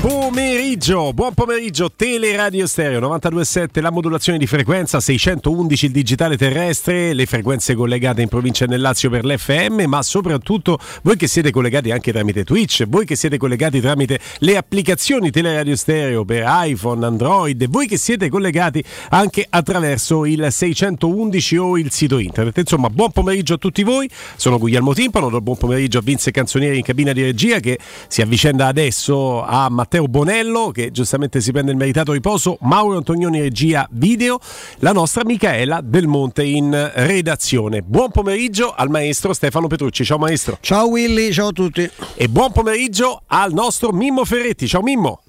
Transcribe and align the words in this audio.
pomeriggio, 0.00 1.12
buon 1.12 1.34
pomeriggio, 1.34 1.90
Teleradio 1.90 2.66
Stereo 2.66 3.00
927, 3.00 3.80
la 3.80 3.90
modulazione 3.90 4.38
di 4.38 4.46
frequenza 4.46 5.00
611 5.00 5.86
il 5.86 5.92
digitale 5.92 6.36
terrestre, 6.36 7.12
le 7.12 7.26
frequenze 7.26 7.74
collegate 7.74 8.22
in 8.22 8.28
provincia 8.28 8.64
del 8.66 8.80
Lazio 8.80 9.10
per 9.10 9.24
l'FM, 9.24 9.84
ma 9.86 10.02
soprattutto 10.02 10.78
voi 11.02 11.16
che 11.16 11.26
siete 11.26 11.50
collegati 11.50 11.90
anche 11.90 12.12
tramite 12.12 12.44
Twitch, 12.44 12.86
voi 12.86 13.04
che 13.04 13.16
siete 13.16 13.36
collegati 13.36 13.80
tramite 13.80 14.20
le 14.38 14.56
applicazioni 14.56 15.30
Teleradio 15.30 15.74
Stereo 15.74 16.24
per 16.24 16.44
iPhone, 16.46 17.04
Android, 17.04 17.68
voi 17.68 17.88
che 17.88 17.98
siete 17.98 18.28
collegati 18.28 18.82
anche 19.10 19.44
attraverso 19.48 20.24
il 20.24 20.46
611 20.48 21.56
o 21.56 21.76
il 21.76 21.90
sito 21.90 22.18
internet. 22.18 22.58
Insomma, 22.58 22.88
buon 22.88 23.10
pomeriggio 23.10 23.54
a 23.54 23.58
tutti 23.58 23.82
voi. 23.82 24.08
Sono 24.36 24.58
Guglielmo 24.58 24.94
Timpano, 24.94 25.28
do 25.28 25.40
buon 25.40 25.56
pomeriggio 25.56 25.98
a 25.98 26.02
Vince 26.02 26.30
Canzonieri 26.30 26.76
in 26.76 26.84
cabina 26.84 27.12
di 27.12 27.22
regia 27.22 27.58
che 27.58 27.78
si 28.06 28.22
avvicenda 28.22 28.66
adesso 28.66 29.42
a 29.42 29.68
Matteo 29.68 29.87
Bonello 29.88 30.70
che 30.70 30.90
giustamente 30.90 31.40
si 31.40 31.50
prende 31.50 31.70
il 31.70 31.78
meritato 31.78 32.12
riposo, 32.12 32.58
Mauro 32.60 32.98
Antonioni 32.98 33.40
regia 33.40 33.88
video, 33.90 34.38
la 34.80 34.92
nostra 34.92 35.24
Micaela 35.24 35.80
Del 35.82 36.06
Monte 36.06 36.44
in 36.44 36.92
redazione. 36.94 37.80
Buon 37.80 38.10
pomeriggio 38.10 38.74
al 38.74 38.90
maestro 38.90 39.32
Stefano 39.32 39.66
Petrucci. 39.66 40.04
Ciao 40.04 40.18
maestro. 40.18 40.58
Ciao 40.60 40.88
Willy, 40.88 41.32
ciao 41.32 41.48
a 41.48 41.52
tutti. 41.52 41.90
E 42.14 42.28
buon 42.28 42.52
pomeriggio 42.52 43.22
al 43.28 43.52
nostro 43.52 43.90
Mimmo 43.90 44.24
Ferretti. 44.24 44.68
Ciao 44.68 44.82
Mimmo. 44.82 45.22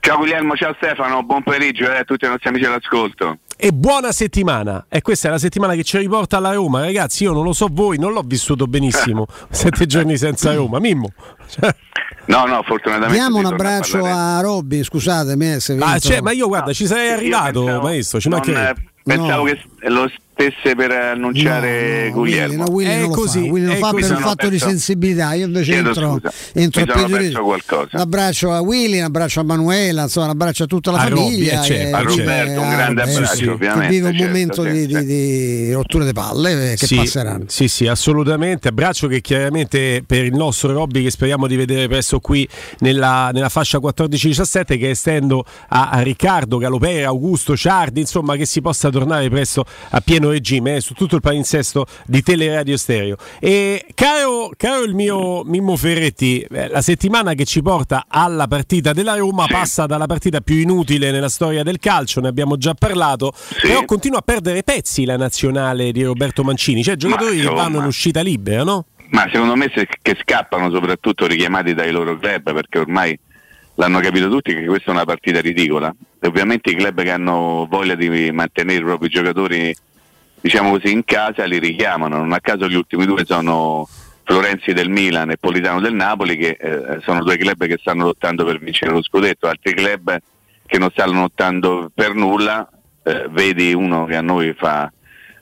Ciao 0.00 0.18
Guglielmo, 0.18 0.54
ciao 0.54 0.72
Stefano, 0.76 1.22
buon 1.24 1.42
pomeriggio 1.42 1.90
eh, 1.90 1.98
a 1.98 2.04
tutti 2.04 2.26
i 2.26 2.28
nostri 2.28 2.48
amici 2.48 2.64
all'ascolto. 2.64 3.38
E 3.56 3.72
buona 3.72 4.12
settimana. 4.12 4.86
E 4.88 5.00
questa 5.00 5.28
è 5.28 5.30
la 5.30 5.38
settimana 5.38 5.74
che 5.74 5.82
ci 5.82 5.98
riporta 5.98 6.36
alla 6.36 6.52
Roma, 6.52 6.80
ragazzi. 6.80 7.24
Io 7.24 7.32
non 7.32 7.42
lo 7.42 7.52
so 7.52 7.68
voi, 7.72 7.98
non 7.98 8.12
l'ho 8.12 8.22
vissuto 8.22 8.66
benissimo. 8.66 9.26
Sette 9.50 9.86
giorni 9.86 10.16
senza 10.16 10.54
Roma, 10.54 10.78
Mimmo. 10.78 11.08
No, 12.26 12.44
no, 12.46 12.62
fortunatamente. 12.64 13.14
Diamo 13.14 13.38
un 13.38 13.46
abbraccio 13.46 14.04
a, 14.04 14.38
a 14.38 14.40
Robby, 14.40 14.82
scusatemi. 14.82 15.54
Eh, 15.54 15.60
se 15.60 15.76
ah, 15.80 15.98
cioè, 15.98 16.20
ma 16.20 16.32
io 16.32 16.48
guarda, 16.48 16.72
ci 16.72 16.86
sarei 16.86 17.10
arrivato, 17.10 17.64
pensavo, 17.64 17.82
maestro. 17.84 18.20
Ci 18.20 18.28
non, 18.28 18.40
eh, 18.44 18.74
pensavo 19.02 19.44
no. 19.44 19.50
che 19.50 19.62
lo 19.88 20.10
stesse 20.36 20.74
per 20.74 20.90
annunciare 20.90 22.02
no, 22.02 22.08
no, 22.08 22.12
Guglielmo. 22.12 22.64
No, 22.64 22.70
Willy 22.70 23.00
non 23.00 23.10
così, 23.10 23.38
lo 23.40 23.46
fa, 23.46 23.50
Willy 23.52 23.66
lo 23.66 23.74
fa 23.74 23.90
per 23.92 24.10
un 24.10 24.16
fatto 24.18 24.48
di 24.50 24.58
sensibilità. 24.58 25.32
Io 25.32 25.46
invece 25.46 25.74
entro, 25.76 26.20
entro 26.52 26.82
a 26.82 27.08
peggio. 27.08 27.44
Un 27.44 27.88
abbraccio 27.92 28.52
a 28.52 28.60
Willy, 28.60 28.98
un 28.98 29.04
abbraccio 29.04 29.40
a 29.40 29.44
Manuela, 29.44 30.02
insomma, 30.02 30.26
un 30.26 30.32
abbraccio 30.32 30.64
a 30.64 30.66
tutta 30.66 30.90
la 30.90 30.98
a 30.98 31.08
famiglia. 31.08 31.56
Robby, 31.56 31.74
eh, 31.74 31.90
a 31.90 32.00
Roberto, 32.00 32.60
un 32.60 32.68
grande 32.68 33.02
eh, 33.02 33.10
abbraccio, 33.10 33.34
sì, 33.34 33.46
ovviamente. 33.46 33.88
Vive 33.88 34.08
un 34.08 34.14
certo, 34.14 34.26
momento 34.26 34.62
certo, 34.62 34.78
di, 34.78 34.88
certo. 34.88 35.06
Di, 35.06 35.06
di, 35.06 35.72
rotture 35.72 36.04
di 36.04 36.12
palle 36.12 36.72
eh, 36.72 36.76
che 36.76 36.86
sì, 36.86 36.96
passeranno. 36.96 37.44
Sì, 37.46 37.68
sì, 37.68 37.86
assolutamente. 37.86 38.68
Abbraccio 38.68 39.08
che 39.08 39.22
chiaramente 39.22 40.04
per 40.06 40.24
il 40.24 40.34
nostro 40.34 40.72
Robby 40.72 41.02
che 41.02 41.10
speriamo 41.10 41.46
di 41.46 41.56
vedere 41.56 41.88
presto 41.88 42.20
qui 42.20 42.46
nella, 42.80 43.30
nella 43.32 43.48
fascia 43.48 43.78
14-17 43.78 44.78
che 44.78 44.90
estendo 44.90 45.46
a, 45.68 45.88
a 45.88 46.00
Riccardo, 46.00 46.58
Galopera, 46.58 47.08
Augusto, 47.08 47.56
Ciardi, 47.56 48.00
insomma 48.00 48.36
che 48.36 48.44
si 48.44 48.60
possa 48.60 48.90
tornare 48.90 49.30
presto 49.30 49.64
a 49.90 50.00
pieno 50.00 50.30
regime 50.30 50.76
eh, 50.76 50.80
su 50.80 50.94
tutto 50.94 51.16
il 51.16 51.20
palinsesto 51.20 51.86
di 52.06 52.22
Teleradio 52.22 52.76
Stereo. 52.76 53.16
E 53.40 53.86
caro, 53.94 54.50
caro 54.56 54.82
il 54.82 54.94
mio 54.94 55.44
Mimmo 55.44 55.76
Ferretti, 55.76 56.40
eh, 56.40 56.68
la 56.68 56.82
settimana 56.82 57.34
che 57.34 57.44
ci 57.44 57.62
porta 57.62 58.06
alla 58.08 58.46
partita 58.46 58.92
della 58.92 59.16
Roma 59.16 59.44
sì. 59.44 59.52
passa 59.52 59.86
dalla 59.86 60.06
partita 60.06 60.40
più 60.40 60.56
inutile 60.56 61.10
nella 61.10 61.28
storia 61.28 61.62
del 61.62 61.78
calcio, 61.78 62.20
ne 62.20 62.28
abbiamo 62.28 62.56
già 62.56 62.74
parlato, 62.74 63.32
sì. 63.34 63.66
però 63.66 63.84
continua 63.84 64.18
a 64.18 64.22
perdere 64.22 64.62
pezzi 64.62 65.04
la 65.04 65.16
nazionale 65.16 65.92
di 65.92 66.02
Roberto 66.02 66.42
Mancini, 66.42 66.82
cioè 66.82 66.96
giocatori 66.96 67.40
che 67.40 67.48
vanno 67.48 67.78
in 67.78 67.84
uscita 67.84 68.20
libera, 68.20 68.64
no? 68.64 68.86
Ma 69.10 69.28
secondo 69.32 69.54
me 69.54 69.70
se, 69.74 69.86
che 70.02 70.16
scappano 70.20 70.70
soprattutto 70.70 71.26
richiamati 71.26 71.74
dai 71.74 71.92
loro 71.92 72.18
club 72.18 72.52
perché 72.52 72.78
ormai 72.78 73.18
l'hanno 73.76 74.00
capito 74.00 74.28
tutti 74.28 74.54
che 74.54 74.66
questa 74.66 74.90
è 74.90 74.94
una 74.94 75.04
partita 75.04 75.40
ridicola. 75.40 75.94
E 76.20 76.26
ovviamente 76.26 76.70
i 76.70 76.74
club 76.74 77.02
che 77.02 77.10
hanno 77.10 77.66
voglia 77.68 77.94
di 77.94 78.30
mantenere 78.32 78.80
i 78.80 78.84
propri 78.84 79.08
giocatori 79.08 79.74
diciamo 80.40 80.70
così, 80.70 80.92
in 80.92 81.04
casa 81.04 81.44
li 81.44 81.58
richiamano. 81.58 82.18
Non 82.18 82.32
a 82.32 82.40
caso 82.40 82.68
gli 82.68 82.74
ultimi 82.74 83.06
due 83.06 83.24
sono 83.24 83.88
Florenzi 84.22 84.72
del 84.72 84.88
Milan 84.88 85.30
e 85.30 85.36
Politano 85.36 85.80
del 85.80 85.94
Napoli, 85.94 86.36
che 86.36 86.56
eh, 86.58 87.00
sono 87.02 87.22
due 87.22 87.36
club 87.36 87.66
che 87.66 87.78
stanno 87.78 88.04
lottando 88.04 88.44
per 88.44 88.58
vincere 88.58 88.92
lo 88.92 89.02
scudetto, 89.02 89.46
altri 89.46 89.74
club 89.74 90.18
che 90.66 90.78
non 90.78 90.90
stanno 90.90 91.20
lottando 91.20 91.90
per 91.94 92.14
nulla. 92.14 92.68
Eh, 93.02 93.28
vedi 93.30 93.72
uno 93.72 94.04
che 94.04 94.16
a 94.16 94.20
noi 94.20 94.52
fa, 94.58 94.90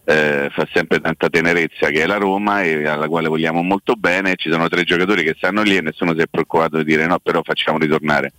eh, 0.04 0.50
fa, 0.52 0.68
sempre 0.72 1.00
tanta 1.00 1.28
tenerezza, 1.28 1.88
che 1.88 2.02
è 2.02 2.06
la 2.06 2.16
Roma, 2.16 2.62
e 2.62 2.86
alla 2.86 3.08
quale 3.08 3.28
vogliamo 3.28 3.62
molto 3.62 3.94
bene. 3.94 4.36
Ci 4.36 4.50
sono 4.50 4.68
tre 4.68 4.84
giocatori 4.84 5.22
che 5.22 5.34
stanno 5.36 5.62
lì 5.62 5.76
e 5.76 5.80
nessuno 5.80 6.14
si 6.14 6.20
è 6.20 6.26
preoccupato 6.26 6.78
di 6.78 6.84
dire 6.84 7.06
no, 7.06 7.18
però 7.18 7.42
facciamo 7.42 7.78
ritornare. 7.78 8.32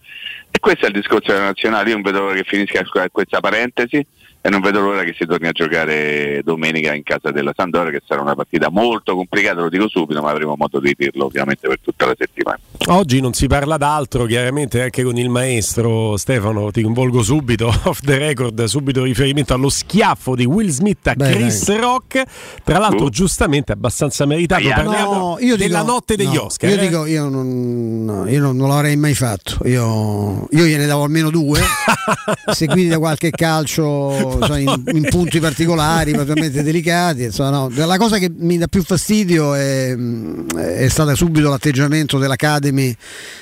E 0.52 0.59
questo 0.59 0.86
è 0.86 0.88
il 0.88 0.94
discorso 0.94 1.31
della 1.31 1.46
nazionale. 1.46 1.90
Io 1.90 1.96
non 1.96 2.03
vedo 2.03 2.28
che 2.28 2.44
finisca 2.44 2.84
questa 3.12 3.40
parentesi 3.40 4.06
e 4.46 4.50
non 4.52 4.62
vedo 4.62 4.80
l'ora 4.80 5.04
che 5.04 5.16
si 5.18 5.26
torni 5.26 5.48
a 5.48 5.52
giocare 5.52 6.42
domenica 6.44 6.94
in 6.94 7.02
casa 7.02 7.32
della 7.32 7.52
Sandoria 7.58 7.90
che 7.90 8.04
sarà 8.06 8.22
una 8.22 8.36
partita 8.36 8.70
molto 8.70 9.16
complicata, 9.16 9.60
lo 9.60 9.70
dico 9.70 9.90
subito, 9.90 10.22
ma 10.22 10.30
avremo 10.30 10.54
modo 10.56 10.80
di 10.80 10.94
dirlo 10.96 11.26
ovviamente 11.26 11.68
per 11.68 11.80
tutta 11.82 12.06
la 12.06 12.14
settimana. 12.16 12.60
Oggi 12.90 13.20
non 13.22 13.34
si 13.34 13.48
parla 13.48 13.78
d'altro, 13.78 14.26
chiaramente 14.26 14.84
anche 14.84 15.02
con 15.02 15.18
il 15.18 15.30
maestro 15.30 16.16
Stefano, 16.18 16.70
ti 16.70 16.84
coinvolgo 16.84 17.24
subito, 17.24 17.74
off 17.86 18.02
the 18.02 18.20
record, 18.20 18.64
subito 18.66 19.02
riferimento 19.02 19.56
allo 19.56 19.70
schiaffo 19.70 20.36
di 20.36 20.46
Will 20.46 20.70
Smith 20.70 21.08
a 21.08 21.16
Beh, 21.16 21.32
Chris 21.32 21.66
dai. 21.66 21.80
Rock, 21.80 22.24
tra 22.64 22.78
l'altro 22.78 23.06
uh. 23.06 23.10
giustamente 23.10 23.72
abbastanza 23.72 24.28
meritato, 24.28 24.62
yeah. 24.62 24.76
parliamo 24.76 25.14
no, 25.16 25.38
io 25.40 25.56
della 25.58 25.80
dico, 25.80 25.92
notte 25.92 26.16
degli 26.16 26.36
no, 26.36 26.44
Oscar. 26.44 26.70
Io 26.70 26.76
eh? 26.76 26.88
dico, 26.88 27.06
io, 27.08 27.30
non, 27.30 28.06
no, 28.06 28.30
io 28.30 28.42
non, 28.42 28.56
non, 28.56 28.70
l'avrei 28.70 28.96
mai 28.96 29.16
fatto, 29.16 29.58
io, 29.68 30.48
io 30.52 30.66
gliene 30.66 30.86
davo 30.86 31.02
almeno 31.02 31.32
due, 31.32 31.60
seguiti 32.54 32.90
da 32.90 33.00
qualche 33.00 33.32
calcio 33.32 34.34
so, 34.44 34.56
in, 34.56 34.84
in, 34.94 35.07
punti 35.09 35.40
particolari, 35.40 36.12
praticamente 36.12 36.63
delicati. 36.63 37.23
Insomma, 37.23 37.50
no. 37.50 37.72
La 37.85 37.97
cosa 37.97 38.18
che 38.18 38.31
mi 38.35 38.57
dà 38.57 38.68
più 38.68 38.84
fastidio 38.84 39.53
è, 39.53 39.96
è 39.96 40.88
stata 40.88 41.16
subito 41.16 41.50
l'atteggiamento 41.50 42.18
dell'Academy 42.18 42.96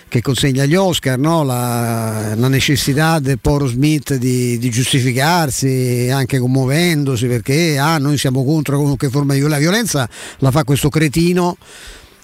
che 0.08 0.22
consegna 0.22 0.66
gli 0.66 0.76
Oscar, 0.76 1.18
no? 1.18 1.44
la, 1.44 2.34
la, 2.36 2.48
necessità 2.48 3.20
del 3.20 3.40
Poro 3.40 3.66
Smith 3.66 4.14
di, 4.16 4.60
di, 4.60 4.70
giustificarsi, 4.70 6.10
anche 6.12 6.38
commuovendosi 6.38 7.26
perché 7.26 7.80
ah, 7.80 7.98
noi 7.98 8.18
siamo 8.18 8.44
contro 8.44 8.78
qualunque 8.78 9.10
forma 9.10 9.34
di 9.34 9.42
violenza 9.42 10.08
la 10.38 10.52
fa 10.52 10.64
questo 10.64 10.90
cretino 10.90 11.58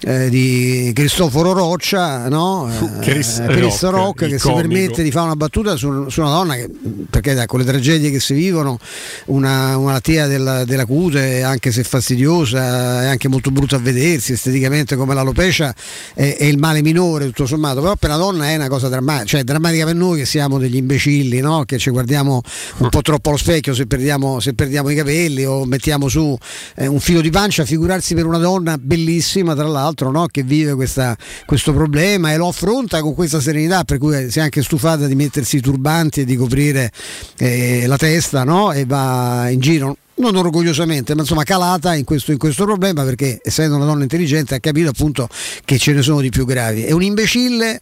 eh, 0.02 0.30
di 0.30 0.92
Cristoforo 0.94 1.52
Roccia, 1.52 2.28
no? 2.28 2.70
eh, 2.70 2.98
Chris, 3.00 3.42
Chris 3.46 3.82
Rock, 3.82 3.92
Rock 3.92 4.28
che 4.28 4.38
si 4.38 4.52
permette 4.52 5.02
di 5.02 5.10
fare 5.10 5.26
una 5.26 5.36
battuta 5.36 5.76
su, 5.76 6.08
su 6.08 6.20
una 6.20 6.30
donna 6.30 6.54
che, 6.54 6.70
perché 7.08 7.34
da, 7.34 7.46
con 7.46 7.60
le 7.60 7.66
tragedie 7.66 8.10
che 8.10 8.20
si 8.20 8.32
vivono, 8.32 8.78
una, 9.26 9.76
una 9.76 9.86
malattia 9.86 10.26
della, 10.26 10.64
della, 10.64 10.86
cute, 10.86 11.42
anche 11.42 11.70
se 11.70 11.84
fastidiosa, 11.84 13.02
è 13.02 13.06
anche 13.06 13.28
molto 13.28 13.50
brutta 13.50 13.76
a 13.76 13.78
vedersi 13.78 14.32
esteticamente 14.32 14.96
come 14.96 15.14
l'alopecia, 15.14 15.74
è, 16.14 16.36
è, 16.38 16.44
il 16.44 16.58
male 16.58 16.80
minore 16.82 17.26
tutto 17.26 17.46
sommato, 17.46 17.80
però 17.80 17.94
per 17.96 18.10
la 18.10 18.16
donna 18.16 18.48
è 18.48 18.56
una 18.56 18.68
cosa 18.68 18.88
drammatica, 18.88 19.26
cioè 19.26 19.44
drammatica 19.44 19.84
per 19.84 19.94
noi 19.94 20.18
che 20.20 20.24
siamo 20.24 20.58
degli 20.58 20.76
imbecilli, 20.76 21.40
no? 21.40 21.64
che 21.64 21.78
ci 21.78 21.90
guardiamo 21.90 22.40
un 22.78 22.88
po' 22.88 23.02
troppo 23.02 23.28
allo 23.28 23.38
specchio 23.38 23.74
se 23.74 23.86
perdiamo, 23.86 24.40
se 24.40 24.54
perdiamo 24.54 24.88
i 24.88 24.94
capelli 24.94 25.44
o 25.44 25.66
mettiamo 25.66 26.08
su 26.08 26.36
eh, 26.76 26.86
un 26.86 27.00
filo 27.00 27.20
di 27.20 27.30
pancia, 27.30 27.64
figurarsi 27.66 28.14
per 28.14 28.24
una 28.24 28.38
donna 28.38 28.78
bellissima 28.78 29.54
tra 29.54 29.66
l'altro 29.66 29.88
l'altro 29.90 30.10
no? 30.10 30.26
che 30.26 30.42
vive 30.42 30.74
questa, 30.74 31.16
questo 31.44 31.72
problema 31.72 32.32
e 32.32 32.36
lo 32.36 32.48
affronta 32.48 33.00
con 33.00 33.14
questa 33.14 33.40
serenità, 33.40 33.84
per 33.84 33.98
cui 33.98 34.30
si 34.30 34.38
è 34.38 34.42
anche 34.42 34.62
stufata 34.62 35.06
di 35.06 35.14
mettersi 35.14 35.56
i 35.56 35.60
turbanti 35.60 36.20
e 36.20 36.24
di 36.24 36.36
coprire 36.36 36.90
eh, 37.38 37.86
la 37.86 37.96
testa 37.96 38.44
no? 38.44 38.72
e 38.72 38.84
va 38.86 39.48
in 39.50 39.60
giro 39.60 39.96
non 40.20 40.36
orgogliosamente, 40.36 41.14
ma 41.14 41.22
insomma 41.22 41.44
calata 41.44 41.94
in 41.94 42.04
questo, 42.04 42.30
in 42.30 42.36
questo, 42.36 42.64
problema 42.64 43.04
perché 43.04 43.40
essendo 43.42 43.76
una 43.76 43.86
donna 43.86 44.02
intelligente 44.02 44.54
ha 44.54 44.60
capito 44.60 44.90
appunto 44.90 45.26
che 45.64 45.78
ce 45.78 45.92
ne 45.92 46.02
sono 46.02 46.20
di 46.20 46.28
più 46.28 46.44
gravi. 46.44 46.84
È 46.84 46.92
un 46.92 47.02
imbecille 47.02 47.80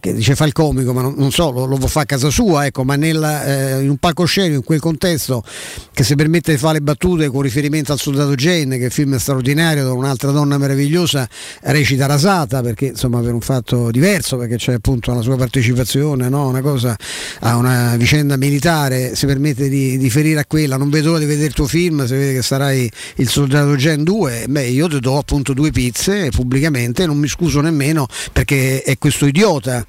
che 0.00 0.12
dice 0.12 0.34
fa 0.34 0.44
il 0.44 0.52
comico, 0.52 0.92
ma 0.92 1.02
non, 1.02 1.14
non 1.16 1.30
so, 1.30 1.50
lo, 1.50 1.64
lo, 1.64 1.76
fare 1.78 2.04
a 2.04 2.06
casa 2.06 2.30
sua, 2.30 2.66
ecco, 2.66 2.84
ma 2.84 2.96
nel, 2.96 3.22
eh, 3.22 3.82
in 3.82 3.90
un 3.90 3.96
palcoscenico, 3.96 4.56
in 4.56 4.64
quel 4.64 4.80
contesto 4.80 5.42
che 5.92 6.04
si 6.04 6.14
permette 6.14 6.52
di 6.52 6.58
fare 6.58 6.74
le 6.74 6.82
battute 6.82 7.28
con 7.28 7.42
riferimento 7.42 7.92
al 7.92 7.98
soldato 7.98 8.34
Jane, 8.34 8.78
che 8.78 8.86
è 8.86 8.90
film 8.90 9.16
straordinario, 9.16 9.84
da 9.84 9.92
un'altra 9.92 10.30
donna 10.30 10.58
meravigliosa, 10.58 11.28
recita 11.62 12.06
rasata, 12.06 12.62
perché 12.62 12.86
insomma 12.86 13.20
per 13.20 13.32
un 13.32 13.40
fatto 13.40 13.90
diverso, 13.90 14.36
perché 14.36 14.56
c'è 14.56 14.74
appunto 14.74 15.12
la 15.14 15.22
sua 15.22 15.36
partecipazione, 15.36 16.28
no? 16.28 16.48
una 16.48 16.60
cosa 16.60 16.96
a 17.40 17.56
una 17.56 17.96
vicenda 17.96 18.36
militare, 18.36 19.14
si 19.14 19.26
permette 19.26 19.68
di, 19.68 19.96
di 19.96 20.10
ferire 20.10 20.40
a 20.40 20.44
quella, 20.46 20.76
non 20.76 20.90
vedo 20.90 21.08
l'ora 21.08 21.20
di 21.20 21.26
vedere 21.26 21.46
il 21.46 21.54
tuo 21.54 21.66
film, 21.66 22.06
se 22.06 22.16
vede 22.16 22.34
che 22.34 22.42
sarai 22.42 22.90
il 23.16 23.28
soldato 23.28 23.76
Jane 23.76 24.02
2, 24.02 24.46
beh 24.48 24.66
io 24.66 24.88
ti 24.88 25.00
do 25.00 25.16
appunto 25.16 25.52
due 25.52 25.70
pizze 25.70 26.30
pubblicamente, 26.30 27.06
non 27.06 27.18
mi 27.18 27.28
scuso 27.28 27.60
nemmeno 27.60 28.06
perché 28.32 28.82
è 28.82 28.98
questo 28.98 29.26
idiota 29.26 29.75
uh, 29.76 29.84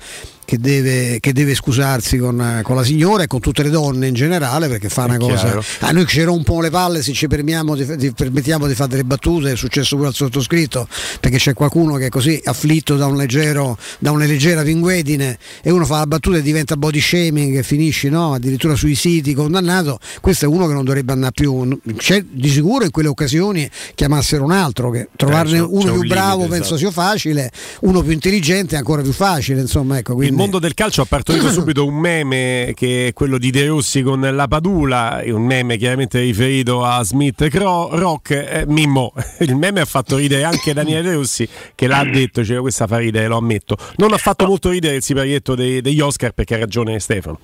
che 0.47 0.57
deve, 0.59 1.19
che 1.19 1.33
deve 1.33 1.53
scusarsi 1.53 2.17
con, 2.17 2.61
con, 2.63 2.77
la 2.77 2.83
signora 2.85 3.23
e 3.23 3.27
con 3.27 3.41
tutte 3.41 3.63
le 3.63 3.69
donne 3.69 4.07
in 4.07 4.13
generale 4.13 4.69
perché 4.69 4.88
fa 4.88 5.03
una 5.03 5.17
cosa. 5.17 5.61
A 5.79 5.91
noi 5.91 6.05
ci 6.07 6.21
rompono 6.21 6.61
le 6.61 6.69
palle 6.69 7.03
se 7.03 7.11
ci 7.11 7.27
permettiamo 7.27 7.75
di, 7.75 7.97
di, 7.97 8.11
permettiamo 8.13 8.65
di 8.65 8.73
fare 8.73 8.91
delle 8.91 9.03
battute, 9.03 9.51
è 9.51 9.55
successo 9.57 9.97
pure 9.97 10.07
al 10.07 10.13
sottoscritto, 10.13 10.88
perché 11.19 11.35
c'è 11.35 11.53
qualcuno 11.53 11.95
che 11.95 12.05
è 12.05 12.09
così 12.09 12.39
afflitto 12.45 12.95
da, 12.95 13.07
un 13.07 13.17
leggero, 13.17 13.77
da 13.99 14.11
una 14.11 14.23
leggera 14.23 14.63
pinguedine 14.63 15.38
e 15.61 15.69
uno 15.69 15.83
fa 15.83 15.97
la 15.97 16.07
battuta 16.07 16.38
e 16.38 16.41
diventa 16.41 16.77
body 16.77 17.01
shaming 17.01 17.57
e 17.57 17.63
finisci 17.63 18.07
no? 18.07 18.35
addirittura 18.35 18.75
sui 18.75 18.95
siti 18.95 19.33
condannato. 19.33 20.00
Questo 20.21 20.45
è 20.45 20.47
uno 20.47 20.65
che 20.65 20.73
non 20.73 20.85
dovrebbe 20.85 21.11
andare 21.11 21.33
più. 21.33 21.77
C'è 21.97 22.23
di 22.23 22.47
sicuro 22.47 22.85
in 22.85 22.91
quelle 22.91 23.09
occasioni 23.09 23.69
chiamassero 23.95 24.45
un 24.45 24.51
altro, 24.51 24.91
che 24.91 25.09
trovarne 25.17 25.57
eh, 25.57 25.59
uno 25.59 25.91
più 25.91 26.01
un 26.03 26.07
bravo 26.07 26.43
limite, 26.43 26.55
penso 26.55 26.75
esatto. 26.75 26.89
sia 26.89 26.91
facile, 26.91 27.51
uno 27.81 28.01
più 28.01 28.13
intelligente 28.13 28.77
ancora 28.77 29.01
più 29.01 29.11
facile. 29.11 29.59
Insomma, 29.59 29.97
ecco, 29.97 30.15
quindi 30.15 30.35
mondo 30.38 30.60
del 30.60 30.75
calcio 30.75 31.01
ha 31.01 31.06
partorito 31.06 31.50
subito 31.50 31.86
un 31.86 31.95
meme 31.95 32.74
che 32.75 33.07
è 33.07 33.13
quello 33.13 33.38
di 33.38 33.50
De 33.50 33.66
Rossi 33.66 34.04
con 34.04 34.22
la 34.22 34.48
Padula, 34.48 35.22
un 35.25 35.44
meme 35.44 35.78
chiaramente 35.78 36.19
riferito 36.19 36.86
a 36.86 37.04
Smith 37.04 37.48
Cro- 37.50 37.89
Rock. 37.92 38.31
Eh, 38.31 38.66
Mimmo, 38.68 39.13
il 39.42 39.56
meme 39.56 39.81
ha 39.81 39.86
fatto 39.86 40.18
ridere 40.18 40.44
anche 40.44 40.74
Daniele 40.74 41.01
De 41.01 41.16
Rossi 41.16 41.48
che 41.74 41.88
l'ha 41.88 42.04
detto, 42.04 42.45
cioè 42.45 42.60
questa 42.60 42.86
fa 42.86 42.98
ridere, 42.98 43.28
lo 43.28 43.38
ammetto. 43.38 43.75
Non 43.95 44.13
ha 44.13 44.18
fatto 44.18 44.45
molto 44.45 44.69
ridere 44.69 44.98
il 44.98 45.04
siparietto 45.04 45.56
dei, 45.56 45.81
degli 45.81 46.00
Oscar 46.00 46.31
perché 46.31 46.54
ha 46.56 46.60
ragione 46.60 47.00
Stefano. 47.00 47.39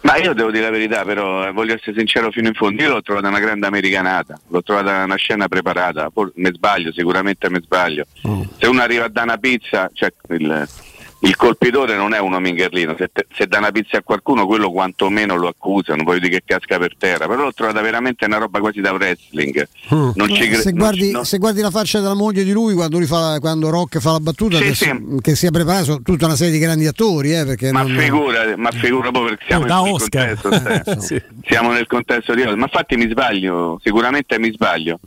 Ma 0.00 0.16
io 0.16 0.32
devo 0.32 0.50
dire 0.50 0.64
la 0.64 0.70
verità, 0.70 1.04
però 1.04 1.48
eh, 1.48 1.52
voglio 1.52 1.74
essere 1.74 1.96
sincero 1.96 2.30
fino 2.30 2.46
in 2.46 2.54
fondo. 2.54 2.82
Io 2.82 2.90
l'ho 2.90 3.02
trovata 3.02 3.28
una 3.28 3.40
grande 3.40 3.66
americanata, 3.66 4.38
l'ho 4.48 4.62
trovata 4.62 5.02
una 5.02 5.16
scena 5.16 5.48
preparata. 5.48 6.08
Poi 6.10 6.30
mi 6.36 6.50
sbaglio, 6.52 6.92
sicuramente 6.92 7.50
mi 7.50 7.60
sbaglio. 7.60 8.06
Mm. 8.26 8.42
Se 8.58 8.66
uno 8.68 8.80
arriva 8.80 9.06
a 9.06 9.08
dare 9.08 9.26
una 9.26 9.38
pizza, 9.38 9.90
cioè 9.92 10.12
il, 10.28 10.68
il 11.20 11.34
colpitore 11.34 11.96
non 11.96 12.14
è 12.14 12.20
uno 12.20 12.38
mingherlino, 12.38 12.94
se, 12.96 13.10
te, 13.12 13.26
se, 13.34 13.46
dà 13.46 13.58
una 13.58 13.72
pizza 13.72 13.98
a 13.98 14.02
qualcuno 14.02 14.46
quello 14.46 14.70
quantomeno 14.70 15.34
lo 15.34 15.48
accusano, 15.48 16.04
voglio 16.04 16.20
dire 16.20 16.38
che 16.38 16.42
casca 16.46 16.78
per 16.78 16.94
terra, 16.96 17.26
però 17.26 17.42
l'ho 17.42 17.52
trovata 17.52 17.80
veramente 17.80 18.24
una 18.24 18.38
roba 18.38 18.60
quasi 18.60 18.80
da 18.80 18.92
wrestling. 18.92 19.68
Mm. 19.92 20.10
Cre- 20.10 20.54
se, 20.54 20.72
guardi, 20.72 21.10
non, 21.10 21.24
se, 21.24 21.38
guardi, 21.38 21.60
la 21.60 21.72
faccia 21.72 21.98
della 21.98 22.14
moglie 22.14 22.44
di 22.44 22.52
lui 22.52 22.74
quando, 22.74 22.98
lui 22.98 23.06
fa, 23.06 23.38
quando 23.40 23.68
Rock 23.68 23.98
fa 23.98 24.12
la 24.12 24.20
battuta, 24.20 24.58
sì, 24.58 24.64
che, 24.64 24.74
sì. 24.74 25.18
che 25.20 25.34
si 25.34 25.46
è 25.46 25.50
preparato 25.50 26.00
tutta 26.02 26.26
una 26.26 26.36
serie 26.36 26.52
di 26.52 26.58
grandi 26.60 26.86
attori. 26.86 27.32
Eh, 27.32 27.72
ma, 27.72 27.82
non... 27.82 27.96
figura, 27.96 28.56
ma 28.56 28.70
figura 28.70 29.10
proprio 29.10 29.34
perché 29.34 29.44
siamo, 29.48 29.64
oh, 29.64 29.84
nel 29.84 29.98
contesto, 29.98 31.00
sì. 31.02 31.22
siamo 31.48 31.72
nel 31.72 31.86
contesto 31.88 32.34
di 32.34 32.44
Ma 32.44 32.52
infatti 32.52 32.96
mi 32.96 33.08
sbaglio, 33.10 33.80
sicuramente 33.82 34.38
mi 34.38 34.52
sbaglio 34.52 35.00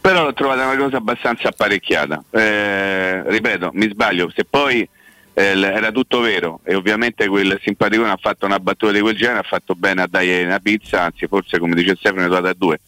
però 0.00 0.24
l'ho 0.24 0.32
trovata 0.32 0.64
una 0.64 0.78
cosa 0.78 0.96
abbastanza 0.96 1.48
apparecchiata. 1.48 2.24
Eh, 2.30 3.22
ripeto, 3.26 3.70
mi 3.74 3.86
sbaglio, 3.90 4.32
se 4.34 4.46
poi 4.48 4.80
eh, 4.80 4.88
era 5.32 5.90
tutto 5.92 6.20
vero. 6.20 6.60
E 6.64 6.74
ovviamente 6.74 7.26
quel 7.28 7.58
simpaticone 7.62 8.10
ha 8.10 8.18
fatto 8.20 8.46
una 8.46 8.58
battuta 8.58 8.92
di 8.92 9.00
quel 9.00 9.16
genere, 9.16 9.40
ha 9.40 9.44
fatto 9.44 9.74
bene 9.74 10.02
a 10.02 10.06
dargli 10.06 10.42
una 10.42 10.58
pizza, 10.58 11.02
anzi 11.02 11.26
forse 11.26 11.58
come 11.58 11.74
dice 11.74 11.96
Stefano 11.96 12.22
ne 12.22 12.26
è 12.26 12.30
data 12.30 12.48
a 12.48 12.54
due. 12.56 12.80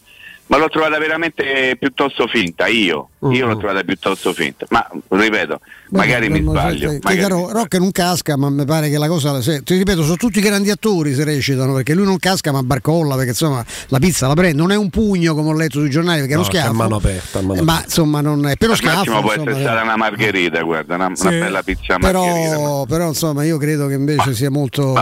Ma 0.46 0.56
l'ho 0.58 0.68
trovata 0.68 0.98
veramente 0.98 1.76
piuttosto 1.78 2.26
finta, 2.26 2.66
io, 2.66 3.08
uh-huh. 3.22 3.32
io 3.32 3.46
l'ho 3.46 3.56
trovata 3.56 3.82
piuttosto 3.82 4.32
finta, 4.32 4.66
ma 4.70 4.86
ripeto, 5.08 5.60
Beh, 5.88 5.98
magari 5.98 6.28
mi 6.28 6.40
sbaglio. 6.40 6.90
Che, 6.90 6.98
magari 7.02 7.20
caro, 7.20 7.52
Rocca 7.52 7.78
non 7.78 7.92
casca, 7.92 8.36
ma 8.36 8.50
mi 8.50 8.64
pare 8.64 8.88
che 8.88 8.98
la 8.98 9.08
cosa, 9.08 9.40
se, 9.40 9.62
ti 9.62 9.76
ripeto, 9.76 10.02
sono 10.02 10.16
tutti 10.16 10.40
grandi 10.40 10.70
attori 10.70 11.14
se 11.14 11.24
recitano, 11.24 11.74
perché 11.74 11.94
lui 11.94 12.04
non 12.04 12.18
casca 12.18 12.50
ma 12.50 12.62
barcolla, 12.62 13.14
perché 13.14 13.30
insomma 13.30 13.64
la 13.88 13.98
pizza 13.98 14.26
la 14.26 14.34
prende, 14.34 14.56
non 14.56 14.72
è 14.72 14.76
un 14.76 14.90
pugno 14.90 15.34
come 15.34 15.50
ho 15.50 15.54
letto 15.54 15.78
sui 15.78 15.90
giornali, 15.90 16.20
perché 16.20 16.34
no, 16.34 16.40
è 16.40 16.42
uno 16.42 16.50
schiaffo. 16.52 16.72
Mano 16.72 16.96
aperta, 16.96 17.40
mano 17.40 17.52
aperta. 17.52 17.72
Ma 17.72 17.82
insomma 17.84 18.20
non 18.20 18.46
è 18.46 18.56
per 18.56 18.68
lo 18.68 18.74
schiaffo. 18.74 19.04
può 19.04 19.32
insomma, 19.32 19.50
essere 19.50 19.60
stata 19.60 19.82
una 19.82 19.96
margherita, 19.96 20.62
guarda, 20.62 20.94
una, 20.94 21.10
sì. 21.14 21.26
una 21.26 21.38
bella 21.38 21.62
pizza 21.62 21.98
però, 21.98 22.24
margherita. 22.24 22.84
Però 22.88 23.08
insomma 23.08 23.44
io 23.44 23.58
credo 23.58 23.86
che 23.86 23.94
invece 23.94 24.28
ma, 24.28 24.34
sia 24.34 24.50
molto, 24.50 24.94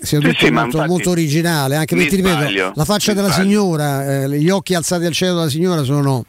sia 0.00 0.18
tutto 0.20 0.44
sì, 0.44 0.50
molto, 0.50 0.84
molto, 0.84 1.10
originale, 1.10 1.76
anche 1.76 1.94
perché 1.94 2.10
ti 2.10 2.16
ripeto, 2.16 2.72
la 2.74 2.84
faccia 2.84 3.12
della 3.12 3.30
signora, 3.30 4.22
eh, 4.22 4.28
gli 4.38 4.50
occhi 4.50 4.74
alzati 4.74 5.04
al 5.04 5.12
cielo 5.12 5.34
della 5.34 5.50
signora 5.50 5.82
sono, 5.82 6.24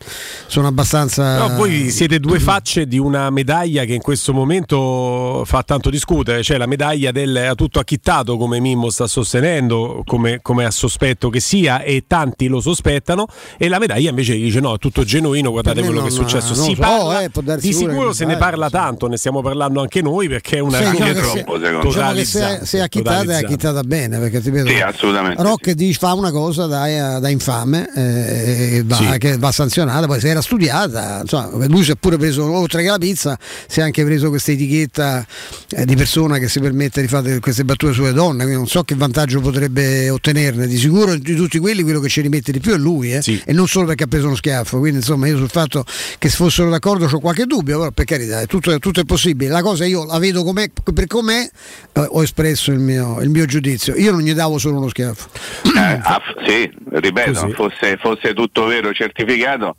sono 0.47 0.67
abbastanza. 0.67 1.36
No, 1.37 1.55
voi 1.55 1.89
siete 1.89 2.19
due 2.19 2.39
facce 2.39 2.87
di 2.87 2.97
una 2.97 3.29
medaglia 3.29 3.83
che 3.85 3.93
in 3.93 4.01
questo 4.01 4.33
momento 4.33 5.43
fa 5.45 5.63
tanto 5.63 5.89
discutere, 5.89 6.43
cioè 6.43 6.57
la 6.57 6.65
medaglia 6.65 7.11
del 7.11 7.35
a 7.35 7.55
tutto 7.55 7.79
acchittato 7.79 8.37
come 8.37 8.59
Mimmo 8.59 8.89
sta 8.89 9.07
sostenendo, 9.07 10.03
come, 10.05 10.39
come 10.41 10.65
a 10.65 10.71
sospetto 10.71 11.29
che 11.29 11.39
sia, 11.39 11.81
e 11.81 12.05
tanti 12.07 12.47
lo 12.47 12.59
sospettano, 12.59 13.27
e 13.57 13.67
la 13.67 13.79
medaglia 13.79 14.09
invece 14.09 14.35
dice 14.35 14.59
no, 14.59 14.75
è 14.75 14.77
tutto 14.77 15.03
genuino, 15.03 15.51
guardate 15.51 15.83
quello 15.83 16.01
che 16.01 16.07
è 16.07 16.11
successo. 16.11 16.53
Si 16.53 16.73
so, 16.73 16.81
parla, 16.81 17.21
eh, 17.21 17.31
di 17.59 17.73
sicuro 17.73 18.13
se 18.13 18.25
ne 18.25 18.37
parla 18.37 18.69
tanto, 18.69 19.07
ne 19.07 19.17
stiamo 19.17 19.41
parlando 19.41 19.81
anche 19.81 20.01
noi 20.01 20.27
perché 20.27 20.57
è 20.57 20.59
una 20.59 20.77
sì, 20.77 20.97
no, 20.97 21.13
troppo, 21.13 21.57
diciamo 21.57 22.13
che 22.13 22.25
se, 22.25 22.59
se 22.63 22.77
è 22.79 22.81
acchittata 22.81 23.31
è 23.31 23.43
acchittata 23.43 23.81
bene, 23.81 24.19
perché 24.19 24.41
ti 24.41 24.49
vedo. 24.49 24.69
Sì, 24.69 24.79
assolutamente. 24.79 25.41
Rock 25.41 25.73
sì. 25.77 25.93
fa 25.93 26.13
una 26.13 26.31
cosa 26.31 26.65
da, 26.65 27.19
da 27.19 27.29
infame 27.29 27.89
eh, 27.95 28.77
e 28.77 28.83
va, 28.83 28.95
sì. 28.95 29.17
che 29.17 29.37
va 29.37 29.51
sanzionata, 29.51 30.07
poi 30.07 30.19
se 30.19 30.29
era 30.29 30.41
studiata, 30.41 31.23
insomma, 31.29 31.65
lui 31.67 31.83
si 31.83 31.91
è 31.91 31.95
pure 31.95 32.17
preso, 32.17 32.49
oltre 32.49 32.81
che 32.81 32.89
la 32.89 32.97
pizza, 32.97 33.37
si 33.67 33.79
è 33.79 33.83
anche 33.83 34.03
preso 34.03 34.29
questa 34.29 34.51
etichetta 34.51 35.25
eh, 35.69 35.85
di 35.85 35.95
persona 35.95 36.37
che 36.37 36.47
si 36.47 36.59
permette 36.59 37.01
di 37.01 37.07
fare 37.07 37.39
queste 37.39 37.65
battute 37.65 37.93
sulle 37.93 38.13
donne, 38.13 38.43
quindi 38.43 38.55
non 38.55 38.67
so 38.67 38.83
che 38.83 38.95
vantaggio 38.95 39.41
potrebbe 39.41 40.09
ottenerne, 40.09 40.67
di 40.67 40.77
sicuro 40.77 41.15
di 41.15 41.35
tutti 41.35 41.59
quelli 41.59 41.83
quello 41.83 41.99
che 41.99 42.09
ci 42.09 42.21
rimette 42.21 42.51
di 42.51 42.59
più 42.59 42.73
è 42.73 42.77
lui, 42.77 43.13
eh? 43.13 43.21
sì. 43.21 43.41
e 43.45 43.53
non 43.53 43.67
solo 43.67 43.87
perché 43.87 44.03
ha 44.03 44.07
preso 44.07 44.27
uno 44.27 44.35
schiaffo, 44.35 44.79
quindi 44.79 44.99
insomma 44.99 45.27
io 45.27 45.37
sul 45.37 45.49
fatto 45.49 45.83
che 46.17 46.29
fossero 46.29 46.69
d'accordo 46.69 47.05
ho 47.05 47.19
qualche 47.19 47.45
dubbio, 47.45 47.77
però 47.77 47.91
per 47.91 48.05
carità, 48.05 48.45
tutto, 48.45 48.77
tutto, 48.79 49.01
è 49.01 49.05
possibile, 49.05 49.51
la 49.51 49.61
cosa 49.61 49.85
io 49.85 50.05
la 50.05 50.19
vedo 50.19 50.43
com'è, 50.43 50.69
per 50.93 51.07
com'è 51.07 51.49
eh, 51.93 52.05
ho 52.07 52.23
espresso 52.23 52.71
il 52.71 52.79
mio, 52.79 53.21
il 53.21 53.29
mio, 53.29 53.45
giudizio, 53.45 53.95
io 53.95 54.11
non 54.11 54.21
gli 54.21 54.33
davo 54.33 54.57
solo 54.57 54.77
uno 54.77 54.89
schiaffo. 54.89 55.29
Eh, 55.63 55.99
ah, 56.01 56.21
sì, 56.45 56.71
ripeto, 56.89 57.49
fosse, 57.49 57.97
fosse 57.97 58.33
tutto 58.33 58.65
vero 58.65 58.93
certificato 58.93 59.75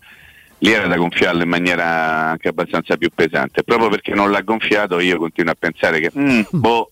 lì 0.59 0.73
era 0.73 0.87
da 0.87 0.97
gonfiarlo 0.97 1.43
in 1.43 1.49
maniera 1.49 2.31
anche 2.31 2.49
abbastanza 2.49 2.97
più 2.97 3.11
pesante. 3.15 3.63
Proprio 3.63 3.89
perché 3.89 4.15
non 4.15 4.31
l'ha 4.31 4.43
gonfiato 4.43 5.01
io 5.01 5.19
continuo 5.19 5.53
a 5.53 5.57
pensare 5.59 6.01
che, 6.01 6.11
mm, 6.17 6.43
boh, 6.51 6.91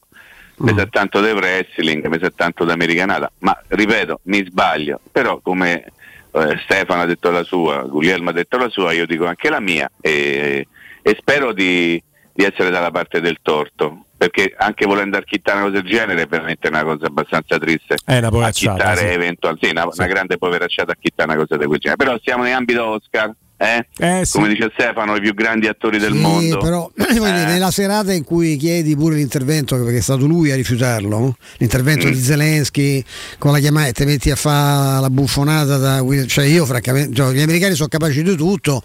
mi 0.59 0.75
sa 0.75 0.87
tanto 0.87 1.21
di 1.21 1.31
wrestling, 1.31 2.07
mi 2.07 2.19
sa 2.19 2.31
tanto 2.35 2.65
di 2.65 2.71
americanata, 2.71 3.31
ma 3.41 3.59
ripeto, 3.69 4.21
mi 4.25 4.45
sbaglio, 4.45 5.01
però 5.13 5.41
come 5.43 5.85
eh, 6.33 6.61
Stefano 6.65 7.03
ha 7.03 7.07
detto 7.07 7.31
la 7.31 7.43
sua, 7.43 7.83
Guglielmo 7.83 8.31
ha 8.31 8.33
detto 8.33 8.57
la 8.57 8.69
sua, 8.69 8.93
io 8.93 9.07
dico 9.07 9.27
anche 9.27 9.51
la 9.51 9.61
mia 9.61 9.91
e, 10.01 10.67
e 11.03 11.17
spero 11.19 11.53
di, 11.53 12.03
di, 12.33 12.45
essere 12.45 12.71
dalla 12.71 12.91
parte 12.91 13.21
del 13.21 13.39
torto. 13.43 14.03
Perché 14.19 14.55
anche 14.57 14.87
volendo 14.87 15.19
archittare 15.19 15.59
una 15.59 15.69
cosa 15.69 15.83
del 15.83 15.91
genere 15.91 16.23
è 16.23 16.27
veramente 16.27 16.69
una 16.69 16.83
cosa 16.83 17.05
abbastanza 17.05 17.59
triste. 17.59 17.97
È 18.03 18.17
una 18.17 18.31
poveracciata. 18.31 18.97
Sì. 18.97 19.05
Eventual, 19.05 19.59
sì, 19.61 19.69
una, 19.69 19.83
sì. 19.91 20.01
una 20.01 20.09
grande 20.09 20.39
poveracciata 20.39 20.93
acchittare 20.93 21.31
una 21.31 21.39
cosa 21.39 21.59
di 21.59 21.67
quel 21.67 21.79
genere. 21.79 22.03
Però 22.03 22.19
siamo 22.23 22.47
in 22.47 22.55
ambito 22.55 22.83
Oscar 22.87 23.31
eh? 23.59 23.87
Eh, 23.97 24.25
sì. 24.25 24.33
Come 24.33 24.49
dice 24.49 24.71
Stefano, 24.75 25.17
i 25.17 25.21
più 25.21 25.33
grandi 25.33 25.67
attori 25.67 25.99
del 25.99 26.13
mondo. 26.13 26.59
Però 26.59 26.91
eh. 26.95 27.19
nella 27.19 27.71
serata 27.71 28.13
in 28.13 28.23
cui 28.23 28.57
chiedi 28.57 28.95
pure 28.95 29.17
l'intervento, 29.17 29.77
perché 29.83 29.99
è 29.99 30.03
stato 30.03 30.27
lui 30.27 30.51
a 30.51 30.57
rifiutarlo, 30.57 31.37
l'intervento 31.59 32.07
mm. 32.07 32.11
di 32.11 32.21
Zelensky 32.21 33.05
con 33.39 33.53
la 33.53 33.59
chiamata 33.59 33.89
e 33.89 33.93
ti 33.93 34.05
metti 34.05 34.31
a 34.31 34.37
fare 34.37 35.01
la 35.01 35.11
buffonata 35.11 35.79
da 35.79 36.05
cioè 36.27 36.45
io 36.45 36.67
francamente, 36.67 37.15
cioè, 37.15 37.33
gli 37.33 37.41
americani 37.41 37.75
sono 37.75 37.89
capaci 37.89 38.23
di 38.23 38.37
tutto, 38.37 38.83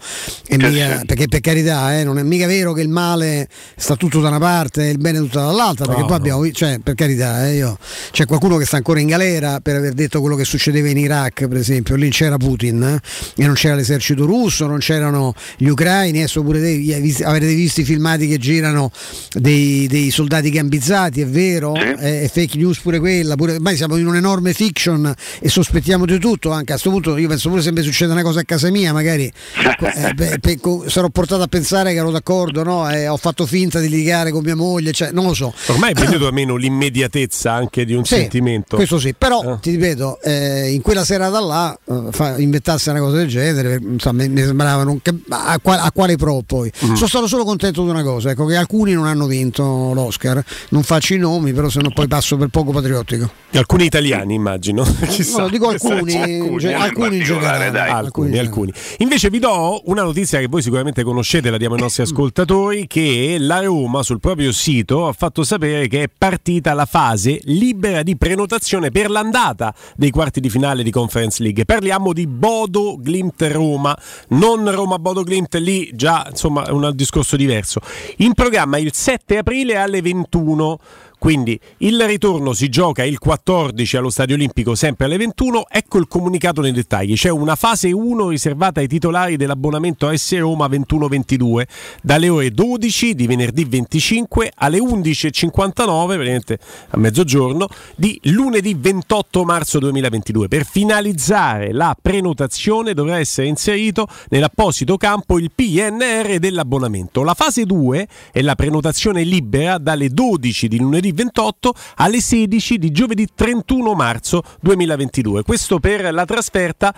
mica, 0.48 1.02
perché 1.04 1.28
per 1.28 1.40
carità 1.40 1.98
eh, 1.98 2.04
non 2.04 2.18
è 2.18 2.22
mica 2.22 2.46
vero 2.46 2.72
che 2.72 2.80
il 2.80 2.88
male 2.88 3.48
sta 3.76 3.96
tutto 3.96 4.20
da 4.20 4.28
una 4.28 4.38
parte 4.38 4.88
e 4.88 4.90
il 4.90 4.98
bene 4.98 5.18
tutto 5.18 5.38
dall'altra, 5.38 5.84
perché 5.84 6.02
oh, 6.02 6.06
poi 6.06 6.16
abbiamo, 6.16 6.50
cioè, 6.50 6.78
per 6.82 6.94
carità, 6.94 7.46
eh, 7.46 7.56
io, 7.56 7.76
c'è 8.10 8.24
qualcuno 8.24 8.56
che 8.56 8.64
sta 8.64 8.76
ancora 8.76 9.00
in 9.00 9.08
galera 9.08 9.60
per 9.60 9.76
aver 9.76 9.92
detto 9.92 10.20
quello 10.20 10.36
che 10.36 10.44
succedeva 10.44 10.88
in 10.88 10.96
Iraq, 10.96 11.46
per 11.46 11.58
esempio, 11.58 11.94
lì 11.94 12.08
c'era 12.08 12.38
Putin 12.38 12.82
eh, 12.82 13.42
e 13.42 13.44
non 13.44 13.54
c'era 13.54 13.74
l'esercito 13.74 14.24
russo 14.24 14.61
non 14.66 14.78
c'erano 14.78 15.34
gli 15.56 15.68
ucraini, 15.68 16.18
adesso 16.18 16.42
pure 16.42 16.60
te, 16.60 17.24
avrete 17.24 17.54
visto 17.54 17.80
i 17.80 17.84
filmati 17.84 18.26
che 18.26 18.38
girano 18.38 18.90
dei, 19.32 19.86
dei 19.88 20.10
soldati 20.10 20.50
gambizzati, 20.50 21.20
è 21.20 21.26
vero? 21.26 21.74
Sì. 21.74 21.80
È, 21.80 22.22
è, 22.22 22.28
fake 22.28 22.56
news 22.56 22.78
pure 22.78 22.98
quella, 22.98 23.34
pure, 23.36 23.54
ormai 23.54 23.76
siamo 23.76 23.96
in 23.96 24.06
un'enorme 24.06 24.52
fiction 24.52 25.12
e 25.40 25.48
sospettiamo 25.48 26.04
di 26.04 26.18
tutto, 26.18 26.50
anche 26.50 26.72
a 26.72 26.78
questo 26.78 26.90
punto 26.90 27.16
io 27.16 27.28
penso 27.28 27.48
pure 27.48 27.62
se 27.62 27.72
mi 27.72 27.82
succede 27.82 28.12
una 28.12 28.22
cosa 28.22 28.40
a 28.40 28.44
casa 28.44 28.70
mia, 28.70 28.92
magari 28.92 29.24
eh, 29.24 30.14
beh, 30.14 30.38
pe, 30.38 30.58
sarò 30.86 31.08
portato 31.08 31.42
a 31.42 31.46
pensare 31.46 31.92
che 31.92 31.98
ero 31.98 32.10
d'accordo, 32.10 32.62
no? 32.62 32.90
eh, 32.90 33.08
ho 33.08 33.16
fatto 33.16 33.46
finta 33.46 33.80
di 33.80 33.88
litigare 33.88 34.30
con 34.30 34.42
mia 34.42 34.56
moglie, 34.56 34.92
cioè, 34.92 35.10
non 35.10 35.26
lo 35.26 35.34
so. 35.34 35.52
Ormai 35.66 35.92
è 35.92 35.94
venuto 36.00 36.28
a 36.28 36.32
meno 36.32 36.56
l'immediatezza 36.56 37.52
anche 37.52 37.84
di 37.84 37.94
un 37.94 38.04
sì, 38.04 38.16
sentimento. 38.16 38.76
Questo 38.76 38.98
sì, 38.98 39.14
però 39.14 39.54
eh. 39.54 39.58
ti 39.60 39.70
ripeto, 39.70 40.20
eh, 40.22 40.70
in 40.70 40.80
quella 40.82 41.04
serata 41.04 41.40
là, 41.40 41.78
eh, 41.84 42.08
fa, 42.10 42.38
inventarsi 42.38 42.90
una 42.90 43.00
cosa 43.00 43.16
del 43.16 43.28
genere, 43.28 43.78
insomma, 43.82 44.26
mi, 44.26 44.51
sembrava 44.52 44.84
non, 44.84 45.00
a, 45.30 45.58
a, 45.62 45.92
quale 45.92 46.16
pro 46.16 46.42
poi. 46.46 46.70
Mm. 46.84 46.94
Sono 46.94 47.08
stato 47.08 47.26
solo 47.26 47.44
contento 47.44 47.82
di 47.82 47.90
una 47.90 48.02
cosa, 48.02 48.30
ecco, 48.30 48.44
che 48.46 48.56
alcuni 48.56 48.92
non 48.92 49.06
hanno 49.06 49.26
vinto 49.26 49.92
l'Oscar, 49.94 50.42
non 50.70 50.82
faccio 50.82 51.14
i 51.14 51.18
nomi, 51.18 51.52
però 51.52 51.68
se 51.68 51.80
no 51.80 51.90
poi 51.90 52.06
passo 52.06 52.36
per 52.36 52.48
poco 52.48 52.70
patriottico. 52.70 53.30
Alcuni 53.52 53.86
italiani 53.86 54.34
immagino. 54.34 54.84
no, 55.36 55.48
dico 55.48 55.68
alcuni, 55.68 56.14
alcuni, 56.14 56.72
alcuni 56.72 57.16
in 57.16 57.24
generale. 57.24 57.70
Dai. 57.70 57.90
Alcuni, 57.90 58.38
alcuni. 58.38 58.72
Invece 58.98 59.30
vi 59.30 59.38
do 59.38 59.82
una 59.86 60.02
notizia 60.02 60.38
che 60.38 60.46
voi 60.46 60.62
sicuramente 60.62 61.02
conoscete, 61.02 61.50
la 61.50 61.56
diamo 61.56 61.74
ai 61.74 61.80
nostri 61.80 62.02
ascoltatori, 62.04 62.86
che 62.86 63.36
la 63.38 63.60
Roma 63.60 64.02
sul 64.02 64.20
proprio 64.20 64.52
sito 64.52 65.08
ha 65.08 65.12
fatto 65.12 65.42
sapere 65.42 65.88
che 65.88 66.04
è 66.04 66.10
partita 66.16 66.74
la 66.74 66.86
fase 66.86 67.40
libera 67.44 68.02
di 68.02 68.16
prenotazione 68.16 68.90
per 68.90 69.10
l'andata 69.10 69.74
dei 69.96 70.10
quarti 70.10 70.40
di 70.40 70.50
finale 70.50 70.82
di 70.82 70.90
Conference 70.90 71.42
League. 71.42 71.64
Parliamo 71.64 72.12
di 72.12 72.26
Bodo 72.26 72.98
Glimt 73.02 73.42
Roma, 73.50 73.96
non 74.42 74.68
Roma 74.72 74.98
Bodo 74.98 75.22
Glimt, 75.22 75.54
lì 75.54 75.92
già 75.94 76.26
insomma 76.28 76.66
è 76.66 76.70
un 76.70 76.90
discorso 76.96 77.36
diverso. 77.36 77.80
In 78.16 78.34
programma 78.34 78.76
il 78.76 78.92
7 78.92 79.38
aprile 79.38 79.76
alle 79.76 80.02
21 80.02 80.78
quindi 81.22 81.56
il 81.78 82.04
ritorno 82.04 82.52
si 82.52 82.68
gioca 82.68 83.04
il 83.04 83.20
14 83.20 83.96
allo 83.96 84.10
Stadio 84.10 84.34
Olimpico, 84.34 84.74
sempre 84.74 85.06
alle 85.06 85.16
21. 85.18 85.66
Ecco 85.70 85.98
il 85.98 86.08
comunicato 86.08 86.62
nei 86.62 86.72
dettagli. 86.72 87.14
C'è 87.14 87.28
una 87.28 87.54
fase 87.54 87.92
1 87.92 88.26
riservata 88.26 88.80
ai 88.80 88.88
titolari 88.88 89.36
dell'abbonamento 89.36 90.08
AS 90.08 90.36
Roma 90.38 90.66
21-22 90.66 91.62
dalle 92.02 92.28
ore 92.28 92.50
12 92.50 93.14
di 93.14 93.28
venerdì 93.28 93.64
25 93.64 94.50
alle 94.56 94.78
11.59, 94.80 95.74
praticamente 95.74 96.58
a 96.88 96.98
mezzogiorno, 96.98 97.68
di 97.94 98.18
lunedì 98.24 98.74
28 98.76 99.44
marzo 99.44 99.78
2022. 99.78 100.48
Per 100.48 100.66
finalizzare 100.66 101.72
la 101.72 101.96
prenotazione 102.02 102.94
dovrà 102.94 103.20
essere 103.20 103.46
inserito 103.46 104.08
nell'apposito 104.30 104.96
campo 104.96 105.38
il 105.38 105.52
PNR 105.54 106.38
dell'abbonamento. 106.40 107.22
La 107.22 107.34
fase 107.34 107.64
2 107.64 108.08
è 108.32 108.42
la 108.42 108.56
prenotazione 108.56 109.22
libera 109.22 109.78
dalle 109.78 110.08
12 110.08 110.66
di 110.66 110.78
lunedì 110.78 111.10
28 111.12 111.74
alle 111.96 112.20
16 112.20 112.78
di 112.78 112.90
giovedì 112.90 113.26
31 113.34 113.94
marzo 113.94 114.42
2022. 114.60 115.42
Questo 115.42 115.78
per 115.78 116.12
la 116.12 116.24
trasferta, 116.24 116.94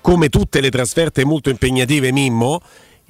come 0.00 0.28
tutte 0.28 0.60
le 0.60 0.70
trasferte 0.70 1.24
molto 1.24 1.50
impegnative 1.50 2.12
Mimmo, 2.12 2.60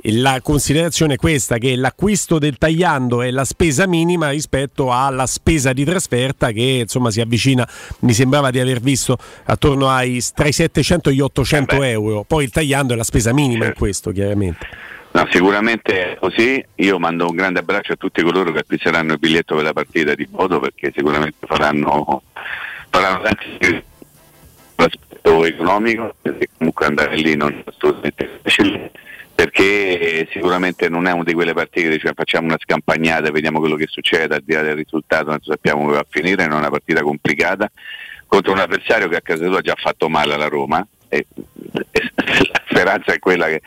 la 0.03 0.41
considerazione 0.43 1.15
è 1.15 1.17
questa 1.17 1.57
che 1.57 1.75
l'acquisto 1.75 2.38
del 2.38 2.59
tagliando 2.59 3.23
è 3.23 3.31
la 3.31 3.45
spesa 3.45 3.87
minima 3.87 4.31
rispetto 4.31 4.93
alla 4.93 5.26
spesa 5.26 5.73
di 5.73 5.85
trasferta 5.85 6.53
che 6.53 6.81
insomma 6.83 7.11
si 7.11 7.21
avvicina 7.21 7.67
mi 8.00 8.12
sembrava 8.12 8.50
di 8.50 8.61
aver 8.61 8.81
visto 8.81 9.17
attorno 9.45 9.88
ai 9.88 10.23
tra 10.35 10.47
i 10.47 10.53
700 10.53 11.09
e 11.09 11.15
gli 11.15 11.21
800 11.21 11.83
eh 11.83 11.88
euro. 11.91 12.25
Poi 12.25 12.45
il 12.45 12.50
tagliando 12.50 12.93
è 12.93 12.97
la 12.97 13.05
spesa 13.05 13.33
minima 13.33 13.65
in 13.65 13.75
questo 13.75 14.11
chiaramente 14.11 14.67
No, 15.16 15.26
sicuramente 15.30 16.12
è 16.12 16.16
così. 16.18 16.62
Io 16.75 16.99
mando 16.99 17.26
un 17.26 17.35
grande 17.35 17.61
abbraccio 17.61 17.94
a 17.94 17.96
tutti 17.96 18.23
coloro 18.23 18.52
che 18.52 18.58
acquisteranno 18.58 19.14
il 19.14 19.18
biglietto 19.18 19.54
per 19.54 19.64
la 19.64 19.73
partita 19.73 20.14
di 20.14 20.26
Bodo 20.26 20.61
perché 20.61 20.92
sicuramente 20.94 21.46
faranno, 21.46 22.23
faranno 22.90 23.23
tanti 23.23 23.82
l'aspetto 24.75 25.46
economico, 25.46 26.14
perché 26.20 26.50
comunque 26.58 26.85
andare 26.85 27.16
lì 27.16 27.35
non 27.35 27.50
è 27.50 27.62
assolutamente 27.64 28.40
facile 28.42 28.90
perché 29.35 30.28
sicuramente 30.32 30.90
non 30.90 31.06
è 31.06 31.12
una 31.12 31.25
di 31.25 31.32
quelle 31.32 31.54
partite 31.54 31.88
che 31.88 31.96
dice 31.96 32.12
facciamo 32.14 32.49
una 32.49 32.58
scampagnata 32.58 33.28
e 33.28 33.30
vediamo 33.30 33.58
quello 33.58 33.76
che 33.76 33.87
succede 33.87 34.35
al 34.35 34.42
di 34.44 34.52
là 34.52 34.61
del 34.61 34.76
risultato, 34.76 35.30
non 35.30 35.40
sappiamo 35.40 35.80
come 35.80 35.92
va 35.92 36.00
a 36.00 36.06
finire, 36.08 36.46
non 36.46 36.56
è 36.56 36.61
una 36.61 36.70
partita 36.70 37.02
complicata 37.02 37.70
contro 38.26 38.52
un 38.52 38.58
avversario 38.58 39.08
che 39.08 39.16
a 39.16 39.20
casa 39.23 39.46
sua 39.46 39.58
ha 39.58 39.62
già 39.62 39.75
fatto 39.76 40.11
male 40.11 40.35
alla 40.35 40.49
Roma 40.49 40.87
e, 41.09 41.27
e 41.91 42.11
la 42.15 42.63
speranza 42.69 43.13
è 43.13 43.19
quella 43.19 43.47
che 43.47 43.63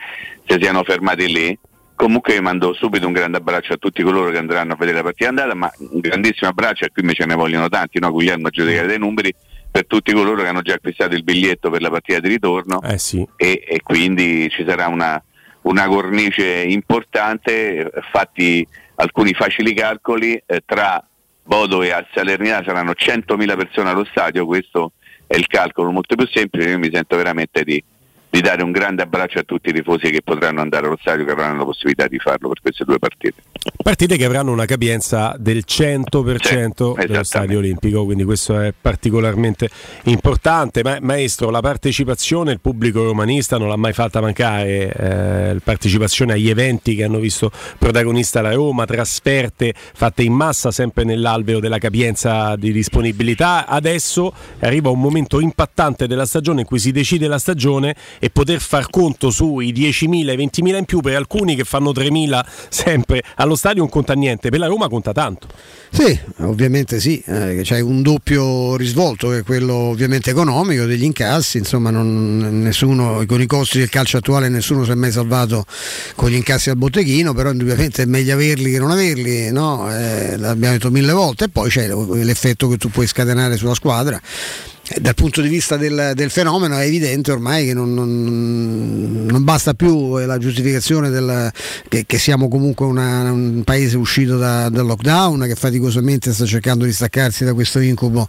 si 0.46 0.58
siano 0.60 0.84
fermati 0.84 1.32
lì. 1.32 1.58
Comunque 1.96 2.34
vi 2.34 2.40
mando 2.40 2.74
subito 2.74 3.08
un 3.08 3.14
grande 3.14 3.38
abbraccio 3.38 3.74
a 3.74 3.78
tutti 3.78 4.02
coloro 4.02 4.32
che 4.32 4.38
andranno 4.38 4.74
a 4.74 4.76
vedere 4.78 4.98
la 4.98 5.04
partita 5.04 5.30
andata, 5.30 5.54
ma 5.54 5.70
un 5.78 6.00
grandissimo 6.00 6.50
abbraccio 6.50 6.86
e 6.86 6.92
qui 6.94 7.04
me 7.04 7.14
ce 7.14 7.26
ne 7.26 7.36
vogliono 7.36 7.68
tanti, 7.68 8.00
no? 8.00 8.10
Guglielmo 8.12 8.48
a 8.48 8.50
giudicare 8.52 8.88
dei 8.88 8.98
numeri, 8.98 9.34
per 9.72 9.86
tutti 9.86 10.14
coloro 10.14 10.42
che 10.42 10.48
hanno 10.48 10.62
già 10.62 10.76
acquistato 10.76 11.14
il 11.14 11.24
biglietto 11.24 11.70
per 11.70 11.82
la 11.82 11.90
partita 11.90 12.20
di 12.20 12.30
ritorno 12.30 12.82
eh 12.82 12.98
sì. 12.98 13.26
e, 13.36 13.64
e, 13.68 13.82
quindi 13.84 14.50
ci 14.50 14.66
sarà 14.68 14.88
una, 14.88 15.22
una 15.64 15.88
cornice 15.88 16.64
importante, 16.64 17.92
fatti 18.12 18.66
alcuni 18.96 19.34
facili 19.34 19.74
calcoli, 19.74 20.42
eh, 20.46 20.64
tra 20.66 21.04
Bodo 21.44 21.82
e 21.82 21.94
Salernitana 22.14 22.64
saranno 22.64 22.92
100.000 22.92 23.58
persone 23.58 23.90
allo 23.90 24.06
stadio, 24.06 24.46
questo 24.46 24.94
è 25.30 25.36
il 25.36 25.46
calcolo 25.46 25.92
molto 25.92 26.16
più 26.16 26.28
semplice, 26.28 26.70
io 26.70 26.80
mi 26.80 26.90
sento 26.92 27.16
veramente 27.16 27.64
di 27.64 27.82
di 28.30 28.42
dare 28.42 28.62
un 28.62 28.72
grande 28.72 29.02
abbraccio 29.02 29.40
a 29.40 29.44
tutti 29.44 29.70
i 29.70 29.74
tifosi 29.74 30.12
che 30.12 30.22
potranno 30.24 30.62
andare 30.62 30.86
allo 30.86 30.98
stadio, 31.00 31.26
che 31.26 31.32
avranno 31.32 31.60
la 31.60 31.66
possibilità 31.66 32.08
di 32.08 32.20
farlo 32.20 32.50
per 32.50 32.62
queste 32.62 32.84
due 32.86 33.00
partite. 33.00 33.42
Partite 33.82 34.18
che 34.18 34.26
avranno 34.26 34.52
una 34.52 34.66
capienza 34.66 35.36
del 35.38 35.64
100% 35.68 37.00
sì, 37.00 37.08
dello 37.08 37.24
stadio 37.24 37.58
olimpico, 37.58 38.06
quindi 38.06 38.24
questo 38.24 38.60
è 38.60 38.74
particolarmente 38.80 39.70
importante. 40.04 40.84
Ma, 40.84 41.00
maestro, 41.02 41.50
la 41.50 41.60
partecipazione, 41.60 42.52
il 42.52 42.60
pubblico 42.60 43.04
romanista 43.04 43.58
non 43.58 43.68
l'ha 43.68 43.76
mai 43.76 43.94
fatta 43.94 44.22
mancare, 44.22 44.94
eh, 44.94 45.54
la 45.54 45.60
partecipazione 45.64 46.34
agli 46.34 46.50
eventi 46.50 46.96
che 46.96 47.04
hanno 47.04 47.20
visto 47.20 47.52
protagonista 47.78 48.42
la 48.42 48.54
Roma, 48.54 48.86
trasferte 48.86 49.74
fatte 49.76 50.22
in 50.22 50.34
massa 50.34 50.72
sempre 50.72 51.04
nell'alveo 51.04 51.60
della 51.60 51.80
capienza 51.80 52.56
di 52.56 52.72
disponibilità. 52.72 53.66
Adesso 53.66 54.32
arriva 54.60 54.90
un 54.90 55.00
momento 55.00 55.40
impattante 55.40 56.06
della 56.06 56.26
stagione 56.26 56.62
in 56.62 56.68
cui 56.68 56.80
si 56.80 56.92
decide 56.92 57.28
la 57.28 57.40
stagione 57.40 57.96
e 58.20 58.30
poter 58.30 58.60
far 58.60 58.90
conto 58.90 59.30
sui 59.30 59.74
10.000 59.74 60.30
e 60.30 60.36
20.000 60.36 60.78
in 60.78 60.86
più 60.86 61.00
per 61.00 61.16
alcuni 61.16 61.56
che 61.56 61.64
fanno 61.64 61.92
3.000 61.92 62.46
sempre 62.70 63.24
allo 63.36 63.56
stadio 63.56 63.82
non 63.82 63.90
conta 63.90 64.14
niente, 64.14 64.50
per 64.50 64.60
la 64.60 64.68
Roma 64.68 64.88
conta 64.90 65.12
tanto. 65.12 65.48
Sì, 65.92 66.18
ovviamente 66.40 67.00
sì, 67.00 67.22
eh, 67.26 67.62
c'è 67.64 67.80
un 67.80 68.02
doppio 68.02 68.76
risvolto 68.76 69.30
che 69.30 69.40
è 69.40 69.44
quello 69.44 69.74
ovviamente 69.74 70.30
economico 70.30 70.86
degli 70.86 71.04
incassi, 71.04 71.58
insomma 71.58 71.90
non, 71.90 72.62
nessuno, 72.62 73.24
con 73.26 73.42
i 73.42 73.48
costi 73.48 73.80
del 73.80 73.90
calcio 73.90 74.18
attuale 74.18 74.50
nessuno 74.50 74.84
si 74.84 74.92
è 74.92 74.96
mai 74.96 75.12
salvato 75.12 75.66
con 76.16 76.30
gli 76.30 76.36
incassi 76.36 76.70
al 76.70 76.78
botteghino, 76.78 77.34
però 77.34 77.52
indubbiamente 77.52 78.04
è 78.04 78.06
meglio 78.06 78.34
averli 78.34 78.72
che 78.72 78.80
non 78.80 78.92
averli, 78.92 79.52
no? 79.52 79.92
eh, 79.92 80.38
l'abbiamo 80.38 80.74
detto 80.74 80.92
mille 80.92 81.14
volte 81.14 81.46
e 81.46 81.50
poi 81.50 81.70
c'è 81.70 81.88
l'effetto 81.88 82.68
che 82.68 82.78
tu 82.78 82.90
puoi 82.90 83.08
scatenare 83.08 83.58
sulla 83.58 83.74
squadra 83.74 84.22
dal 84.98 85.14
punto 85.14 85.42
di 85.42 85.48
vista 85.48 85.78
del, 85.78 86.14
del, 86.16 86.30
fenomeno 86.32 86.78
è 86.78 86.86
evidente 86.86 87.32
ormai 87.32 87.68
che 87.68 87.74
non, 87.74 87.94
non, 87.94 89.26
non 89.26 89.44
basta 89.44 89.74
più 89.74 90.18
la 90.18 90.38
giustificazione 90.38 91.10
del, 91.10 91.52
che, 91.88 92.06
che, 92.08 92.18
siamo 92.18 92.48
comunque 92.48 92.86
una, 92.86 93.32
un 93.32 93.62
paese 93.64 93.98
uscito 93.98 94.38
da, 94.38 94.70
dal 94.70 94.86
lockdown, 94.86 95.42
che 95.42 95.56
faticosamente 95.56 96.34
sta 96.34 96.46
cercando 96.46 96.86
di 96.86 96.92
staccarsi 96.92 97.44
da 97.44 97.54
questo 97.54 97.80
incubo 97.80 98.28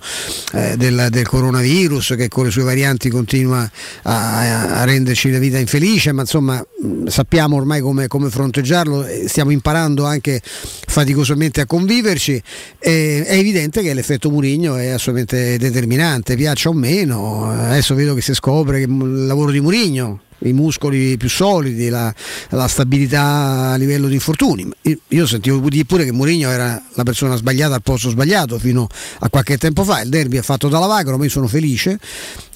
eh, 0.52 0.76
del, 0.76 1.08
del, 1.10 1.26
coronavirus, 1.26 2.14
che 2.16 2.28
con 2.28 2.44
le 2.44 2.50
sue 2.50 2.62
varianti 2.62 3.08
continua 3.08 3.68
a, 4.02 4.80
a, 4.80 4.84
renderci 4.84 5.30
la 5.30 5.38
vita 5.38 5.58
infelice, 5.58 6.12
ma 6.12 6.22
insomma 6.22 6.64
sappiamo 7.06 7.56
ormai 7.56 7.80
come, 7.80 8.06
come 8.06 8.28
fronteggiarlo, 8.28 9.06
stiamo 9.26 9.50
imparando 9.50 10.04
anche 10.04 10.40
faticosamente 10.42 11.62
a 11.62 11.66
conviverci. 11.66 12.42
E, 12.78 13.24
è 13.24 13.36
evidente 13.36 13.82
che 13.82 13.94
l'effetto 13.94 14.30
Murigno 14.30 14.76
è 14.76 14.88
assolutamente 14.88 15.56
determinante 15.58 16.36
piaccia 16.50 16.68
o 16.68 16.72
meno, 16.72 17.48
adesso 17.48 17.94
vedo 17.94 18.14
che 18.14 18.22
si 18.22 18.34
scopre 18.34 18.78
che 18.78 18.84
il 18.84 19.26
lavoro 19.26 19.52
di 19.52 19.60
Murigno 19.60 20.20
i 20.42 20.52
muscoli 20.52 21.18
più 21.18 21.28
solidi, 21.28 21.90
la, 21.90 22.12
la, 22.48 22.66
stabilità 22.66 23.72
a 23.72 23.76
livello 23.76 24.08
di 24.08 24.14
infortuni. 24.14 24.66
Io 25.08 25.26
sentivo 25.26 25.68
dire 25.68 25.84
pure 25.84 26.04
che 26.04 26.12
Mourinho 26.12 26.48
era 26.48 26.82
la 26.94 27.02
persona 27.02 27.36
sbagliata 27.36 27.74
al 27.74 27.82
posto 27.82 28.08
sbagliato 28.08 28.58
fino 28.58 28.86
a 29.18 29.28
qualche 29.28 29.58
tempo 29.58 29.84
fa. 29.84 30.00
Il 30.00 30.08
derby 30.08 30.38
è 30.38 30.42
fatto 30.42 30.68
dalla 30.68 30.86
Vagro, 30.86 31.18
ma 31.18 31.24
io 31.24 31.30
sono 31.30 31.46
felice 31.46 31.98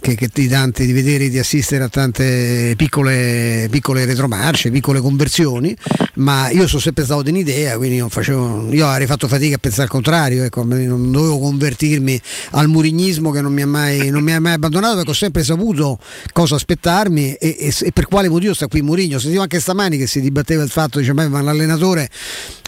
che, 0.05 0.17
che 0.17 0.29
di, 0.31 0.49
tante, 0.49 0.85
di 0.85 0.93
vedere 0.93 1.31
di 1.31 1.39
assistere 1.39 1.85
a 1.85 1.89
tante 1.89 2.75
piccole, 2.77 3.69
piccole 3.71 4.05
retromarce, 4.05 4.71
piccole 4.71 5.01
conversioni, 5.01 5.75
ma 6.17 6.51
io 6.51 6.67
sono 6.67 6.83
sempre 6.83 7.05
stato 7.05 7.27
in 7.31 7.37
idea, 7.37 7.79
quindi 7.79 7.97
non 7.97 8.11
facevo, 8.11 8.69
io 8.71 8.87
avrei 8.87 9.07
fatto 9.07 9.29
fatica 9.29 9.55
a 9.55 9.59
pensare 9.59 9.85
al 9.85 9.89
contrario, 9.89 10.45
ecco, 10.45 10.63
non 10.63 11.11
dovevo 11.11 11.39
convertirmi 11.39 12.21
al 12.51 12.69
murignismo 12.69 13.31
che 13.31 13.41
non 13.41 13.55
mi 13.55 13.63
ha 13.63 13.67
mai, 13.67 14.11
mai 14.11 14.53
abbandonato 14.53 14.97
perché 14.97 15.11
ho 15.11 15.15
sempre 15.15 15.43
saputo 15.43 15.99
cosa 16.33 16.57
aspettarmi 16.57 17.33
e, 17.35 17.57
e 17.59 17.73
e, 17.81 17.93
per 17.93 18.07
quale 18.07 18.29
motivo 18.29 18.53
sta 18.55 18.67
qui 18.67 18.83
Mourinho? 18.83 19.19
Sentivo 19.19 19.43
anche 19.43 19.59
stamani 19.59 19.97
che 19.97 20.07
si 20.07 20.21
dibatteva 20.21 20.63
il 20.63 20.71
fatto, 20.71 20.99
dice, 20.99 21.13
ma 21.13 21.27
l'allenatore 21.41 22.09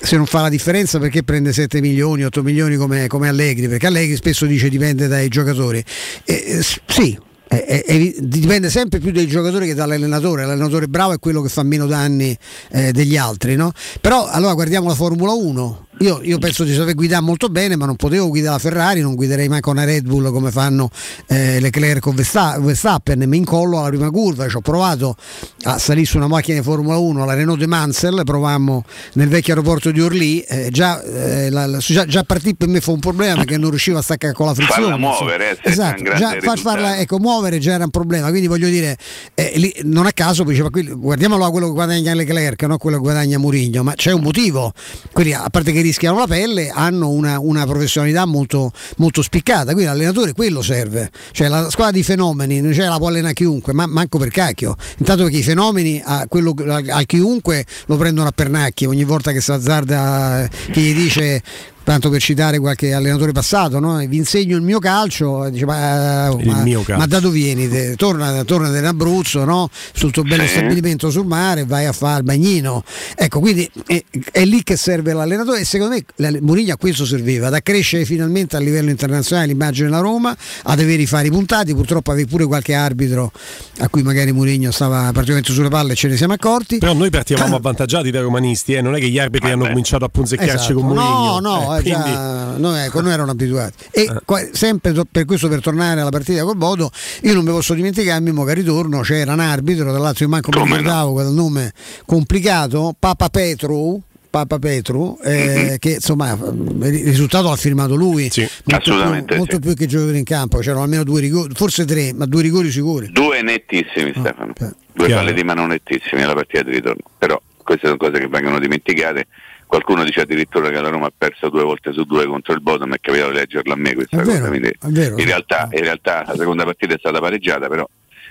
se 0.00 0.16
non 0.16 0.26
fa 0.26 0.42
la 0.42 0.48
differenza 0.48 0.98
perché 0.98 1.22
prende 1.22 1.52
7 1.52 1.80
milioni, 1.80 2.24
8 2.24 2.42
milioni 2.42 2.76
come, 2.76 3.06
come 3.06 3.28
Allegri? 3.28 3.68
Perché 3.68 3.86
Allegri 3.86 4.16
spesso 4.16 4.46
dice 4.46 4.68
dipende 4.68 5.06
dai 5.06 5.28
giocatori. 5.28 5.82
E, 6.24 6.62
sì, 6.86 7.18
è, 7.48 7.84
è, 7.84 8.14
dipende 8.18 8.70
sempre 8.70 8.98
più 8.98 9.12
dai 9.12 9.26
giocatori 9.26 9.66
che 9.66 9.74
dall'allenatore. 9.74 10.44
L'allenatore 10.44 10.88
bravo 10.88 11.12
è 11.12 11.18
quello 11.18 11.42
che 11.42 11.48
fa 11.48 11.62
meno 11.62 11.86
danni 11.86 12.36
eh, 12.70 12.92
degli 12.92 13.16
altri, 13.16 13.56
no? 13.56 13.72
Però 14.00 14.26
allora 14.26 14.54
guardiamo 14.54 14.88
la 14.88 14.94
Formula 14.94 15.32
1 15.32 15.85
io, 16.00 16.20
io, 16.22 16.38
penso 16.38 16.64
di 16.64 16.74
saper 16.74 16.94
guidare 16.94 17.22
molto 17.22 17.48
bene, 17.48 17.74
ma 17.74 17.86
non 17.86 17.96
potevo 17.96 18.28
guidare 18.28 18.54
la 18.54 18.58
Ferrari, 18.58 19.00
non 19.00 19.14
guiderei 19.14 19.48
mai 19.48 19.60
con 19.60 19.76
una 19.76 19.86
Red 19.86 20.04
Bull 20.04 20.30
come 20.30 20.50
fanno 20.50 20.90
eh, 21.26 21.58
Leclerc 21.58 22.06
o 22.06 22.12
Verstappen, 22.12 23.22
mi 23.26 23.38
incollo 23.38 23.78
alla 23.78 23.88
prima 23.88 24.10
curva, 24.10 24.46
ci 24.46 24.56
ho 24.56 24.60
provato 24.60 25.16
a 25.62 25.78
salire 25.78 26.04
su 26.04 26.18
una 26.18 26.26
macchina 26.26 26.58
di 26.58 26.62
Formula 26.62 26.98
1, 26.98 27.24
la 27.24 27.32
Renault 27.32 27.58
de 27.58 27.66
Mansell, 27.66 28.24
provammo 28.24 28.84
nel 29.14 29.28
vecchio 29.28 29.54
aeroporto 29.54 29.90
di 29.90 30.00
Orly, 30.02 30.40
eh, 30.40 30.68
già, 30.70 31.02
eh, 31.02 31.48
la, 31.50 31.64
la, 31.64 31.78
già, 31.78 32.04
già 32.04 32.22
partì 32.24 32.54
per 32.54 32.68
me 32.68 32.80
fu 32.82 32.92
un 32.92 33.00
problema 33.00 33.36
perché 33.36 33.56
non 33.56 33.70
riuscivo 33.70 33.96
a 33.96 34.02
staccare 34.02 34.34
con 34.34 34.46
la 34.46 34.54
frizione. 34.54 34.82
Farla 34.82 34.98
muovere, 34.98 35.58
eh, 35.62 35.70
esatto, 35.70 36.02
già 36.14 36.36
far, 36.40 36.58
farla, 36.58 36.98
ecco, 36.98 37.18
muovere 37.18 37.58
già 37.58 37.72
era 37.72 37.84
un 37.84 37.90
problema, 37.90 38.28
quindi 38.28 38.48
voglio 38.48 38.68
dire, 38.68 38.98
eh, 39.34 39.52
lì, 39.56 39.74
non 39.84 40.04
a 40.04 40.12
caso 40.12 40.44
diceva, 40.44 40.68
qui, 40.68 40.86
guardiamolo 40.86 41.42
a 41.44 41.50
quello 41.50 41.68
che 41.68 41.72
guadagna 41.72 42.12
Leclerc, 42.12 42.62
non 42.64 42.76
quello 42.76 42.98
che 42.98 43.02
guadagna 43.02 43.38
Murigno, 43.38 43.82
ma 43.82 43.94
c'è 43.94 44.12
un 44.12 44.20
motivo, 44.20 44.74
quindi 45.12 45.32
a 45.32 45.48
parte 45.48 45.72
che 45.72 45.84
rischiano 45.86 46.18
la 46.18 46.26
pelle, 46.26 46.68
hanno 46.68 47.10
una, 47.10 47.38
una 47.38 47.64
professionalità 47.66 48.24
molto, 48.24 48.72
molto, 48.96 49.22
spiccata. 49.22 49.72
Quindi 49.72 49.84
l'allenatore 49.84 50.32
quello 50.32 50.62
serve. 50.62 51.10
Cioè 51.32 51.48
la 51.48 51.70
squadra 51.70 51.92
di 51.92 52.02
fenomeni 52.02 52.60
non 52.60 52.72
cioè, 52.72 52.86
la 52.86 52.98
può 52.98 53.08
allenare 53.08 53.34
chiunque, 53.34 53.72
ma 53.72 53.86
manco 53.86 54.18
per 54.18 54.28
cacchio. 54.28 54.76
Intanto 54.98 55.24
perché 55.24 55.38
i 55.38 55.42
fenomeni 55.42 56.00
a, 56.04 56.26
quello, 56.28 56.54
a, 56.68 56.82
a 56.86 57.02
chiunque 57.02 57.64
lo 57.86 57.96
prendono 57.96 58.28
a 58.28 58.32
pernacchie 58.32 58.86
ogni 58.86 59.04
volta 59.04 59.32
che 59.32 59.40
si 59.40 59.50
azzarda 59.50 60.48
chi 60.70 60.80
gli 60.80 60.94
dice 60.94 61.42
tanto 61.86 62.10
per 62.10 62.20
citare 62.20 62.58
qualche 62.58 62.92
allenatore 62.92 63.30
passato, 63.30 63.78
no? 63.78 63.98
vi 63.98 64.16
insegno 64.16 64.56
il 64.56 64.62
mio 64.62 64.80
calcio, 64.80 65.48
dice, 65.50 65.64
ma, 65.66 66.34
ma, 66.44 66.62
mio 66.64 66.82
calcio. 66.82 66.96
ma, 66.96 67.06
da 67.06 67.20
dove 67.20 67.38
vieni? 67.38 67.68
Te? 67.68 67.94
Torna, 67.94 68.42
torna 68.42 68.76
in 68.76 68.84
Abruzzo, 68.84 69.44
no? 69.44 69.70
sul 69.92 70.10
tuo 70.10 70.24
bello 70.24 70.44
stabilimento 70.48 71.10
sul 71.10 71.26
mare, 71.26 71.64
vai 71.64 71.86
a 71.86 71.92
fare 71.92 72.18
il 72.18 72.24
bagnino. 72.24 72.82
Ecco, 73.14 73.38
quindi 73.38 73.70
è, 73.86 74.02
è, 74.32 74.44
lì 74.44 74.64
che 74.64 74.74
serve 74.76 75.12
l'allenatore 75.12 75.60
e 75.60 75.64
secondo 75.64 75.94
me 75.94 76.40
Mourinho 76.40 76.72
a 76.72 76.76
questo 76.76 77.04
serviva, 77.06 77.46
ad 77.46 77.54
accrescere 77.54 78.04
finalmente 78.04 78.56
a 78.56 78.58
livello 78.58 78.90
internazionale 78.90 79.46
l'immagine 79.46 79.88
della 79.88 80.00
Roma, 80.00 80.36
ad 80.64 80.80
avere 80.80 81.02
i 81.02 81.06
fari 81.06 81.30
puntati, 81.30 81.72
purtroppo 81.72 82.10
avevi 82.10 82.28
pure 82.28 82.46
qualche 82.46 82.74
arbitro 82.74 83.30
a 83.78 83.88
cui 83.88 84.02
magari 84.02 84.32
Mourinho 84.32 84.72
stava 84.72 85.08
praticamente 85.12 85.52
sulle 85.52 85.68
palle 85.68 85.92
e 85.92 85.94
ce 85.94 86.08
ne 86.08 86.16
siamo 86.16 86.32
accorti. 86.32 86.78
Però 86.78 86.94
noi 86.94 87.10
partivamo 87.10 87.54
avvantaggiati 87.54 88.10
dai 88.10 88.22
romanisti, 88.22 88.72
eh? 88.72 88.80
non 88.80 88.96
è 88.96 88.98
che 88.98 89.08
gli 89.08 89.20
arbitri 89.20 89.50
Vabbè. 89.50 89.60
hanno 89.60 89.68
cominciato 89.68 90.04
a 90.04 90.08
punzecchiarci 90.08 90.72
esatto. 90.72 90.74
con 90.74 90.86
Mourinho. 90.86 91.38
No, 91.38 91.38
no, 91.38 91.75
eh, 91.75 91.75
già, 91.82 92.56
noi, 92.56 92.84
ecco, 92.84 93.00
noi 93.00 93.12
erano 93.12 93.30
abituati. 93.30 93.84
E 93.90 94.02
eh. 94.02 94.20
qua, 94.24 94.40
sempre 94.52 94.94
per 95.10 95.24
questo 95.24 95.48
per 95.48 95.60
tornare 95.60 96.00
alla 96.00 96.10
partita 96.10 96.42
col 96.44 96.56
Bodo, 96.56 96.90
io 97.22 97.34
non 97.34 97.44
mi 97.44 97.50
posso 97.50 97.74
dimenticare, 97.74 98.20
Mimo 98.20 98.44
che 98.44 98.54
ritorno 98.54 99.00
c'era 99.00 99.32
un 99.32 99.40
arbitro, 99.40 99.90
tra 99.90 99.98
l'altro 99.98 100.24
io 100.24 100.30
manco 100.30 100.50
mi 100.52 100.62
ricordavo 100.62 101.12
quel 101.12 101.28
nome 101.28 101.72
complicato, 102.04 102.94
Papa 102.98 103.28
Petru. 103.28 104.02
Papa 104.28 104.58
Petru, 104.58 105.18
eh, 105.22 105.30
mm-hmm. 105.32 105.74
che 105.78 105.92
insomma 105.92 106.32
il 106.32 107.04
risultato 107.04 107.48
l'ha 107.48 107.56
firmato 107.56 107.94
lui 107.94 108.28
sì, 108.30 108.46
molto, 108.64 108.90
più, 108.90 109.36
molto 109.36 109.54
sì. 109.54 109.60
più 109.60 109.74
che 109.74 109.86
giocatori 109.86 110.18
in 110.18 110.24
campo, 110.24 110.58
c'erano 110.58 110.82
almeno 110.82 111.04
due 111.04 111.22
rigori, 111.22 111.54
forse 111.54 111.86
tre, 111.86 112.12
ma 112.12 112.26
due 112.26 112.42
rigori 112.42 112.70
sicuri. 112.70 113.08
Due 113.12 113.40
nettissimi 113.40 114.12
oh, 114.14 114.20
Stefano, 114.20 114.52
oh, 114.60 114.72
due 114.92 115.08
palle 115.08 115.32
di 115.32 115.42
mano 115.42 115.66
nettissimi 115.66 116.20
alla 116.20 116.34
partita 116.34 116.64
di 116.64 116.72
ritorno, 116.72 117.00
però 117.16 117.40
queste 117.62 117.86
sono 117.86 117.96
cose 117.96 118.18
che 118.18 118.28
vengono 118.28 118.58
dimenticate 118.58 119.26
qualcuno 119.66 120.04
dice 120.04 120.20
addirittura 120.20 120.70
che 120.70 120.80
la 120.80 120.88
Roma 120.88 121.06
ha 121.06 121.12
perso 121.16 121.48
due 121.48 121.62
volte 121.62 121.92
su 121.92 122.04
due 122.04 122.26
contro 122.26 122.54
il 122.54 122.60
Bodom 122.60 122.94
è 122.94 123.00
capitato 123.00 123.30
di 123.30 123.36
leggerla 123.36 123.74
a 123.74 123.76
me 123.76 123.94
questa 123.94 124.22
cosa 124.22 124.48
vero, 124.48 124.54
in, 124.54 125.24
realtà, 125.24 125.68
in, 125.72 125.80
realtà, 125.80 126.24
la 126.26 126.36
seconda 126.36 126.64
partita 126.64 126.94
è 126.94 126.98
stata 126.98 127.18
pareggiata 127.18 127.68
però 127.68 127.86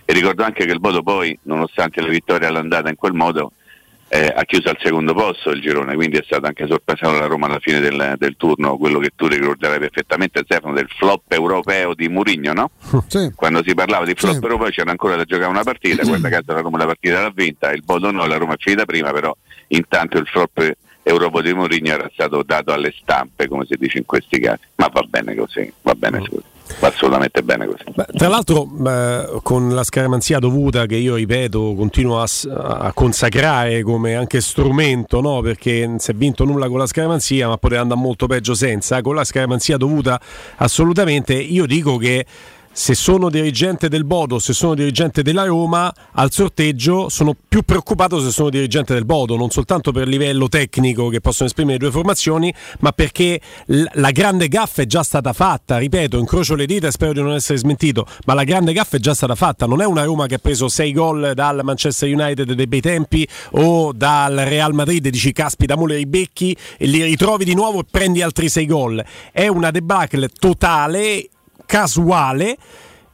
e 0.06 0.14
ricordo 0.14 0.44
anche 0.44 0.66
che 0.66 0.72
il 0.72 0.80
Bodo 0.80 1.04
poi 1.04 1.38
nonostante 1.44 2.02
la 2.02 2.08
vittoria 2.08 2.48
all'andata 2.48 2.90
in 2.90 2.96
quel 2.96 3.14
modo 3.14 3.52
eh, 4.08 4.32
ha 4.34 4.44
chiuso 4.44 4.70
al 4.70 4.78
secondo 4.80 5.14
posto 5.14 5.50
il 5.50 5.62
girone 5.62 5.96
quindi 5.96 6.18
è 6.18 6.24
stato 6.24 6.46
anche 6.46 6.68
sorpreso 6.68 7.12
la 7.12 7.26
Roma 7.26 7.48
alla 7.48 7.60
fine 7.60 7.80
del, 7.80 8.14
del, 8.18 8.36
turno 8.38 8.78
quello 8.78 9.00
che 9.00 9.12
tu 9.16 9.26
ricorderai 9.26 9.80
perfettamente 9.80 10.42
Stefano 10.44 10.74
del 10.74 10.88
flop 10.96 11.24
europeo 11.30 11.96
di 11.96 12.08
Murigno 12.08 12.54
no? 12.54 12.70
Sì. 13.08 13.32
quando 13.36 13.64
si 13.66 13.74
parlava 13.74 14.06
di 14.06 14.14
flop 14.14 14.38
sì. 14.38 14.44
europeo 14.44 14.70
c'era 14.70 14.92
ancora 14.92 15.16
da 15.16 15.24
giocare 15.24 15.50
una 15.50 15.64
partita 15.64 16.04
guarda 16.04 16.30
caso 16.30 16.54
la 16.54 16.62
Roma 16.62 16.78
la 16.78 16.86
partita 16.86 17.22
l'ha 17.22 17.32
vinta 17.34 17.72
il 17.72 17.82
Bodo 17.84 18.12
no 18.12 18.26
la 18.26 18.38
Roma 18.38 18.54
è 18.54 18.58
finita 18.60 18.86
prima 18.86 19.12
però 19.12 19.36
intanto 19.70 20.18
il 20.20 20.28
flop 20.28 20.76
Europa 21.08 21.42
di 21.42 21.54
Mourinho 21.54 21.92
era 21.92 22.10
stato 22.12 22.42
dato 22.42 22.74
alle 22.74 22.92
stampe, 23.00 23.48
come 23.48 23.66
si 23.70 23.76
dice 23.78 24.00
in 24.00 24.06
questi 24.06 24.40
casi. 24.40 24.62
Ma 24.76 24.90
va 24.92 25.04
bene 25.08 25.36
così, 25.36 25.72
va 25.84 25.94
bene 25.94 26.18
così. 26.18 26.42
Va 26.80 26.88
assolutamente 26.88 27.44
bene 27.44 27.68
così. 27.68 27.84
Beh, 27.94 28.08
tra 28.18 28.28
l'altro, 28.28 28.68
eh, 28.88 29.40
con 29.44 29.70
la 29.70 29.84
scaramanzia 29.84 30.40
dovuta, 30.40 30.88
che 30.88 30.96
io 30.96 31.14
ripeto, 31.14 31.76
continuo 31.76 32.22
a, 32.22 32.28
a 32.58 32.92
consacrare 32.92 33.84
come 33.84 34.16
anche 34.16 34.42
strumento, 34.42 35.22
no? 35.22 35.42
perché 35.42 35.86
non 35.86 36.00
si 36.00 36.10
è 36.10 36.16
vinto 36.16 36.44
nulla 36.44 36.68
con 36.68 36.80
la 36.80 36.88
scaramanzia, 36.88 37.48
ma 37.48 37.58
poteva 37.58 37.82
andare 37.82 38.00
molto 38.00 38.26
peggio 38.26 38.56
senza. 38.56 39.02
Con 39.02 39.14
la 39.14 39.24
scaramanzia 39.24 39.78
dovuta, 39.78 40.20
assolutamente, 40.56 41.34
io 41.36 41.68
dico 41.68 41.98
che 41.98 42.26
se 42.78 42.94
sono 42.94 43.30
dirigente 43.30 43.88
del 43.88 44.04
Bodo, 44.04 44.38
se 44.38 44.52
sono 44.52 44.76
dirigente 44.76 45.22
della 45.22 45.46
Roma, 45.46 45.94
al 46.12 46.30
sorteggio 46.30 47.08
sono 47.08 47.34
più 47.48 47.62
preoccupato 47.62 48.20
se 48.20 48.32
sono 48.32 48.50
dirigente 48.50 48.94
del 48.94 49.06
Bodo, 49.06 49.38
non 49.38 49.50
soltanto 49.50 49.94
per 49.94 50.10
livello 50.10 50.50
tecnico 50.50 51.08
che 51.08 51.22
possono 51.22 51.48
esprimere 51.48 51.78
le 51.78 51.84
due 51.86 51.92
formazioni, 51.94 52.54
ma 52.80 52.92
perché 52.92 53.40
la 53.94 54.12
grande 54.12 54.50
gaffa 54.50 54.82
è 54.82 54.86
già 54.86 55.04
stata 55.04 55.32
fatta, 55.32 55.78
ripeto, 55.78 56.18
incrocio 56.18 56.56
le 56.56 56.66
dita 56.66 56.88
e 56.88 56.92
spero 56.92 57.14
di 57.14 57.22
non 57.22 57.32
essere 57.32 57.58
smentito, 57.58 58.06
ma 58.26 58.34
la 58.34 58.44
grande 58.44 58.74
gaffa 58.74 58.98
è 58.98 59.00
già 59.00 59.14
stata 59.14 59.36
fatta, 59.36 59.66
non 59.66 59.80
è 59.80 59.86
una 59.86 60.04
Roma 60.04 60.26
che 60.26 60.36
ha 60.36 60.40
preso 60.40 60.68
6 60.68 60.92
gol 60.92 61.32
dal 61.34 61.62
Manchester 61.64 62.14
United 62.14 62.52
dei 62.52 62.68
bei 62.68 62.82
tempi 62.82 63.26
o 63.52 63.94
dal 63.94 64.36
Real 64.36 64.74
Madrid 64.74 65.08
dici 65.08 65.32
caspita, 65.32 65.78
mole 65.78 65.98
i 65.98 66.06
becchi 66.06 66.54
e 66.78 66.88
li 66.88 67.02
ritrovi 67.04 67.46
di 67.46 67.56
nuovo 67.56 67.80
e 67.80 67.86
prendi 67.90 68.22
altri 68.22 68.50
6 68.50 68.66
gol, 68.66 69.06
è 69.32 69.48
una 69.48 69.72
debacle 69.72 70.28
totale 70.28 71.30
casuale 71.66 72.58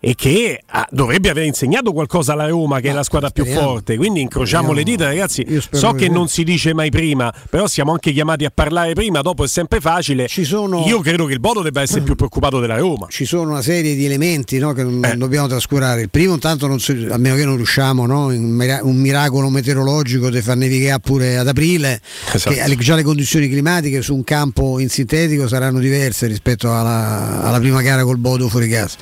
e 0.03 0.15
che 0.15 0.59
ah, 0.65 0.87
dovrebbe 0.89 1.29
aver 1.29 1.45
insegnato 1.45 1.93
qualcosa 1.93 2.33
alla 2.33 2.47
Roma 2.47 2.79
che 2.79 2.87
Ma 2.87 2.93
è 2.93 2.95
la 2.95 3.03
squadra 3.03 3.29
speriamo. 3.29 3.59
più 3.59 3.67
forte 3.67 3.97
quindi 3.97 4.21
incrociamo 4.21 4.73
speriamo. 4.73 4.73
le 4.73 4.83
dita 4.83 5.05
ragazzi 5.05 5.61
so 5.69 5.91
che 5.91 6.09
non 6.09 6.27
si 6.27 6.43
dice 6.43 6.73
mai 6.73 6.89
prima 6.89 7.31
però 7.47 7.67
siamo 7.67 7.91
anche 7.91 8.11
chiamati 8.11 8.43
a 8.43 8.51
parlare 8.51 8.93
prima 8.93 9.21
dopo 9.21 9.43
è 9.43 9.47
sempre 9.47 9.79
facile 9.79 10.27
sono... 10.27 10.85
io 10.87 11.01
credo 11.01 11.25
che 11.25 11.33
il 11.33 11.39
Bodo 11.39 11.61
debba 11.61 11.83
essere 11.83 12.01
più 12.01 12.15
preoccupato 12.15 12.59
della 12.59 12.77
Roma 12.77 13.05
ci 13.11 13.25
sono 13.25 13.51
una 13.51 13.61
serie 13.61 13.93
di 13.93 14.03
elementi 14.05 14.57
no, 14.57 14.73
che 14.73 14.81
non, 14.81 15.05
eh. 15.05 15.15
dobbiamo 15.15 15.45
trascurare 15.45 16.01
il 16.01 16.09
primo 16.09 16.33
intanto 16.33 16.79
si, 16.79 17.07
a 17.07 17.17
meno 17.17 17.35
che 17.35 17.45
non 17.45 17.57
riusciamo 17.57 18.07
no, 18.07 18.25
un 18.25 18.95
miracolo 18.95 19.49
meteorologico 19.49 20.31
di 20.31 20.41
far 20.41 20.57
nevicare 20.57 20.99
pure 20.99 21.37
ad 21.37 21.47
aprile 21.47 22.01
esatto. 22.33 22.55
che 22.55 22.75
già 22.77 22.95
le 22.95 23.03
condizioni 23.03 23.47
climatiche 23.47 24.01
su 24.01 24.15
un 24.15 24.23
campo 24.23 24.79
in 24.79 24.89
sintetico 24.89 25.47
saranno 25.47 25.77
diverse 25.77 26.25
rispetto 26.25 26.73
alla, 26.73 27.43
alla 27.43 27.59
prima 27.59 27.83
gara 27.83 28.03
col 28.03 28.17
Bodo 28.17 28.49
fuori 28.49 28.67
gas 28.67 28.97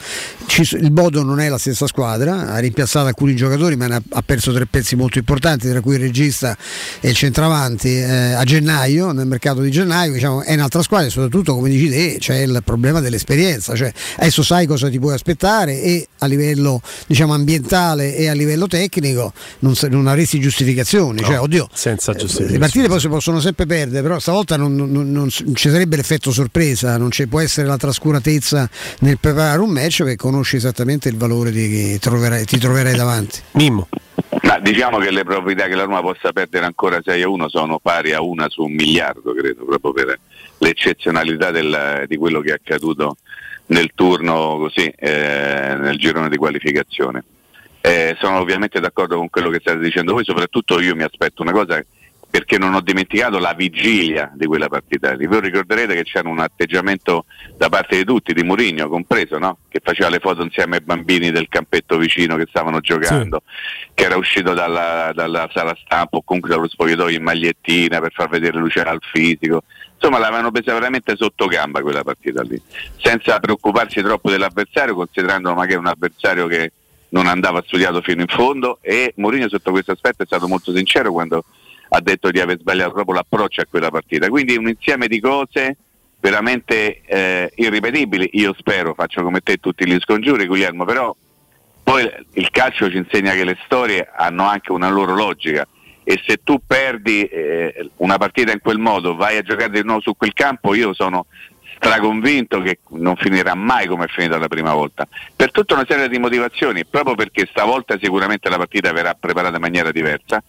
ci, 0.50 0.89
il 0.90 0.96
Bodo 0.96 1.22
non 1.22 1.40
è 1.40 1.48
la 1.48 1.60
stessa 1.60 1.86
squadra, 1.86 2.48
ha 2.48 2.58
rimpiazzato 2.58 3.06
alcuni 3.06 3.36
giocatori 3.36 3.76
ma 3.76 4.02
ha 4.10 4.22
perso 4.26 4.52
tre 4.52 4.66
pezzi 4.66 4.96
molto 4.96 5.20
importanti, 5.20 5.70
tra 5.70 5.82
cui 5.82 5.96
il 5.96 6.02
regista 6.02 6.58
e 7.00 7.10
il 7.10 7.16
centravanti 7.16 7.96
eh, 7.96 8.34
a 8.34 8.44
gennaio, 8.44 9.12
nel 9.12 9.28
mercato 9.28 9.62
di 9.62 9.70
gennaio, 9.70 10.12
diciamo, 10.14 10.42
è 10.42 10.54
un'altra 10.54 10.82
squadra 10.82 11.08
e 11.08 11.12
soprattutto 11.12 11.54
come 11.54 11.70
dici 11.70 11.90
te 11.90 12.18
c'è 12.20 12.40
il 12.40 12.62
problema 12.66 13.00
dell'esperienza, 13.00 13.76
cioè 13.76 13.94
adesso 14.18 14.42
sai 14.42 14.66
cosa 14.66 14.90
ti 14.90 15.00
puoi 15.00 15.14
aspettare 15.14 15.80
e 15.80 16.08
a 16.20 16.26
livello 16.26 16.82
diciamo, 17.08 17.34
ambientale 17.34 18.16
e 18.16 18.30
a 18.30 18.34
livello 18.34 18.68
tecnico 18.68 19.34
non, 19.60 19.74
non 19.90 20.08
avresti 20.08 20.40
giustificazioni, 20.40 21.20
cioè, 21.20 21.28
no, 21.28 21.34
cioè, 21.34 21.44
oddio, 21.44 21.68
senza 21.72 22.14
giustificazione. 22.14 22.52
le 22.52 22.60
partite 22.60 22.88
poi 22.88 23.00
si 23.00 23.08
possono 23.08 23.40
sempre 23.40 23.66
perdere, 23.66 24.02
però 24.02 24.20
stavolta 24.20 24.58
non, 24.58 24.76
non, 24.76 25.12
non 25.12 25.30
ci 25.30 25.70
sarebbe 25.70 25.96
l'effetto 25.96 26.32
sorpresa, 26.32 26.98
non 26.98 27.12
ci 27.12 27.28
può 27.28 27.40
essere 27.40 27.68
la 27.68 27.78
trascuratezza 27.78 28.70
nel 29.00 29.18
preparare 29.20 29.60
un 29.60 29.70
match 29.70 30.04
perché 30.04 30.16
conosci 30.16 30.56
esattamente 30.56 30.78
esattamente 30.80 31.10
il 31.10 31.18
valore 31.18 31.52
di 31.52 31.68
chi 31.68 32.00
troverai, 32.00 32.46
ti 32.46 32.58
troverai 32.58 32.96
davanti. 32.96 33.40
Mimmo. 33.52 33.88
Ma 34.44 34.60
diciamo 34.60 34.98
che 34.98 35.12
le 35.12 35.24
probabilità 35.24 35.68
che 35.68 35.76
la 35.76 35.84
Roma 35.84 36.02
possa 36.02 36.32
perdere 36.32 36.66
ancora 36.66 37.00
6 37.04 37.22
a 37.22 37.30
1 37.30 37.50
sono 37.50 37.80
pari 37.80 38.14
a 38.14 38.22
una 38.22 38.48
su 38.50 38.64
un 38.64 38.74
miliardo, 38.74 39.34
credo, 39.34 39.66
proprio 39.66 39.94
per 39.94 40.20
l'eccezionalità 40.60 41.52
del, 41.52 42.06
di 42.08 42.18
quello 42.18 42.42
che 42.42 42.50
è 42.50 42.54
accaduto 42.54 43.18
nel 43.70 43.92
turno 43.96 44.58
così, 44.58 44.86
eh, 44.96 45.76
nel 45.78 45.98
girone 45.98 46.30
di 46.30 46.38
qualificazione. 46.38 47.24
Eh, 47.82 48.16
sono 48.20 48.40
ovviamente 48.40 48.80
d'accordo 48.80 49.18
con 49.18 49.30
quello 49.30 49.50
che 49.50 49.60
state 49.60 49.80
dicendo 49.80 50.14
voi, 50.14 50.26
soprattutto 50.26 50.80
io 50.80 50.96
mi 50.96 51.04
aspetto 51.04 51.42
una 51.42 51.52
cosa 51.52 51.82
perché 52.30 52.60
non 52.60 52.76
ho 52.76 52.82
dimenticato 52.82 53.40
la 53.40 53.54
vigilia 53.54 54.32
di 54.36 54.46
quella 54.46 54.68
partita. 54.68 55.16
Voi 55.18 55.42
ricorderete 55.42 55.96
che 55.96 56.04
c'era 56.04 56.30
un 56.30 56.40
atteggiamento 56.40 57.26
da 57.58 57.70
parte 57.70 57.98
di 57.98 58.04
tutti, 58.04 58.34
di 58.34 58.44
Mourinho 58.44 58.88
compreso, 58.88 59.40
no? 59.40 59.58
che 59.68 59.80
faceva 59.84 60.10
le 60.10 60.20
foto 60.20 60.44
insieme 60.44 60.76
ai 60.78 60.84
bambini 60.84 61.32
del 61.32 61.48
campetto 61.50 61.98
vicino 61.98 62.36
che 62.36 62.46
stavano 62.48 62.82
giocando, 62.82 63.42
sì. 63.46 63.90
che 63.96 64.04
era 64.04 64.16
uscito 64.16 64.54
dalla, 64.54 65.12
dalla, 65.14 65.50
sala 65.52 65.76
stampa 65.84 66.18
o 66.18 66.22
comunque 66.24 66.52
dallo 66.52 66.68
spogliatoio 66.68 67.18
in 67.18 67.24
magliettina 67.24 68.00
per 68.00 68.12
far 68.14 68.30
vedere 68.30 68.60
luce 68.60 68.82
al 68.82 69.00
fisico. 69.02 69.64
Insomma, 70.02 70.18
l'avevano 70.18 70.50
presa 70.50 70.72
veramente 70.72 71.18
sotto 71.18 71.48
gamba 71.48 71.82
quella 71.82 72.04
partita 72.04 72.42
lì, 72.42 72.60
senza 73.02 73.38
preoccuparsi 73.40 74.02
troppo 74.02 74.30
dell'avversario, 74.30 74.96
considerando 74.96 75.54
magari 75.54 75.76
un 75.76 75.88
avversario 75.88 76.48
che 76.48 76.72
non 77.10 77.28
andava 77.28 77.62
studiato 77.66 78.02
fino 78.02 78.22
in 78.22 78.28
fondo. 78.28 78.80
E 78.82 79.12
Mourinho 79.18 79.50
sotto 79.50 79.72
questo 79.72 79.92
aspetto 79.92 80.24
è 80.24 80.26
stato 80.26 80.48
molto 80.48 80.74
sincero 80.74 81.12
quando 81.12 81.44
ha 81.90 82.00
detto 82.00 82.32
di 82.32 82.40
aver 82.40 82.60
sbagliato 82.60 82.94
proprio 82.94 83.16
l'approccio 83.16 83.60
a 83.60 83.66
quella 83.70 83.92
partita. 83.92 84.30
Quindi 84.30 84.56
un 84.56 84.70
insieme 84.70 85.08
di 85.08 85.20
cose 85.20 85.76
veramente 86.22 87.02
eh, 87.06 87.52
irripetibili, 87.56 88.30
io 88.34 88.56
spero, 88.58 88.94
faccio 88.94 89.22
come 89.22 89.42
te 89.42 89.58
tutti 89.58 89.86
gli 89.86 89.98
scongiuri 90.00 90.48
Guglielmo, 90.48 90.86
però 90.86 91.14
poi 91.84 92.10
il 92.34 92.50
calcio 92.52 92.90
ci 92.90 92.98
insegna 92.98 93.34
che 93.34 93.44
le 93.44 93.58
storie 93.66 94.10
hanno 94.16 94.44
anche 94.44 94.72
una 94.72 94.90
loro 94.90 95.14
logica 95.14 95.68
e 96.10 96.20
se 96.26 96.40
tu 96.44 96.60
perdi 96.66 97.24
eh, 97.26 97.92
una 97.98 98.18
partita 98.18 98.52
in 98.52 98.62
quel 98.62 98.80
modo, 98.80 99.14
vai 99.14 99.38
a 99.38 99.44
giocare 99.44 99.70
di 99.70 99.84
nuovo 99.84 100.02
su 100.02 100.18
quel 100.18 100.34
campo, 100.34 100.74
io 100.74 100.92
sono 100.92 101.28
straconvinto 101.76 102.62
che 102.62 102.80
non 102.94 103.16
finirà 103.16 103.54
mai 103.54 103.86
come 103.86 104.06
è 104.06 104.08
finita 104.08 104.40
la 104.40 104.48
prima 104.48 104.74
volta, 104.74 105.08
per 105.36 105.52
tutta 105.52 105.76
una 105.76 105.86
serie 105.88 106.10
di 106.10 106.18
motivazioni, 106.18 106.84
proprio 106.84 107.14
perché 107.14 107.48
stavolta 107.48 107.96
sicuramente 108.02 108.50
la 108.50 108.58
partita 108.58 108.92
verrà 108.92 109.14
preparata 109.14 109.58
in 109.58 109.62
maniera 109.62 109.92
diversa, 109.92 110.42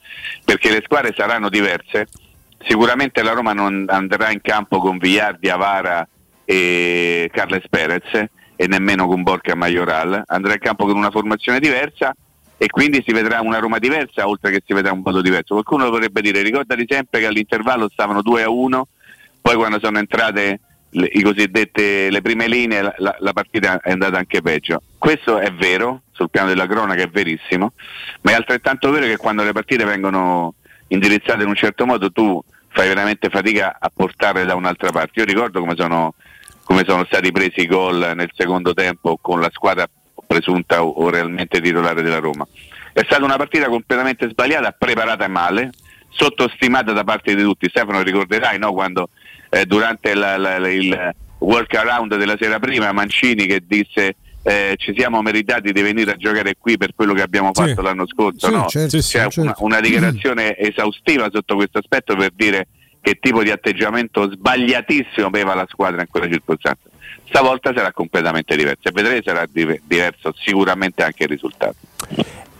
perché 0.46 0.70
le 0.70 0.80
squadre 0.82 1.12
saranno 1.14 1.50
diverse, 1.50 2.08
sicuramente 2.66 3.22
la 3.22 3.32
Roma 3.32 3.52
non 3.52 3.84
andrà 3.88 4.30
in 4.30 4.40
campo 4.40 4.78
con 4.78 4.96
Vigliardi, 4.96 5.50
Avara 5.50 6.08
e 6.42 7.28
Carles 7.30 7.68
Perez 7.68 8.28
e 8.56 8.66
nemmeno 8.66 9.06
con 9.06 9.22
Borca 9.22 9.54
Majoral, 9.54 10.22
andrà 10.26 10.54
in 10.54 10.60
campo 10.60 10.86
con 10.86 10.96
una 10.96 11.10
formazione 11.10 11.60
diversa 11.60 12.14
e 12.62 12.68
quindi 12.68 13.02
si 13.06 13.14
vedrà 13.14 13.40
una 13.40 13.58
Roma 13.58 13.78
diversa 13.78 14.28
oltre 14.28 14.50
che 14.50 14.62
si 14.66 14.74
vedrà 14.74 14.92
un 14.92 15.00
modo 15.02 15.22
diverso. 15.22 15.54
Qualcuno 15.54 15.88
potrebbe 15.88 16.20
dire 16.20 16.42
ricordati 16.42 16.84
sempre 16.86 17.20
che 17.20 17.24
all'intervallo 17.24 17.88
stavano 17.88 18.20
2 18.20 18.42
a 18.42 18.50
1, 18.50 18.88
poi 19.40 19.54
quando 19.54 19.78
sono 19.82 19.96
entrate 19.96 20.60
le, 20.90 21.10
le 21.10 22.20
prime 22.20 22.48
linee 22.48 22.82
la, 22.82 22.94
la, 22.98 23.16
la, 23.18 23.32
partita 23.32 23.80
è 23.80 23.92
andata 23.92 24.18
anche 24.18 24.42
peggio. 24.42 24.82
Questo 24.98 25.38
è 25.38 25.50
vero, 25.54 26.02
sul 26.12 26.28
piano 26.28 26.48
della 26.48 26.66
cronaca 26.66 27.00
è 27.00 27.08
verissimo, 27.08 27.72
ma 28.20 28.32
è 28.32 28.34
altrettanto 28.34 28.90
vero 28.90 29.06
che 29.06 29.16
quando 29.16 29.42
le 29.42 29.52
partite 29.52 29.84
vengono 29.84 30.56
indirizzate 30.88 31.42
in 31.42 31.48
un 31.48 31.56
certo 31.56 31.86
modo 31.86 32.12
tu 32.12 32.44
fai 32.68 32.88
veramente 32.88 33.30
fatica 33.30 33.78
a 33.80 33.90
portarle 33.90 34.44
da 34.44 34.54
un'altra 34.54 34.90
parte. 34.90 35.20
Io 35.20 35.24
ricordo 35.24 35.60
come 35.60 35.76
sono, 35.78 36.12
come 36.64 36.84
sono 36.86 37.06
stati 37.06 37.32
presi 37.32 37.62
i 37.62 37.66
gol 37.66 38.12
nel 38.14 38.30
secondo 38.34 38.74
tempo 38.74 39.16
con 39.18 39.40
la 39.40 39.48
squadra 39.50 39.88
presunta 40.30 40.84
o, 40.84 40.90
o 40.90 41.10
realmente 41.10 41.60
titolare 41.60 42.02
della 42.02 42.20
Roma. 42.20 42.46
È 42.92 43.02
stata 43.04 43.24
una 43.24 43.36
partita 43.36 43.66
completamente 43.66 44.28
sbagliata, 44.28 44.70
preparata 44.70 45.26
male, 45.26 45.72
sottostimata 46.08 46.92
da 46.92 47.02
parte 47.02 47.34
di 47.34 47.42
tutti. 47.42 47.68
Stefano 47.68 48.00
ricorderai 48.02 48.56
no, 48.56 48.72
quando 48.72 49.08
eh, 49.48 49.66
durante 49.66 50.14
la, 50.14 50.36
la, 50.36 50.58
la, 50.58 50.70
il 50.70 51.14
work 51.38 51.74
around 51.74 52.14
della 52.16 52.36
sera 52.38 52.60
prima 52.60 52.92
Mancini 52.92 53.46
che 53.46 53.62
disse 53.66 54.16
eh, 54.42 54.74
ci 54.76 54.94
siamo 54.96 55.20
meritati 55.20 55.72
di 55.72 55.82
venire 55.82 56.12
a 56.12 56.16
giocare 56.16 56.54
qui 56.58 56.76
per 56.76 56.92
quello 56.94 57.12
che 57.12 57.22
abbiamo 57.22 57.50
fatto 57.52 57.74
sì. 57.74 57.82
l'anno 57.82 58.06
scorso. 58.06 58.46
Sì, 58.46 58.52
no? 58.52 58.66
certo, 58.68 58.98
C'è 58.98 59.02
certo. 59.02 59.40
Una, 59.40 59.54
una, 59.58 59.80
dichiarazione 59.80 60.56
esaustiva 60.56 61.28
sotto 61.32 61.56
questo 61.56 61.78
aspetto 61.78 62.14
per 62.14 62.30
dire 62.34 62.68
che 63.00 63.18
tipo 63.20 63.42
di 63.42 63.50
atteggiamento 63.50 64.30
sbagliatissimo 64.30 65.26
aveva 65.26 65.54
la 65.54 65.66
squadra 65.68 66.02
in 66.02 66.08
quella 66.08 66.28
circostanza. 66.28 66.89
Stavolta 67.32 67.72
sarà 67.74 67.92
completamente 67.92 68.56
diverso. 68.56 68.88
E 68.88 68.90
vedrete 68.92 69.22
sarà 69.24 69.46
diverso 69.50 70.34
sicuramente 70.36 71.02
anche 71.02 71.22
il 71.22 71.28
risultato. 71.28 71.76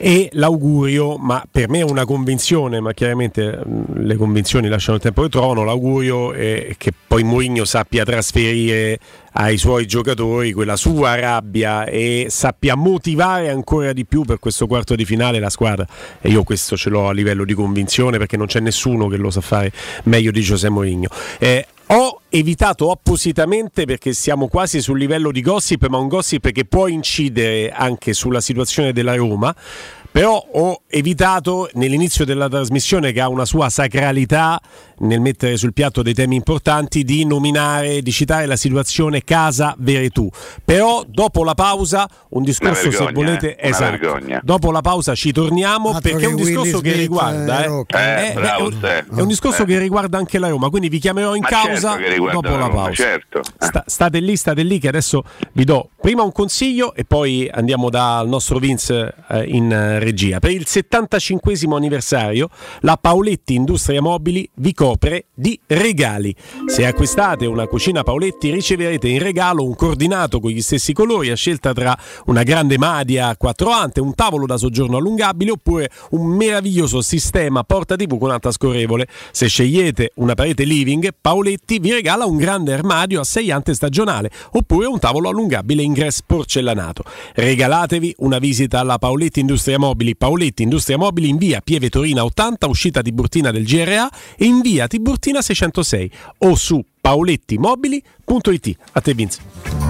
E 0.02 0.30
l'augurio, 0.32 1.18
ma 1.18 1.44
per 1.50 1.68
me 1.68 1.80
è 1.80 1.82
una 1.82 2.06
convinzione, 2.06 2.80
ma 2.80 2.94
chiaramente 2.94 3.60
le 3.96 4.16
convinzioni 4.16 4.68
lasciano 4.68 4.96
il 4.96 5.02
tempo 5.02 5.20
che 5.20 5.28
trovano, 5.28 5.62
l'augurio 5.62 6.32
è 6.32 6.74
che 6.78 6.90
poi 7.06 7.22
Mourinho 7.22 7.66
sappia 7.66 8.02
trasferire 8.02 8.98
ai 9.32 9.58
suoi 9.58 9.86
giocatori 9.86 10.52
quella 10.52 10.76
sua 10.76 11.16
rabbia 11.16 11.84
e 11.84 12.28
sappia 12.30 12.76
motivare 12.76 13.50
ancora 13.50 13.92
di 13.92 14.06
più 14.06 14.22
per 14.22 14.38
questo 14.38 14.66
quarto 14.66 14.94
di 14.94 15.04
finale 15.04 15.38
la 15.38 15.50
squadra. 15.50 15.86
E 16.18 16.30
io 16.30 16.44
questo 16.44 16.78
ce 16.78 16.88
l'ho 16.88 17.08
a 17.08 17.12
livello 17.12 17.44
di 17.44 17.52
convinzione 17.52 18.16
perché 18.16 18.38
non 18.38 18.46
c'è 18.46 18.60
nessuno 18.60 19.06
che 19.06 19.18
lo 19.18 19.30
sa 19.30 19.42
fare 19.42 19.70
meglio 20.04 20.30
di 20.30 20.40
Giuseppe 20.40 20.72
Mourinho. 20.72 21.08
Eh, 21.38 21.66
ho 21.92 22.20
evitato 22.28 22.92
appositamente 22.92 23.84
perché 23.84 24.12
siamo 24.12 24.46
quasi 24.46 24.80
sul 24.80 24.96
livello 24.96 25.32
di 25.32 25.40
gossip, 25.40 25.86
ma 25.88 25.98
un 25.98 26.06
gossip 26.06 26.52
che 26.52 26.64
può 26.64 26.86
incidere 26.86 27.70
anche 27.70 28.12
sulla 28.12 28.40
situazione 28.40 28.92
della 28.92 29.16
Roma. 29.16 29.52
Però 30.12 30.44
ho 30.52 30.82
evitato 30.88 31.68
nell'inizio 31.74 32.24
della 32.24 32.48
trasmissione, 32.48 33.12
che 33.12 33.20
ha 33.20 33.28
una 33.28 33.44
sua 33.44 33.68
sacralità 33.68 34.60
nel 35.00 35.20
mettere 35.20 35.56
sul 35.56 35.72
piatto 35.72 36.02
dei 36.02 36.14
temi 36.14 36.36
importanti, 36.36 37.04
di 37.04 37.24
nominare, 37.24 38.02
di 38.02 38.10
citare 38.10 38.46
la 38.46 38.56
situazione 38.56 39.22
Casa 39.22 39.74
Veretù. 39.78 40.28
Però 40.64 41.04
dopo 41.06 41.44
la 41.44 41.54
pausa, 41.54 42.08
un 42.30 42.42
discorso 42.42 42.90
vergogna, 42.90 43.06
se 43.06 43.12
volete, 43.12 43.56
eh? 43.56 43.68
esatto. 43.68 43.90
Vergogna. 43.90 44.40
Dopo 44.42 44.70
la 44.72 44.80
pausa 44.80 45.14
ci 45.14 45.32
torniamo 45.32 45.90
Altro 45.90 46.10
perché 46.10 46.24
è 46.24 46.28
un 46.28 46.36
discorso 46.36 46.78
Smith, 46.78 46.82
che 46.82 46.92
riguarda, 46.92 47.64
eh, 47.64 47.68
eh, 47.68 48.32
bravo, 48.34 48.58
è, 48.58 48.62
un, 48.62 48.80
è, 48.82 49.20
un, 49.20 49.28
discorso 49.28 49.64
che 49.64 49.78
riguarda 49.78 50.18
anche 50.18 50.38
la 50.38 50.48
Roma. 50.48 50.68
Quindi 50.70 50.88
vi 50.88 50.98
chiamerò 50.98 51.34
in 51.34 51.42
Ma 51.42 51.48
causa 51.48 51.96
certo 51.96 52.30
dopo 52.30 52.50
la, 52.50 52.56
la 52.58 52.68
pausa. 52.68 52.92
Certo. 52.92 53.42
Sta, 53.58 53.84
state 53.86 54.18
lì, 54.18 54.36
state 54.36 54.62
lì, 54.62 54.78
che 54.78 54.88
adesso 54.88 55.22
vi 55.52 55.64
do 55.64 55.90
prima 56.00 56.22
un 56.22 56.32
consiglio 56.32 56.94
e 56.94 57.04
poi 57.04 57.48
andiamo 57.52 57.90
dal 57.90 58.26
nostro 58.28 58.58
Vince 58.58 59.14
eh, 59.28 59.44
in 59.44 59.98
regia. 60.00 60.40
Per 60.40 60.50
il 60.50 60.66
75 60.66 61.52
anniversario, 61.76 62.48
la 62.80 62.96
Paoletti 62.96 63.54
Industria 63.54 64.00
Mobili 64.00 64.48
vi 64.54 64.72
copre 64.72 65.26
di 65.40 65.58
regali. 65.66 66.34
Se 66.66 66.84
acquistate 66.84 67.46
una 67.46 67.66
cucina 67.66 68.02
Paoletti 68.02 68.50
riceverete 68.50 69.08
in 69.08 69.22
regalo 69.22 69.64
un 69.64 69.74
coordinato 69.74 70.38
con 70.38 70.50
gli 70.50 70.60
stessi 70.60 70.92
colori 70.92 71.30
a 71.30 71.34
scelta 71.34 71.72
tra 71.72 71.96
una 72.26 72.42
grande 72.42 72.76
madia 72.76 73.28
a 73.28 73.36
quattro 73.36 73.70
ante, 73.70 74.00
un 74.00 74.14
tavolo 74.14 74.44
da 74.44 74.58
soggiorno 74.58 74.98
allungabile 74.98 75.52
oppure 75.52 75.90
un 76.10 76.26
meraviglioso 76.26 77.00
sistema 77.00 77.64
porta 77.64 77.96
TV 77.96 78.18
con 78.18 78.30
alta 78.30 78.52
scorrevole. 78.52 79.08
Se 79.32 79.48
scegliete 79.48 80.12
una 80.16 80.34
parete 80.34 80.64
living, 80.64 81.08
Paoletti 81.18 81.78
vi 81.78 81.92
regala 81.92 82.26
un 82.26 82.36
grande 82.36 82.74
armadio 82.74 83.20
a 83.20 83.24
6 83.24 83.50
ante 83.50 83.72
stagionale 83.72 84.30
oppure 84.52 84.86
un 84.86 84.98
tavolo 84.98 85.30
allungabile 85.30 85.82
ingresso 85.82 86.22
porcellanato. 86.26 87.04
Regalatevi 87.34 88.16
una 88.18 88.38
visita 88.38 88.80
alla 88.80 88.98
Paoletti 88.98 89.40
Industria 89.40 89.78
Mobili, 89.78 90.14
Paoletti 90.16 90.62
Industria 90.62 90.98
Mobili 90.98 91.28
in 91.30 91.38
via 91.38 91.62
Pieve 91.62 91.88
Torina 91.88 92.24
80, 92.24 92.66
uscita 92.66 93.00
Tiburtina 93.00 93.50
del 93.50 93.64
GRA 93.64 94.06
e 94.36 94.44
in 94.44 94.60
via 94.60 94.86
Tiburtina 94.86 95.29
606 95.38 96.10
o 96.38 96.56
su 96.56 96.84
paolettimobili.it. 97.02 98.78
A 98.94 99.00
te 99.00 99.14
Vince. 99.14 99.89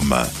Rome. 0.01 0.40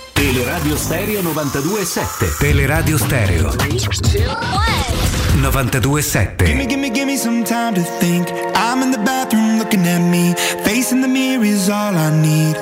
Teleradio 0.21 0.77
Stereo 0.77 1.21
92.7 1.23 2.37
Teleradio 2.37 2.99
Stereo. 2.99 3.49
92.7 3.49 6.45
Gimme, 6.45 6.67
gimme, 6.67 6.91
gimme 6.91 7.17
some 7.17 7.43
time 7.43 7.73
to 7.73 7.81
think. 7.99 8.29
I'm 8.53 8.83
in 8.83 8.91
the 8.91 8.99
bathroom 8.99 9.57
looking 9.57 9.83
at 9.87 9.97
me. 9.97 10.35
Facing 10.63 11.01
the 11.01 11.07
mirror 11.07 11.43
is 11.43 11.71
all 11.71 11.97
I 11.97 12.11
need. 12.21 12.55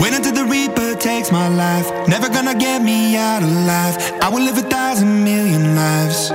Wait 0.00 0.14
until 0.14 0.34
the 0.34 0.44
reaper 0.44 0.94
takes 1.00 1.32
my 1.32 1.48
life. 1.48 1.90
Never 2.06 2.28
gonna 2.28 2.54
get 2.54 2.80
me 2.80 3.16
out 3.16 3.42
alive 3.42 3.96
I 4.22 4.28
will 4.28 4.44
live 4.44 4.58
a 4.58 4.62
thousand 4.62 5.24
million 5.24 5.74
lives. 5.74 6.30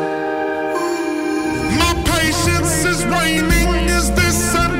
My 1.79 1.93
patience 2.03 2.83
is 2.83 3.05
waning. 3.05 3.87
Is 3.87 4.11
this 4.11 4.53
entertaining? 4.55 4.78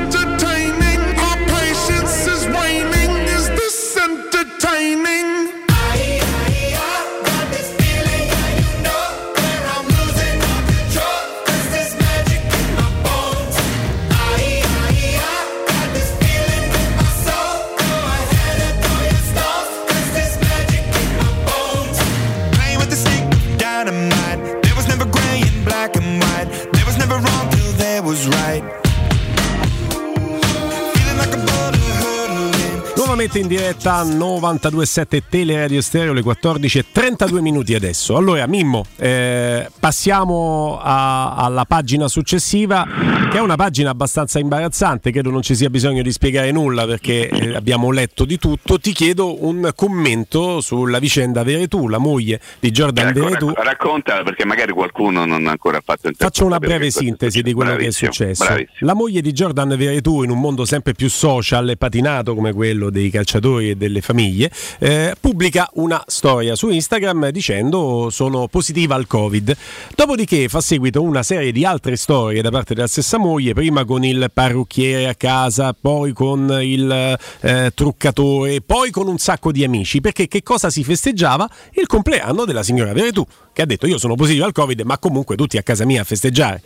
Nuovamente 33.20 33.54
in 33.54 33.60
diretta 33.62 34.02
92.7 34.02 35.20
Teleradio 35.28 35.82
Stereo 35.82 36.14
le 36.14 36.22
14 36.22 36.78
e 36.78 36.84
32 36.90 37.42
minuti 37.42 37.74
adesso. 37.74 38.16
Allora 38.16 38.46
Mimmo, 38.46 38.82
eh, 38.96 39.68
passiamo 39.78 40.78
a- 40.82 41.34
alla 41.34 41.66
pagina 41.66 42.08
successiva 42.08 42.86
che 43.30 43.36
è 43.36 43.40
una 43.40 43.56
pagina 43.56 43.90
abbastanza 43.90 44.38
imbarazzante, 44.38 45.10
credo 45.12 45.28
non 45.30 45.42
ci 45.42 45.54
sia 45.54 45.68
bisogno 45.68 46.00
di 46.00 46.10
spiegare 46.10 46.50
nulla 46.50 46.86
perché 46.86 47.28
eh, 47.28 47.54
abbiamo 47.54 47.90
letto 47.90 48.24
di 48.24 48.38
tutto. 48.38 48.80
Ti 48.80 48.92
chiedo 48.92 49.44
un 49.44 49.70
commento 49.76 50.62
sulla 50.62 50.98
vicenda 50.98 51.42
Veretù, 51.44 51.88
la 51.88 51.98
moglie 51.98 52.40
di 52.58 52.70
Jordan 52.70 53.08
Ecco, 53.08 53.20
Veretù. 53.24 53.46
racco- 53.48 53.62
raccontala 53.62 54.22
perché 54.22 54.46
magari 54.46 54.72
qualcuno 54.72 55.26
non 55.26 55.46
ha 55.46 55.50
ancora 55.50 55.82
fatto 55.84 56.08
il 56.08 56.14
Faccio 56.16 56.46
una 56.46 56.58
breve 56.58 56.90
sintesi 56.90 57.42
di 57.42 57.52
quello 57.52 57.72
che 57.72 57.76
è 57.76 57.80
Bravissimo, 57.80 58.12
successo. 58.12 58.44
bravissimo. 58.44 58.76
La 58.80 58.94
moglie 58.94 59.20
di 59.20 59.32
Jordan 59.32 59.76
Veretù, 59.76 60.22
in 60.22 60.30
un 60.30 60.40
mondo 60.40 60.64
sempre 60.64 60.94
più 60.94 61.10
social 61.10 61.68
e 61.68 61.76
patinato 61.76 62.34
come 62.34 62.54
quello 62.54 62.88
dei 62.88 63.08
dei 63.10 63.12
calciatori 63.12 63.70
e 63.70 63.74
delle 63.74 64.00
famiglie, 64.00 64.50
eh, 64.78 65.14
pubblica 65.20 65.68
una 65.74 66.02
storia 66.06 66.54
su 66.54 66.70
Instagram 66.70 67.30
dicendo 67.30 68.08
sono 68.10 68.46
positiva 68.46 68.94
al 68.94 69.06
Covid. 69.06 69.56
Dopodiché 69.94 70.48
fa 70.48 70.60
seguito 70.60 71.02
una 71.02 71.22
serie 71.22 71.52
di 71.52 71.64
altre 71.64 71.96
storie 71.96 72.40
da 72.40 72.50
parte 72.50 72.74
della 72.74 72.86
stessa 72.86 73.18
moglie, 73.18 73.52
prima 73.52 73.84
con 73.84 74.04
il 74.04 74.30
parrucchiere 74.32 75.08
a 75.08 75.14
casa, 75.14 75.74
poi 75.78 76.12
con 76.12 76.58
il 76.62 77.18
eh, 77.40 77.72
truccatore, 77.74 78.60
poi 78.62 78.90
con 78.90 79.08
un 79.08 79.18
sacco 79.18 79.50
di 79.52 79.64
amici, 79.64 80.00
perché 80.00 80.28
che 80.28 80.42
cosa 80.42 80.70
si 80.70 80.84
festeggiava? 80.84 81.48
Il 81.72 81.86
compleanno 81.86 82.44
della 82.44 82.62
signora 82.62 82.92
Veretù 82.92 83.26
che 83.60 83.62
ha 83.62 83.66
detto 83.66 83.86
io 83.86 83.98
sono 83.98 84.14
positivo 84.14 84.46
al 84.46 84.52
Covid, 84.52 84.80
ma 84.82 84.98
comunque 84.98 85.36
tutti 85.36 85.58
a 85.58 85.62
casa 85.62 85.84
mia 85.84 86.00
a 86.00 86.04
festeggiare. 86.04 86.62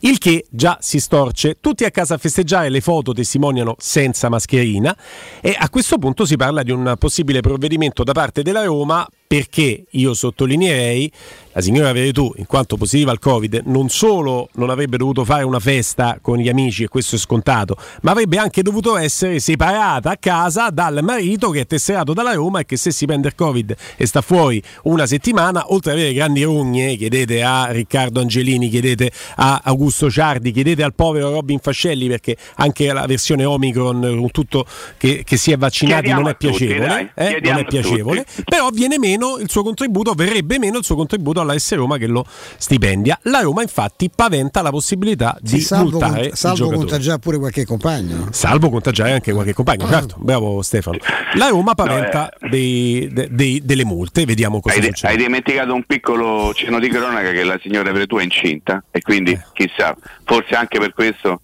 Il 0.00 0.18
che 0.18 0.46
già 0.48 0.78
si 0.80 0.98
storce, 0.98 1.58
tutti 1.60 1.84
a 1.84 1.90
casa 1.90 2.14
a 2.14 2.18
festeggiare, 2.18 2.70
le 2.70 2.80
foto 2.80 3.12
testimoniano 3.12 3.76
senza 3.78 4.28
mascherina 4.28 4.96
e 5.40 5.54
a 5.58 5.68
questo 5.68 5.98
punto 5.98 6.24
si 6.24 6.36
parla 6.36 6.62
di 6.62 6.70
un 6.70 6.94
possibile 6.98 7.40
provvedimento 7.40 8.02
da 8.02 8.12
parte 8.12 8.42
della 8.42 8.64
Roma 8.64 9.06
perché 9.26 9.84
io 9.90 10.14
sottolineerei 10.14 11.12
la 11.58 11.64
signora 11.64 11.90
Veretù, 11.90 12.32
in 12.36 12.46
quanto 12.46 12.76
positiva 12.76 13.10
al 13.10 13.18
Covid, 13.18 13.62
non 13.66 13.88
solo 13.88 14.48
non 14.54 14.70
avrebbe 14.70 14.96
dovuto 14.96 15.24
fare 15.24 15.42
una 15.42 15.58
festa 15.58 16.18
con 16.22 16.38
gli 16.38 16.48
amici, 16.48 16.84
e 16.84 16.88
questo 16.88 17.16
è 17.16 17.18
scontato, 17.18 17.76
ma 18.02 18.12
avrebbe 18.12 18.38
anche 18.38 18.62
dovuto 18.62 18.96
essere 18.96 19.40
separata 19.40 20.10
a 20.10 20.16
casa 20.16 20.70
dal 20.70 21.00
marito 21.02 21.50
che 21.50 21.62
è 21.62 21.66
tesserato 21.66 22.12
dalla 22.12 22.32
Roma 22.34 22.60
e 22.60 22.64
che 22.64 22.76
se 22.76 22.92
si 22.92 23.06
prende 23.06 23.26
il 23.26 23.34
Covid 23.34 23.74
e 23.96 24.06
sta 24.06 24.20
fuori 24.20 24.62
una 24.84 25.04
settimana, 25.06 25.72
oltre 25.72 25.90
ad 25.90 25.98
avere 25.98 26.12
grandi 26.12 26.44
rogne, 26.44 26.94
chiedete 26.94 27.42
a 27.42 27.72
Riccardo 27.72 28.20
Angelini, 28.20 28.68
chiedete 28.68 29.10
a 29.36 29.60
Augusto 29.64 30.08
Ciardi, 30.08 30.52
chiedete 30.52 30.84
al 30.84 30.94
povero 30.94 31.32
Robin 31.32 31.58
Fascelli, 31.58 32.06
perché 32.06 32.36
anche 32.56 32.92
la 32.92 33.04
versione 33.06 33.44
Omicron, 33.44 34.00
con 34.00 34.30
tutto 34.30 34.64
che, 34.96 35.24
che 35.24 35.36
si 35.36 35.50
è 35.50 35.56
vaccinati, 35.56 36.10
non 36.10 36.28
è 36.28 36.36
tutti, 36.36 36.66
piacevole, 36.66 36.86
dai, 36.86 37.10
eh, 37.16 37.40
non 37.42 37.54
è 37.54 37.64
tutti. 37.64 37.80
piacevole, 37.80 38.26
però 38.44 38.68
viene 38.70 38.96
meno 38.96 39.38
il 39.38 39.50
suo 39.50 39.64
contributo, 39.64 40.14
verrebbe 40.14 40.60
meno 40.60 40.78
il 40.78 40.84
suo 40.84 40.94
contributo 40.94 41.40
alla 41.40 41.46
S 41.56 41.74
Roma 41.74 41.96
che 41.96 42.06
lo 42.06 42.24
stipendia. 42.56 43.18
La 43.22 43.40
Roma 43.40 43.62
infatti 43.62 44.10
paventa 44.14 44.62
la 44.62 44.70
possibilità 44.70 45.36
di 45.40 45.48
Sì, 45.48 45.60
salvo, 45.60 45.90
multare 45.98 46.26
il 46.26 46.30
salvo 46.34 46.70
contagiare 46.70 47.18
pure 47.18 47.38
qualche 47.38 47.64
compagno. 47.64 48.28
Salvo 48.30 48.70
contagiare 48.70 49.12
anche 49.12 49.32
qualche 49.32 49.52
compagno, 49.52 49.86
certo, 49.88 50.16
bravo 50.18 50.62
Stefano. 50.62 50.98
La 51.34 51.48
Roma 51.48 51.74
paventa 51.74 52.30
dei- 52.48 53.08
de- 53.12 53.28
dei- 53.30 53.60
delle 53.64 53.84
multe, 53.84 54.24
vediamo 54.24 54.60
cosa 54.60 54.74
Hai, 54.74 54.80
de- 54.80 54.86
succede. 54.88 55.12
hai 55.12 55.18
dimenticato 55.18 55.74
un 55.74 55.84
piccolo 55.84 56.52
cenno 56.54 56.78
di 56.78 56.88
cronaca 56.88 57.30
che 57.30 57.44
la 57.44 57.58
signora 57.62 57.90
Veretù 57.92 58.16
è 58.18 58.22
incinta 58.22 58.82
e 58.90 59.00
quindi 59.00 59.32
Eh. 59.32 59.42
chissà, 59.52 59.96
forse 60.24 60.54
anche 60.54 60.78
per 60.78 60.92
questo 60.92 61.42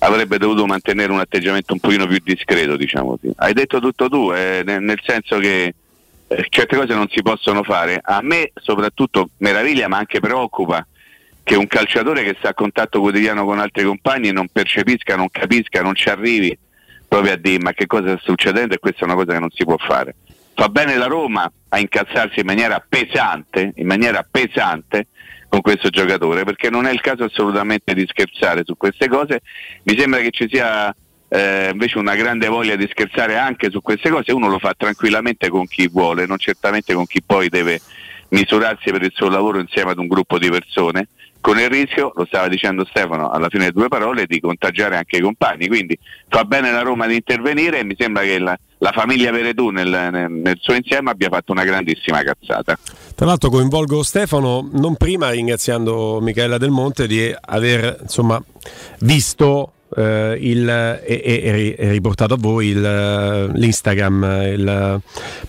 avrebbe 0.00 0.36
dovuto 0.38 0.66
mantenere 0.66 1.12
un 1.12 1.18
atteggiamento 1.18 1.72
un 1.72 1.78
pochino 1.80 2.06
più 2.06 2.18
discreto, 2.22 2.76
diciamo 2.76 3.16
così. 3.16 3.32
Hai 3.36 3.54
detto 3.54 3.80
tutto 3.80 4.08
tu, 4.08 4.30
eh, 4.32 4.62
nel, 4.64 4.82
nel 4.82 5.00
senso 5.04 5.38
che 5.38 5.74
eh, 6.36 6.46
certe 6.48 6.76
cose 6.76 6.94
non 6.94 7.08
si 7.08 7.22
possono 7.22 7.62
fare. 7.62 8.00
A 8.02 8.20
me 8.22 8.50
soprattutto 8.54 9.30
meraviglia 9.38 9.88
ma 9.88 9.98
anche 9.98 10.20
preoccupa 10.20 10.86
che 11.42 11.56
un 11.56 11.66
calciatore 11.66 12.24
che 12.24 12.36
sta 12.38 12.50
a 12.50 12.54
contatto 12.54 13.00
quotidiano 13.00 13.44
con 13.44 13.58
altri 13.58 13.84
compagni 13.84 14.32
non 14.32 14.48
percepisca, 14.50 15.16
non 15.16 15.28
capisca, 15.30 15.82
non 15.82 15.94
ci 15.94 16.08
arrivi 16.08 16.56
proprio 17.06 17.34
a 17.34 17.36
dire 17.36 17.58
ma 17.58 17.72
che 17.72 17.86
cosa 17.86 18.16
sta 18.16 18.20
succedendo 18.22 18.74
e 18.74 18.78
questa 18.78 19.02
è 19.02 19.04
una 19.04 19.14
cosa 19.14 19.32
che 19.32 19.38
non 19.38 19.50
si 19.50 19.64
può 19.64 19.76
fare. 19.76 20.16
Fa 20.54 20.68
bene 20.68 20.96
la 20.96 21.06
Roma 21.06 21.50
a 21.68 21.78
incazzarsi 21.78 22.40
in 22.40 22.46
maniera 22.46 22.84
pesante, 22.86 23.72
in 23.76 23.86
maniera 23.86 24.26
pesante 24.28 25.08
con 25.48 25.60
questo 25.60 25.90
giocatore 25.90 26.44
perché 26.44 26.70
non 26.70 26.86
è 26.86 26.92
il 26.92 27.00
caso 27.00 27.24
assolutamente 27.24 27.94
di 27.94 28.06
scherzare 28.08 28.62
su 28.64 28.76
queste 28.76 29.08
cose. 29.08 29.42
Mi 29.82 29.98
sembra 29.98 30.20
che 30.20 30.30
ci 30.30 30.48
sia 30.50 30.94
eh, 31.34 31.70
invece 31.72 31.98
una 31.98 32.14
grande 32.14 32.46
voglia 32.46 32.76
di 32.76 32.86
scherzare 32.88 33.36
anche 33.36 33.68
su 33.68 33.82
queste 33.82 34.08
cose, 34.08 34.30
uno 34.30 34.46
lo 34.46 34.60
fa 34.60 34.72
tranquillamente 34.76 35.48
con 35.48 35.66
chi 35.66 35.88
vuole, 35.88 36.26
non 36.26 36.38
certamente 36.38 36.94
con 36.94 37.06
chi 37.06 37.22
poi 37.22 37.48
deve 37.48 37.80
misurarsi 38.28 38.92
per 38.92 39.02
il 39.02 39.10
suo 39.12 39.28
lavoro 39.28 39.58
insieme 39.58 39.90
ad 39.90 39.98
un 39.98 40.06
gruppo 40.06 40.38
di 40.38 40.48
persone, 40.48 41.08
con 41.40 41.58
il 41.58 41.68
rischio, 41.68 42.12
lo 42.14 42.24
stava 42.24 42.46
dicendo 42.46 42.86
Stefano 42.86 43.30
alla 43.30 43.48
fine 43.48 43.64
delle 43.64 43.74
due 43.76 43.88
parole, 43.88 44.26
di 44.26 44.38
contagiare 44.38 44.96
anche 44.96 45.16
i 45.16 45.20
compagni. 45.20 45.66
Quindi 45.66 45.98
fa 46.28 46.44
bene 46.44 46.70
la 46.70 46.82
Roma 46.82 47.06
di 47.06 47.16
intervenire 47.16 47.80
e 47.80 47.84
mi 47.84 47.96
sembra 47.98 48.22
che 48.22 48.38
la, 48.38 48.56
la 48.78 48.92
famiglia 48.92 49.30
Veretù 49.30 49.70
nel, 49.70 49.88
nel- 49.88 50.30
nel 50.30 50.58
suo 50.60 50.74
insieme 50.74 51.10
abbia 51.10 51.28
fatto 51.28 51.52
una 51.52 51.64
grandissima 51.64 52.22
cazzata. 52.22 52.78
Tra 53.14 53.26
l'altro 53.26 53.50
coinvolgo 53.50 54.02
Stefano 54.04 54.70
non 54.72 54.96
prima 54.96 55.30
ringraziando 55.30 56.20
Michela 56.22 56.58
Del 56.58 56.70
Monte 56.70 57.06
di 57.06 57.34
aver 57.40 57.98
insomma, 58.00 58.42
visto 59.00 59.72
eh, 59.96 60.36
il, 60.40 60.68
e, 60.68 61.22
e- 61.24 61.52
ri- 61.52 61.76
riportato 61.90 62.34
a 62.34 62.36
voi 62.38 62.68
il, 62.68 62.84
eh, 62.84 63.48
l'Instagram, 63.58 64.22
il 64.52 65.00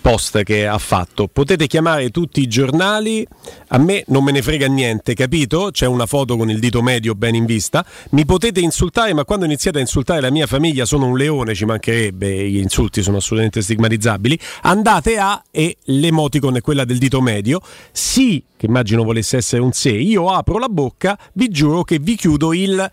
post 0.01 0.43
che 0.43 0.67
ha 0.67 0.77
fatto. 0.77 1.27
Potete 1.27 1.67
chiamare 1.67 2.09
tutti 2.09 2.41
i 2.41 2.47
giornali, 2.47 3.25
a 3.69 3.77
me 3.77 4.03
non 4.07 4.23
me 4.23 4.31
ne 4.31 4.41
frega 4.41 4.67
niente, 4.67 5.13
capito? 5.13 5.69
C'è 5.71 5.85
una 5.85 6.05
foto 6.05 6.37
con 6.37 6.49
il 6.49 6.59
dito 6.59 6.81
medio 6.81 7.15
ben 7.15 7.35
in 7.35 7.45
vista. 7.45 7.85
Mi 8.11 8.25
potete 8.25 8.59
insultare, 8.59 9.13
ma 9.13 9.25
quando 9.25 9.45
iniziate 9.45 9.77
a 9.77 9.81
insultare 9.81 10.21
la 10.21 10.31
mia 10.31 10.47
famiglia 10.47 10.85
sono 10.85 11.07
un 11.07 11.17
leone, 11.17 11.55
ci 11.55 11.65
mancherebbe, 11.65 12.49
gli 12.49 12.57
insulti 12.57 13.01
sono 13.01 13.17
assolutamente 13.17 13.61
stigmatizzabili. 13.61 14.39
Andate 14.61 15.17
a 15.17 15.43
e 15.51 15.77
l'emoticon 15.85 16.57
è 16.57 16.61
quella 16.61 16.85
del 16.85 16.97
dito 16.97 17.21
medio. 17.21 17.59
Sì, 17.91 18.43
che 18.57 18.65
immagino 18.65 19.03
volesse 19.03 19.37
essere 19.37 19.61
un 19.61 19.71
se, 19.71 19.89
io 19.89 20.29
apro 20.29 20.57
la 20.57 20.69
bocca, 20.69 21.17
vi 21.33 21.49
giuro 21.49 21.83
che 21.83 21.99
vi 21.99 22.15
chiudo 22.15 22.53
il 22.53 22.91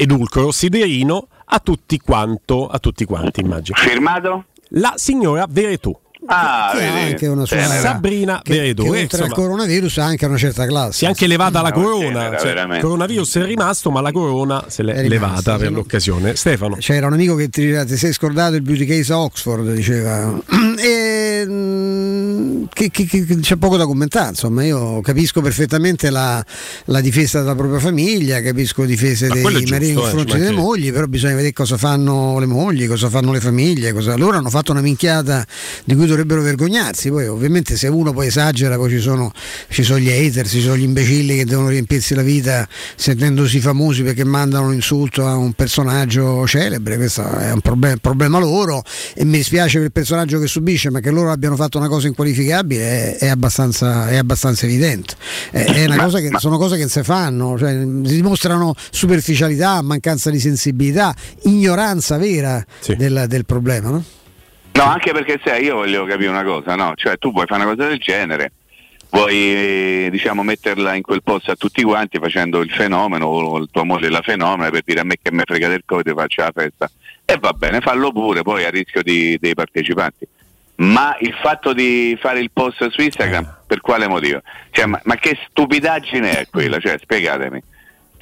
edulcoro 0.00 0.50
siderino 0.50 1.28
a 1.44 1.58
tutti 1.58 1.98
quanto, 1.98 2.66
a 2.68 2.78
tutti 2.78 3.04
quanti, 3.04 3.40
immagino. 3.40 3.76
Firmato? 3.76 4.46
La 4.74 4.94
signora 4.96 5.46
Veretù. 5.46 5.94
Ah, 6.26 6.70
Che 6.74 6.78
vedi? 6.80 7.10
anche 7.12 7.26
una 7.28 7.46
sua 7.46 7.56
Tenera. 7.56 7.80
Sabrina 7.80 8.40
che, 8.44 8.74
che 8.74 8.82
eh, 8.84 8.88
oltre 8.88 9.22
al 9.24 9.32
coronavirus 9.32 9.98
ha 9.98 10.04
anche 10.04 10.26
una 10.26 10.36
certa 10.36 10.66
classe. 10.66 10.92
si 10.92 11.04
è 11.04 11.08
anche 11.08 11.26
levata 11.26 11.62
la 11.62 11.70
No, 11.70 11.80
corona. 11.80 12.30
tenera, 12.36 12.38
cioè, 12.38 12.74
il 12.76 12.80
coronavirus 12.82 13.36
è 13.36 13.44
rimasto, 13.44 13.90
ma 13.90 14.00
la 14.00 14.12
corona 14.12 14.64
se 14.68 14.82
l'è 14.82 15.00
rimasta, 15.00 15.08
levata 15.08 15.56
per 15.56 15.72
l'occasione. 15.72 16.36
Stefano. 16.36 16.76
C'era 16.78 17.06
un 17.06 17.14
amico 17.14 17.34
che 17.36 17.48
ti 17.48 17.62
diceva 17.62 17.84
ti 17.84 17.96
sei 17.96 18.12
scordato 18.12 18.54
il 18.54 18.62
beauty 18.62 18.84
case 18.84 19.12
a 19.12 19.18
Oxford, 19.18 19.72
diceva. 19.74 20.38
E, 20.82 21.44
mm, 21.46 22.64
che, 22.72 22.90
che- 22.90 23.04
che- 23.06 23.26
c'è 23.40 23.56
poco 23.56 23.76
da 23.76 23.84
commentare, 23.84 24.30
insomma, 24.30 24.64
io 24.64 25.00
capisco 25.02 25.42
perfettamente 25.42 26.08
la, 26.08 26.42
la 26.86 27.00
difesa 27.02 27.40
della 27.40 27.54
propria 27.54 27.78
famiglia, 27.80 28.40
capisco 28.40 28.84
difese 28.86 29.26
Ma 29.28 29.34
dei 29.34 29.42
è 29.42 29.44
mariti 29.50 29.70
nei 29.72 29.80
giusto, 29.92 30.00
confronti 30.00 30.38
delle 30.38 30.50
mogli, 30.52 30.90
però 30.92 31.06
bisogna 31.06 31.34
vedere 31.34 31.52
cosa 31.52 31.76
fanno 31.76 32.38
le 32.38 32.46
mogli, 32.46 32.86
cosa 32.88 33.10
fanno 33.10 33.32
le 33.32 33.40
famiglie, 33.40 33.92
cosa... 33.92 34.16
loro 34.16 34.38
hanno 34.38 34.48
fatto 34.48 34.72
una 34.72 34.80
minchiata 34.80 35.44
di 35.84 35.94
cui 35.94 36.06
dovrebbero 36.10 36.42
vergognarsi, 36.42 37.08
poi 37.10 37.26
ovviamente 37.26 37.76
se 37.76 37.88
uno 37.88 38.12
poi 38.12 38.26
esagera 38.26 38.76
poi 38.76 38.90
ci 38.90 39.00
sono, 39.00 39.32
ci 39.68 39.82
sono 39.82 39.98
gli 39.98 40.10
hater, 40.10 40.46
ci 40.46 40.60
sono 40.60 40.76
gli 40.76 40.82
imbecilli 40.82 41.36
che 41.36 41.44
devono 41.44 41.68
riempirsi 41.68 42.14
la 42.14 42.22
vita 42.22 42.68
sentendosi 42.96 43.60
famosi 43.60 44.02
perché 44.02 44.24
mandano 44.24 44.66
un 44.66 44.74
insulto 44.74 45.26
a 45.26 45.36
un 45.36 45.52
personaggio 45.52 46.46
celebre, 46.46 46.96
questo 46.96 47.28
è 47.38 47.52
un 47.52 47.60
proble- 47.60 47.98
problema 47.98 48.38
loro 48.38 48.82
e 49.14 49.24
mi 49.24 49.38
dispiace 49.38 49.76
per 49.76 49.86
il 49.86 49.92
personaggio 49.92 50.38
che 50.38 50.46
subisce, 50.46 50.90
ma 50.90 51.00
che 51.00 51.10
loro 51.10 51.30
abbiano 51.30 51.56
fatto 51.56 51.78
una 51.78 51.88
cosa 51.88 52.06
inqualificabile 52.06 53.16
è, 53.16 53.18
è 53.18 53.28
abbastanza, 53.28 54.08
è 54.08 54.16
abbastanza 54.16 54.66
evidente. 54.66 55.14
È, 55.50 55.62
è 55.64 55.84
una 55.86 56.02
cosa 56.04 56.18
che, 56.20 56.30
sono 56.38 56.58
cose 56.58 56.74
che 56.74 56.80
non 56.80 56.90
si 56.90 57.02
fanno, 57.02 57.58
cioè, 57.58 57.72
si 57.72 58.14
dimostrano 58.14 58.74
superficialità, 58.90 59.80
mancanza 59.82 60.30
di 60.30 60.40
sensibilità, 60.40 61.14
ignoranza 61.42 62.16
vera 62.18 62.64
del, 62.96 63.24
del 63.28 63.44
problema. 63.44 63.90
No? 63.90 64.04
No, 64.72 64.84
anche 64.84 65.12
perché 65.12 65.40
sai, 65.44 65.64
io 65.64 65.76
voglio 65.76 66.04
capire 66.04 66.28
una 66.30 66.44
cosa, 66.44 66.74
no? 66.74 66.92
Cioè 66.94 67.18
tu 67.18 67.32
vuoi 67.32 67.46
fare 67.46 67.64
una 67.64 67.74
cosa 67.74 67.88
del 67.88 67.98
genere, 67.98 68.52
vuoi 69.10 69.34
eh, 69.34 70.08
diciamo 70.10 70.42
metterla 70.42 70.94
in 70.94 71.02
quel 71.02 71.22
posto 71.22 71.50
a 71.50 71.56
tutti 71.56 71.82
quanti 71.82 72.18
facendo 72.18 72.60
il 72.60 72.70
fenomeno 72.70 73.26
o 73.26 73.58
il 73.58 73.68
tua 73.70 73.84
moglie 73.84 74.08
la 74.08 74.22
fenomena 74.22 74.70
per 74.70 74.82
dire 74.84 75.00
a 75.00 75.04
me 75.04 75.16
che 75.20 75.32
me 75.32 75.42
frega 75.44 75.68
del 75.68 75.82
Covid 75.84 76.14
faccio 76.14 76.42
la 76.42 76.52
festa. 76.54 76.90
E 77.24 77.36
va 77.38 77.52
bene, 77.52 77.80
fallo 77.80 78.10
pure 78.12 78.42
poi 78.42 78.64
a 78.64 78.70
rischio 78.70 79.02
di- 79.02 79.36
dei 79.40 79.54
partecipanti. 79.54 80.26
Ma 80.76 81.14
il 81.20 81.34
fatto 81.42 81.74
di 81.74 82.16
fare 82.18 82.40
il 82.40 82.50
post 82.52 82.88
su 82.88 83.02
Instagram, 83.02 83.58
per 83.66 83.80
quale 83.82 84.08
motivo? 84.08 84.40
Cioè, 84.70 84.86
ma, 84.86 84.98
ma 85.04 85.16
che 85.16 85.36
stupidaggine 85.48 86.38
è 86.38 86.46
quella? 86.50 86.80
Cioè, 86.80 86.96
spiegatemi. 86.98 87.62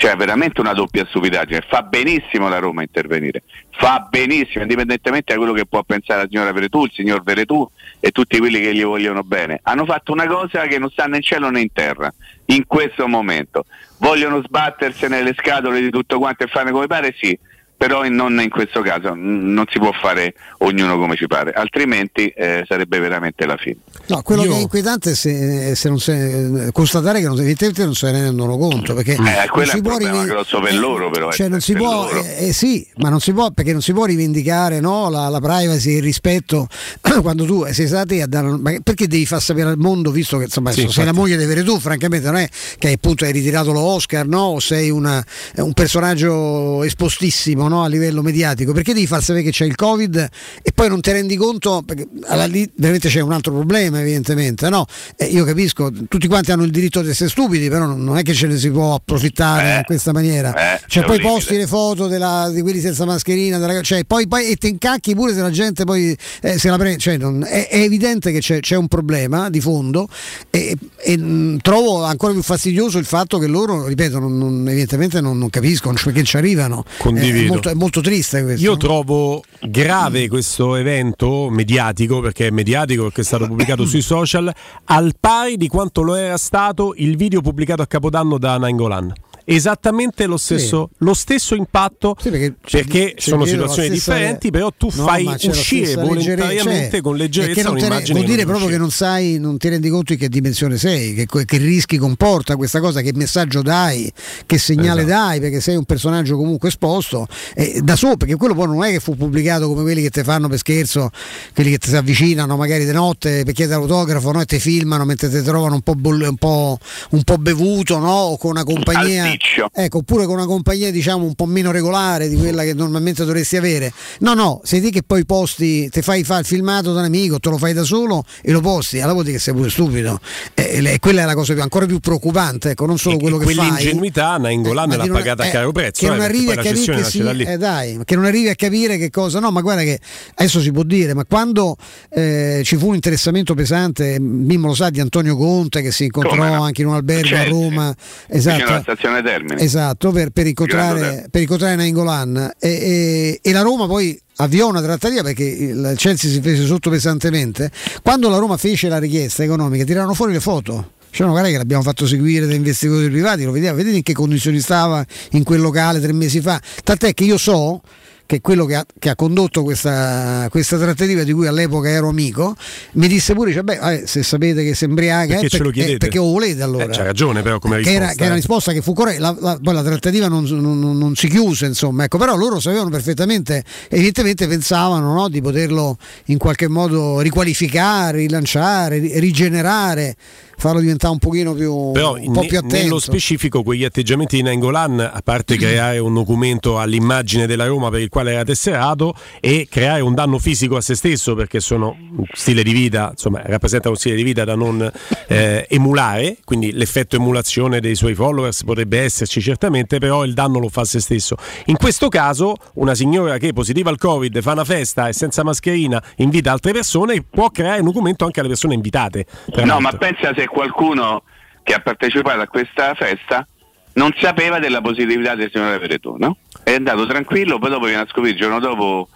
Cioè, 0.01 0.15
veramente 0.15 0.61
una 0.61 0.75
doppia 0.75 1.05
stupidaggine. 1.05 1.67
Fa 1.69 1.83
benissimo 1.83 2.49
la 2.49 2.61
Roma 2.61 2.83
intervenire, 2.83 3.43
fa 3.71 4.07
benissimo, 4.09 4.63
indipendentemente 4.63 5.33
da 5.33 5.39
quello 5.41 5.53
che 5.53 5.67
può 5.67 5.83
pensare 5.83 6.23
la 6.23 6.29
signora 6.31 6.53
Veretù, 6.53 6.85
il 6.85 6.93
signor 6.95 7.25
Veretù 7.25 7.69
e 7.99 8.13
tutti 8.13 8.39
quelli 8.39 8.61
che 8.61 8.73
gli 8.73 8.85
vogliono 8.85 9.25
bene. 9.25 9.59
Hanno 9.65 9.85
fatto 9.85 10.13
una 10.13 10.29
cosa 10.29 10.69
che 10.69 10.79
non 10.79 10.89
sta 10.89 11.07
né 11.07 11.17
in 11.17 11.23
cielo 11.23 11.51
né 11.51 11.63
in 11.63 11.73
terra 11.73 12.15
in 12.45 12.65
questo 12.69 13.09
momento. 13.09 13.65
Vogliono 13.97 14.41
sbattersene 14.41 15.21
le 15.21 15.35
scatole 15.37 15.81
di 15.81 15.91
tutto 15.91 16.19
quanto 16.19 16.45
e 16.45 16.47
farne 16.47 16.71
come 16.71 16.87
pare? 16.87 17.13
Sì. 17.19 17.37
Però 17.79 18.05
in- 18.05 18.15
non 18.15 18.39
in 18.43 18.51
questo 18.51 18.81
caso, 18.83 19.13
non 19.15 19.65
si 19.71 19.79
può 19.79 19.93
fare 19.93 20.35
ognuno 20.59 20.99
come 20.99 21.15
ci 21.17 21.27
pare, 21.29 21.53
altrimenti 21.53 22.27
eh, 22.27 22.65
sarebbe 22.67 22.99
veramente 22.99 23.47
la 23.47 23.57
fine. 23.57 23.77
No, 24.09 24.21
quello 24.23 24.43
Io- 24.45 24.51
che 24.51 24.57
è 24.57 24.61
inquietante 24.63 25.11
è 25.13 25.15
se, 25.15 25.75
se 25.77 25.89
non 25.89 26.01
se, 26.01 26.71
constatare 26.73 27.21
che 27.21 27.27
non, 27.27 27.37
evidentemente 27.39 27.85
non 27.85 27.95
se 27.95 28.11
ne 28.11 28.23
rendono 28.23 28.59
conto. 28.59 28.95
Perché 28.95 29.17
non 29.17 29.29
Eh, 29.29 29.47
quello 29.49 29.69
è 29.69 29.71
si 29.71 29.77
un 29.77 29.83
può 29.83 29.91
problema 29.93 30.17
rivi- 30.23 30.31
grosso 30.31 30.61
per 30.61 30.75
loro 30.77 31.09
però. 31.11 31.31
Cioè 31.31 31.47
eh, 31.47 31.49
non 31.49 31.61
si 31.61 31.73
per 31.75 31.83
può, 31.83 32.11
eh, 32.11 32.49
eh, 32.49 32.53
sì, 32.53 32.85
ma 32.97 33.09
non 33.11 33.21
si 33.21 33.33
può 33.33 33.51
perché 33.53 33.71
non 33.73 33.81
si 33.83 33.93
può 33.93 34.05
rivendicare 34.07 34.81
no, 34.81 35.09
la, 35.09 35.29
la 35.29 35.39
privacy 35.41 35.93
e 35.93 35.97
il 35.99 36.03
rispetto 36.03 36.67
quando 37.23 37.45
tu 37.45 37.65
sei 37.71 37.87
stata 37.87 38.07
te 38.07 38.23
a 38.23 38.27
dare. 38.27 38.49
Ma 38.59 38.73
perché 38.83 39.07
devi 39.07 39.25
far 39.25 39.41
sapere 39.41 39.69
al 39.69 39.79
mondo, 39.79 40.11
visto 40.11 40.37
che 40.39 40.45
insomma, 40.45 40.73
Sì, 40.73 40.81
se 40.83 40.89
sei 40.89 41.05
la 41.05 41.13
moglie 41.13 41.37
di 41.37 41.45
Veretù, 41.45 41.79
francamente 41.79 42.27
non 42.27 42.37
è 42.41 42.49
che 42.77 42.91
appunto 42.93 43.25
hai 43.25 43.31
ritirato 43.33 43.71
lo 43.71 43.81
Oscar 43.81 44.27
no, 44.27 44.41
o 44.41 44.59
sei 44.59 44.91
una- 44.91 45.25
un 45.57 45.73
personaggio 45.75 46.83
espostissimo 46.83 47.68
no, 47.69 47.83
a 47.85 47.89
livello 47.89 48.23
mediatico, 48.23 48.73
perché 48.73 48.93
devi 48.95 49.07
far 49.07 49.23
sapere 49.23 49.45
che 49.45 49.51
c'è 49.51 49.65
il 49.65 49.75
Covid 49.77 50.29
e 50.63 50.73
poi 50.75 50.89
non 50.89 51.01
ti 51.01 51.11
rendi 51.13 51.37
conto, 51.37 51.83
perché 51.85 52.07
alla- 52.27 52.47
lì 52.47 52.69
veramente 52.77 53.09
c'è 53.09 53.21
un 53.21 53.33
altro 53.33 53.53
problema 53.53 54.01
evidentemente, 54.01 54.69
no? 54.69 54.87
Eh, 55.17 55.27
io 55.27 55.45
capisco, 55.45 55.91
tutti 56.09 56.27
quanti 56.27 56.51
hanno 56.53 56.65
il 56.65 56.71
diritto 56.71 57.03
di 57.03 57.11
essere 57.11 57.29
stupidi, 57.31 57.69
però 57.69 57.87
non 57.87 58.17
è 58.19 58.23
che 58.23 58.35
ce 58.35 58.47
ne 58.47 58.57
si 58.57 58.71
può 58.71 58.95
approfittare 58.95 59.77
in 59.79 59.83
questa 59.85 60.13
maniera. 60.13 60.75
eh, 60.75 60.81
cioè 60.87 61.05
poi 61.05 61.21
posti 61.21 61.57
le 61.57 61.67
foto 61.67 62.07
della- 62.07 62.51
di 62.53 62.61
quelli 62.63 62.81
senza 62.81 63.05
mascherina, 63.05 63.59
della- 63.59 63.81
cioè, 63.83 64.05
poi, 64.05 64.27
poi 64.27 64.47
e 64.51 64.57
te 64.57 64.69
incacchi 64.69 65.15
pure 65.15 65.33
se 65.35 65.41
la 65.41 65.51
gente 65.51 65.85
poi 65.85 66.17
eh, 66.43 66.59
se 66.59 66.69
la 66.69 66.77
prende. 66.77 66.99
Cioè, 66.99 67.17
non- 67.17 67.45
è, 67.47 67.69
è 67.69 67.79
evidente 67.81 68.33
che 68.33 68.41
c'è, 68.41 68.61
c'è 68.61 68.77
un 68.77 68.89
problema 68.89 69.51
di 69.51 69.61
fondo 69.61 70.09
e, 70.51 70.77
e, 70.97 71.17
mh, 71.19 71.59
trovo 71.63 72.05
ancora 72.05 72.33
più 72.33 72.43
fastidioso 72.43 72.99
il 72.99 73.05
fatto 73.05 73.39
che 73.39 73.47
loro, 73.47 73.87
ripeto, 73.87 74.19
non- 74.19 74.37
non- 74.39 74.69
evidentemente 74.69 75.21
non, 75.21 75.39
non 75.39 75.51
capiscono 75.51 75.97
cioè, 75.97 76.13
perché 76.13 76.23
ci 76.27 76.37
arrivano. 76.37 76.85
Condivido. 76.99 77.53
Molto, 77.59 77.69
è 77.71 77.75
molto 77.75 78.01
triste 78.01 78.43
questo. 78.43 78.63
Io 78.63 78.77
trovo 78.77 79.43
grave 79.61 80.29
questo 80.29 80.77
evento 80.77 81.49
mediatico, 81.51 82.21
perché 82.21 82.49
è 82.49 82.51
mediatico, 82.51 83.05
perché 83.05 83.23
è 83.23 83.25
stato 83.25 83.47
pubblicato 83.47 83.85
sui 83.85 84.03
social, 84.03 84.53
al 84.85 85.15
pari 85.19 85.57
di 85.57 85.69
quanto 85.69 86.03
lo 86.03 86.15
era 86.15 86.37
stato 86.37 86.95
il 86.97 87.17
video 87.17 87.41
pubblicato 87.41 87.83
a 87.83 87.87
Capodanno 87.87 88.39
da 88.39 88.57
Nainggolan. 88.59 89.13
Esattamente 89.51 90.27
lo 90.27 90.37
stesso, 90.37 90.91
lo 90.99 91.15
stesso 91.15 91.55
impatto 91.55 92.15
perché, 92.23 92.57
c'è 92.63 93.15
sono 93.17 93.47
situazioni 93.47 93.89
differenti, 93.89 94.51
però 94.51 94.71
tu 94.77 94.91
No, 94.93 95.05
fai 95.05 95.25
uscire 95.25 95.95
volontariamente 95.95 96.59
leggerezza, 96.59 96.91
cioè, 96.91 97.01
con 97.01 97.17
perché 97.17 97.41
leggerezza 97.41 97.71
un'immagine 97.71 98.19
vuol 98.19 98.31
dire 98.31 98.45
proprio 98.45 98.69
che 98.69 98.77
non 98.77 98.91
sai, 98.91 99.39
non 99.39 99.57
ti 99.57 99.71
rendi 99.71 99.89
conto 99.89 100.13
di 100.13 100.19
che 100.19 100.29
dimensione 100.29 100.77
sei, 100.77 101.15
che, 101.15 101.45
che 101.47 101.57
rischi 101.57 101.97
comporta 101.97 102.57
questa 102.57 102.81
cosa, 102.81 103.01
che 103.01 103.13
messaggio 103.15 103.63
dai, 103.63 104.13
che 104.45 104.59
segnale 104.59 105.03
Esatto. 105.03 105.27
dai, 105.27 105.41
perché 105.41 105.61
sei 105.61 105.77
un 105.77 105.85
personaggio 105.85 106.37
comunque 106.37 106.69
esposto. 106.69 107.27
E 107.55 107.81
da 107.83 107.97
solo, 107.97 108.19
perché 108.19 108.37
quello 108.37 108.55
poi 108.55 108.67
non 108.67 108.85
è 108.85 108.91
che 108.91 109.01
fu 109.01 109.17
pubblicato 109.17 109.67
come 109.69 109.81
quelli 109.81 110.03
che 110.03 110.11
ti 110.11 110.23
fanno 110.23 110.49
per 110.49 110.59
scherzo, 110.59 111.11
quelli 111.55 111.71
che 111.71 111.79
ti 111.79 111.89
si 111.89 111.97
avvicinano 111.97 112.55
magari 112.57 112.85
di 112.85 112.93
notte 112.93 113.45
per 113.45 113.55
chiedere 113.55 113.79
l'autografo 113.79 114.31
no? 114.31 114.43
e 114.43 114.45
ti 114.45 114.59
filmano 114.59 115.07
mentre 115.07 115.31
ti 115.31 115.41
trovano 115.43 115.75
un 115.75 115.81
po', 115.81 115.95
boll- 115.95 116.29
un 116.29 116.37
po', 116.37 116.79
un 117.11 117.23
po' 117.23 117.39
bevuto 117.39 117.99
no? 117.99 118.13
o 118.13 118.37
con 118.37 118.51
una 118.51 118.65
compagnia. 118.65 119.37
Alticcio. 119.39 119.71
Ecco, 119.73 119.99
oppure 119.99 120.27
con 120.27 120.35
una 120.35 120.47
compagnia 120.47 120.91
diciamo 120.91 121.25
un 121.25 121.35
po' 121.35 121.47
meno 121.47 121.71
regolare 121.71 122.29
di 122.29 122.37
quella 122.37 122.65
che 122.65 122.75
normalmente 122.75 123.25
dovresti 123.25 123.57
avere. 123.57 123.93
No, 124.21 124.35
no, 124.35 124.61
sei 124.65 124.81
te 124.81 124.91
che 124.91 125.03
poi 125.07 125.25
posti, 125.25 125.89
ti 125.89 126.03
fai 126.03 126.25
fa 126.25 126.39
il 126.39 126.45
filmato 126.45 126.93
da 126.93 127.01
un 127.01 127.07
amico, 127.07 127.39
te 127.39 127.49
lo 127.49 127.57
fai 127.57 127.73
da 127.73 127.85
solo 127.85 128.25
e 128.43 128.51
lo 128.51 128.61
posti, 128.61 128.97
allora 128.97 129.13
vuol 129.13 129.25
dire 129.25 129.37
che 129.37 129.43
sei 129.43 129.55
pure 129.55 129.71
stupido. 129.71 130.21
E, 130.55 130.83
e 130.85 130.99
quella 130.99 131.23
è 131.23 131.25
la 131.25 131.35
cosa 131.35 131.53
più, 131.53 131.63
ancora 131.63 131.87
più 131.87 132.01
preoccupante, 132.01 132.71
ecco, 132.71 132.87
non 132.87 132.99
solo 132.99 133.17
quello 133.19 133.39
che 133.39 133.47
fai. 133.47 133.69
Quell'ingenuità 133.69 134.37
Nainggolan 134.39 134.89
Ma 134.89 134.97
l'ha 134.97 135.07
pagata 135.07 135.45
a 135.45 135.47
eh, 135.47 135.51
caro 135.51 135.73
prezzo. 135.73 136.01
Che 136.01 136.07
eh, 136.07 136.09
non 136.09 136.19
perché 136.19 136.37
arrivi 136.37 136.51
a 136.51 136.63
capire 136.63 137.05
sì, 137.05 137.21
eh, 137.21 137.57
dai, 137.57 138.01
che 138.05 138.17
non 138.17 138.25
arrivi 138.25 138.49
a 138.49 138.55
capire 138.55 138.99
che 138.99 139.11
cosa. 139.11 139.39
No, 139.39 139.51
ma 139.51 139.61
guarda 139.61 139.83
che 139.83 140.01
adesso 140.35 140.61
si 140.61 140.73
può 140.73 140.83
dire, 140.83 141.15
ma 141.15 141.25
quando 141.25 141.77
eh, 142.11 142.63
ci 142.65 142.77
fu 142.77 142.89
un 142.89 142.95
interessamento 142.95 143.55
pesante, 143.55 144.19
Mimmo 144.19 144.69
lo 144.69 144.75
sa, 144.75 144.91
di 144.91 145.01
Antonio 145.01 145.37
Conte 145.37 145.83
che 145.83 145.93
si 145.93 146.05
incontrò 146.05 146.31
Come 146.31 146.55
anche 146.55 146.83
in 146.83 146.89
un 146.89 146.95
albergo 146.95 147.35
a 147.35 147.43
Chelsea, 147.43 147.49
Roma. 147.49 147.95
Esatto. 148.27 148.97
Termini. 149.29 149.63
Esatto, 149.63 150.11
per, 150.11 150.31
per 150.31 150.47
incontrare, 150.47 151.27
per 151.31 151.43
incontrare 151.43 151.77
Nainggolan 151.77 152.53
e, 152.59 152.69
e- 152.69 153.39
e 153.43 153.53
la 153.53 153.61
Roma 153.61 153.87
poi 153.87 154.19
avviò 154.37 154.69
una 154.69 154.81
trattativa 154.81 155.23
perché 155.23 155.45
il 155.45 155.95
Chelsea 155.97 156.31
si 156.31 156.41
fece 156.41 156.65
sotto 156.65 156.89
pesantemente. 156.91 157.71
Quando 158.03 158.29
la 158.29 158.39
Roma 158.39 158.57
fece 158.57 158.89
la 158.89 158.99
richiesta 158.99 159.43
economica 159.43 159.85
tirarono 159.85 160.15
fuori 160.15 160.33
le 160.33 160.41
foto. 160.41 160.93
Dicevano 161.11 161.33
guarda 161.33 161.51
che 161.51 161.57
l'abbiamo 161.57 161.83
fatto 161.83 162.07
seguire 162.07 162.47
da 162.47 162.55
investigatori 162.55 163.09
privati, 163.11 163.45
lo 163.45 163.53
vediamo, 163.53 163.77
vedete 163.77 163.97
in 163.97 164.03
che 164.03 164.13
condizioni 164.13 164.61
stava 164.61 165.05
in 165.33 165.43
quel 165.43 165.61
locale 165.61 166.01
tre 166.01 166.13
mesi 166.13 166.41
fa. 166.41 166.61
Tant'è 166.85 167.15
che 167.15 167.25
io 167.25 167.39
so 167.39 167.81
che 168.29 168.43
quello 168.43 168.67
che 168.67 168.75
ha, 168.75 168.85
che 168.99 169.09
ha 169.09 169.17
condotto 169.17 169.63
questa, 169.63 170.49
questa 170.51 170.77
trattativa 170.77 171.23
di 171.23 171.33
cui 171.33 171.47
all'epoca 171.47 171.89
ero 171.89 172.09
amico, 172.11 172.55
mi 172.93 173.09
disse 173.09 173.33
pure, 173.33 173.49
dice, 173.49 173.65
beh, 173.65 173.79
eh, 174.03 174.07
se 174.07 174.23
sapete 174.23 174.63
che 174.63 174.75
si 174.75 174.85
embriaga 174.85 175.33
Perché 175.33 175.47
è 175.47 175.49
ce 175.49 175.57
lo 175.57 175.63
perché, 175.65 175.79
chiedete? 175.79 175.99
perché 175.99 176.19
lo 176.19 176.25
volete 176.25 176.63
allora. 176.63 176.85
Eh, 176.85 176.89
c'ha 176.91 177.05
ragione 177.05 177.41
però 177.41 177.59
come 177.59 177.77
che 177.77 177.85
risposta. 177.89 178.03
era, 178.05 178.09
che 178.13 178.17
era 178.19 178.25
eh. 178.25 178.27
una 178.27 178.35
risposta 178.37 178.73
che 178.73 178.83
fu 178.83 178.93
corretta, 178.93 179.21
la, 179.23 179.37
la- 179.41 179.59
poi 179.63 179.73
la 179.73 179.83
trattativa 179.83 180.29
non, 180.29 180.45
non- 180.45 180.99
non- 180.99 181.15
si 181.17 181.27
chiuse, 181.29 181.65
insomma, 181.65 182.05
ecco, 182.05 182.19
però 182.19 182.37
loro 182.37 182.61
sapevano 182.61 182.91
perfettamente, 182.91 183.65
evidentemente 183.89 184.47
pensavano 184.47 185.15
no, 185.15 185.31
di 185.31 185.41
poterlo 185.41 185.97
in 186.27 186.37
qualche 186.37 186.69
modo 186.69 187.21
riqualificare, 187.21 188.19
rilanciare, 188.19 188.99
ri- 188.99 189.19
rigenerare, 189.19 190.17
farlo 190.59 190.81
diventare 190.81 191.13
un 191.13 191.19
pochino 191.21 191.55
più, 191.55 191.93
Però 191.93 192.17
un 192.17 192.33
po' 192.33 192.41
ne- 192.43 192.47
più 192.47 192.59
attento. 192.59 192.77
nello 192.77 192.99
specifico 192.99 193.63
quegli 193.63 193.85
atteggiamenti 193.85 194.37
di 194.37 194.43
Nangolan, 194.43 194.99
a 195.01 195.21
parte 195.23 195.57
creare 195.57 195.99
un 195.99 196.13
documento 196.13 196.79
all'immagine 196.79 197.47
della 197.47 197.67
Roma 197.67 197.91
per 197.91 198.01
il 198.01 198.09
quale 198.09 198.33
era 198.33 198.45
tesserato 198.45 199.15
e 199.41 199.69
creare 199.71 200.01
un 200.01 200.15
danno 200.15 200.39
fisico 200.39 200.77
a 200.77 200.81
se 200.81 200.95
stesso 200.97 201.35
perché 201.35 201.61
sono 201.61 201.97
un 201.99 202.25
stile 202.33 202.63
di 202.63 202.73
vita, 202.73 203.11
insomma 203.13 203.41
rappresenta 203.45 203.89
un 203.89 203.97
stile 203.97 204.17
di 204.17 204.23
vita 204.25 204.45
da 204.45 204.57
non 204.57 204.91
eh, 205.29 205.67
emulare, 205.71 206.39
quindi 206.45 206.73
l'effetto 206.73 207.17
emulazione 207.17 207.81
dei 207.81 207.95
suoi 207.95 208.15
followers 208.15 208.65
potrebbe 208.65 209.01
esserci 209.01 209.41
certamente, 209.41 209.99
però 209.99 210.25
il 210.25 210.35
danno 210.35 210.59
lo 210.59 210.69
fa 210.69 210.81
a 210.81 210.85
se 210.85 211.01
stesso. 211.01 211.37
In 211.67 211.77
questo 211.77 212.09
caso 212.09 212.57
una 212.75 212.95
signora 212.95 213.39
che 213.39 213.49
è 213.49 213.53
positiva 213.53 213.91
al 213.91 213.99
Covid 213.99 214.41
fa 214.43 214.53
una 214.53 214.65
festa 214.65 215.07
e 215.07 215.13
senza 215.13 215.45
mascherina 215.45 216.03
invita 216.17 216.51
altre 216.51 216.73
persone 216.73 217.23
può 217.23 217.51
creare 217.51 217.79
un 217.79 217.87
documento 217.87 218.25
anche 218.25 218.41
alle 218.41 218.49
persone 218.49 218.75
invitate. 218.75 219.25
No, 219.65 219.79
ma 219.79 219.93
pensa 219.93 220.33
se 220.35 220.47
qualcuno 220.49 221.23
che 221.63 221.75
ha 221.75 221.81
partecipato 221.81 222.41
a 222.41 222.47
questa 222.47 222.95
festa 222.95 223.47
non 223.95 224.15
sapeva 224.19 224.59
della 224.59 224.81
positività 224.81 225.35
del 225.35 225.51
signore 225.53 225.79
Veretù, 225.79 226.17
no? 226.19 226.39
È 226.63 226.73
andato 226.75 227.07
tranquillo, 227.07 227.59
poi 227.59 227.71
dopo 227.71 227.87
viene 227.87 228.03
a 228.03 228.07
scoprire 228.07 228.31
il 228.31 228.37
giorno 228.41 228.59
dopo 228.61 229.09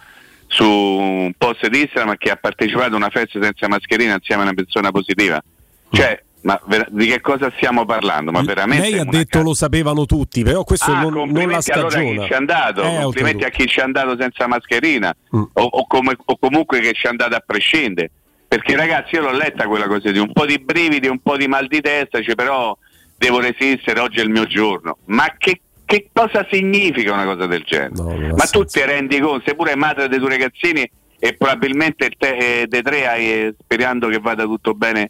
su 0.47 0.65
un 0.69 1.31
post 1.37 1.67
di 1.67 1.81
Instagram 1.81 2.15
che 2.17 2.29
ha 2.29 2.35
partecipato 2.35 2.93
a 2.93 2.97
una 2.97 3.09
festa 3.09 3.39
senza 3.41 3.67
mascherina 3.67 4.13
insieme 4.15 4.41
a 4.41 4.45
una 4.45 4.53
persona 4.53 4.91
positiva. 4.91 5.41
Cioè, 5.89 6.21
ma 6.41 6.59
ver- 6.65 6.89
di 6.91 7.07
che 7.07 7.21
cosa 7.21 7.51
stiamo 7.55 7.85
parlando? 7.85 8.31
Ma 8.31 8.41
veramente 8.41 8.89
Lei 8.89 8.99
ha 8.99 9.05
detto 9.05 9.41
lo 9.41 9.53
sapevano 9.53 10.05
tutti, 10.05 10.43
però 10.43 10.63
questo 10.65 10.91
Ah, 10.91 11.01
non, 11.01 11.13
non 11.13 11.13
la 11.13 11.23
complimenti 11.59 11.71
allora 11.71 11.99
chi 12.01 12.19
ci 12.25 12.31
è 12.33 12.35
andato, 12.35 12.83
Eh, 12.83 12.99
complimenti 13.03 13.43
a 13.45 13.49
chi 13.49 13.65
ci 13.67 13.79
è 13.79 13.83
andato 13.83 14.17
senza 14.19 14.47
mascherina 14.47 15.15
Mm. 15.35 15.41
o, 15.53 15.61
o 15.63 15.87
come- 15.87 16.17
o 16.25 16.37
comunque 16.37 16.81
che 16.81 16.91
ci 16.93 17.05
è 17.05 17.09
andato 17.09 17.35
a 17.35 17.43
prescindere. 17.45 18.11
Perché 18.53 18.75
ragazzi 18.75 19.15
io 19.15 19.21
l'ho 19.21 19.31
letta 19.31 19.65
quella 19.65 19.87
cosa 19.87 20.11
di 20.11 20.19
un 20.19 20.31
po' 20.31 20.45
di 20.45 20.59
brividi, 20.59 21.07
un 21.07 21.17
po' 21.17 21.37
di 21.37 21.47
mal 21.47 21.65
di 21.65 21.81
testa, 21.81 22.19
dice, 22.19 22.35
però 22.35 22.77
devo 23.17 23.39
resistere, 23.39 23.99
oggi 23.99 24.19
è 24.19 24.21
il 24.21 24.29
mio 24.29 24.45
giorno. 24.45 24.99
Ma 25.05 25.33
che, 25.39 25.59
che 25.83 26.09
cosa 26.13 26.45
significa 26.51 27.13
una 27.13 27.25
cosa 27.25 27.47
del 27.47 27.63
genere? 27.63 28.31
Ma 28.35 28.45
tu 28.45 28.63
ti 28.63 28.79
rendi 28.85 29.19
conto, 29.19 29.41
sei 29.47 29.55
pure 29.55 29.75
madre 29.75 30.07
dei 30.07 30.19
tuoi 30.19 30.29
ragazzini 30.29 30.87
e 31.17 31.33
probabilmente 31.33 32.11
te, 32.15 32.61
eh, 32.61 32.67
dei 32.67 32.83
tre 32.83 33.07
hai, 33.07 33.31
eh, 33.31 33.55
sperando 33.59 34.07
che 34.07 34.19
vada 34.19 34.43
tutto 34.43 34.75
bene 34.75 35.09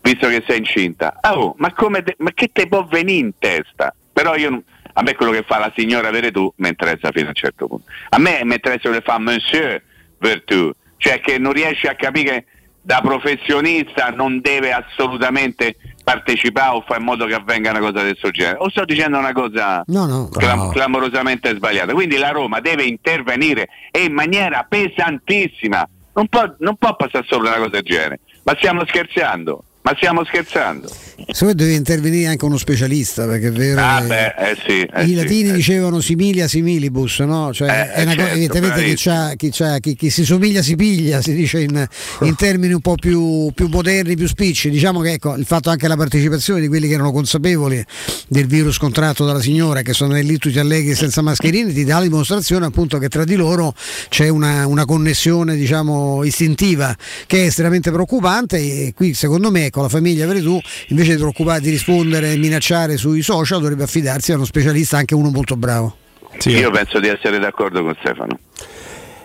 visto 0.00 0.26
che 0.26 0.42
sei 0.44 0.58
incinta. 0.58 1.16
Ah, 1.20 1.38
oh, 1.38 1.54
ma, 1.58 1.72
come 1.72 2.02
te- 2.02 2.16
ma 2.18 2.32
che 2.32 2.50
te 2.52 2.66
può 2.66 2.84
venire 2.84 3.18
in 3.20 3.32
testa? 3.38 3.94
Però 4.12 4.34
io, 4.34 4.64
a 4.94 5.02
me 5.02 5.14
quello 5.14 5.30
che 5.30 5.44
fa 5.46 5.58
la 5.58 5.72
signora 5.76 6.10
Veretù 6.10 6.52
mi 6.56 6.70
interessa 6.70 7.12
fino 7.12 7.26
a 7.26 7.28
un 7.28 7.34
certo 7.34 7.68
punto. 7.68 7.84
A 8.08 8.18
me 8.18 8.40
mi 8.42 8.54
interessa 8.54 8.88
quello 8.88 8.98
che 8.98 9.04
fa 9.04 9.18
Monsieur 9.20 9.80
Vertu, 10.18 10.74
cioè 10.98 11.20
che 11.20 11.38
non 11.38 11.52
riesce 11.52 11.88
a 11.88 11.94
capire 11.94 12.30
che 12.30 12.44
da 12.82 13.00
professionista 13.02 14.08
non 14.10 14.40
deve 14.40 14.72
assolutamente 14.72 15.76
partecipare 16.04 16.76
o 16.76 16.80
fare 16.86 17.00
in 17.00 17.04
modo 17.06 17.26
che 17.26 17.34
avvenga 17.34 17.70
una 17.70 17.80
cosa 17.80 18.02
del 18.02 18.16
suo 18.16 18.30
genere. 18.30 18.56
O 18.60 18.70
sto 18.70 18.84
dicendo 18.84 19.18
una 19.18 19.32
cosa 19.32 19.82
No, 19.88 20.06
no. 20.06 20.28
clam- 20.30 20.70
clamorosamente 20.72 21.54
sbagliata. 21.54 21.92
Quindi 21.92 22.16
la 22.16 22.30
Roma 22.30 22.60
deve 22.60 22.84
intervenire 22.84 23.68
e 23.90 24.04
in 24.04 24.12
maniera 24.14 24.64
pesantissima. 24.66 25.86
Non 26.14 26.28
può, 26.28 26.52
non 26.60 26.76
può 26.76 26.96
passare 26.96 27.26
sopra 27.28 27.48
una 27.50 27.56
cosa 27.58 27.68
del 27.70 27.82
genere. 27.82 28.20
Ma 28.44 28.54
stiamo 28.56 28.84
scherzando? 28.86 29.64
Ma 29.88 29.94
stiamo 29.96 30.22
scherzando? 30.22 30.86
Secondo 31.30 31.46
me 31.46 31.54
deve 31.54 31.72
intervenire 31.72 32.28
anche 32.28 32.44
uno 32.44 32.58
specialista, 32.58 33.26
perché 33.26 33.48
è 33.48 33.52
vero. 33.52 33.80
Ah, 33.80 34.02
beh, 34.02 34.34
eh 34.36 34.56
sì, 34.66 34.80
eh 34.82 35.02
I 35.02 35.06
sì, 35.06 35.14
latini 35.14 35.48
eh 35.48 35.52
dicevano 35.54 36.00
similia 36.00 36.46
similibus, 36.46 37.20
no? 37.20 37.52
Cioè, 37.54 37.92
Eh, 37.96 38.04
certo, 38.04 38.22
evidentemente 38.26 38.84
chi, 38.84 38.94
c'ha- 38.96 39.32
chi 39.34 39.48
c'ha- 39.50 39.78
chi- 39.78 39.96
chi 39.96 40.10
si 40.10 40.24
somiglia 40.26 40.60
si 40.60 40.76
piglia, 40.76 41.22
si 41.22 41.32
dice 41.34 41.60
in, 41.62 41.88
in 42.20 42.34
termini 42.36 42.74
un 42.74 42.80
po' 42.82 42.94
più, 42.96 43.50
più 43.54 43.68
moderni, 43.68 44.14
più 44.14 44.28
spicci. 44.28 44.68
Diciamo 44.68 45.00
che 45.00 45.12
ecco, 45.12 45.34
il 45.36 45.46
fatto 45.46 45.70
anche 45.70 45.88
la 45.88 45.96
partecipazione 45.96 46.60
di 46.60 46.68
quelli 46.68 46.86
che 46.86 46.94
erano 46.94 47.10
consapevoli 47.10 47.82
del 48.28 48.46
virus 48.46 48.76
contratto 48.76 49.24
dalla 49.24 49.40
signora, 49.40 49.80
che 49.80 49.94
sono 49.94 50.12
lì 50.14 50.36
tutti 50.36 50.58
allegri 50.58 50.94
senza 50.94 51.22
mascherine, 51.22 51.72
ti 51.72 51.84
dà 51.84 51.94
la 51.96 52.02
dimostrazione 52.02 52.66
appunto 52.66 52.98
che 52.98 53.08
tra 53.08 53.24
di 53.24 53.36
loro 53.36 53.74
c'è 54.10 54.28
una, 54.28 54.66
una 54.66 54.84
connessione 54.84 55.56
diciamo 55.56 56.22
istintiva 56.24 56.94
che 57.26 57.42
è 57.44 57.46
estremamente 57.46 57.90
preoccupante 57.90 58.56
e 58.58 58.92
qui 58.94 59.14
secondo 59.14 59.50
me 59.50 59.64
ecco, 59.66 59.77
la 59.82 59.88
famiglia 59.88 60.26
Veretù 60.26 60.58
invece 60.88 61.12
di 61.12 61.18
preoccuparsi 61.18 61.62
di 61.62 61.70
rispondere 61.70 62.32
e 62.32 62.36
minacciare 62.36 62.96
sui 62.96 63.22
social 63.22 63.60
dovrebbe 63.60 63.84
affidarsi 63.84 64.32
a 64.32 64.36
uno 64.36 64.44
specialista, 64.44 64.98
anche 64.98 65.14
uno 65.14 65.30
molto 65.30 65.56
bravo. 65.56 65.96
Io 66.44 66.70
penso 66.70 67.00
di 67.00 67.08
essere 67.08 67.38
d'accordo 67.38 67.82
con 67.82 67.96
Stefano. 67.98 68.38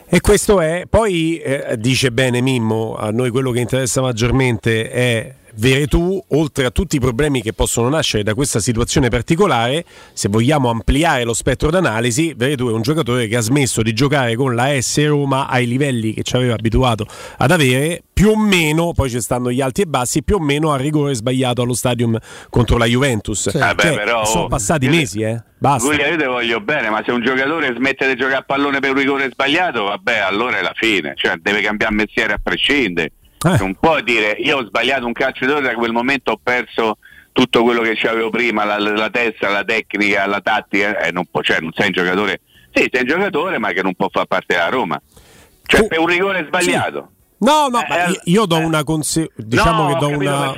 E 0.07 0.21
questo 0.21 0.61
è, 0.61 0.83
poi 0.87 1.37
eh, 1.39 1.75
dice 1.77 2.11
bene 2.11 2.39
Mimmo, 2.41 2.95
a 2.95 3.09
noi 3.09 3.31
quello 3.31 3.51
che 3.51 3.59
interessa 3.59 3.99
maggiormente 3.99 4.89
è 4.89 5.33
Veretù, 5.55 6.21
oltre 6.29 6.65
a 6.65 6.71
tutti 6.71 6.95
i 6.95 6.99
problemi 6.99 7.41
che 7.41 7.53
possono 7.53 7.87
nascere 7.87 8.23
da 8.23 8.33
questa 8.33 8.59
situazione 8.59 9.09
particolare, 9.09 9.85
se 10.13 10.27
vogliamo 10.27 10.69
ampliare 10.69 11.23
lo 11.23 11.33
spettro 11.33 11.69
d'analisi, 11.69 12.33
Veretù 12.35 12.69
è 12.69 12.73
un 12.73 12.81
giocatore 12.81 13.27
che 13.27 13.37
ha 13.37 13.41
smesso 13.41 13.81
di 13.83 13.93
giocare 13.93 14.35
con 14.35 14.55
la 14.55 14.79
S 14.81 15.05
Roma 15.05 15.47
ai 15.47 15.67
livelli 15.67 16.13
che 16.13 16.23
ci 16.23 16.35
aveva 16.35 16.55
abituato 16.55 17.05
ad 17.37 17.51
avere, 17.51 18.01
più 18.11 18.29
o 18.29 18.37
meno, 18.37 18.93
poi 18.93 19.09
ci 19.11 19.21
stanno 19.21 19.51
gli 19.51 19.61
alti 19.61 19.81
e 19.81 19.85
bassi, 19.85 20.23
più 20.23 20.35
o 20.35 20.39
meno 20.39 20.71
a 20.71 20.77
rigore 20.77 21.13
sbagliato 21.13 21.61
allo 21.61 21.73
stadium 21.73 22.17
contro 22.49 22.77
la 22.77 22.85
Juventus. 22.85 23.47
Ah, 23.53 23.75
beh, 23.75 23.81
Cioè, 23.83 23.95
però, 23.95 24.25
sono 24.25 24.47
passati 24.47 24.85
io- 24.85 24.91
mesi, 24.91 25.21
eh. 25.21 25.41
Basta. 25.57 25.87
Guarda, 25.87 26.07
io 26.07 26.17
te 26.17 26.25
voglio 26.25 26.59
bene, 26.61 26.89
ma 26.89 27.01
se 27.05 27.11
un 27.11 27.23
giocatore 27.23 27.73
smette 27.77 28.07
di 28.07 28.15
giocare 28.15 28.37
a 28.37 28.41
pallone 28.43 28.79
per 28.79 28.89
un 28.89 28.97
rigore 28.97 29.29
sbagliato, 29.31 29.83
vabbè, 29.83 30.17
allora 30.17 30.57
è 30.57 30.61
la 30.61 30.73
fine, 30.75 31.13
cioè 31.15 31.35
deve 31.41 31.61
cambiare 31.61 31.93
mestiere 31.93 32.33
a 32.33 32.39
prescindere. 32.41 33.11
Eh. 33.43 33.57
Non 33.57 33.75
può 33.75 33.99
dire 34.01 34.31
io 34.39 34.57
ho 34.59 34.65
sbagliato 34.65 35.05
un 35.05 35.13
calcio 35.13 35.45
d'oro 35.45 35.61
da 35.61 35.73
quel 35.73 35.91
momento 35.91 36.31
ho 36.31 36.39
perso 36.41 36.97
tutto 37.31 37.63
quello 37.63 37.81
che 37.81 37.95
c'avevo 37.95 38.29
prima, 38.29 38.63
la, 38.63 38.77
la 38.77 39.09
testa, 39.09 39.49
la 39.49 39.63
tecnica, 39.63 40.25
la 40.27 40.39
tattica, 40.39 40.99
e 40.99 41.11
non 41.11 41.25
può, 41.29 41.41
cioè 41.41 41.59
non 41.59 41.71
sei 41.73 41.87
un 41.87 41.91
giocatore. 41.93 42.41
Sì, 42.71 42.87
sei 42.91 43.01
un 43.01 43.07
giocatore, 43.07 43.57
ma 43.57 43.71
che 43.71 43.81
non 43.81 43.95
può 43.95 44.07
far 44.11 44.25
parte 44.27 44.53
della 44.53 44.69
Roma. 44.69 45.01
Cioè, 45.65 45.87
per 45.87 45.99
un 45.99 46.05
rigore 46.07 46.45
sbagliato. 46.45 47.09
No, 47.39 47.67
no, 47.67 47.81
Eh, 47.83 47.85
ma 47.89 48.05
eh, 48.05 48.19
io- 48.25 48.45
do 48.45 48.57
una 48.57 48.83
conse- 48.83 49.29
diciamo 49.35 49.89
No, 49.89 49.93
che 49.93 49.99
do 49.99 50.07
una 50.09 50.55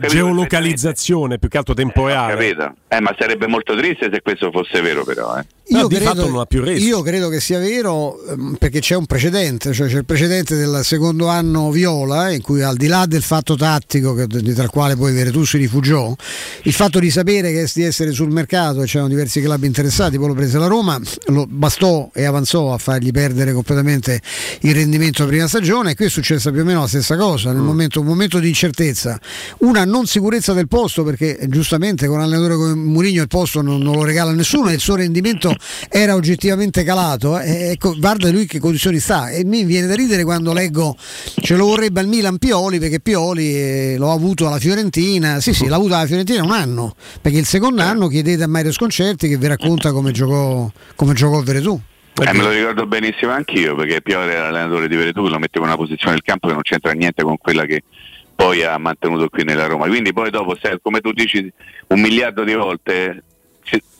geolocalizzazione 0.00 1.38
più 1.38 1.48
che 1.48 1.58
altro 1.58 1.74
temporale. 1.74 2.32
Capito? 2.34 2.74
Eh, 2.88 3.00
ma 3.00 3.14
sarebbe 3.18 3.46
molto 3.46 3.74
triste 3.74 4.10
se 4.12 4.20
questo 4.20 4.50
fosse 4.50 4.80
vero, 4.80 5.04
però. 5.04 5.36
Eh. 5.38 5.46
Io, 5.72 5.88
credo, 5.88 6.46
io 6.76 7.02
credo 7.02 7.28
che 7.28 7.40
sia 7.40 7.58
vero 7.58 8.22
ehm, 8.28 8.56
perché 8.58 8.80
c'è 8.80 8.94
un 8.94 9.06
precedente, 9.06 9.72
cioè 9.72 9.88
c'è 9.88 9.98
il 9.98 10.04
precedente 10.04 10.56
del 10.56 10.80
secondo 10.84 11.28
anno 11.28 11.70
Viola, 11.70 12.30
in 12.30 12.42
cui 12.42 12.62
al 12.62 12.76
di 12.76 12.86
là 12.86 13.06
del 13.06 13.22
fatto 13.22 13.56
tattico, 13.56 14.14
che, 14.14 14.26
tra 14.26 14.62
il 14.64 14.70
quale 14.70 14.96
poi 14.96 15.12
Veretù 15.12 15.44
si 15.44 15.56
rifugiò, 15.58 16.14
il 16.62 16.72
fatto 16.72 16.98
di 16.98 17.10
sapere 17.10 17.52
che 17.52 17.68
di 17.74 17.82
essere 17.82 18.12
sul 18.12 18.30
mercato 18.30 18.82
e 18.82 18.86
c'erano 18.86 19.08
diversi 19.08 19.40
club 19.40 19.62
interessati, 19.64 20.18
poi 20.18 20.28
lo 20.28 20.34
prese 20.34 20.58
la 20.58 20.66
Roma, 20.66 21.00
lo 21.26 21.46
bastò 21.48 22.10
e 22.12 22.24
avanzò 22.24 22.72
a 22.72 22.78
fargli 22.78 23.10
perdere 23.10 23.52
completamente 23.52 24.20
il 24.60 24.74
rendimento 24.74 25.18
della 25.20 25.30
prima 25.30 25.48
stagione 25.48 25.92
e 25.92 25.94
qui 25.94 26.06
è 26.06 26.10
successa 26.10 26.50
più 26.50 26.60
o 26.60 26.64
meno 26.64 26.80
la 26.80 26.86
stessa 26.86 27.16
cosa, 27.16 27.52
nel 27.52 27.62
momento, 27.62 28.00
un 28.00 28.06
momento 28.06 28.38
di 28.38 28.48
incertezza, 28.48 29.18
una 29.58 29.84
non 29.84 30.06
sicurezza 30.06 30.52
del 30.52 30.68
posto 30.68 31.04
perché 31.04 31.38
eh, 31.38 31.48
giustamente 31.48 32.06
con 32.06 32.16
un 32.16 32.22
allenatore 32.22 32.54
come 32.54 32.74
Mourinho 32.74 33.22
il 33.22 33.28
posto 33.28 33.62
non, 33.62 33.80
non 33.80 33.94
lo 33.94 34.04
regala 34.04 34.32
nessuno 34.32 34.68
e 34.68 34.74
il 34.74 34.80
suo 34.80 34.96
rendimento 34.96 35.54
era 35.88 36.14
oggettivamente 36.14 36.84
calato 36.84 37.38
eh, 37.38 37.70
ecco, 37.72 37.94
guarda 37.98 38.30
lui 38.30 38.46
che 38.46 38.58
condizioni 38.58 38.98
sta. 38.98 39.30
E 39.30 39.44
mi 39.44 39.64
viene 39.64 39.86
da 39.86 39.94
ridere 39.94 40.24
quando 40.24 40.52
leggo 40.52 40.96
ce 41.40 41.56
lo 41.56 41.66
vorrebbe 41.66 42.00
al 42.00 42.06
Milan 42.06 42.38
Pioli 42.38 42.78
perché 42.78 43.00
Pioli 43.00 43.54
eh, 43.54 43.94
l'ho 43.98 44.12
avuto 44.12 44.46
alla 44.46 44.58
Fiorentina. 44.58 45.40
Sì 45.40 45.52
sì 45.52 45.66
l'ha 45.66 45.76
avuto 45.76 45.94
alla 45.94 46.06
Fiorentina 46.06 46.42
un 46.42 46.52
anno 46.52 46.94
perché 47.20 47.38
il 47.38 47.46
secondo 47.46 47.82
anno 47.82 48.08
chiedete 48.08 48.42
a 48.42 48.48
Mario 48.48 48.72
Sconcerti 48.72 49.28
che 49.28 49.36
vi 49.36 49.46
racconta 49.46 49.92
come 49.92 50.12
giocò 50.12 50.70
come 50.94 51.14
giocò 51.14 51.40
Veretù. 51.40 51.80
Eh, 52.14 52.32
me 52.34 52.42
lo 52.42 52.50
ricordo 52.50 52.86
benissimo 52.86 53.32
anch'io 53.32 53.74
perché 53.74 54.02
Piore 54.02 54.32
era 54.32 54.50
l'allenatore 54.50 54.86
di 54.86 54.96
Veretù, 54.96 55.28
lo 55.28 55.38
metteva 55.38 55.64
in 55.64 55.72
una 55.72 55.80
posizione 55.80 56.12
del 56.12 56.22
campo 56.22 56.46
che 56.46 56.52
non 56.52 56.62
c'entra 56.62 56.92
niente 56.92 57.22
con 57.22 57.38
quella 57.38 57.64
che 57.64 57.82
poi 58.34 58.62
ha 58.64 58.76
mantenuto 58.76 59.28
qui 59.28 59.44
nella 59.44 59.66
Roma. 59.66 59.86
Quindi 59.86 60.12
poi 60.12 60.30
dopo, 60.30 60.56
come 60.82 61.00
tu 61.00 61.12
dici 61.12 61.50
un 61.88 62.00
miliardo 62.00 62.44
di 62.44 62.54
volte, 62.54 63.22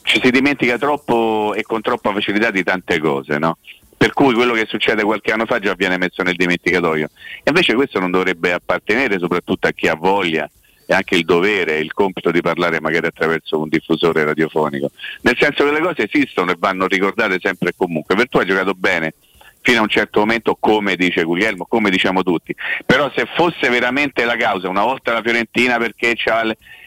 ci, 0.03 0.21
si 0.23 0.31
dimentica 0.31 0.79
troppo 0.79 1.55
e 1.55 1.63
con 1.63 1.81
troppa 1.81 2.13
facilità 2.13 2.51
di 2.51 2.63
tante 2.63 2.99
cose, 2.99 3.39
no? 3.39 3.59
Per 3.97 4.13
cui 4.13 4.35
quello 4.35 4.53
che 4.53 4.67
succede 4.69 5.05
qualche 5.05 5.33
anno 5.33 5.47
fa 5.47 5.61
già 5.61 5.75
viene 5.75 5.97
messo 5.97 6.23
nel 6.23 6.35
dimenticatoio. 6.35 7.09
E 7.37 7.51
invece 7.51 7.75
questo 7.75 8.01
non 8.01 8.11
dovrebbe 8.11 8.53
appartenere 8.53 9.19
soprattutto 9.19 9.69
a 9.69 9.71
chi 9.71 9.87
ha 9.87 9.95
voglia 9.95 10.51
e 10.87 10.93
anche 10.93 11.15
il 11.15 11.25
dovere, 11.25 11.79
il 11.79 11.93
compito 11.93 12.33
di 12.33 12.41
parlare 12.41 12.81
magari 12.81 13.07
attraverso 13.07 13.61
un 13.61 13.69
diffusore 13.69 14.25
radiofonico. 14.25 14.91
Nel 15.21 15.37
senso 15.39 15.65
che 15.65 15.71
le 15.71 15.81
cose 15.81 16.11
esistono 16.11 16.51
e 16.51 16.57
vanno 16.59 16.87
ricordate 16.87 17.39
sempre 17.41 17.71
e 17.71 17.75
comunque. 17.77 18.17
Per 18.17 18.29
tu 18.29 18.39
hai 18.39 18.47
giocato 18.47 18.75
bene 18.75 19.15
fino 19.61 19.79
a 19.79 19.83
un 19.83 19.89
certo 19.89 20.19
momento, 20.21 20.57
come 20.59 20.97
dice 20.97 21.23
Guglielmo, 21.23 21.67
come 21.67 21.89
diciamo 21.89 22.23
tutti. 22.23 22.55
Però 22.85 23.11
se 23.15 23.27
fosse 23.37 23.69
veramente 23.69 24.25
la 24.25 24.37
causa, 24.37 24.69
una 24.69 24.83
volta 24.83 25.13
la 25.13 25.23
Fiorentina 25.23 25.79
perché 25.79 26.15
c'ha 26.17 26.43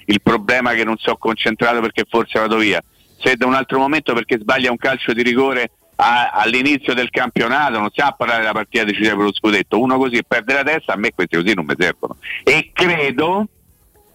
il 0.05 0.21
problema 0.21 0.73
che 0.73 0.83
non 0.83 0.97
so 0.97 1.15
concentrato 1.15 1.79
perché 1.79 2.03
forse 2.07 2.37
vado 2.37 2.57
via, 2.57 2.83
se 3.17 3.35
da 3.35 3.45
un 3.45 3.53
altro 3.53 3.79
momento 3.79 4.13
perché 4.13 4.37
sbaglia 4.39 4.71
un 4.71 4.77
calcio 4.77 5.13
di 5.13 5.23
rigore 5.23 5.71
a- 5.97 6.29
all'inizio 6.31 6.93
del 6.93 7.09
campionato, 7.09 7.79
non 7.79 7.89
stiamo 7.89 8.11
a 8.11 8.13
parlare 8.13 8.41
della 8.41 8.53
partita 8.53 8.83
decisiva 8.83 9.15
per 9.15 9.25
lo 9.25 9.33
scudetto, 9.33 9.79
uno 9.79 9.97
così 9.97 10.23
perde 10.27 10.53
la 10.53 10.63
testa, 10.63 10.93
a 10.93 10.97
me 10.97 11.13
questi 11.13 11.35
così 11.37 11.53
non 11.53 11.65
mi 11.65 11.75
servono. 11.77 12.17
E 12.43 12.71
credo, 12.73 13.47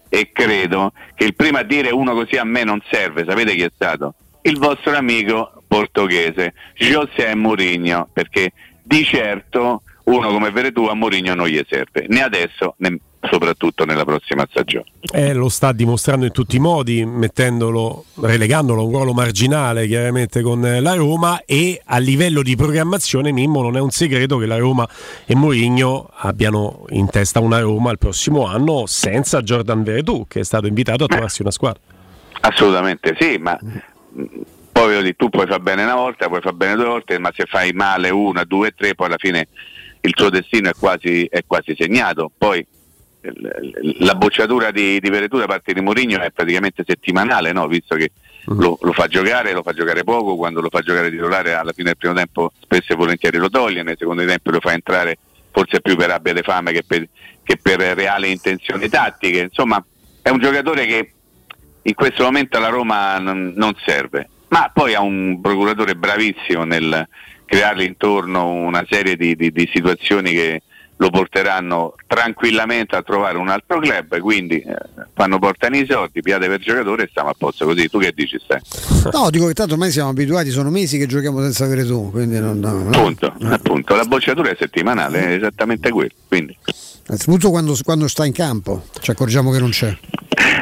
e 0.09 0.29
credo 0.31 0.93
che 1.15 1.25
il 1.25 1.35
primo 1.35 1.57
a 1.57 1.63
dire 1.63 1.89
uno 1.91 2.13
così 2.13 2.37
a 2.37 2.43
me 2.43 2.63
non 2.63 2.81
serve, 2.89 3.25
sapete 3.27 3.55
chi 3.55 3.63
è 3.63 3.71
stato? 3.73 4.13
Il 4.43 4.57
vostro 4.57 4.95
amico 4.95 5.63
portoghese, 5.67 6.53
José 6.75 7.33
Mourinho, 7.35 8.09
perché 8.11 8.51
di 8.81 9.03
certo 9.03 9.83
uno 10.05 10.29
come 10.29 10.51
Veretù 10.51 10.85
a 10.85 10.95
Mourinho 10.95 11.35
non 11.35 11.47
gli 11.47 11.61
serve, 11.67 12.05
né 12.07 12.23
adesso 12.23 12.75
né 12.77 12.97
soprattutto 13.29 13.85
nella 13.85 14.03
prossima 14.03 14.45
stagione. 14.49 14.85
Eh, 15.11 15.33
lo 15.33 15.49
sta 15.49 15.71
dimostrando 15.71 16.25
in 16.25 16.31
tutti 16.31 16.55
i 16.55 16.59
modi, 16.59 17.05
mettendolo, 17.05 18.05
relegandolo 18.15 18.81
a 18.81 18.83
un 18.83 18.91
ruolo 18.91 19.13
marginale 19.13 19.87
chiaramente 19.87 20.41
con 20.41 20.65
eh, 20.65 20.79
la 20.79 20.95
Roma 20.95 21.43
e 21.45 21.81
a 21.85 21.97
livello 21.97 22.41
di 22.41 22.55
programmazione 22.55 23.31
Mimmo 23.31 23.61
non 23.61 23.77
è 23.77 23.79
un 23.79 23.91
segreto 23.91 24.37
che 24.37 24.45
la 24.45 24.57
Roma 24.57 24.87
e 25.25 25.35
Mourinho 25.35 26.09
abbiano 26.13 26.85
in 26.89 27.09
testa 27.09 27.39
una 27.39 27.59
Roma 27.59 27.91
il 27.91 27.97
prossimo 27.97 28.45
anno 28.45 28.85
senza 28.87 29.41
Jordan 29.41 29.83
Veretù 29.83 30.25
che 30.27 30.39
è 30.39 30.43
stato 30.43 30.67
invitato 30.67 31.03
a 31.03 31.07
trovarsi 31.07 31.41
una 31.41 31.51
squadra. 31.51 31.81
Assolutamente 32.41 33.15
sì, 33.19 33.37
ma 33.37 33.57
mh, 33.61 34.23
poi 34.71 34.97
dire, 34.97 35.13
tu 35.13 35.29
puoi 35.29 35.45
far 35.45 35.59
bene 35.59 35.83
una 35.83 35.95
volta, 35.95 36.27
puoi 36.27 36.41
far 36.41 36.53
bene 36.53 36.75
due 36.75 36.85
volte, 36.85 37.19
ma 37.19 37.31
se 37.35 37.45
fai 37.45 37.71
male 37.71 38.09
una, 38.09 38.43
due, 38.45 38.71
tre, 38.71 38.95
poi 38.95 39.07
alla 39.07 39.17
fine 39.17 39.47
il 40.01 40.13
tuo 40.13 40.29
destino 40.29 40.69
è 40.69 40.73
quasi, 40.77 41.25
è 41.25 41.43
quasi 41.45 41.75
segnato. 41.77 42.31
Poi 42.35 42.65
la 43.99 44.15
bocciatura 44.15 44.71
di, 44.71 44.99
di 44.99 45.09
Veretù 45.09 45.37
da 45.37 45.45
parte 45.45 45.73
di 45.73 45.81
Mourinho 45.81 46.19
è 46.21 46.31
praticamente 46.31 46.83
settimanale, 46.85 47.51
no? 47.51 47.67
visto 47.67 47.95
che 47.95 48.11
lo, 48.45 48.77
lo 48.81 48.93
fa 48.93 49.07
giocare, 49.07 49.53
lo 49.53 49.61
fa 49.61 49.73
giocare 49.73 50.03
poco, 50.03 50.35
quando 50.35 50.61
lo 50.61 50.69
fa 50.69 50.81
giocare 50.81 51.11
titolare 51.11 51.53
alla 51.53 51.71
fine 51.71 51.89
del 51.89 51.97
primo 51.97 52.15
tempo 52.15 52.51
spesso 52.59 52.93
e 52.93 52.95
volentieri 52.95 53.37
lo 53.37 53.49
toglie, 53.49 53.83
nel 53.83 53.97
secondo 53.97 54.25
tempo 54.25 54.49
lo 54.49 54.59
fa 54.59 54.73
entrare 54.73 55.17
forse 55.51 55.81
più 55.81 55.95
per 55.95 56.07
rabbia 56.07 56.33
di 56.33 56.41
fame 56.41 56.71
che 56.71 56.83
per, 56.85 57.07
che 57.43 57.57
per 57.61 57.79
reali 57.79 58.31
intenzioni 58.31 58.89
tattiche. 58.89 59.39
Insomma, 59.39 59.83
è 60.21 60.29
un 60.29 60.39
giocatore 60.39 60.85
che 60.85 61.13
in 61.83 61.93
questo 61.93 62.23
momento 62.23 62.57
alla 62.57 62.69
Roma 62.69 63.19
non, 63.19 63.53
non 63.55 63.73
serve, 63.85 64.29
ma 64.49 64.71
poi 64.73 64.95
ha 64.95 65.01
un 65.01 65.39
procuratore 65.41 65.95
bravissimo 65.95 66.63
nel 66.63 67.07
creargli 67.45 67.83
intorno 67.83 68.49
una 68.49 68.85
serie 68.89 69.15
di, 69.15 69.35
di- 69.35 69.51
di 69.51 69.69
situazioni 69.73 70.31
che 70.31 70.61
lo 71.01 71.09
porteranno 71.09 71.95
tranquillamente 72.05 72.95
a 72.95 73.01
trovare 73.01 73.39
un 73.39 73.49
altro 73.49 73.79
club, 73.79 74.19
quindi 74.19 74.57
eh, 74.57 74.75
fanno 75.15 75.39
portano 75.39 75.75
i 75.75 75.85
soldi, 75.89 76.21
piade 76.21 76.47
per 76.47 76.59
giocatore 76.59 77.05
e 77.05 77.07
stiamo 77.09 77.29
a 77.29 77.35
posto 77.35 77.65
così. 77.65 77.89
Tu 77.89 77.97
che 77.97 78.11
dici 78.13 78.39
stai? 78.39 78.61
no 79.11 79.31
dico 79.31 79.47
che 79.47 79.53
tanto 79.53 79.73
ormai 79.73 79.89
siamo 79.89 80.09
abituati 80.09 80.51
sono 80.51 80.69
mesi 80.69 80.99
che 80.99 81.07
giochiamo 81.07 81.41
senza 81.41 81.65
Veretù 81.65 82.11
quindi 82.11 82.39
non, 82.39 82.59
no, 82.59 82.83
no. 82.83 82.89
Appunto, 82.89 83.33
appunto, 83.41 83.95
la 83.95 84.03
bocciatura 84.03 84.51
è 84.51 84.55
settimanale, 84.57 85.29
è 85.29 85.33
esattamente 85.33 85.89
quello. 85.89 86.11
Quindi. 86.27 86.55
Innanzitutto 87.07 87.49
quando, 87.49 87.75
quando 87.83 88.07
sta 88.07 88.23
in 88.23 88.33
campo 88.33 88.83
ci 88.99 89.09
accorgiamo 89.09 89.49
che 89.49 89.59
non 89.59 89.71
c'è 89.71 89.97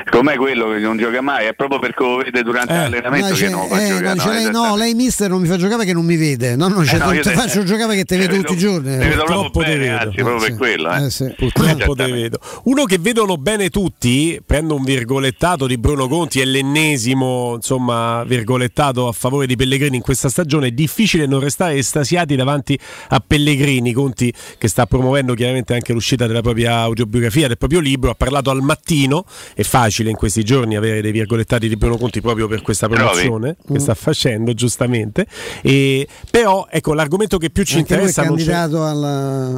Com'è 0.10 0.36
quello 0.38 0.70
che 0.70 0.80
non 0.80 0.98
gioca 0.98 1.22
mai? 1.22 1.46
È 1.46 1.54
proprio 1.54 1.80
perché 1.80 2.04
lo 2.04 2.18
vede 2.18 2.42
durante 2.44 2.74
Eh, 2.74 2.78
l'allenamento 2.78 3.36
che 3.36 3.50
non 3.50 3.62
lo 3.62 3.68
fa 3.76 3.84
eh, 3.84 3.88
giocare. 3.90 4.16
no, 4.16 4.32
lei- 4.32 4.52
no, 4.52 4.76
lei 4.76 4.94
mister 4.96 5.30
non 5.30 5.42
mi 5.42 5.48
fa 5.48 5.56
giocare 5.58 5.78
perché 5.78 5.94
non 5.94 6.06
mi 6.06 6.16
vede. 6.18 6.56
No, 6.56 6.68
no, 6.68 6.82
Eh, 6.82 6.98
no, 6.98 7.06
non 7.06 7.16
io 7.16 7.22
ti 7.22 7.30
te- 7.30 7.36
faccio 7.36 7.64
giocare 7.64 7.88
perché 7.88 8.06
te 8.06 8.18
vedo 8.18 8.32
te 8.34 8.38
tutti 8.40 8.54
i 8.54 8.56
vedo- 8.56 8.72
giorni. 8.72 8.90
te 8.98 9.08
vedo 9.08 9.24
Purtroppo 9.24 9.60
te 9.60 9.66
bene, 9.68 9.78
vedo. 9.86 9.98
anzi, 9.98 10.16
proprio 10.16 10.38
per 10.40 10.56
quello. 10.56 10.92
Eh. 10.92 11.04
Eh, 11.06 11.10
sì. 11.12 11.34
Purtroppo 11.38 11.96
te 11.96 12.12
vedo. 12.12 12.40
Uno 12.64 12.84
che 12.86 12.98
vedono 12.98 13.38
bene 13.38 13.70
tutti, 13.70 14.42
prendo 14.46 14.76
un 14.76 14.84
virgolettato 14.84 15.68
di 15.68 15.78
Bruno 15.78 16.08
Conti, 16.08 16.40
è 16.42 16.46
l'ennesimo 16.46 17.54
insomma, 17.56 18.24
virgolettato 18.26 19.08
a 19.08 19.12
favore 19.12 19.46
di 19.46 19.56
Pellegrini 19.56 19.98
in 19.98 20.02
questa 20.02 20.30
stagione. 20.30 20.68
È 20.68 20.72
difficile 20.72 21.28
non 21.28 21.40
restare 21.40 21.76
estasiati 21.76 22.36
davanti 22.36 22.78
a 23.10 23.22
Pellegrini. 23.26 23.94
Conti, 23.94 24.34
che 24.58 24.68
sta 24.68 24.86
promuovendo 24.86 25.34
chiaramente 25.36 25.74
anche 25.74 25.94
l'uscita 25.94 26.26
della 26.28 26.42
propria 26.42 26.78
autobiografia, 26.80 27.48
del 27.48 27.58
proprio 27.58 27.80
libro, 27.80 28.10
ha 28.12 28.16
parlato 28.16 28.50
al 28.50 28.62
mattino. 28.62 29.24
È 29.54 29.62
facile 29.64 29.98
in 30.08 30.16
questi 30.16 30.44
giorni 30.44 30.78
avere 30.78 31.02
dei 31.02 31.12
virgolettati 31.12 31.68
di 31.68 31.76
Bruno 31.76 31.98
Conti 31.98 32.22
proprio 32.22 32.48
per 32.48 32.62
questa 32.62 32.88
promozione 32.88 33.58
Mm. 33.70 33.74
che 33.74 33.80
sta 33.82 33.94
facendo, 33.96 34.54
giustamente. 34.54 35.26
E, 35.62 36.08
però, 36.32 36.68
ecco, 36.70 36.94
l'argomento 36.94 37.38
che 37.38 37.50
più 37.50 37.64
ci 37.64 37.78
Anche 37.78 37.94
è 37.94 37.98
interessa 37.98 38.22
c'è. 38.22 38.28
candidato 38.28 38.84
al, 38.84 39.04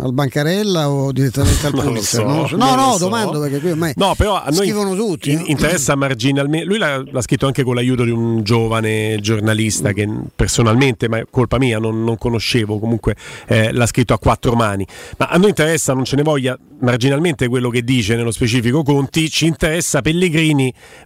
al 0.04 0.14
Bancarella 0.14 0.90
o 0.90 1.12
direttamente 1.12 1.68
al 1.68 1.74
Pulitzer? 1.78 2.22
so, 2.22 2.56
No, 2.56 2.76
lo 2.76 2.76
no, 2.76 2.92
so. 2.94 2.98
domando 3.00 3.40
perché 3.40 3.60
qui 3.60 3.72
ormai 3.72 3.94
No, 3.98 4.14
però 4.18 4.36
a 4.36 4.46
noi 4.48 4.56
scrivono 4.68 4.96
tutti. 4.96 5.32
in- 5.32 5.40
no? 5.40 5.44
interessa 5.48 5.96
marginalmente. 5.96 6.66
Lui 6.66 6.78
l'ha, 6.78 7.04
l'ha 7.06 7.22
scritto 7.22 7.46
anche 7.46 7.64
con 7.64 7.76
l'aiuto 7.76 8.04
di 8.04 8.12
un 8.12 8.42
giovane 8.44 9.20
giornalista 9.22 9.92
che 9.94 10.08
personalmente, 10.36 11.08
ma 11.10 11.18
è 11.18 11.26
colpa 11.30 11.58
mia, 11.58 11.78
non, 11.80 12.04
non 12.04 12.18
conoscevo. 12.18 12.80
Comunque 12.80 13.16
eh, 13.48 13.72
l'ha 13.72 13.86
scritto 13.86 14.14
a 14.14 14.20
quattro 14.20 14.54
mani. 14.54 14.86
Ma 15.18 15.28
a 15.28 15.38
noi 15.38 15.50
interessa, 15.50 15.94
non 15.94 16.06
ce 16.06 16.16
ne 16.16 16.24
voglia 16.24 16.58
marginalmente 16.80 17.48
quello 17.48 17.70
che 17.70 17.84
dice 17.84 18.16
nello 18.16 18.32
specifico 18.32 18.82
Conti. 18.84 19.30
Ci 19.30 19.46
interessa 19.46 20.02
Pellegrini. 20.02 20.30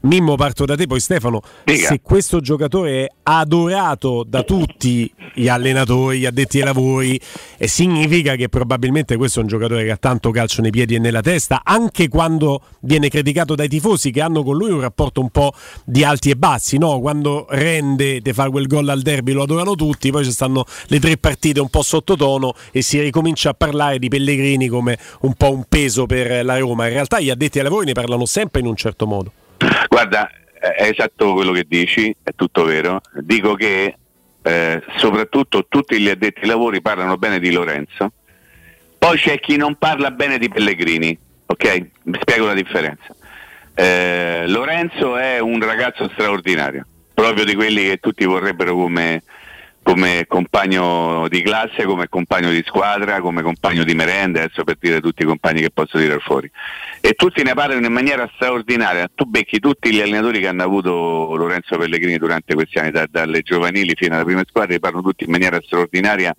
Mimmo, 0.01 0.35
parto 0.35 0.65
da 0.65 0.75
te, 0.75 0.87
poi 0.87 0.99
Stefano. 0.99 1.41
Dica. 1.63 1.87
Se 1.87 2.01
questo 2.01 2.39
giocatore 2.39 3.05
è 3.05 3.07
adorato 3.23 4.23
da 4.27 4.43
tutti 4.43 5.11
gli 5.33 5.47
allenatori, 5.47 6.19
gli 6.19 6.25
addetti 6.25 6.59
ai 6.59 6.65
lavori, 6.65 7.19
significa 7.59 8.35
che 8.35 8.49
probabilmente 8.49 9.17
questo 9.17 9.39
è 9.39 9.41
un 9.41 9.47
giocatore 9.47 9.83
che 9.83 9.91
ha 9.91 9.97
tanto 9.97 10.31
calcio 10.31 10.61
nei 10.61 10.71
piedi 10.71 10.95
e 10.95 10.99
nella 10.99 11.21
testa, 11.21 11.61
anche 11.63 12.07
quando 12.07 12.61
viene 12.81 13.09
criticato 13.09 13.55
dai 13.55 13.67
tifosi 13.67 14.11
che 14.11 14.21
hanno 14.21 14.43
con 14.43 14.55
lui 14.55 14.71
un 14.71 14.81
rapporto 14.81 15.21
un 15.21 15.29
po' 15.29 15.53
di 15.83 16.03
alti 16.03 16.29
e 16.29 16.35
bassi, 16.35 16.77
no? 16.77 16.99
Quando 16.99 17.47
rende, 17.49 18.21
te 18.21 18.33
fa 18.33 18.49
quel 18.49 18.67
gol 18.67 18.87
al 18.89 19.01
derby 19.01 19.31
lo 19.31 19.43
adorano 19.43 19.75
tutti, 19.75 20.11
poi 20.11 20.23
ci 20.23 20.31
stanno 20.31 20.65
le 20.87 20.99
tre 20.99 21.17
partite 21.17 21.59
un 21.59 21.69
po' 21.69 21.81
sottotono 21.81 22.53
e 22.71 22.81
si 22.81 22.99
ricomincia 22.99 23.49
a 23.49 23.53
parlare 23.53 23.99
di 23.99 24.07
Pellegrini 24.07 24.67
come 24.67 24.97
un 25.21 25.33
po' 25.33 25.51
un 25.51 25.65
peso 25.67 26.05
per 26.05 26.45
la 26.45 26.57
Roma. 26.57 26.85
In 26.87 26.93
realtà 26.93 27.19
gli 27.19 27.29
addetti 27.29 27.57
ai 27.57 27.63
lavori 27.63 27.85
ne 27.85 27.93
parlano 27.93 28.25
sempre 28.25 28.61
in 28.61 28.67
un 28.67 28.75
certo 28.75 29.07
modo. 29.07 29.14
Guarda, 29.87 30.29
è 30.59 30.89
esatto 30.89 31.33
quello 31.33 31.51
che 31.51 31.65
dici, 31.67 32.15
è 32.23 32.31
tutto 32.35 32.63
vero. 32.63 33.01
Dico 33.21 33.53
che 33.55 33.95
eh, 34.41 34.83
soprattutto 34.97 35.65
tutti 35.67 35.99
gli 35.99 36.09
addetti 36.09 36.41
ai 36.41 36.47
lavori 36.47 36.81
parlano 36.81 37.17
bene 37.17 37.39
di 37.39 37.51
Lorenzo, 37.51 38.11
poi 38.97 39.17
c'è 39.17 39.39
chi 39.39 39.57
non 39.57 39.75
parla 39.75 40.11
bene 40.11 40.37
di 40.37 40.49
Pellegrini, 40.49 41.17
ok? 41.45 41.87
Vi 42.03 42.17
spiego 42.21 42.45
la 42.45 42.53
differenza. 42.53 43.15
Eh, 43.73 44.45
Lorenzo 44.47 45.17
è 45.17 45.39
un 45.39 45.59
ragazzo 45.59 46.09
straordinario, 46.13 46.85
proprio 47.13 47.43
di 47.43 47.55
quelli 47.55 47.83
che 47.83 47.97
tutti 47.97 48.25
vorrebbero 48.25 48.73
come, 48.73 49.23
come 49.85 50.25
compagno 50.27 51.27
di 51.29 51.43
classe, 51.43 51.83
come 51.85 52.09
compagno 52.09 52.49
di 52.49 52.63
squadra, 52.65 53.21
come 53.21 53.43
compagno 53.43 53.83
di 53.83 53.93
merenda, 53.93 54.41
adesso 54.41 54.63
per 54.63 54.77
dire 54.79 54.99
tutti 54.99 55.21
i 55.21 55.25
compagni 55.25 55.61
che 55.61 55.69
posso 55.69 55.99
dire 55.99 56.17
fuori. 56.17 56.49
E 56.99 57.13
tutti 57.13 57.43
ne 57.43 57.53
parlano 57.53 57.85
in 57.85 57.93
maniera 57.93 58.27
straordinaria. 58.33 59.07
Tu 59.13 59.25
becchi 59.25 59.59
tutti 59.59 59.93
gli 59.93 60.01
allenatori 60.01 60.39
che 60.39 60.47
hanno 60.47 60.63
avuto 60.63 61.35
Lorenzo 61.35 61.77
Pellegrini 61.77 62.17
durante 62.17 62.55
questi 62.55 62.79
anni, 62.79 62.89
da- 62.89 63.05
dalle 63.07 63.41
giovanili 63.41 63.93
fino 63.95 64.15
alle 64.15 64.23
prime 64.23 64.43
squadre, 64.47 64.79
parlano 64.79 65.03
tutti 65.03 65.25
in 65.25 65.29
maniera 65.29 65.61
straordinaria 65.63 66.35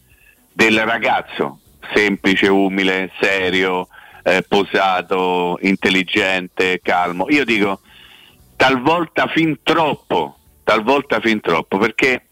del 0.53 0.81
ragazzo, 0.81 1.61
semplice, 1.95 2.49
umile, 2.49 3.13
serio, 3.21 3.87
eh, 4.25 4.45
posato, 4.49 5.57
intelligente, 5.61 6.81
calmo. 6.83 7.27
Io 7.29 7.45
dico 7.45 7.79
talvolta 8.57 9.29
fin 9.29 9.61
troppo, 9.63 10.37
talvolta 10.65 11.21
fin 11.21 11.41
troppo, 11.41 11.79
perché 11.79 12.26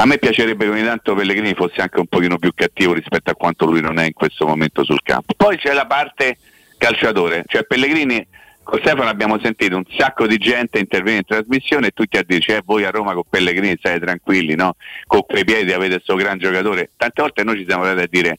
a 0.00 0.06
me 0.06 0.18
piacerebbe 0.18 0.64
che 0.64 0.70
ogni 0.70 0.84
tanto 0.84 1.14
Pellegrini 1.14 1.54
fosse 1.54 1.80
anche 1.80 1.98
un 1.98 2.06
pochino 2.06 2.38
più 2.38 2.52
cattivo 2.54 2.92
rispetto 2.92 3.30
a 3.30 3.34
quanto 3.34 3.66
lui 3.66 3.80
non 3.80 3.98
è 3.98 4.06
in 4.06 4.12
questo 4.12 4.46
momento 4.46 4.84
sul 4.84 5.02
campo. 5.02 5.34
Poi 5.36 5.56
c'è 5.56 5.72
la 5.72 5.86
parte 5.86 6.38
calciatore, 6.76 7.42
cioè 7.48 7.64
Pellegrini 7.64 8.24
con 8.62 8.78
Stefano 8.78 9.08
abbiamo 9.08 9.40
sentito 9.40 9.76
un 9.76 9.84
sacco 9.96 10.28
di 10.28 10.36
gente 10.36 10.78
intervenire 10.78 11.18
in 11.18 11.24
trasmissione 11.24 11.88
e 11.88 11.90
tutti 11.90 12.16
a 12.16 12.22
dire 12.22 12.58
"Eh, 12.58 12.62
voi 12.64 12.84
a 12.84 12.90
Roma 12.90 13.12
con 13.12 13.24
Pellegrini 13.28 13.74
state 13.76 13.98
tranquilli, 13.98 14.54
no? 14.54 14.76
Con 15.04 15.24
quei 15.26 15.44
piedi 15.44 15.72
avete 15.72 15.94
questo 15.94 16.14
gran 16.14 16.38
giocatore. 16.38 16.90
Tante 16.96 17.20
volte 17.20 17.42
noi 17.42 17.56
ci 17.56 17.64
siamo 17.66 17.82
andati 17.82 18.04
a 18.04 18.08
dire 18.08 18.38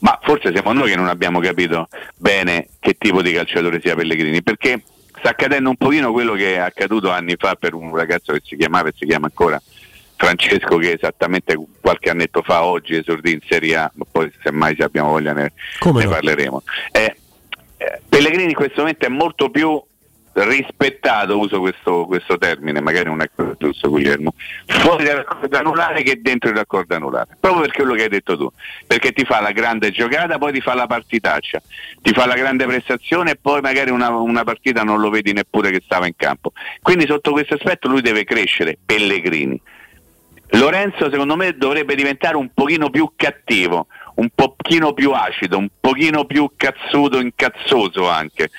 ma 0.00 0.16
forse 0.22 0.52
siamo 0.52 0.72
noi 0.72 0.90
che 0.90 0.96
non 0.96 1.08
abbiamo 1.08 1.40
capito 1.40 1.88
bene 2.16 2.68
che 2.78 2.94
tipo 2.98 3.22
di 3.22 3.32
calciatore 3.32 3.80
sia 3.80 3.96
Pellegrini, 3.96 4.42
perché 4.42 4.82
sta 5.18 5.30
accadendo 5.30 5.70
un 5.70 5.76
pochino 5.76 6.12
quello 6.12 6.34
che 6.34 6.54
è 6.54 6.58
accaduto 6.58 7.10
anni 7.10 7.34
fa 7.36 7.56
per 7.56 7.74
un 7.74 7.92
ragazzo 7.96 8.32
che 8.34 8.42
si 8.44 8.56
chiamava 8.56 8.90
e 8.90 8.94
si 8.96 9.06
chiama 9.06 9.26
ancora 9.26 9.60
Francesco 10.16 10.78
che 10.78 10.92
esattamente 10.92 11.56
qualche 11.80 12.10
annetto 12.10 12.42
fa 12.42 12.64
oggi 12.64 12.96
esordì 12.96 13.32
in 13.32 13.40
Serie 13.46 13.76
A, 13.76 13.90
ma 13.94 14.04
poi 14.10 14.32
semmai 14.42 14.74
se 14.76 14.84
abbiamo 14.84 15.10
voglia 15.10 15.32
ne, 15.32 15.52
ne 15.84 16.04
no? 16.04 16.10
parleremo. 16.10 16.62
Eh, 16.92 17.16
eh, 17.76 18.00
Pellegrini 18.08 18.50
in 18.50 18.54
questo 18.54 18.80
momento 18.80 19.06
è 19.06 19.10
molto 19.10 19.50
più 19.50 19.82
rispettato, 20.44 21.38
uso 21.38 21.60
questo, 21.60 22.04
questo 22.04 22.36
termine, 22.36 22.80
magari 22.80 23.06
non 23.06 23.22
è 23.22 23.30
giusto 23.58 23.88
Guglielmo, 23.88 24.34
fuori 24.66 25.04
dal 25.04 25.16
raccordo 25.16 25.56
anulare 25.56 26.02
che 26.02 26.20
dentro 26.20 26.50
il 26.50 26.56
raccordo 26.56 26.94
anulare, 26.94 27.36
proprio 27.40 27.62
per 27.62 27.72
quello 27.72 27.94
che 27.94 28.02
hai 28.02 28.08
detto 28.08 28.36
tu, 28.36 28.50
perché 28.86 29.12
ti 29.12 29.24
fa 29.24 29.40
la 29.40 29.52
grande 29.52 29.90
giocata, 29.90 30.36
poi 30.36 30.52
ti 30.52 30.60
fa 30.60 30.74
la 30.74 30.86
partitaccia, 30.86 31.62
ti 32.02 32.12
fa 32.12 32.26
la 32.26 32.34
grande 32.34 32.66
prestazione 32.66 33.32
e 33.32 33.36
poi 33.36 33.60
magari 33.62 33.90
una, 33.90 34.10
una 34.10 34.44
partita 34.44 34.82
non 34.82 35.00
lo 35.00 35.08
vedi 35.08 35.32
neppure 35.32 35.70
che 35.70 35.80
stava 35.84 36.06
in 36.06 36.16
campo. 36.16 36.52
Quindi 36.82 37.06
sotto 37.06 37.32
questo 37.32 37.54
aspetto 37.54 37.88
lui 37.88 38.02
deve 38.02 38.24
crescere, 38.24 38.76
Pellegrini. 38.84 39.60
Lorenzo 40.50 41.10
secondo 41.10 41.36
me 41.36 41.56
dovrebbe 41.56 41.94
diventare 41.94 42.36
un 42.36 42.50
pochino 42.54 42.90
più 42.90 43.12
cattivo, 43.16 43.88
un 44.16 44.28
pochino 44.34 44.92
più 44.92 45.12
acido, 45.12 45.58
un 45.58 45.68
pochino 45.80 46.24
più 46.24 46.50
cazzuto, 46.56 47.20
incazzoso 47.20 48.08
anche. 48.08 48.50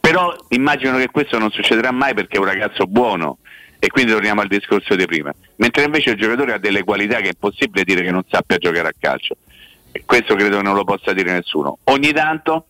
Però 0.00 0.34
immagino 0.48 0.96
che 0.96 1.08
questo 1.08 1.38
non 1.38 1.50
succederà 1.50 1.90
mai 1.92 2.14
perché 2.14 2.36
è 2.36 2.40
un 2.40 2.46
ragazzo 2.46 2.86
buono 2.86 3.38
e 3.78 3.88
quindi 3.88 4.12
torniamo 4.12 4.40
al 4.40 4.48
discorso 4.48 4.96
di 4.96 5.06
prima. 5.06 5.32
Mentre 5.56 5.84
invece 5.84 6.10
il 6.10 6.16
giocatore 6.16 6.54
ha 6.54 6.58
delle 6.58 6.82
qualità 6.82 7.16
che 7.18 7.24
è 7.24 7.32
impossibile 7.32 7.84
dire 7.84 8.02
che 8.02 8.10
non 8.10 8.24
sappia 8.28 8.58
giocare 8.58 8.88
a 8.88 8.94
calcio. 8.98 9.36
E 9.92 10.02
questo 10.04 10.34
credo 10.34 10.60
non 10.60 10.74
lo 10.74 10.84
possa 10.84 11.12
dire 11.12 11.32
nessuno. 11.32 11.78
Ogni 11.84 12.12
tanto, 12.12 12.66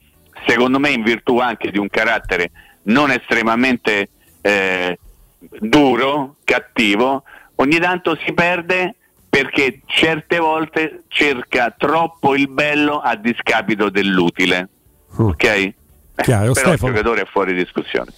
secondo 0.47 0.79
me 0.79 0.91
in 0.91 1.03
virtù 1.03 1.39
anche 1.39 1.71
di 1.71 1.79
un 1.79 1.89
carattere 1.89 2.51
non 2.83 3.11
estremamente 3.11 4.11
eh, 4.41 4.99
duro, 5.39 6.37
cattivo, 6.45 7.25
ogni 7.61 7.79
tanto 7.79 8.17
si 8.25 8.33
perde 8.33 8.95
perché 9.29 9.81
certe 9.87 10.39
volte 10.39 11.03
cerca 11.09 11.75
troppo 11.77 12.35
il 12.35 12.49
bello 12.49 13.01
a 13.01 13.15
discapito 13.17 13.91
dell'utile. 13.91 14.69
Ok? 15.17 15.45
Eh, 15.45 15.75
Chiaro, 16.23 16.53
però 16.53 16.71
il 16.73 16.77
Stefano. 16.79 16.93
giocatore 16.93 17.21
è 17.23 17.27
fuori 17.27 17.55
discussione. 17.55 18.11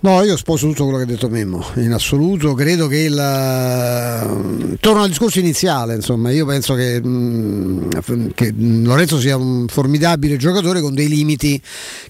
No, 0.00 0.22
io 0.22 0.36
sposo 0.36 0.68
tutto 0.68 0.84
quello 0.84 0.98
che 0.98 1.04
ha 1.04 1.06
detto 1.06 1.28
Memmo, 1.28 1.64
in 1.76 1.92
assoluto, 1.92 2.54
credo 2.54 2.86
che 2.86 2.98
il... 2.98 4.76
torno 4.80 5.02
al 5.02 5.08
discorso 5.08 5.40
iniziale, 5.40 5.96
insomma, 5.96 6.30
io 6.30 6.46
penso 6.46 6.74
che, 6.74 7.00
mm, 7.04 7.90
che 8.32 8.54
Lorenzo 8.56 9.18
sia 9.18 9.36
un 9.36 9.66
formidabile 9.66 10.36
giocatore 10.36 10.80
con 10.80 10.94
dei 10.94 11.08
limiti 11.08 11.60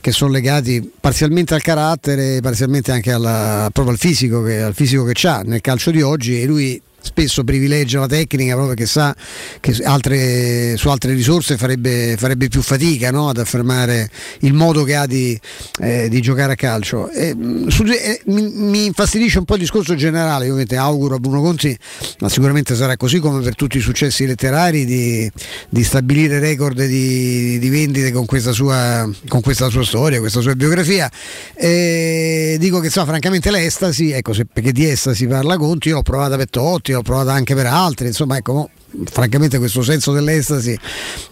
che 0.02 0.12
sono 0.12 0.32
legati 0.32 0.92
parzialmente 1.00 1.54
al 1.54 1.62
carattere, 1.62 2.40
parzialmente 2.42 2.92
anche 2.92 3.10
alla- 3.10 3.70
proprio 3.72 3.94
al 3.94 3.98
fisico 3.98 4.42
che, 4.42 4.60
al 4.60 4.74
fisico 4.74 5.04
che 5.04 5.26
ha 5.26 5.40
nel 5.40 5.62
calcio 5.62 5.90
di 5.90 6.02
oggi 6.02 6.42
e 6.42 6.44
lui 6.44 6.78
spesso 7.00 7.44
privilegia 7.44 8.00
la 8.00 8.06
tecnica 8.06 8.52
proprio 8.52 8.74
perché 8.74 8.86
sa 8.86 9.14
che 9.60 9.76
altre- 9.84 10.76
su 10.76 10.88
altre 10.88 11.12
risorse 11.12 11.56
farebbe, 11.56 12.16
farebbe 12.18 12.48
più 12.48 12.62
fatica 12.62 13.10
no? 13.10 13.28
ad 13.28 13.38
affermare 13.38 14.10
il 14.40 14.52
modo 14.52 14.84
che 14.84 14.96
ha 14.96 15.06
di, 15.06 15.38
eh, 15.80 16.08
di 16.08 16.20
giocare 16.20 16.52
a 16.52 16.56
calcio. 16.56 17.08
E, 17.10 17.34
mh, 17.34 17.68
su- 17.68 17.84
eh, 17.84 18.20
mi, 18.26 18.86
infastidisce 18.86 19.38
un 19.38 19.44
po' 19.44 19.54
il 19.54 19.60
discorso 19.60 19.94
generale, 19.94 20.44
ovviamente 20.44 20.76
auguro 20.76 21.16
a 21.16 21.18
Bruno 21.18 21.40
Conti, 21.40 21.76
ma 22.20 22.28
sicuramente 22.28 22.74
sarà 22.74 22.96
così 22.96 23.18
come 23.18 23.42
per 23.42 23.54
tutti 23.54 23.78
i 23.78 23.80
successi 23.80 24.26
letterari, 24.26 24.84
di, 24.84 25.30
di 25.68 25.84
stabilire 25.84 26.38
record 26.38 26.84
di, 26.84 27.58
di 27.58 27.68
vendite 27.68 28.12
con 28.12 28.26
questa, 28.26 28.52
sua, 28.52 29.08
con 29.28 29.40
questa 29.40 29.68
sua 29.68 29.84
storia, 29.84 30.18
questa 30.18 30.40
sua 30.40 30.54
biografia. 30.54 31.10
E 31.54 32.56
dico 32.58 32.80
che 32.80 32.90
so, 32.90 33.04
francamente 33.04 33.50
l'estasi, 33.50 34.10
ecco, 34.10 34.32
se- 34.32 34.46
perché 34.46 34.72
di 34.72 34.88
estasi 34.88 35.26
parla 35.26 35.56
Conti, 35.56 35.88
io 35.88 35.94
l'ho 35.96 36.02
provata 36.02 36.36
per 36.36 36.48
Totti, 36.50 36.87
l'ho 36.92 37.02
provata 37.02 37.32
anche 37.32 37.54
per 37.54 37.66
altri, 37.66 38.06
insomma, 38.06 38.36
ecco, 38.36 38.70
francamente 39.10 39.58
questo 39.58 39.82
senso 39.82 40.12
dell'estasi 40.12 40.78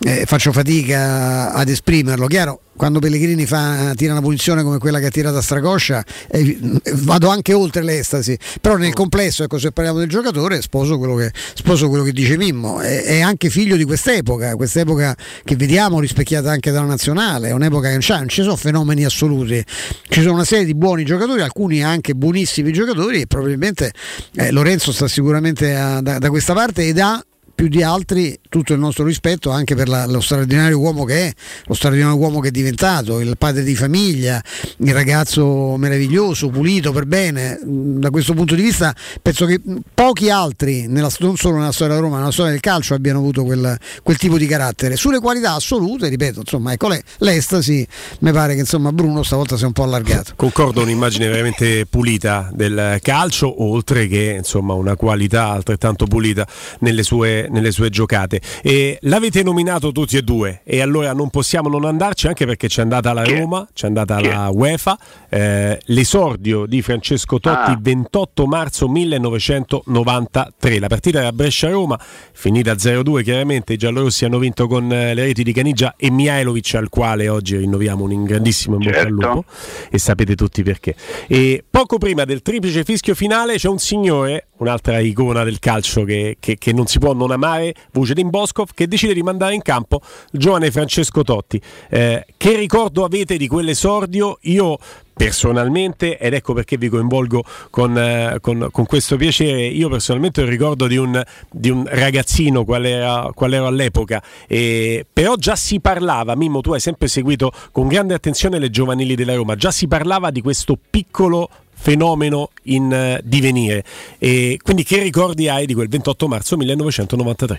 eh, 0.00 0.24
faccio 0.26 0.52
fatica 0.52 1.52
ad 1.52 1.68
esprimerlo. 1.68 2.26
Chiaro, 2.26 2.61
quando 2.76 2.98
Pellegrini 2.98 3.46
fa, 3.46 3.92
tira 3.96 4.12
una 4.12 4.20
punizione 4.20 4.62
come 4.62 4.78
quella 4.78 4.98
che 4.98 5.07
ha 5.07 5.11
tirato 5.11 5.38
a 5.38 5.42
Stracoscia, 5.42 6.04
eh, 6.28 6.59
vado 6.92 7.28
anche 7.28 7.54
oltre 7.54 7.82
l'estasi, 7.82 8.38
però 8.61 8.76
nel 8.76 8.92
complesso, 8.92 9.42
ecco, 9.42 9.59
se 9.59 9.72
parliamo 9.72 9.98
del 9.98 10.09
giocatore, 10.09 10.61
sposo 10.61 10.98
quello 10.98 11.14
che, 11.14 11.32
sposo 11.54 11.88
quello 11.88 12.04
che 12.04 12.12
dice 12.12 12.36
Mimmo, 12.36 12.80
è, 12.80 13.02
è, 13.02 13.20
anche 13.20 13.48
figlio 13.48 13.76
di 13.76 13.84
quest'epoca, 13.84 14.54
quest'epoca 14.57 15.16
che 15.42 15.57
vediamo 15.57 15.98
rispecchiata 16.00 16.50
anche 16.50 16.70
dalla 16.70 16.86
nazionale, 16.86 17.48
è 17.48 17.52
un'epoca 17.52 17.88
che 17.88 17.98
non 17.98 18.28
ci 18.28 18.42
sono 18.42 18.57
fenomeni 18.57 19.04
assoluti, 19.04 19.64
ci 20.09 20.20
sono 20.20 20.34
una 20.34 20.44
serie 20.44 20.66
di 20.66 20.74
buoni 20.74 21.04
giocatori, 21.04 21.40
alcuni 21.40 21.82
anche 21.82 22.14
buonissimi 22.14 22.72
giocatori 22.72 23.22
e 23.22 23.26
probabilmente 23.26 23.92
eh, 24.34 24.50
Lorenzo 24.50 24.92
sta 24.92 25.09
sicuramente 25.09 25.74
a, 25.74 26.00
da, 26.02 26.18
da 26.18 26.28
questa 26.28 26.52
parte 26.52 26.86
ed 26.86 26.98
ha 26.98 27.24
più 27.57 27.68
di 27.68 27.82
altri 27.82 28.38
tutto 28.50 28.74
il 28.74 28.78
nostro 28.78 29.04
rispetto 29.04 29.50
anche 29.50 29.74
per 29.74 29.88
la, 29.88 30.07
lo 30.07 30.20
straordinario 30.20 30.78
uomo 30.78 31.04
che 31.04 31.28
è, 31.28 31.32
lo 31.64 31.74
straordinario 31.74 32.16
uomo 32.16 32.40
che 32.40 32.48
è 32.48 32.50
diventato, 32.50 33.18
il 33.18 33.34
padre 33.38 33.62
di 33.62 33.74
famiglia, 33.74 34.40
il 34.76 34.92
ragazzo 34.92 35.76
meraviglioso, 35.78 36.50
pulito 36.50 36.92
per 36.92 37.07
bene. 37.07 37.59
Mm, 37.64 37.98
da 37.98 38.11
questo 38.11 38.34
punto 38.34 38.54
di 38.54 38.61
vista 38.62 38.94
penso 39.22 39.46
che 39.46 39.61
pochi 39.94 40.28
altri, 40.28 40.86
nella, 40.86 41.11
non 41.20 41.36
solo 41.36 41.57
nella 41.57 41.72
storia 41.72 41.94
della 41.94 42.00
Roma, 42.00 42.16
ma 42.16 42.20
nella 42.20 42.32
storia 42.32 42.52
del 42.52 42.61
calcio 42.61 42.92
abbiano 42.92 43.20
avuto 43.20 43.42
quel, 43.42 43.76
quel 44.02 44.16
tipo 44.18 44.36
di 44.36 44.46
carattere. 44.46 44.96
Sulle 44.96 45.18
qualità 45.18 45.54
assolute, 45.54 46.09
ripeto, 46.09 46.40
insomma, 46.40 46.72
ecco 46.72 46.94
l'estasi, 47.18 47.86
mi 48.20 48.32
pare 48.32 48.52
che 48.52 48.61
insomma 48.61 48.92
Bruno 48.92 49.22
stavolta 49.22 49.57
sia 49.57 49.66
un 49.66 49.72
po' 49.72 49.84
allargato. 49.84 50.34
Concordo, 50.36 50.82
un'immagine 50.82 51.26
veramente 51.26 51.86
pulita 51.86 52.50
del 52.52 52.98
calcio, 53.00 53.62
oltre 53.64 54.07
che 54.09 54.34
insomma 54.36 54.74
una 54.74 54.94
qualità 54.94 55.48
altrettanto 55.48 56.07
pulita 56.07 56.46
nelle 56.80 57.02
sue 57.02 57.45
nelle 57.51 57.70
sue 57.70 57.90
giocate. 57.90 58.40
E 58.62 58.99
l'avete 59.03 59.42
nominato 59.42 59.92
tutti 59.92 60.16
e 60.16 60.22
due 60.22 60.61
e 60.64 60.80
allora 60.80 61.12
non 61.12 61.30
possiamo 61.30 61.68
non 61.68 61.84
andarci 61.84 62.26
anche 62.26 62.47
perché 62.47 62.68
c'è 62.68 62.82
andata 62.82 63.12
la 63.12 63.24
Roma, 63.24 63.66
c'è 63.72 63.86
andata 63.86 64.20
la 64.20 64.51
UEFA, 64.53 64.99
eh, 65.28 65.80
l'esordio 65.84 66.66
di 66.66 66.82
Francesco 66.82 67.38
Totti 67.38 67.70
ah. 67.70 67.78
28 67.80 68.47
marzo 68.47 68.88
1993. 68.88 70.78
La 70.78 70.88
partita 70.88 71.20
era 71.20 71.32
Brescia-Roma, 71.32 71.99
finita 72.32 72.72
0-2 72.72 73.22
chiaramente, 73.22 73.74
i 73.74 73.76
giallorossi 73.76 74.24
hanno 74.24 74.38
vinto 74.38 74.66
con 74.66 74.92
eh, 74.92 75.14
le 75.14 75.24
reti 75.24 75.42
di 75.42 75.53
Canigia 75.53 75.94
e 75.97 76.11
Mihailovic 76.11 76.74
al 76.74 76.88
quale 76.88 77.28
oggi 77.28 77.57
rinnoviamo 77.57 78.05
un 78.05 78.24
grandissimo 78.24 78.76
in 78.76 78.82
bocca 78.82 78.94
certo. 78.94 79.09
al 79.09 79.14
lupo 79.14 79.44
e 79.90 79.99
sapete 79.99 80.34
tutti 80.34 80.62
perché. 80.62 80.94
E 81.26 81.64
poco 81.68 81.99
prima 81.99 82.24
del 82.24 82.42
triplice 82.42 82.84
fischio 82.84 83.14
finale 83.14 83.57
c'è 83.57 83.68
un 83.68 83.78
signore, 83.78 84.49
un'altra 84.59 84.99
icona 84.99 85.44
del 85.44 85.59
calcio 85.59 86.05
che, 86.05 86.36
che, 86.40 86.57
che 86.59 86.72
non 86.72 86.86
si 86.86 86.99
può 86.99 87.12
non 87.12 87.30
amare 87.37 87.74
Vucedin 87.93 88.30
Boscov 88.30 88.70
che 88.74 88.89
decide 88.89 89.14
di 89.14 89.22
mandare 89.22 89.55
in 89.55 89.62
campo 89.62 90.01
il 90.32 90.41
giovane 90.41 90.70
Francesco 90.70 91.22
Totti. 91.22 91.61
Eh, 91.89 92.26
che 92.37 92.57
ricordo 92.57 93.05
avete 93.05 93.37
di 93.37 93.47
quell'esordio? 93.47 94.39
Io 94.43 94.78
personalmente, 95.16 96.18
ed 96.18 96.34
ecco 96.34 96.53
perché 96.53 96.76
vi 96.76 96.91
coinvolgo 96.91 97.43
con, 97.70 97.97
eh, 97.97 98.37
con, 98.43 98.68
con 98.70 98.84
questo 98.84 99.16
piacere, 99.16 99.64
io 99.64 99.89
personalmente 99.89 100.43
ho 100.43 100.45
il 100.45 100.51
ricordo 100.51 100.87
di 100.87 100.99
un, 100.99 101.22
di 101.51 101.70
un 101.70 101.87
ragazzino 101.89 102.64
qual, 102.64 102.84
era, 102.84 103.30
qual 103.34 103.55
ero 103.55 103.66
all'epoca, 103.66 104.22
e, 104.47 105.07
però 105.11 105.37
già 105.37 105.57
si 105.57 105.80
parlava, 105.80 106.37
Mimmo 106.37 106.61
tu 106.61 106.74
hai 106.74 106.80
sempre 106.80 107.09
seguito 107.09 107.51
con 107.72 107.89
grande 107.89 108.12
attenzione 108.12 108.59
le 108.59 108.68
giovanili 108.68 109.14
della 109.14 109.34
Roma, 109.34 109.55
già 109.55 109.70
si 109.70 109.89
parlava 109.89 110.30
di 110.30 110.43
questo 110.43 110.78
piccolo 110.91 111.49
fenomeno 111.77 112.51
in 112.64 113.18
uh, 113.18 113.20
divenire. 113.22 113.85
E 114.18 114.59
quindi 114.62 114.83
che 114.83 115.01
ricordi 115.03 115.49
hai 115.49 115.66
di 115.66 115.74
quel 115.74 115.89
28 115.89 116.27
marzo 116.27 116.57
1993? 116.57 117.59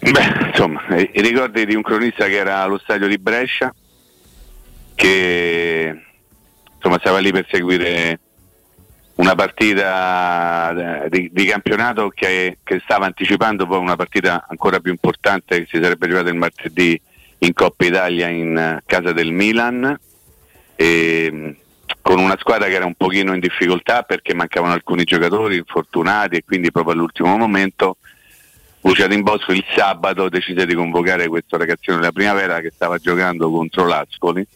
Beh, 0.00 0.46
insomma, 0.46 0.80
i 0.96 1.20
ricordi 1.20 1.66
di 1.66 1.74
un 1.74 1.82
cronista 1.82 2.26
che 2.26 2.36
era 2.36 2.62
allo 2.62 2.78
stadio 2.78 3.06
di 3.06 3.18
Brescia, 3.18 3.72
che 4.94 6.02
insomma 6.74 6.98
stava 6.98 7.18
lì 7.18 7.30
per 7.30 7.46
seguire 7.50 8.20
una 9.16 9.34
partita 9.34 11.04
eh, 11.04 11.08
di, 11.08 11.30
di 11.32 11.44
campionato 11.44 12.08
che, 12.08 12.58
che, 12.62 12.80
stava 12.84 13.06
anticipando 13.06 13.66
poi 13.66 13.78
una 13.78 13.96
partita 13.96 14.46
ancora 14.48 14.78
più 14.78 14.92
importante 14.92 15.58
che 15.58 15.66
si 15.68 15.82
sarebbe 15.82 16.06
giocata 16.06 16.28
il 16.28 16.36
martedì 16.36 17.00
in 17.38 17.52
Coppa 17.52 17.84
Italia 17.84 18.28
in 18.28 18.76
uh, 18.76 18.82
casa 18.86 19.12
del 19.12 19.32
Milan. 19.32 19.98
E, 20.76 21.56
con 22.08 22.20
una 22.20 22.38
squadra 22.38 22.68
che 22.68 22.72
era 22.72 22.86
un 22.86 22.94
pochino 22.94 23.34
in 23.34 23.40
difficoltà 23.40 24.02
perché 24.02 24.32
mancavano 24.32 24.72
alcuni 24.72 25.04
giocatori 25.04 25.58
infortunati 25.58 26.36
e 26.36 26.42
quindi 26.42 26.72
proprio 26.72 26.94
all'ultimo 26.94 27.36
momento 27.36 27.98
Luciano 28.80 29.12
in 29.12 29.20
Bosco 29.20 29.52
il 29.52 29.62
sabato 29.76 30.30
decise 30.30 30.64
di 30.64 30.74
convocare 30.74 31.28
questo 31.28 31.58
ragazzino 31.58 31.98
della 31.98 32.10
primavera 32.10 32.60
che 32.60 32.72
stava 32.74 32.96
giocando 32.96 33.50
contro 33.50 33.86
l'Ascoli. 33.86 34.46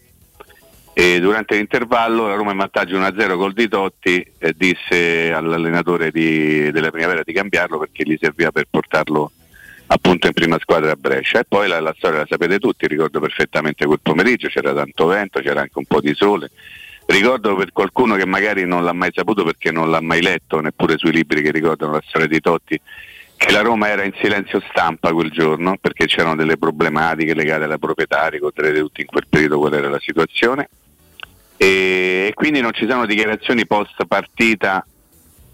E 0.94 1.20
durante 1.20 1.56
l'intervallo 1.56 2.26
la 2.26 2.36
Roma 2.36 2.52
in 2.52 2.56
vantaggio 2.56 2.98
1-0 2.98 3.36
col 3.36 3.52
di 3.52 3.68
Totti 3.68 4.32
e 4.38 4.54
disse 4.56 5.30
all'allenatore 5.34 6.10
di, 6.10 6.70
della 6.70 6.90
primavera 6.90 7.20
di 7.22 7.34
cambiarlo 7.34 7.78
perché 7.78 8.04
gli 8.04 8.16
serviva 8.18 8.50
per 8.50 8.64
portarlo 8.70 9.30
appunto 9.88 10.26
in 10.26 10.32
prima 10.32 10.58
squadra 10.58 10.92
a 10.92 10.96
Brescia. 10.96 11.40
E 11.40 11.44
poi 11.46 11.68
la, 11.68 11.80
la 11.80 11.94
storia 11.98 12.20
la 12.20 12.26
sapete 12.26 12.58
tutti, 12.58 12.86
ricordo 12.86 13.20
perfettamente 13.20 13.84
quel 13.84 14.00
pomeriggio, 14.00 14.48
c'era 14.48 14.72
tanto 14.72 15.04
vento, 15.04 15.40
c'era 15.40 15.60
anche 15.60 15.76
un 15.78 15.84
po' 15.84 16.00
di 16.00 16.14
sole 16.14 16.50
Ricordo 17.12 17.54
per 17.56 17.72
qualcuno 17.72 18.16
che 18.16 18.24
magari 18.24 18.64
non 18.64 18.84
l'ha 18.84 18.94
mai 18.94 19.10
saputo 19.12 19.44
perché 19.44 19.70
non 19.70 19.90
l'ha 19.90 20.00
mai 20.00 20.22
letto, 20.22 20.60
neppure 20.60 20.96
sui 20.96 21.12
libri 21.12 21.42
che 21.42 21.50
ricordano 21.50 21.92
la 21.92 22.02
storia 22.06 22.26
di 22.26 22.40
Totti, 22.40 22.80
che 23.36 23.52
la 23.52 23.60
Roma 23.60 23.88
era 23.90 24.02
in 24.02 24.14
silenzio 24.18 24.62
stampa 24.70 25.12
quel 25.12 25.30
giorno 25.30 25.76
perché 25.78 26.06
c'erano 26.06 26.36
delle 26.36 26.56
problematiche 26.56 27.34
legate 27.34 27.64
alla 27.64 27.76
proprietà, 27.76 28.28
ricorderete 28.28 28.78
tutti 28.78 29.02
in 29.02 29.08
quel 29.08 29.26
periodo 29.28 29.58
qual 29.58 29.74
era 29.74 29.90
la 29.90 30.00
situazione. 30.00 30.70
E 31.58 32.32
quindi 32.34 32.62
non 32.62 32.72
ci 32.72 32.88
sono 32.88 33.04
dichiarazioni 33.04 33.66
post 33.66 34.06
partita 34.06 34.82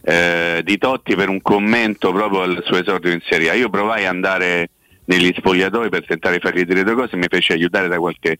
eh, 0.00 0.60
di 0.62 0.78
Totti 0.78 1.16
per 1.16 1.28
un 1.28 1.42
commento 1.42 2.12
proprio 2.12 2.42
al 2.42 2.62
suo 2.64 2.78
esordio 2.78 3.10
in 3.10 3.20
Serie 3.28 3.50
A. 3.50 3.54
Io 3.54 3.68
provai 3.68 4.02
ad 4.06 4.14
andare 4.14 4.70
negli 5.06 5.34
spogliatoi 5.36 5.88
per 5.88 6.06
tentare 6.06 6.36
di 6.36 6.40
fargli 6.40 6.62
dire 6.62 6.84
due 6.84 6.94
cose 6.94 7.16
mi 7.16 7.26
fece 7.28 7.54
aiutare 7.54 7.88
da 7.88 7.98
qualche 7.98 8.38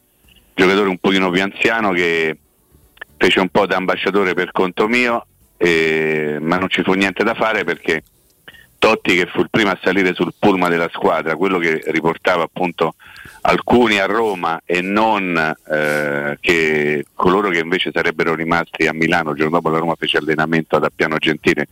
giocatore 0.55 0.89
un 0.89 0.99
pochino 0.99 1.31
più 1.31 1.43
anziano 1.43 1.91
che 1.91 2.39
fece 3.19 3.41
un 3.41 3.49
po' 3.49 3.67
da 3.67 3.77
ambasciatore 3.77 4.33
per 4.33 4.53
conto 4.53 4.89
mio, 4.89 5.27
eh, 5.57 6.39
ma 6.41 6.57
non 6.57 6.69
ci 6.71 6.83
fu 6.83 6.93
niente 6.95 7.25
da 7.25 7.35
fare 7.35 7.65
perché 7.65 8.03
Totti 8.79 9.17
che 9.17 9.27
fu 9.27 9.41
il 9.41 9.49
primo 9.51 9.71
a 9.71 9.79
salire 9.83 10.15
sul 10.15 10.33
pullman 10.39 10.71
della 10.71 10.89
squadra, 10.93 11.35
quello 11.35 11.59
che 11.59 11.83
riportava 11.87 12.45
appunto 12.45 12.95
alcuni 13.41 13.99
a 13.99 14.07
Roma 14.07 14.61
e 14.65 14.81
non 14.83 15.37
eh, 15.37 16.39
che 16.41 17.05
coloro 17.13 17.51
che 17.51 17.59
invece 17.59 17.91
sarebbero 17.93 18.37
rimasti 18.37 18.87
a 18.87 18.93
Milano, 18.93 19.31
il 19.31 19.37
giorno 19.37 19.57
dopo 19.57 19.71
la 19.71 19.79
Roma 19.79 19.97
fece 19.97 20.19
allenamento 20.19 20.77
ad 20.77 20.85
Appiano 20.85 21.17
Gentile 21.19 21.67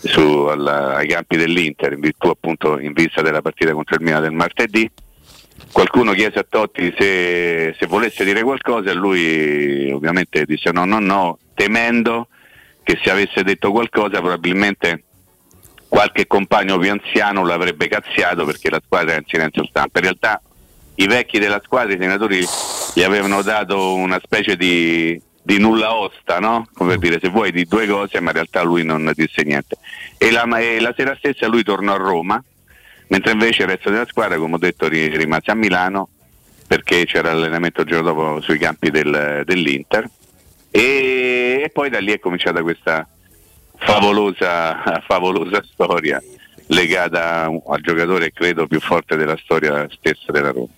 su, 0.00 0.20
alla, 0.20 0.96
ai 0.96 1.08
campi 1.08 1.38
dell'Inter 1.38 1.94
in 1.94 2.00
virtù 2.00 2.28
appunto 2.28 2.78
in 2.78 2.92
vista 2.92 3.22
della 3.22 3.40
partita 3.40 3.72
contro 3.72 3.96
il 3.96 4.02
Milan 4.02 4.20
del 4.20 4.32
martedì 4.32 4.90
qualcuno 5.74 6.12
chiese 6.12 6.38
a 6.38 6.46
Totti 6.48 6.94
se, 6.96 7.74
se, 7.76 7.86
volesse 7.86 8.24
dire 8.24 8.44
qualcosa 8.44 8.90
e 8.90 8.94
lui 8.94 9.90
ovviamente 9.90 10.44
disse 10.44 10.70
no, 10.70 10.84
no, 10.84 11.00
no, 11.00 11.38
temendo 11.52 12.28
che 12.84 12.96
se 13.02 13.10
avesse 13.10 13.42
detto 13.42 13.72
qualcosa 13.72 14.20
probabilmente 14.20 15.02
qualche 15.88 16.28
compagno 16.28 16.78
più 16.78 16.92
anziano 16.92 17.44
l'avrebbe 17.44 17.88
cazziato 17.88 18.44
perché 18.44 18.70
la 18.70 18.80
squadra 18.84 19.10
era 19.10 19.20
in 19.20 19.26
silenzio 19.26 19.64
stampa. 19.64 19.98
In 19.98 20.04
realtà 20.04 20.40
i 20.94 21.08
vecchi 21.08 21.40
della 21.40 21.60
squadra, 21.64 21.92
i 21.92 21.98
senatori, 21.98 22.46
gli 22.94 23.02
avevano 23.02 23.42
dato 23.42 23.94
una 23.94 24.20
specie 24.22 24.56
di, 24.56 25.20
di 25.42 25.58
nulla 25.58 25.92
osta, 25.92 26.38
no? 26.38 26.68
Come 26.72 26.98
per 26.98 26.98
dire 27.00 27.18
se 27.20 27.30
vuoi 27.30 27.50
di 27.50 27.64
due 27.64 27.88
cose, 27.88 28.20
ma 28.20 28.28
in 28.28 28.34
realtà 28.34 28.62
lui 28.62 28.84
non 28.84 29.10
disse 29.12 29.42
niente. 29.42 29.76
E 30.18 30.30
la, 30.30 30.44
e 30.58 30.78
la 30.78 30.94
sera 30.96 31.16
stessa 31.16 31.48
lui 31.48 31.64
tornò 31.64 31.94
a 31.94 31.98
Roma 31.98 32.40
mentre 33.08 33.32
invece 33.32 33.62
il 33.62 33.68
resto 33.68 33.90
della 33.90 34.06
squadra, 34.06 34.36
come 34.36 34.54
ho 34.54 34.58
detto, 34.58 34.88
rimase 34.88 35.50
a 35.50 35.54
Milano 35.54 36.08
perché 36.66 37.04
c'era 37.04 37.32
l'allenamento 37.32 37.82
il 37.82 37.86
giorno 37.86 38.12
dopo 38.12 38.40
sui 38.40 38.58
campi 38.58 38.90
del, 38.90 39.42
dell'Inter 39.44 40.08
e, 40.70 41.60
e, 41.64 41.70
poi 41.72 41.90
da 41.90 42.00
lì 42.00 42.10
è 42.12 42.18
cominciata 42.18 42.62
questa 42.62 43.06
favolosa, 43.76 45.02
favolosa 45.06 45.62
storia 45.70 46.20
legata 46.68 47.44
al 47.44 47.80
giocatore 47.80 48.32
credo 48.32 48.66
più 48.66 48.80
forte 48.80 49.16
della 49.16 49.36
storia 49.42 49.86
stessa 49.90 50.32
della 50.32 50.50
Roma. 50.50 50.72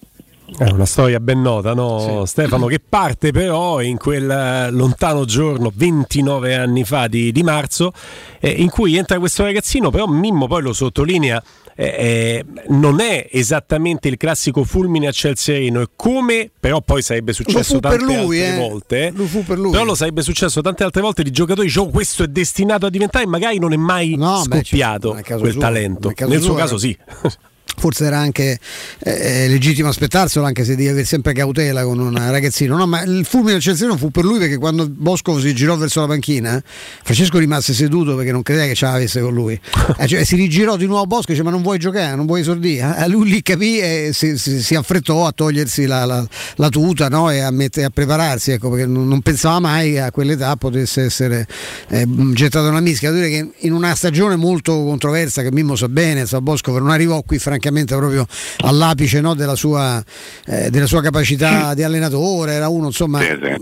È 0.59 0.71
una 0.71 0.87
storia 0.87 1.19
ben 1.19 1.41
nota, 1.41 1.75
no? 1.75 2.25
Sì. 2.25 2.31
Stefano, 2.31 2.67
che 2.67 2.79
parte 2.79 3.33
però 3.33 3.81
in 3.81 3.97
quel 3.97 4.69
lontano 4.71 5.25
giorno, 5.25 5.73
29 5.75 6.55
anni 6.55 6.85
fa 6.85 7.09
di, 7.09 7.33
di 7.33 7.43
marzo, 7.43 7.93
eh, 8.39 8.51
in 8.51 8.71
cui 8.71 8.97
entra 8.97 9.19
questo 9.19 9.43
ragazzino, 9.43 9.91
però 9.91 10.07
Mimmo 10.07 10.47
poi 10.47 10.63
lo 10.63 10.73
sottolinea 10.73 11.43
eh, 11.77 12.45
non 12.69 13.01
è 13.01 13.29
esattamente 13.31 14.09
il 14.09 14.17
classico 14.17 14.65
fulmine 14.65 15.09
a 15.09 15.13
ciel 15.13 15.37
sereno, 15.37 15.83
è 15.83 15.89
come 15.95 16.51
però 16.59 16.81
poi 16.81 17.03
sarebbe 17.03 17.33
successo 17.33 17.79
tante 17.79 18.03
lui, 18.03 18.41
altre 18.43 18.55
eh. 18.55 18.59
volte. 18.59 19.13
Lo 19.15 19.27
fu 19.27 19.45
per 19.45 19.59
lui. 19.59 19.71
Però 19.71 19.85
lo 19.85 19.95
sarebbe 19.95 20.23
successo 20.23 20.63
tante 20.63 20.85
altre 20.85 21.03
volte 21.03 21.23
di 21.23 21.31
giocatori 21.31 21.71
"Oh, 21.77 21.89
questo 21.91 22.23
è 22.23 22.29
destinato 22.29 22.87
a 22.87 22.91
diventare 22.91 23.25
e 23.25 23.29
magari 23.29 23.59
non 23.59 23.73
è 23.73 23.77
mai 23.77 24.17
No, 24.17 24.43
beh, 24.47 24.63
scoppiato 24.63 25.19
caso 25.23 25.41
quel 25.41 25.53
suo, 25.53 25.61
talento. 25.61 26.13
Nel 26.17 26.39
suo 26.39 26.41
suo, 26.41 26.55
caso 26.55 26.77
era- 26.77 26.79
sì. 26.79 26.99
Forse 27.79 28.05
era 28.07 28.19
anche 28.19 28.59
eh, 29.01 29.49
legittimo 29.49 29.89
aspettarselo, 29.89 30.45
anche 30.45 30.65
se 30.65 30.75
devi 30.77 30.89
avere 30.89 31.05
sempre 31.05 31.33
cautela 31.33 31.85
con 31.85 31.99
un 31.99 32.15
ragazzino. 32.15 32.77
No, 32.77 32.87
ma 32.87 33.03
il 33.03 33.25
fulmine 33.25 33.55
al 33.55 33.61
Celseno 33.61 33.97
fu 33.97 34.11
per 34.11 34.25
lui 34.25 34.39
perché 34.39 34.57
quando 34.57 34.89
Bosco 34.89 35.39
si 35.41 35.55
girò 35.55 35.77
verso 35.77 36.01
la 36.01 36.07
panchina, 36.07 36.63
Francesco 37.03 37.39
rimase 37.39 37.75
seduto 37.75 38.17
perché 38.17 38.33
non 38.33 38.43
credeva 38.43 38.67
che 38.67 38.75
ce 38.75 38.87
l'avesse 38.87 39.21
con 39.21 39.35
lui. 39.35 39.59
Eh, 39.99 40.07
cioè, 40.09 40.25
si 40.25 40.37
rigirò 40.37 40.77
di 40.77 40.87
nuovo 40.87 41.07
Bosco 41.07 41.29
e 41.31 41.33
dice: 41.35 41.43
Ma 41.43 41.51
non 41.51 41.63
vuoi 41.63 41.79
giocare, 41.79 42.15
non 42.17 42.27
vuoi 42.27 42.41
esordire? 42.41 42.97
Eh, 42.99 43.09
lui 43.09 43.29
lì 43.31 43.43
capì 43.43 43.79
e 43.79 44.11
si, 44.13 44.37
si- 44.37 44.61
si 44.61 44.75
affrettò 44.75 45.27
a 45.27 45.33
togliersi 45.33 45.87
la, 45.87 46.05
la- 46.05 46.27
la 46.57 46.69
tuta 46.69 47.09
no? 47.09 47.31
e 47.31 47.39
a, 47.41 47.51
mette- 47.51 47.85
a 47.85 47.91
prepararsi, 47.91 48.51
ecco, 48.53 48.69
perché 48.71 48.85
non, 48.87 49.09
non 49.09 49.21
pensava 49.23 49.59
mai 49.61 49.93
che 49.93 50.01
a 50.01 50.11
quell'età 50.11 50.55
potesse 50.57 51.03
essere 51.03 51.47
eh, 51.89 52.05
gettato 52.33 52.67
nella 52.67 52.81
mischia. 52.81 53.11
Dire 53.13 53.29
che 53.29 53.51
in 53.61 53.73
una 53.73 53.95
stagione 53.95 54.37
molto 54.37 54.73
controversa, 54.85 55.43
che 55.43 55.51
Mimmo 55.53 55.77
sa 55.77 55.89
bene, 55.89 56.27
sa 56.27 56.41
Bosco 56.41 56.77
non 56.79 56.91
arrivò 56.91 57.23
qui 57.23 57.39
francamente 57.39 57.66
proprio 57.73 58.27
all'apice 58.59 59.21
no, 59.21 59.35
della, 59.35 59.55
sua, 59.55 60.03
eh, 60.47 60.71
della 60.71 60.87
sua 60.87 61.03
capacità 61.03 61.75
di 61.75 61.83
allenatore, 61.83 62.53
era 62.53 62.69
uno 62.69 62.87
insomma 62.87 63.21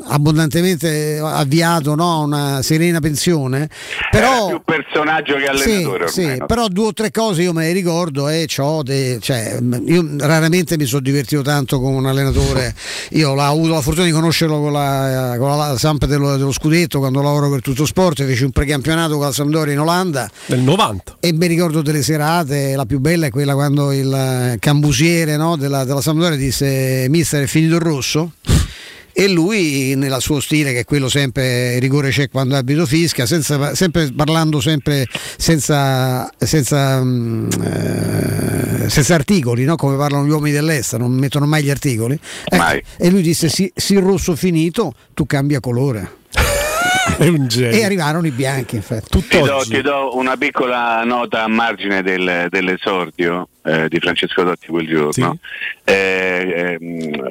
abbondantemente 0.09 1.21
avviato 1.23 1.95
no, 1.95 2.13
a 2.13 2.19
una 2.19 2.63
serena 2.63 3.01
pensione. 3.01 3.69
Però, 4.11 4.49
più 4.49 4.63
personaggio 4.65 5.37
che 5.37 5.47
allenatore 5.47 6.09
sì, 6.09 6.21
ormai, 6.23 6.39
no? 6.39 6.47
però 6.47 6.69
due 6.69 6.87
o 6.87 6.93
tre 6.93 7.11
cose 7.11 7.43
io 7.43 7.53
me 7.53 7.67
le 7.67 7.73
ricordo 7.73 8.29
e 8.29 8.47
c'ho 8.47 8.83
de- 8.83 9.19
cioè, 9.21 9.59
io 9.87 10.07
raramente 10.19 10.77
mi 10.77 10.85
sono 10.85 11.03
divertito 11.03 11.43
tanto 11.43 11.81
con 11.81 11.95
un 11.95 12.07
allenatore. 12.07 12.75
Io 13.11 13.31
ho 13.31 13.41
avuto 13.41 13.75
la 13.75 13.81
fortuna 13.81 14.07
di 14.07 14.13
conoscerlo 14.13 14.61
con 14.61 14.73
la, 14.73 15.37
con 15.39 15.57
la 15.57 15.77
Samp 15.79 16.07
dello, 16.07 16.37
dello 16.37 16.53
Scudetto 16.53 16.99
quando 16.99 17.23
lavoro 17.23 17.51
per 17.51 17.61
tutto 17.61 17.85
sport, 17.85 18.25
feci 18.25 18.45
un 18.45 18.51
precampionato 18.51 19.17
con 19.17 19.27
la 19.27 19.33
Sampdoria 19.33 19.73
in 19.73 19.81
Olanda. 19.81 20.29
Nel 20.47 20.61
90. 20.61 21.17
E 21.21 21.33
mi 21.33 21.47
ricordo 21.47 21.83
delle 21.83 22.03
serate, 22.03 22.75
la 22.75 22.85
più 22.87 22.99
bella 22.99 23.27
è 23.27 23.31
quella 23.31 23.55
quando 23.55 23.91
il 23.97 24.13
eh, 24.13 24.57
cambusiere 24.59 25.37
no, 25.37 25.57
della, 25.57 25.85
della 25.85 26.01
Sampdoria 26.01 26.37
disse 26.37 27.07
mister 27.09 27.45
è 27.45 27.47
finito 27.47 27.75
il 27.77 27.81
rosso 27.81 28.33
e 29.17 29.29
lui 29.29 29.95
nel 29.95 30.17
suo 30.19 30.41
stile 30.41 30.73
che 30.73 30.81
è 30.81 30.85
quello 30.85 31.09
sempre 31.09 31.79
rigore 31.79 32.11
c'è 32.11 32.29
quando 32.29 32.57
abito 32.57 32.85
fischia 32.85 33.27
senza, 33.27 33.75
sempre 33.75 34.11
parlando 34.13 34.61
sempre 34.61 35.07
senza, 35.37 36.29
senza, 36.37 37.01
mm, 37.01 37.49
eh, 37.63 38.89
senza 38.89 39.15
articoli 39.15 39.65
no? 39.65 39.77
come 39.77 39.97
parlano 39.97 40.27
gli 40.27 40.31
uomini 40.31 40.53
dell'est 40.53 40.97
non 40.97 41.13
mettono 41.13 41.47
mai 41.47 41.63
gli 41.63 41.71
articoli 41.71 42.19
Ecco, 42.45 42.87
e 42.99 43.11
lui 43.11 43.23
disse 43.23 43.49
sì, 43.49 43.71
sì 43.75 43.95
il 43.95 44.01
rosso 44.01 44.35
finito 44.35 44.95
tu 45.15 45.27
cambia 45.27 45.61
colore. 45.61 46.23
e 47.19 47.85
arrivarono 47.85 48.27
i 48.27 48.31
bianchi 48.31 48.77
infatti 48.77 49.25
Ti 49.27 49.41
do, 49.41 49.63
ti 49.69 49.81
do 49.83 50.17
una 50.17 50.37
piccola 50.37 51.03
nota 51.05 51.43
a 51.45 51.49
margine 51.49 52.03
del- 52.03 52.47
dell'esordio 52.49 53.49
eh, 53.65 53.89
di 53.89 53.99
Francesco 53.99 54.43
Dotti 54.43 54.67
quel 54.69 54.87
giorno. 54.87 55.39
Eh, 55.85 56.77
ehm, 56.81 57.25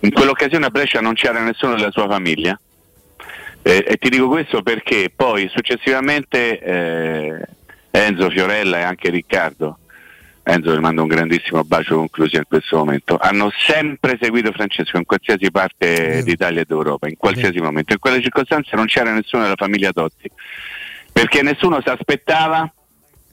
in 0.00 0.12
quell'occasione 0.12 0.66
a 0.66 0.70
Brescia 0.70 1.00
non 1.00 1.14
c'era 1.14 1.40
nessuno 1.42 1.74
della 1.74 1.90
sua 1.90 2.08
famiglia. 2.08 2.58
Eh, 3.62 3.84
e 3.88 3.96
ti 3.96 4.08
dico 4.08 4.28
questo 4.28 4.62
perché 4.62 5.10
poi 5.14 5.50
successivamente 5.52 6.60
eh, 6.60 7.40
Enzo, 7.90 8.30
Fiorella 8.30 8.78
e 8.78 8.82
anche 8.82 9.10
Riccardo, 9.10 9.78
Enzo 10.50 10.72
vi 10.72 10.78
mando 10.80 11.02
un 11.02 11.08
grandissimo 11.08 11.62
bacio 11.62 11.96
conclusione 11.96 12.44
in 12.48 12.58
questo 12.58 12.78
momento, 12.78 13.18
hanno 13.20 13.50
sempre 13.66 14.16
seguito 14.18 14.50
Francesco 14.50 14.96
in 14.96 15.04
qualsiasi 15.04 15.50
parte 15.50 16.22
d'Italia 16.22 16.62
e 16.62 16.64
d'Europa, 16.66 17.06
in 17.06 17.16
qualsiasi 17.18 17.60
momento. 17.60 17.92
In 17.92 17.98
quelle 17.98 18.22
circostanze 18.22 18.74
non 18.74 18.86
c'era 18.86 19.12
nessuno 19.12 19.42
della 19.42 19.56
famiglia 19.58 19.90
Dotti, 19.92 20.30
perché 21.12 21.42
nessuno 21.42 21.82
si 21.82 21.90
aspettava 21.90 22.72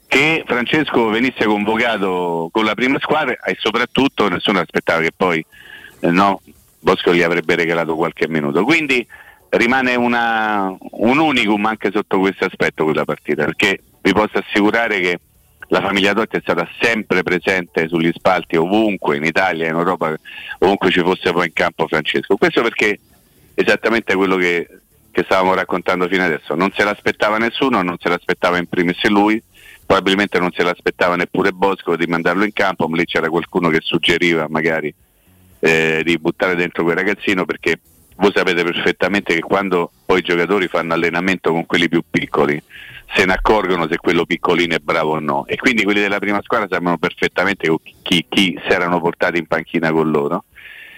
che 0.07 0.43
Francesco 0.45 1.07
venisse 1.07 1.45
convocato 1.45 2.49
con 2.51 2.65
la 2.65 2.73
prima 2.75 2.99
squadra 2.99 3.37
e 3.45 3.55
soprattutto 3.59 4.27
nessuno 4.27 4.59
aspettava 4.59 4.99
che 4.99 5.11
poi 5.15 5.43
eh, 6.01 6.11
no, 6.11 6.41
Bosco 6.81 7.13
gli 7.13 7.21
avrebbe 7.23 7.55
regalato 7.55 7.95
qualche 7.95 8.27
minuto. 8.27 8.65
Quindi 8.65 9.07
rimane 9.51 9.95
una- 9.95 10.75
un 10.79 11.17
unicum 11.17 11.65
anche 11.65 11.91
sotto 11.93 12.19
questo 12.19 12.43
aspetto 12.43 12.83
quella 12.83 13.05
partita, 13.05 13.45
perché 13.45 13.79
vi 14.01 14.11
posso 14.11 14.37
assicurare 14.37 14.99
che 14.99 15.19
la 15.67 15.81
famiglia 15.81 16.13
Dotti 16.13 16.37
è 16.37 16.41
stata 16.41 16.67
sempre 16.79 17.23
presente 17.23 17.87
sugli 17.87 18.11
spalti 18.13 18.55
ovunque, 18.55 19.17
in 19.17 19.23
Italia, 19.23 19.67
in 19.67 19.75
Europa, 19.75 20.15
ovunque 20.59 20.91
ci 20.91 21.01
fosse 21.01 21.31
poi 21.31 21.47
in 21.47 21.53
campo 21.53 21.87
Francesco. 21.87 22.35
Questo 22.35 22.61
perché 22.61 22.99
esattamente 23.53 24.15
quello 24.15 24.35
che, 24.35 24.67
che 25.11 25.23
stavamo 25.23 25.53
raccontando 25.53 26.07
fino 26.07 26.23
adesso, 26.23 26.55
non 26.55 26.71
se 26.75 26.83
l'aspettava 26.83 27.37
nessuno, 27.37 27.81
non 27.81 27.97
se 27.99 28.09
l'aspettava 28.09 28.57
in 28.57 28.67
primis 28.67 29.03
lui, 29.05 29.41
probabilmente 29.85 30.39
non 30.39 30.51
se 30.51 30.63
l'aspettava 30.63 31.15
neppure 31.15 31.51
Bosco 31.51 31.95
di 31.95 32.05
mandarlo 32.05 32.43
in 32.43 32.53
campo, 32.53 32.87
ma 32.87 32.97
lì 32.97 33.05
c'era 33.05 33.29
qualcuno 33.29 33.69
che 33.69 33.79
suggeriva 33.81 34.47
magari 34.49 34.93
eh, 35.59 36.01
di 36.03 36.17
buttare 36.19 36.55
dentro 36.55 36.83
quel 36.83 36.95
ragazzino 36.95 37.45
perché 37.45 37.79
voi 38.17 38.31
sapete 38.33 38.63
perfettamente 38.63 39.33
che 39.33 39.41
quando 39.41 39.91
poi 40.05 40.19
i 40.19 40.23
giocatori 40.23 40.67
fanno 40.67 40.93
allenamento 40.93 41.51
con 41.51 41.65
quelli 41.65 41.89
più 41.89 42.03
piccoli 42.09 42.61
se 43.15 43.25
ne 43.25 43.33
accorgono 43.33 43.87
se 43.87 43.97
quello 43.97 44.25
piccolino 44.25 44.75
è 44.75 44.79
bravo 44.79 45.11
o 45.11 45.19
no. 45.19 45.45
E 45.47 45.55
quindi 45.55 45.83
quelli 45.83 46.01
della 46.01 46.19
prima 46.19 46.41
squadra 46.43 46.67
sapevano 46.69 46.97
perfettamente 46.97 47.73
chi, 48.01 48.25
chi 48.27 48.59
si 48.61 48.73
erano 48.73 48.99
portati 48.99 49.37
in 49.37 49.47
panchina 49.47 49.91
con 49.91 50.11
loro. 50.11 50.43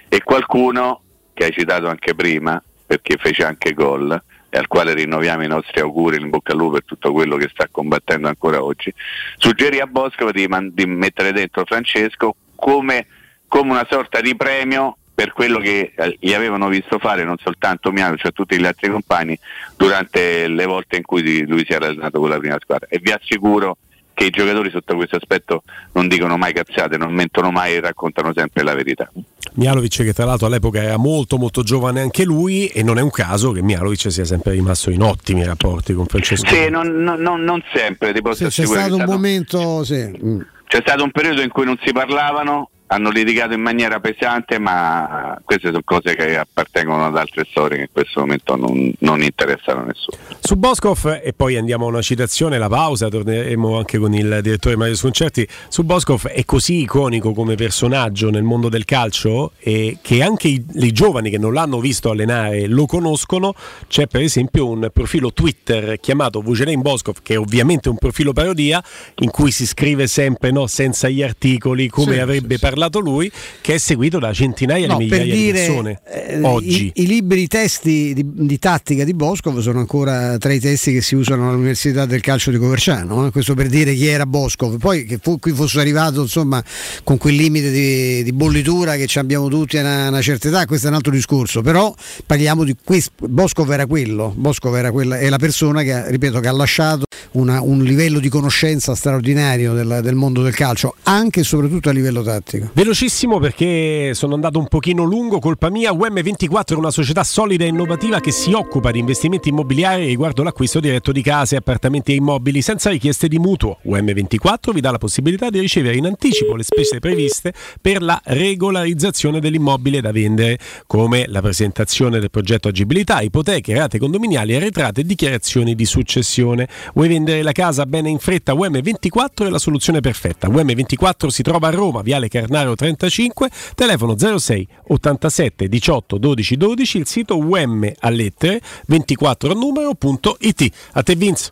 E 0.08 0.22
qualcuno 0.22 1.02
che 1.32 1.44
hai 1.44 1.52
citato 1.52 1.88
anche 1.88 2.14
prima 2.14 2.60
perché 2.84 3.16
fece 3.18 3.44
anche 3.44 3.72
gol 3.72 4.20
e 4.50 4.58
al 4.58 4.66
quale 4.66 4.94
rinnoviamo 4.94 5.44
i 5.44 5.48
nostri 5.48 5.80
auguri 5.80 6.20
in 6.20 6.30
bocca 6.30 6.52
al 6.52 6.58
lupo 6.58 6.72
per 6.72 6.84
tutto 6.84 7.12
quello 7.12 7.36
che 7.36 7.48
sta 7.52 7.68
combattendo 7.70 8.28
ancora 8.28 8.64
oggi 8.64 8.92
suggerì 9.36 9.78
a 9.78 9.86
Bosco 9.86 10.32
di, 10.32 10.48
man- 10.48 10.70
di 10.72 10.86
mettere 10.86 11.32
dentro 11.32 11.66
Francesco 11.66 12.34
come, 12.56 13.06
come 13.46 13.70
una 13.72 13.86
sorta 13.88 14.22
di 14.22 14.34
premio 14.34 14.96
per 15.18 15.32
quello 15.32 15.58
che 15.58 15.92
eh, 15.96 16.16
gli 16.20 16.32
avevano 16.32 16.68
visto 16.68 17.00
fare 17.00 17.24
non 17.24 17.36
soltanto 17.42 17.90
Miano, 17.90 18.16
cioè 18.16 18.30
tutti 18.30 18.56
gli 18.56 18.64
altri 18.64 18.88
compagni 18.88 19.36
durante 19.76 20.46
le 20.46 20.64
volte 20.64 20.96
in 20.98 21.02
cui 21.02 21.44
lui 21.44 21.64
si 21.66 21.72
era 21.72 21.86
allenato 21.86 22.20
con 22.20 22.28
la 22.28 22.38
prima 22.38 22.56
squadra 22.60 22.86
e 22.88 23.00
vi 23.02 23.10
assicuro 23.10 23.78
che 24.14 24.26
i 24.26 24.30
giocatori 24.30 24.70
sotto 24.70 24.94
questo 24.94 25.16
aspetto 25.16 25.64
non 25.94 26.06
dicono 26.06 26.36
mai 26.36 26.52
cazzate, 26.52 26.96
non 26.96 27.12
mentono 27.12 27.50
mai 27.50 27.74
e 27.74 27.80
raccontano 27.80 28.32
sempre 28.32 28.62
la 28.62 28.74
verità. 28.74 29.10
Mialovic 29.54 30.04
che 30.04 30.12
tra 30.12 30.24
l'altro 30.24 30.46
all'epoca 30.46 30.80
era 30.80 30.96
molto 30.98 31.36
molto 31.36 31.64
giovane 31.64 32.00
anche 32.00 32.22
lui 32.24 32.66
e 32.68 32.84
non 32.84 32.96
è 32.98 33.00
un 33.02 33.10
caso 33.10 33.50
che 33.50 33.60
Mialovic 33.60 34.12
sia 34.12 34.24
sempre 34.24 34.52
rimasto 34.52 34.90
in 34.90 35.02
ottimi 35.02 35.44
rapporti 35.44 35.94
con 35.94 36.06
Francesco. 36.06 36.46
Sì, 36.46 36.68
non, 36.70 36.86
non- 37.02 37.20
non- 37.20 37.42
non 37.42 37.60
sempre, 37.72 38.12
ti 38.12 38.22
posso 38.22 38.42
c'è 38.44 38.46
assicurare. 38.62 38.86
stato 38.88 38.94
un 38.94 39.00
è 39.00 39.04
stato- 39.04 39.18
momento 39.20 39.84
sì. 39.84 40.20
mm. 40.24 40.40
C'è 40.68 40.78
stato 40.80 41.02
un 41.02 41.10
periodo 41.10 41.42
in 41.42 41.48
cui 41.48 41.64
non 41.64 41.76
si 41.84 41.92
parlavano, 41.92 42.70
hanno 42.88 43.10
litigato 43.10 43.52
in 43.52 43.60
maniera 43.60 44.00
pesante, 44.00 44.58
ma 44.58 45.38
queste 45.44 45.68
sono 45.68 45.82
cose 45.84 46.14
che 46.14 46.38
appartengono 46.38 47.06
ad 47.06 47.16
altre 47.16 47.46
storie 47.50 47.76
che 47.76 47.82
in 47.84 47.88
questo 47.92 48.20
momento 48.20 48.56
non, 48.56 48.92
non 49.00 49.22
interessano 49.22 49.80
a 49.80 49.84
nessuno. 49.84 50.16
Su 50.40 50.56
Boscov, 50.56 51.20
e 51.22 51.34
poi 51.36 51.56
andiamo 51.56 51.84
a 51.84 51.88
una 51.88 52.00
citazione, 52.00 52.56
la 52.56 52.68
pausa, 52.68 53.08
torneremo 53.08 53.76
anche 53.76 53.98
con 53.98 54.14
il 54.14 54.40
direttore 54.42 54.76
Mario 54.76 54.94
Sconcerti. 54.94 55.46
Su 55.68 55.84
Boscov 55.84 56.28
è 56.28 56.44
così 56.46 56.80
iconico 56.80 57.32
come 57.32 57.56
personaggio 57.56 58.30
nel 58.30 58.42
mondo 58.42 58.70
del 58.70 58.86
calcio 58.86 59.52
e 59.58 59.98
che 60.00 60.22
anche 60.22 60.48
i, 60.48 60.64
i 60.74 60.92
giovani 60.92 61.28
che 61.28 61.38
non 61.38 61.52
l'hanno 61.52 61.80
visto 61.80 62.10
allenare 62.10 62.66
lo 62.66 62.86
conoscono. 62.86 63.52
C'è 63.86 64.06
per 64.06 64.22
esempio 64.22 64.66
un 64.66 64.88
profilo 64.92 65.32
Twitter 65.34 66.00
chiamato 66.00 66.40
Vucelein 66.40 66.80
Boscov, 66.80 67.16
che 67.22 67.34
è 67.34 67.38
ovviamente 67.38 67.90
un 67.90 67.98
profilo 67.98 68.32
parodia, 68.32 68.82
in 69.16 69.30
cui 69.30 69.50
si 69.50 69.66
scrive 69.66 70.06
sempre 70.06 70.50
no, 70.50 70.66
senza 70.66 71.10
gli 71.10 71.22
articoli 71.22 71.88
come 71.88 72.14
Sì, 72.14 72.18
avrebbe 72.20 72.58
parlato 72.58 72.76
lui, 73.00 73.30
che 73.60 73.74
è 73.74 73.78
seguito 73.78 74.18
da 74.18 74.32
centinaia 74.32 74.86
No, 74.86 74.96
di 74.96 75.04
migliaia 75.04 75.24
di 75.24 75.30
dire, 75.30 75.58
persone 75.58 76.00
eh, 76.04 76.40
oggi. 76.42 76.86
I, 76.94 77.02
i 77.02 77.06
libri 77.06 77.46
testi 77.46 78.12
di, 78.14 78.24
di 78.24 78.58
tattica 78.58 79.04
di 79.04 79.14
Boscov 79.14 79.58
sono 79.60 79.80
ancora 79.80 80.38
tra 80.38 80.52
i 80.52 80.60
testi 80.60 80.92
che 80.92 81.02
si 81.02 81.14
usano 81.14 81.48
all'Università 81.48 82.06
del 82.06 82.20
Calcio 82.20 82.50
di 82.50 82.58
Coverciano, 82.58 83.26
eh, 83.26 83.30
questo 83.30 83.54
per 83.54 83.68
dire 83.68 83.94
chi 83.94 84.06
era 84.06 84.26
Boscov. 84.26 84.78
Poi 84.78 85.04
che 85.04 85.18
fu- 85.20 85.38
qui 85.38 85.52
fosse 85.52 85.80
arrivato 85.80 86.22
insomma 86.22 86.62
con 87.04 87.16
quel 87.18 87.34
limite 87.34 87.70
di, 87.70 88.22
di 88.22 88.32
bollitura 88.32 88.96
che 88.96 89.06
ci 89.06 89.18
abbiamo 89.18 89.48
tutti 89.48 89.76
a 89.78 89.80
una, 89.80 90.08
una 90.08 90.22
certa 90.22 90.48
età, 90.48 90.66
questo 90.66 90.86
è 90.86 90.90
un 90.90 90.96
altro 90.96 91.12
discorso, 91.12 91.62
però 91.62 91.94
parliamo 92.24 92.64
di 92.64 92.76
questo, 92.82 93.12
Boscov 93.28 93.70
era 93.70 93.86
quello, 93.86 94.32
Boscov 94.36 94.74
era 94.76 94.92
quella, 94.92 95.18
è 95.18 95.28
la 95.28 95.38
persona 95.38 95.82
che, 95.82 95.92
ha- 95.92 96.08
ripeto, 96.08 96.40
che 96.40 96.48
ha 96.48 96.52
lasciato 96.52 97.04
una, 97.32 97.60
un 97.60 97.82
livello 97.82 98.20
di 98.20 98.28
conoscenza 98.28 98.94
straordinario 98.94 99.72
del, 99.72 100.00
del 100.02 100.14
mondo 100.14 100.42
del 100.42 100.54
calcio, 100.54 100.94
anche 101.04 101.40
e 101.40 101.42
soprattutto 101.42 101.88
a 101.88 101.92
livello 101.92 102.22
tattico. 102.22 102.67
Velocissimo 102.72 103.38
perché 103.38 104.12
sono 104.14 104.34
andato 104.34 104.58
un 104.58 104.68
pochino 104.68 105.02
lungo, 105.02 105.40
colpa 105.40 105.68
mia. 105.68 105.90
UM24 105.90 106.64
è 106.66 106.74
una 106.74 106.90
società 106.90 107.24
solida 107.24 107.64
e 107.64 107.68
innovativa 107.68 108.20
che 108.20 108.30
si 108.30 108.52
occupa 108.52 108.92
di 108.92 109.00
investimenti 109.00 109.48
immobiliari 109.48 110.06
riguardo 110.06 110.44
l'acquisto 110.44 110.78
diretto 110.78 111.10
di 111.10 111.22
case, 111.22 111.56
appartamenti 111.56 112.12
e 112.12 112.16
immobili 112.16 112.62
senza 112.62 112.90
richieste 112.90 113.26
di 113.26 113.38
mutuo. 113.38 113.78
UM24 113.84 114.72
vi 114.72 114.80
dà 114.80 114.92
la 114.92 114.98
possibilità 114.98 115.50
di 115.50 115.58
ricevere 115.58 115.96
in 115.96 116.06
anticipo 116.06 116.54
le 116.54 116.62
spese 116.62 117.00
previste 117.00 117.52
per 117.80 118.00
la 118.00 118.20
regolarizzazione 118.22 119.40
dell'immobile 119.40 120.00
da 120.00 120.12
vendere, 120.12 120.58
come 120.86 121.24
la 121.26 121.40
presentazione 121.40 122.20
del 122.20 122.30
progetto 122.30 122.68
agibilità, 122.68 123.20
ipoteche, 123.22 123.74
rate 123.74 123.98
condominiali, 123.98 124.54
arretrate 124.54 125.00
e 125.00 125.04
dichiarazioni 125.04 125.74
di 125.74 125.84
successione. 125.84 126.68
Vuoi 126.94 127.08
vendere 127.08 127.42
la 127.42 127.52
casa 127.52 127.86
bene 127.86 128.08
in 128.08 128.18
fretta? 128.18 128.52
UM24 128.52 129.46
è 129.46 129.48
la 129.48 129.58
soluzione 129.58 130.00
perfetta. 130.00 130.48
UM24 130.48 131.26
si 131.28 131.42
trova 131.42 131.68
a 131.68 131.70
Roma, 131.70 132.02
Viale 132.02 132.28
Carnaro 132.28 132.57
35, 132.74 133.50
telefono 133.74 134.16
06 134.16 134.66
87 134.88 135.68
18 135.68 136.18
12 136.18 136.56
12, 136.56 136.98
il 136.98 137.06
sito 137.06 137.38
um 137.38 137.92
a 137.98 138.08
lettere 138.10 138.60
24 138.86 139.54
numero.it. 139.54 140.70
A 140.92 141.02
te 141.02 141.14
Vince. 141.14 141.50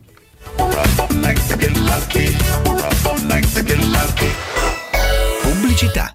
Pubblicità. 5.43 6.15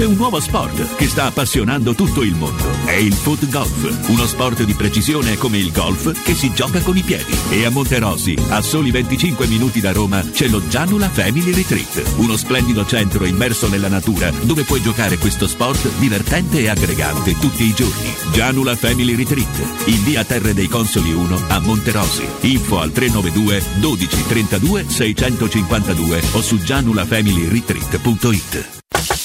C'è 0.00 0.06
un 0.06 0.14
nuovo 0.14 0.40
sport 0.40 0.96
che 0.96 1.06
sta 1.06 1.26
appassionando 1.26 1.94
tutto 1.94 2.22
il 2.22 2.34
mondo. 2.34 2.64
È 2.86 2.94
il 2.94 3.12
foot 3.12 3.46
golf, 3.50 4.08
uno 4.08 4.26
sport 4.26 4.62
di 4.62 4.72
precisione 4.72 5.36
come 5.36 5.58
il 5.58 5.70
golf 5.72 6.22
che 6.22 6.34
si 6.34 6.54
gioca 6.54 6.80
con 6.80 6.96
i 6.96 7.02
piedi. 7.02 7.36
E 7.50 7.66
a 7.66 7.70
Monterosi, 7.70 8.34
a 8.48 8.62
soli 8.62 8.90
25 8.90 9.46
minuti 9.46 9.78
da 9.78 9.92
Roma, 9.92 10.22
c'è 10.22 10.48
lo 10.48 10.66
Gianula 10.66 11.10
Family 11.10 11.52
Retreat, 11.52 12.14
uno 12.16 12.38
splendido 12.38 12.86
centro 12.86 13.26
immerso 13.26 13.68
nella 13.68 13.88
natura 13.88 14.30
dove 14.30 14.64
puoi 14.64 14.80
giocare 14.80 15.18
questo 15.18 15.46
sport 15.46 15.86
divertente 15.98 16.60
e 16.60 16.70
aggregante 16.70 17.38
tutti 17.38 17.64
i 17.64 17.74
giorni. 17.74 18.10
Gianula 18.32 18.74
Family 18.76 19.14
Retreat, 19.14 19.88
in 19.88 20.02
via 20.02 20.24
Terre 20.24 20.54
dei 20.54 20.68
Consoli 20.68 21.12
1 21.12 21.42
a 21.48 21.60
Monterosi. 21.60 22.26
Info 22.40 22.80
al 22.80 22.90
392 22.90 23.62
12 23.80 24.26
32 24.28 24.86
652 24.88 26.22
o 26.32 26.40
su 26.40 26.56
gianulafamilyretreat.it. 26.56 28.79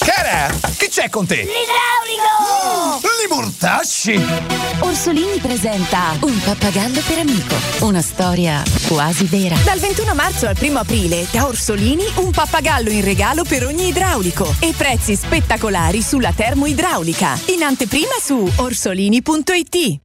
Cara, 0.06 0.48
che 0.78 0.88
c'è 0.90 1.10
con 1.10 1.26
te? 1.26 1.38
L'idraulico! 1.38 3.00
Li 3.02 3.28
mortasci! 3.28 4.24
Orsolini 4.80 5.40
presenta 5.40 6.16
Un 6.22 6.40
pappagallo 6.44 7.02
per 7.06 7.20
amico. 7.20 7.56
Una 7.80 8.02
storia 8.02 8.64
quasi 8.88 9.26
vera. 9.26 9.56
Dal 9.64 9.80
21 9.80 10.14
marzo 10.14 10.48
al 10.48 10.58
1 10.60 10.80
aprile, 10.80 11.28
da 11.32 11.46
Orsolini, 11.48 12.06
un 12.18 12.32
pappagallo 12.32 12.90
in 12.90 13.04
regalo 13.04 13.44
per 13.44 13.66
ogni 13.66 13.88
idraulico. 13.88 14.56
E 14.60 14.74
prezzi 14.76 15.16
spettacolari 15.16 16.02
sulla 16.02 16.32
termoidraulica. 16.32 17.40
In 17.48 17.64
anteprima 17.64 18.16
su 18.22 18.50
orsolini.it. 18.58 20.05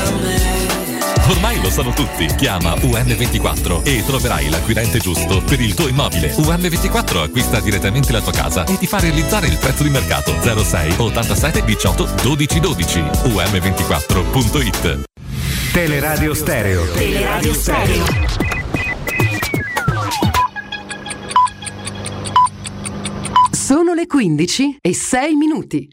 Ormai 1.31 1.61
lo 1.61 1.69
sanno 1.69 1.93
tutti. 1.93 2.25
Chiama 2.35 2.73
UM24 2.73 3.83
e 3.83 4.03
troverai 4.05 4.49
l'acquirente 4.49 4.99
giusto 4.99 5.41
per 5.41 5.61
il 5.61 5.73
tuo 5.73 5.87
immobile. 5.87 6.35
UM24 6.35 7.23
acquista 7.23 7.61
direttamente 7.61 8.11
la 8.11 8.19
tua 8.19 8.33
casa 8.33 8.65
e 8.65 8.77
ti 8.77 8.85
fa 8.85 8.99
realizzare 8.99 9.47
il 9.47 9.57
prezzo 9.57 9.83
di 9.83 9.89
mercato 9.89 10.35
06 10.41 10.95
87 10.97 11.63
18 11.63 12.09
12 12.21 12.59
12. 12.59 12.99
UM24.it 12.99 15.03
Teleradio 15.71 16.33
Stereo. 16.33 16.91
Teleradio 16.91 17.53
Stereo. 17.53 18.03
Sono 23.51 23.93
le 23.93 24.05
15 24.05 24.79
e 24.81 24.93
6 24.93 25.35
minuti. 25.35 25.87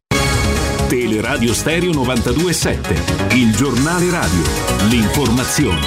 Teleradio 0.88 1.52
Stereo 1.52 1.92
927, 1.92 3.34
il 3.34 3.54
giornale 3.54 4.08
radio, 4.10 4.40
l'informazione. 4.88 5.80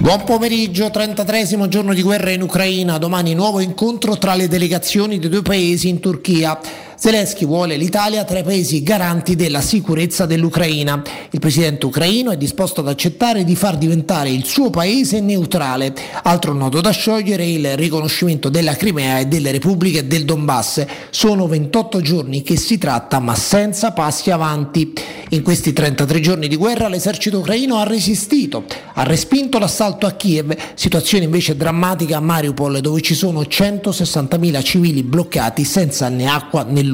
Buon 0.00 0.24
pomeriggio, 0.24 0.90
33 0.90 1.44
giorno 1.68 1.92
di 1.92 2.00
guerra 2.00 2.30
in 2.30 2.40
Ucraina, 2.40 2.96
domani 2.96 3.34
nuovo 3.34 3.60
incontro 3.60 4.16
tra 4.16 4.34
le 4.34 4.48
delegazioni 4.48 5.18
dei 5.18 5.28
due 5.28 5.42
paesi 5.42 5.90
in 5.90 6.00
Turchia. 6.00 6.58
Zelensky 7.02 7.46
vuole 7.46 7.76
l'Italia 7.76 8.22
tra 8.22 8.38
i 8.38 8.44
paesi 8.44 8.80
garanti 8.84 9.34
della 9.34 9.60
sicurezza 9.60 10.24
dell'Ucraina. 10.24 11.02
Il 11.30 11.40
presidente 11.40 11.84
ucraino 11.84 12.30
è 12.30 12.36
disposto 12.36 12.80
ad 12.80 12.86
accettare 12.86 13.42
di 13.42 13.56
far 13.56 13.76
diventare 13.76 14.30
il 14.30 14.44
suo 14.44 14.70
paese 14.70 15.18
neutrale. 15.18 15.92
Altro 16.22 16.52
nodo 16.52 16.80
da 16.80 16.92
sciogliere 16.92 17.42
è 17.42 17.46
il 17.46 17.76
riconoscimento 17.76 18.48
della 18.50 18.76
Crimea 18.76 19.18
e 19.18 19.26
delle 19.26 19.50
repubbliche 19.50 20.06
del 20.06 20.24
Donbass. 20.24 20.86
Sono 21.10 21.48
28 21.48 22.00
giorni 22.02 22.42
che 22.42 22.56
si 22.56 22.78
tratta 22.78 23.18
ma 23.18 23.34
senza 23.34 23.90
passi 23.90 24.30
avanti. 24.30 24.92
In 25.30 25.42
questi 25.42 25.72
33 25.72 26.20
giorni 26.20 26.46
di 26.46 26.54
guerra 26.54 26.86
l'esercito 26.86 27.40
ucraino 27.40 27.78
ha 27.78 27.84
resistito, 27.84 28.64
ha 28.94 29.02
respinto 29.02 29.58
l'assalto 29.58 30.06
a 30.06 30.12
Kiev, 30.12 30.54
situazione 30.74 31.24
invece 31.24 31.56
drammatica 31.56 32.18
a 32.18 32.20
Mariupol 32.20 32.78
dove 32.78 33.00
ci 33.00 33.14
sono 33.14 33.40
160.000 33.40 34.62
civili 34.62 35.02
bloccati 35.02 35.64
senza 35.64 36.08
né 36.08 36.28
acqua 36.28 36.62
né 36.62 36.82
luce. 36.82 36.90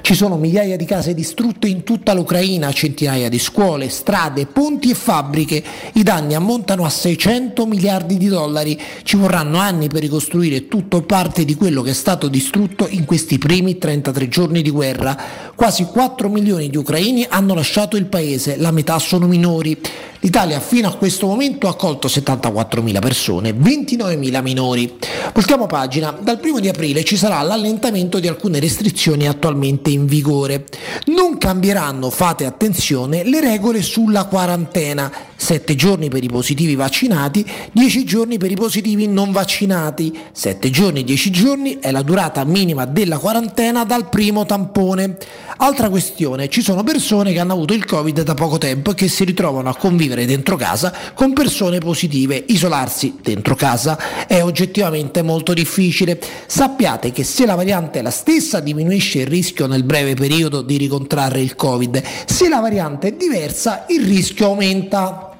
Ci 0.00 0.14
sono 0.14 0.36
migliaia 0.36 0.76
di 0.76 0.84
case 0.84 1.14
distrutte 1.14 1.66
in 1.66 1.82
tutta 1.82 2.12
l'Ucraina, 2.12 2.72
centinaia 2.72 3.28
di 3.28 3.38
scuole, 3.38 3.88
strade, 3.88 4.46
ponti 4.46 4.90
e 4.90 4.94
fabbriche. 4.94 5.62
I 5.94 6.02
danni 6.02 6.34
ammontano 6.34 6.84
a 6.84 6.90
600 6.90 7.66
miliardi 7.66 8.16
di 8.16 8.28
dollari. 8.28 8.78
Ci 9.02 9.16
vorranno 9.16 9.58
anni 9.58 9.88
per 9.88 10.02
ricostruire 10.02 10.68
tutto 10.68 10.98
o 10.98 11.02
parte 11.02 11.44
di 11.44 11.54
quello 11.54 11.82
che 11.82 11.90
è 11.90 11.94
stato 11.94 12.28
distrutto 12.28 12.86
in 12.88 13.04
questi 13.04 13.38
primi 13.38 13.78
33 13.78 14.28
giorni 14.28 14.62
di 14.62 14.70
guerra. 14.70 15.16
Quasi 15.54 15.84
4 15.84 16.28
milioni 16.28 16.68
di 16.68 16.76
ucraini 16.76 17.26
hanno 17.28 17.54
lasciato 17.54 17.96
il 17.96 18.06
paese, 18.06 18.56
la 18.56 18.70
metà 18.70 18.98
sono 18.98 19.26
minori. 19.26 19.80
L'Italia 20.24 20.58
fino 20.58 20.88
a 20.88 20.94
questo 20.94 21.26
momento 21.26 21.66
ha 21.66 21.70
accolto 21.72 22.08
74.000 22.08 22.98
persone, 22.98 23.50
29.000 23.50 24.42
minori. 24.42 24.96
Voltiamo 25.34 25.66
pagina, 25.66 26.16
dal 26.18 26.40
primo 26.40 26.60
di 26.60 26.68
aprile 26.68 27.04
ci 27.04 27.18
sarà 27.18 27.42
l'allentamento 27.42 28.18
di 28.18 28.26
alcune 28.26 28.58
restrizioni 28.58 29.13
attualmente 29.22 29.90
in 29.90 30.06
vigore. 30.06 30.66
Non 31.06 31.38
cambieranno, 31.38 32.10
fate 32.10 32.44
attenzione, 32.44 33.24
le 33.24 33.40
regole 33.40 33.82
sulla 33.82 34.24
quarantena. 34.24 35.10
7 35.44 35.74
giorni 35.74 36.08
per 36.08 36.24
i 36.24 36.28
positivi 36.28 36.74
vaccinati, 36.74 37.44
10 37.70 38.04
giorni 38.04 38.38
per 38.38 38.50
i 38.50 38.54
positivi 38.54 39.06
non 39.06 39.30
vaccinati. 39.30 40.18
7 40.32 40.70
giorni, 40.70 41.04
10 41.04 41.30
giorni 41.30 41.78
è 41.80 41.90
la 41.90 42.00
durata 42.00 42.42
minima 42.44 42.86
della 42.86 43.18
quarantena 43.18 43.84
dal 43.84 44.08
primo 44.08 44.46
tampone. 44.46 45.18
Altra 45.58 45.90
questione, 45.90 46.48
ci 46.48 46.62
sono 46.62 46.82
persone 46.82 47.34
che 47.34 47.40
hanno 47.40 47.52
avuto 47.52 47.74
il 47.74 47.84
Covid 47.84 48.22
da 48.22 48.32
poco 48.32 48.56
tempo 48.56 48.92
e 48.92 48.94
che 48.94 49.06
si 49.06 49.24
ritrovano 49.24 49.68
a 49.68 49.76
convivere 49.76 50.24
dentro 50.24 50.56
casa 50.56 50.94
con 51.12 51.34
persone 51.34 51.78
positive. 51.78 52.42
Isolarsi 52.48 53.18
dentro 53.22 53.54
casa 53.54 54.26
è 54.26 54.42
oggettivamente 54.42 55.20
molto 55.20 55.52
difficile. 55.52 56.18
Sappiate 56.46 57.12
che 57.12 57.22
se 57.22 57.44
la 57.44 57.54
variante 57.54 57.98
è 57.98 58.02
la 58.02 58.08
stessa 58.08 58.60
diminuisce 58.60 59.18
il 59.18 59.26
rischio 59.26 59.66
nel 59.66 59.84
breve 59.84 60.14
periodo 60.14 60.62
di 60.62 60.78
ricontrarre 60.78 61.42
il 61.42 61.54
Covid. 61.54 62.02
Se 62.24 62.48
la 62.48 62.60
variante 62.60 63.08
è 63.08 63.12
diversa 63.12 63.84
il 63.90 64.06
rischio 64.06 64.46
aumenta. 64.46 65.32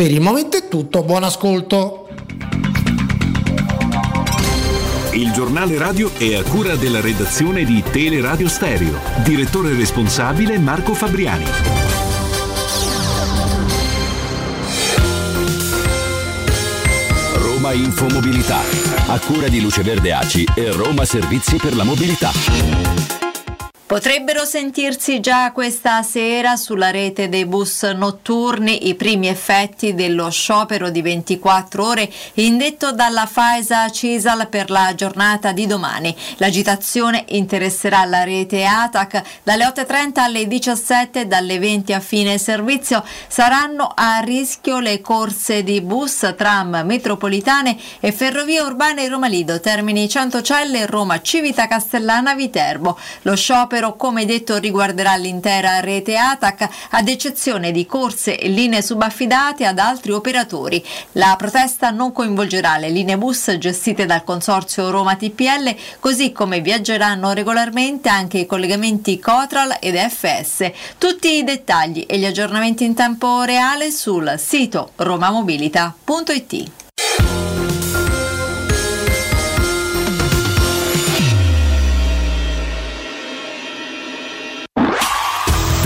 Per 0.00 0.10
il 0.10 0.22
momento 0.22 0.56
è 0.56 0.66
tutto, 0.66 1.02
buon 1.02 1.24
ascolto. 1.24 2.08
Il 5.10 5.30
giornale 5.30 5.76
radio 5.76 6.10
è 6.16 6.36
a 6.36 6.42
cura 6.42 6.74
della 6.74 7.02
redazione 7.02 7.64
di 7.64 7.82
Teleradio 7.82 8.48
Stereo. 8.48 8.98
Direttore 9.22 9.74
responsabile 9.74 10.58
Marco 10.58 10.94
Fabriani. 10.94 11.44
Roma 17.34 17.72
Infomobilità. 17.72 18.60
A 19.08 19.18
cura 19.18 19.48
di 19.48 19.60
Luce 19.60 19.82
Verde 19.82 20.14
Aci 20.14 20.46
e 20.54 20.72
Roma 20.72 21.04
Servizi 21.04 21.56
per 21.56 21.76
la 21.76 21.84
Mobilità. 21.84 23.19
Potrebbero 23.90 24.44
sentirsi 24.44 25.18
già 25.18 25.50
questa 25.50 26.00
sera 26.04 26.54
sulla 26.54 26.92
rete 26.92 27.28
dei 27.28 27.44
bus 27.44 27.82
notturni 27.82 28.86
i 28.86 28.94
primi 28.94 29.26
effetti 29.26 29.96
dello 29.96 30.30
sciopero 30.30 30.90
di 30.90 31.02
24 31.02 31.84
ore 31.84 32.08
indetto 32.34 32.92
dalla 32.92 33.26
Faesa 33.26 33.90
Cisal 33.90 34.46
per 34.46 34.70
la 34.70 34.94
giornata 34.94 35.50
di 35.50 35.66
domani. 35.66 36.16
L'agitazione 36.36 37.24
interesserà 37.30 38.04
la 38.04 38.22
rete 38.22 38.64
ATAC 38.64 39.40
dalle 39.42 39.64
8.30 39.64 40.20
alle 40.20 40.46
17 40.46 41.26
dalle 41.26 41.58
20 41.58 41.92
a 41.92 41.98
fine 41.98 42.38
servizio. 42.38 43.02
Saranno 43.26 43.90
a 43.92 44.20
rischio 44.20 44.78
le 44.78 45.00
corse 45.00 45.64
di 45.64 45.80
bus, 45.80 46.32
tram, 46.36 46.80
metropolitane 46.84 47.76
e 47.98 48.12
ferrovie 48.12 48.60
urbane 48.60 49.08
Roma 49.08 49.26
Lido, 49.26 49.58
Termini 49.58 50.08
Centocelle, 50.08 50.86
Roma 50.86 51.20
Civita 51.20 51.66
Castellana, 51.66 52.36
Viterbo. 52.36 52.96
Lo 53.22 53.34
sciopero 53.34 53.78
come 53.96 54.24
detto 54.24 54.58
riguarderà 54.58 55.16
l'intera 55.16 55.80
rete 55.80 56.16
ATAC 56.16 56.68
ad 56.90 57.08
eccezione 57.08 57.72
di 57.72 57.86
corse 57.86 58.38
e 58.38 58.48
linee 58.48 58.82
subaffidate 58.82 59.66
ad 59.66 59.78
altri 59.78 60.12
operatori. 60.12 60.84
La 61.12 61.34
protesta 61.36 61.90
non 61.90 62.12
coinvolgerà 62.12 62.76
le 62.78 62.90
linee 62.90 63.18
bus 63.18 63.56
gestite 63.58 64.06
dal 64.06 64.24
consorzio 64.24 64.90
Roma 64.90 65.16
TPL 65.16 65.74
così 65.98 66.32
come 66.32 66.60
viaggeranno 66.60 67.32
regolarmente 67.32 68.08
anche 68.08 68.38
i 68.38 68.46
collegamenti 68.46 69.18
Cotral 69.18 69.76
ed 69.80 69.96
FS. 69.96 70.70
Tutti 70.98 71.38
i 71.38 71.44
dettagli 71.44 72.04
e 72.08 72.18
gli 72.18 72.24
aggiornamenti 72.24 72.84
in 72.84 72.94
tempo 72.94 73.42
reale 73.42 73.90
sul 73.90 74.34
sito 74.38 74.92
romamobilita.it. 74.96 76.79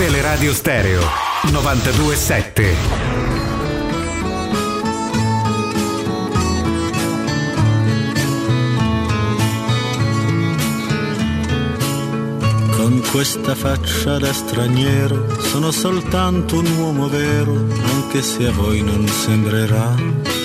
Teleradio 0.05 0.53
Stereo 0.53 1.01
927. 1.51 2.75
Con 12.69 13.01
questa 13.09 13.55
faccia 13.55 14.19
da 14.19 14.31
straniero 14.31 15.39
sono 15.39 15.71
soltanto 15.71 16.59
un 16.59 16.67
uomo 16.77 17.09
vero, 17.09 17.65
anche 17.85 18.21
se 18.21 18.45
a 18.45 18.51
voi 18.51 18.83
non 18.83 19.07
sembrerà. 19.07 20.44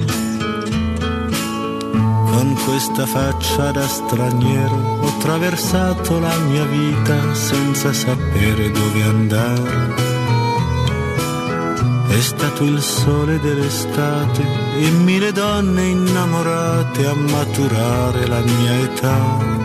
con 2.31 2.55
questa 2.65 3.05
faccia 3.05 3.71
da 3.71 3.85
straniero 3.85 4.75
ho 5.01 5.07
attraversato 5.07 6.19
la 6.19 6.35
mia 6.37 6.63
vita 6.65 7.33
senza 7.33 7.91
sapere 7.93 8.71
dove 8.71 9.03
andare. 9.03 10.09
È 12.07 12.19
stato 12.21 12.63
il 12.63 12.81
sole 12.81 13.39
dell'estate 13.39 14.43
e 14.79 14.89
mille 14.89 15.31
donne 15.31 15.83
innamorate 15.87 17.05
a 17.05 17.13
maturare 17.13 18.27
la 18.27 18.39
mia 18.39 18.73
età. 18.79 19.59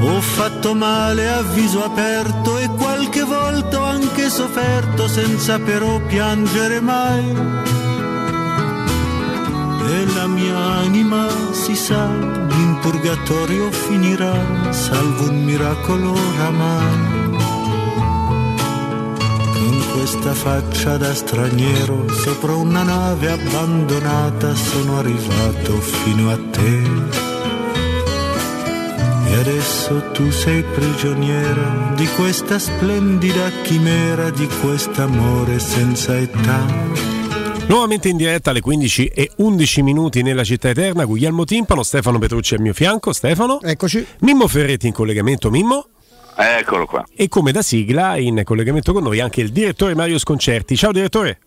Ho 0.00 0.20
fatto 0.20 0.74
male 0.74 1.28
a 1.28 1.42
viso 1.42 1.84
aperto 1.84 2.58
e 2.58 2.68
qualche 2.68 3.22
volta 3.22 3.80
ho 3.80 3.84
anche 3.84 4.28
sofferto 4.28 5.08
senza 5.08 5.58
però 5.58 6.00
piangere 6.00 6.80
mai 6.80 7.77
e 9.90 10.06
la 10.14 10.26
mia 10.26 10.56
anima 10.56 11.26
si 11.52 11.74
sa 11.74 12.04
in 12.04 12.78
purgatorio 12.80 13.70
finirà 13.70 14.70
salvo 14.70 15.30
un 15.30 15.44
miracolo 15.44 16.12
oramai. 16.12 17.36
Con 19.52 19.84
questa 19.92 20.34
faccia 20.34 20.96
da 20.98 21.14
straniero 21.14 22.08
sopra 22.10 22.54
una 22.54 22.82
nave 22.82 23.30
abbandonata 23.30 24.54
sono 24.54 24.98
arrivato 24.98 25.72
fino 25.80 26.30
a 26.30 26.38
te. 26.50 26.82
E 29.26 29.34
adesso 29.34 30.10
tu 30.12 30.30
sei 30.30 30.62
prigioniera 30.62 31.92
di 31.94 32.06
questa 32.16 32.58
splendida 32.58 33.50
chimera 33.62 34.30
di 34.30 34.48
quest'amore 34.60 35.58
senza 35.58 36.16
età 36.18 37.17
Nuovamente 37.68 38.08
in 38.08 38.16
diretta 38.16 38.48
alle 38.48 38.62
15 38.62 39.06
e 39.08 39.30
11 39.36 39.82
minuti 39.82 40.22
nella 40.22 40.42
città 40.42 40.70
eterna, 40.70 41.04
Guglielmo 41.04 41.44
Timpano, 41.44 41.82
Stefano 41.82 42.18
Petrucci 42.18 42.54
al 42.54 42.62
mio 42.62 42.72
fianco. 42.72 43.12
Stefano. 43.12 43.60
Eccoci. 43.60 44.06
Mimmo 44.20 44.48
Ferretti 44.48 44.86
in 44.86 44.94
collegamento. 44.94 45.50
Mimmo. 45.50 45.86
Eccolo 46.34 46.86
qua. 46.86 47.04
E 47.14 47.28
come 47.28 47.52
da 47.52 47.60
sigla 47.60 48.16
in 48.16 48.40
collegamento 48.42 48.94
con 48.94 49.02
noi 49.02 49.20
anche 49.20 49.42
il 49.42 49.50
direttore 49.50 49.94
Mario 49.94 50.16
Sconcerti. 50.18 50.76
Ciao 50.76 50.92
direttore. 50.92 51.40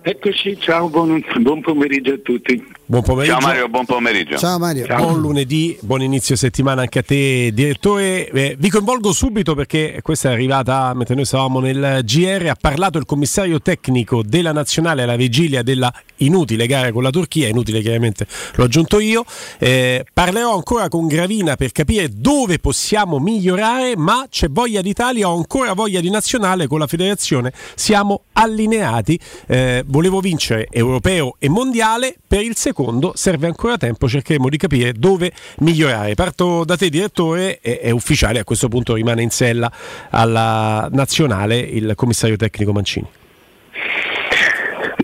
Eccoci, 0.00 0.58
ciao, 0.58 0.88
buon, 0.88 1.22
buon, 1.40 1.60
pomeriggio 1.60 2.14
a 2.14 2.18
tutti. 2.22 2.64
Buon 2.88 3.02
pomeriggio. 3.02 3.40
Ciao 3.40 3.48
Mario, 3.48 3.68
buon 3.68 3.84
pomeriggio. 3.84 4.38
Ciao 4.38 4.58
Mario. 4.60 4.86
Ciao. 4.86 4.98
Buon 4.98 5.20
lunedì, 5.20 5.76
buon 5.80 6.02
inizio 6.02 6.36
settimana 6.36 6.82
anche 6.82 7.00
a 7.00 7.02
te 7.02 7.50
direttore. 7.52 8.28
Eh, 8.30 8.54
vi 8.56 8.70
coinvolgo 8.70 9.12
subito 9.12 9.56
perché 9.56 9.98
questa 10.04 10.30
è 10.30 10.32
arrivata 10.32 10.94
mentre 10.94 11.16
noi 11.16 11.24
stavamo 11.24 11.58
nel 11.58 12.02
GR, 12.04 12.46
ha 12.48 12.54
parlato 12.54 12.98
il 12.98 13.04
commissario 13.04 13.60
tecnico 13.60 14.22
della 14.22 14.52
nazionale 14.52 15.02
alla 15.02 15.16
vigilia 15.16 15.64
della 15.64 15.92
inutile 16.18 16.68
gara 16.68 16.92
con 16.92 17.02
la 17.02 17.10
Turchia, 17.10 17.48
inutile 17.48 17.80
chiaramente 17.80 18.24
l'ho 18.54 18.64
aggiunto 18.64 19.00
io. 19.00 19.24
Eh, 19.58 20.06
parlerò 20.12 20.54
ancora 20.54 20.86
con 20.86 21.08
Gravina 21.08 21.56
per 21.56 21.72
capire 21.72 22.08
dove 22.14 22.60
possiamo 22.60 23.18
migliorare, 23.18 23.96
ma 23.96 24.26
c'è 24.30 24.48
voglia 24.48 24.80
d'Italia, 24.80 25.28
ho 25.28 25.36
ancora 25.36 25.72
voglia 25.72 25.98
di 25.98 26.08
nazionale 26.08 26.68
con 26.68 26.78
la 26.78 26.86
federazione, 26.86 27.52
siamo 27.74 28.26
allineati. 28.34 29.18
Eh, 29.48 29.82
volevo 29.88 30.20
vincere 30.20 30.68
europeo 30.70 31.34
e 31.40 31.48
mondiale, 31.48 32.14
per 32.24 32.42
il 32.42 32.54
secondo 32.54 32.74
serve 33.14 33.46
ancora 33.46 33.76
tempo, 33.76 34.08
cercheremo 34.08 34.48
di 34.48 34.56
capire 34.56 34.92
dove 34.92 35.32
migliorare. 35.58 36.14
Parto 36.14 36.64
da 36.64 36.76
te 36.76 36.88
direttore, 36.88 37.58
è, 37.60 37.80
è 37.80 37.90
ufficiale, 37.90 38.38
a 38.38 38.44
questo 38.44 38.68
punto 38.68 38.94
rimane 38.94 39.22
in 39.22 39.30
sella 39.30 39.70
alla 40.10 40.88
nazionale 40.92 41.58
il 41.58 41.92
commissario 41.94 42.36
tecnico 42.36 42.72
Mancini. 42.72 43.06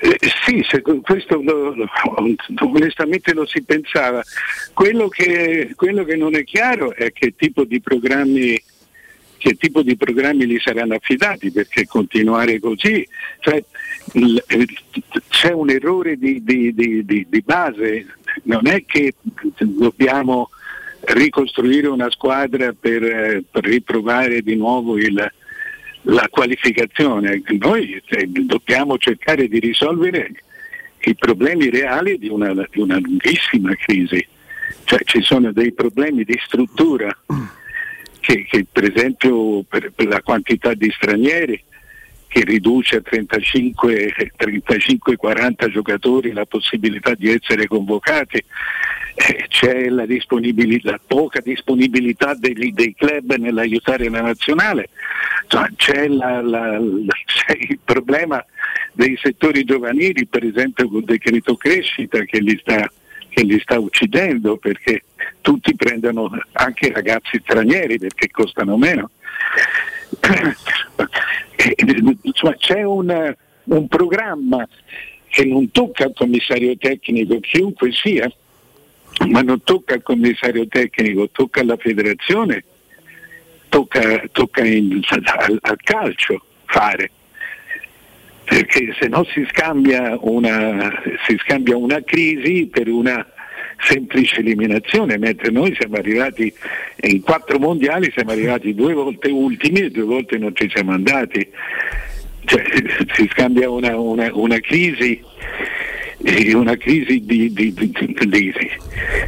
Eh, 0.04 0.18
sì, 0.44 0.64
questo 1.02 1.40
lo, 1.40 1.74
lo, 1.74 1.88
onestamente 2.58 3.32
lo 3.32 3.46
si 3.46 3.62
pensava. 3.62 4.22
Quello 4.72 5.08
che, 5.08 5.72
quello 5.76 6.02
che, 6.02 6.16
non 6.16 6.34
è 6.34 6.42
chiaro 6.42 6.92
è 6.94 7.12
che 7.12 7.34
tipo 7.36 7.64
di 7.64 7.80
programmi 7.80 8.60
che 9.38 9.54
tipo 9.54 9.82
di 9.82 9.96
programmi 9.96 10.46
gli 10.46 10.58
saranno 10.60 10.94
affidati 10.94 11.50
perché 11.50 11.84
continuare 11.84 12.60
così 12.60 13.04
cioè, 13.40 13.62
c'è 15.28 15.52
un 15.52 15.70
errore 15.70 16.16
di, 16.16 16.42
di, 16.42 16.74
di, 16.74 17.26
di, 17.28 17.42
base. 17.42 18.06
Non 18.44 18.66
è 18.66 18.84
che 18.84 19.14
dobbiamo 19.58 20.50
ricostruire 21.00 21.88
una 21.88 22.10
squadra 22.10 22.72
per, 22.78 23.42
per 23.50 23.64
riprovare 23.64 24.42
di 24.42 24.56
nuovo 24.56 24.98
il, 24.98 25.32
la 26.02 26.28
qualificazione. 26.30 27.42
Noi 27.58 28.02
cioè, 28.04 28.26
dobbiamo 28.26 28.98
cercare 28.98 29.48
di 29.48 29.58
risolvere 29.58 30.32
i 31.04 31.14
problemi 31.14 31.70
reali 31.70 32.18
di 32.18 32.28
una, 32.28 32.52
di 32.52 32.80
una 32.80 32.98
lunghissima 32.98 33.74
crisi. 33.76 34.26
Cioè 34.84 35.00
ci 35.04 35.22
sono 35.22 35.52
dei 35.52 35.72
problemi 35.72 36.24
di 36.24 36.38
struttura 36.44 37.16
che, 38.20 38.46
che 38.48 38.66
per 38.70 38.92
esempio 38.92 39.62
per, 39.62 39.92
per, 39.94 40.06
la 40.06 40.20
quantità 40.22 40.74
di 40.74 40.90
stranieri 40.90 41.62
che 42.32 42.44
riduce 42.44 42.96
a 42.96 43.02
35-40 43.02 45.68
giocatori 45.68 46.32
la 46.32 46.46
possibilità 46.46 47.14
di 47.14 47.30
essere 47.30 47.66
convocati, 47.66 48.42
eh, 49.14 49.44
c'è 49.48 49.90
la, 49.90 50.06
la, 50.06 51.00
poca 51.06 51.40
disponibilità 51.40 52.32
dei, 52.32 52.72
dei, 52.72 52.94
club 52.94 53.34
nell'aiutare 53.34 54.08
la 54.08 54.22
nazionale, 54.22 54.88
cioè, 55.48 55.68
c'è, 55.76 56.08
la, 56.08 56.40
la, 56.40 56.80
c'è, 57.26 57.54
il 57.68 57.78
problema 57.84 58.42
dei 58.94 59.14
settori 59.20 59.64
giovanili, 59.64 60.26
per 60.26 60.42
esempio 60.42 60.88
col 60.88 61.04
decreto 61.04 61.54
crescita 61.56 62.20
che 62.20 62.40
li 62.40 62.56
sta 62.62 62.90
che 63.28 63.42
li 63.44 63.60
sta 63.60 63.78
uccidendo 63.78 64.56
perché 64.58 65.04
tutti 65.40 65.74
prendono 65.74 66.30
anche 66.52 66.92
ragazzi 66.92 67.40
stranieri 67.42 67.98
perché 67.98 68.30
costano 68.30 68.76
meno. 68.76 69.10
Insomma, 72.22 72.54
c'è 72.56 72.82
un, 72.82 73.34
un 73.64 73.88
programma 73.88 74.66
che 75.28 75.44
non 75.44 75.70
tocca 75.70 76.04
al 76.04 76.12
commissario 76.14 76.76
tecnico, 76.76 77.40
chiunque 77.40 77.90
sia, 77.92 78.30
ma 79.28 79.40
non 79.40 79.62
tocca 79.62 79.94
al 79.94 80.02
commissario 80.02 80.66
tecnico, 80.68 81.30
tocca 81.30 81.60
alla 81.60 81.76
federazione, 81.76 82.64
tocca, 83.68 84.22
tocca 84.30 84.64
in, 84.64 85.00
al, 85.08 85.58
al, 85.60 85.78
calcio 85.82 86.44
fare. 86.66 87.10
Perché 88.44 88.94
se 88.98 89.08
no 89.08 89.24
si 89.32 89.46
scambia, 89.48 90.18
una, 90.20 90.92
si 91.26 91.36
scambia 91.38 91.76
una 91.76 92.02
crisi 92.02 92.66
per 92.66 92.88
una 92.88 93.26
semplice 93.82 94.40
eliminazione, 94.40 95.18
mentre 95.18 95.50
noi 95.50 95.74
siamo 95.78 95.96
arrivati 95.96 96.52
in 97.00 97.20
quattro 97.20 97.58
mondiali, 97.58 98.10
siamo 98.14 98.30
arrivati 98.30 98.74
due 98.74 98.94
volte 98.94 99.28
ultimi 99.30 99.80
e 99.80 99.90
due 99.90 100.04
volte 100.04 100.38
non 100.38 100.54
ci 100.54 100.70
siamo 100.72 100.92
andati. 100.92 101.46
Cioè, 102.44 102.62
si 103.14 103.28
scambia 103.30 103.70
una, 103.70 103.96
una, 103.98 104.30
una 104.32 104.58
crisi 104.58 105.20
una 106.54 106.76
crisi 106.76 107.24
di, 107.24 107.52
di, 107.52 107.74
di, 107.74 107.92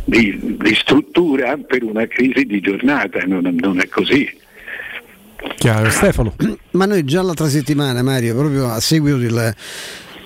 di, 0.04 0.74
struttura 0.76 1.56
per 1.56 1.82
una 1.82 2.06
crisi 2.06 2.44
di 2.44 2.60
giornata, 2.60 3.20
non, 3.26 3.52
non 3.58 3.80
è 3.80 3.88
così. 3.88 4.30
Chiaro, 5.56 5.90
Stefano. 5.90 6.34
Ma 6.72 6.86
noi 6.86 7.04
già 7.04 7.22
l'altra 7.22 7.48
settimana, 7.48 8.02
Mario, 8.02 8.34
proprio 8.36 8.68
a 8.68 8.80
seguito 8.80 9.16
del 9.16 9.54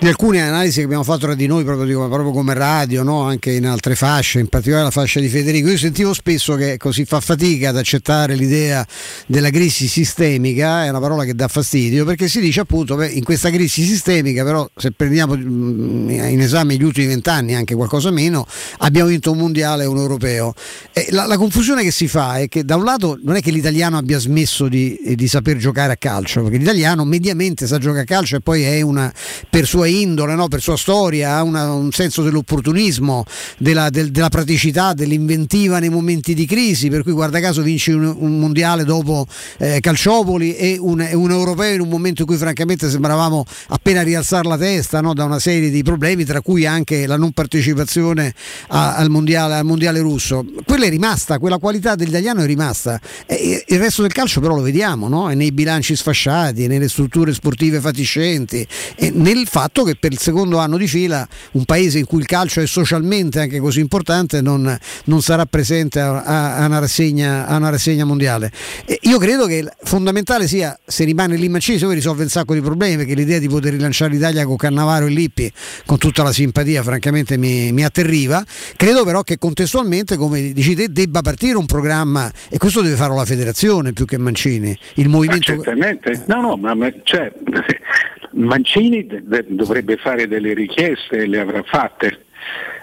di 0.00 0.06
alcune 0.06 0.40
analisi 0.40 0.78
che 0.78 0.84
abbiamo 0.84 1.02
fatto 1.02 1.18
tra 1.18 1.34
di 1.34 1.48
noi 1.48 1.64
proprio, 1.64 1.84
dico, 1.84 2.06
proprio 2.08 2.30
come 2.30 2.54
radio, 2.54 3.02
no? 3.02 3.22
anche 3.22 3.50
in 3.50 3.66
altre 3.66 3.96
fasce, 3.96 4.38
in 4.38 4.46
particolare 4.46 4.84
la 4.84 4.92
fascia 4.92 5.18
di 5.18 5.28
Federico. 5.28 5.68
Io 5.68 5.76
sentivo 5.76 6.14
spesso 6.14 6.54
che 6.54 6.76
così 6.76 7.04
fa 7.04 7.20
fatica 7.20 7.70
ad 7.70 7.76
accettare 7.76 8.36
l'idea 8.36 8.86
della 9.26 9.50
crisi 9.50 9.88
sistemica, 9.88 10.84
è 10.84 10.88
una 10.88 11.00
parola 11.00 11.24
che 11.24 11.34
dà 11.34 11.48
fastidio, 11.48 12.04
perché 12.04 12.28
si 12.28 12.40
dice 12.40 12.60
appunto 12.60 12.94
che 12.94 13.08
in 13.08 13.24
questa 13.24 13.50
crisi 13.50 13.82
sistemica, 13.82 14.44
però 14.44 14.68
se 14.76 14.92
prendiamo 14.92 15.36
mm, 15.36 16.10
in 16.10 16.40
esame 16.40 16.76
gli 16.76 16.84
ultimi 16.84 17.08
vent'anni, 17.08 17.56
anche 17.56 17.74
qualcosa 17.74 18.12
meno, 18.12 18.46
abbiamo 18.78 19.08
vinto 19.08 19.32
un 19.32 19.38
mondiale 19.38 19.82
e 19.82 19.86
un 19.86 19.96
europeo. 19.96 20.54
E 20.92 21.08
la, 21.10 21.26
la, 21.26 21.36
confusione 21.36 21.82
che 21.82 21.90
si 21.90 22.06
fa 22.06 22.38
è 22.38 22.46
che 22.46 22.64
da 22.64 22.76
un 22.76 22.84
lato 22.84 23.18
non 23.24 23.34
è 23.34 23.40
che 23.40 23.50
l'italiano 23.50 23.96
abbia 23.96 24.20
smesso 24.20 24.68
di, 24.68 24.96
di 25.16 25.26
saper 25.26 25.56
giocare 25.56 25.92
a 25.92 25.96
calcio, 25.96 26.42
perché 26.42 26.58
l'italiano 26.58 27.04
mediamente 27.04 27.66
sa 27.66 27.78
giocare 27.78 28.02
a 28.02 28.04
calcio 28.04 28.36
e 28.36 28.40
poi 28.40 28.62
è 28.62 28.80
una 28.80 29.12
per 29.50 29.66
sua 29.66 29.86
indole, 29.88 30.34
no? 30.34 30.48
per 30.48 30.60
sua 30.60 30.76
storia, 30.76 31.36
ha 31.36 31.42
un 31.42 31.90
senso 31.92 32.22
dell'opportunismo, 32.22 33.24
della, 33.58 33.90
del, 33.90 34.10
della, 34.10 34.28
praticità, 34.28 34.92
dell'inventiva 34.92 35.78
nei 35.78 35.88
momenti 35.88 36.34
di 36.34 36.46
crisi, 36.46 36.88
per 36.88 37.02
cui 37.02 37.12
guarda 37.12 37.40
caso 37.40 37.62
vinci 37.62 37.90
un, 37.90 38.14
un 38.16 38.38
mondiale 38.38 38.84
dopo 38.84 39.26
eh, 39.58 39.80
Calciopoli 39.80 40.54
e 40.56 40.78
un, 40.78 41.06
un, 41.12 41.30
europeo 41.30 41.74
in 41.74 41.80
un 41.80 41.88
momento 41.88 42.22
in 42.22 42.26
cui 42.26 42.36
francamente 42.36 42.88
sembravamo 42.88 43.44
appena 43.68 44.02
rialzare 44.02 44.48
la 44.48 44.56
testa 44.56 45.00
no? 45.00 45.14
da 45.14 45.24
una 45.24 45.38
serie 45.38 45.70
di 45.70 45.82
problemi, 45.82 46.24
tra 46.24 46.40
cui 46.40 46.66
anche 46.66 47.06
la 47.06 47.16
non 47.16 47.32
partecipazione 47.32 48.34
a, 48.68 48.96
al, 48.96 49.10
mondiale, 49.10 49.54
al, 49.54 49.64
mondiale, 49.64 50.00
russo. 50.00 50.44
Quella 50.64 50.86
è 50.86 50.90
rimasta, 50.90 51.38
quella 51.38 51.58
qualità 51.58 51.94
dell'italiano 51.94 52.42
è 52.42 52.46
rimasta. 52.46 53.00
E, 53.26 53.64
il 53.66 53.78
resto 53.78 54.02
del 54.02 54.12
calcio 54.12 54.40
però 54.40 54.54
lo 54.54 54.62
vediamo, 54.62 55.08
no? 55.08 55.28
nei 55.28 55.52
bilanci 55.52 55.96
sfasciati, 55.96 56.66
nelle 56.66 56.88
strutture 56.88 57.32
sportive 57.32 57.80
fatiscenti, 57.80 58.66
nel 59.12 59.46
fatto 59.46 59.77
che 59.82 59.96
per 59.96 60.12
il 60.12 60.18
secondo 60.18 60.58
anno 60.58 60.76
di 60.76 60.86
fila 60.86 61.26
un 61.52 61.64
paese 61.64 61.98
in 61.98 62.06
cui 62.06 62.20
il 62.20 62.26
calcio 62.26 62.60
è 62.60 62.66
socialmente 62.66 63.40
anche 63.40 63.58
così 63.58 63.80
importante 63.80 64.40
non, 64.40 64.76
non 65.04 65.22
sarà 65.22 65.46
presente 65.46 66.00
a, 66.00 66.56
a, 66.56 66.66
una 66.66 66.78
rassegna, 66.78 67.46
a, 67.46 67.56
una 67.56 67.70
rassegna, 67.70 68.04
mondiale. 68.04 68.50
E 68.84 68.98
io 69.02 69.18
credo 69.18 69.46
che 69.46 69.66
fondamentale 69.82 70.46
sia, 70.46 70.78
se 70.84 71.04
rimane 71.04 71.36
lì 71.36 71.48
Mancini, 71.48 71.78
poi 71.78 71.94
risolve 71.94 72.22
un 72.22 72.28
sacco 72.28 72.54
di 72.54 72.60
problemi, 72.60 72.96
perché 72.96 73.14
l'idea 73.14 73.38
di 73.38 73.48
poter 73.48 73.72
rilanciare 73.72 74.12
l'Italia 74.12 74.44
con 74.44 74.56
Cannavaro 74.56 75.06
e 75.06 75.10
Lippi, 75.10 75.50
con 75.86 75.98
tutta 75.98 76.22
la 76.22 76.32
simpatia, 76.32 76.82
francamente 76.82 77.36
mi, 77.36 77.72
mi 77.72 77.84
atterriva. 77.84 78.44
Credo 78.76 79.04
però 79.04 79.22
che 79.22 79.38
contestualmente, 79.38 80.16
come 80.16 80.52
dici 80.52 80.74
te, 80.74 80.90
debba 80.90 81.22
partire 81.22 81.56
un 81.56 81.66
programma, 81.66 82.30
e 82.48 82.58
questo 82.58 82.80
deve 82.80 82.96
farlo 82.96 83.16
la 83.16 83.24
federazione 83.24 83.92
più 83.92 84.04
che 84.04 84.18
Mancini. 84.18 84.76
Il 84.94 85.08
movimento... 85.08 85.54
Ma 85.54 85.62
certamente, 85.62 86.24
no, 86.26 86.40
no, 86.40 86.56
ma, 86.56 86.74
ma 86.74 86.92
cioè, 87.02 87.32
Mancini 88.38 89.06
dovrebbe 89.48 89.96
fare 89.96 90.28
delle 90.28 90.54
richieste 90.54 91.26
le 91.26 91.40
avrà 91.40 91.62
fatte. 91.62 92.26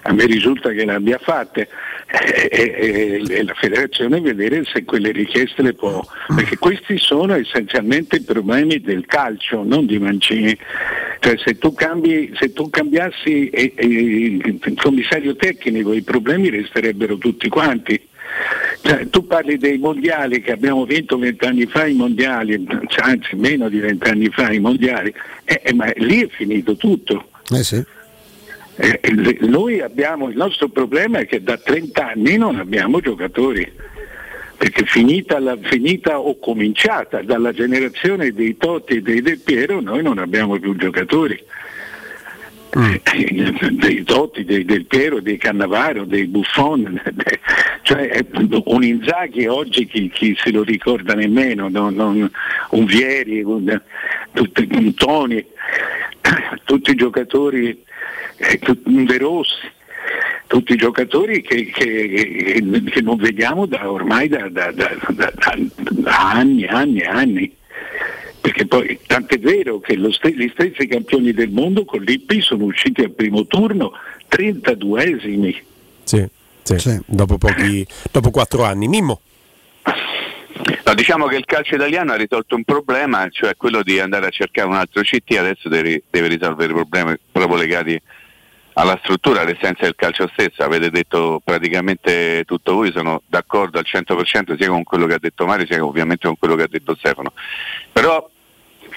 A 0.04 0.14
me 0.14 0.26
risulta 0.26 0.70
che 0.70 0.86
le 0.86 0.94
abbia 0.94 1.18
fatte 1.18 1.68
e, 2.08 2.50
e, 2.52 3.26
e, 3.28 3.44
la 3.44 3.54
federazione 3.56 4.22
vedere 4.22 4.64
se 4.66 4.84
quelle 4.84 5.12
richieste 5.12 5.64
le 5.64 5.74
può, 5.74 6.06
perché 6.36 6.58
questi 6.58 7.00
sono 7.00 7.34
essenzialmente 7.34 8.18
i 8.18 8.22
problemi 8.22 8.80
del 8.82 9.06
calcio, 9.08 9.64
non 9.64 9.88
di 9.88 9.98
Mancini. 9.98 10.56
Cioè, 11.20 11.38
se, 11.38 11.58
tu 11.58 11.74
cambi, 11.74 12.32
se 12.38 12.54
tu 12.54 12.70
cambiassi 12.70 13.50
il 13.78 14.76
commissario 14.80 15.36
tecnico 15.36 15.94
i 15.94 16.04
problemi 16.04 16.50
resterebbero 16.50 17.18
tutti 17.18 17.50
quanti. 17.50 18.00
Cioè, 18.86 19.10
tu 19.10 19.26
parli 19.26 19.58
dei 19.58 19.80
mondiali 19.80 20.42
che 20.42 20.52
abbiamo 20.52 20.86
vinto 20.86 21.18
vent'anni 21.18 21.66
fa, 21.66 21.88
i 21.88 21.96
mondiali, 21.96 22.64
cioè, 22.86 23.10
anzi 23.10 23.36
meno 23.36 23.68
di 23.68 23.80
vent'anni 23.80 24.30
fa 24.30 24.52
i 24.52 24.60
mondiali, 24.60 25.12
eh, 25.44 25.60
eh, 25.64 25.74
ma 25.74 25.92
lì 25.96 26.22
è 26.22 26.28
finito 26.28 26.76
tutto. 26.76 27.30
Eh 27.50 27.64
sì. 27.64 27.84
eh, 28.76 29.38
noi 29.40 29.82
abbiamo, 29.82 30.30
il 30.30 30.38
nostro 30.38 30.68
problema 30.68 31.18
è 31.18 31.26
che 31.26 31.42
da 31.42 31.58
30 31.58 32.12
anni 32.12 32.38
non 32.38 32.58
abbiamo 32.58 33.00
giocatori, 33.00 33.68
perché 34.56 34.86
finita, 34.86 35.40
la, 35.40 35.58
finita 35.60 36.20
o 36.20 36.38
cominciata 36.38 37.24
dalla 37.24 37.54
generazione 37.54 38.34
dei 38.34 38.56
Totti 38.56 38.98
e 38.98 39.02
dei 39.02 39.24
Del 39.24 39.40
Piero 39.40 39.82
noi 39.82 40.04
non 40.04 40.20
abbiamo 40.20 40.60
più 40.60 40.76
giocatori. 40.76 41.44
Mm. 42.78 42.96
dei 43.80 44.04
Totti, 44.04 44.44
dei 44.44 44.66
Del 44.66 44.86
Piero, 44.86 45.22
dei 45.22 45.38
Cannavaro, 45.38 46.04
dei 46.04 46.28
Buffon, 46.28 47.02
cioè 47.84 48.26
un 48.66 48.84
Inzaghi 48.84 49.48
oggi 49.48 49.86
chi, 49.86 50.10
chi, 50.10 50.36
se 50.38 50.52
lo 50.52 50.62
ricorda 50.64 51.14
nemmeno, 51.14 51.70
no, 51.70 51.90
non, 51.90 52.30
un 52.72 52.86
Vieri, 52.86 53.42
un, 53.44 53.82
un 54.34 54.94
Toni, 54.94 55.46
tutti 56.66 56.92
i 56.92 56.96
giocatori, 56.96 57.82
eh, 58.38 58.60
De 58.60 59.18
Rossi, 59.18 59.72
tutti 60.48 60.74
i 60.74 60.78
giocatori 60.78 61.42
che, 61.42 61.68
che, 61.68 62.62
che 62.92 63.02
non 63.02 63.16
vediamo 63.16 63.66
da, 63.66 63.90
ormai 63.90 64.28
da, 64.28 64.50
da, 64.50 64.72
da 64.72 64.94
anni, 66.34 66.66
anni, 66.66 67.02
anni 67.04 67.56
perché 68.46 68.68
poi 68.68 69.00
tant'è 69.08 69.40
vero 69.40 69.80
che 69.80 69.98
st- 70.12 70.28
gli 70.28 70.48
stessi 70.54 70.86
campioni 70.86 71.34
del 71.34 71.50
mondo 71.50 71.84
con 71.84 72.02
l'IPI 72.02 72.42
sono 72.42 72.66
usciti 72.66 73.02
al 73.02 73.10
primo 73.10 73.48
turno 73.48 73.94
32esimi. 74.30 75.64
Sì, 76.04 76.30
sì, 76.62 76.78
sì. 76.78 77.02
Dopo, 77.08 77.40
pochi, 77.40 77.84
dopo 78.12 78.30
quattro 78.30 78.64
anni. 78.64 78.88
Mimmo. 78.88 79.22
No, 80.86 80.94
diciamo 80.94 81.26
che 81.26 81.38
il 81.38 81.46
calcio 81.46 81.74
italiano 81.74 82.12
ha 82.12 82.18
risolto 82.18 82.56
un 82.56 82.64
problema, 82.64 83.28
cioè 83.30 83.56
quello 83.58 83.82
di 83.82 84.00
andare 84.00 84.28
a 84.28 84.30
cercare 84.30 84.68
un 84.68 84.76
altro 84.76 85.02
CT, 85.02 85.38
adesso 85.40 85.68
deve, 85.68 86.04
deve 86.12 86.28
risolvere 86.28 86.72
i 86.72 86.76
problemi 86.76 87.16
proprio 87.32 87.58
legati 87.58 88.00
alla 88.74 89.00
struttura, 89.02 89.42
all'essenza 89.42 89.86
del 89.86 89.96
calcio 89.96 90.30
stesso. 90.34 90.62
Avete 90.62 90.92
detto 90.92 91.42
praticamente 91.44 92.44
tutto 92.46 92.76
voi, 92.76 92.92
sono 92.92 93.24
d'accordo 93.26 93.80
al 93.80 93.86
100% 93.92 94.56
sia 94.56 94.70
con 94.70 94.84
quello 94.84 95.08
che 95.08 95.16
ha 95.16 95.20
detto 95.20 95.48
Mario 95.48 95.66
sia 95.66 95.84
ovviamente 95.84 96.28
con 96.28 96.38
quello 96.38 96.56
che 96.56 96.64
ha 96.64 96.70
detto 96.70 96.96
Stefano. 96.96 97.34
Però 97.92 98.30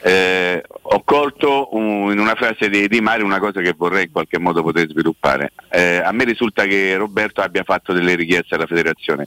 eh, 0.03 0.63
ho 0.69 1.03
colto 1.05 1.75
un, 1.77 2.13
in 2.13 2.19
una 2.19 2.35
frase 2.35 2.69
di, 2.69 2.89
di, 2.89 3.01
Mario 3.01 3.25
una 3.25 3.41
cosa 3.41 3.61
che 3.61 3.75
vorrei 3.77 4.05
in 4.05 4.13
qualche 4.13 4.39
modo 4.39 4.63
poter 4.63 4.89
sviluppare. 4.89 5.53
Eh, 5.71 5.97
a 5.97 6.13
me 6.13 6.25
risulta 6.25 6.65
che 6.67 6.97
Roberto 6.97 7.41
abbia 7.41 7.65
fatto 7.65 7.93
delle 7.93 8.15
richieste 8.15 8.55
alla 8.55 8.67
federazione. 8.67 9.27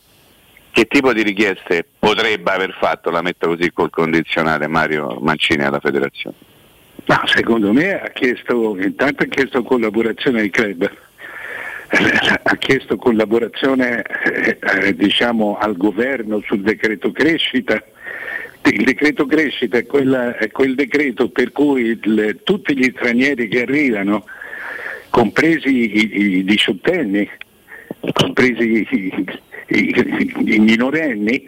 Che 0.71 0.85
tipo 0.85 1.11
di 1.11 1.21
richieste 1.21 1.85
potrebbe 1.99 2.49
aver 2.51 2.77
fatto, 2.79 3.09
la 3.09 3.21
metto 3.21 3.47
così 3.49 3.71
col 3.73 3.89
condizionale, 3.89 4.67
Mario 4.67 5.17
Mancini 5.19 5.63
alla 5.63 5.81
federazione? 5.81 6.35
No, 7.03 7.21
secondo 7.25 7.73
me 7.73 7.99
ha 7.99 8.09
chiesto, 8.09 8.77
intanto 8.79 9.23
ha 9.23 9.25
chiesto 9.25 9.63
collaborazione 9.63 10.39
ai 10.39 10.49
club, 10.49 10.89
ha 12.43 12.55
chiesto 12.55 12.95
collaborazione 12.95 14.01
eh, 14.01 14.95
diciamo, 14.95 15.57
al 15.59 15.75
governo 15.75 16.41
sul 16.45 16.61
decreto 16.61 17.11
crescita 17.11 17.83
il 18.69 18.83
decreto 18.83 19.25
crescita 19.25 19.77
è, 19.77 19.85
quella, 19.85 20.37
è 20.37 20.51
quel 20.51 20.75
decreto 20.75 21.29
per 21.29 21.51
cui 21.51 21.99
il, 22.01 22.39
tutti 22.43 22.77
gli 22.77 22.91
stranieri 22.95 23.47
che 23.47 23.61
arrivano, 23.61 24.25
compresi 25.09 26.37
i, 26.39 26.43
diciottenni, 26.43 27.29
compresi 28.13 28.87
i, 28.89 29.27
i, 29.67 30.33
i 30.45 30.59
minorenni, 30.59 31.47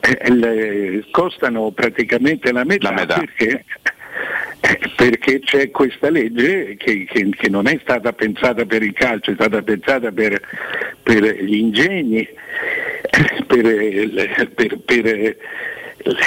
eh, 0.00 0.30
le, 0.30 1.04
costano 1.10 1.70
praticamente 1.72 2.52
la 2.52 2.64
metà, 2.64 2.90
la 2.90 2.94
metà. 2.94 3.14
Perché, 3.18 3.64
perché, 4.96 5.40
c'è 5.40 5.70
questa 5.70 6.10
legge 6.10 6.76
che, 6.76 7.04
che, 7.04 7.28
che, 7.30 7.48
non 7.48 7.66
è 7.68 7.78
stata 7.82 8.12
pensata 8.12 8.64
per 8.64 8.82
il 8.82 8.92
calcio, 8.94 9.30
è 9.30 9.34
stata 9.34 9.62
pensata 9.62 10.10
per, 10.10 10.40
per 11.02 11.22
gli 11.42 11.56
ingegni, 11.56 12.26
per, 13.46 14.48
per, 14.54 14.78
per 14.84 15.36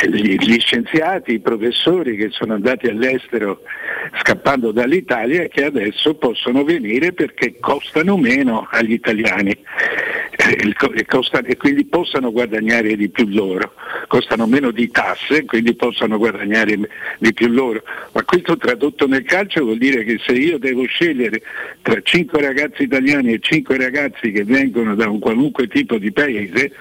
gli 0.10 0.60
scienziati, 0.60 1.34
i 1.34 1.40
professori 1.40 2.18
che 2.18 2.30
sono 2.32 2.54
andati 2.54 2.88
all'estero 2.88 3.62
scappando 4.22 4.72
dall'Italia 4.72 5.44
e 5.44 5.48
che 5.50 5.64
adesso 5.66 6.16
possono 6.16 6.64
venire 6.64 7.14
perché 7.14 7.56
costano 7.60 8.18
meno 8.18 8.68
agli 8.70 8.94
italiani 8.94 9.52
eh, 9.52 10.76
e 11.46 11.58
quindi 11.58 11.86
possano 11.86 12.32
guadagnare 12.32 12.96
di 12.96 13.10
più 13.10 13.28
loro, 13.28 13.74
costano 14.08 14.48
meno 14.48 14.72
di 14.72 14.90
tasse 14.90 15.38
e 15.38 15.46
quindi 15.46 15.76
possano 15.76 16.18
guadagnare 16.18 16.78
di 17.18 17.34
più 17.34 17.48
loro. 17.48 17.84
Ma 18.14 18.24
questo 18.24 18.58
tradotto 18.58 19.08
nel 19.08 19.24
calcio 19.24 19.64
vuol 19.64 19.78
dire 19.78 20.04
che 20.04 20.18
se 20.26 20.34
io 20.34 20.58
devo 20.58 20.86
scegliere 20.86 21.42
tra 21.82 22.00
5 22.02 22.42
ragazzi 22.42 22.84
italiani 22.84 23.34
e 23.34 23.40
5 23.40 23.78
ragazzi 23.78 24.32
che 24.32 24.44
vengono 24.44 24.96
da 24.96 25.10
un 25.10 25.20
qualunque 25.20 25.68
tipo 25.68 25.98
di 25.98 26.12
paese, 26.12 26.72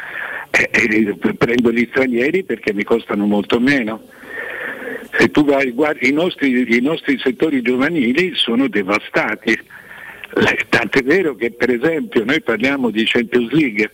eh, 0.59 0.71
eh, 0.73 1.35
prendo 1.35 1.73
gli 1.73 1.87
stranieri 1.91 2.43
perché 2.45 2.73
mi 2.73 2.85
costano 2.85 3.27
molto 3.27 3.61
meno. 3.61 4.03
Se 5.17 5.31
tu 5.31 5.45
vai, 5.45 5.71
guardi, 5.71 6.09
i 6.09 6.13
nostri, 6.13 6.77
i 6.77 6.81
nostri 6.81 7.19
settori 7.19 7.63
giovanili 7.63 8.33
sono 8.35 8.69
devastati. 8.69 9.53
Eh, 9.53 10.67
tant'è 10.69 11.03
vero 11.03 11.35
che 11.35 11.53
per 11.53 11.71
esempio 11.71 12.25
noi 12.25 12.41
parliamo 12.43 12.91
di 12.91 13.05
Champions 13.07 13.51
League, 13.53 13.91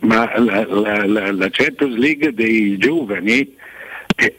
ma 0.00 0.38
la, 0.38 0.66
la, 0.66 1.06
la, 1.06 1.32
la 1.32 1.48
Champions 1.50 1.96
League 1.96 2.32
dei 2.34 2.76
giovani 2.76 3.56
eh, 4.16 4.36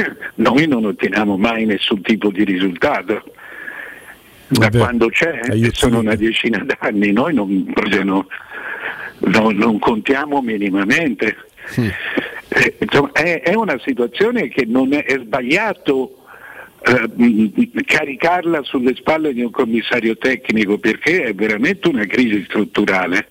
noi 0.36 0.66
non 0.66 0.84
otteniamo 0.86 1.36
mai 1.36 1.64
nessun 1.64 2.00
tipo 2.02 2.30
di 2.30 2.44
risultato. 2.44 3.22
Da 4.48 4.68
Vabbè, 4.68 4.78
quando 4.78 5.08
c'è, 5.08 5.40
sono 5.70 6.00
una 6.00 6.16
decina 6.16 6.64
d'anni, 6.64 7.12
noi 7.12 7.32
non, 7.34 7.72
non, 8.02 8.26
non, 9.20 9.56
non 9.56 9.78
contiamo 9.78 10.40
minimamente. 10.40 11.36
Sì. 11.66 11.90
Eh, 12.48 12.76
insomma, 12.80 13.12
è, 13.12 13.42
è, 13.42 13.54
una 13.54 13.78
situazione 13.84 14.48
che 14.48 14.64
non 14.66 14.92
è, 14.92 15.04
è 15.04 15.18
sbagliato 15.18 16.24
eh, 16.82 17.72
caricarla 17.84 18.62
sulle 18.62 18.94
spalle 18.96 19.32
di 19.32 19.42
un 19.42 19.50
commissario 19.50 20.16
tecnico 20.16 20.78
perché 20.78 21.24
è 21.24 21.34
veramente 21.34 21.88
una 21.88 22.06
crisi 22.06 22.44
strutturale. 22.44 23.28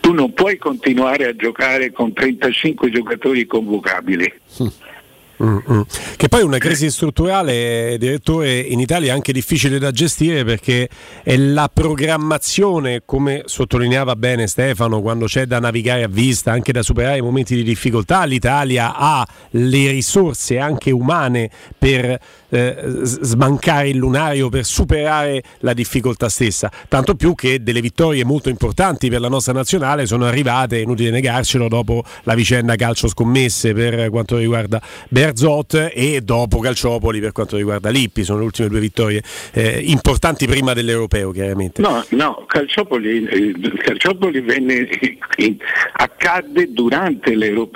Tu 0.00 0.12
non 0.12 0.32
puoi 0.32 0.56
continuare 0.56 1.26
a 1.26 1.36
giocare 1.36 1.92
con 1.92 2.12
35 2.12 2.90
giocatori 2.90 3.44
convocabili. 3.46 4.32
Sì. 4.46 4.70
Mm-hmm. 5.42 5.80
Che 6.16 6.28
poi 6.28 6.42
una 6.42 6.56
crisi 6.56 6.90
strutturale, 6.90 7.96
direttore, 7.98 8.58
in 8.58 8.80
Italia 8.80 9.12
è 9.12 9.14
anche 9.14 9.32
difficile 9.32 9.78
da 9.78 9.90
gestire 9.90 10.44
perché 10.44 10.88
è 11.22 11.36
la 11.36 11.70
programmazione, 11.72 13.02
come 13.04 13.42
sottolineava 13.44 14.16
bene 14.16 14.46
Stefano, 14.46 15.02
quando 15.02 15.26
c'è 15.26 15.44
da 15.44 15.58
navigare 15.58 16.04
a 16.04 16.08
vista, 16.08 16.52
anche 16.52 16.72
da 16.72 16.82
superare 16.82 17.18
i 17.18 17.22
momenti 17.22 17.54
di 17.54 17.62
difficoltà, 17.62 18.24
l'Italia 18.24 18.94
ha 18.96 19.26
le 19.50 19.90
risorse 19.90 20.58
anche 20.58 20.90
umane 20.90 21.50
per 21.76 22.18
eh, 22.48 22.76
smancare 23.02 23.90
il 23.90 23.96
lunario, 23.96 24.48
per 24.48 24.64
superare 24.64 25.42
la 25.58 25.74
difficoltà 25.74 26.30
stessa. 26.30 26.70
Tanto 26.88 27.14
più 27.14 27.34
che 27.34 27.62
delle 27.62 27.82
vittorie 27.82 28.24
molto 28.24 28.48
importanti 28.48 29.10
per 29.10 29.20
la 29.20 29.28
nostra 29.28 29.52
nazionale 29.52 30.06
sono 30.06 30.24
arrivate, 30.24 30.78
inutile 30.78 31.10
negarcelo, 31.10 31.68
dopo 31.68 32.02
la 32.22 32.34
vicenda 32.34 32.74
calcio 32.76 33.06
scommesse 33.06 33.74
per 33.74 34.08
quanto 34.08 34.38
riguarda 34.38 34.80
Berlusconi 35.08 35.25
Berzot 35.26 35.90
e 35.92 36.20
dopo 36.22 36.60
Calciopoli 36.60 37.20
per 37.20 37.32
quanto 37.32 37.56
riguarda 37.56 37.90
Lippi, 37.90 38.22
sono 38.22 38.38
le 38.38 38.44
ultime 38.44 38.68
due 38.68 38.80
vittorie 38.80 39.22
eh, 39.52 39.80
importanti 39.84 40.46
prima 40.46 40.72
dell'europeo 40.72 41.30
chiaramente. 41.32 41.82
No, 41.82 42.04
no, 42.10 42.44
Calciopoli, 42.46 43.24
eh, 43.24 43.54
Calciopoli 43.78 44.40
venne, 44.40 44.88
in, 45.38 45.56
accadde 45.94 46.72
durante, 46.72 47.34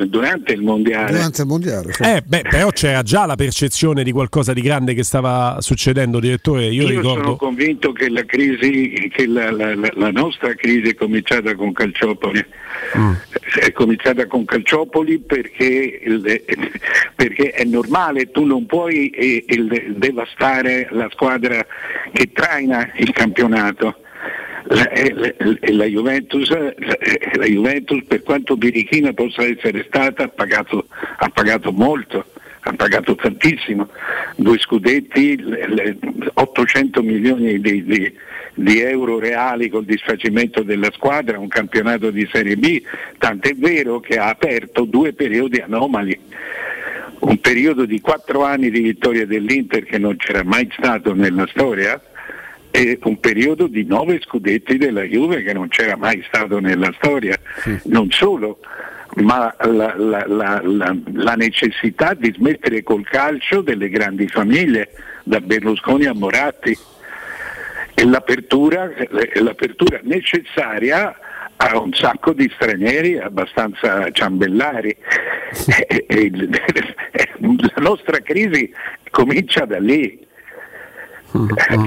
durante, 0.09 0.53
il 0.53 0.63
mondiale. 0.63 1.13
Durante 1.13 1.43
il 1.43 1.47
mondiale. 1.49 1.93
Sì. 1.93 2.03
Eh, 2.03 2.23
beh, 2.25 2.43
però 2.49 2.71
c'era 2.71 3.03
già 3.03 3.27
la 3.27 3.37
percezione 3.37 4.05
di 4.05 4.13
qualcosa 4.13 4.53
di 4.53 4.61
grande 4.61 4.95
che 4.95 5.03
stava 5.03 5.57
succedendo, 5.61 6.21
direttore. 6.21 6.67
Io, 6.67 6.83
Io 6.83 6.89
ricordo... 6.89 7.23
sono 7.23 7.37
convinto 7.37 7.93
che 7.93 8.09
la 8.09 8.25
crisi, 8.25 9.11
che 9.13 9.27
la, 9.27 9.51
la, 9.51 9.75
la, 9.75 9.91
la 9.95 10.11
nostra 10.11 10.55
crisi 10.55 10.91
è 10.91 10.95
cominciata 10.95 11.55
con 11.55 11.73
Calciopoli. 11.73 12.45
Mm. 12.97 13.13
È 13.61 13.73
cominciata 13.73 14.27
con 14.27 14.45
Calciopoli 14.45 15.19
perché, 15.19 16.01
perché 17.15 17.40
perché 17.41 17.51
è 17.51 17.65
normale, 17.65 18.31
tu 18.31 18.45
non 18.45 18.67
puoi 18.67 19.09
eh, 19.09 19.45
il, 19.49 19.95
devastare 19.97 20.89
la 20.91 21.09
squadra 21.11 21.65
che 22.13 22.31
traina 22.33 22.93
il 22.97 23.11
campionato. 23.13 23.97
La, 24.65 24.89
eh, 24.91 25.15
la, 25.15 25.33
la, 25.73 25.85
Juventus, 25.87 26.51
la, 26.51 26.75
la, 27.33 27.47
Juventus, 27.47 28.05
per 28.05 28.23
quanto 28.23 28.57
birichina 28.57 29.15
possa 29.15 29.43
essere 29.43 29.85
stata, 29.89 30.25
ha 30.25 30.29
pagato, 30.29 30.87
ha 31.17 31.29
pagato 31.31 31.73
molto 31.73 32.27
ha 32.63 32.75
pagato 32.75 33.15
tantissimo, 33.15 33.89
due 34.37 34.59
scudetti, 34.59 35.43
800 36.35 37.03
milioni 37.03 37.59
di, 37.59 37.83
di, 37.83 38.15
di, 38.53 38.81
euro 38.81 39.19
reali 39.19 39.71
col 39.71 39.87
disfacimento 39.87 40.63
della 40.63 40.91
squadra, 40.93 41.39
un 41.39 41.49
campionato 41.49 42.11
di 42.11 42.29
Serie 42.31 42.59
B, 42.59 42.83
tant'è 43.17 43.55
vero 43.55 43.99
che 43.99 44.19
ha 44.19 44.29
aperto 44.29 44.85
due 44.85 45.15
periodi 45.15 45.61
anomali 45.61 46.21
un 47.21 47.39
periodo 47.41 47.85
di 47.85 48.01
quattro 48.01 48.45
anni 48.45 48.71
di 48.71 48.81
vittoria 48.81 49.27
dell'Inter 49.27 49.85
che 49.85 49.99
non 49.99 50.17
c'era 50.17 50.43
mai 50.45 50.69
stato 50.77 51.15
nella 51.15 51.47
storia 51.49 52.01
e 52.71 52.99
un 53.03 53.19
periodo 53.19 53.67
di 53.67 53.85
nove 53.85 54.21
scudetti 54.21 54.77
della 54.79 55.03
Juve 55.03 55.43
che 55.43 55.53
non 55.53 55.69
c'era 55.69 55.97
mai 55.97 56.23
stato 56.27 56.61
nella 56.61 56.93
storia. 56.97 57.37
Sì. 57.59 57.81
Non 57.85 58.11
solo, 58.11 58.61
ma 59.17 59.55
la, 59.61 59.95
la, 59.97 60.25
la, 60.27 60.63
la, 60.63 61.35
necessità 61.35 62.15
di 62.15 62.33
smettere 62.33 62.83
col 62.83 63.05
calcio 63.05 63.61
delle 63.61 63.89
grandi 63.89 64.29
famiglie, 64.29 64.91
da 65.25 65.41
Berlusconi 65.41 66.07
a 66.07 66.15
Moratti, 66.15 66.77
e 67.95 68.05
l'apertura, 68.05 68.91
l'apertura 69.35 70.01
necessaria 70.05 71.15
ha 71.63 71.79
un 71.79 71.93
sacco 71.93 72.33
di 72.33 72.51
stranieri 72.55 73.19
abbastanza 73.19 74.11
ciambellari. 74.11 74.97
La 77.41 77.83
nostra 77.83 78.19
crisi 78.21 78.73
comincia 79.11 79.67
da 79.67 79.79
lì. 79.79 80.27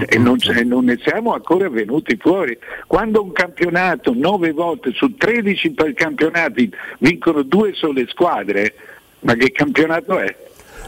E 0.07 0.17
non, 0.19 0.37
non, 0.63 0.85
ne 0.85 0.97
siamo 1.03 1.33
ancora 1.33 1.69
venuti 1.69 2.15
fuori. 2.17 2.57
Quando 2.87 3.21
un 3.23 3.33
campionato 3.33 4.13
nove 4.15 4.51
volte 4.51 4.91
su 4.93 5.15
13 5.15 5.73
campionati 5.95 6.71
vincono 6.99 7.41
due 7.41 7.73
sole 7.73 8.05
squadre, 8.07 8.75
ma 9.21 9.33
che 9.33 9.51
campionato 9.51 10.17
è? 10.19 10.33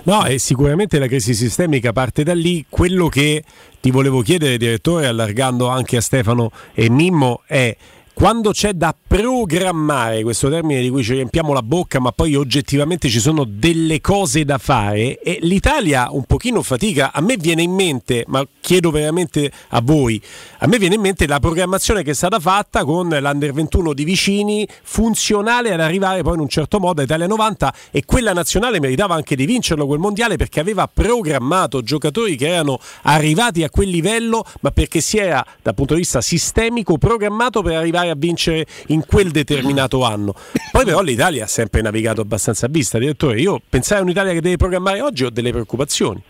No, 0.03 0.25
e 0.25 0.37
sicuramente 0.37 0.99
la 0.99 1.07
crisi 1.07 1.33
sistemica 1.33 1.91
parte 1.91 2.23
da 2.23 2.33
lì. 2.33 2.65
Quello 2.69 3.09
che 3.09 3.43
ti 3.81 3.91
volevo 3.91 4.21
chiedere, 4.21 4.57
direttore, 4.57 5.07
allargando 5.07 5.67
anche 5.67 5.97
a 5.97 6.01
Stefano 6.01 6.51
e 6.73 6.89
Mimmo, 6.89 7.41
è 7.47 7.75
quando 8.15 8.51
c'è 8.51 8.71
da 8.71 8.95
programmare, 9.05 10.23
questo 10.23 10.49
termine 10.49 10.81
di 10.81 10.89
cui 10.89 11.03
ci 11.03 11.11
riempiamo 11.15 11.51
la 11.51 11.61
bocca, 11.61 11.99
ma 11.99 12.13
poi 12.13 12.33
oggettivamente 12.35 13.09
ci 13.09 13.19
sono 13.19 13.43
delle 13.43 13.99
cose 13.99 14.45
da 14.45 14.57
fare 14.57 15.19
e 15.19 15.39
l'Italia 15.41 16.07
un 16.11 16.23
pochino 16.23 16.61
fatica, 16.61 17.11
a 17.11 17.19
me 17.19 17.35
viene 17.35 17.61
in 17.61 17.73
mente, 17.73 18.23
ma 18.27 18.41
chiedo 18.61 18.89
veramente 18.89 19.51
a 19.67 19.81
voi, 19.83 20.19
a 20.59 20.67
me 20.67 20.79
viene 20.79 20.95
in 20.95 21.01
mente 21.01 21.27
la 21.27 21.41
programmazione 21.41 22.03
che 22.03 22.11
è 22.11 22.13
stata 22.13 22.39
fatta 22.39 22.85
con 22.85 23.09
l'Under 23.09 23.51
21 23.51 23.91
di 23.91 24.05
vicini, 24.05 24.65
funzionale 24.83 25.73
ad 25.73 25.81
arrivare 25.81 26.23
poi 26.23 26.35
in 26.35 26.39
un 26.39 26.49
certo 26.49 26.79
modo 26.79 27.01
a 27.01 27.03
Italia 27.03 27.27
90 27.27 27.73
e 27.91 28.05
quella 28.05 28.31
nazionale 28.31 28.79
meritava 28.79 29.13
anche 29.13 29.35
di 29.35 29.45
vincerlo 29.45 29.85
quel 29.85 29.99
mondiale 29.99 30.37
perché 30.37 30.61
aveva 30.61 30.87
programmato 30.87 31.81
giocatori 31.81 32.37
che 32.37 32.47
erano 32.47 32.79
arrivati 33.01 33.61
a 33.63 33.69
quel 33.69 33.89
livello, 33.89 34.45
ma 34.61 34.71
perché 34.71 35.01
si 35.01 35.17
era 35.17 35.45
dal 35.61 35.75
punto 35.75 35.95
di 35.95 35.99
vista 35.99 36.21
sistemico 36.21 36.97
programmato 36.97 37.61
per 37.61 37.75
arrivare 37.75 38.03
andare 38.05 38.11
a 38.11 38.15
vincere 38.15 38.65
in 38.87 39.05
quel 39.05 39.31
determinato 39.31 40.03
anno. 40.03 40.33
Poi 40.71 40.85
però 40.85 41.01
l'Italia 41.01 41.45
ha 41.45 41.47
sempre 41.47 41.81
navigato 41.81 42.21
abbastanza 42.21 42.67
a 42.67 42.69
vista, 42.69 42.97
direttore. 42.99 43.39
Io 43.39 43.61
pensare 43.67 44.01
a 44.01 44.03
un'Italia 44.03 44.33
che 44.33 44.41
deve 44.41 44.57
programmare 44.57 45.01
oggi 45.01 45.25
ho 45.25 45.29
delle 45.29 45.51
preoccupazioni. 45.51 46.21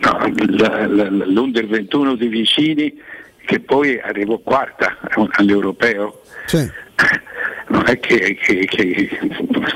No, 0.00 0.18
l'Under 1.26 1.66
21 1.66 2.14
di 2.16 2.28
Vicini 2.28 2.94
che 3.44 3.60
poi 3.60 4.00
arrivò 4.00 4.38
quarta 4.38 4.96
all'europeo. 5.32 6.22
Sì. 6.46 6.58
Non 7.70 7.84
è 7.86 8.00
che, 8.00 8.36
che, 8.40 8.66
che, 8.66 9.08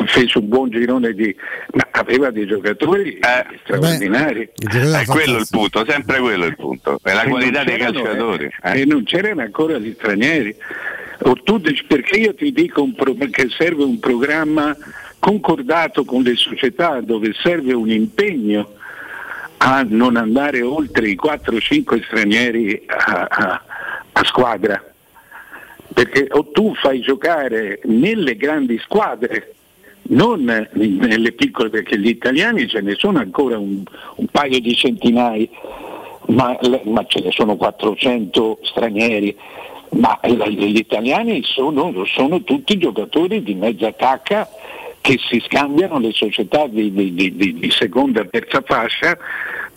fece 0.07 0.39
un 0.39 0.49
buon 0.49 0.69
girone 0.69 1.12
di. 1.12 1.35
ma 1.75 1.87
aveva 1.93 2.31
dei 2.31 2.45
giocatori 2.45 3.19
eh, 3.19 3.59
straordinari. 3.62 4.51
Beh, 4.53 5.01
è 5.01 5.05
quello 5.05 5.39
il 5.39 5.47
punto, 5.49 5.85
sempre 5.89 6.19
quello 6.19 6.45
il 6.45 6.57
punto, 6.57 6.99
è 7.03 7.12
la 7.15 7.23
e 7.23 7.29
qualità 7.29 7.62
dei 7.62 7.79
calciatori. 7.79 8.51
Eh. 8.62 8.81
E 8.81 8.85
non 8.85 9.05
c'erano 9.05 9.43
ancora 9.43 9.79
gli 9.79 9.95
stranieri. 9.97 10.57
O 11.21 11.35
tu, 11.45 11.61
perché 11.87 12.19
io 12.19 12.35
ti 12.35 12.51
dico 12.53 12.85
pro, 12.97 13.15
che 13.31 13.49
serve 13.57 13.85
un 13.85 14.01
programma 14.01 14.77
concordato 15.21 16.05
con 16.05 16.23
le 16.23 16.35
società 16.35 17.01
dove 17.01 17.33
serve 17.33 17.73
un 17.73 17.91
impegno 17.91 18.73
a 19.59 19.87
non 19.89 20.16
andare 20.16 20.62
oltre 20.62 21.09
i 21.09 21.19
4-5 21.23 22.05
stranieri 22.07 22.83
a, 22.87 23.27
a, 23.31 23.62
a 24.12 24.25
squadra 24.25 24.94
perché 25.95 26.27
o 26.31 26.51
tu 26.51 26.75
fai 26.75 27.01
giocare 27.01 27.81
nelle 27.85 28.37
grandi 28.37 28.79
squadre, 28.79 29.55
non 30.09 30.69
nelle 30.73 31.33
piccole, 31.33 31.71
perché 31.71 31.99
gli 31.99 32.09
italiani 32.09 32.66
ce 32.69 32.81
ne 32.81 32.95
sono 32.97 33.21
ancora 33.21 33.59
un, 33.59 33.83
un 34.16 34.27
paio 34.27 34.61
di 34.61 34.75
centinaia, 34.75 35.47
ma, 36.27 36.59
ma, 36.85 37.07
ce 37.07 37.21
ne 37.21 37.31
sono 37.31 37.57
400 37.57 38.59
stranieri, 38.62 39.37
ma 39.91 40.19
gli 40.25 40.77
italiani 40.77 41.43
sono, 41.45 42.05
sono 42.07 42.43
tutti 42.43 42.77
giocatori 42.77 43.43
di 43.43 43.55
mezza 43.55 43.93
tacca 43.93 44.49
che 45.01 45.19
si 45.29 45.41
scambiano 45.47 45.99
le 46.01 46.12
società 46.12 46.66
di, 46.66 46.93
di, 46.93 47.15
di, 47.15 47.55
di 47.55 47.71
seconda 47.71 48.23
e 48.23 48.29
terza 48.31 48.62
fascia 48.62 49.16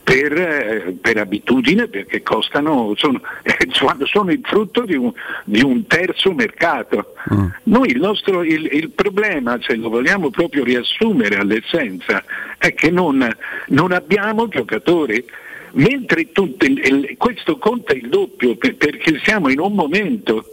per, 0.07 0.31
eh, 0.31 0.97
per, 1.01 1.17
abitudine 1.17 1.89
perché 1.89 2.23
costano, 2.23 2.93
sono, 2.95 3.19
sono 4.05 4.31
il 4.31 4.39
frutto 4.41 4.85
di 4.85 4.95
un, 4.95 5.11
di 5.43 5.61
un 5.61 5.85
terzo 5.85 6.31
mercato. 6.31 7.13
Mm. 7.33 7.47
Noi 7.63 7.89
il, 7.89 7.99
nostro, 7.99 8.41
il, 8.41 8.69
il, 8.71 8.91
problema, 8.91 9.57
se 9.59 9.75
lo 9.75 9.89
vogliamo 9.89 10.29
proprio 10.29 10.63
riassumere 10.63 11.35
all'essenza, 11.35 12.23
è 12.57 12.73
che 12.73 12.89
non, 12.89 13.29
non 13.67 13.91
abbiamo 13.91 14.47
giocatori. 14.47 15.25
Mentre 15.71 16.31
tutti, 16.31 17.15
questo 17.17 17.57
conta 17.57 17.93
il 17.93 18.07
doppio 18.07 18.55
perché 18.55 19.19
siamo 19.21 19.49
in 19.49 19.59
un 19.59 19.73
momento 19.73 20.45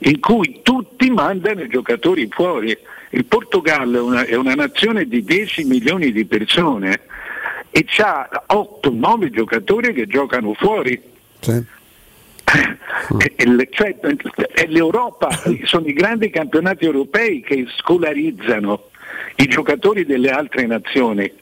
in 0.00 0.20
cui 0.20 0.60
tutti 0.62 1.10
mandano 1.10 1.62
i 1.62 1.68
giocatori 1.68 2.28
fuori. 2.30 2.76
Il 3.10 3.24
Portogallo 3.24 3.98
è 3.98 4.00
una, 4.00 4.24
è 4.24 4.34
una 4.34 4.54
nazione 4.54 5.06
di 5.06 5.24
10 5.24 5.64
milioni 5.64 6.12
di 6.12 6.24
persone 6.24 7.00
e 7.70 7.84
ha 7.98 8.44
8-9 8.48 9.30
giocatori 9.30 9.92
che 9.92 10.06
giocano 10.06 10.54
fuori. 10.54 11.00
Sì. 11.40 11.64
Cioè, 13.70 13.96
è 14.52 14.66
l'Europa, 14.66 15.28
sono 15.64 15.86
i 15.86 15.92
grandi 15.92 16.30
campionati 16.30 16.84
europei 16.84 17.40
che 17.40 17.66
scolarizzano 17.76 18.90
i 19.36 19.46
giocatori 19.46 20.04
delle 20.04 20.30
altre 20.30 20.66
nazioni 20.66 21.32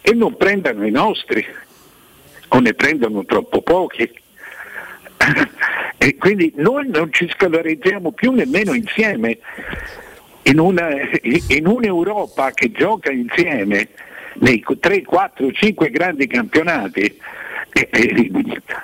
e 0.00 0.14
non 0.14 0.36
prendono 0.36 0.86
i 0.86 0.90
nostri 0.90 1.44
o 2.48 2.58
ne 2.58 2.74
prendono 2.74 3.24
troppo 3.24 3.62
pochi. 3.62 4.10
E 6.02 6.16
quindi 6.16 6.52
noi 6.56 6.88
non 6.88 7.12
ci 7.12 7.28
scolarizziamo 7.28 8.12
più 8.12 8.32
nemmeno 8.32 8.72
insieme. 8.72 9.38
In, 10.50 10.58
una, 10.58 10.88
in 11.48 11.66
un'Europa 11.66 12.50
che 12.50 12.72
gioca 12.72 13.10
insieme 13.10 13.88
nei 14.34 14.64
3, 14.80 15.02
4, 15.02 15.52
5 15.52 15.90
grandi 15.90 16.26
campionati 16.26 17.18
eh, 17.72 17.88
eh, 17.90 18.30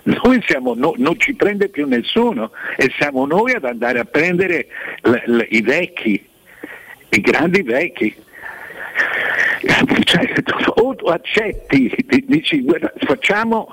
noi 0.04 0.42
siamo, 0.46 0.74
no, 0.74 0.94
non 0.96 1.18
ci 1.18 1.34
prende 1.34 1.68
più 1.68 1.86
nessuno 1.86 2.52
e 2.76 2.92
siamo 2.96 3.26
noi 3.26 3.52
ad 3.52 3.64
andare 3.64 3.98
a 3.98 4.04
prendere 4.04 4.68
l, 5.02 5.10
l, 5.10 5.46
i 5.50 5.60
vecchi, 5.60 6.24
i 7.08 7.20
grandi 7.20 7.62
vecchi. 7.62 8.14
Cioè, 10.04 10.32
o 10.76 10.92
accetti, 11.06 11.92
dici 12.26 12.62
guarda, 12.62 12.92
facciamo 12.98 13.68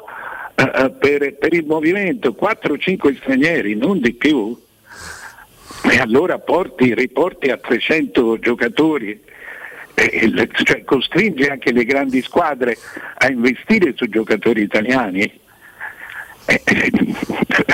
uh, 0.55 0.97
per, 0.97 1.35
per, 1.35 1.53
il 1.53 1.65
movimento 1.65 2.35
4-5 2.39 3.17
stranieri, 3.17 3.75
non 3.75 3.99
di 3.99 4.13
più, 4.13 4.59
e 5.89 5.97
allora 5.99 6.39
porti, 6.39 6.93
riporti 6.93 7.49
a 7.49 7.57
300 7.57 8.39
giocatori 8.39 9.31
eh, 9.95 10.49
cioè 10.63 10.83
costringe 10.83 11.49
anche 11.49 11.71
le 11.71 11.85
grandi 11.85 12.21
squadre 12.21 12.77
a 13.17 13.29
investire 13.29 13.93
su 13.95 14.07
giocatori 14.07 14.61
italiani. 14.61 15.41
Eh, 16.45 16.61
eh, 16.65 16.91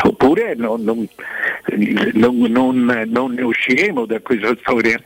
oppure 0.04 0.54
non, 0.56 0.84
non, 0.84 1.08
non, 2.14 3.08
non, 3.08 3.34
ne 3.34 3.42
usciremo 3.42 4.06
da 4.06 4.20
questa 4.20 4.56
storia. 4.60 5.02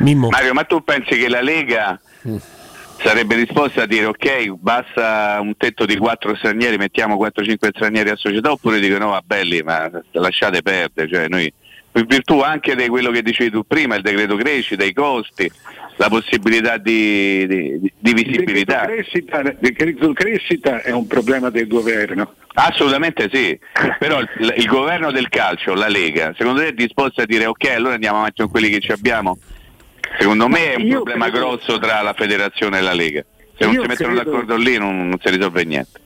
Mimmo. 0.00 0.28
Mario, 0.30 0.52
ma 0.52 0.64
tu 0.64 0.82
pensi 0.82 1.16
che 1.16 1.28
la 1.28 1.40
Lega 1.40 2.00
mm. 2.26 2.36
sarebbe 2.98 3.36
disposta 3.36 3.82
a 3.82 3.86
dire 3.86 4.06
ok, 4.06 4.48
basta 4.58 5.38
un 5.40 5.56
tetto 5.56 5.84
di 5.84 5.96
4 5.96 6.34
stranieri, 6.34 6.76
mettiamo 6.76 7.16
4-5 7.16 7.68
stranieri 7.68 8.10
a 8.10 8.16
società, 8.16 8.50
oppure 8.50 8.80
dicono 8.80 9.04
no, 9.04 9.10
va 9.12 9.22
belli, 9.24 9.62
ma 9.62 9.88
lasciate 10.12 10.62
perdere, 10.62 11.08
cioè 11.08 11.28
noi 11.28 11.52
in 11.94 12.06
virtù 12.06 12.40
anche 12.40 12.74
di 12.74 12.88
quello 12.88 13.10
che 13.10 13.22
dicevi 13.22 13.50
tu 13.50 13.64
prima, 13.64 13.96
il 13.96 14.02
decreto 14.02 14.36
crescita, 14.36 14.84
i 14.84 14.94
costi, 14.94 15.50
la 15.96 16.08
possibilità 16.08 16.78
di, 16.78 17.46
di, 17.46 17.92
di 17.98 18.12
visibilità. 18.12 18.88
Il 18.90 19.56
decreto, 19.60 20.12
crescita, 20.12 20.80
è 20.80 20.90
un 20.90 21.06
problema 21.06 21.50
del 21.50 21.66
governo. 21.66 22.34
Assolutamente 22.54 23.28
sì, 23.32 23.58
però 23.98 24.20
il, 24.20 24.54
il, 24.56 24.66
governo 24.66 25.10
del 25.10 25.28
calcio, 25.28 25.74
la 25.74 25.88
Lega, 25.88 26.34
secondo 26.36 26.60
te 26.60 26.68
è 26.68 26.72
disposto 26.72 27.22
a 27.22 27.26
dire 27.26 27.46
ok, 27.46 27.70
allora 27.70 27.94
andiamo 27.94 28.18
avanti 28.18 28.42
con 28.42 28.50
quelli 28.50 28.68
che 28.68 28.80
ci 28.80 28.92
abbiamo? 28.92 29.38
Secondo 30.18 30.48
me 30.48 30.72
è 30.72 30.76
un 30.76 30.88
problema 30.90 31.30
credo... 31.30 31.46
grosso 31.46 31.78
tra 31.78 32.02
la 32.02 32.12
federazione 32.12 32.78
e 32.78 32.82
la 32.82 32.92
Lega. 32.92 33.24
Se 33.56 33.64
non 33.64 33.74
si 33.74 33.80
mettono 33.80 34.14
credo... 34.14 34.30
d'accordo 34.30 34.56
lì 34.56 34.76
non, 34.76 35.08
non 35.08 35.18
si 35.22 35.30
risolve 35.30 35.64
niente. 35.64 36.00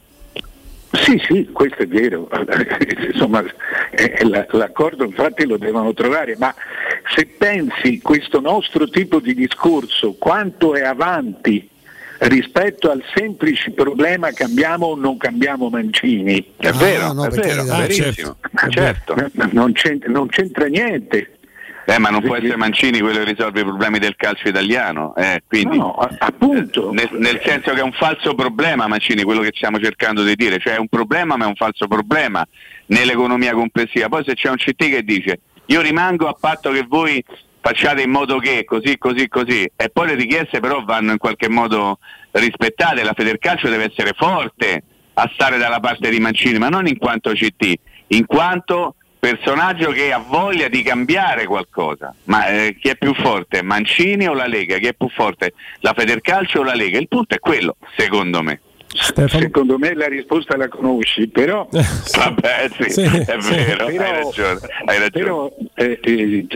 Sì, 0.93 1.21
sì, 1.27 1.49
questo 1.53 1.83
è 1.83 1.87
vero, 1.87 2.29
insomma 3.13 3.45
l'accordo 4.51 5.05
infatti 5.05 5.45
lo 5.45 5.57
devono 5.57 5.93
trovare, 5.93 6.37
ma 6.39 6.55
se 7.15 7.27
pensi 7.27 8.01
questo 8.01 8.41
nostro 8.41 8.89
tipo 8.89 9.21
di 9.21 9.35
discorso 9.35 10.15
quanto 10.19 10.75
è 10.75 10.83
avanti 10.83 11.69
rispetto 12.19 12.91
al 12.91 13.03
semplice 13.15 13.73
problema 13.73 14.31
cambiamo 14.33 14.87
o 14.87 14.97
non 14.97 15.17
cambiamo 15.17 15.69
Mancini, 15.69 16.55
è 16.57 16.71
vero, 16.73 17.13
no, 17.13 17.27
è 17.27 17.31
vero, 17.31 17.63
è 17.63 17.67
verissimo, 17.67 18.37
certo, 18.71 19.15
certo. 19.17 19.49
Non, 19.53 19.73
c'entra, 19.73 20.11
non 20.11 20.29
c'entra 20.29 20.67
niente, 20.67 21.36
eh, 21.89 21.99
ma 21.99 22.11
non 22.11 22.21
può 22.21 22.35
essere 22.35 22.57
Mancini 22.57 22.99
quello 22.99 23.19
che 23.19 23.33
risolve 23.33 23.61
i 23.61 23.65
problemi 23.65 24.01
del 24.01 24.17
calcio 24.17 24.49
italiano, 24.49 25.15
eh, 25.15 25.43
quindi, 25.47 25.79
no, 25.79 25.95
appunto. 26.19 26.91
Nel, 26.93 27.09
nel, 27.13 27.41
senso 27.45 27.73
che 27.73 27.79
è 27.79 27.83
un 27.83 27.93
falso 27.93 28.35
problema 28.35 28.89
Mancini, 28.89 29.23
quello 29.23 29.41
che 29.41 29.53
stiamo 29.55 29.79
cercando 29.79 30.25
di 30.25 30.35
dire, 30.35 30.59
cioè 30.59 30.75
è 30.75 30.79
un 30.79 30.89
problema 30.89 31.37
ma 31.37 31.45
è 31.45 31.49
un 31.49 31.55
falso 31.55 31.87
problema 31.87 32.45
nell'economia 32.87 33.53
complessiva. 33.53 34.09
Poi 34.09 34.25
se 34.25 34.35
c'è 34.35 34.51
un 34.51 34.57
CT 34.57 34.77
che 34.77 35.05
dice 35.05 35.41
io 35.67 35.81
rimango 35.81 36.27
a 36.27 36.37
patto 36.39 36.73
che 36.73 36.85
voi 36.89 37.23
facciate 37.61 38.03
in 38.03 38.11
modo 38.11 38.39
che 38.39 38.65
così, 38.65 38.99
così, 38.99 39.29
così, 39.29 39.71
e 39.77 39.89
poi 39.89 40.09
le 40.09 40.15
richieste 40.15 40.59
però 40.59 40.85
vanno 40.85 41.13
in 41.13 41.19
qualche 41.19 41.49
modo 41.49 41.99
rispettate, 42.33 43.05
la 43.05 43.15
Federcalcio 43.15 43.69
deve 43.69 43.91
essere 43.91 44.13
forte 44.17 44.83
a 45.15 45.31
stare 45.35 45.57
dalla 45.57 45.81
parte 45.81 46.11
di 46.11 46.19
Mancini, 46.19 46.59
ma 46.59 46.69
non 46.69 46.87
in 46.87 46.99
quanto 46.99 47.31
CT, 47.31 47.75
in 48.09 48.27
quanto 48.27 48.97
personaggio 49.27 49.90
che 49.90 50.12
ha 50.12 50.19
voglia 50.19 50.69
di 50.69 50.82
cambiare 50.82 51.47
qualcosa. 51.47 52.15
Ma 52.24 52.47
eh, 52.47 52.77
chi 52.81 52.90
è 52.90 52.97
più 52.97 53.12
forte? 53.12 53.61
Mancini 53.61 54.28
o 54.28 54.35
la 54.35 54.47
Lega? 54.47 54.78
Chi 54.78 54.86
è 54.86 54.94
più 54.94 55.09
forte? 55.09 55.55
La 55.81 55.94
Federcalcio 55.97 56.61
o 56.61 56.62
la 56.62 56.74
Lega? 56.74 56.98
Il 56.98 57.09
punto 57.09 57.35
è 57.35 57.40
quello, 57.40 57.77
secondo 57.97 58.40
me. 58.44 58.61
Stefano. 58.97 59.43
Secondo 59.43 59.78
me 59.78 59.94
la 59.94 60.09
risposta 60.09 60.56
la 60.56 60.68
conosci, 60.68 61.28
però 61.28 61.68
vabbè 61.70 62.68
sì, 62.78 62.90
sì 62.90 63.02
è 63.02 63.36
vero, 63.36 63.86
però, 63.86 64.05
hai 64.05 64.23
ragione, 64.23 64.60
hai 64.85 64.98
ragione. 64.98 65.10
Però 65.10 65.56
eh, 65.74 66.01
eh, 66.02 66.47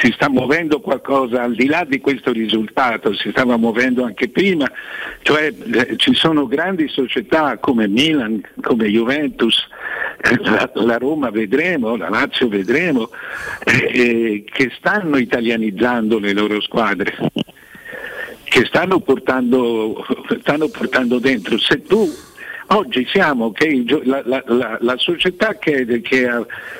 si 0.00 0.12
sta 0.12 0.28
muovendo 0.28 0.80
qualcosa 0.80 1.42
al 1.42 1.54
di 1.54 1.66
là 1.66 1.84
di 1.84 2.00
questo 2.00 2.32
risultato, 2.32 3.14
si 3.14 3.30
stava 3.30 3.56
muovendo 3.56 4.04
anche 4.04 4.28
prima, 4.28 4.70
cioè 5.22 5.52
eh, 5.72 5.96
ci 5.96 6.14
sono 6.14 6.46
grandi 6.46 6.88
società 6.88 7.58
come 7.58 7.88
Milan, 7.88 8.40
come 8.60 8.88
Juventus, 8.88 9.66
eh, 10.18 10.38
la, 10.42 10.70
la, 10.74 10.96
Roma 10.98 11.30
vedremo, 11.30 11.96
la 11.96 12.08
Lazio 12.08 12.48
vedremo, 12.48 13.10
eh, 13.64 13.90
eh, 13.92 14.44
che 14.44 14.72
stanno 14.76 15.16
italianizzando 15.16 16.18
le 16.18 16.32
loro 16.32 16.60
squadre 16.60 17.14
che 18.48 18.64
stanno 18.64 19.00
portando, 19.00 20.04
stanno 20.40 20.68
portando 20.68 21.18
dentro. 21.18 21.58
Se 21.58 21.82
tu 21.82 22.08
oggi 22.68 23.06
siamo 23.10 23.52
che 23.52 23.84
la, 24.04 24.22
la, 24.24 24.42
la, 24.46 24.78
la 24.80 24.96
società 24.96 25.58
che, 25.58 25.84
che, 26.00 26.28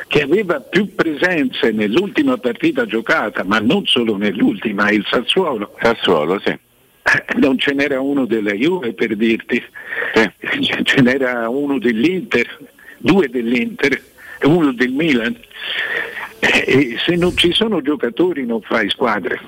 che, 0.08 0.22
aveva 0.22 0.60
più 0.60 0.94
presenze 0.94 1.70
nell'ultima 1.72 2.36
partita 2.38 2.86
giocata, 2.86 3.44
ma 3.44 3.58
non 3.58 3.84
solo 3.86 4.16
nell'ultima, 4.16 4.90
il 4.90 5.04
Sassuolo. 5.08 5.74
Sassuolo, 5.80 6.40
sì. 6.40 6.50
Eh, 6.50 7.24
non 7.36 7.58
ce 7.58 7.72
n'era 7.72 8.00
uno 8.00 8.26
della 8.26 8.52
Juve 8.52 8.92
per 8.92 9.14
dirti, 9.16 9.62
sì. 10.14 10.82
ce 10.82 11.00
n'era 11.02 11.48
uno 11.48 11.78
dell'Inter, 11.78 12.58
due 12.98 13.28
dell'Inter 13.28 14.02
e 14.40 14.46
uno 14.46 14.72
del 14.72 14.90
Milan. 14.90 15.36
Eh, 16.38 16.64
e 16.66 16.96
se 16.98 17.16
non 17.16 17.36
ci 17.36 17.52
sono 17.52 17.80
giocatori 17.80 18.44
non 18.44 18.60
fai 18.60 18.88
squadre. 18.90 19.40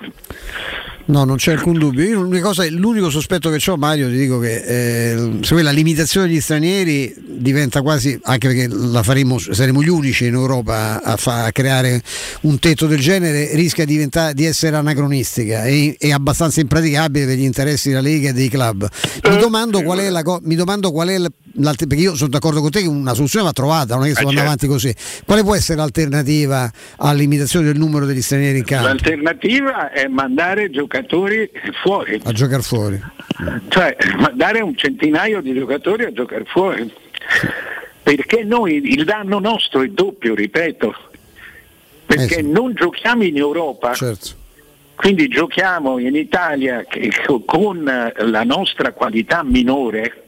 No, 1.09 1.25
non 1.25 1.37
c'è 1.37 1.53
alcun 1.53 1.79
dubbio. 1.79 2.05
Io 2.05 2.41
cosa, 2.43 2.69
l'unico 2.69 3.09
sospetto 3.09 3.49
che 3.49 3.71
ho, 3.71 3.77
Mario, 3.77 4.11
ti 4.11 4.17
dico 4.17 4.39
che 4.39 5.15
eh, 5.17 5.63
la 5.63 5.71
limitazione 5.71 6.27
degli 6.27 6.41
stranieri 6.41 7.15
diventa 7.19 7.81
quasi, 7.81 8.19
anche 8.25 8.49
perché 8.49 8.69
la 8.69 9.03
faremo, 9.03 9.39
saremo 9.39 9.83
gli 9.83 9.89
unici 9.89 10.27
in 10.27 10.35
Europa 10.35 11.03
a, 11.03 11.17
fa, 11.17 11.45
a 11.45 11.53
creare 11.53 12.03
un 12.43 12.59
tetto 12.59 12.87
del 12.87 13.01
genere, 13.01 13.55
rischia 13.55 13.87
di, 13.87 14.07
di 14.35 14.45
essere 14.45 14.77
anacronistica 14.77 15.65
e, 15.65 15.97
e, 15.99 16.13
abbastanza 16.13 16.61
impraticabile 16.61 17.25
per 17.25 17.37
gli 17.39 17.45
interessi 17.45 17.89
della 17.89 18.03
Lega 18.03 18.29
e 18.29 18.33
dei 18.35 18.51
club. 18.51 18.87
Mi 19.25 19.35
eh, 19.35 19.39
domando 19.39 19.83
qual 19.83 20.01
è 20.01 20.11
la, 20.11 20.23
mi 20.43 20.57
domando 20.57 20.93
qual 20.93 21.09
è 21.09 21.17
la, 21.17 21.31
perché 21.55 22.03
io 22.03 22.15
sono 22.15 22.31
d'accordo 22.31 22.61
con 22.61 22.71
te 22.71 22.81
che 22.81 22.89
una 22.89 23.15
soluzione 23.15 23.45
va 23.45 23.53
trovata, 23.53 23.95
non 23.95 24.05
è 24.05 24.09
che 24.09 24.15
sto 24.15 24.29
andando 24.29 24.43
avanti 24.43 24.67
così. 24.67 24.95
Quale 25.25 25.43
può 25.43 25.55
essere 25.55 25.79
l'alternativa 25.79 26.71
alla 26.97 27.13
limitazione 27.13 27.67
del 27.67 27.79
numero 27.79 28.07
degli 28.07 28.23
stranieri 28.23 28.59
in 28.59 28.65
campo? 28.65 28.87
L'alternativa 28.87 29.91
è 29.91 30.07
mandare 30.07 30.71
giocatori 30.71 31.51
fuori. 31.83 32.21
A 32.25 32.33
giocare 32.33 32.63
fuori. 32.63 33.01
Cioè, 33.69 33.97
dare 34.35 34.61
un 34.61 34.77
centinaio 34.77 35.41
di 35.41 35.55
giocatori 35.55 36.05
a 36.05 36.13
giocare 36.13 36.45
fuori. 36.45 36.93
Perché 38.03 38.43
noi 38.43 38.81
il 38.83 39.05
danno 39.05 39.39
nostro 39.39 39.83
è 39.83 39.89
doppio, 39.89 40.35
ripeto. 40.35 40.95
Perché 42.07 42.37
eh 42.39 42.43
sì. 42.43 42.51
non 42.51 42.73
giochiamo 42.75 43.23
in 43.25 43.37
Europa. 43.37 43.93
Certo. 43.93 44.47
Quindi 44.95 45.29
giochiamo 45.29 45.99
in 45.99 46.17
Italia 46.17 46.85
che, 46.89 47.13
con 47.45 47.85
la 47.85 48.43
nostra 48.45 48.93
qualità 48.93 49.45
minore 49.45 50.28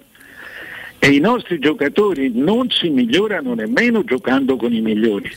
e 1.00 1.08
i 1.08 1.18
nostri 1.18 1.58
giocatori 1.58 2.30
non 2.34 2.70
si 2.70 2.90
migliorano 2.90 3.54
nemmeno 3.54 4.04
giocando 4.04 4.56
con 4.56 4.72
i 4.72 4.80
migliori 4.80 5.30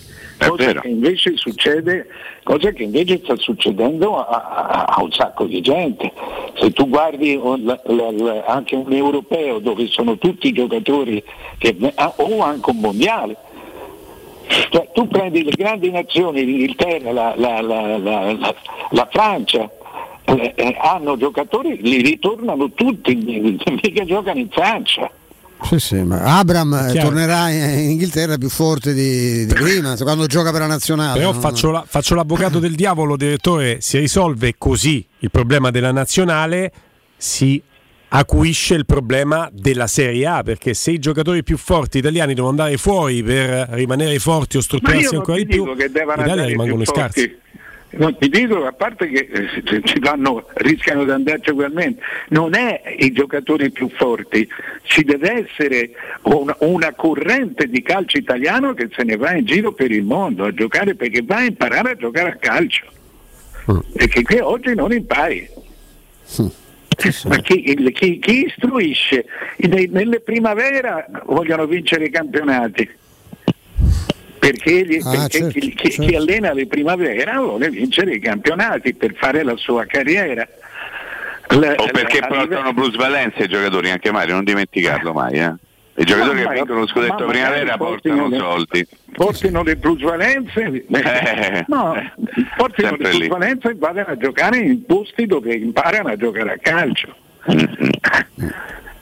cosa 0.48 0.80
che 0.80 0.88
invece 0.88 1.36
succede, 1.36 2.08
cosa 2.44 2.72
che 2.72 2.84
invece 2.84 3.20
sta 3.24 3.36
succedendo 3.38 4.18
a, 4.18 4.26
a, 4.26 4.84
a 4.86 5.02
un 5.02 5.12
sacco 5.12 5.46
di 5.46 5.62
gente. 5.62 6.12
Se 6.56 6.72
tu 6.72 6.88
guardi 6.88 7.40
la, 7.42 7.80
la, 7.86 8.12
la, 8.12 8.44
anche 8.46 8.76
un 8.76 8.92
europeo 8.92 9.60
dove 9.60 9.88
sono 9.88 10.18
tutti 10.18 10.52
giocatori 10.52 11.24
che, 11.58 11.76
o 11.96 12.42
anche 12.42 12.70
un 12.70 12.80
mondiale, 12.80 13.36
cioè, 14.70 14.90
tu 14.94 15.08
prendi 15.08 15.44
le 15.44 15.52
grandi 15.52 15.90
nazioni, 15.90 16.44
l'Inghilterra, 16.44 17.12
la, 17.12 17.62
la 18.92 19.08
Francia, 19.10 19.70
eh, 20.26 20.54
eh, 20.56 20.78
hanno 20.80 21.18
giocatori, 21.18 21.80
li 21.82 22.02
ritornano 22.02 22.72
tutti, 22.72 23.16
mica 23.16 24.06
giocano 24.06 24.40
in 24.40 24.50
Francia. 24.50 25.10
Sì, 25.64 25.80
sì, 25.80 26.02
ma 26.04 26.38
Abram 26.38 26.94
tornerà 26.94 27.50
in 27.50 27.92
Inghilterra 27.92 28.38
più 28.38 28.50
forte 28.50 28.94
di, 28.94 29.46
di 29.46 29.54
prima, 29.54 29.96
quando 29.98 30.26
gioca 30.26 30.52
per 30.52 30.62
la 30.62 30.68
nazionale. 30.68 31.20
Però 31.20 31.32
no? 31.32 31.40
faccio, 31.40 31.72
la, 31.72 31.84
faccio 31.88 32.16
l'avvocato 32.16 32.60
del 32.60 32.76
diavolo, 32.76 33.16
direttore, 33.16 33.82
si 33.82 33.98
risolve 33.98 34.56
così 34.58 35.06
il 35.20 35.32
problema 35.32 35.72
della 35.72 35.92
nazionale, 35.92 36.72
si 37.18 37.62
acuisce 38.16 38.76
il 38.76 38.86
problema 38.86 39.50
della 39.52 39.88
Serie 39.88 40.28
A 40.28 40.44
perché 40.44 40.76
se 40.76 40.92
i 40.92 41.00
giocatori 41.00 41.42
più 41.44 41.58
forti 41.58 41.98
italiani 41.98 42.36
devono 42.36 42.52
andare 42.52 42.78
fuori 42.78 43.24
per 43.24 43.70
rimanere 43.72 44.20
forti 44.20 44.58
o 44.58 44.62
strutturarsi 44.62 45.16
ancora 45.16 45.38
di 45.38 45.48
più, 45.48 45.76
che 45.76 45.86
in 45.86 45.92
Italia 45.92 46.46
rimangono 46.46 46.86
scarsi. 46.86 47.42
Non 47.96 48.18
ti 48.18 48.30
dico, 48.30 48.66
a 48.66 48.72
parte 48.72 49.08
che 49.08 49.30
eh, 49.32 49.82
ci 49.84 50.00
vanno, 50.00 50.48
rischiano 50.56 51.04
di 51.04 51.12
andarci 51.12 51.52
ugualmente, 51.52 52.02
non 52.30 52.56
è 52.56 52.96
i 52.98 53.12
giocatori 53.12 53.72
più 53.72 53.90
forti, 53.90 54.48
ci 54.84 55.04
deve 55.04 55.46
essere 55.48 55.92
una, 56.24 56.56
una, 56.60 56.94
corrente 56.94 57.68
di 57.68 57.82
calcio 57.82 58.18
italiano 58.18 58.74
che 58.74 58.90
se 58.96 59.04
ne 59.04 59.16
va 59.16 59.36
in 59.36 59.46
giro 59.46 59.74
per 59.74 59.92
il 59.92 60.04
mondo 60.04 60.46
a 60.46 60.54
giocare 60.54 60.96
perché 60.96 61.22
va 61.24 61.38
a 61.38 61.44
imparare 61.44 61.92
a 61.92 61.96
giocare 61.96 62.30
a 62.30 62.36
calcio. 62.36 62.86
Mm. 63.72 63.80
Perché 63.94 64.22
qui 64.24 64.40
oggi 64.40 64.74
non 64.74 64.92
impari. 64.92 65.48
Mm. 66.42 66.48
Ma 67.26 67.38
chi, 67.38 67.92
chi, 67.92 68.20
chi 68.20 68.46
istruisce? 68.46 69.26
Nelle 69.58 70.20
primavera 70.20 71.06
vogliono 71.26 71.66
vincere 71.66 72.06
i 72.06 72.10
campionati 72.10 72.88
perché, 74.44 74.86
gli, 74.86 75.00
ah, 75.02 75.10
perché 75.10 75.40
certo, 75.40 75.60
chi, 75.60 75.76
certo. 75.76 76.02
chi, 76.02 76.16
allena 76.16 76.52
le 76.52 76.68
primavera 76.68 77.40
vuole 77.40 77.70
vincere 77.70 78.16
i 78.16 78.20
campionati 78.20 78.94
per 78.94 79.16
fare 79.16 79.42
la 79.42 79.56
sua 79.56 79.86
carriera. 79.86 80.46
La, 81.48 81.76
o 81.76 81.86
perché 81.86 82.20
la, 82.20 82.28
portano 82.28 82.44
livello... 82.44 82.74
plusvalenza 82.74 83.44
i 83.44 83.48
giocatori, 83.48 83.90
anche 83.90 84.12
Mario, 84.12 84.34
non 84.36 84.44
dimenticarlo 84.44 85.14
mai. 85.14 85.40
Eh? 85.40 85.54
I 85.96 86.04
giocatori 86.04 86.42
no, 86.42 86.48
che 86.48 86.54
prendono 86.54 86.80
lo 86.80 86.88
scudetto 86.88 87.26
primavera 87.26 87.78
portano 87.78 88.28
le, 88.28 88.38
soldi. 88.38 88.88
Portino 89.14 89.64
le 89.64 89.76
plusvalenze, 89.78 90.86
eh, 90.88 91.66
no, 91.68 91.96
portino 92.58 92.96
le 92.98 92.98
plusvalenze 92.98 93.70
e 93.70 93.76
vadano 93.76 94.10
a 94.10 94.18
giocare 94.18 94.58
in 94.58 94.86
posti 94.86 95.26
dove 95.26 95.54
imparano 95.54 96.10
a 96.10 96.16
giocare 96.18 96.54
a 96.54 96.58
calcio. 96.58 97.16
Mm-hmm. 97.50 97.90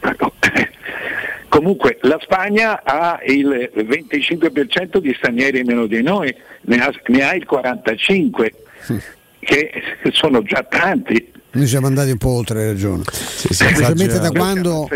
Comunque 1.52 1.98
la 2.04 2.18
Spagna 2.22 2.82
ha 2.82 3.20
il 3.26 3.70
25% 3.76 5.00
di 5.00 5.14
stranieri 5.14 5.64
meno 5.64 5.86
di 5.86 6.02
noi, 6.02 6.34
ne 6.62 6.78
ha, 6.78 6.90
ne 7.08 7.24
ha 7.24 7.36
il 7.36 7.46
45%, 7.46 8.52
che 9.40 9.84
sono 10.14 10.44
già 10.44 10.64
tanti. 10.64 11.30
Noi 11.54 11.68
siamo 11.68 11.88
andati 11.88 12.12
un 12.12 12.18
po' 12.18 12.30
oltre, 12.30 12.62
hai 12.62 12.68
ragione. 12.68 13.04
Sì, 13.12 13.54
sì, 13.54 13.66
Specialmente 13.66 14.20
da 14.20 14.32
quando. 14.32 14.88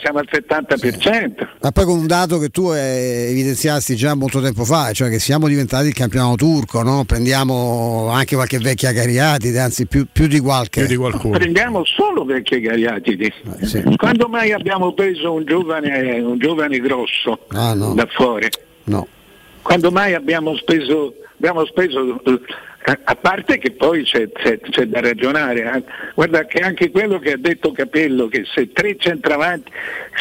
Siamo 0.00 0.20
al 0.20 0.28
70%. 0.30 1.48
Ma 1.60 1.72
poi 1.72 1.84
con 1.84 1.98
un 1.98 2.06
dato 2.06 2.38
che 2.38 2.48
tu 2.50 2.70
evidenziasti 2.70 3.96
già 3.96 4.14
molto 4.14 4.40
tempo 4.40 4.64
fa, 4.64 4.92
cioè 4.92 5.08
che 5.08 5.18
siamo 5.18 5.48
diventati 5.48 5.88
il 5.88 5.94
campionato 5.94 6.36
turco, 6.36 6.82
no? 6.82 7.02
prendiamo 7.04 8.08
anche 8.12 8.36
qualche 8.36 8.58
vecchia 8.58 8.92
Cariatide, 8.92 9.58
anzi 9.58 9.86
più, 9.86 10.06
più, 10.12 10.28
di 10.28 10.38
qualche. 10.38 10.82
Più 10.82 10.88
di 10.88 10.96
qualcuno. 10.96 11.38
Prendiamo 11.38 11.84
solo 11.84 12.24
vecchie 12.24 12.60
Cariatidi. 12.60 13.32
Eh, 13.58 13.66
sì. 13.66 13.82
Quando 13.96 14.28
mai 14.28 14.52
abbiamo 14.52 14.92
preso 14.92 15.32
un 15.32 15.44
giovane, 15.44 16.20
un 16.20 16.38
giovane 16.38 16.78
grosso 16.78 17.46
ah, 17.48 17.74
no. 17.74 17.94
da 17.94 18.06
fuori? 18.08 18.48
No. 18.84 19.08
Quando 19.62 19.90
mai 19.90 20.14
abbiamo 20.14 20.54
speso, 20.54 21.14
abbiamo 21.36 21.66
speso 21.66 22.22
a 23.02 23.16
parte 23.16 23.58
che 23.58 23.72
poi 23.72 24.04
c'è, 24.04 24.30
c'è, 24.30 24.60
c'è 24.60 24.86
da 24.86 25.00
ragionare, 25.00 25.72
eh. 25.74 25.82
guarda 26.14 26.44
che 26.44 26.60
anche 26.60 26.90
quello 26.90 27.18
che 27.18 27.32
ha 27.32 27.36
detto 27.36 27.72
Capello, 27.72 28.28
che 28.28 28.44
se 28.44 28.70
tre 28.72 28.96
centravanti, 28.96 29.72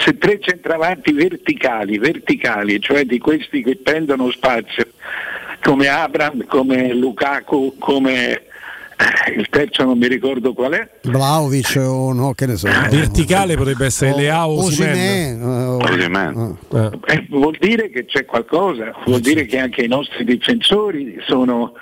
se 0.04 0.18
tre 0.18 0.40
centravanti 0.40 1.12
verticali, 1.12 2.00
verticali, 2.00 2.80
cioè 2.80 3.06
di 3.06 3.20
questi 3.20 3.62
che 3.62 3.76
prendono 3.76 4.32
spazio, 4.32 4.88
come 5.62 5.88
Abram, 5.88 6.44
come 6.46 6.92
Lukaku, 6.94 7.76
come 7.78 8.46
il 9.36 9.48
terzo 9.50 9.84
non 9.84 9.98
mi 9.98 10.08
ricordo 10.08 10.54
qual 10.54 10.74
è. 10.74 10.90
Vlaovic 11.04 11.76
o 11.78 12.14
no, 12.14 12.34
che 12.34 12.46
ne 12.46 12.56
so. 12.56 12.68
Verticale 12.68 13.56
potrebbe 13.56 13.86
essere 13.86 14.12
o, 14.12 14.18
Leao 14.18 14.50
o 14.52 14.66
Osimen. 14.66 16.58
Eh, 16.74 17.26
vuol 17.30 17.58
dire 17.60 17.90
che 17.90 18.06
c'è 18.06 18.26
qualcosa, 18.26 18.94
vuol 19.06 19.20
dire 19.20 19.46
che 19.46 19.58
anche 19.60 19.84
i 19.84 19.88
nostri 19.88 20.24
difensori 20.24 21.18
sono, 21.26 21.74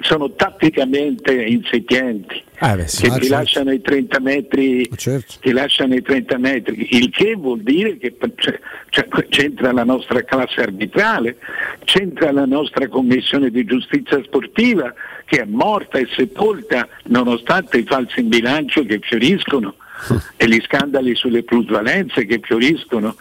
sono 0.00 0.32
tatticamente 0.34 1.32
insipienti. 1.32 2.42
Ah, 2.58 2.74
beh, 2.74 2.88
sì, 2.88 3.02
che 3.02 3.08
ti, 3.08 3.20
certo. 3.20 3.34
lasciano 3.34 3.72
i 3.72 3.80
30 3.80 4.20
metri, 4.20 4.90
certo. 4.96 5.34
ti 5.40 5.52
lasciano 5.52 5.94
i 5.94 6.02
30 6.02 6.38
metri, 6.38 6.88
il 6.96 7.10
che 7.10 7.34
vuol 7.34 7.60
dire 7.60 7.98
che 7.98 8.16
cioè, 8.36 8.58
cioè, 8.88 9.06
c'entra 9.28 9.72
la 9.72 9.84
nostra 9.84 10.22
classe 10.22 10.62
arbitrale, 10.62 11.36
c'entra 11.84 12.32
la 12.32 12.46
nostra 12.46 12.88
commissione 12.88 13.50
di 13.50 13.64
giustizia 13.64 14.22
sportiva 14.22 14.92
che 15.26 15.42
è 15.42 15.44
morta 15.44 15.98
e 15.98 16.08
sepolta 16.14 16.88
nonostante 17.04 17.78
i 17.78 17.84
falsi 17.84 18.20
in 18.20 18.28
bilancio 18.28 18.84
che 18.84 19.00
fioriscono 19.02 19.74
e 20.36 20.48
gli 20.48 20.60
scandali 20.62 21.14
sulle 21.14 21.42
plusvalenze 21.42 22.24
che 22.24 22.40
fioriscono 22.42 23.16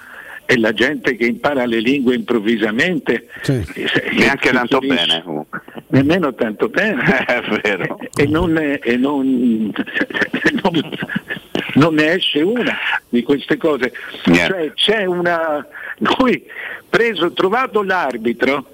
e 0.46 0.58
la 0.58 0.72
gente 0.72 1.16
che 1.16 1.26
impara 1.26 1.66
le 1.66 1.80
lingue 1.80 2.16
improvvisamente 2.16 3.28
sì. 3.42 3.64
neanche 4.14 4.52
tanto 4.52 4.80
bene 4.80 5.24
nemmeno 5.96 6.34
tanto 6.34 6.68
bene 6.68 7.02
è 7.26 7.42
vero. 7.62 7.98
E, 8.16 8.26
non, 8.28 8.58
e 8.58 8.98
non, 8.98 9.74
non, 10.62 10.92
non, 11.76 11.94
ne 11.94 12.14
esce 12.14 12.42
una 12.42 12.76
di 13.08 13.24
queste 13.24 13.56
cose 13.58 13.94
cioè 14.24 14.72
c'è 14.74 15.06
una 15.06 15.66
noi 16.00 16.44
preso 16.90 17.32
trovato 17.32 17.82
l'arbitro 17.82 18.68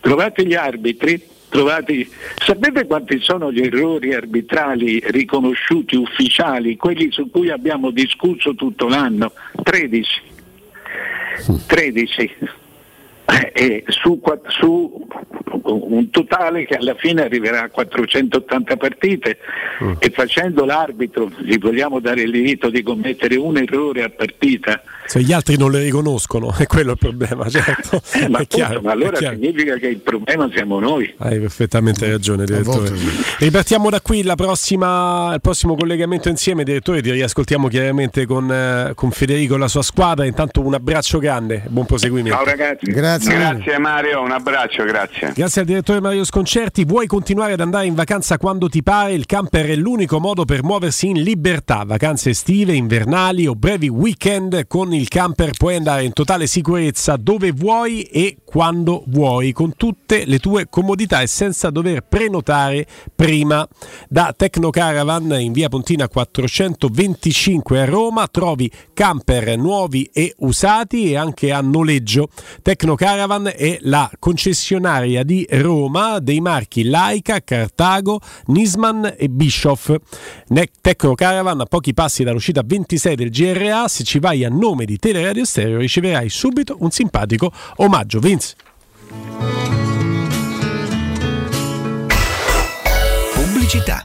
trovate 0.00 0.44
gli 0.44 0.54
arbitri 0.54 1.34
Trovati, 1.48 2.06
sapete 2.44 2.86
quanti 2.86 3.20
sono 3.20 3.52
gli 3.52 3.60
errori 3.60 4.12
arbitrali 4.12 5.00
riconosciuti 5.06 5.94
ufficiali, 5.94 6.76
quelli 6.76 7.10
su 7.12 7.30
cui 7.30 7.50
abbiamo 7.50 7.92
discusso 7.92 8.54
tutto 8.56 8.88
l'anno? 8.88 9.32
13. 9.62 10.22
13. 11.68 12.36
Eh, 13.52 13.82
su, 13.88 14.20
su, 14.48 15.06
un 15.62 16.10
totale 16.10 16.64
che 16.64 16.76
alla 16.76 16.94
fine 16.94 17.24
arriverà 17.24 17.64
a 17.64 17.70
480 17.70 18.76
partite 18.76 19.38
mm. 19.82 19.92
e 19.98 20.10
facendo 20.10 20.64
l'arbitro 20.64 21.30
gli 21.38 21.58
vogliamo 21.58 21.98
dare 21.98 22.22
il 22.22 22.30
diritto 22.30 22.70
di 22.70 22.82
commettere 22.82 23.34
un 23.34 23.56
errore 23.56 24.04
a 24.04 24.10
partita 24.10 24.80
se 25.06 25.22
gli 25.22 25.32
altri 25.32 25.56
non 25.56 25.70
le 25.70 25.82
riconoscono, 25.82 26.52
è 26.58 26.66
quello 26.66 26.92
il 26.92 26.98
problema, 26.98 27.48
certo. 27.48 28.02
Eh, 28.12 28.28
ma, 28.28 28.38
appunto, 28.38 28.80
ma, 28.82 28.90
allora 28.90 29.16
significa 29.16 29.76
che 29.76 29.86
il 29.88 29.98
problema 29.98 30.50
siamo 30.52 30.80
noi. 30.80 31.14
Hai 31.18 31.38
perfettamente 31.38 32.08
ragione, 32.10 32.44
direttore. 32.44 32.92
Ripartiamo 33.38 33.88
da 33.88 34.00
qui, 34.00 34.24
prossima, 34.34 35.32
il 35.34 35.40
prossimo 35.40 35.76
collegamento 35.76 36.28
insieme, 36.28 36.64
direttore, 36.64 37.00
ti 37.02 37.10
riascoltiamo 37.10 37.68
chiaramente 37.68 38.26
con, 38.26 38.50
eh, 38.50 38.92
con, 38.94 39.10
Federico 39.10 39.54
e 39.54 39.58
la 39.58 39.68
sua 39.68 39.82
squadra. 39.82 40.26
Intanto 40.26 40.60
un 40.60 40.74
abbraccio 40.74 41.18
grande, 41.18 41.62
buon 41.68 41.86
proseguimento. 41.86 42.36
Ciao 42.36 42.44
ragazzi. 42.44 42.90
Grazie. 42.90 43.15
Grazie 43.18 43.78
Mario, 43.78 44.20
un 44.20 44.30
abbraccio, 44.30 44.84
grazie. 44.84 45.32
Grazie 45.34 45.62
al 45.62 45.66
direttore 45.66 46.00
Mario 46.00 46.24
Sconcerti. 46.24 46.84
Vuoi 46.84 47.06
continuare 47.06 47.54
ad 47.54 47.60
andare 47.60 47.86
in 47.86 47.94
vacanza 47.94 48.36
quando 48.36 48.68
ti 48.68 48.82
pare? 48.82 49.14
Il 49.14 49.24
camper 49.24 49.66
è 49.66 49.74
l'unico 49.74 50.20
modo 50.20 50.44
per 50.44 50.62
muoversi 50.62 51.08
in 51.08 51.22
libertà. 51.22 51.84
Vacanze 51.84 52.30
estive, 52.30 52.74
invernali 52.74 53.46
o 53.46 53.54
brevi 53.54 53.88
weekend 53.88 54.66
con 54.66 54.92
il 54.92 55.08
camper 55.08 55.52
puoi 55.56 55.76
andare 55.76 56.04
in 56.04 56.12
totale 56.12 56.46
sicurezza 56.46 57.16
dove 57.16 57.52
vuoi 57.52 58.02
e 58.02 58.38
quando 58.44 59.04
vuoi, 59.06 59.52
con 59.52 59.74
tutte 59.76 60.24
le 60.26 60.38
tue 60.38 60.68
comodità 60.68 61.22
e 61.22 61.26
senza 61.26 61.70
dover 61.70 62.02
prenotare 62.02 62.86
prima. 63.14 63.66
Da 64.08 64.34
Tecnocaravan 64.36 65.36
in 65.40 65.52
via 65.52 65.68
Pontina 65.68 66.08
425 66.08 67.80
a 67.80 67.84
Roma 67.86 68.26
trovi 68.28 68.70
camper 68.92 69.56
nuovi 69.56 70.08
e 70.12 70.34
usati 70.38 71.10
e 71.10 71.16
anche 71.16 71.52
a 71.52 71.60
noleggio. 71.60 72.28
Tecnocaravan 72.62 73.04
è 73.54 73.78
la 73.82 74.10
concessionaria 74.18 75.22
di 75.22 75.46
Roma 75.48 76.18
dei 76.18 76.40
marchi 76.40 76.82
Laika, 76.82 77.40
Cartago, 77.40 78.18
Nisman 78.46 79.14
e 79.16 79.28
Bischoff. 79.28 79.94
Tecnocaravan 80.80 81.60
a 81.60 81.64
pochi 81.66 81.94
passi 81.94 82.24
dall'uscita 82.24 82.62
26 82.64 83.14
del 83.14 83.30
GRA, 83.30 83.86
se 83.86 84.02
ci 84.02 84.18
vai 84.18 84.44
a 84.44 84.48
nome 84.48 84.86
di 84.86 84.98
Teleradio 84.98 85.44
Stereo 85.44 85.78
riceverai 85.78 86.28
subito 86.28 86.76
un 86.80 86.90
simpatico 86.90 87.52
omaggio. 87.76 88.18
Vince. 88.18 88.56
Pubblicità. 93.34 94.04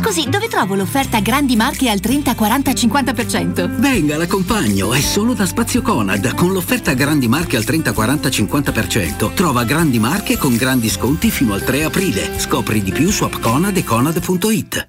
Scusi, 0.00 0.30
dove 0.30 0.48
trovo 0.48 0.74
l'offerta 0.74 1.20
grandi 1.20 1.56
marche 1.56 1.90
al 1.90 2.00
30, 2.00 2.34
40, 2.34 2.70
50%? 2.70 3.78
Venga, 3.78 4.16
l'accompagno, 4.16 4.94
è 4.94 5.00
solo 5.00 5.34
da 5.34 5.44
Spazio 5.44 5.82
Conad. 5.82 6.34
Con 6.34 6.52
l'offerta 6.52 6.94
grandi 6.94 7.28
marche 7.28 7.58
al 7.58 7.64
30, 7.64 7.92
40, 7.92 8.28
50%. 8.30 9.34
Trova 9.34 9.64
grandi 9.64 9.98
marche 9.98 10.38
con 10.38 10.56
grandi 10.56 10.88
sconti 10.88 11.30
fino 11.30 11.52
al 11.52 11.62
3 11.62 11.84
aprile. 11.84 12.38
Scopri 12.38 12.82
di 12.82 12.92
più 12.92 13.10
su 13.10 13.24
appconad 13.24 13.76
e 13.76 13.84
conad.it. 13.84 14.88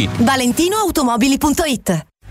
ValentinoAutomobili.it 0.07 2.10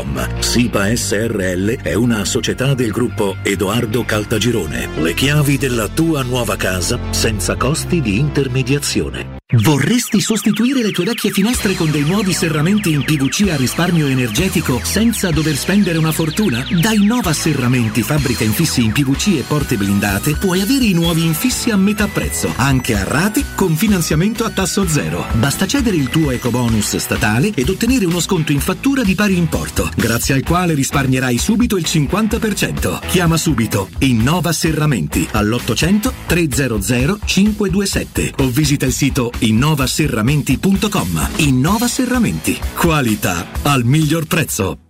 www.keicalt.com. 0.00 0.40
SIPA 0.40 0.96
SRL 0.96 1.82
è 1.82 1.94
una 1.94 2.24
società 2.24 2.74
del 2.74 2.90
gruppo 2.90 3.36
Edoardo 3.42 4.04
Caltagirone. 4.04 4.88
Le 4.96 5.14
chiavi 5.14 5.58
della 5.58 5.88
tua 5.88 6.22
nuova 6.22 6.56
casa 6.56 6.98
senza 7.10 7.56
costi 7.56 8.00
di 8.00 8.18
intermediazione. 8.18 9.38
Vorresti 9.52 10.20
sostituire 10.20 10.80
le 10.80 10.92
tue 10.92 11.04
vecchie 11.04 11.32
finestre 11.32 11.74
con 11.74 11.90
dei 11.90 12.04
nuovi 12.04 12.32
serramenti 12.32 12.92
in 12.92 13.02
PVC 13.02 13.48
a 13.50 13.56
risparmio 13.56 14.06
energetico 14.06 14.80
senza 14.84 15.30
dover 15.30 15.56
spendere 15.56 15.98
una 15.98 16.12
fortuna? 16.12 16.64
Da 16.80 16.92
Innova 16.92 17.32
Serramenti, 17.32 18.02
fabbrica 18.02 18.44
infissi 18.44 18.84
in 18.84 18.92
PVC 18.92 19.38
e 19.38 19.44
porte 19.44 19.76
blindate, 19.76 20.36
puoi 20.36 20.60
avere 20.60 20.84
i 20.84 20.92
nuovi 20.92 21.24
infissi 21.24 21.70
a 21.70 21.76
metà 21.76 22.06
prezzo, 22.06 22.52
anche 22.56 22.96
a 22.96 23.02
rate 23.02 23.44
con 23.56 23.74
finanziamento 23.74 24.44
a 24.44 24.50
tasso 24.50 24.86
zero. 24.86 25.26
Basta 25.32 25.66
cedere 25.66 25.96
il 25.96 26.10
tuo 26.10 26.30
ecobonus 26.30 26.96
statale 26.98 27.50
ed 27.52 27.68
ottenere 27.68 28.04
uno 28.04 28.20
sconto 28.20 28.52
in 28.52 28.60
fattura 28.60 29.02
di 29.02 29.16
pari 29.16 29.36
importo, 29.36 29.79
grazie 29.94 30.34
al 30.34 30.42
quale 30.42 30.74
risparmierai 30.74 31.38
subito 31.38 31.76
il 31.76 31.84
50%. 31.86 33.06
Chiama 33.06 33.36
subito 33.36 33.88
Innova 33.98 34.52
Serramenti 34.52 35.26
all'800 35.30 36.12
300 36.26 37.18
527 37.24 38.32
o 38.38 38.48
visita 38.48 38.86
il 38.86 38.92
sito 38.92 39.30
innovaserramenti.com. 39.38 41.28
Innova 41.36 41.88
Serramenti. 41.88 42.58
Qualità 42.74 43.46
al 43.62 43.84
miglior 43.84 44.26
prezzo. 44.26 44.89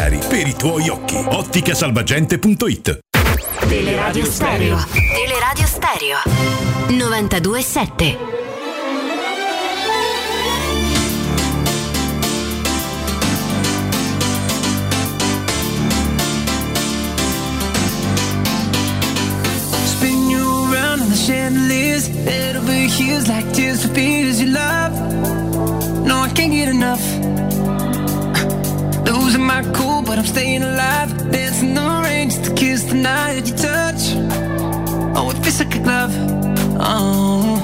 per 0.09 0.47
i 0.47 0.55
tuoi 0.55 0.89
occhi. 0.89 1.15
Otticasalvagente.it 1.15 2.99
Teleradio 3.67 4.25
Stereo. 4.25 4.83
Teleradio 4.91 5.65
Stereo. 5.67 6.17
92.7. 6.87 8.17
Spin 19.85 20.29
you 20.29 20.73
around 20.73 21.01
on 21.01 21.09
the 21.09 21.15
chandeliers, 21.15 22.07
head 22.07 22.55
over 22.55 22.71
heels 22.71 23.27
like 23.27 23.51
tears 23.53 23.85
for 23.85 23.93
fears 23.93 24.41
you 24.41 24.49
love. 24.49 24.93
No, 26.03 26.21
I 26.23 26.29
can't 26.33 26.51
get 26.51 26.69
enough. 26.69 27.80
Losing 29.11 29.45
my 29.45 29.61
cool, 29.73 30.01
but 30.03 30.17
I'm 30.17 30.25
staying 30.25 30.63
alive. 30.63 31.09
Dancing 31.31 31.69
in 31.69 31.75
the 31.75 32.01
rain 32.01 32.29
just 32.29 32.45
to 32.45 32.53
kiss 32.53 32.83
the 32.85 32.95
night 32.95 33.45
you 33.45 33.55
touch. 33.55 34.01
Oh, 35.17 35.29
it 35.31 35.37
feels 35.43 35.59
like 35.59 35.75
a 35.75 35.79
glove. 35.79 36.13
Oh, 36.79 37.60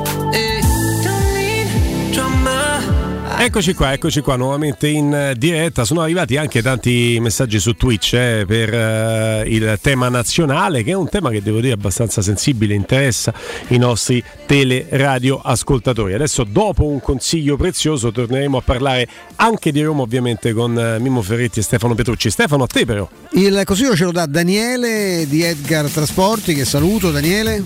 Eccoci 3.40 3.76
qua, 3.76 3.94
eccoci 3.94 4.22
qua 4.22 4.36
nuovamente 4.36 4.88
in 4.88 5.14
eh, 5.14 5.36
diretta. 5.38 5.86
Sono 5.86 6.02
arrivati 6.02 6.38
anche 6.38 6.64
tanti 6.64 7.20
messaggi 7.22 7.60
su 7.60 7.74
Twitch 7.74 8.14
eh, 8.14 8.46
per 8.48 8.74
eh, 8.74 9.44
il 9.48 9.78
tema 9.80 10.10
nazionale, 10.10 10.84
che 10.84 10.92
è 10.92 10.96
un 10.96 11.08
tema 11.08 11.30
che 11.30 11.44
devo 11.44 11.60
dire 11.60 11.74
abbastanza 11.74 12.24
sensibile, 12.24 12.74
interessa 12.74 13.32
i 13.68 13.78
nostri 13.78 14.24
teleradio 14.48 15.40
ascoltatori. 15.40 16.16
Adesso, 16.16 16.46
dopo 16.46 16.86
un 16.86 17.00
consiglio 17.00 17.58
prezioso, 17.58 18.12
torneremo 18.12 18.58
a 18.58 18.62
parlare 18.62 19.08
anche 19.36 19.72
di 19.72 19.84
Roma, 19.84 20.02
ovviamente, 20.02 20.52
con 20.52 20.78
eh, 20.78 21.00
Mimo 21.00 21.22
Ferretti 21.22 21.60
e 21.60 21.64
Stefano 21.64 21.94
Petrucci. 21.94 22.32
Stefano, 22.32 22.64
a 22.64 22.68
te 22.68 22.86
però. 22.86 23.08
Il 23.34 23.62
consiglio 23.66 23.96
ce 23.96 24.06
lo 24.06 24.12
dà 24.12 24.26
Daniele 24.26 25.26
di 25.30 25.44
Edgar 25.44 25.88
Trasporti, 25.88 26.56
che 26.56 26.66
saluto 26.66 27.12
Daniele. 27.12 27.64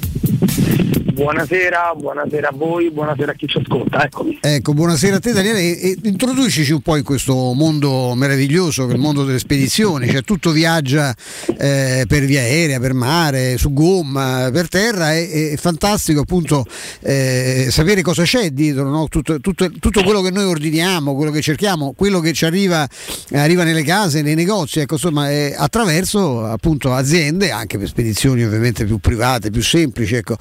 Buonasera, 1.21 1.93
buonasera 1.95 2.47
a 2.47 2.51
voi, 2.51 2.89
buonasera 2.89 3.33
a 3.33 3.35
chi 3.35 3.45
ci 3.45 3.59
ascolta, 3.59 4.03
eccomi. 4.03 4.39
Ecco, 4.41 4.73
buonasera 4.73 5.17
a 5.17 5.19
te 5.19 5.33
Daniele. 5.33 5.59
E, 5.79 5.95
introducici 6.01 6.71
un 6.71 6.81
po' 6.81 6.95
in 6.95 7.03
questo 7.03 7.53
mondo 7.53 8.15
meraviglioso 8.15 8.85
il 8.85 8.97
mondo 8.97 9.23
delle 9.23 9.37
spedizioni, 9.37 10.09
cioè 10.09 10.23
tutto 10.23 10.49
viaggia 10.49 11.13
eh, 11.59 12.05
per 12.07 12.25
via 12.25 12.41
aerea, 12.41 12.79
per 12.79 12.95
mare, 12.95 13.59
su 13.59 13.71
gomma, 13.71 14.49
per 14.51 14.67
terra, 14.67 15.13
è, 15.13 15.51
è 15.51 15.57
fantastico 15.57 16.21
appunto 16.21 16.65
eh, 17.01 17.67
sapere 17.69 18.01
cosa 18.01 18.23
c'è 18.23 18.49
dietro, 18.49 18.89
no? 18.89 19.07
tutto, 19.07 19.39
tutto, 19.39 19.69
tutto, 19.79 20.01
quello 20.01 20.21
che 20.21 20.31
noi 20.31 20.45
ordiniamo, 20.45 21.13
quello 21.15 21.29
che 21.29 21.41
cerchiamo, 21.43 21.93
quello 21.95 22.19
che 22.19 22.33
ci 22.33 22.45
arriva, 22.45 22.87
arriva 23.33 23.63
nelle 23.63 23.83
case, 23.83 24.23
nei 24.23 24.33
negozi, 24.33 24.79
ecco, 24.79 24.95
insomma, 24.95 25.27
attraverso 25.55 26.45
appunto 26.45 26.91
aziende, 26.93 27.51
anche 27.51 27.77
per 27.77 27.87
spedizioni 27.87 28.43
ovviamente 28.43 28.85
più 28.85 28.97
private, 28.97 29.51
più 29.51 29.61
semplici, 29.61 30.15
ecco, 30.15 30.35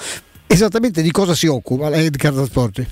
Esattamente 0.53 1.01
di 1.01 1.13
cosa 1.13 1.33
si 1.33 1.47
occupa 1.47 1.89
la 1.89 1.99
Edgar 1.99 2.33
Trasporti? 2.33 2.85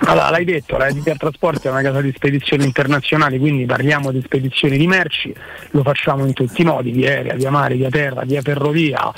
Allora, 0.00 0.28
l'hai 0.28 0.44
detto, 0.44 0.76
la 0.76 0.88
Edgar 0.88 1.16
Trasporti 1.16 1.66
è 1.66 1.70
una 1.70 1.80
casa 1.80 2.02
di 2.02 2.12
spedizioni 2.14 2.64
internazionali, 2.64 3.38
quindi 3.38 3.64
parliamo 3.64 4.12
di 4.12 4.20
spedizioni 4.22 4.76
di 4.76 4.86
merci, 4.86 5.34
lo 5.70 5.82
facciamo 5.82 6.26
in 6.26 6.34
tutti 6.34 6.60
i 6.60 6.64
modi, 6.64 6.90
via 6.90 7.08
aerea, 7.08 7.34
via 7.36 7.50
mare, 7.50 7.76
via 7.76 7.88
terra, 7.88 8.24
via 8.24 8.42
ferrovia. 8.42 9.10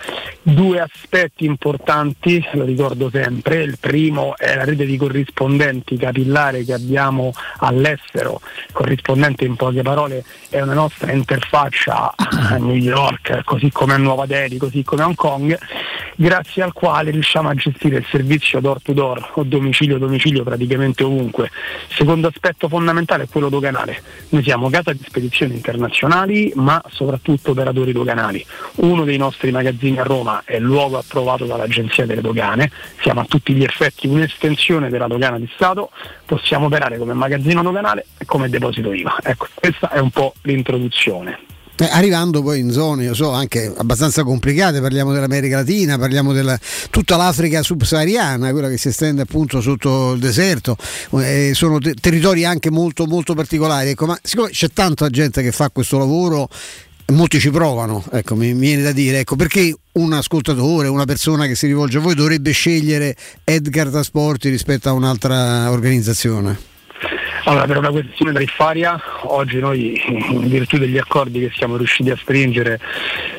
Due 0.43 0.79
aspetti 0.79 1.45
importanti, 1.45 2.41
lo 2.53 2.63
ricordo 2.63 3.11
sempre, 3.11 3.65
il 3.65 3.79
primo 3.81 4.37
è 4.37 4.55
la 4.55 4.65
rete 4.65 4.87
di 4.87 4.97
corrispondenti 4.97 5.97
capillare 5.97 6.65
che 6.65 6.73
abbiamo 6.73 7.33
all'estero, 7.59 8.41
corrispondente 8.71 9.45
in 9.45 9.57
poche 9.57 9.83
parole 9.83 10.25
è 10.51 10.61
una 10.61 10.75
nostra 10.75 11.11
interfaccia 11.11 12.15
a 12.15 12.57
New 12.59 12.77
York, 12.77 13.43
così 13.43 13.73
come 13.73 13.95
a 13.95 13.99
Nuova 13.99 14.25
Delhi, 14.25 14.57
così 14.57 14.85
come 14.85 15.03
a 15.03 15.07
Hong 15.07 15.17
Kong, 15.17 15.59
grazie 16.15 16.63
al 16.63 16.73
quale 16.73 17.11
riusciamo 17.11 17.49
a 17.49 17.55
gestire 17.57 17.99
il 17.99 18.07
servizio 18.09 18.61
door 18.61 18.81
to 18.81 18.93
door 18.93 19.33
o 19.35 19.43
domicilio 19.43 19.99
domicilio 19.99 20.45
praticamente 20.45 21.03
ovunque. 21.03 21.51
Secondo 21.89 22.29
aspetto 22.29 22.69
fondamentale 22.69 23.25
è 23.25 23.29
quello 23.29 23.49
doganale. 23.49 24.01
Noi 24.29 24.43
siamo 24.43 24.71
casa 24.71 24.93
di 24.93 25.03
spedizioni 25.05 25.55
internazionali 25.55 26.53
ma 26.55 26.83
soprattutto 26.89 27.51
operatori 27.51 27.93
doganali. 27.93 28.45
Uno 28.77 29.05
dei 29.05 29.17
nostri 29.17 29.51
magazzini 29.51 29.99
a 29.99 30.05
Roma 30.05 30.43
è 30.45 30.59
luogo 30.59 30.99
approvato 30.99 31.45
dall'Agenzia 31.45 32.07
delle 32.07 32.21
Dogane, 32.21 32.71
siamo 33.01 33.21
a 33.21 33.25
tutti 33.25 33.53
gli 33.53 33.65
effetti 33.65 34.07
un'estensione 34.07 34.89
della 34.89 35.07
dogana 35.07 35.39
di 35.39 35.49
Stato, 35.55 35.91
possiamo 36.25 36.67
operare 36.67 36.99
come 36.99 37.15
magazzino 37.15 37.63
doganale 37.63 38.07
e 38.19 38.25
come 38.25 38.49
deposito 38.49 38.93
IVA. 38.93 39.17
Ecco, 39.23 39.49
questa 39.55 39.91
è 39.91 39.99
un 39.99 40.11
po' 40.11 40.35
l'introduzione. 40.43 41.56
Eh, 41.79 41.89
arrivando 41.91 42.43
poi 42.43 42.61
in 42.61 42.73
zone 42.73 43.13
so, 43.13 43.33
anche 43.33 43.71
abbastanza 43.77 44.25
complicate, 44.25 44.81
parliamo 44.81 45.13
dell'America 45.13 45.57
Latina, 45.57 45.99
parliamo 45.99 46.33
di 46.33 46.41
tutta 46.89 47.17
l'Africa 47.17 47.63
subsahariana, 47.63 48.51
quella 48.53 48.71
che 48.71 48.79
si 48.79 48.89
estende 48.89 49.23
appunto 49.23 49.61
sotto 49.61 50.13
il 50.13 50.21
deserto, 50.21 50.77
eh, 51.19 51.51
sono 51.55 51.79
te- 51.79 51.93
territori 51.95 52.47
anche 52.47 52.71
molto, 52.71 53.05
molto 53.05 53.35
particolari. 53.35 53.91
Ecco, 53.91 54.07
ma 54.07 54.19
siccome 54.23 54.51
c'è 54.51 54.69
tanta 54.73 55.11
gente 55.11 55.43
che 55.43 55.53
fa 55.53 55.69
questo 55.69 55.99
lavoro, 55.99 56.49
molti 57.13 57.39
ci 57.39 57.51
provano, 57.51 58.03
ecco, 58.11 58.37
mi, 58.37 58.55
mi 58.55 58.69
viene 58.69 58.83
da 58.83 58.93
dire, 58.93 59.19
ecco, 59.19 59.37
perché 59.37 59.77
un 59.93 60.13
ascoltatore, 60.15 60.89
una 60.89 61.05
persona 61.05 61.47
che 61.47 61.55
si 61.55 61.67
rivolge 61.67 61.99
a 61.99 62.01
voi 62.01 62.15
dovrebbe 62.15 62.53
scegliere 62.53 63.15
Edgar 63.45 63.89
Trasporti 63.89 64.49
rispetto 64.49 64.89
a 64.89 64.93
un'altra 64.93 65.71
organizzazione? 65.71 66.76
Allora, 67.49 67.65
per 67.67 67.77
una 67.77 67.91
questione 67.91 68.33
tariffaria, 68.33 69.01
oggi 69.23 69.61
noi 69.61 70.03
in 70.31 70.49
virtù 70.49 70.79
degli 70.79 70.99
accordi 70.99 71.39
che 71.39 71.53
siamo 71.55 71.77
riusciti 71.77 72.11
a 72.11 72.17
stringere 72.17 72.81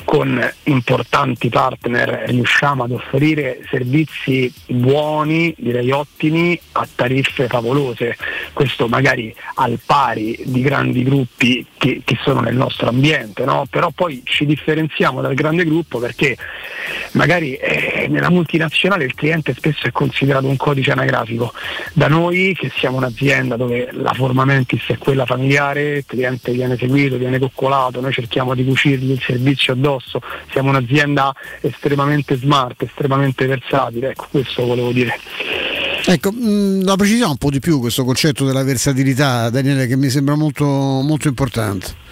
con 0.08 0.42
importanti 0.64 1.50
partner 1.50 2.24
riusciamo 2.28 2.86
ad 2.86 2.92
offrire 2.92 3.60
servizi 3.70 4.50
buoni, 4.68 5.54
direi 5.58 5.92
ottimi, 5.92 6.58
a 6.72 6.88
tariffe 6.96 7.48
favolose. 7.48 8.16
Questo 8.54 8.88
magari 8.88 9.36
al 9.56 9.78
pari 9.86 10.40
di 10.46 10.62
grandi 10.62 11.04
gruppi 11.04 11.66
che, 11.78 12.04
che 12.06 12.18
sono 12.22 12.40
nel 12.40 12.56
nostro 12.56 12.88
ambiente, 12.88 13.44
no? 13.44 13.66
però 13.70 13.90
poi 13.90 14.22
ci 14.24 14.46
differenziamo 14.46 15.20
dal 15.20 15.34
grande 15.34 15.66
gruppo 15.66 16.00
perché 16.00 16.38
magari 17.12 17.56
eh, 17.56 18.08
nella 18.10 18.30
multinazionale 18.30 19.04
il 19.04 19.14
cliente 19.14 19.54
spesso 19.54 19.88
è 19.88 19.92
considerato 19.92 20.48
un 20.48 20.58
codice 20.58 20.92
anagrafico. 20.92 21.54
Da 21.94 22.08
noi 22.08 22.56
che 22.58 22.72
siamo 22.76 22.98
un'azienda 22.98 23.56
dove 23.56 23.90
la 23.92 24.14
forma 24.14 24.46
mentis 24.46 24.84
è 24.88 24.98
quella 24.98 25.26
familiare, 25.26 25.98
il 25.98 26.06
cliente 26.06 26.52
viene 26.52 26.78
seguito, 26.78 27.18
viene 27.18 27.40
coccolato, 27.40 28.00
noi 28.02 28.14
cerchiamo 28.14 28.56
di 28.56 28.64
cucirgli 28.64 29.12
il 29.12 29.22
servizio 29.22 29.74
addosso, 29.74 29.96
siamo 30.52 30.70
un'azienda 30.70 31.34
estremamente 31.62 32.36
smart, 32.36 32.82
estremamente 32.84 33.46
versatile, 33.46 34.10
ecco 34.10 34.28
questo 34.30 34.66
volevo 34.66 34.92
dire. 34.92 35.18
Ecco, 36.06 36.32
mh, 36.32 36.86
la 36.86 36.96
precisiamo 36.96 37.32
un 37.32 37.38
po' 37.38 37.50
di 37.50 37.60
più 37.60 37.80
questo 37.80 38.06
concetto 38.06 38.46
della 38.46 38.64
versatilità, 38.64 39.50
Daniele, 39.50 39.88
che 39.88 39.98
mi 39.98 40.10
sembra 40.10 40.36
molto, 40.36 40.66
molto 40.66 41.28
importante. 41.28 42.06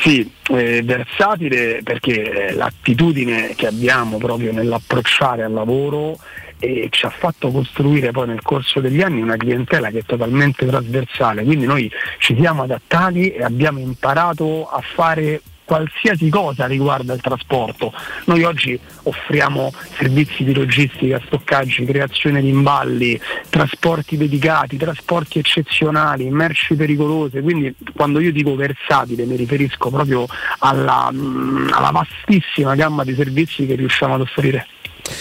Sì, 0.00 0.30
eh, 0.50 0.82
versatile 0.82 1.80
perché 1.82 2.52
l'attitudine 2.54 3.54
che 3.54 3.66
abbiamo 3.66 4.18
proprio 4.18 4.52
nell'approcciare 4.52 5.42
al 5.42 5.52
lavoro 5.52 6.18
e 6.58 6.88
ci 6.90 7.06
ha 7.06 7.10
fatto 7.10 7.50
costruire 7.50 8.10
poi 8.10 8.26
nel 8.26 8.42
corso 8.42 8.80
degli 8.80 9.00
anni 9.00 9.20
una 9.20 9.36
clientela 9.36 9.90
che 9.90 9.98
è 9.98 10.04
totalmente 10.04 10.66
trasversale, 10.66 11.44
quindi 11.44 11.66
noi 11.66 11.90
ci 12.18 12.36
siamo 12.38 12.62
adattati 12.62 13.30
e 13.30 13.42
abbiamo 13.42 13.78
imparato 13.78 14.68
a 14.68 14.80
fare 14.80 15.40
qualsiasi 15.66 16.30
cosa 16.30 16.64
riguarda 16.64 17.12
il 17.12 17.20
trasporto. 17.20 17.92
Noi 18.24 18.44
oggi 18.44 18.78
offriamo 19.02 19.72
servizi 19.98 20.44
di 20.44 20.54
logistica, 20.54 21.20
stoccaggi, 21.26 21.84
creazione 21.84 22.40
di 22.40 22.48
imballi, 22.48 23.20
trasporti 23.50 24.16
dedicati, 24.16 24.78
trasporti 24.78 25.38
eccezionali, 25.40 26.30
merci 26.30 26.74
pericolose, 26.74 27.42
quindi 27.42 27.74
quando 27.94 28.20
io 28.20 28.32
dico 28.32 28.54
versatile 28.54 29.26
mi 29.26 29.36
riferisco 29.36 29.90
proprio 29.90 30.26
alla, 30.60 31.08
alla 31.08 31.90
vastissima 31.90 32.74
gamma 32.74 33.04
di 33.04 33.14
servizi 33.14 33.66
che 33.66 33.74
riusciamo 33.74 34.14
ad 34.14 34.20
offrire. 34.22 34.66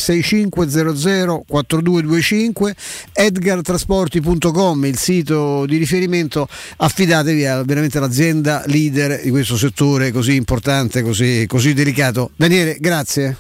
6500 0.69 1.45
4225 1.47 2.75
edgartrasporti.com 3.13 4.85
il 4.85 4.99
sito 4.99 5.67
di 5.67 5.77
riferimento, 5.77 6.47
affidatevi 6.77 7.47
a 7.47 7.63
veramente 7.63 8.01
l'azienda 8.01 8.63
leader 8.67 9.21
di 9.23 9.31
questo 9.31 9.57
settore 9.57 10.13
così 10.13 10.35
importante, 10.35 11.03
così, 11.03 11.47
così 11.47 11.73
delicato. 11.73 12.31
Daniele, 12.37 12.77
grazie. 12.79 13.37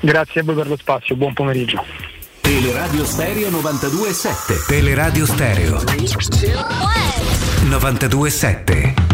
Grazie 0.00 0.40
a 0.40 0.44
voi 0.44 0.54
per 0.54 0.68
lo 0.68 0.76
spazio, 0.76 1.16
buon 1.16 1.32
pomeriggio. 1.32 1.84
Teleradio 2.40 3.04
Stereo 3.04 3.50
927. 3.50 4.64
Teleradio 4.66 5.26
Stereo. 5.26 5.82
927. 7.68 9.07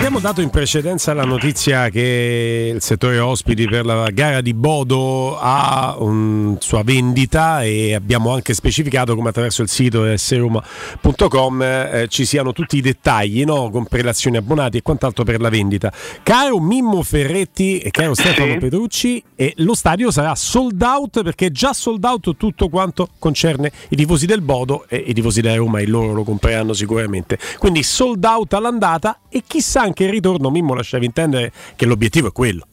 Abbiamo 0.00 0.18
dato 0.18 0.40
in 0.40 0.48
precedenza 0.48 1.12
la 1.12 1.24
notizia 1.24 1.90
che 1.90 2.72
il 2.74 2.80
settore 2.80 3.18
ospiti 3.18 3.68
per 3.68 3.84
la 3.84 4.08
gara 4.08 4.40
di 4.40 4.54
Bodo 4.54 5.38
ha 5.38 5.94
un, 5.98 6.56
sua 6.58 6.82
vendita 6.82 7.62
e 7.64 7.92
abbiamo 7.92 8.32
anche 8.32 8.54
specificato 8.54 9.14
come 9.14 9.28
attraverso 9.28 9.60
il 9.60 9.68
sito 9.68 10.06
sroma.com 10.16 11.62
eh, 11.62 12.06
ci 12.08 12.24
siano 12.24 12.52
tutti 12.54 12.78
i 12.78 12.80
dettagli 12.80 13.44
no? 13.44 13.68
con 13.68 13.84
prelazioni 13.84 14.38
abbonati 14.38 14.78
e 14.78 14.82
quant'altro 14.82 15.22
per 15.22 15.38
la 15.38 15.50
vendita. 15.50 15.92
Caro 16.22 16.58
Mimmo 16.60 17.02
Ferretti 17.02 17.80
e 17.80 17.90
caro 17.90 18.14
Stefano 18.14 18.56
Petrucci, 18.56 19.22
e 19.36 19.52
lo 19.58 19.74
stadio 19.74 20.10
sarà 20.10 20.34
sold 20.34 20.80
out 20.80 21.22
perché 21.22 21.46
è 21.46 21.50
già 21.50 21.74
sold 21.74 22.02
out 22.04 22.36
tutto 22.38 22.70
quanto 22.70 23.10
concerne 23.18 23.70
i 23.90 23.96
tifosi 23.96 24.24
del 24.24 24.40
Bodo 24.40 24.86
e 24.88 24.96
i 24.96 25.12
tifosi 25.12 25.42
della 25.42 25.56
Roma 25.56 25.80
e 25.80 25.86
loro 25.86 26.14
lo 26.14 26.24
compreranno 26.24 26.72
sicuramente. 26.72 27.38
Quindi 27.58 27.82
sold 27.82 28.24
out 28.24 28.54
all'andata 28.54 29.18
e 29.28 29.42
chissà 29.46 29.88
anche 29.90 30.04
il 30.04 30.10
ritorno, 30.10 30.50
Mimmo 30.50 30.74
lasciavi 30.74 31.04
intendere 31.04 31.52
che 31.76 31.86
l'obiettivo 31.86 32.28
è 32.28 32.32
quello. 32.32 32.66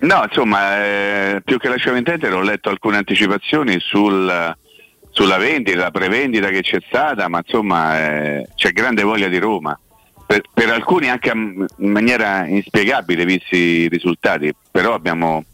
No, 0.00 0.24
insomma, 0.24 0.84
eh, 0.84 1.42
più 1.44 1.58
che 1.58 1.68
lasciavi 1.68 1.98
intendere 1.98 2.34
ho 2.34 2.40
letto 2.40 2.70
alcune 2.70 2.96
anticipazioni 2.96 3.78
sul, 3.78 4.56
sulla 5.10 5.36
vendita, 5.36 5.78
la 5.78 5.90
prevendita 5.92 6.48
che 6.48 6.62
c'è 6.62 6.78
stata, 6.88 7.28
ma 7.28 7.38
insomma 7.38 7.98
eh, 8.00 8.48
c'è 8.56 8.72
grande 8.72 9.04
voglia 9.04 9.28
di 9.28 9.38
Roma. 9.38 9.78
Per, 10.26 10.42
per, 10.52 10.70
alcuni 10.70 11.08
anche 11.08 11.30
in 11.30 11.90
maniera 11.90 12.46
inspiegabile 12.46 13.24
visti 13.24 13.56
i 13.56 13.88
risultati, 13.88 14.52
però 14.70 14.94
abbiamo 14.94 15.44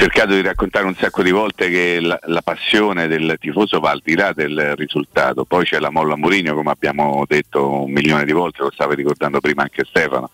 cercato 0.00 0.32
di 0.32 0.40
raccontare 0.40 0.86
un 0.86 0.94
sacco 0.94 1.22
di 1.22 1.30
volte 1.30 1.68
che 1.68 2.00
la, 2.00 2.18
la, 2.22 2.40
passione 2.40 3.06
del 3.06 3.36
tifoso 3.38 3.80
va 3.80 3.90
al 3.90 4.00
di 4.02 4.14
là 4.14 4.32
del 4.32 4.74
risultato, 4.74 5.44
poi 5.44 5.66
c'è 5.66 5.78
la 5.78 5.90
molla 5.90 6.16
Mourinho 6.16 6.54
come 6.54 6.70
abbiamo 6.70 7.24
detto 7.28 7.82
un 7.82 7.92
milione 7.92 8.24
di 8.24 8.32
volte, 8.32 8.62
lo 8.62 8.70
stava 8.72 8.94
ricordando 8.94 9.40
prima 9.40 9.60
anche 9.60 9.84
Stefano, 9.86 10.30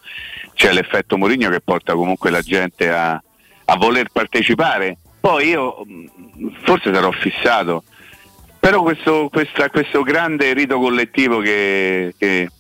c'è 0.55 0.73
l'effetto 0.73 1.17
Mourinho 1.17 1.51
che 1.51 1.61
porta 1.61 1.95
comunque 1.95 2.31
la 2.31 2.43
gente 2.43 2.93
a, 2.93 3.21
a 3.65 3.77
voler 3.77 4.09
partecipare, 4.13 4.99
poi 5.19 5.49
io 5.49 5.85
forse 6.63 6.95
sarò 6.95 7.11
fissato, 7.11 7.83
però 8.61 8.83
questo, 8.83 9.29
questa, 9.33 9.69
questo 9.69 10.03
grande 10.03 10.53
rito 10.53 10.79
collettivo 10.79 11.41
che, 11.41 12.15
che 12.17 12.51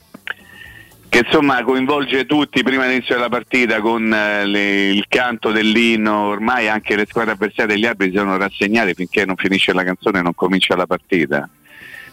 che 1.17 1.23
insomma 1.25 1.63
coinvolge 1.65 2.27
tutti 2.27 2.63
prima 2.63 2.85
dell'inizio 2.85 3.15
della 3.15 3.31
partita 3.31 3.81
con 3.81 4.13
eh, 4.13 4.45
le, 4.45 4.91
il 4.91 5.07
canto 5.09 5.51
dell'inno, 5.51 6.27
ormai 6.27 6.69
anche 6.69 6.95
le 6.95 7.07
squadre 7.09 7.33
avversarie 7.33 7.75
degli 7.75 7.87
arbitri 7.87 8.11
si 8.11 8.19
sono 8.19 8.37
rassegnate 8.37 8.93
finché 8.93 9.25
non 9.25 9.35
finisce 9.37 9.73
la 9.73 9.83
canzone 9.83 10.19
e 10.19 10.23
non 10.23 10.35
comincia 10.35 10.77
la 10.77 10.87
partita. 10.87 11.49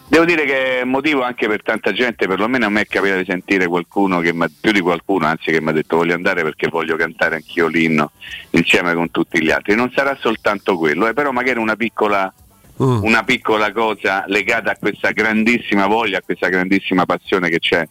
Devo 0.08 0.24
dire 0.24 0.46
che 0.46 0.80
è 0.80 0.84
motivo 0.84 1.22
anche 1.22 1.46
per 1.48 1.62
tanta 1.62 1.92
gente, 1.92 2.26
perlomeno 2.26 2.64
a 2.64 2.70
me 2.70 2.80
è 2.80 2.86
capitato 2.86 3.18
di 3.18 3.26
sentire 3.26 3.66
qualcuno 3.66 4.20
che 4.20 4.34
più 4.58 4.72
di 4.72 4.80
qualcuno 4.80 5.26
anzi 5.26 5.50
che 5.50 5.60
mi 5.60 5.68
ha 5.68 5.72
detto 5.72 5.96
voglio 5.96 6.14
andare 6.14 6.42
perché 6.42 6.68
voglio 6.68 6.96
cantare 6.96 7.34
anch'io 7.34 7.66
l'inno 7.66 8.12
insieme 8.52 8.94
con 8.94 9.10
tutti 9.10 9.42
gli 9.42 9.50
altri. 9.50 9.74
Non 9.74 9.92
sarà 9.94 10.16
soltanto 10.18 10.78
quello, 10.78 11.06
eh, 11.08 11.12
però 11.12 11.30
magari 11.30 11.58
una 11.58 11.76
piccola, 11.76 12.32
mm. 12.82 13.02
una 13.02 13.22
piccola 13.22 13.70
cosa 13.70 14.24
legata 14.28 14.70
a 14.70 14.76
questa 14.78 15.10
grandissima 15.10 15.86
voglia, 15.86 16.16
a 16.16 16.22
questa 16.22 16.48
grandissima 16.48 17.04
passione 17.04 17.50
che 17.50 17.58
c'è 17.58 17.86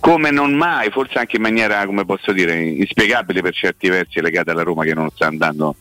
come 0.00 0.30
non 0.30 0.54
mai, 0.54 0.90
forse 0.90 1.18
anche 1.18 1.36
in 1.36 1.42
maniera, 1.42 1.84
come 1.86 2.04
posso 2.04 2.32
dire, 2.32 2.54
inspiegabile 2.60 3.42
per 3.42 3.54
certi 3.54 3.88
versi 3.88 4.20
legata 4.20 4.52
alla 4.52 4.62
Roma 4.62 4.84
che 4.84 4.94
non 4.94 5.10
sta 5.10 5.26
andando 5.26 5.74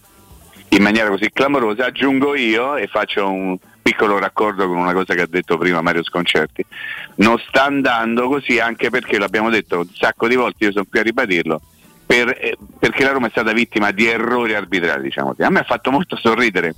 in 0.70 0.82
maniera 0.82 1.10
così 1.10 1.30
clamorosa, 1.32 1.86
aggiungo 1.86 2.36
io 2.36 2.76
e 2.76 2.88
faccio 2.88 3.30
un 3.30 3.58
piccolo 3.82 4.18
raccordo 4.18 4.68
con 4.68 4.78
una 4.78 4.94
cosa 4.94 5.14
che 5.14 5.22
ha 5.22 5.28
detto 5.28 5.58
prima 5.58 5.82
Mario 5.82 6.04
Sconcerti. 6.04 6.66
Non 7.16 7.38
sta 7.48 7.66
andando 7.66 8.28
così 8.28 8.60
anche 8.60 8.90
perché 8.90 9.20
l'abbiamo 9.20 9.50
detto 9.50 9.80
un 9.80 9.90
sacco 9.94 10.28
di 10.28 10.36
volte, 10.36 10.66
io 10.66 10.72
sono 10.72 10.86
qui 10.90 11.00
a 11.00 11.04
ribadirlo, 11.04 11.62
per, 12.06 12.30
eh, 12.30 12.58
perché 12.80 13.04
la 13.04 13.12
Roma 13.12 13.28
è 13.28 13.30
stata 13.30 13.54
vittima 13.54 13.92
di 13.92 14.08
errori 14.08 14.54
arbitrali, 14.54 15.04
diciamo. 15.04 15.36
A 15.38 15.50
me 15.50 15.60
ha 15.60 15.66
fatto 15.66 15.92
molto 15.92 16.16
sorridere 16.18 16.74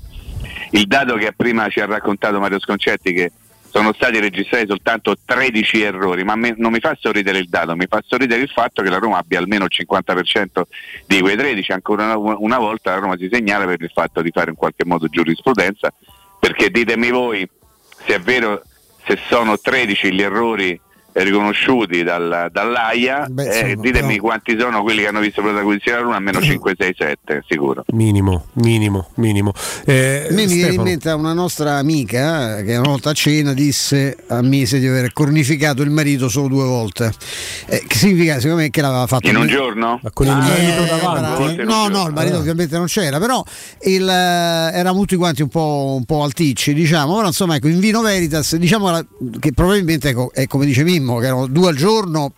il 0.72 0.86
dato 0.86 1.16
che 1.16 1.32
prima 1.34 1.70
ci 1.70 1.80
ha 1.80 1.86
raccontato 1.86 2.40
Mario 2.40 2.60
Sconcerti 2.60 3.14
che 3.14 3.32
sono 3.78 3.94
stati 3.94 4.20
registrati 4.20 4.66
soltanto 4.68 5.16
13 5.24 5.82
errori, 5.84 6.24
ma 6.24 6.36
me, 6.36 6.56
non 6.58 6.72
mi 6.72 6.80
fa 6.80 6.98
sorridere 7.00 7.38
il 7.38 7.48
dato, 7.48 7.76
mi 7.76 7.86
fa 7.88 8.02
sorridere 8.04 8.42
il 8.42 8.50
fatto 8.50 8.82
che 8.82 8.90
la 8.90 8.98
Roma 8.98 9.20
abbia 9.20 9.38
almeno 9.38 9.66
il 9.66 9.72
50% 9.72 10.62
di 11.06 11.22
quei 11.22 11.38
13, 11.38 11.72
ancora 11.74 12.18
una, 12.18 12.36
una 12.40 12.58
volta 12.58 12.92
la 12.92 12.98
Roma 12.98 13.18
si 13.18 13.30
segnala 13.32 13.66
per 13.66 13.80
il 13.80 13.92
fatto 13.94 14.24
di 14.24 14.32
fare 14.32 14.50
in 14.50 14.56
qualche 14.56 14.84
modo 14.84 15.08
giurisprudenza, 15.08 15.94
perché 16.40 16.72
ditemi 16.72 17.12
voi 17.12 17.48
se 18.06 18.16
è 18.16 18.20
vero 18.20 18.64
se 19.06 19.20
sono 19.30 19.60
13 19.60 20.12
gli 20.12 20.22
errori 20.24 20.80
riconosciuti 21.24 22.04
dal, 22.04 22.50
dall'AIA, 22.52 23.28
Beh, 23.30 23.72
eh, 23.72 23.76
ditemi 23.76 24.16
però... 24.16 24.22
quanti 24.22 24.58
sono 24.60 24.84
quelli 24.84 25.02
che 25.02 25.08
hanno 25.08 25.20
visto 25.20 25.42
protagonisti 25.42 25.90
della 25.90 26.02
Luna, 26.02 26.18
almeno 26.18 26.42
5, 26.42 26.76
6, 26.78 26.96
7 26.98 27.44
sicuro. 27.48 27.84
Minimo, 27.94 28.46
minimo, 28.54 29.10
minimo. 29.16 29.52
Eh, 29.86 30.28
mi 30.32 30.46
viene 30.46 30.74
in 30.74 30.82
mente 30.82 31.10
una 31.12 31.34
nostra 31.34 31.78
amica 31.78 32.62
che 32.62 32.76
una 32.76 32.90
volta 32.90 33.12
a 33.12 33.14
cena 33.14 33.54
disse 33.54 34.16
a 34.28 34.42
Mise 34.42 34.80
di 34.80 34.88
aver 34.88 35.14
cornificato 35.14 35.82
il 35.82 35.90
marito 35.90 36.30
solo 36.30 36.48
due 36.48 36.66
volte. 36.66 37.12
Eh, 37.66 37.84
che 37.88 37.96
significa 37.96 38.36
secondo 38.40 38.64
me 38.64 38.70
che 38.70 38.82
l'aveva 38.82 39.08
fatto 39.08 39.28
in 39.28 39.36
un 39.36 39.48
giorno? 39.48 40.00
Con 40.14 40.28
il 40.28 40.36
marito 40.36 40.84
eh, 40.84 40.88
davanti? 40.88 41.64
No, 41.64 41.88
no, 41.88 42.08
il 42.08 42.14
marito 42.14 42.36
ah. 42.36 42.40
ovviamente 42.40 42.78
non 42.78 42.86
c'era, 42.86 43.20
però 43.20 43.44
il, 43.82 44.08
eh, 44.08 44.78
erano 44.78 45.00
tutti 45.00 45.16
quanti 45.16 45.42
un 45.42 45.50
po', 45.50 45.96
un 45.98 46.06
po' 46.06 46.24
alticci, 46.24 46.74
diciamo. 46.74 47.16
Però 47.16 47.28
insomma, 47.28 47.56
ecco, 47.56 47.68
in 47.68 47.80
Vino 47.80 48.02
Veritas, 48.02 48.56
diciamo 48.56 49.06
che 49.40 49.52
probabilmente 49.54 50.10
ecco, 50.10 50.32
è 50.34 50.46
come 50.48 50.66
dice 50.66 50.84
Mimmo 50.84 51.07
Mimmo, 51.08 51.20
che 51.20 51.26
erano 51.28 51.48
due 51.48 51.70
al 51.70 51.76
giorno, 51.76 52.34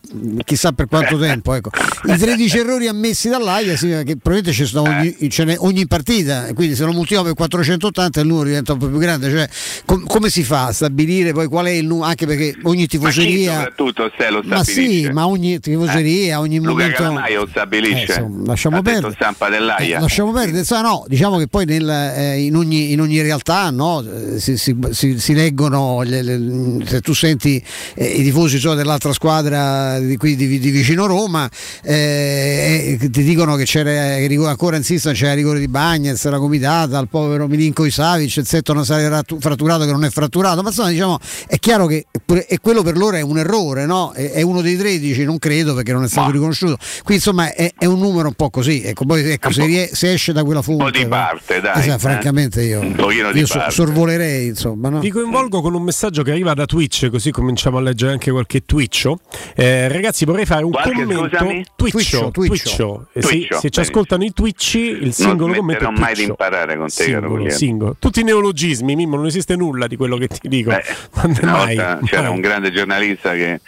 chissà 0.46 0.72
per 0.72 0.88
quanto 0.88 1.18
tempo. 1.18 1.54
Ecco. 1.54 1.72
I 2.06 2.18
13 2.18 2.60
errori 2.60 2.88
ammessi 2.88 3.30
dall'AIA 3.30 3.76
significa 3.76 4.04
che 4.04 4.18
probabilmente 4.18 4.52
ci 4.52 4.66
sono 4.66 4.90
ogni, 4.90 5.16
ogni 5.58 5.88
partita, 5.88 6.54
quindi 6.54 6.76
se 6.76 6.84
lo 6.84 6.92
moltiplichiamo 6.92 7.24
per 7.24 7.34
480 7.34 8.20
il 8.22 8.28
numero 8.28 8.46
diventa 8.46 8.74
un 8.74 8.80
po' 8.80 8.88
più 8.88 8.98
grande. 9.00 9.30
Cioè, 9.30 9.50
com- 9.86 10.06
come 10.06 10.30
si 10.30 10.44
fa 10.44 10.68
a 10.68 10.72
stabilire 10.72 11.34
poi 11.34 11.48
qual 11.48 11.66
è 11.66 11.72
il 11.72 11.88
numero? 11.88 12.08
Anche 12.08 12.26
perché 12.26 12.56
ogni 12.64 12.86
tifoseria. 12.86 13.52
Ma 13.52 13.58
soprattutto 13.60 14.12
se 14.18 14.30
lo 14.30 14.42
Ma 14.46 14.64
sì, 14.64 15.10
ma 15.12 15.28
ogni 15.28 15.60
tifoseria, 15.60 16.36
eh, 16.36 16.36
ogni 16.36 16.58
Luca 16.58 16.72
momento. 16.72 16.96
Calamaio 16.96 17.48
stabilisce. 17.50 18.14
Eh, 18.14 18.22
insomma, 18.22 18.46
lasciamo 18.46 18.82
perdere. 18.82 19.14
stampa 19.14 19.50
dell'AIA. 19.50 19.98
Eh, 19.98 20.02
lasciamo 20.02 20.32
perdere. 20.32 20.60
Insomma, 20.60 20.82
no, 20.82 21.06
diciamo 21.08 21.38
che 21.38 21.48
poi 21.48 21.66
nel, 21.66 21.90
eh, 21.90 22.40
in, 22.40 22.56
ogni, 22.56 22.92
in, 22.92 23.02
ogni, 23.02 23.22
realtà 23.22 23.70
no, 23.72 24.04
si, 24.38 24.58
si, 24.58 24.78
si, 24.92 25.20
si 25.20 25.34
leggono, 25.34 26.02
le, 26.04 26.22
le, 26.22 26.86
se 26.86 27.02
tu 27.02 27.14
senti 27.14 27.64
eh, 27.96 28.06
i 28.06 28.24
tifosi 28.24 28.59
so, 28.60 28.74
dell'altra 28.74 29.14
squadra 29.14 30.00
di 30.00 30.18
qui 30.18 30.36
di, 30.36 30.60
di 30.60 30.70
vicino 30.70 31.06
Roma, 31.06 31.50
eh, 31.84 32.98
ti 33.00 33.24
dicono 33.24 33.56
che 33.56 33.66
c'era 33.66 34.18
ancora 34.50 34.78
insistono 34.78 35.14
c'era 35.14 35.34
rigore 35.34 35.60
di 35.60 35.68
Bagnez, 35.68 36.28
la 36.28 36.38
comitata, 36.38 37.00
il 37.00 37.08
povero 37.08 37.48
Milinko 37.48 37.90
Savic, 37.90 38.38
il 38.38 38.46
setto 38.46 38.74
nasale 38.74 39.24
fratturato 39.40 39.86
che 39.86 39.92
non 39.92 40.04
è 40.04 40.10
fratturato, 40.10 40.62
ma 40.62 40.70
insomma 40.70 40.90
diciamo 40.90 41.20
è 41.48 41.58
chiaro 41.58 41.86
che 41.86 42.06
e 42.48 42.60
quello 42.62 42.84
per 42.84 42.98
loro 42.98 43.18
è 43.18 43.22
un 43.22 43.38
errore, 43.38 43.86
no? 43.86 44.12
è, 44.12 44.32
è, 44.32 44.42
uno 44.42 44.62
dei 44.62 44.78
13, 44.78 45.24
non 45.24 45.40
credo 45.40 45.74
perché 45.74 45.94
non 45.94 46.04
è 46.04 46.08
stato 46.08 46.28
ma. 46.28 46.34
riconosciuto, 46.34 46.78
quindi 47.04 47.16
insomma 47.16 47.54
è, 47.54 47.74
è, 47.78 47.86
un 47.86 48.00
numero 48.00 48.28
un 48.28 48.34
po' 48.34 48.50
così, 48.50 48.84
ecco, 48.84 49.06
poi 49.06 49.32
ecco, 49.32 49.52
se, 49.52 49.66
rie- 49.66 49.90
se, 49.94 50.14
esce 50.14 50.32
da 50.32 50.44
quella 50.44 50.62
fonte... 50.62 50.84
Un 50.84 50.92
po' 50.92 50.98
di 50.98 51.08
parte, 51.08 51.62
dai. 51.62 51.80
Esatto, 51.80 51.96
eh? 51.96 52.00
Francamente 52.00 52.64
io, 52.64 52.84
io 52.84 53.46
so, 53.46 53.64
sorvolerei, 53.70 54.48
insomma. 54.48 54.90
No? 54.90 55.00
Vi 55.00 55.10
coinvolgo 55.10 55.62
con 55.62 55.74
un 55.74 55.82
messaggio 55.82 56.24
che 56.24 56.32
arriva 56.32 56.54
da 56.54 56.66
Twitch, 56.66 57.10
così 57.10 57.32
cominciamo 57.32 57.78
a 57.78 57.82
leggere 57.82 58.12
anche 58.12 58.32
qualche 58.40 58.66
Twitcho. 58.66 59.20
Eh, 59.56 59.88
ragazzi 59.90 60.26
vorrei 60.26 60.46
fare 60.46 60.64
un 60.64 60.72
Qualche, 60.72 61.04
commento... 61.04 61.38
Twitcho, 61.76 62.32
Twitcho, 62.32 62.32
Twitcho. 62.32 63.08
Eh, 63.14 63.22
se, 63.22 63.48
se 63.52 63.70
ci 63.70 63.80
ascoltano 63.80 64.24
i 64.24 64.32
Twitch, 64.32 64.76
il 64.76 65.14
singolo 65.14 65.48
non 65.48 65.58
commento 65.58 65.84
Non 65.84 65.96
mai 65.96 66.16
di 66.16 66.24
imparare 66.24 66.78
con 66.78 66.88
te, 66.88 67.04
singolo, 67.04 67.50
singolo. 67.50 67.96
Tutti 68.00 68.22
i 68.22 68.24
neologismi, 68.24 68.96
Mimmo, 68.96 69.18
non 69.18 69.26
esiste 69.26 69.56
nulla 69.56 69.88
di 69.88 69.98
quello 69.98 70.18
che 70.18 70.28
ti 70.28 70.48
dico. 70.48 70.70
Beh, 70.70 70.84
mai, 71.44 71.76
c'era 71.76 72.22
mai. 72.24 72.32
un 72.32 72.40
grande 72.40 72.72
giornalista 72.72 73.34
che 73.34 73.60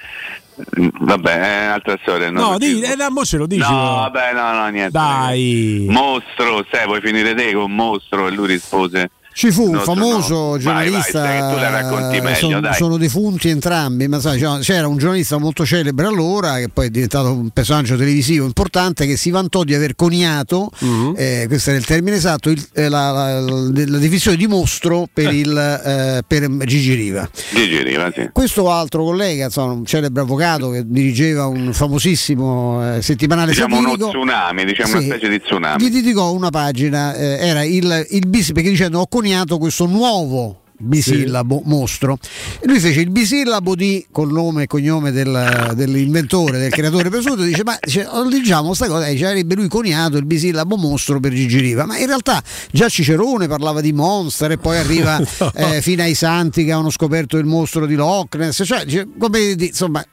Vabbè, 0.64 1.40
è 1.40 1.66
un'altra 1.66 1.98
storia. 2.02 2.30
No, 2.30 2.58
di, 2.58 2.82
eh, 2.82 2.96
no, 2.96 3.26
ce 3.26 3.38
lo 3.38 3.48
dici. 3.48 3.62
No, 3.62 4.10
vabbè, 4.12 4.34
no, 4.34 4.54
no, 4.54 4.68
niente. 4.68 4.92
Dai. 4.92 5.88
Mostro, 5.90 6.66
sai, 6.72 6.86
vuoi 6.86 7.02
finire 7.02 7.34
te 7.34 7.54
con 7.54 7.74
mostro? 7.74 8.28
E 8.28 8.32
lui 8.32 8.48
rispose 8.48 9.10
ci 9.34 9.52
fu 9.52 9.70
un 9.70 9.80
famoso 9.80 10.52
no. 10.52 10.58
giornalista, 10.58 11.22
vai, 11.22 12.20
vai, 12.20 12.36
sono, 12.36 12.74
sono, 12.74 12.98
defunti 12.98 13.50
entrambi, 13.50 14.08
ma 14.08 14.20
sai, 14.20 14.44
c'era 14.62 14.88
un 14.88 14.98
giornalista 14.98 15.38
molto 15.38 15.66
celebre 15.66 16.06
allora, 16.06 16.58
che 16.58 16.70
poi 16.70 16.88
è 16.88 16.90
diventato 16.90 17.32
un 17.32 17.50
personaggio 17.50 17.96
televisivo 17.96 18.46
importante, 18.46 19.06
che 19.06 19.16
si 19.16 19.30
vantò 19.30 19.64
di 19.64 19.74
aver 19.74 19.96
coniato, 19.96 20.70
uh-huh. 20.78 21.14
eh, 21.16 21.46
questo 21.48 21.70
era 21.70 21.80
il 21.80 21.86
termine 21.86 22.18
esatto, 22.18 22.50
il, 22.50 22.62
eh, 22.74 22.90
la, 22.90 23.12
la, 23.12 23.40
la, 23.40 23.98
definizione 23.98 24.38
di 24.38 24.48
mostro 24.48 25.08
per, 25.12 25.30
eh. 25.30 25.36
il, 25.36 25.58
eh, 25.58 26.24
per 26.28 26.50
Gigi 26.66 26.94
Riva. 26.94 27.30
Gigi 27.54 27.82
Riva 27.82 28.12
sì. 28.14 28.30
Questo 28.32 28.70
altro 28.70 29.04
collega, 29.04 29.46
insomma, 29.46 29.74
un 29.74 29.86
celebre 29.86 30.22
avvocato 30.22 30.70
che 30.70 30.84
dirigeva 30.86 31.48
un 31.48 31.74
famosissimo 31.74 32.96
eh, 32.96 33.02
settimanale 33.02 33.52
diciamo 33.52 33.76
satirico, 33.76 34.04
uno 34.04 34.12
tsunami, 34.12 34.66
diciamo 34.66 34.90
sì, 34.90 34.96
una 34.96 35.06
specie 35.06 35.30
di 35.30 35.42
tsunami. 35.42 35.84
Gli 35.84 35.90
dedicò 35.90 36.32
una 36.34 36.50
pagina, 36.50 37.16
eh, 37.16 37.38
era 37.40 37.64
il, 37.64 38.08
il 38.10 38.28
bis, 38.28 38.52
perché 38.52 38.70
dicendo 38.70 39.00
ho 39.00 39.08
coniato 39.22 39.60
questo 39.60 39.86
nuovo 39.86 40.62
bisillabo 40.80 41.62
mostro. 41.66 42.18
E 42.60 42.66
lui 42.66 42.80
fece 42.80 43.02
il 43.02 43.12
bisillabo 43.12 43.76
di 43.76 44.04
col 44.12 44.32
nome 44.32 44.64
e 44.64 44.68
cognome 44.68 45.12
del, 45.12 45.74
dell'inventore, 45.76 46.58
del 46.58 46.72
creatore 46.72 47.10
presunto, 47.10 47.44
dice 47.44 47.64
ma 47.64 47.78
dice, 47.80 48.04
oh, 48.10 48.28
diciamo 48.28 48.74
sta 48.74 48.88
cosa, 48.88 49.06
dice, 49.06 49.28
avrebbe 49.28 49.54
lui 49.54 49.68
coniato 49.68 50.18
il 50.18 50.26
bisillabo 50.26 50.76
mostro 50.76 51.20
per 51.20 51.34
Gigi 51.34 51.60
Riva, 51.60 51.86
ma 51.86 52.00
in 52.00 52.08
realtà 52.08 52.42
già 52.72 52.90
Cicerone 52.90 53.48
parlava 53.48 53.80
di 53.80 53.94
monster 53.94 54.54
e 54.54 54.58
poi 54.58 54.78
arriva 54.78 55.20
no. 55.38 55.54
eh, 55.54 55.84
fino 55.84 56.02
ai 56.02 56.16
santi 56.16 56.66
che 56.66 56.72
hanno 56.72 56.90
scoperto 56.90 57.38
il 57.38 57.46
mostro 57.46 57.86
di 57.86 57.94
Loch 57.94 58.34
Ness, 58.38 58.64
cioè 58.66 58.86
dice, 58.86 59.08
come 59.20 59.56
insomma 59.56 60.04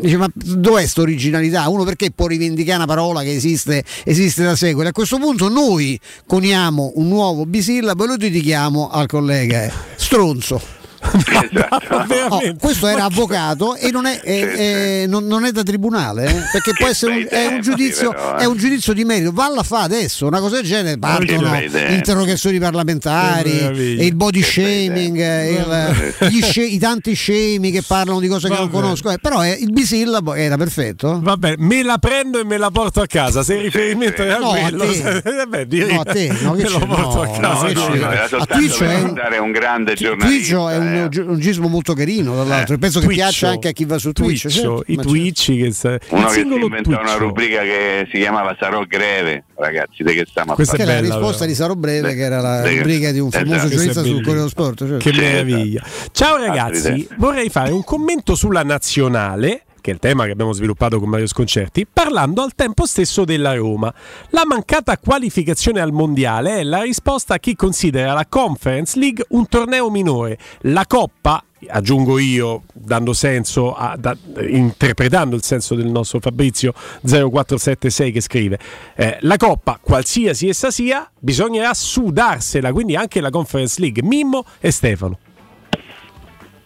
dice 0.00 0.16
ma 0.16 0.28
dov'è 0.32 0.80
questa 0.80 1.00
originalità? 1.00 1.68
Uno 1.68 1.84
perché 1.84 2.10
può 2.10 2.26
rivendicare 2.26 2.76
una 2.76 2.86
parola 2.86 3.22
che 3.22 3.34
esiste, 3.34 3.84
esiste 4.04 4.42
da 4.42 4.56
secoli? 4.56 4.88
A 4.88 4.92
questo 4.92 5.18
punto 5.18 5.48
noi 5.48 5.98
coniamo 6.26 6.92
un 6.96 7.08
nuovo 7.08 7.46
bisillabo 7.46 8.04
e 8.04 8.06
lo 8.06 8.16
dedichiamo 8.16 8.88
al 8.90 9.06
collega 9.06 9.64
eh, 9.64 9.72
stronzo. 9.96 10.77
Esatto. 11.16 12.04
no, 12.28 12.56
questo 12.58 12.86
era 12.86 13.04
avvocato 13.04 13.74
e 13.76 13.90
non 13.90 14.06
è, 14.06 14.20
è, 14.20 15.02
è, 15.02 15.06
non, 15.06 15.26
non 15.26 15.44
è 15.44 15.52
da 15.52 15.62
tribunale 15.62 16.26
eh? 16.26 16.42
perché 16.52 16.72
può 16.76 16.86
essere 16.86 17.12
un, 17.12 17.26
è, 17.28 17.46
un 17.46 17.60
giudizio, 17.60 18.10
però, 18.10 18.36
eh. 18.36 18.42
è 18.42 18.44
un 18.46 18.56
giudizio 18.56 18.92
di 18.92 19.04
merito. 19.04 19.32
Valla 19.32 19.62
fa 19.62 19.82
adesso 19.82 20.26
una 20.26 20.40
cosa 20.40 20.56
del 20.56 20.64
genere 20.64 20.98
partono 20.98 21.56
interrogazioni 21.58 22.58
parlamentari 22.58 23.58
e 23.58 24.06
il 24.06 24.14
body 24.14 24.42
shaming 24.42 25.16
il, 25.18 26.44
sce, 26.44 26.62
i 26.62 26.78
tanti 26.78 27.14
scemi 27.14 27.70
che 27.70 27.82
parlano 27.82 28.20
di 28.20 28.28
cose 28.28 28.48
Vabbè. 28.48 28.60
che 28.60 28.66
non 28.70 28.80
conosco 28.80 29.10
eh, 29.10 29.18
però 29.18 29.44
il 29.44 29.72
bisillabo 29.72 30.34
era 30.34 30.56
perfetto. 30.56 31.20
Vabbè, 31.22 31.54
me 31.58 31.82
la 31.82 31.98
prendo 31.98 32.38
e 32.38 32.44
me 32.44 32.56
la 32.56 32.70
porto 32.70 33.00
a 33.00 33.06
casa 33.06 33.42
se 33.42 33.54
il 33.54 33.62
riferimento 33.62 34.22
è 34.22 34.30
a 34.30 34.38
no, 34.38 34.50
quello. 34.50 34.82
a 34.82 34.86
te. 34.86 35.22
Vabbè, 35.38 35.66
direi, 35.66 35.94
no, 35.94 36.00
a 36.00 36.04
te 36.04 36.36
no, 36.40 36.54
me 36.54 36.68
lo 36.68 36.78
porto 36.78 37.22
a 37.22 37.28
casa 37.28 37.72
no, 37.72 37.94
no, 37.94 38.08
a 38.08 38.46
Twitch 38.46 38.82
è 38.82 39.00
un, 39.02 39.20
un 39.40 39.50
grande 39.52 39.94
giornalista 39.94 40.72
è 40.72 40.78
un 40.78 40.97
un 41.02 41.38
gismo 41.38 41.68
molto 41.68 41.94
carino 41.94 42.34
dall'altro 42.34 42.74
eh, 42.74 42.78
penso 42.78 43.00
che 43.00 43.06
piaccia 43.06 43.50
anche 43.50 43.68
a 43.68 43.72
chi 43.72 43.84
va 43.84 43.98
su 43.98 44.12
Twitch, 44.12 44.42
Twitch 44.42 44.54
certo, 44.54 44.84
i 44.86 44.96
Twitch 44.96 45.56
che 45.56 45.72
sta... 45.72 45.98
uno 46.10 46.26
che 46.26 46.32
si 46.32 46.40
inventò 46.40 47.00
una 47.00 47.14
rubrica 47.14 47.62
che 47.62 48.08
si 48.10 48.18
chiamava 48.18 48.56
Sarò 48.58 48.82
Greve 48.84 49.44
ragazzi 49.56 50.02
di 50.02 50.12
che 50.12 50.26
stiamo 50.28 50.54
Questa 50.54 50.74
a 50.74 50.78
parlare? 50.78 50.98
è 50.98 51.08
la 51.08 51.14
risposta 51.14 51.44
di 51.44 51.54
Sarò 51.54 51.74
Breve 51.74 52.14
che 52.14 52.22
era 52.22 52.40
la 52.40 52.68
rubrica 52.68 53.10
di 53.10 53.18
un 53.18 53.30
famoso 53.30 53.54
esatto. 53.54 53.68
giornalista 53.68 54.02
sul 54.02 54.14
Corriere 54.16 54.36
dello 54.36 54.48
Sport 54.48 54.86
cioè. 54.86 54.96
che 54.98 55.12
meraviglia. 55.12 55.82
Ciao 56.12 56.36
ragazzi. 56.36 57.08
vorrei 57.16 57.48
fare 57.48 57.70
un 57.72 57.84
commento 57.84 58.34
sulla 58.34 58.62
nazionale 58.62 59.62
che 59.88 59.90
è 59.90 59.92
il 59.94 59.98
tema 59.98 60.26
che 60.26 60.32
abbiamo 60.32 60.52
sviluppato 60.52 60.98
con 60.98 61.08
Mario 61.08 61.26
Sconcerti, 61.26 61.86
parlando 61.90 62.42
al 62.42 62.54
tempo 62.54 62.84
stesso 62.84 63.24
della 63.24 63.54
Roma. 63.54 63.92
La 64.30 64.44
mancata 64.44 64.98
qualificazione 64.98 65.80
al 65.80 65.92
mondiale 65.92 66.58
è 66.58 66.62
la 66.62 66.82
risposta 66.82 67.34
a 67.34 67.38
chi 67.38 67.56
considera 67.56 68.12
la 68.12 68.26
Conference 68.28 68.98
League 68.98 69.24
un 69.30 69.48
torneo 69.48 69.90
minore. 69.90 70.38
La 70.62 70.84
Coppa 70.86 71.42
aggiungo 71.68 72.18
io, 72.18 72.64
dando 72.72 73.14
senso, 73.14 73.74
a, 73.74 73.96
da, 73.98 74.16
interpretando 74.46 75.34
il 75.34 75.42
senso 75.42 75.74
del 75.74 75.86
nostro 75.86 76.20
Fabrizio 76.20 76.72
0476 77.02 78.12
che 78.12 78.20
scrive, 78.20 78.58
eh, 78.94 79.16
la 79.22 79.36
Coppa, 79.36 79.78
qualsiasi 79.80 80.48
essa 80.48 80.70
sia, 80.70 81.10
bisognerà 81.18 81.72
sudarsela, 81.72 82.72
quindi 82.72 82.94
anche 82.94 83.20
la 83.20 83.30
Conference 83.30 83.80
League, 83.80 84.02
Mimmo 84.02 84.44
e 84.60 84.70
Stefano. 84.70 85.18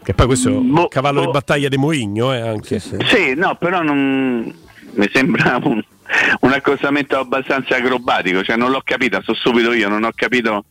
Che 0.02 0.14
poi 0.14 0.26
questo 0.26 0.48
è 0.48 0.52
un 0.52 0.88
cavallo 0.88 1.20
boh. 1.20 1.26
di 1.26 1.32
battaglia 1.32 1.68
di 1.68 1.76
Moigno, 1.76 2.34
eh, 2.34 2.40
anche. 2.40 2.80
Sì, 2.80 2.96
sì, 3.04 3.34
no, 3.34 3.54
però 3.56 3.82
non... 3.82 4.52
mi 4.94 5.10
sembra 5.12 5.60
un, 5.62 5.80
un 6.40 6.52
accostamento 6.52 7.18
abbastanza 7.18 7.76
acrobatico, 7.76 8.42
cioè 8.42 8.56
non 8.56 8.70
l'ho 8.70 8.82
capito, 8.84 9.20
so 9.22 9.34
subito 9.34 9.72
io, 9.72 9.88
non 9.88 10.02
ho 10.04 10.10
capito 10.14 10.64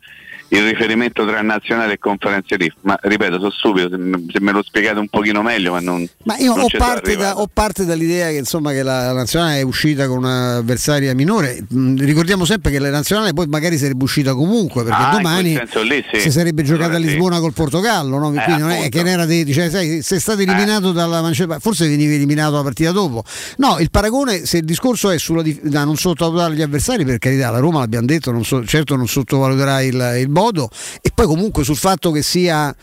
il 0.54 0.64
riferimento 0.64 1.26
tra 1.26 1.42
nazionale 1.42 1.94
e 1.94 1.98
conferenze 1.98 2.58
RIF, 2.58 2.74
ma 2.82 2.98
ripeto, 3.02 3.38
sono 3.38 3.52
stupido, 3.52 3.90
se, 3.90 4.40
me 4.42 4.52
lo 4.52 4.62
spiegate 4.62 5.00
un 5.00 5.08
pochino 5.08 5.42
meglio, 5.42 5.72
ma 5.72 5.80
non... 5.80 6.06
Ma 6.24 6.38
io 6.38 6.54
non 6.54 6.66
ho, 6.66 6.68
parte 6.78 7.16
da, 7.16 7.40
ho, 7.40 7.48
parte 7.52 7.86
dall'idea 7.86 8.30
che, 8.30 8.38
insomma, 8.38 8.72
che 8.72 8.84
la, 8.84 9.14
nazionale 9.14 9.60
è 9.60 9.62
uscita 9.62 10.08
con 10.08 10.18
un'avversaria 10.18 11.16
minore, 11.16 11.64
mm, 11.74 11.98
ricordiamo 12.00 12.44
sempre 12.44 12.70
che 12.70 12.80
la 12.80 12.90
nazionale 12.90 13.32
poi 13.32 13.48
magari 13.48 13.78
sarebbe 13.78 14.04
uscita 14.04 14.34
comunque, 14.34 14.84
perché 14.84 15.02
ah, 15.02 15.12
domani 15.12 15.58
lì, 15.84 16.06
sì. 16.12 16.20
si 16.20 16.32
sarebbe 16.32 16.64
giocata 16.64 16.96
a 16.96 17.00
Lisbona 17.00 17.36
sì. 17.36 17.42
col 17.42 17.54
Portogallo, 17.54 18.18
no? 18.18 18.34
eh, 18.34 18.44
quindi 18.44 18.62
non 18.62 18.72
è 18.72 18.90
che 18.90 19.04
ne 19.04 19.12
era 19.12 19.26
dei, 19.26 19.50
cioè, 19.54 19.70
sai, 19.70 20.02
sei 20.02 20.20
stato 20.20 20.42
eliminato 20.42 20.90
eh. 20.90 20.94
dalla 20.94 21.22
Manchester, 21.22 21.62
forse 21.62 21.88
venivi 21.88 22.16
eliminato 22.16 22.56
la 22.56 22.64
partita 22.64 22.92
dopo. 22.92 23.24
No, 23.58 23.78
il 23.80 23.90
paragone, 23.90 24.46
se 24.46 24.58
il 24.58 24.66
discorso 24.66 25.12
è 25.12 25.18
sulla, 25.18 25.44
da 25.62 25.86
non 25.86 25.96
sottovalutare 25.96 26.56
gli 26.56 26.62
avversari, 26.62 27.06
per 27.06 27.20
carità, 27.20 27.52
la 27.52 27.60
Roma 27.60 27.80
l'abbiamo 27.80 28.06
detto, 28.06 28.32
non 28.32 28.44
so, 28.44 28.66
certo 28.66 28.98
non 28.98 29.08
sottovaluterà 29.08 29.82
il, 29.82 30.16
il 30.20 30.30
Bodo, 30.42 30.72
e 31.02 31.12
poi 31.14 31.28
comunque 31.28 31.64
sul 31.64 31.76
fatto 31.76 32.10
che 32.10 32.24
sia 32.24 32.76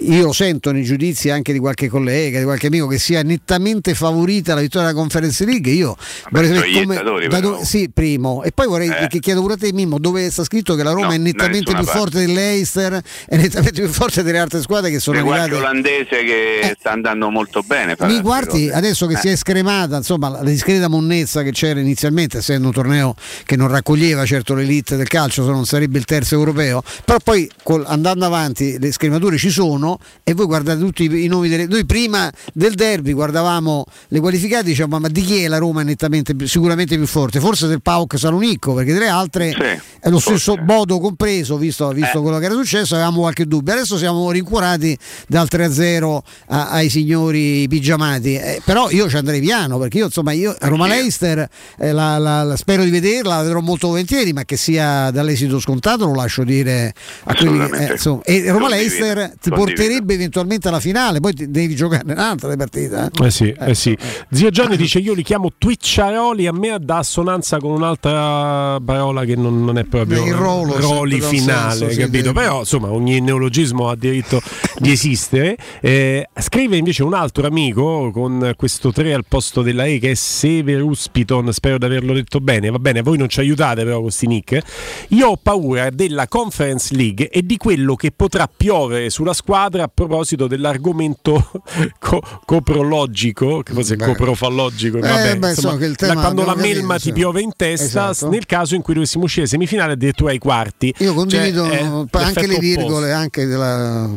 io 0.00 0.24
lo 0.24 0.32
sento 0.32 0.72
nei 0.72 0.82
giudizi 0.82 1.28
anche 1.28 1.52
di 1.52 1.58
qualche 1.58 1.88
collega, 1.88 2.38
di 2.38 2.44
qualche 2.44 2.68
amico 2.68 2.86
che 2.86 2.98
sia 2.98 3.22
nettamente 3.22 3.94
favorita 3.94 4.54
la 4.54 4.62
vittoria 4.62 4.88
della 4.88 4.98
Conference 4.98 5.44
League. 5.44 5.70
Io 5.70 5.94
Vabbè, 6.30 6.46
vorrei 6.46 6.54
sapere 6.54 7.02
come. 7.02 7.40
Dove, 7.40 7.64
sì, 7.64 7.90
primo. 7.92 8.42
E 8.42 8.52
poi 8.52 8.66
vorrei 8.66 8.88
eh. 8.88 9.06
che 9.08 9.18
chiedo 9.18 9.42
pure 9.42 9.54
a 9.54 9.56
te, 9.58 9.72
Mimmo, 9.72 9.98
dove 9.98 10.30
sta 10.30 10.42
scritto 10.42 10.74
che 10.74 10.82
la 10.82 10.92
Roma 10.92 11.08
no, 11.08 11.12
è 11.12 11.18
nettamente 11.18 11.72
più 11.72 11.84
parte. 11.84 11.98
forte 11.98 12.26
dell'Eister, 12.26 13.00
è 13.26 13.36
nettamente 13.36 13.82
più 13.82 13.90
forte 13.90 14.22
delle 14.22 14.38
altre 14.38 14.62
squadre 14.62 14.90
che 14.90 15.00
sono 15.00 15.18
arrivate. 15.18 15.48
qualche 15.50 15.56
olandese 15.56 16.24
che 16.24 16.58
eh. 16.60 16.76
sta 16.78 16.92
andando 16.92 17.28
molto 17.30 17.62
bene. 17.62 17.94
Mi 18.00 18.20
guardi 18.20 18.70
adesso 18.70 19.06
che 19.06 19.14
eh. 19.14 19.18
si 19.18 19.28
è 19.28 19.36
scremata 19.36 19.98
insomma, 19.98 20.28
la 20.30 20.42
discreta 20.42 20.88
monnezza 20.88 21.42
che 21.42 21.50
c'era 21.50 21.80
inizialmente, 21.80 22.38
essendo 22.38 22.68
un 22.68 22.72
torneo 22.72 23.14
che 23.44 23.56
non 23.56 23.68
raccoglieva 23.68 24.24
certo 24.24 24.54
l'elite 24.54 24.96
del 24.96 25.08
calcio, 25.08 25.44
se 25.44 25.50
non 25.50 25.66
sarebbe 25.66 25.98
il 25.98 26.04
terzo 26.04 26.34
europeo, 26.34 26.82
però 27.04 27.18
poi 27.22 27.50
col, 27.62 27.84
andando 27.86 28.24
avanti 28.24 28.78
le 28.78 28.90
scremature 28.90 29.36
ci 29.36 29.50
sono 29.50 29.73
sono 29.74 29.98
e 30.22 30.34
voi 30.34 30.46
guardate 30.46 30.80
tutti 30.80 31.04
i 31.04 31.26
nomi 31.26 31.48
delle... 31.48 31.66
Noi 31.66 31.84
prima 31.84 32.30
del 32.52 32.74
derby 32.74 33.12
guardavamo 33.12 33.84
le 34.08 34.20
qualificate 34.20 34.64
diciamo 34.64 34.98
ma 34.98 35.08
di 35.08 35.22
chi 35.22 35.42
è 35.42 35.48
la 35.48 35.58
Roma 35.58 35.82
è 35.82 35.84
nettamente 35.84 36.34
sicuramente 36.46 36.96
più 36.96 37.06
forte? 37.06 37.40
Forse 37.40 37.66
del 37.66 37.82
PAOK 37.82 38.18
Salonicco 38.18 38.74
perché 38.74 38.92
delle 38.92 39.08
altre 39.08 39.52
sì, 39.52 39.60
è 40.00 40.08
lo 40.08 40.18
forse. 40.18 40.38
stesso 40.38 40.62
Bodo 40.62 40.98
compreso 41.00 41.56
visto, 41.56 41.88
visto 41.90 42.18
eh. 42.18 42.22
quello 42.22 42.38
che 42.38 42.44
era 42.46 42.54
successo 42.54 42.94
avevamo 42.94 43.20
qualche 43.20 43.46
dubbio 43.46 43.72
adesso 43.72 43.98
siamo 43.98 44.30
rincuorati 44.30 44.96
dal 45.26 45.48
3-0 45.50 46.18
a, 46.48 46.70
ai 46.70 46.88
signori 46.88 47.66
pigiamati 47.68 48.36
eh, 48.36 48.62
però 48.64 48.90
io 48.90 49.08
ci 49.08 49.16
andrei 49.16 49.40
piano 49.40 49.78
perché 49.78 49.98
io 49.98 50.06
insomma 50.06 50.32
io 50.32 50.54
Roma 50.60 50.86
Leister 50.86 51.48
eh, 51.78 51.92
la, 51.92 52.18
la, 52.18 52.42
la, 52.42 52.56
spero 52.56 52.84
di 52.84 52.90
vederla 52.90 53.36
la 53.36 53.42
vedrò 53.42 53.60
molto 53.60 53.88
volentieri 53.88 54.32
ma 54.32 54.44
che 54.44 54.56
sia 54.56 55.10
dall'esito 55.10 55.58
scontato 55.58 56.06
lo 56.06 56.14
lascio 56.14 56.44
dire 56.44 56.92
a 57.24 57.34
quelli 57.34 57.60
eh, 57.76 57.92
insomma, 57.92 58.22
e 58.22 58.50
Roma 58.50 58.68
Leister 58.68 59.34
ti 59.40 59.50
porterebbe 59.64 60.14
eventualmente 60.14 60.68
alla 60.68 60.80
finale, 60.80 61.20
poi 61.20 61.32
devi 61.34 61.74
giocare 61.74 62.12
un'altra 62.12 62.54
partita. 62.56 63.10
Eh, 63.10 63.26
eh 63.26 63.30
sì, 63.30 63.54
eh, 63.58 63.74
sì. 63.74 63.96
Zio 64.30 64.50
Gianni 64.50 64.76
dice: 64.76 64.98
Io 64.98 65.14
li 65.14 65.22
chiamo 65.22 65.50
Twitcharoli, 65.56 66.46
a 66.46 66.52
me 66.52 66.76
dà 66.80 66.98
assonanza 66.98 67.58
con 67.58 67.70
un'altra 67.72 68.78
parola 68.84 69.24
che 69.24 69.36
non, 69.36 69.64
non 69.64 69.78
è 69.78 69.84
proprio 69.84 70.24
il 70.24 70.34
ruolo, 70.34 70.78
roli 70.78 71.20
finale, 71.20 71.88
senso, 71.88 72.00
capito? 72.00 72.28
Sì, 72.28 72.32
Però 72.34 72.58
insomma, 72.60 72.90
ogni 72.92 73.20
neologismo 73.20 73.88
ha 73.88 73.96
diritto 73.96 74.40
di 74.78 74.90
esistere. 74.90 75.56
Eh, 75.80 76.28
scrive 76.40 76.76
invece 76.76 77.02
un 77.02 77.14
altro 77.14 77.46
amico 77.46 78.10
con 78.12 78.52
questo 78.56 78.92
3 78.92 79.14
al 79.14 79.24
posto 79.26 79.62
della 79.62 79.84
E 79.84 79.98
che 79.98 80.12
è 80.12 80.14
Severus 80.14 81.08
Piton, 81.08 81.52
spero 81.52 81.78
di 81.78 81.84
averlo 81.84 82.12
detto 82.12 82.40
bene. 82.40 82.70
Va 82.70 82.78
bene, 82.78 83.02
voi 83.02 83.18
non 83.18 83.28
ci 83.28 83.40
aiutate 83.40 83.82
però 83.82 83.94
con 83.94 84.04
questi 84.04 84.26
nick. 84.26 84.62
Io 85.08 85.28
ho 85.28 85.38
paura 85.40 85.90
della 85.90 86.28
Conference 86.28 86.94
League 86.94 87.28
e 87.28 87.44
di 87.44 87.56
quello 87.56 87.94
che 87.94 88.10
potrà 88.10 88.48
piovere 88.54 89.10
sulla 89.10 89.32
squadra 89.32 89.53
squadra 89.54 89.84
a 89.84 89.90
proposito 89.92 90.48
dell'argomento 90.48 91.50
co- 92.00 92.20
coprologico, 92.44 93.62
che 93.62 93.72
forse 93.72 93.94
è 93.94 93.96
coprofallogico, 93.98 94.98
vabbè, 94.98 95.30
eh, 95.30 95.36
beh, 95.38 95.48
insomma, 95.50 95.78
so 95.96 96.12
quando 96.14 96.44
la 96.44 96.56
melma 96.56 96.98
ti 96.98 97.12
piove 97.12 97.40
in 97.40 97.52
testa, 97.56 98.10
esatto. 98.10 98.30
nel 98.30 98.46
caso 98.46 98.74
in 98.74 98.82
cui 98.82 98.94
dovessimo 98.94 99.24
uscire 99.24 99.46
semifinale 99.46 99.92
addirittura 99.92 100.32
ai 100.32 100.38
quarti. 100.38 100.92
Io 100.98 101.14
condivido 101.14 101.66
cioè, 101.66 102.08
anche 102.10 102.46
le 102.48 102.58
virgole, 102.58 103.12
anche, 103.12 103.46
della, 103.46 104.10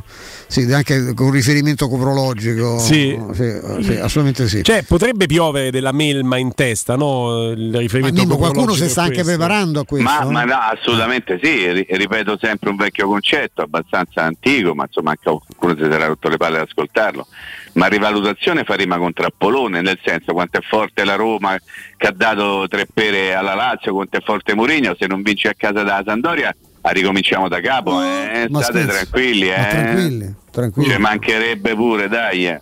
sì, 0.48 0.62
anche 0.74 1.14
con 1.14 1.30
riferimento 1.30 1.88
coprologico. 1.88 2.80
Sì. 2.80 3.16
Sì, 3.34 3.60
sì, 3.82 3.92
assolutamente 3.94 4.48
sì. 4.48 4.64
Cioè, 4.64 4.84
potrebbe 4.84 5.28
piovere 5.28 5.70
della 5.70 5.92
melma 5.92 6.38
in 6.38 6.54
testa, 6.56 6.96
no? 6.96 7.52
Il 7.52 7.76
riferimento 7.76 8.26
ma 8.26 8.36
qualcuno 8.38 8.74
si 8.74 8.90
sta 8.90 9.04
anche 9.04 9.24
preparando 9.24 9.82
a 9.82 9.86
questo. 9.86 10.10
Ma, 10.10 10.26
ma 10.26 10.44
no, 10.46 10.56
assolutamente 10.56 11.40
sì, 11.42 11.86
ripeto 11.88 12.40
sempre 12.42 12.72
un 12.72 12.76
vecchio 12.76 13.08
concetto, 13.08 13.62
abbastanza 13.62 14.24
antico, 14.24 14.74
ma 14.74 14.86
insomma 14.86 15.12
anche 15.12 15.27
qualcuno 15.36 15.76
si 15.76 15.92
sarà 15.92 16.08
rotto 16.08 16.30
le 16.30 16.38
palle 16.38 16.58
ad 16.58 16.68
ascoltarlo, 16.68 17.28
ma 17.74 17.88
rivalutazione 17.88 18.64
fa 18.64 18.76
rima 18.76 18.98
con 18.98 19.14
trappolone, 19.14 19.82
nel 19.82 20.00
senso 20.04 20.34
quanto 20.34 20.58
è 20.58 20.62
forte 20.62 21.04
la 21.04 21.16
Roma 21.16 21.58
che 21.98 22.08
ha 22.08 22.14
dato 22.16 22.68
tre 22.68 22.88
pere 22.92 23.36
alla 23.36 23.54
Lazio, 23.54 23.94
quanto 23.94 24.18
è 24.18 24.22
forte 24.22 24.56
Mourinho, 24.56 24.96
se 24.98 25.08
non 25.08 25.22
vince 25.22 25.50
a 25.50 25.54
casa 25.56 25.84
da 25.84 26.02
Sandoria 26.06 26.56
ricominciamo 26.92 27.48
da 27.48 27.60
capo, 27.60 28.02
eh? 28.02 28.48
state 28.50 28.86
tranquilli, 28.86 29.50
eh? 29.50 29.68
tranquilli, 29.70 30.36
tranquilli. 30.52 30.92
Ci 30.92 30.98
mancherebbe 30.98 31.76
pure, 31.76 32.08
dai. 32.08 32.48
Eh. 32.48 32.62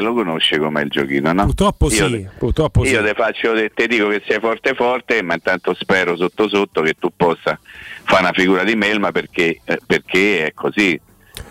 lo 0.00 0.14
conosce 0.14 0.58
com'è 0.58 0.82
il 0.82 0.90
giochino, 0.90 1.32
no? 1.32 1.44
Purtroppo 1.44 1.90
io 1.90 2.08
sì, 2.08 2.28
purtroppo 2.38 2.84
io 2.84 2.98
sì. 2.98 3.04
te 3.04 3.14
faccio, 3.14 3.52
te 3.72 3.86
dico 3.86 4.08
che 4.08 4.22
sei 4.26 4.40
forte 4.40 4.74
forte, 4.74 5.22
ma 5.22 5.34
intanto 5.34 5.74
spero 5.74 6.16
sotto 6.16 6.48
sotto 6.48 6.82
che 6.82 6.94
tu 6.98 7.10
possa 7.14 7.58
fare 8.04 8.22
una 8.22 8.32
figura 8.32 8.64
di 8.64 8.74
melma 8.74 9.12
perché, 9.12 9.60
eh, 9.64 9.78
perché 9.86 10.46
è 10.46 10.52
così 10.52 10.98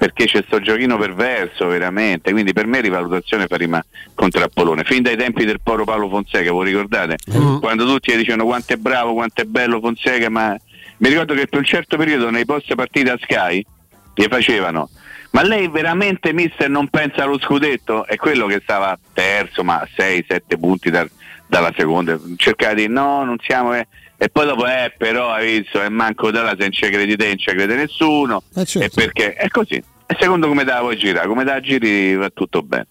perché 0.01 0.25
c'è 0.25 0.43
sto 0.47 0.59
giochino 0.59 0.97
perverso 0.97 1.67
veramente, 1.67 2.31
quindi 2.31 2.53
per 2.53 2.65
me 2.65 2.81
rivalutazione 2.81 3.45
fa 3.45 3.55
rima 3.55 3.85
contro 4.15 4.43
Apollone, 4.43 4.83
fin 4.83 5.03
dai 5.03 5.15
tempi 5.15 5.45
del 5.45 5.59
poro 5.61 5.83
Paolo 5.83 6.09
Fonseca, 6.09 6.51
voi 6.51 6.65
ricordate? 6.65 7.17
Mm. 7.31 7.59
Quando 7.59 7.85
tutti 7.85 8.17
dicevano 8.17 8.45
quanto 8.45 8.73
è 8.73 8.77
bravo, 8.77 9.13
quanto 9.13 9.43
è 9.43 9.45
bello 9.45 9.79
Fonseca, 9.79 10.27
ma 10.31 10.57
mi 10.97 11.07
ricordo 11.07 11.35
che 11.35 11.45
per 11.45 11.59
un 11.59 11.65
certo 11.65 11.97
periodo 11.97 12.31
nei 12.31 12.45
post 12.45 12.73
partita 12.73 13.13
a 13.13 13.19
Sky 13.21 13.63
gli 14.15 14.25
facevano 14.27 14.89
ma 15.33 15.43
lei 15.43 15.67
veramente 15.67 16.33
mister 16.33 16.67
non 16.67 16.87
pensa 16.87 17.21
allo 17.21 17.37
scudetto? 17.37 18.07
È 18.07 18.15
quello 18.15 18.47
che 18.47 18.59
stava 18.63 18.97
terzo 19.13 19.63
ma 19.63 19.87
6-7 19.95 20.59
punti 20.59 20.89
dal, 20.89 21.07
dalla 21.45 21.71
seconda 21.77 22.19
cercava 22.37 22.73
di 22.73 22.87
no 22.87 23.23
non 23.23 23.37
siamo 23.39 23.75
eh. 23.75 23.87
e 24.17 24.29
poi 24.29 24.45
dopo 24.47 24.65
eh 24.65 24.93
però 24.97 25.29
hai 25.29 25.59
visto 25.59 25.79
è 25.79 25.89
manco 25.89 26.31
dalla 26.31 26.51
se 26.51 26.61
non 26.61 26.71
ci 26.71 26.89
credi 26.89 27.15
te 27.15 27.27
non 27.27 27.37
ci 27.37 27.51
crede 27.51 27.75
nessuno 27.75 28.41
eh 28.55 28.65
certo. 28.65 28.99
e 28.99 29.03
perché 29.03 29.33
è 29.33 29.47
così 29.49 29.83
e 30.11 30.17
secondo 30.19 30.47
come 30.47 30.65
te 30.65 30.71
la 30.71 30.81
vuoi 30.81 30.97
girare? 30.97 31.27
Come 31.27 31.45
te 31.45 31.51
la 31.51 31.59
giri 31.61 32.15
va 32.15 32.29
tutto 32.29 32.61
bene 32.61 32.87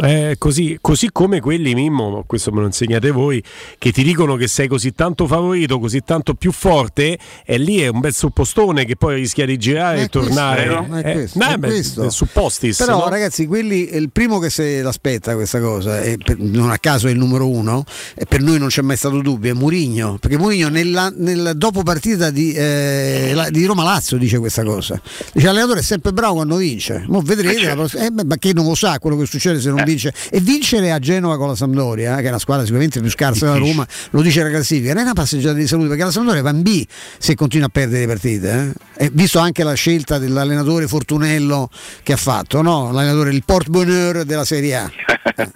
eh, 0.00 0.36
così, 0.38 0.78
così, 0.80 1.10
come 1.12 1.40
quelli, 1.40 1.74
Mimmo, 1.74 2.24
questo 2.26 2.50
me 2.50 2.60
lo 2.60 2.66
insegnate 2.66 3.10
voi, 3.10 3.42
che 3.78 3.92
ti 3.92 4.02
dicono 4.02 4.36
che 4.36 4.48
sei 4.48 4.66
così 4.66 4.94
tanto 4.94 5.26
favorito, 5.26 5.78
così 5.78 6.00
tanto 6.00 6.34
più 6.34 6.50
forte, 6.50 7.18
e 7.44 7.58
lì 7.58 7.80
è 7.80 7.88
un 7.88 8.00
bel 8.00 8.14
suppostone 8.14 8.86
che 8.86 8.96
poi 8.96 9.16
rischia 9.16 9.44
di 9.44 9.58
girare 9.58 9.98
è 9.98 10.02
e 10.04 10.08
tornare. 10.08 10.66
Questo, 10.66 10.94
è 10.94 11.12
questo, 11.12 11.38
eh, 11.40 11.58
beh, 11.58 11.68
questo. 11.68 12.10
suppostis. 12.10 12.78
Però, 12.78 13.00
no? 13.00 13.08
ragazzi, 13.08 13.46
quelli, 13.46 13.94
il 13.94 14.10
primo 14.10 14.38
che 14.38 14.48
se 14.48 14.80
l'aspetta 14.80 15.34
questa 15.34 15.60
cosa, 15.60 16.00
e 16.00 16.16
per, 16.16 16.38
non 16.38 16.70
a 16.70 16.78
caso 16.78 17.08
è 17.08 17.10
il 17.10 17.18
numero 17.18 17.48
uno, 17.48 17.84
e 18.14 18.24
per 18.24 18.40
noi 18.40 18.58
non 18.58 18.68
c'è 18.68 18.80
mai 18.82 18.96
stato 18.96 19.20
dubbio, 19.20 19.50
è 19.50 19.54
Murigno. 19.54 20.16
Perché 20.18 20.38
Murigno 20.38 20.68
nella, 20.68 21.12
nel 21.14 21.52
dopo 21.56 21.82
partita 21.82 22.30
di, 22.30 22.52
eh, 22.52 23.48
di 23.50 23.64
Roma 23.66 23.82
Lazio 23.82 24.16
dice 24.16 24.38
questa 24.38 24.64
cosa. 24.64 25.00
Dice 25.32 25.46
l'allenatore 25.46 25.80
è 25.80 25.82
sempre 25.82 26.12
bravo 26.12 26.36
quando 26.36 26.56
vince. 26.56 27.04
Mo 27.08 27.20
vedrete, 27.20 27.70
eh, 27.70 28.10
ma 28.24 28.36
che 28.38 28.52
non 28.54 28.64
lo 28.64 28.74
sa 28.74 28.98
quello 28.98 29.18
che 29.18 29.26
succede 29.26 29.60
se 29.60 29.68
non 29.68 29.81
vince. 29.84 30.12
E 30.30 30.40
vincere 30.40 30.90
a 30.92 30.98
Genova 30.98 31.36
con 31.36 31.48
la 31.48 31.54
Sampdoria 31.54 32.16
che 32.16 32.24
è 32.24 32.28
una 32.28 32.38
squadra 32.38 32.64
sicuramente 32.64 33.00
più 33.00 33.10
scarsa 33.10 33.46
della 33.46 33.58
Roma 33.58 33.86
lo 34.10 34.22
dice 34.22 34.42
la 34.42 34.50
classifica. 34.50 34.92
Non 34.92 35.02
è 35.02 35.04
una 35.04 35.12
passeggiata 35.12 35.54
di 35.54 35.66
salute 35.66 35.88
perché 35.88 36.04
la 36.04 36.10
Sampdoria 36.10 36.42
va 36.42 36.50
in 36.50 36.62
B 36.62 36.84
se 37.18 37.34
continua 37.34 37.66
a 37.66 37.70
perdere 37.70 38.00
le 38.00 38.06
partite 38.06 38.72
eh? 38.96 39.10
visto 39.12 39.38
anche 39.38 39.64
la 39.64 39.74
scelta 39.74 40.18
dell'allenatore 40.18 40.86
Fortunello 40.86 41.68
che 42.02 42.12
ha 42.12 42.16
fatto 42.16 42.62
no? 42.62 42.90
l'allenatore 42.92 43.30
il 43.30 43.42
port 43.44 43.68
bonheur 43.68 44.24
della 44.24 44.44
Serie 44.44 44.76
A. 44.76 44.90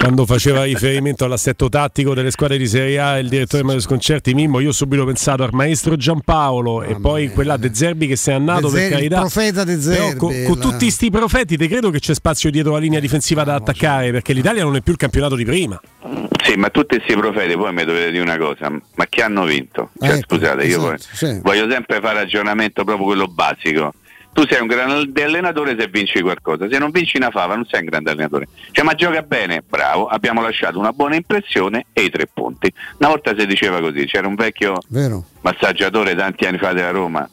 Quando 0.00 0.26
faceva 0.26 0.64
riferimento 0.64 1.24
all'assetto 1.24 1.68
tattico 1.68 2.14
delle 2.14 2.30
squadre 2.30 2.58
di 2.58 2.66
Serie 2.66 2.98
A 2.98 3.18
il 3.18 3.28
direttore 3.28 3.62
Mario 3.62 3.80
Sconcerti 3.80 4.34
Mimmo 4.34 4.60
io 4.60 4.70
ho 4.70 4.72
subito 4.72 5.04
pensato 5.04 5.42
al 5.42 5.50
maestro 5.52 5.96
Giampaolo 5.96 6.82
e 6.82 6.96
poi 6.96 7.30
quella 7.30 7.56
De 7.56 7.70
Zerbi 7.72 8.06
che 8.06 8.16
se 8.16 8.32
è 8.32 8.34
andato 8.34 8.68
De 8.68 8.76
Zerbi, 8.76 8.88
per 8.88 8.92
carità 8.92 9.20
profeta 9.20 9.64
De 9.64 9.80
Zerbi 9.80 10.16
con, 10.16 10.42
con 10.44 10.56
la... 10.56 10.62
tutti 10.62 10.84
questi 10.84 11.10
profeti 11.10 11.56
te 11.56 11.68
credo 11.68 11.90
che 11.90 11.98
c'è 11.98 12.14
spazio 12.14 12.50
dietro 12.50 12.72
la 12.72 12.78
linea 12.78 13.00
difensiva 13.00 13.44
da 13.44 13.54
attaccare 13.54 13.69
perché 14.10 14.32
l'Italia 14.32 14.62
non 14.62 14.76
è 14.76 14.80
più 14.80 14.92
il 14.92 14.98
campionato 14.98 15.34
di 15.34 15.44
prima. 15.44 15.80
Sì, 16.42 16.54
ma 16.56 16.70
tutti 16.70 16.96
questi 16.96 17.14
profeti 17.14 17.54
poi 17.54 17.72
mi 17.72 17.84
dovete 17.84 18.10
dire 18.10 18.22
una 18.22 18.38
cosa, 18.38 18.70
ma 18.70 19.06
che 19.08 19.22
hanno 19.22 19.44
vinto? 19.44 19.90
Cioè, 19.98 20.14
ecco, 20.14 20.36
scusate, 20.36 20.64
io 20.64 20.92
esatto, 20.92 21.16
sì. 21.16 21.40
voglio 21.42 21.70
sempre 21.70 22.00
fare 22.00 22.20
ragionamento 22.20 22.84
proprio 22.84 23.06
quello 23.06 23.26
basico. 23.26 23.92
Tu 24.32 24.46
sei 24.46 24.60
un 24.60 24.68
grande 24.68 25.24
allenatore 25.24 25.76
se 25.78 25.88
vinci 25.88 26.20
qualcosa, 26.20 26.68
se 26.70 26.78
non 26.78 26.90
vinci 26.92 27.16
una 27.16 27.30
fava 27.30 27.56
non 27.56 27.66
sei 27.66 27.80
un 27.80 27.86
grande 27.86 28.10
allenatore. 28.10 28.46
Cioè, 28.70 28.84
ma 28.84 28.94
gioca 28.94 29.22
bene, 29.22 29.62
bravo, 29.68 30.06
abbiamo 30.06 30.40
lasciato 30.40 30.78
una 30.78 30.92
buona 30.92 31.16
impressione 31.16 31.86
e 31.92 32.04
i 32.04 32.10
tre 32.10 32.28
punti. 32.32 32.72
Una 32.98 33.08
volta 33.08 33.34
si 33.36 33.44
diceva 33.46 33.80
così, 33.80 34.06
c'era 34.06 34.28
un 34.28 34.36
vecchio 34.36 34.78
Vero. 34.88 35.24
massaggiatore 35.40 36.14
tanti 36.14 36.46
anni 36.46 36.58
fa 36.58 36.72
della 36.72 36.90
Roma, 36.90 37.28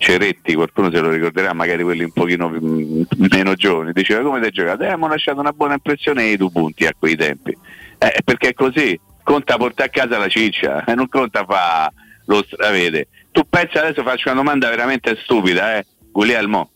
Ceretti, 0.00 0.54
qualcuno 0.54 0.90
se 0.90 0.98
lo 0.98 1.10
ricorderà, 1.10 1.52
magari 1.52 1.82
quelli 1.82 2.04
un 2.04 2.12
pochino 2.12 2.48
mh, 2.48 3.06
meno 3.30 3.52
giovani, 3.52 3.92
diceva 3.92 4.22
come 4.22 4.40
ti 4.40 4.46
hai 4.46 4.50
giocato? 4.50 4.80
Eh, 4.80 4.86
abbiamo 4.86 5.08
lasciato 5.08 5.40
una 5.40 5.52
buona 5.52 5.74
impressione 5.74 6.22
e 6.22 6.32
i 6.32 6.36
due 6.38 6.50
punti 6.50 6.86
a 6.86 6.94
quei 6.98 7.16
tempi. 7.16 7.54
Eh, 7.98 8.22
perché 8.24 8.48
è 8.48 8.54
così, 8.54 8.98
conta 9.22 9.58
portare 9.58 9.90
a 9.90 9.92
casa 9.92 10.16
la 10.16 10.28
ciccia, 10.28 10.84
eh, 10.84 10.94
non 10.94 11.06
conta 11.06 11.44
fa 11.44 11.92
lo 12.24 12.42
stravede. 12.42 13.08
Tu 13.30 13.42
pensa 13.46 13.80
adesso 13.80 14.02
faccio 14.02 14.30
una 14.30 14.40
domanda 14.40 14.70
veramente 14.70 15.18
stupida, 15.22 15.76
eh? 15.76 15.84
Guglielmo. 16.10 16.70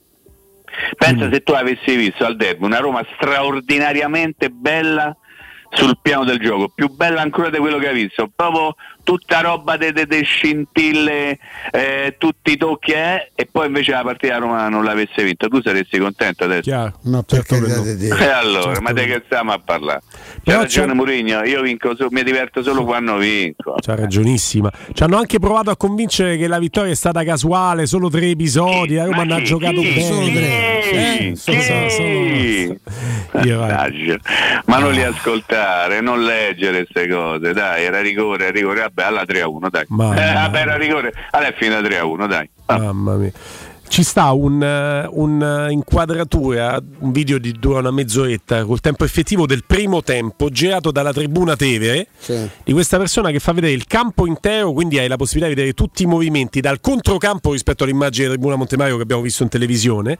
Pensa 0.99 1.27
mm. 1.27 1.33
se 1.33 1.43
tu 1.43 1.53
avessi 1.53 1.97
visto 1.97 2.27
al 2.27 2.37
derby 2.37 2.67
una 2.67 2.79
Roma 2.79 3.03
straordinariamente 3.15 4.51
bella 4.51 5.17
sul 5.71 5.99
piano 6.03 6.25
del 6.25 6.41
gioco, 6.41 6.69
più 6.69 6.89
bella 6.89 7.23
ancora 7.23 7.49
di 7.49 7.57
quello 7.57 7.79
che 7.79 7.89
hai 7.89 7.95
visto, 7.95 8.31
proprio 8.37 8.75
tutta 9.05 9.41
roba 9.41 9.77
delle 9.77 9.93
de, 9.93 10.07
de 10.07 10.23
scintille, 10.25 11.39
eh, 11.71 12.17
tutti 12.19 12.53
i 12.53 12.57
tocchi 12.57 12.93
eh, 12.93 13.31
e 13.35 13.47
poi 13.51 13.67
invece 13.69 13.93
la 13.93 14.03
partita 14.03 14.39
Roma 14.39 14.69
non 14.69 14.83
l'avesse 14.83 15.23
vinta, 15.23 15.47
tu 15.47 15.61
saresti 15.63 15.99
contento 15.99 16.45
adesso? 16.45 16.63
Chiaro. 16.63 16.99
Ma 17.03 17.23
perché 17.23 17.55
Certo 17.57 17.83
che 17.83 18.09
no. 18.09 18.17
E 18.17 18.25
allora, 18.29 18.63
Certo. 18.63 18.81
ma 18.83 18.93
di 18.93 19.05
che 19.05 19.23
stiamo 19.27 19.53
a 19.53 19.61
parlare? 19.65 20.01
C'ha 20.43 20.57
ragione 20.57 20.89
c'è- 20.89 20.95
Mourinho, 20.95 21.45
io 21.45 21.63
vinco, 21.63 21.95
so- 21.95 22.09
mi 22.11 22.23
diverto 22.25 22.63
solo 22.63 22.85
quando 22.85 23.17
vinco. 23.19 23.77
C'ha 23.81 23.95
ragionissima. 23.95 24.71
Ci 24.93 25.03
hanno 25.03 25.19
anche 25.19 25.39
provato 25.39 25.71
a 25.71 25.77
convincere 25.77 26.37
che 26.37 26.47
la 26.49 26.59
vittoria 26.59 26.91
è 26.93 26.97
stata 26.97 27.23
casuale, 27.25 27.87
solo 27.87 28.09
tre 28.11 28.27
episodi. 28.31 28.95
La 28.95 29.05
Roma 29.05 29.25
non 29.25 29.39
ha 29.39 29.43
giocato 29.43 29.81
chi? 29.81 29.93
bene. 29.95 30.03
Solo 30.03 30.27
tre. 30.27 31.19
Eh, 31.19 31.33
solo- 31.37 31.57
Chi? 31.59 31.91
solo- 31.91 33.45
Io. 33.45 33.59
Mannaggia. 33.61 34.17
Ma 34.67 34.79
non 34.79 34.93
li 34.93 35.03
ascoltare, 35.03 36.01
non 36.01 36.23
leggere 36.25 36.85
queste 36.87 37.09
cose, 37.09 37.53
dai, 37.53 37.85
era 37.85 38.01
rigore, 38.01 38.51
rigore, 38.51 38.83
vabbè, 38.95 39.09
alla 39.09 39.25
3 39.25 39.41
a 39.41 39.49
1, 39.49 39.69
dai. 39.71 39.87
Eh, 40.31 40.33
vabbè, 40.33 40.61
era 40.61 40.77
rigore, 40.77 41.13
allora 41.31 41.51
è 41.51 41.55
finita 41.55 41.83
3 41.83 41.99
a 41.99 42.05
1, 42.05 42.27
dai. 42.27 42.49
Mamma 42.67 43.15
mia. 43.17 43.33
Ci 43.95 44.03
sta 44.03 44.33
un, 44.33 44.61
eh, 44.61 45.09
un, 45.09 45.41
eh, 45.41 45.71
inquadratura, 45.71 46.83
un 46.99 47.13
video 47.13 47.39
di 47.39 47.53
dura 47.53 47.79
una 47.79 47.93
mezz'oretta 47.93 48.65
col 48.65 48.81
tempo 48.81 49.05
effettivo 49.05 49.47
del 49.47 49.63
primo 49.65 50.03
tempo 50.03 50.49
girato 50.51 50.91
dalla 50.91 51.13
tribuna 51.13 51.55
Tevere 51.55 52.09
Sì. 52.19 52.51
di 52.65 52.73
questa 52.73 52.99
persona 52.99 53.31
che 53.31 53.39
fa 53.39 53.53
vedere 53.53 53.73
il 53.73 53.87
campo 53.87 54.27
intero, 54.27 54.73
quindi 54.73 54.99
hai 54.99 55.07
la 55.07 55.15
possibilità 55.15 55.49
di 55.49 55.55
vedere 55.55 55.75
tutti 55.75 56.03
i 56.03 56.07
movimenti 56.07 56.61
dal 56.61 56.81
controcampo 56.81 57.53
rispetto 57.53 57.85
all'immagine 57.85 58.25
della 58.25 58.35
tribuna 58.35 58.57
Montemario 58.57 58.97
che 58.97 59.03
abbiamo 59.03 59.23
visto 59.23 59.45
in 59.45 59.49
televisione, 59.49 60.19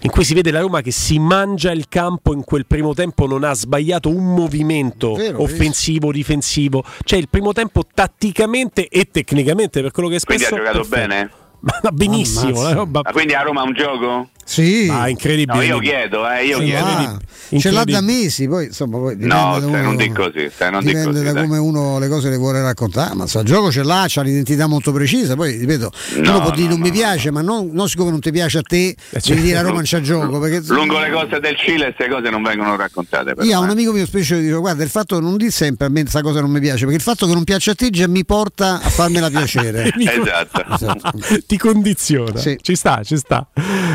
in 0.00 0.10
cui 0.10 0.22
si 0.22 0.34
vede 0.34 0.50
la 0.50 0.60
Roma 0.60 0.82
che 0.82 0.90
si 0.90 1.18
mangia 1.18 1.72
il 1.72 1.88
campo 1.88 2.34
in 2.34 2.44
quel 2.44 2.66
primo 2.66 2.92
tempo, 2.92 3.26
non 3.26 3.44
ha 3.44 3.54
sbagliato 3.54 4.10
un 4.10 4.34
movimento 4.34 5.14
Vero, 5.14 5.40
offensivo, 5.40 6.12
difensivo, 6.12 6.84
cioè 7.02 7.18
il 7.18 7.30
primo 7.30 7.54
tempo 7.54 7.82
tatticamente 7.94 8.88
e 8.88 9.08
tecnicamente 9.10 9.80
per 9.80 9.90
quello 9.90 10.10
che 10.10 10.16
è 10.16 10.20
Quindi 10.20 10.44
ha 10.44 10.48
spesso 10.48 10.62
giocato 10.62 10.86
perfetto. 10.86 11.08
bene? 11.08 11.30
Ma 11.60 11.90
benissimo, 11.92 12.86
Ma 12.86 13.02
quindi 13.12 13.34
a 13.34 13.42
Roma 13.42 13.62
un 13.62 13.72
gioco? 13.72 14.28
Sì, 14.48 14.88
Ah, 14.88 15.08
incredibile. 15.08 15.56
No, 15.56 15.62
io 15.62 15.78
chiedo, 15.80 16.28
eh, 16.30 16.44
io 16.46 16.58
Sì, 16.60 16.64
chiedo. 16.66 17.18
ce 17.58 17.70
l'ha 17.72 17.82
da 17.82 18.00
mesi, 18.00 18.46
poi 18.46 18.66
insomma 18.66 18.96
poi 18.98 19.16
No, 19.18 19.26
da 19.26 19.54
stai, 19.58 19.68
uno- 19.68 19.82
non 19.82 19.96
di 19.96 20.08
così, 20.12 20.48
stai, 20.54 20.70
non 20.70 20.80
di 20.80 20.86
dipende 20.86 21.10
così. 21.10 21.24
da 21.24 21.32
dai. 21.32 21.42
come 21.46 21.58
uno 21.58 21.98
le 21.98 22.06
cose 22.08 22.30
le 22.30 22.36
vuole 22.36 22.62
raccontare, 22.62 23.14
ma 23.16 23.24
il 23.24 23.40
gioco 23.42 23.72
ce 23.72 23.82
l'ha, 23.82 24.04
c'ha 24.06 24.22
l'identità 24.22 24.68
molto 24.68 24.92
precisa, 24.92 25.34
poi 25.34 25.56
ripeto, 25.56 25.90
No, 26.22 26.30
uno 26.30 26.40
può 26.42 26.50
dire 26.52 26.68
no, 26.68 26.74
non 26.74 26.80
mi 26.80 26.88
no, 26.88 26.94
piace, 26.94 27.30
ma 27.32 27.40
non, 27.42 27.70
non 27.72 27.88
siccome 27.88 28.10
non 28.10 28.20
ti 28.20 28.30
piace 28.30 28.58
a 28.58 28.62
te, 28.62 28.94
certo. 29.10 29.28
devi 29.30 29.42
dire 29.42 29.58
a 29.58 29.62
Roma 29.62 29.74
non 29.74 29.82
c'ha 29.84 30.00
gioco, 30.00 30.38
perché 30.38 30.62
Lungo 30.72 31.00
le 31.00 31.10
cose 31.10 31.40
del 31.40 31.56
Cile 31.56 31.92
queste 31.92 32.08
cose 32.08 32.30
non 32.30 32.42
vengono 32.44 32.76
raccontate. 32.76 33.34
Però, 33.34 33.44
io 33.44 33.58
ho 33.58 33.62
un 33.62 33.68
eh. 33.68 33.72
amico 33.72 33.90
mio 33.92 34.06
spesso 34.06 34.36
dice 34.36 34.52
guarda 34.54 34.84
il 34.84 34.90
fatto 34.90 35.18
non 35.18 35.36
di 35.36 35.50
sempre 35.50 35.86
a 35.86 35.88
me 35.90 36.02
questa 36.02 36.22
cosa 36.22 36.40
non 36.40 36.50
mi 36.52 36.60
piace, 36.60 36.80
perché 36.80 36.94
il 36.94 37.02
fatto 37.02 37.26
che 37.26 37.32
non 37.34 37.42
piace 37.42 37.70
a 37.70 37.74
te 37.74 37.90
già 37.90 38.06
mi 38.06 38.24
porta 38.24 38.80
a 38.80 38.88
farmela 38.90 39.28
piacere. 39.30 39.92
Esatto. 39.98 41.10
Ti 41.46 41.58
condiziona. 41.58 42.38
Sì. 42.38 42.56
Ci 42.60 42.74
sta, 42.76 43.02
ci 43.02 43.16
sta. 43.16 43.46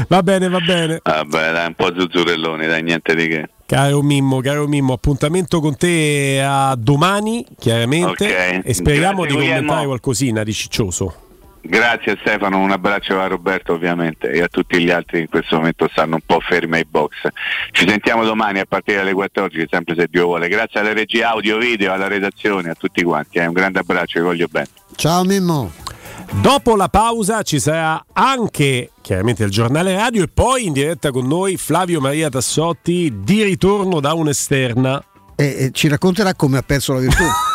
Va 0.09 0.21
bene, 0.23 0.40
va 0.49 0.59
bene. 0.59 0.99
Vabbè, 1.03 1.51
dai, 1.51 1.67
un 1.67 1.73
po' 1.75 1.91
zuzzurelloni, 1.97 2.67
dai, 2.67 2.83
niente 2.83 3.15
di 3.15 3.27
che. 3.27 3.49
Caro 3.65 4.01
Mimmo, 4.01 4.41
caro 4.41 4.67
Mimmo, 4.67 4.93
appuntamento 4.93 5.61
con 5.61 5.77
te 5.77 6.41
a 6.45 6.75
domani, 6.77 7.45
chiaramente. 7.57 8.59
Ok. 8.59 8.61
E 8.65 8.73
speriamo 8.73 9.21
Grazie, 9.21 9.39
di 9.39 9.47
commentare 9.47 9.85
qualcosina 9.85 10.43
di 10.43 10.53
ciccioso. 10.53 11.15
Grazie 11.63 12.17
Stefano, 12.19 12.57
un 12.59 12.71
abbraccio 12.71 13.19
a 13.19 13.27
Roberto 13.27 13.73
ovviamente 13.73 14.31
e 14.31 14.41
a 14.41 14.47
tutti 14.47 14.81
gli 14.81 14.89
altri 14.89 15.17
che 15.17 15.23
in 15.23 15.29
questo 15.29 15.57
momento 15.57 15.87
stanno 15.91 16.15
un 16.15 16.21
po' 16.25 16.39
fermi 16.39 16.77
ai 16.77 16.85
box. 16.89 17.13
Ci 17.71 17.87
sentiamo 17.87 18.23
domani 18.25 18.59
a 18.59 18.65
partire 18.67 18.97
dalle 18.97 19.13
14, 19.13 19.67
sempre 19.69 19.93
se 19.95 20.07
Dio 20.09 20.25
vuole. 20.25 20.47
Grazie 20.47 20.79
alle 20.79 20.93
regie 20.93 21.23
audio, 21.23 21.59
video, 21.59 21.93
alla 21.93 22.07
redazione, 22.07 22.71
a 22.71 22.73
tutti 22.73 23.03
quanti. 23.03 23.37
eh. 23.37 23.45
Un 23.45 23.53
grande 23.53 23.79
abbraccio, 23.79 24.19
vi 24.19 24.25
voglio 24.25 24.47
bene. 24.49 24.67
Ciao 24.95 25.23
Mimmo. 25.23 25.71
Dopo 26.39 26.75
la 26.75 26.87
pausa 26.87 27.41
ci 27.41 27.59
sarà 27.59 28.03
anche 28.13 28.91
chiaramente 29.01 29.43
il 29.43 29.51
giornale 29.51 29.95
radio 29.95 30.23
e 30.23 30.27
poi 30.27 30.65
in 30.65 30.73
diretta 30.73 31.11
con 31.11 31.27
noi 31.27 31.57
Flavio 31.57 31.99
Maria 31.99 32.29
Tassotti 32.29 33.13
di 33.21 33.43
ritorno 33.43 33.99
da 33.99 34.13
un'esterna. 34.13 35.03
E, 35.35 35.45
e 35.45 35.69
ci 35.71 35.87
racconterà 35.87 36.33
come 36.33 36.57
ha 36.57 36.63
perso 36.63 36.93
la 36.93 36.99
virtù. 36.99 37.23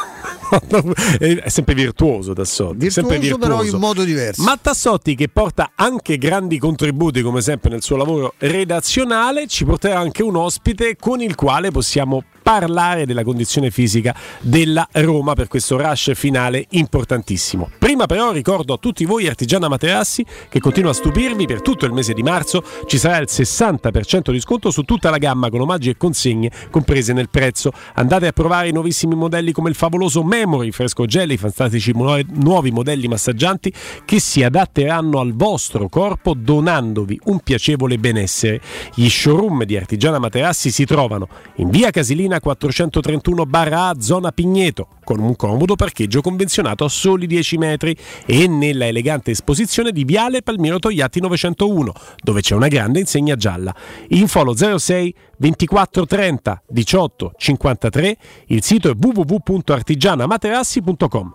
è 1.18 1.48
sempre 1.48 1.74
virtuoso 1.74 2.32
Tassotti. 2.32 2.76
Virtuoso, 2.76 3.08
sempre 3.08 3.18
virtuoso. 3.18 3.48
però 3.48 3.64
in 3.64 3.78
modo 3.78 4.04
diverso. 4.04 4.42
Ma 4.42 4.58
Tassotti 4.60 5.14
che 5.14 5.28
porta 5.28 5.72
anche 5.74 6.18
grandi 6.18 6.58
contributi 6.58 7.22
come 7.22 7.40
sempre 7.40 7.70
nel 7.70 7.82
suo 7.82 7.96
lavoro 7.96 8.34
redazionale 8.38 9.46
ci 9.46 9.64
porterà 9.64 9.98
anche 9.98 10.22
un 10.22 10.36
ospite 10.36 10.96
con 10.96 11.20
il 11.20 11.34
quale 11.34 11.70
possiamo 11.70 12.22
parlare 12.46 13.06
della 13.06 13.24
condizione 13.24 13.72
fisica 13.72 14.14
della 14.40 14.86
Roma 14.92 15.34
per 15.34 15.48
questo 15.48 15.76
rush 15.76 16.12
finale 16.14 16.64
importantissimo. 16.70 17.70
Prima 17.76 18.06
però 18.06 18.30
ricordo 18.30 18.74
a 18.74 18.78
tutti 18.78 19.04
voi 19.04 19.26
Artigiana 19.26 19.66
Materassi 19.68 20.24
che 20.48 20.60
continua 20.60 20.92
a 20.92 20.94
stupirvi 20.94 21.44
per 21.44 21.60
tutto 21.60 21.86
il 21.86 21.92
mese 21.92 22.12
di 22.12 22.22
marzo 22.22 22.62
ci 22.86 22.98
sarà 22.98 23.18
il 23.18 23.26
60% 23.28 24.30
di 24.30 24.38
sconto 24.38 24.70
su 24.70 24.82
tutta 24.82 25.10
la 25.10 25.18
gamma 25.18 25.50
con 25.50 25.60
omaggi 25.60 25.90
e 25.90 25.96
consegne 25.96 26.50
comprese 26.70 27.12
nel 27.12 27.30
prezzo. 27.30 27.72
Andate 27.94 28.28
a 28.28 28.32
provare 28.32 28.68
i 28.68 28.72
nuovissimi 28.72 29.16
modelli 29.16 29.50
come 29.50 29.70
il 29.70 29.74
favoloso 29.74 30.22
Memory 30.36 30.70
Fresco 30.70 31.06
Gel, 31.06 31.30
i 31.30 31.38
fantastici 31.38 31.92
nuovi 31.94 32.70
modelli 32.70 33.08
massaggianti 33.08 33.72
che 34.04 34.20
si 34.20 34.42
adatteranno 34.42 35.18
al 35.18 35.32
vostro 35.32 35.88
corpo 35.88 36.34
donandovi 36.34 37.18
un 37.24 37.40
piacevole 37.40 37.96
benessere. 37.96 38.60
Gli 38.94 39.08
showroom 39.08 39.64
di 39.64 39.78
Artigiana 39.78 40.18
Materassi 40.18 40.70
si 40.70 40.84
trovano 40.84 41.26
in 41.56 41.70
via 41.70 41.90
Casilina 41.90 42.38
431 42.38 43.46
barra 43.46 43.88
A 43.88 43.94
zona 43.98 44.30
Pigneto 44.30 44.88
con 45.04 45.20
un 45.20 45.36
comodo 45.36 45.76
parcheggio 45.76 46.20
convenzionato 46.20 46.84
a 46.84 46.88
soli 46.88 47.26
10 47.26 47.58
metri 47.58 47.96
e 48.26 48.48
nella 48.48 48.86
elegante 48.86 49.30
esposizione 49.30 49.92
di 49.92 50.04
Viale 50.04 50.42
Palmiro 50.42 50.80
Togliatti 50.80 51.20
901 51.20 51.92
dove 52.22 52.40
c'è 52.42 52.54
una 52.54 52.68
grande 52.68 52.98
insegna 52.98 53.36
gialla. 53.36 53.74
Info 54.08 54.54
06 54.54 55.14
24 55.38 56.06
30 56.06 56.62
18 56.66 57.32
53, 57.36 58.16
il 58.46 58.62
sito 58.62 58.90
è 58.90 58.94
www.artigianamaterassi.com. 58.98 61.34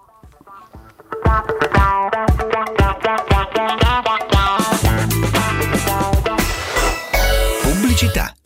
Pubblicità 7.62 8.34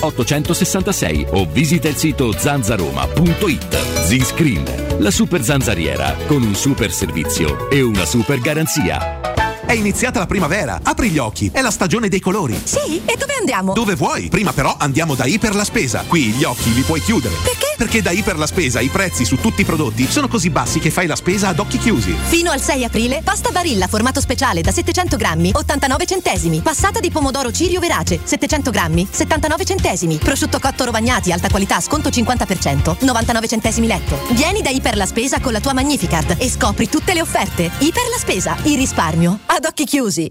866 0.00 1.26
o 1.30 1.46
visita 1.46 1.88
il 1.88 1.96
sito 1.96 2.32
zanzaroma.it. 2.32 4.04
Z-Screen, 4.04 4.98
la 4.98 5.10
super 5.10 5.42
zanzariera 5.42 6.14
con 6.26 6.42
un 6.42 6.54
super 6.54 6.92
servizio 6.92 7.68
e 7.70 7.80
una 7.80 8.04
super 8.04 8.38
garanzia. 8.38 9.35
È 9.66 9.72
iniziata 9.72 10.20
la 10.20 10.26
primavera, 10.26 10.78
apri 10.80 11.10
gli 11.10 11.18
occhi, 11.18 11.50
è 11.52 11.60
la 11.60 11.72
stagione 11.72 12.08
dei 12.08 12.20
colori. 12.20 12.56
Sì, 12.62 13.02
e 13.04 13.16
dove 13.16 13.34
andiamo? 13.36 13.72
Dove 13.72 13.96
vuoi? 13.96 14.28
Prima 14.28 14.52
però 14.52 14.76
andiamo 14.78 15.16
da 15.16 15.24
Iper 15.24 15.56
la 15.56 15.64
Spesa. 15.64 16.04
Qui 16.06 16.26
gli 16.26 16.44
occhi 16.44 16.72
li 16.72 16.82
puoi 16.82 17.00
chiudere. 17.00 17.34
Perché? 17.42 17.74
Perché 17.76 18.00
da 18.00 18.12
Iper 18.12 18.38
la 18.38 18.46
Spesa 18.46 18.78
i 18.78 18.86
prezzi 18.86 19.24
su 19.24 19.40
tutti 19.40 19.62
i 19.62 19.64
prodotti 19.64 20.06
sono 20.08 20.28
così 20.28 20.50
bassi 20.50 20.78
che 20.78 20.92
fai 20.92 21.08
la 21.08 21.16
spesa 21.16 21.48
ad 21.48 21.58
occhi 21.58 21.78
chiusi. 21.78 22.16
Fino 22.26 22.52
al 22.52 22.60
6 22.60 22.84
aprile, 22.84 23.22
pasta 23.24 23.50
Barilla 23.50 23.88
formato 23.88 24.20
speciale 24.20 24.60
da 24.60 24.70
700 24.70 25.16
grammi, 25.16 25.50
89 25.52 26.06
centesimi. 26.06 26.60
Passata 26.60 27.00
di 27.00 27.10
pomodoro 27.10 27.50
Cirio 27.50 27.80
Verace, 27.80 28.20
700 28.22 28.70
grammi, 28.70 29.08
79 29.10 29.64
centesimi. 29.64 30.18
Prosciutto 30.18 30.60
cotto 30.60 30.84
rovagnati, 30.84 31.32
alta 31.32 31.48
qualità, 31.48 31.80
sconto 31.80 32.08
50%, 32.08 32.98
99 33.00 33.48
centesimi 33.48 33.88
letto. 33.88 34.16
Vieni 34.30 34.62
da 34.62 34.70
Iper 34.70 34.96
la 34.96 35.06
Spesa 35.06 35.40
con 35.40 35.50
la 35.50 35.60
tua 35.60 35.72
Magnificard 35.72 36.36
e 36.38 36.48
scopri 36.48 36.88
tutte 36.88 37.14
le 37.14 37.20
offerte. 37.20 37.68
Iper 37.78 38.08
la 38.10 38.18
Spesa, 38.18 38.56
il 38.62 38.76
risparmio, 38.76 39.40
ad 39.56 39.64
occhi 39.64 39.84
chiusi. 39.86 40.30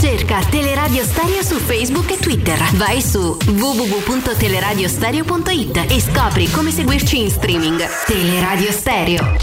Cerca 0.00 0.38
Teleradio 0.48 1.02
Stereo 1.02 1.42
su 1.42 1.56
Facebook 1.56 2.12
e 2.12 2.18
Twitter. 2.18 2.56
Vai 2.76 3.02
su 3.02 3.36
www.teleradiostereo.it 3.46 5.86
e 5.88 6.00
scopri 6.00 6.48
come 6.52 6.70
seguirci 6.70 7.20
in 7.20 7.28
streaming. 7.28 7.84
Teleradio 8.06 8.70
Stereo. 8.70 9.36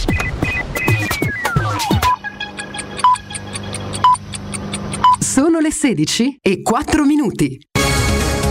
Sono 5.20 5.60
le 5.60 5.72
16 5.72 6.38
e 6.42 6.62
4 6.62 7.04
minuti. 7.04 7.60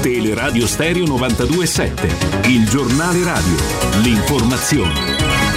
Teleradio 0.02 0.66
Stereo 0.66 1.06
927, 1.06 2.48
il 2.48 2.68
giornale 2.68 3.24
radio, 3.24 3.56
l'informazione. 4.02 5.53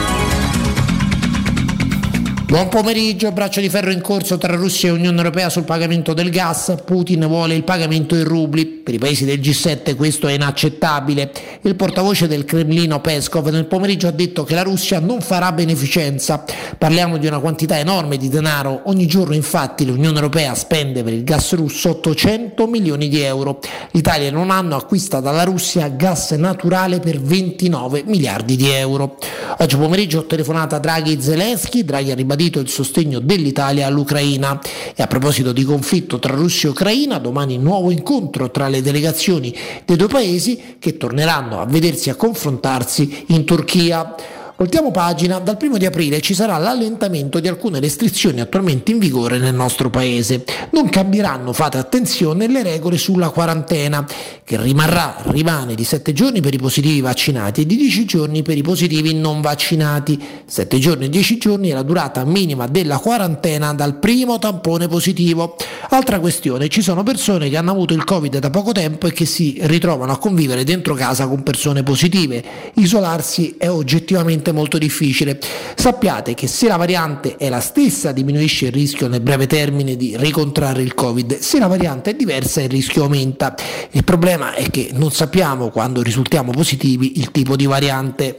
Buon 2.48 2.70
pomeriggio, 2.70 3.34
braccio 3.34 3.60
di 3.60 3.68
ferro 3.68 3.92
in 3.92 4.00
corso 4.00 4.38
tra 4.38 4.56
Russia 4.56 4.88
e 4.88 4.94
Unione 4.94 5.18
Europea 5.18 5.50
sul 5.50 5.66
pagamento 5.66 6.14
del 6.14 6.30
gas. 6.30 6.76
Putin 6.86 7.28
vuole 7.28 7.56
il 7.56 7.66
pagamento 7.66 8.16
in 8.16 8.24
rubli. 8.24 8.66
Per 8.66 8.94
i 8.94 8.98
paesi 8.98 9.26
del 9.26 9.42
G7 9.42 9.98
questo 9.98 10.30
è 10.30 10.32
inaccettabile. 10.32 11.30
Il 11.64 11.76
portavoce 11.76 12.26
del 12.26 12.46
Cremlino 12.46 13.02
Peskov 13.02 13.50
nel 13.50 13.66
pomeriggio 13.66 14.08
ha 14.08 14.12
detto 14.12 14.46
che 14.46 14.56
la 14.56 14.62
Russia 14.62 15.02
non 15.02 15.20
farà 15.20 15.52
beneficenza. 15.52 16.46
Parliamo 16.78 17.18
di 17.18 17.28
una 17.28 17.40
quantità 17.40 17.78
enorme 17.80 18.16
di 18.16 18.30
denaro. 18.30 18.84
Ogni 18.86 19.08
giorno 19.08 19.36
infatti 19.36 19.86
l'Unione 19.86 20.16
Europea 20.16 20.56
spende 20.56 21.04
per 21.04 21.12
il 21.12 21.26
gas 21.26 21.54
russo 21.54 21.90
800 21.90 22.66
milioni 22.66 23.10
di 23.10 23.20
euro. 23.20 23.60
L'Italia 23.92 24.30
e 24.30 24.32
non 24.32 24.52
hanno 24.52 24.78
acquista 24.78 25.20
dalla 25.20 25.44
Russia 25.44 25.90
gas 25.90 26.32
naturale 26.32 27.00
per 27.00 27.20
29 27.20 28.04
miliardi 28.06 28.56
di 28.56 28.70
euro. 28.70 29.18
Oggi 29.58 29.76
pomeriggio 29.76 30.20
ho 30.20 30.26
telefonato 30.26 30.76
a 30.76 30.80
Draghi 30.80 31.12
e 31.12 31.22
Zelensky. 31.22 31.84
Draghi 31.84 32.12
ha 32.12 32.16
ribadito 32.16 32.36
il 32.48 32.70
sostegno 32.70 33.20
dell'Italia 33.20 33.88
all'Ucraina. 33.88 34.60
E 34.96 35.04
a 35.04 35.08
proposito 35.08 35.52
di 35.52 35.64
conflitto 35.64 36.20
tra 36.20 36.34
Russia 36.34 36.70
e 36.70 36.72
Ucraina, 36.72 37.18
domani 37.18 37.58
nuovo 37.58 37.92
incontro 37.92 38.50
tra 38.50 38.68
le 38.68 38.82
delegazioni 38.82 39.56
dei 39.86 39.96
due 39.96 40.08
paesi 40.08 40.78
che 40.80 40.98
torneranno 40.98 41.60
a 41.60 41.66
vedersi 41.66 42.10
e 42.10 42.14
a 42.14 42.16
confrontarsi 42.16 43.26
in 43.28 43.46
Turchia. 43.46 44.16
Voltiamo 44.60 44.90
pagina, 44.90 45.38
dal 45.38 45.56
primo 45.56 45.78
di 45.78 45.86
aprile 45.86 46.20
ci 46.20 46.34
sarà 46.34 46.58
l'allentamento 46.58 47.40
di 47.40 47.48
alcune 47.48 47.80
restrizioni 47.80 48.42
attualmente 48.42 48.90
in 48.90 48.98
vigore 48.98 49.38
nel 49.38 49.54
nostro 49.54 49.92
paese. 49.92 50.44
Non 50.72 50.90
cambieranno, 50.90 51.54
fate 51.54 51.78
attenzione, 51.78 52.48
le 52.48 52.64
regole 52.64 52.98
sulla 52.98 53.30
quarantena, 53.30 54.04
che 54.44 54.60
rimarrà, 54.60 55.18
rimane 55.28 55.76
di 55.76 55.84
7 55.84 56.12
giorni 56.12 56.42
per 56.42 56.56
i 56.56 56.58
positivi 56.58 57.02
vaccinati 57.02 57.62
e 57.62 57.66
di 57.68 57.76
10 57.76 58.06
giorni 58.06 58.42
per 58.42 58.58
i 58.58 58.64
positivi 58.64 59.14
non 59.14 59.42
vaccinati. 59.42 60.20
7 60.48 60.80
giorni 60.80 61.06
e 61.06 61.10
10 61.10 61.38
giorni 61.38 61.70
è 61.70 61.74
la 61.74 61.84
durata 61.84 62.26
minima 62.26 62.66
della 62.66 62.98
quarantena 62.98 63.76
dal 63.76 64.00
primo 64.00 64.40
tampone 64.40 64.88
positivo. 64.88 65.56
Altra 65.90 66.20
questione, 66.20 66.68
ci 66.68 66.82
sono 66.82 67.04
persone 67.04 67.48
che 67.50 67.58
hanno 67.58 67.70
avuto 67.70 67.94
il 67.94 68.04
Covid 68.04 68.40
da 68.40 68.50
poco 68.50 68.72
tempo 68.72 69.06
e 69.06 69.14
che 69.14 69.26
si 69.26 69.60
ritrovano 69.62 70.14
a 70.14 70.18
convivere 70.18 70.64
dentro 70.64 70.96
casa 70.96 71.28
con 71.28 71.44
persone 71.44 71.84
positive. 71.84 72.44
Isolarsi 72.74 73.54
è 73.60 73.70
oggettivamente 73.70 74.46
molto 74.52 74.78
difficile. 74.78 75.40
Sappiate 75.76 76.34
che 76.34 76.48
se 76.48 76.68
la 76.68 76.78
variante 76.78 77.36
è 77.38 77.50
la 77.50 77.60
stessa 77.60 78.12
diminuisce 78.12 78.66
il 78.66 78.72
rischio 78.72 79.08
nel 79.08 79.22
breve 79.22 79.48
termine 79.48 79.96
di 79.96 80.16
ricontrarre 80.18 80.82
il 80.82 80.94
Covid, 80.94 81.40
se 81.40 81.60
la 81.60 81.68
variante 81.68 82.12
è 82.12 82.14
diversa 82.16 82.62
il 82.62 82.70
rischio 82.70 83.04
aumenta. 83.04 83.56
Il 83.92 84.04
problema 84.04 84.54
è 84.54 84.70
che 84.70 84.90
non 84.94 85.12
sappiamo 85.12 85.70
quando 85.70 86.02
risultiamo 86.02 86.52
positivi 86.52 87.20
il 87.20 87.32
tipo 87.32 87.56
di 87.56 87.66
variante. 87.66 88.38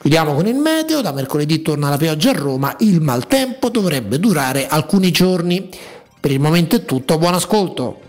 Chiudiamo 0.00 0.34
con 0.34 0.46
il 0.46 0.56
meteo, 0.56 1.02
da 1.02 1.12
mercoledì 1.12 1.60
torna 1.60 1.90
la 1.90 1.98
pioggia 1.98 2.30
a 2.30 2.34
Roma, 2.34 2.74
il 2.80 3.00
maltempo 3.02 3.68
dovrebbe 3.68 4.18
durare 4.18 4.66
alcuni 4.66 5.10
giorni. 5.10 5.68
Per 6.18 6.30
il 6.30 6.40
momento 6.40 6.76
è 6.76 6.84
tutto, 6.84 7.18
buon 7.18 7.34
ascolto. 7.34 8.08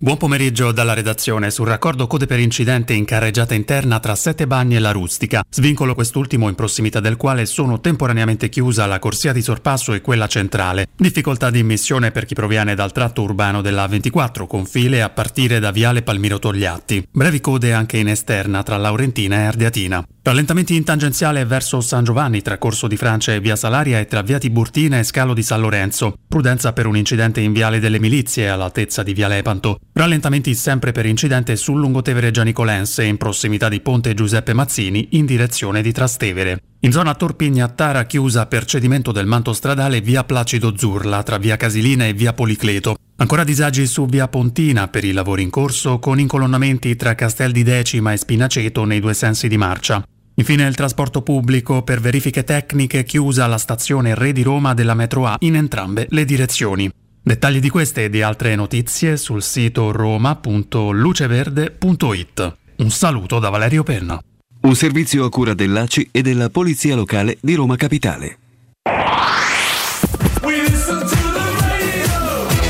Buon 0.00 0.16
pomeriggio 0.16 0.70
dalla 0.70 0.94
redazione 0.94 1.50
sul 1.50 1.66
raccordo 1.66 2.06
code 2.06 2.26
per 2.26 2.38
incidente 2.38 2.92
in 2.92 3.04
carreggiata 3.04 3.54
interna 3.54 3.98
tra 3.98 4.14
Sette 4.14 4.46
Bagni 4.46 4.76
e 4.76 4.78
la 4.78 4.92
Rustica, 4.92 5.42
svincolo 5.50 5.96
quest'ultimo 5.96 6.48
in 6.48 6.54
prossimità 6.54 7.00
del 7.00 7.16
quale 7.16 7.46
sono 7.46 7.80
temporaneamente 7.80 8.48
chiusa 8.48 8.86
la 8.86 9.00
corsia 9.00 9.32
di 9.32 9.42
sorpasso 9.42 9.94
e 9.94 10.00
quella 10.00 10.28
centrale. 10.28 10.86
Difficoltà 10.94 11.50
di 11.50 11.58
immissione 11.58 12.12
per 12.12 12.26
chi 12.26 12.34
proviene 12.34 12.76
dal 12.76 12.92
tratto 12.92 13.22
urbano 13.22 13.60
della 13.60 13.88
24 13.88 14.46
con 14.46 14.66
file 14.66 15.02
a 15.02 15.10
partire 15.10 15.58
da 15.58 15.72
Viale 15.72 16.02
Palmiro 16.02 16.38
Togliatti. 16.38 17.08
Brevi 17.10 17.40
code 17.40 17.72
anche 17.72 17.96
in 17.96 18.06
esterna 18.06 18.62
tra 18.62 18.76
Laurentina 18.76 19.38
e 19.38 19.46
Ardiatina. 19.46 20.06
Rallentamenti 20.22 20.76
in 20.76 20.84
tangenziale 20.84 21.44
verso 21.46 21.80
San 21.80 22.04
Giovanni 22.04 22.42
tra 22.42 22.58
Corso 22.58 22.86
di 22.86 22.98
Francia 22.98 23.32
e 23.32 23.40
Via 23.40 23.56
Salaria 23.56 23.98
e 23.98 24.04
tra 24.04 24.20
Via 24.20 24.38
Tiburtina 24.38 24.98
e 24.98 25.02
Scalo 25.02 25.32
di 25.34 25.42
San 25.42 25.60
Lorenzo. 25.60 26.18
Prudenza 26.28 26.72
per 26.72 26.86
un 26.86 26.98
incidente 26.98 27.40
in 27.40 27.52
Viale 27.52 27.80
delle 27.80 27.98
Milizie 27.98 28.50
all'altezza 28.50 29.02
di 29.02 29.14
Viale 29.14 29.38
Epanto. 29.38 29.80
Rallentamenti 29.92 30.54
sempre 30.54 30.92
per 30.92 31.06
incidente 31.06 31.56
sul 31.56 31.80
lungotevere 31.80 32.30
Gianicolense 32.30 33.02
in 33.04 33.16
prossimità 33.16 33.68
di 33.68 33.80
Ponte 33.80 34.14
Giuseppe 34.14 34.52
Mazzini 34.52 35.08
in 35.12 35.26
direzione 35.26 35.82
di 35.82 35.90
Trastevere. 35.90 36.60
In 36.80 36.92
zona 36.92 37.14
Torpigna-Tara 37.14 38.04
chiusa 38.04 38.46
per 38.46 38.64
cedimento 38.64 39.10
del 39.10 39.26
manto 39.26 39.52
stradale 39.52 40.00
via 40.00 40.22
Placido 40.22 40.74
Zurla 40.76 41.24
tra 41.24 41.38
via 41.38 41.56
Casilina 41.56 42.06
e 42.06 42.12
via 42.12 42.32
Policleto. 42.32 42.96
Ancora 43.16 43.42
disagi 43.42 43.84
su 43.86 44.06
via 44.06 44.28
Pontina 44.28 44.86
per 44.86 45.02
i 45.02 45.10
lavori 45.10 45.42
in 45.42 45.50
corso 45.50 45.98
con 45.98 46.20
incolonnamenti 46.20 46.94
tra 46.94 47.16
Castel 47.16 47.50
di 47.50 47.64
Decima 47.64 48.12
e 48.12 48.16
Spinaceto 48.16 48.84
nei 48.84 49.00
due 49.00 49.14
sensi 49.14 49.48
di 49.48 49.56
marcia. 49.56 50.00
Infine 50.34 50.68
il 50.68 50.76
trasporto 50.76 51.22
pubblico 51.22 51.82
per 51.82 52.00
verifiche 52.00 52.44
tecniche 52.44 53.02
chiusa 53.02 53.48
la 53.48 53.58
stazione 53.58 54.14
Re 54.14 54.30
di 54.30 54.42
Roma 54.42 54.72
della 54.74 54.94
metro 54.94 55.26
A 55.26 55.34
in 55.40 55.56
entrambe 55.56 56.06
le 56.10 56.24
direzioni. 56.24 56.88
Dettagli 57.22 57.60
di 57.60 57.68
queste 57.68 58.04
e 58.04 58.10
di 58.10 58.22
altre 58.22 58.54
notizie 58.54 59.16
sul 59.16 59.42
sito 59.42 59.90
roma.luceverde.it. 59.92 62.56
Un 62.76 62.90
saluto 62.90 63.38
da 63.38 63.50
Valerio 63.50 63.82
Penna. 63.82 64.18
Un 64.60 64.74
servizio 64.74 65.24
a 65.24 65.30
cura 65.30 65.54
dell'ACI 65.54 66.08
e 66.10 66.22
della 66.22 66.50
Polizia 66.50 66.96
Locale 66.96 67.38
di 67.40 67.54
Roma 67.54 67.76
Capitale. 67.76 68.38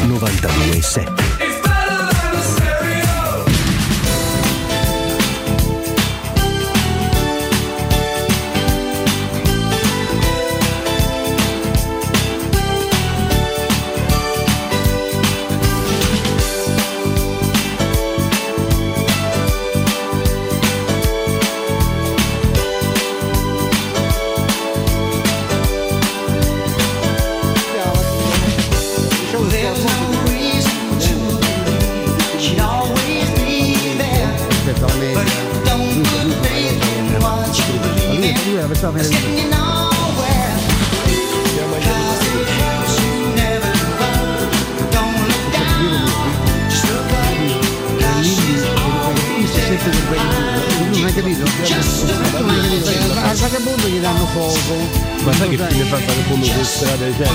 92.7 0.09 1.28
questa 38.79 38.91
meravigliosa. 38.93 39.57
Non 50.93 51.05
hai 51.05 51.13
capito? 51.13 51.45
Al 53.21 53.37
vagabondo 53.37 53.89
gli 53.89 54.01
danno 54.01 54.27
fuoco. 54.27 54.57
Ma 55.25 55.33
sai 55.33 55.49
che 55.49 55.57
fine 55.57 55.85
fa 55.85 55.99
il 55.99 56.05
vagabondo 56.05 56.45
sulle 56.47 56.65
strade? 56.65 57.13
Cioè, 57.17 57.27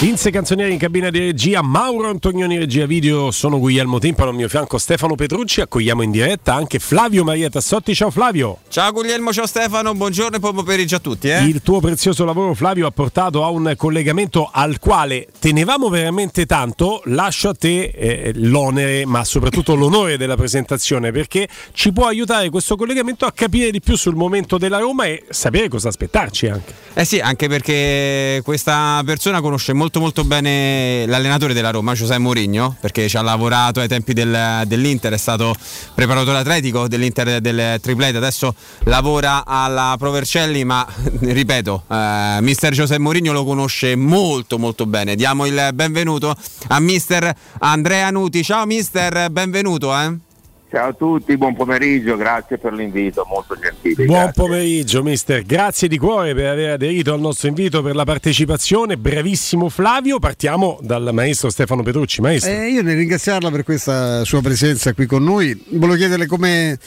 Vince 0.00 0.30
Canzonieri 0.30 0.72
in 0.72 0.78
cabina 0.78 1.10
di 1.10 1.18
regia, 1.18 1.60
Mauro 1.60 2.08
Antonioni 2.08 2.56
regia 2.56 2.86
video, 2.86 3.30
sono 3.30 3.58
Guglielmo 3.58 3.98
Timpano, 3.98 4.30
al 4.30 4.34
mio 4.34 4.48
fianco 4.48 4.78
Stefano 4.78 5.14
Petrucci, 5.14 5.60
accogliamo 5.60 6.00
in 6.00 6.10
diretta 6.10 6.54
anche 6.54 6.78
Flavio 6.78 7.22
Maria 7.22 7.50
Tassotti, 7.50 7.94
ciao 7.94 8.10
Flavio. 8.10 8.60
Ciao 8.68 8.92
Guglielmo, 8.92 9.30
ciao 9.30 9.46
Stefano, 9.46 9.94
buongiorno 9.94 10.36
e 10.36 10.38
buon 10.38 10.54
pomeriggio 10.54 10.96
a 10.96 11.00
tutti. 11.00 11.28
Eh? 11.28 11.44
Il 11.44 11.60
tuo 11.60 11.80
prezioso 11.80 12.24
lavoro 12.24 12.54
Flavio 12.54 12.86
ha 12.86 12.90
portato 12.90 13.44
a 13.44 13.50
un 13.50 13.74
collegamento 13.76 14.48
al 14.50 14.78
quale 14.78 15.28
tenevamo 15.38 15.90
veramente 15.90 16.46
tanto, 16.46 17.02
lascio 17.04 17.50
a 17.50 17.54
te 17.54 17.92
eh, 17.94 18.32
l'onere 18.36 19.04
ma 19.04 19.22
soprattutto 19.22 19.74
l'onore 19.74 20.16
della 20.16 20.36
presentazione 20.36 21.12
perché 21.12 21.46
ci 21.74 21.92
può 21.92 22.06
aiutare 22.06 22.48
questo 22.48 22.74
collegamento 22.74 23.26
a 23.26 23.32
capire 23.32 23.70
di 23.70 23.82
più 23.82 23.98
sul 23.98 24.14
momento 24.14 24.56
della 24.56 24.78
Roma 24.78 25.04
e 25.04 25.24
sapere 25.28 25.68
cosa 25.68 25.88
aspettarci 25.88 26.46
anche. 26.46 26.72
Eh 26.94 27.04
sì, 27.04 27.20
anche 27.20 27.48
perché 27.48 28.40
questa 28.42 29.02
persona 29.04 29.42
conosce 29.42 29.74
molto 29.74 29.88
molto 29.98 30.22
bene 30.24 31.04
l'allenatore 31.06 31.52
della 31.52 31.70
Roma, 31.70 31.94
Giuseppe 31.94 32.20
Mourinho, 32.20 32.76
perché 32.80 33.08
ci 33.08 33.16
ha 33.16 33.22
lavorato 33.22 33.80
ai 33.80 33.88
tempi 33.88 34.12
del, 34.12 34.62
dell'Inter, 34.66 35.12
è 35.12 35.16
stato 35.16 35.54
preparatore 35.94 36.38
atletico 36.38 36.86
dell'Inter 36.86 37.40
del 37.40 37.80
triplete, 37.80 38.18
adesso 38.18 38.54
lavora 38.84 39.44
alla 39.44 39.96
Provercelli, 39.98 40.62
ma 40.64 40.86
ripeto, 41.20 41.84
eh, 41.90 42.38
mister 42.40 42.72
Giuseppe 42.72 43.00
Mourinho 43.00 43.32
lo 43.32 43.44
conosce 43.44 43.96
molto 43.96 44.58
molto 44.58 44.86
bene. 44.86 45.16
Diamo 45.16 45.46
il 45.46 45.70
benvenuto 45.74 46.36
a 46.68 46.78
mister 46.78 47.34
Andrea 47.58 48.10
Nuti. 48.10 48.44
Ciao 48.44 48.66
mister, 48.66 49.30
benvenuto. 49.30 49.92
Eh. 49.98 50.29
Ciao 50.70 50.90
a 50.90 50.92
tutti, 50.92 51.36
buon 51.36 51.56
pomeriggio, 51.56 52.16
grazie 52.16 52.56
per 52.56 52.72
l'invito, 52.72 53.26
molto 53.28 53.58
gentile. 53.58 54.04
Buon 54.04 54.26
grazie. 54.26 54.42
pomeriggio 54.44 55.02
mister, 55.02 55.42
grazie 55.42 55.88
di 55.88 55.98
cuore 55.98 56.32
per 56.32 56.46
aver 56.46 56.70
aderito 56.70 57.12
al 57.12 57.18
nostro 57.18 57.48
invito 57.48 57.82
per 57.82 57.96
la 57.96 58.04
partecipazione, 58.04 58.96
bravissimo 58.96 59.68
Flavio, 59.68 60.20
partiamo 60.20 60.78
dal 60.80 61.10
maestro 61.12 61.50
Stefano 61.50 61.82
Petrucci. 61.82 62.20
Maestro. 62.20 62.52
Eh, 62.52 62.68
io 62.68 62.82
nel 62.82 62.96
ringraziarla 62.96 63.50
per 63.50 63.64
questa 63.64 64.24
sua 64.24 64.42
presenza 64.42 64.92
qui 64.92 65.06
con 65.06 65.24
noi, 65.24 65.60
volevo 65.70 65.96
chiederle 65.96 66.26
come, 66.26 66.78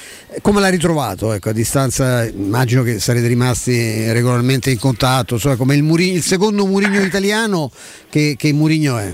come 0.42 0.62
l'ha 0.62 0.70
ritrovato, 0.70 1.34
ecco, 1.34 1.50
a 1.50 1.54
distanza 1.54 2.24
immagino 2.24 2.84
che 2.84 3.00
sarete 3.00 3.28
rimasti 3.28 4.10
regolarmente 4.14 4.72
in 4.72 4.80
contatto, 4.80 5.34
insomma, 5.34 5.58
come 5.58 5.76
il, 5.76 5.84
Muri- 5.84 6.14
il 6.14 6.24
secondo 6.24 6.66
Murigno 6.66 7.02
italiano 7.02 7.70
che, 8.10 8.36
che 8.38 8.54
Murigno 8.54 8.98
è. 8.98 9.14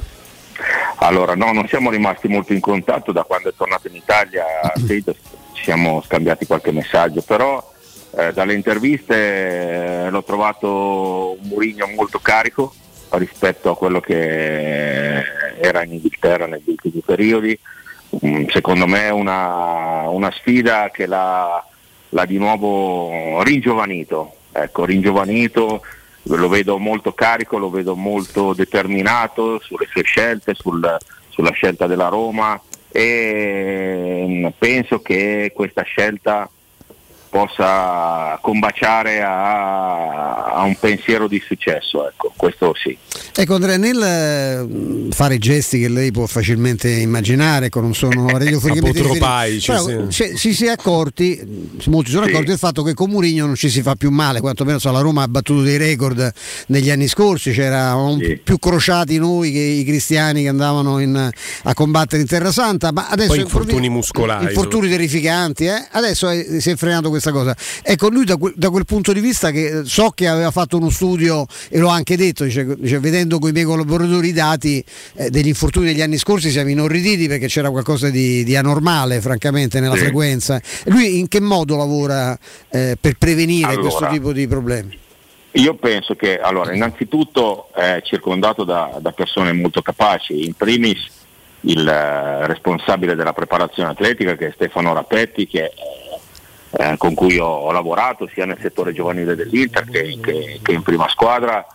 Allora, 1.02 1.34
no, 1.34 1.54
non 1.54 1.68
siamo 1.68 1.90
rimasti 1.90 2.28
molto 2.28 2.52
in 2.52 2.60
contatto 2.60 3.12
da 3.14 3.24
quando 3.24 3.50
è 3.50 3.54
tornato 3.56 3.88
in 3.88 3.96
Italia, 3.96 4.44
ci 4.76 5.64
siamo 5.64 6.02
scambiati 6.02 6.46
qualche 6.46 6.72
messaggio, 6.72 7.22
però 7.22 7.72
eh, 8.18 8.34
dalle 8.34 8.54
interviste 8.54 9.16
eh, 10.06 10.10
l'ho 10.10 10.24
trovato 10.24 11.38
un 11.40 11.48
Murigno 11.48 11.88
molto 11.88 12.20
carico 12.20 12.74
rispetto 13.12 13.72
a 13.72 13.78
quello 13.78 14.02
che 14.02 15.24
era 15.62 15.84
in 15.84 15.94
Inghilterra 15.94 16.48
negli 16.48 16.64
ultimi 16.68 17.02
periodi. 17.06 17.58
Mm, 18.26 18.48
secondo 18.48 18.86
me 18.86 19.04
è 19.04 19.12
una, 19.12 20.10
una 20.10 20.32
sfida 20.32 20.90
che 20.92 21.06
l'ha, 21.06 21.64
l'ha 22.10 22.26
di 22.26 22.38
nuovo 22.38 23.42
ringiovanito, 23.44 24.34
ecco, 24.52 24.84
ringiovanito 24.84 25.82
lo 26.24 26.50
vedo 26.50 26.78
molto 26.78 27.14
carico, 27.14 27.58
lo 27.58 27.70
vedo 27.70 27.96
molto 27.96 28.54
determinato 28.54 29.60
sulle 29.60 29.88
sue 29.90 30.04
scelte, 30.04 30.54
sul, 30.54 30.98
sulla 31.30 31.52
scelta 31.52 31.88
della 31.88 32.08
Roma 32.08 32.60
e 32.92 34.26
mm, 34.28 34.48
penso 34.58 35.02
che 35.02 35.52
questa 35.54 35.84
scelta 35.84 36.50
possa 37.30 38.38
combaciare 38.42 39.22
a, 39.22 40.46
a, 40.46 40.64
un 40.64 40.76
pensiero 40.80 41.28
di 41.28 41.42
successo, 41.46 42.08
ecco, 42.08 42.34
questo 42.36 42.74
sì. 42.76 42.98
Ecco 43.36 43.54
Andrea, 43.54 43.78
nel 43.78 44.02
eh, 44.02 45.14
fare 45.14 45.38
gesti 45.38 45.80
che 45.80 45.90
lei 45.90 46.12
può 46.12 46.26
facilmente 46.26 46.90
immaginare, 46.90 47.68
ecco, 47.68 47.82
non 47.82 47.94
sono 47.94 48.28
radiofonicamente 48.38 49.02
tropaici, 49.02 49.72
sì. 50.10 50.36
si, 50.36 50.54
si 50.54 50.66
è 50.66 50.70
accorti, 50.70 51.40
molti 51.86 52.10
sono 52.10 52.24
sì. 52.24 52.32
accorti 52.32 52.50
del 52.50 52.58
fatto 52.58 52.82
che 52.82 52.96
con 52.96 53.12
Murigno 53.12 53.46
non 53.46 53.56
ci 53.56 53.70
si 53.70 53.84
fa 53.84 53.96
più 53.96 54.10
male, 54.10 54.40
quantomeno 54.40 54.80
so, 54.80 54.92
la 54.92 55.02
Roma 55.02 55.22
ha 55.22 55.28
battuto 55.28 55.62
dei 55.62 55.78
record 55.78 56.32
negli 56.68 56.90
anni 56.90 57.08
scorsi, 57.08 57.52
c'erano 57.52 58.18
sì. 58.20 58.40
più 58.44 58.58
crociati 58.58 59.20
noi 59.20 59.52
che 59.52 59.60
i 59.60 59.84
cristiani 59.84 60.42
che 60.42 60.50
andavano 60.50 61.00
in, 61.00 61.30
a 61.64 61.74
combattere 61.76 62.24
in 62.24 62.28
Terra 62.28 62.52
Santa, 62.52 62.92
ma 62.92 63.08
adesso 63.08 63.30
Poi 63.30 63.42
infortuni 63.42 63.90
muscolari, 63.90 64.46
infortuni 64.46 64.90
terrificanti, 64.90 65.66
eh? 65.66 65.88
adesso 65.92 66.28
è, 66.28 66.60
si 66.60 66.72
è 66.72 66.76
frenato 66.76 67.10
questo 67.10 67.18
questa 67.20 67.32
cosa. 67.32 67.56
Ecco, 67.84 68.10
lui 68.10 68.26
da 68.26 68.38
quel, 68.38 68.54
da 68.56 68.70
quel, 68.70 68.86
punto 68.86 69.14
di 69.14 69.20
vista 69.20 69.52
che 69.52 69.82
so 69.84 70.10
che 70.12 70.28
aveva 70.28 70.52
fatto 70.52 70.78
uno 70.78 70.90
studio 70.90 71.46
e 71.70 71.78
l'ho 71.78 71.90
anche 71.90 72.16
detto, 72.18 72.46
dice, 72.46 72.76
dice, 72.78 73.00
vedendo 73.00 73.38
con 73.40 73.50
i 73.50 73.52
miei 73.52 73.66
collaboratori 73.66 74.30
i 74.30 74.34
dati 74.34 74.84
eh, 75.16 75.30
degli 75.30 75.48
infortuni 75.48 75.88
degli 75.88 76.02
anni 76.02 76.18
scorsi 76.18 76.50
siamo 76.50 76.70
inorriditi 76.70 77.28
perché 77.28 77.48
c'era 77.48 77.70
qualcosa 77.70 78.10
di, 78.10 78.44
di 78.44 78.56
anormale 78.56 79.22
francamente 79.22 79.80
nella 79.80 79.96
sì. 79.96 80.02
frequenza. 80.02 80.62
Lui 80.86 81.20
in 81.20 81.28
che 81.28 81.42
modo 81.42 81.76
lavora 81.76 82.38
eh, 82.70 82.98
per 83.00 83.18
prevenire 83.18 83.74
allora, 83.74 83.82
questo 83.82 84.08
tipo 84.08 84.32
di 84.32 84.48
problemi? 84.48 84.98
Io 85.54 85.76
penso 85.76 86.16
che 86.16 86.40
allora, 86.40 86.74
innanzitutto 86.74 87.70
è 87.74 88.02
circondato 88.04 88.64
da, 88.64 88.98
da 89.02 89.12
persone 89.12 89.52
molto 89.52 89.82
capaci, 89.82 90.46
in 90.46 90.54
primis 90.54 91.18
il 91.62 91.88
eh, 91.88 92.48
responsabile 92.48 93.16
della 93.16 93.34
preparazione 93.34 93.90
atletica 93.90 94.36
che 94.36 94.48
è 94.48 94.52
Stefano 94.54 94.94
Rapetti 94.94 95.48
che 95.48 95.72
eh, 96.72 96.96
con 96.98 97.14
cui 97.14 97.38
ho, 97.40 97.48
ho, 97.48 97.72
lavorato 97.72 98.28
sia 98.32 98.46
nel 98.46 98.60
settore 98.62 98.94
giovanile 98.94 99.36
dell'Inter 99.36 99.86
che, 99.86 100.20
che, 100.22 100.60
che 100.62 100.72
in 100.72 100.84
prima 100.84 101.08
squadra, 101.10 101.66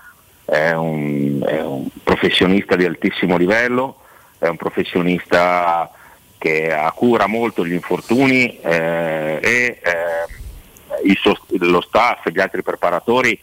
è 0.44 0.72
un, 0.72 1.42
è 1.44 1.60
un, 1.62 1.88
professionista 2.02 2.76
di 2.76 2.84
altissimo 2.84 3.36
livello, 3.36 4.00
è 4.38 4.46
un 4.46 4.56
professionista 4.56 5.90
che 6.38 6.76
cura 6.94 7.26
molto 7.26 7.64
gli 7.64 7.72
infortuni 7.72 8.58
eh, 8.60 9.38
e 9.42 9.80
eh, 9.82 11.14
sost- 11.20 11.50
lo 11.58 11.80
staff 11.80 12.26
e 12.26 12.32
gli 12.32 12.40
altri 12.40 12.62
preparatori, 12.62 13.38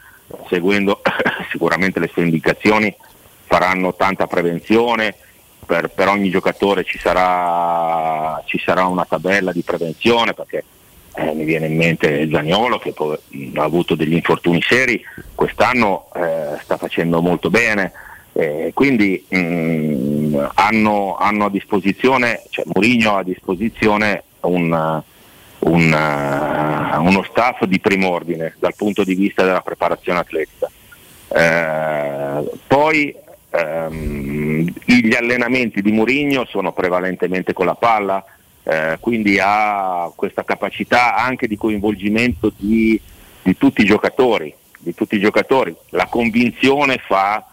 seguendo 0.47 1.01
sicuramente 1.49 1.99
le 1.99 2.09
sue 2.13 2.23
indicazioni, 2.23 2.95
faranno 3.45 3.93
tanta 3.95 4.27
prevenzione. 4.27 5.15
Per, 5.65 5.89
per 5.89 6.07
ogni 6.07 6.29
giocatore 6.29 6.83
ci 6.83 6.97
sarà, 6.97 8.41
ci 8.45 8.59
sarà 8.59 8.85
una 8.85 9.05
tabella 9.05 9.51
di 9.51 9.61
prevenzione 9.61 10.33
perché 10.33 10.63
eh, 11.13 11.33
mi 11.33 11.43
viene 11.43 11.67
in 11.67 11.75
mente 11.75 12.27
Zagnolo 12.29 12.79
che 12.79 12.93
mh, 12.95 13.57
ha 13.57 13.63
avuto 13.63 13.95
degli 13.95 14.13
infortuni 14.13 14.61
seri, 14.61 15.03
quest'anno 15.35 16.09
eh, 16.15 16.57
sta 16.61 16.77
facendo 16.77 17.21
molto 17.21 17.49
bene, 17.49 17.91
eh, 18.33 18.71
quindi 18.73 19.25
mh, 19.27 20.51
hanno, 20.53 21.17
hanno, 21.17 21.45
a 21.45 21.49
disposizione, 21.49 22.43
cioè 22.49 22.65
Mourinho 22.73 23.15
ha 23.15 23.19
a 23.19 23.23
disposizione 23.23 24.23
un, 24.41 25.03
un, 25.59 25.91
uh, 25.91 27.05
uno 27.05 27.23
staff 27.23 27.65
di 27.65 27.79
prim'ordine 27.79 28.55
dal 28.57 28.73
punto 28.75 29.03
di 29.03 29.15
vista 29.15 29.43
della 29.43 29.61
preparazione 29.61 30.19
atletica. 30.19 30.69
Eh, 31.33 32.51
poi 32.67 33.15
ehm, 33.49 34.73
gli 34.85 35.13
allenamenti 35.13 35.81
di 35.81 35.91
Mourinho 35.91 36.45
sono 36.45 36.71
prevalentemente 36.71 37.53
con 37.53 37.65
la 37.65 37.75
palla, 37.75 38.23
eh, 38.63 38.97
quindi 38.99 39.39
ha 39.41 40.11
questa 40.15 40.43
capacità 40.43 41.15
anche 41.15 41.47
di 41.47 41.57
coinvolgimento 41.57 42.51
di, 42.55 42.99
di, 43.41 43.57
tutti, 43.57 43.81
i 43.81 43.85
giocatori, 43.85 44.53
di 44.77 44.93
tutti 44.93 45.15
i 45.15 45.19
giocatori. 45.19 45.75
La 45.89 46.05
convinzione 46.05 46.97
fa, 46.97 47.45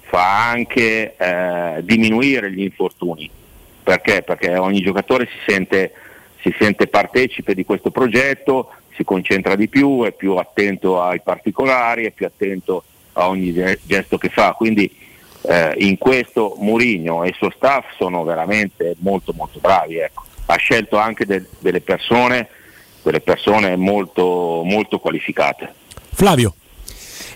fa 0.00 0.48
anche 0.48 1.16
eh, 1.16 1.80
diminuire 1.82 2.52
gli 2.52 2.62
infortuni. 2.62 3.28
Perché? 3.82 4.22
Perché 4.22 4.56
ogni 4.56 4.80
giocatore 4.80 5.26
si 5.26 5.50
sente, 5.50 5.92
si 6.40 6.54
sente 6.58 6.86
partecipe 6.86 7.54
di 7.54 7.64
questo 7.64 7.90
progetto, 7.90 8.70
si 8.94 9.02
concentra 9.02 9.56
di 9.56 9.68
più, 9.68 10.04
è 10.04 10.12
più 10.12 10.36
attento 10.36 11.02
ai 11.02 11.20
particolari, 11.20 12.04
è 12.04 12.12
più 12.12 12.26
attento 12.26 12.84
a 13.14 13.28
ogni 13.28 13.52
gesto 13.82 14.16
che 14.16 14.28
fa. 14.28 14.52
Quindi 14.52 14.88
eh, 15.42 15.74
in 15.78 15.98
questo 15.98 16.54
Murigno 16.60 17.24
e 17.24 17.28
il 17.28 17.34
suo 17.34 17.50
staff 17.50 17.96
sono 17.96 18.22
veramente 18.22 18.94
molto 19.00 19.32
molto 19.34 19.58
bravi. 19.58 19.96
Ecco 19.96 20.30
ha 20.52 20.56
scelto 20.56 20.98
anche 20.98 21.24
de- 21.24 21.46
delle 21.58 21.80
persone, 21.80 22.48
delle 23.02 23.20
persone 23.20 23.76
molto, 23.76 24.62
molto 24.64 24.98
qualificate. 24.98 25.72
Flavio. 26.12 26.54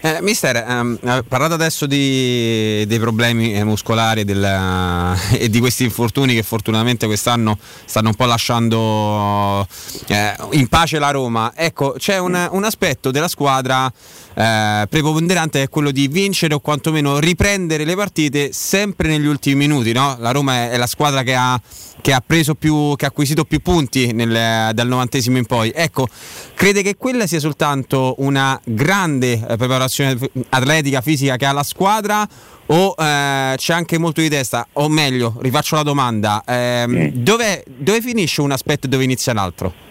Eh, 0.03 0.21
mister, 0.21 0.57
ehm, 0.57 1.25
parlate 1.27 1.55
adesso 1.55 1.87
di, 1.87 2.85
dei 2.87 2.99
problemi 2.99 3.55
eh, 3.55 3.65
muscolari 3.65 4.25
della, 4.25 5.17
e 5.33 5.49
di 5.49 5.59
questi 5.59 5.85
infortuni 5.85 6.35
che 6.35 6.43
fortunatamente 6.43 7.07
quest'anno 7.07 7.59
stanno 7.87 8.09
un 8.09 8.15
po' 8.15 8.27
lasciando 8.27 9.67
eh, 10.09 10.35
in 10.53 10.69
pace 10.69 10.99
la 10.99 11.11
Roma. 11.11 11.53
Ecco, 11.57 11.95
c'è 11.99 12.19
un, 12.19 12.49
un 12.53 12.65
aspetto 12.65 13.11
della 13.11 13.29
squadra 13.29 13.91
eh, 14.37 14.87
preponderante 14.89 15.63
è 15.63 15.69
quello 15.69 15.91
di 15.91 16.09
vincere 16.09 16.55
o 16.55 16.61
quantomeno 16.61 17.19
riprendere 17.19 17.85
le 17.85 17.97
partite 17.97 18.53
sempre 18.53 19.09
negli 19.09 19.27
ultimi 19.27 19.57
minuti. 19.57 19.93
No? 19.93 20.17
La 20.21 20.31
Roma 20.31 20.71
è, 20.71 20.77
la 20.77 20.87
squadra 20.87 21.23
che 21.23 21.35
ha 21.35 21.61
che 21.99 22.13
ha, 22.13 22.23
più, 22.57 22.95
che 22.95 23.05
ha 23.05 23.09
acquisito 23.09 23.45
più 23.45 23.61
punti 23.61 24.13
nel, 24.13 24.73
dal 24.73 24.87
novantesimo 24.87 25.39
in 25.39 25.47
poi. 25.47 25.73
Ecco, 25.75 26.07
crede 26.55 26.83
che 26.83 26.95
quella 26.95 27.27
sia 27.27 27.41
soltanto 27.41 28.15
una 28.19 28.61
grande 28.63 29.33
eh, 29.33 29.57
preparazione 29.57 29.85
preparazione 29.87 30.19
atletica, 30.51 31.01
fisica 31.01 31.37
che 31.37 31.47
ha 31.47 31.53
la 31.53 31.63
squadra 31.63 32.27
o 32.67 32.95
eh, 32.99 33.55
c'è 33.57 33.73
anche 33.73 33.99
molto 33.99 34.21
di 34.21 34.29
testa? 34.29 34.67
O 34.75 34.89
meglio, 34.89 35.37
rifaccio 35.41 35.77
la 35.77 35.83
domanda, 35.83 36.43
ehm, 36.47 37.11
dove, 37.11 37.65
dove 37.67 38.01
finisce 38.01 38.41
un 38.41 38.51
aspetto 38.51 38.87
e 38.87 38.89
dove 38.89 39.05
inizia 39.05 39.33
l'altro? 39.33 39.86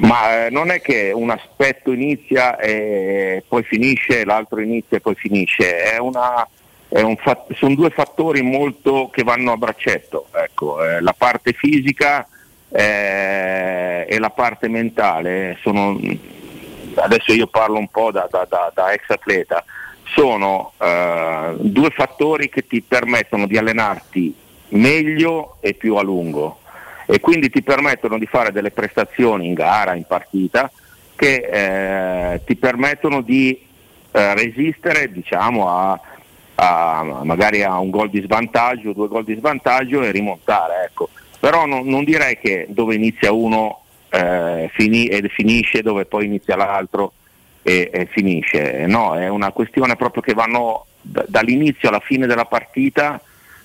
Ma 0.00 0.46
eh, 0.46 0.50
non 0.50 0.70
è 0.70 0.80
che 0.80 1.12
un 1.14 1.28
aspetto 1.28 1.92
inizia 1.92 2.58
e 2.58 3.44
poi 3.46 3.62
finisce, 3.62 4.24
l'altro 4.24 4.60
inizia 4.60 4.96
e 4.96 5.00
poi 5.00 5.14
finisce, 5.14 5.96
una, 6.00 6.46
fat- 7.18 7.52
sono 7.54 7.74
due 7.74 7.90
fattori 7.90 8.40
molto 8.40 9.10
che 9.12 9.22
vanno 9.22 9.52
a 9.52 9.56
braccetto, 9.58 10.28
ecco, 10.32 10.82
eh, 10.82 11.02
la 11.02 11.14
parte 11.16 11.52
fisica 11.52 12.26
eh, 12.70 14.06
e 14.08 14.18
la 14.18 14.30
parte 14.30 14.68
mentale. 14.68 15.58
Sono, 15.60 16.00
adesso 16.94 17.34
io 17.34 17.48
parlo 17.48 17.76
un 17.76 17.88
po' 17.88 18.10
da, 18.10 18.26
da- 18.30 18.46
da- 18.48 18.72
da 18.74 18.92
ex 18.92 19.02
atleta, 19.08 19.62
sono 20.14 20.72
eh, 20.78 21.56
due 21.58 21.90
fattori 21.90 22.48
che 22.48 22.66
ti 22.66 22.80
permettono 22.80 23.46
di 23.46 23.58
allenarti 23.58 24.34
meglio 24.70 25.56
e 25.60 25.74
più 25.74 25.96
a 25.96 26.02
lungo 26.02 26.60
e 27.10 27.18
quindi 27.18 27.50
ti 27.50 27.60
permettono 27.62 28.18
di 28.18 28.26
fare 28.26 28.52
delle 28.52 28.70
prestazioni 28.70 29.46
in 29.48 29.54
gara, 29.54 29.94
in 29.94 30.04
partita, 30.06 30.70
che 31.16 31.34
eh, 32.34 32.40
ti 32.44 32.54
permettono 32.54 33.20
di 33.20 33.66
eh, 34.12 34.34
resistere 34.34 35.10
diciamo, 35.10 35.68
a, 35.68 36.00
a- 36.54 37.20
magari 37.24 37.64
a 37.64 37.78
un 37.80 37.90
gol 37.90 38.10
di 38.10 38.22
svantaggio, 38.22 38.92
due 38.92 39.08
gol 39.08 39.24
di 39.24 39.34
svantaggio 39.34 40.02
e 40.02 40.12
rimontare. 40.12 40.84
Ecco. 40.86 41.08
Però 41.40 41.66
non, 41.66 41.86
non 41.86 42.04
direi 42.04 42.38
che 42.38 42.66
dove 42.68 42.94
inizia 42.94 43.32
uno 43.32 43.82
eh, 44.10 44.70
fini- 44.72 45.08
e 45.08 45.28
finisce, 45.28 45.82
dove 45.82 46.04
poi 46.04 46.26
inizia 46.26 46.54
l'altro 46.54 47.14
e, 47.62 47.90
e 47.92 48.06
finisce. 48.06 48.86
No, 48.86 49.16
è 49.16 49.26
una 49.28 49.50
questione 49.50 49.96
proprio 49.96 50.22
che 50.22 50.32
vanno 50.34 50.86
d- 51.00 51.24
dall'inizio 51.26 51.88
alla 51.88 52.00
fine 52.00 52.26
della 52.26 52.44
partita, 52.44 53.20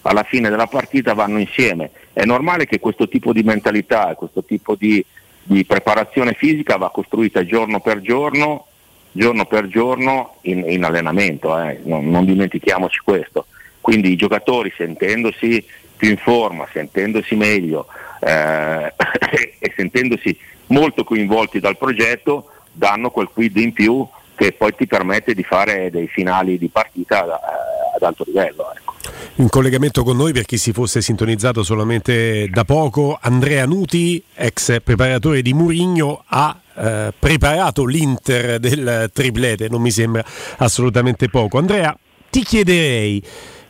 alla 0.07 0.23
fine 0.23 0.49
della 0.49 0.67
partita 0.67 1.13
vanno 1.13 1.39
insieme. 1.39 1.89
È 2.13 2.23
normale 2.25 2.65
che 2.65 2.79
questo 2.79 3.07
tipo 3.07 3.33
di 3.33 3.41
mentalità 3.43 4.13
questo 4.15 4.43
tipo 4.43 4.75
di, 4.75 5.03
di 5.41 5.65
preparazione 5.65 6.33
fisica 6.33 6.77
va 6.77 6.91
costruita 6.91 7.43
giorno 7.45 7.79
per 7.79 8.01
giorno, 8.01 8.67
giorno 9.11 9.45
per 9.45 9.67
giorno 9.67 10.35
in, 10.41 10.63
in 10.67 10.83
allenamento, 10.83 11.57
eh. 11.59 11.79
non, 11.83 12.09
non 12.09 12.25
dimentichiamoci 12.25 13.01
questo. 13.03 13.47
Quindi 13.81 14.11
i 14.11 14.15
giocatori 14.15 14.71
sentendosi 14.75 15.65
più 15.95 16.09
in 16.09 16.17
forma, 16.17 16.67
sentendosi 16.71 17.35
meglio 17.35 17.87
eh, 18.19 18.93
e 19.59 19.73
sentendosi 19.75 20.37
molto 20.67 21.03
coinvolti 21.03 21.59
dal 21.59 21.77
progetto, 21.77 22.49
danno 22.71 23.09
quel 23.09 23.29
quid 23.33 23.57
in 23.57 23.73
più 23.73 24.07
che 24.35 24.51
poi 24.51 24.75
ti 24.75 24.85
permette 24.85 25.33
di 25.33 25.43
fare 25.43 25.89
dei 25.89 26.07
finali 26.07 26.57
di 26.59 26.67
partita 26.67 27.23
eh, 27.23 27.95
ad 27.95 28.03
alto 28.03 28.23
livello. 28.27 28.71
ecco. 28.75 28.94
In 29.35 29.49
collegamento 29.49 30.03
con 30.03 30.17
noi, 30.17 30.31
per 30.33 30.45
chi 30.45 30.57
si 30.57 30.71
fosse 30.71 31.01
sintonizzato 31.01 31.63
solamente 31.63 32.47
da 32.49 32.63
poco, 32.63 33.17
Andrea 33.19 33.65
Nuti, 33.65 34.23
ex 34.33 34.81
preparatore 34.81 35.41
di 35.41 35.53
Murigno, 35.53 36.23
ha 36.25 36.59
eh, 36.75 37.13
preparato 37.17 37.85
l'Inter 37.85 38.59
del 38.59 39.09
triplete, 39.13 39.67
non 39.69 39.81
mi 39.81 39.91
sembra 39.91 40.23
assolutamente 40.57 41.29
poco. 41.29 41.57
Andrea, 41.57 41.97
ti 42.29 42.43
chiederei 42.43 43.21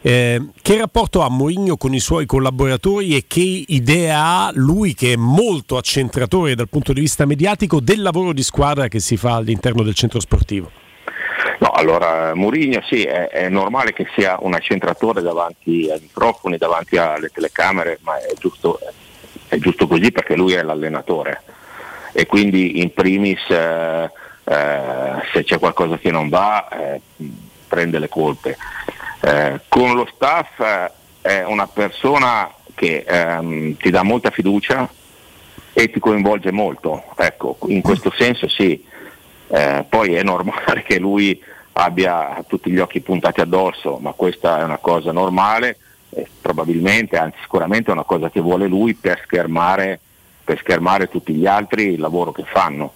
eh, 0.02 0.50
che 0.62 0.78
rapporto 0.78 1.22
ha 1.22 1.30
Mourinho 1.30 1.78
con 1.78 1.96
i 1.96 2.00
suoi 2.00 2.28
collaboratori 2.28 3.16
e 3.16 3.26
che 3.28 3.64
idea 3.68 4.24
ha 4.24 4.52
lui 4.54 4.94
che 4.94 5.14
è 5.14 5.16
molto 5.16 5.78
accentratore 5.78 6.54
dal 6.54 6.70
punto 6.70 6.94
di 6.94 7.02
vista 7.02 7.26
mediatico 7.26 7.80
del 7.80 8.04
lavoro 8.04 8.32
di 8.32 8.44
squadra 8.44 8.88
che 8.88 9.00
si 9.00 9.18
fa 9.18 9.34
all'interno 9.34 9.82
del 9.82 9.96
centro 9.96 10.20
sportivo? 10.20 10.85
No, 11.60 11.70
allora 11.72 12.34
Mourinho 12.36 12.82
sì, 12.84 13.04
è, 13.04 13.30
è 13.30 13.50
normale 13.50 13.94
che 13.94 14.08
sia 14.16 14.38
un 14.42 14.54
accentratore 14.54 15.22
davanti 15.22 15.90
ai 15.90 16.00
microfoni, 16.02 16.58
davanti 16.58 16.98
alle 16.98 17.30
telecamere, 17.30 18.00
ma 18.02 18.18
è 18.18 18.34
giusto, 18.38 18.80
è 19.48 19.58
giusto 19.58 19.88
così 19.88 20.12
perché 20.12 20.36
lui 20.36 20.54
è 20.54 20.62
l'allenatore 20.62 21.42
e 22.18 22.26
quindi 22.28 22.80
in 22.80 22.94
primis 22.94 23.42
eh, 23.50 24.10
eh, 24.46 25.12
se 25.34 25.44
c'è 25.44 25.60
qualcosa 25.60 25.98
che 25.98 26.12
non 26.12 26.30
va 26.30 26.68
eh, 26.70 27.02
prende 27.68 28.00
le 28.00 28.08
colpe. 28.08 28.58
Eh, 29.22 29.60
con 29.68 29.96
lo 29.96 30.08
staff 30.14 30.60
eh, 30.60 30.92
è 31.22 31.44
una 31.44 31.68
persona 31.68 32.50
che 32.74 33.04
ehm, 33.06 33.76
ti 33.78 33.90
dà 33.90 34.04
molta 34.04 34.30
fiducia 34.30 34.90
e 35.74 35.90
ti 35.90 36.00
coinvolge 36.00 36.52
molto, 36.52 37.04
ecco, 37.18 37.58
in 37.68 37.82
questo 37.82 38.12
senso 38.16 38.48
sì. 38.48 38.94
Eh, 39.48 39.86
poi 39.88 40.14
è 40.16 40.24
normale 40.24 40.84
che 40.84 41.00
lui 41.00 41.42
abbia 41.74 42.44
tutti 42.48 42.72
gli 42.72 42.80
occhi 42.80 43.02
puntati 43.02 43.42
addosso, 43.42 43.98
ma 43.98 44.12
questa 44.12 44.60
è 44.60 44.64
una 44.64 44.78
cosa 44.78 45.12
normale, 45.12 45.78
e 46.10 46.28
probabilmente, 46.42 47.18
anzi 47.18 47.38
sicuramente 47.42 47.90
è 47.90 47.94
una 47.94 48.04
cosa 48.04 48.30
che 48.30 48.40
vuole 48.40 48.68
lui 48.68 48.94
per 48.94 49.22
schermare, 49.26 50.00
per 50.44 50.58
schermare 50.60 51.10
tutti 51.10 51.34
gli 51.34 51.46
altri 51.46 51.94
il 51.94 52.00
lavoro 52.00 52.32
che 52.32 52.44
fanno, 52.46 52.94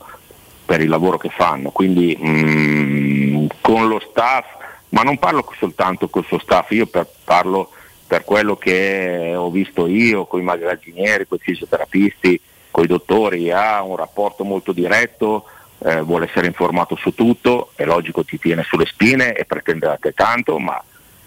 per 0.65 0.81
il 0.81 0.89
lavoro 0.89 1.17
che 1.17 1.29
fanno. 1.29 1.71
Quindi 1.71 2.17
mm, 2.21 3.47
con 3.61 3.87
lo 3.87 3.99
staff, 3.99 4.45
ma 4.89 5.01
non 5.01 5.17
parlo 5.17 5.45
soltanto 5.57 6.07
col 6.07 6.25
suo 6.25 6.39
staff, 6.39 6.71
io 6.71 6.85
per- 6.85 7.09
parlo 7.23 7.71
per 8.07 8.23
quello 8.23 8.55
che 8.55 9.33
ho 9.35 9.51
visto 9.51 9.85
io, 9.85 10.25
con 10.25 10.39
i 10.39 10.43
magazzinieri, 10.43 11.27
con 11.27 11.37
i 11.39 11.43
fisioterapisti, 11.43 12.41
con 12.71 12.83
i 12.83 12.87
dottori, 12.87 13.51
ha 13.51 13.83
un 13.83 13.95
rapporto 13.95 14.43
molto 14.43 14.71
diretto, 14.71 15.45
eh, 15.85 16.01
vuole 16.01 16.25
essere 16.25 16.47
informato 16.47 16.95
su 16.95 17.13
tutto, 17.13 17.71
è 17.75 17.85
logico 17.85 18.23
ti 18.23 18.37
tiene 18.39 18.63
sulle 18.63 18.85
spine 18.85 19.33
e 19.33 19.45
pretende 19.45 19.87
da 19.87 19.97
te 19.99 20.13
tanto, 20.13 20.57
ma 20.59 20.81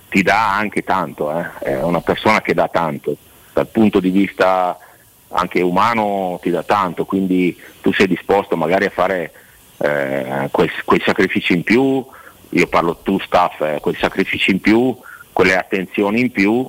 ti 0.08 0.22
dà 0.22 0.54
anche 0.56 0.82
tanto, 0.82 1.30
eh. 1.36 1.58
è 1.60 1.82
una 1.82 2.00
persona 2.00 2.40
che 2.42 2.52
dà 2.54 2.68
tanto, 2.68 3.16
dal 3.52 3.66
punto 3.68 3.98
di 4.00 4.10
vista 4.10 4.76
anche 5.34 5.62
umano 5.62 6.38
ti 6.42 6.50
dà 6.50 6.62
tanto, 6.62 7.06
quindi 7.06 7.58
tu 7.80 7.92
sei 7.92 8.06
disposto 8.06 8.56
magari 8.56 8.84
a 8.84 8.90
fare 8.90 9.32
eh, 9.78 10.48
quei, 10.50 10.70
quei 10.84 11.00
sacrifici 11.00 11.54
in 11.54 11.62
più, 11.62 12.04
io 12.50 12.66
parlo 12.66 12.96
tu 12.96 13.18
staff, 13.20 13.58
eh, 13.62 13.78
quei 13.80 13.94
sacrifici 13.94 14.50
in 14.50 14.60
più, 14.60 14.94
quelle 15.32 15.56
attenzioni 15.56 16.20
in 16.20 16.30
più 16.30 16.68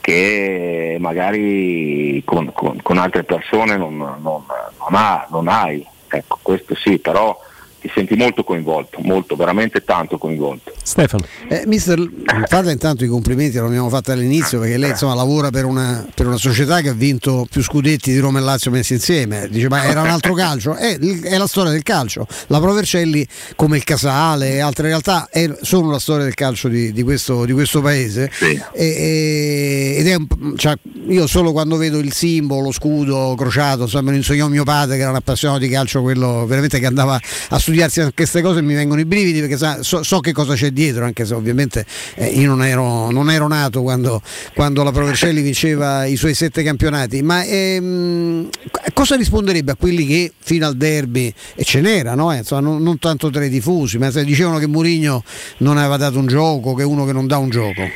che 0.00 0.96
magari 0.98 2.20
con, 2.24 2.52
con- 2.52 2.82
con 2.82 2.98
altre 2.98 3.22
persone 3.22 3.76
non, 3.76 3.96
non- 3.96 4.18
non 4.20 4.94
ha- 4.94 5.24
non 5.30 5.46
hai. 5.46 5.86
Ecco, 6.14 6.38
questo 6.42 6.74
sì, 6.74 6.98
però 6.98 7.38
ti 7.82 7.90
senti 7.92 8.14
molto 8.14 8.44
coinvolto, 8.44 8.98
molto, 9.02 9.34
veramente 9.34 9.82
tanto 9.82 10.16
coinvolto. 10.16 10.72
Stefano. 10.82 11.24
Eh, 11.48 11.64
mister, 11.66 11.98
fate 12.46 12.70
intanto 12.70 13.02
i 13.04 13.08
complimenti, 13.08 13.58
lo 13.58 13.66
abbiamo 13.66 13.88
fatto 13.88 14.12
all'inizio 14.12 14.60
perché 14.60 14.76
lei 14.78 14.90
insomma, 14.90 15.14
lavora 15.14 15.50
per 15.50 15.64
una, 15.64 16.06
per 16.14 16.28
una 16.28 16.36
società 16.36 16.80
che 16.80 16.90
ha 16.90 16.94
vinto 16.94 17.44
più 17.50 17.60
scudetti 17.60 18.12
di 18.12 18.18
Roma 18.18 18.38
e 18.38 18.42
Lazio 18.42 18.70
messi 18.70 18.92
insieme. 18.94 19.48
Dice 19.50 19.68
ma 19.68 19.84
era 19.84 20.00
un 20.00 20.08
altro 20.10 20.32
calcio? 20.34 20.74
È, 20.76 20.96
è 20.96 21.36
la 21.36 21.46
storia 21.48 21.72
del 21.72 21.82
calcio. 21.82 22.24
La 22.46 22.60
Provercelli, 22.60 23.26
come 23.56 23.78
il 23.78 23.84
Casale 23.84 24.52
e 24.52 24.60
altre 24.60 24.86
realtà, 24.86 25.26
è- 25.28 25.50
sono 25.62 25.90
la 25.90 25.98
storia 25.98 26.22
del 26.24 26.34
calcio 26.34 26.68
di, 26.68 26.92
di 26.92 27.02
questo, 27.02 27.44
di 27.44 27.52
questo 27.52 27.80
paese. 27.80 28.30
E- 28.40 28.60
e- 28.74 29.94
ed 29.98 30.06
è 30.06 30.14
un- 30.14 30.56
cioè, 30.56 30.74
io 31.08 31.26
solo 31.26 31.50
quando 31.50 31.76
vedo 31.76 31.98
il 31.98 32.12
simbolo, 32.12 32.60
lo 32.62 32.72
scudo 32.72 33.34
crociato, 33.36 33.82
insomma, 33.82 34.04
me 34.04 34.10
lo 34.12 34.16
insegnò 34.18 34.46
mio 34.46 34.62
padre 34.64 34.94
che 34.96 35.02
era 35.02 35.10
un 35.10 35.16
appassionato 35.16 35.58
di 35.60 35.68
calcio, 35.68 36.00
quello 36.02 36.46
veramente 36.46 36.78
che 36.78 36.86
andava 36.86 37.18
a 37.48 37.58
studiarsi 37.72 38.00
anche 38.00 38.12
queste 38.14 38.42
cose 38.42 38.60
mi 38.60 38.74
vengono 38.74 39.00
i 39.00 39.06
brividi 39.06 39.40
perché 39.40 39.56
sa- 39.56 39.82
so, 39.82 40.02
so 40.02 40.20
che 40.20 40.32
cosa 40.32 40.52
c'è 40.52 40.70
dietro, 40.70 41.06
anche 41.06 41.24
se 41.24 41.32
ovviamente 41.32 41.86
eh, 42.16 42.26
io 42.26 42.46
non 42.48 42.62
ero, 42.62 43.10
non 43.10 43.30
ero 43.30 43.48
nato 43.48 43.80
quando, 43.80 44.20
quando 44.54 44.82
la 44.82 44.92
Provercelli 44.92 45.40
vinceva 45.40 46.04
i 46.04 46.16
suoi 46.16 46.34
sette 46.34 46.62
campionati, 46.62 47.22
ma 47.22 47.42
ehm, 47.44 48.50
cosa 48.92 49.16
risponderebbe 49.16 49.72
a 49.72 49.76
quelli 49.76 50.06
che 50.06 50.32
fino 50.38 50.66
al 50.66 50.76
derby, 50.76 51.32
e 51.54 51.64
ce 51.64 51.80
n'era, 51.80 52.14
no? 52.14 52.30
Eh, 52.32 52.38
insomma, 52.38 52.60
non, 52.60 52.82
non 52.82 52.98
tanto 52.98 53.30
tra 53.30 53.42
i 53.42 53.48
tifosi, 53.48 53.96
ma 53.96 54.10
se 54.10 54.22
dicevano 54.22 54.58
che 54.58 54.66
Mourinho 54.66 55.24
non 55.58 55.78
aveva 55.78 55.96
dato 55.96 56.18
un 56.18 56.26
gioco, 56.26 56.74
che 56.74 56.82
uno 56.82 57.06
che 57.06 57.12
non 57.12 57.26
dà 57.26 57.38
un 57.38 57.48
gioco? 57.48 57.88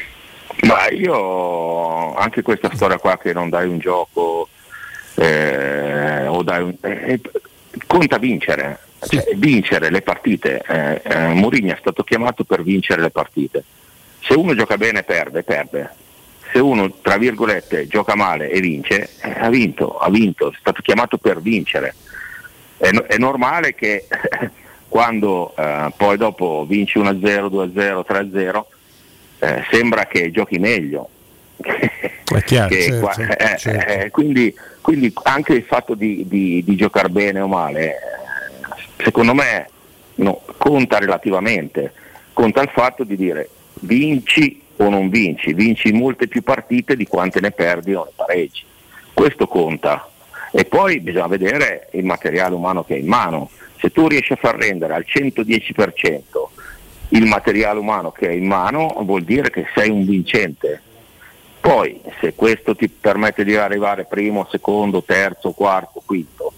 Ma 0.62 0.88
io 0.90 2.14
anche 2.14 2.40
questa 2.40 2.70
storia 2.72 2.96
qua 2.96 3.18
che 3.18 3.34
non 3.34 3.50
dai 3.50 3.68
un 3.68 3.78
gioco 3.78 4.48
eh, 5.16 6.26
o 6.26 6.42
dai 6.42 6.62
un, 6.62 6.74
eh, 6.80 7.20
conta 7.86 8.16
vincere, 8.16 8.78
cioè, 9.00 9.24
vincere 9.36 9.90
le 9.90 10.02
partite. 10.02 10.62
Eh, 10.66 11.00
eh, 11.04 11.26
Mourinho 11.28 11.72
è 11.72 11.76
stato 11.78 12.02
chiamato 12.02 12.44
per 12.44 12.62
vincere 12.62 13.02
le 13.02 13.10
partite. 13.10 13.64
Se 14.22 14.34
uno 14.34 14.54
gioca 14.54 14.76
bene 14.76 15.02
perde, 15.02 15.42
perde. 15.42 15.90
Se 16.52 16.58
uno 16.58 16.90
tra 17.02 17.16
virgolette 17.16 17.86
gioca 17.86 18.14
male 18.14 18.48
e 18.50 18.60
vince, 18.60 19.08
eh, 19.22 19.34
ha 19.38 19.48
vinto, 19.48 19.98
ha 19.98 20.08
vinto, 20.10 20.50
è 20.50 20.56
stato 20.58 20.80
chiamato 20.82 21.18
per 21.18 21.40
vincere. 21.40 21.94
È, 22.76 22.90
no- 22.90 23.04
è 23.04 23.16
normale 23.18 23.74
che 23.74 24.06
quando 24.88 25.54
eh, 25.56 25.92
poi 25.96 26.16
dopo 26.16 26.64
vinci 26.68 26.98
1-0, 26.98 27.20
2-0, 27.20 28.04
3-0, 28.08 28.64
eh, 29.40 29.64
sembra 29.70 30.06
che 30.06 30.30
giochi 30.30 30.58
meglio. 30.58 31.08
Chiaro, 32.44 32.68
Che 32.68 32.82
certo, 32.82 33.00
qua- 33.00 33.36
eh, 33.36 33.56
certo. 33.56 33.90
eh, 33.92 34.10
quindi, 34.10 34.54
quindi 34.82 35.12
anche 35.24 35.54
il 35.54 35.62
fatto 35.62 35.94
di, 35.94 36.24
di- 36.28 36.62
di 36.64 36.76
giocare 36.76 37.08
bene 37.08 37.40
o 37.40 37.46
male, 37.48 37.90
eh, 37.94 37.96
secondo 38.96 39.34
me 39.34 39.68
no, 40.16 40.42
conta 40.56 40.98
relativamente, 40.98 41.92
conta 42.32 42.62
il 42.62 42.70
fatto 42.72 43.04
di 43.04 43.16
dire 43.16 43.48
vinci 43.80 44.62
o 44.76 44.88
non 44.88 45.08
vinci, 45.08 45.52
vinci 45.54 45.92
molte 45.92 46.28
più 46.28 46.42
partite 46.42 46.96
di 46.96 47.06
quante 47.06 47.40
ne 47.40 47.50
perdi 47.50 47.94
o 47.94 48.04
ne 48.04 48.10
pareggi. 48.14 48.64
Questo 49.12 49.46
conta. 49.46 50.08
E 50.52 50.64
poi 50.64 51.00
bisogna 51.00 51.26
vedere 51.26 51.88
il 51.92 52.04
materiale 52.04 52.54
umano 52.54 52.84
che 52.84 52.94
hai 52.94 53.00
in 53.00 53.08
mano. 53.08 53.50
Se 53.78 53.90
tu 53.90 54.06
riesci 54.06 54.32
a 54.32 54.36
far 54.36 54.56
rendere 54.56 54.94
al 54.94 55.04
110% 55.06 56.22
il 57.10 57.24
materiale 57.24 57.78
umano 57.78 58.10
che 58.10 58.28
hai 58.28 58.38
in 58.38 58.46
mano, 58.46 58.94
vuol 59.02 59.22
dire 59.22 59.50
che 59.50 59.66
sei 59.74 59.90
un 59.90 60.04
vincente. 60.04 60.82
Poi, 61.60 62.00
se 62.20 62.34
questo 62.34 62.76
ti 62.76 62.88
permette 62.88 63.44
di 63.44 63.56
arrivare 63.56 64.04
primo, 64.04 64.46
secondo, 64.50 65.02
terzo, 65.02 65.50
quarto, 65.52 66.02
quinto, 66.04 66.52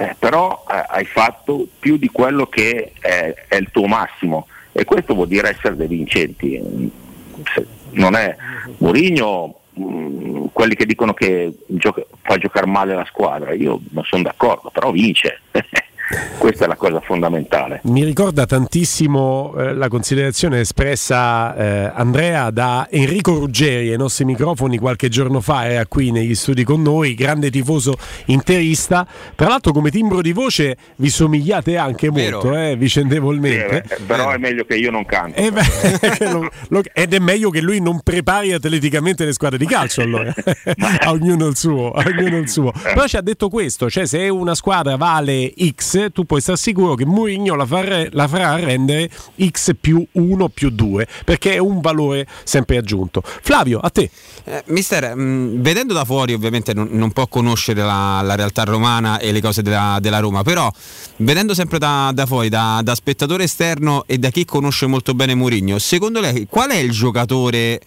eh, 0.00 0.16
però 0.18 0.64
eh, 0.66 0.82
hai 0.88 1.04
fatto 1.04 1.66
più 1.78 1.98
di 1.98 2.08
quello 2.08 2.46
che 2.46 2.92
è, 2.98 3.34
è, 3.48 3.56
il 3.56 3.68
tuo 3.70 3.86
massimo 3.86 4.46
e 4.72 4.84
questo 4.84 5.12
vuol 5.12 5.28
dire 5.28 5.50
essere 5.50 5.76
dei 5.76 5.88
vincenti. 5.88 6.90
Non 7.90 8.16
è 8.16 8.34
Mourinho, 8.78 9.60
mm, 9.78 10.46
quelli 10.54 10.74
che 10.74 10.86
dicono 10.86 11.12
che 11.12 11.52
gioca, 11.66 12.02
fa 12.22 12.38
giocare 12.38 12.64
male 12.66 12.94
la 12.94 13.04
squadra, 13.04 13.52
io 13.52 13.78
non 13.90 14.04
sono 14.04 14.22
d'accordo, 14.22 14.70
però 14.70 14.90
vince. 14.90 15.40
Questa 16.38 16.64
è 16.64 16.68
la 16.68 16.74
cosa 16.74 17.00
fondamentale. 17.00 17.80
Mi 17.84 18.02
ricorda 18.02 18.44
tantissimo 18.44 19.54
eh, 19.56 19.74
la 19.74 19.86
considerazione 19.86 20.60
espressa 20.60 21.54
eh, 21.54 21.92
Andrea 21.94 22.50
da 22.50 22.88
Enrico 22.90 23.38
Ruggeri 23.38 23.90
ai 23.90 23.96
nostri 23.96 24.24
microfoni 24.24 24.78
qualche 24.78 25.08
giorno 25.08 25.40
fa, 25.40 25.68
era 25.68 25.86
qui 25.86 26.10
negli 26.10 26.34
studi 26.34 26.64
con 26.64 26.82
noi, 26.82 27.14
grande 27.14 27.50
tifoso 27.50 27.94
interista. 28.26 29.06
Tra 29.36 29.46
l'altro 29.46 29.70
come 29.70 29.90
timbro 29.90 30.20
di 30.20 30.32
voce 30.32 30.76
vi 30.96 31.10
somigliate 31.10 31.76
anche 31.76 32.10
Vero. 32.10 32.40
molto, 32.42 32.58
eh, 32.58 32.74
vicendevolmente. 32.74 33.84
Sì, 33.86 34.02
però 34.02 34.30
è 34.30 34.38
meglio 34.38 34.64
che 34.64 34.74
io 34.74 34.90
non 34.90 35.04
canto. 35.04 35.38
Eh, 35.38 35.52
beh, 35.52 36.90
ed 36.92 37.14
è 37.14 37.18
meglio 37.20 37.50
che 37.50 37.60
lui 37.60 37.80
non 37.80 38.00
prepari 38.00 38.52
atleticamente 38.52 39.24
le 39.24 39.32
squadre 39.32 39.58
di 39.58 39.66
calcio 39.66 40.00
allora. 40.00 40.34
a 41.00 41.10
ognuno 41.12 41.46
il 41.46 41.56
suo. 41.56 41.92
Ognuno 41.94 42.38
il 42.38 42.48
suo. 42.48 42.72
Però 42.72 43.06
ci 43.06 43.16
ha 43.16 43.20
detto 43.20 43.48
questo, 43.48 43.88
cioè 43.88 44.06
se 44.06 44.28
una 44.28 44.56
squadra 44.56 44.96
vale 44.96 45.52
X 45.76 45.99
tu 46.08 46.24
puoi 46.24 46.40
stare 46.40 46.56
sicuro 46.56 46.94
che 46.94 47.04
Mourinho 47.04 47.54
la, 47.54 47.66
far, 47.66 48.08
la 48.12 48.26
farà 48.26 48.54
rendere 48.56 49.10
X 49.38 49.74
più 49.78 50.02
1 50.12 50.48
più 50.48 50.70
2 50.70 51.06
perché 51.24 51.54
è 51.54 51.58
un 51.58 51.80
valore 51.80 52.26
sempre 52.44 52.78
aggiunto. 52.78 53.22
Flavio, 53.24 53.78
a 53.78 53.90
te. 53.90 54.10
Eh, 54.44 54.62
mister, 54.68 55.14
mh, 55.14 55.20
mm, 55.20 55.60
vedendo 55.60 55.92
da 55.92 56.04
fuori 56.06 56.32
ovviamente 56.32 56.72
non, 56.72 56.88
non 56.92 57.12
può 57.12 57.26
conoscere 57.26 57.82
la, 57.82 58.22
la, 58.22 58.34
realtà 58.34 58.64
romana 58.64 59.18
e 59.18 59.32
le 59.32 59.42
cose 59.42 59.60
della, 59.60 59.98
della 60.00 60.18
Roma, 60.18 60.42
però 60.42 60.72
vedendo 61.18 61.52
sempre 61.52 61.78
da, 61.78 62.10
da 62.14 62.24
fuori, 62.24 62.48
da, 62.48 62.80
da, 62.82 62.94
spettatore 62.94 63.44
esterno 63.44 64.04
e 64.06 64.16
da 64.16 64.30
chi 64.30 64.46
conosce 64.46 64.86
molto 64.86 65.12
bene 65.12 65.34
Mourinho, 65.34 65.78
secondo 65.78 66.20
lei 66.20 66.46
qual 66.48 66.70
è 66.70 66.76
il 66.76 66.90
giocatore 66.90 67.80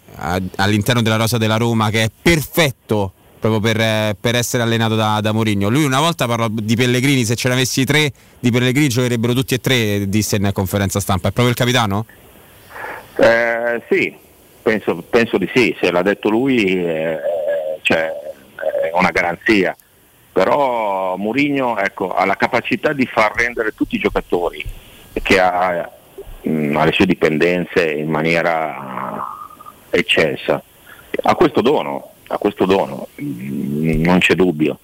all'interno 0.58 1.02
della 1.02 1.16
rosa 1.16 1.38
della 1.38 1.58
Roma 1.58 1.90
che 1.90 2.04
è 2.04 2.12
perfetto 2.22 3.14
proprio 3.44 3.60
per, 3.60 4.16
per 4.20 4.36
essere 4.36 4.64
allenato 4.64 4.96
da, 4.96 5.20
da 5.22 5.34
Mourinho. 5.34 5.68
Lui 5.68 5.84
una 5.84 6.00
volta 6.00 6.26
parlò 6.26 6.48
di 6.50 6.78
Pellegrini, 6.78 7.26
se 7.26 7.36
ce 7.36 7.50
ne 7.50 7.56
avessi 7.56 7.84
tre 7.84 8.10
di 8.40 8.52
Pellegrini 8.52 8.88
giocherebbero 8.88 9.34
tutti 9.34 9.54
e 9.54 9.60
tre, 9.60 10.08
disse 10.08 10.38
in 10.38 10.50
conferenza 10.54 11.02
stampa. 11.02 11.28
È 11.28 11.32
proprio 11.32 11.50
il 11.50 11.56
capitano? 11.56 12.06
Eh, 13.18 13.84
sì, 13.90 14.16
penso, 14.62 15.04
penso, 15.10 15.38
di 15.38 15.50
sì, 15.54 15.76
se 15.78 15.92
l'ha 15.92 16.02
detto 16.02 16.30
lui 16.30 16.64
eh, 16.64 17.20
cioè, 17.82 18.12
è 18.56 18.92
una 18.98 19.12
garanzia. 19.12 19.76
Però 20.32 21.18
Mourinho 21.18 21.78
ecco, 21.78 22.16
ha 22.16 22.24
la 22.24 22.38
capacità 22.38 22.94
di 22.94 23.06
far 23.06 23.34
rendere 23.36 23.74
tutti 23.76 23.96
i 23.96 24.00
giocatori 24.00 24.64
che 25.22 25.40
ha, 25.40 25.92
mh, 26.44 26.78
ha 26.78 26.86
le 26.86 26.92
sue 26.94 27.06
dipendenze 27.06 27.92
in 27.92 28.10
maniera 28.10 29.28
eccessa. 29.90 30.64
Ha 31.24 31.36
questo 31.36 31.62
dono, 31.62 32.13
ha 32.28 32.38
questo 32.38 32.66
dono, 32.66 33.08
mm, 33.22 34.02
non 34.02 34.20
c'è 34.20 34.36
dubbio. 34.36 34.80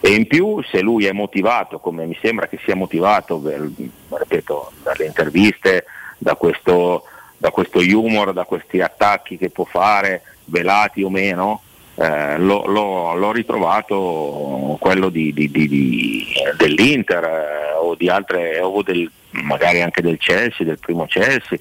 E 0.00 0.14
in 0.14 0.26
più 0.26 0.62
se 0.62 0.80
lui 0.80 1.06
è 1.06 1.12
motivato, 1.12 1.78
come 1.78 2.06
mi 2.06 2.16
sembra 2.22 2.48
che 2.48 2.58
sia 2.64 2.74
motivato, 2.74 3.38
per, 3.38 3.68
ripeto, 4.08 4.72
dalle 4.82 5.04
interviste, 5.04 5.84
da 6.16 6.34
questo, 6.36 7.04
da 7.36 7.50
questo, 7.50 7.80
humor, 7.80 8.32
da 8.32 8.44
questi 8.44 8.80
attacchi 8.80 9.36
che 9.36 9.50
può 9.50 9.64
fare, 9.64 10.22
velati 10.46 11.02
o 11.02 11.10
meno, 11.10 11.62
eh, 11.96 12.38
l'ho, 12.38 12.64
l'ho, 12.66 13.14
l'ho, 13.14 13.32
ritrovato 13.32 14.76
quello 14.80 15.10
di, 15.10 15.34
di, 15.34 15.50
di, 15.50 16.26
dell'Inter 16.56 17.24
eh, 17.24 17.72
o 17.78 17.94
di 17.94 18.08
altre, 18.08 18.58
o 18.60 18.82
del, 18.82 19.10
magari 19.32 19.82
anche 19.82 20.00
del 20.00 20.16
Chelsea, 20.16 20.64
del 20.64 20.78
primo 20.78 21.04
Chelsea, 21.04 21.58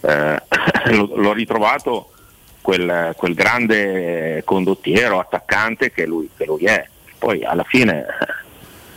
eh, 0.00 0.42
l'ho 0.94 1.32
ritrovato 1.34 2.13
quel, 2.64 3.12
quel 3.14 3.34
grande 3.34 4.40
condottiero, 4.42 5.20
attaccante 5.20 5.92
che 5.92 6.06
lui, 6.06 6.30
che 6.34 6.46
lui, 6.46 6.64
è. 6.64 6.82
Poi 7.18 7.44
alla 7.44 7.62
fine 7.62 8.06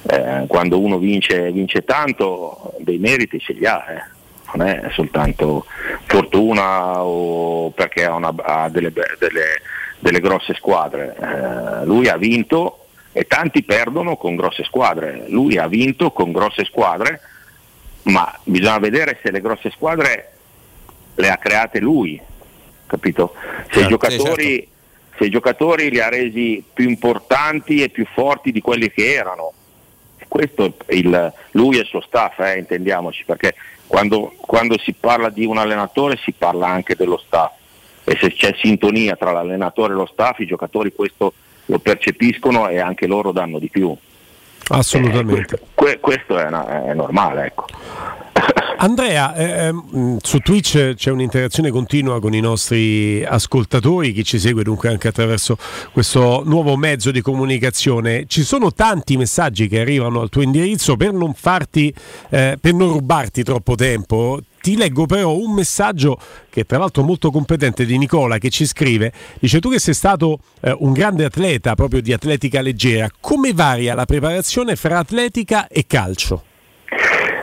eh, 0.04 0.46
quando 0.48 0.80
uno 0.80 0.98
vince, 0.98 1.52
vince, 1.52 1.84
tanto 1.84 2.76
dei 2.80 2.98
meriti 2.98 3.42
ce 3.42 3.52
li 3.52 3.66
ha, 3.66 3.84
eh. 3.90 4.04
non 4.56 4.66
è 4.66 4.88
soltanto 4.94 5.66
fortuna 6.06 7.04
o 7.04 7.72
perché 7.72 8.06
ha, 8.06 8.14
una, 8.14 8.34
ha 8.42 8.70
delle, 8.70 8.94
delle, 9.20 9.62
delle, 10.00 10.20
grosse 10.22 10.54
squadre. 10.54 11.18
Eh, 11.20 11.86
lui 11.86 12.08
ha 12.08 12.16
vinto 12.16 12.86
e 13.12 13.28
tanti 13.28 13.64
perdono 13.64 14.16
con 14.16 14.38
grosse 14.38 14.64
squadre, 14.64 15.26
lui 15.28 15.58
ha 15.58 15.68
vinto 15.68 16.12
con 16.12 16.32
grosse 16.32 16.64
squadre, 16.64 17.20
ma 18.04 18.34
bisogna 18.46 18.80
vedere 18.80 19.20
se 19.22 19.30
le 19.30 19.42
grosse 19.42 19.72
squadre 19.72 20.32
le 21.16 21.30
ha 21.30 21.36
create 21.36 21.80
lui, 21.80 22.22
capito? 22.88 23.34
Se, 23.36 23.74
certo, 23.74 23.80
i 23.80 23.88
giocatori, 23.88 24.44
sì, 24.44 24.56
certo. 24.56 25.18
se 25.18 25.26
i 25.26 25.30
giocatori 25.30 25.90
li 25.90 26.00
ha 26.00 26.10
resi 26.10 26.64
più 26.74 26.88
importanti 26.88 27.84
e 27.84 27.90
più 27.90 28.06
forti 28.06 28.52
di 28.52 28.62
quelli 28.62 28.90
che 28.90 29.14
erano. 29.14 29.54
Questo 30.28 30.74
il, 30.88 31.34
lui 31.52 31.78
e 31.78 31.82
il 31.82 31.86
suo 31.86 32.02
staff, 32.02 32.40
eh, 32.40 32.58
intendiamoci, 32.58 33.24
perché 33.26 33.56
quando, 33.88 34.34
quando 34.38 34.78
si 34.78 34.94
parla 34.94 35.30
di 35.30 35.46
un 35.46 35.58
allenatore 35.58 36.18
si 36.18 36.34
parla 36.34 36.68
anche 36.68 36.96
dello 36.96 37.18
staff 37.18 37.54
e 38.04 38.18
se 38.20 38.34
c'è 38.34 38.54
sintonia 38.62 39.16
tra 39.16 39.32
l'allenatore 39.32 39.94
e 39.94 39.96
lo 39.96 40.06
staff 40.06 40.40
i 40.40 40.46
giocatori 40.46 40.94
questo 40.94 41.34
lo 41.66 41.80
percepiscono 41.80 42.70
e 42.70 42.80
anche 42.80 43.08
loro 43.08 43.32
danno 43.32 43.60
di 43.60 43.70
più. 43.70 43.96
Assolutamente. 44.70 45.56
Eh, 45.56 45.60
questo, 45.74 46.00
questo 46.00 46.38
è, 46.38 46.46
una, 46.46 46.86
è, 46.86 46.94
normale. 46.94 47.46
Ecco. 47.46 47.66
Andrea, 48.80 49.34
eh, 49.34 49.66
ehm, 49.66 50.18
su 50.22 50.38
Twitch 50.38 50.94
c'è 50.94 51.10
un'interazione 51.10 51.72
continua 51.72 52.20
con 52.20 52.36
i 52.36 52.40
nostri 52.40 53.26
ascoltatori, 53.26 54.14
chi 54.14 54.24
ci 54.24 54.38
segue 54.38 54.62
dunque 54.62 54.90
anche 54.90 55.08
attraverso 55.08 55.58
questo 55.92 56.44
nuovo 56.46 56.76
mezzo 56.78 57.10
di 57.10 57.22
comunicazione. 57.22 58.26
Ci 58.28 58.44
sono 58.44 58.72
tanti 58.72 59.18
messaggi 59.18 59.68
che 59.68 59.80
arrivano 59.80 60.22
al 60.22 60.30
tuo 60.30 60.44
indirizzo 60.44 60.96
per 60.96 61.12
non 61.12 61.34
farti, 61.34 61.92
eh, 62.30 62.60
per 62.62 62.74
non 62.76 62.92
rubarti 62.94 63.42
troppo 63.42 63.74
tempo. 63.74 64.42
Ti 64.62 64.78
leggo 64.78 65.08
però 65.08 65.36
un 65.36 65.54
messaggio 65.54 66.20
che 66.48 66.66
tra 66.66 66.78
l'altro 66.78 67.02
molto 67.02 67.32
competente 67.32 67.84
di 67.84 67.98
Nicola 67.98 68.38
che 68.38 68.52
ci 68.52 68.68
scrive, 68.68 69.12
dice 69.40 69.60
tu 69.60 69.72
che 69.72 69.80
sei 69.80 69.96
stato 69.96 70.40
eh, 70.62 70.76
un 70.78 70.94
grande 70.94 71.26
atleta 71.26 71.74
proprio 71.74 72.00
di 72.00 72.14
atletica 72.14 72.62
leggera, 72.62 73.10
come 73.20 73.54
varia 73.54 73.96
la 73.96 74.06
preparazione 74.06 74.76
fra 74.76 75.00
atletica 75.00 75.68
e 75.68 75.86
calcio? 75.88 76.47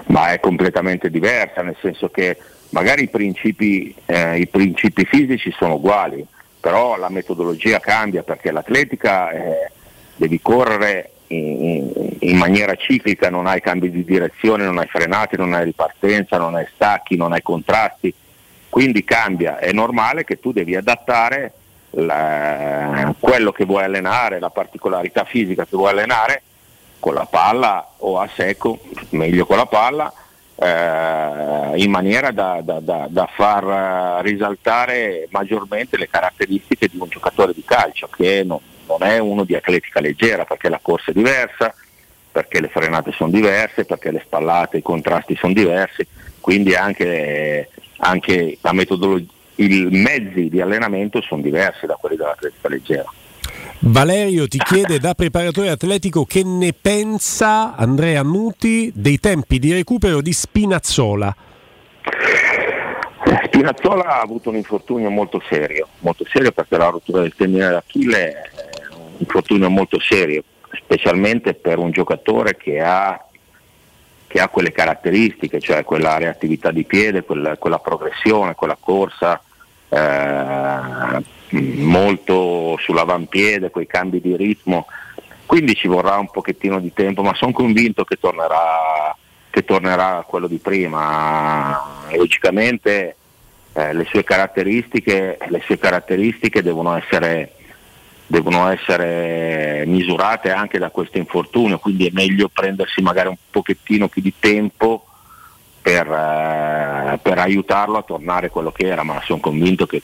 Ma 0.07 0.33
è 0.33 0.41
completamente 0.41 1.10
diversa, 1.10 1.62
nel 1.62 1.76
senso 1.81 2.08
che 2.10 2.36
magari 2.70 3.05
i 3.05 3.08
principi, 3.08 3.94
eh, 4.07 4.39
i 4.39 4.47
principi 4.47 5.05
fisici 5.05 5.50
sono 5.57 5.74
uguali, 5.74 6.26
però 6.60 6.97
la 6.97 7.08
metodologia 7.08 7.78
cambia 7.78 8.23
perché 8.23 8.50
l'atletica 8.50 9.31
eh, 9.31 9.70
devi 10.16 10.41
correre 10.41 11.10
in, 11.28 11.91
in, 12.20 12.36
maniera 12.36 12.74
ciclica, 12.74 13.31
non 13.31 13.47
hai 13.47 13.60
cambi 13.60 13.91
di 13.91 14.05
direzione, 14.05 14.65
non 14.65 14.78
hai 14.78 14.86
frenate, 14.86 15.36
non 15.36 15.55
hai 15.55 15.65
ripartenza, 15.65 16.36
non 16.36 16.55
hai 16.55 16.66
stacchi, 16.74 17.16
non 17.16 17.33
hai 17.33 17.42
contrasti, 17.42 18.12
quindi 18.68 19.05
cambia, 19.05 19.58
è 19.58 19.73
normale 19.73 20.24
che 20.24 20.41
tu 20.41 20.52
devi 20.52 20.74
adattare 20.74 21.52
la, 21.91 23.15
quello 23.18 23.52
che 23.52 23.65
vuoi 23.65 23.84
allenare, 23.84 24.41
la 24.41 24.50
particolarità 24.50 25.24
fisica 25.24 25.65
che 25.65 25.76
vuoi 25.76 25.91
allenare 25.91 26.42
con 27.05 27.12
la 27.12 27.26
palla 27.26 27.86
o 27.99 28.18
a 28.18 28.26
secco, 28.34 28.78
meglio 29.10 29.44
con 29.44 29.58
la 29.58 29.66
palla, 29.66 30.10
eh, 30.55 31.73
in 31.83 31.91
maniera 31.91 32.31
da, 32.31 32.62
da, 32.62 32.81
da, 32.81 33.08
da, 33.10 33.28
far 33.31 34.24
risaltare 34.24 35.28
maggiormente 35.31 35.99
le 35.99 36.08
caratteristiche 36.08 36.89
di 36.91 36.97
un 36.99 37.07
giocatore 37.10 37.52
di 37.52 37.62
calcio 37.62 38.08
che 38.08 38.42
non, 38.42 38.58
non, 38.86 39.02
è 39.02 39.18
uno 39.18 39.44
di 39.44 39.55
atletica 39.55 40.00
leggera 40.00 40.47
perché 40.47 40.70
la 40.70 40.78
corsa 40.81 41.10
è 41.10 41.12
diversa, 41.12 41.74
perché 42.33 42.62
le 42.62 42.68
frenate 42.68 43.12
sono 43.12 43.31
diverse, 43.31 43.84
perché 43.84 44.10
le 44.10 44.23
spallate, 44.24 44.78
i 44.78 44.83
contrasti 44.83 45.36
sono 45.36 45.52
diversi, 45.52 46.07
quindi 46.41 46.74
anche, 46.74 47.68
anche 47.99 48.58
i 49.57 49.89
mezzi 49.91 50.49
di 50.49 50.60
allenamento 50.62 51.20
sono 51.20 51.42
diversi 51.42 51.84
da 51.84 51.97
quelli 51.97 52.16
dell'atletica 52.16 52.68
leggera. 52.70 53.12
Valerio 53.81 54.49
ti 54.49 54.58
chiede 54.58 54.99
da 54.99 55.15
preparatore 55.15 55.68
atletico 55.68 56.24
che 56.24 56.42
ne 56.42 56.73
pensa 56.73 57.74
Andrea 57.76 58.23
Nuti 58.23 58.91
dei 58.94 59.18
tempi 59.18 59.58
di 59.58 59.73
recupero 59.73 60.23
di 60.23 60.33
Spinazzola. 60.33 61.36
Spinazzola 63.44 64.05
ha 64.05 64.20
avuto 64.20 64.49
un 64.49 64.57
infortunio 64.57 65.10
molto 65.10 65.42
serio, 65.49 65.89
molto 66.00 66.24
serio 66.26 66.52
perché 66.52 66.76
la 66.76 66.89
rottura 66.89 67.20
del 67.20 67.34
tendine 67.36 67.68
d'Achille 67.68 68.18
è 68.18 68.34
un 68.97 69.15
infortunio 69.18 69.70
molto 69.70 69.99
serio, 70.00 70.42
specialmente 70.73 71.55
per 71.55 71.78
un 71.78 71.91
giocatore 71.91 72.57
che 72.57 72.81
ha, 72.81 73.23
che 74.26 74.41
ha 74.41 74.49
quelle 74.49 74.73
caratteristiche, 74.73 75.60
cioè 75.60 75.84
quella 75.84 76.18
reattività 76.18 76.70
di 76.70 76.84
piede, 76.84 77.23
quella, 77.23 77.57
quella 77.57 77.78
progressione, 77.78 78.55
quella 78.55 78.76
corsa 78.78 79.41
eh, 79.89 81.23
molto 81.60 82.76
sull'avampiede, 82.81 83.70
quei 83.70 83.86
cambi 83.86 84.20
di 84.20 84.36
ritmo, 84.36 84.86
quindi 85.47 85.74
ci 85.74 85.89
vorrà 85.89 86.18
un 86.18 86.31
pochettino 86.31 86.81
di 86.81 86.92
tempo, 86.92 87.23
ma 87.23 87.34
sono 87.34 87.52
convinto 87.52 88.05
che 88.05 88.16
tornerà, 88.16 89.15
che 89.50 89.65
tornerà 89.65 90.24
quello 90.26 90.47
di 90.47 90.58
prima. 90.58 92.07
Logicamente 92.15 93.16
eh, 93.73 93.92
le, 93.92 94.05
sue 94.05 94.24
caratteristiche, 94.24 95.39
le 95.49 95.60
sue 95.65 95.78
caratteristiche 95.78 96.62
devono 96.62 96.97
essere, 96.97 97.52
devono 98.26 98.68
essere 98.68 99.84
misurate 99.86 100.50
anche 100.50 100.78
da 100.78 100.91
questo 100.91 101.18
infortunio, 101.18 101.78
quindi 101.78 102.07
è 102.07 102.10
meglio 102.12 102.49
prendersi 102.49 103.02
magari 103.02 103.28
un 103.28 103.36
pochettino 103.50 104.08
più 104.08 104.23
di 104.23 104.33
tempo 104.39 105.07
per, 105.84 106.10
eh, 106.10 107.18
per, 107.20 107.38
aiutarlo 107.38 107.98
a 107.98 108.02
tornare 108.02 108.48
quello 108.48 108.72
che 108.72 108.86
era, 108.86 109.02
ma 109.02 109.20
sono 109.22 109.38
convinto 109.38 109.84
che 109.84 110.00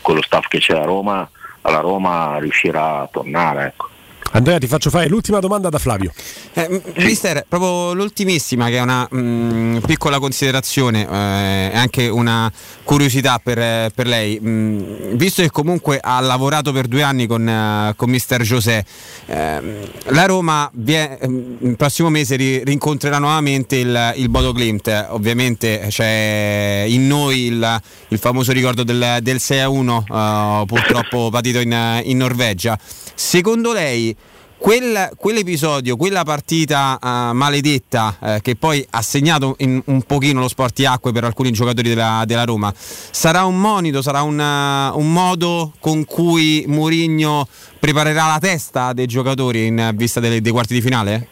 con 0.00 0.16
lo 0.16 0.22
staff 0.22 0.48
che 0.48 0.58
c'è 0.58 0.76
a 0.76 0.82
Roma, 0.82 1.30
alla 1.60 1.78
Roma 1.78 2.38
riuscirà 2.40 3.02
a 3.02 3.08
tornare. 3.08 3.66
Ecco. 3.66 3.88
Andrea, 4.32 4.58
ti 4.58 4.68
faccio 4.68 4.90
fare 4.90 5.08
l'ultima 5.08 5.40
domanda 5.40 5.68
da 5.70 5.78
Flavio. 5.78 6.12
Eh, 6.52 6.82
mister, 6.98 7.44
proprio 7.48 7.94
l'ultimissima, 7.94 8.68
che 8.68 8.76
è 8.76 8.80
una 8.80 9.06
mh, 9.10 9.18
mm, 9.18 9.76
piccola 9.78 10.20
considerazione 10.20 11.00
e 11.02 11.70
eh, 11.72 11.76
anche 11.76 12.08
una 12.08 12.50
curiosità 12.84 13.40
per, 13.42 13.58
eh, 13.58 13.90
per 13.92 14.06
lei. 14.06 14.38
Mh, 14.38 14.48
mm, 14.48 15.14
visto 15.14 15.42
che 15.42 15.50
comunque 15.50 15.98
ha 16.00 16.20
lavorato 16.20 16.70
per 16.70 16.86
due 16.86 17.02
anni 17.02 17.26
con, 17.26 17.44
uh, 17.44 17.96
con 17.96 18.08
Mister 18.08 18.42
José, 18.42 18.84
eh, 19.26 19.90
la 20.04 20.26
Roma 20.26 20.70
vie, 20.74 21.18
mm, 21.26 21.56
il 21.60 21.76
prossimo 21.76 22.08
mese 22.08 22.36
ri, 22.36 22.62
rincontrerà 22.62 23.18
nuovamente 23.18 23.76
il, 23.76 24.12
il 24.16 24.28
Bodo 24.28 24.52
Glimt. 24.52 25.08
Ovviamente 25.10 25.86
c'è 25.88 26.84
in 26.86 27.08
noi 27.08 27.46
il, 27.46 27.80
il 28.08 28.18
famoso 28.18 28.52
ricordo 28.52 28.84
del, 28.84 29.18
del 29.22 29.36
6-1, 29.36 30.60
uh, 30.62 30.66
purtroppo 30.66 31.30
patito 31.30 31.58
in, 31.58 32.00
in 32.04 32.16
Norvegia. 32.16 32.78
Secondo 33.14 33.72
lei 33.72 34.16
quel, 34.60 35.10
quell'episodio, 35.16 35.96
quella 35.96 36.22
partita 36.22 36.98
uh, 37.00 37.34
maledetta 37.34 38.16
uh, 38.20 38.40
che 38.42 38.56
poi 38.56 38.86
ha 38.90 39.00
segnato 39.00 39.56
in, 39.60 39.80
un 39.86 40.02
pochino 40.02 40.40
lo 40.40 40.48
sportiacque 40.48 41.12
per 41.12 41.24
alcuni 41.24 41.50
giocatori 41.50 41.88
della, 41.88 42.24
della 42.26 42.44
Roma, 42.44 42.70
sarà 42.76 43.44
un 43.44 43.58
monito, 43.58 44.02
sarà 44.02 44.20
una, 44.20 44.92
un 44.94 45.10
modo 45.10 45.72
con 45.80 46.04
cui 46.04 46.64
Mourinho 46.66 47.48
preparerà 47.78 48.26
la 48.26 48.38
testa 48.38 48.92
dei 48.92 49.06
giocatori 49.06 49.66
in 49.66 49.92
vista 49.94 50.20
dei, 50.20 50.42
dei 50.42 50.52
quarti 50.52 50.74
di 50.74 50.82
finale? 50.82 51.26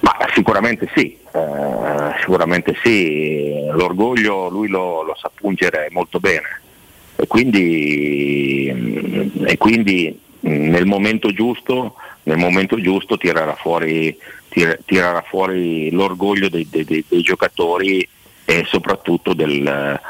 Ma 0.00 0.16
sicuramente 0.34 0.90
sì, 0.94 1.16
eh, 1.32 2.14
sicuramente 2.20 2.76
sì, 2.82 3.66
l'orgoglio 3.72 4.48
lui 4.48 4.68
lo, 4.68 5.02
lo 5.02 5.16
sa 5.18 5.30
pungere 5.34 5.88
molto 5.90 6.20
bene 6.20 6.60
e 7.16 7.26
quindi, 7.26 8.68
e 9.44 9.56
quindi 9.58 10.18
nel 10.40 10.86
momento 10.86 11.32
giusto, 11.32 11.94
nel 12.30 12.38
momento 12.38 12.80
giusto 12.80 13.16
tirerà, 13.16 13.54
fuori, 13.56 14.16
tir, 14.48 14.78
tirerà 14.84 15.22
fuori, 15.22 15.90
l'orgoglio 15.90 16.48
dei, 16.48 16.66
dei, 16.70 16.84
dei, 16.84 17.22
giocatori 17.22 18.06
e 18.44 18.64
soprattutto 18.66 19.34
del, 19.34 20.00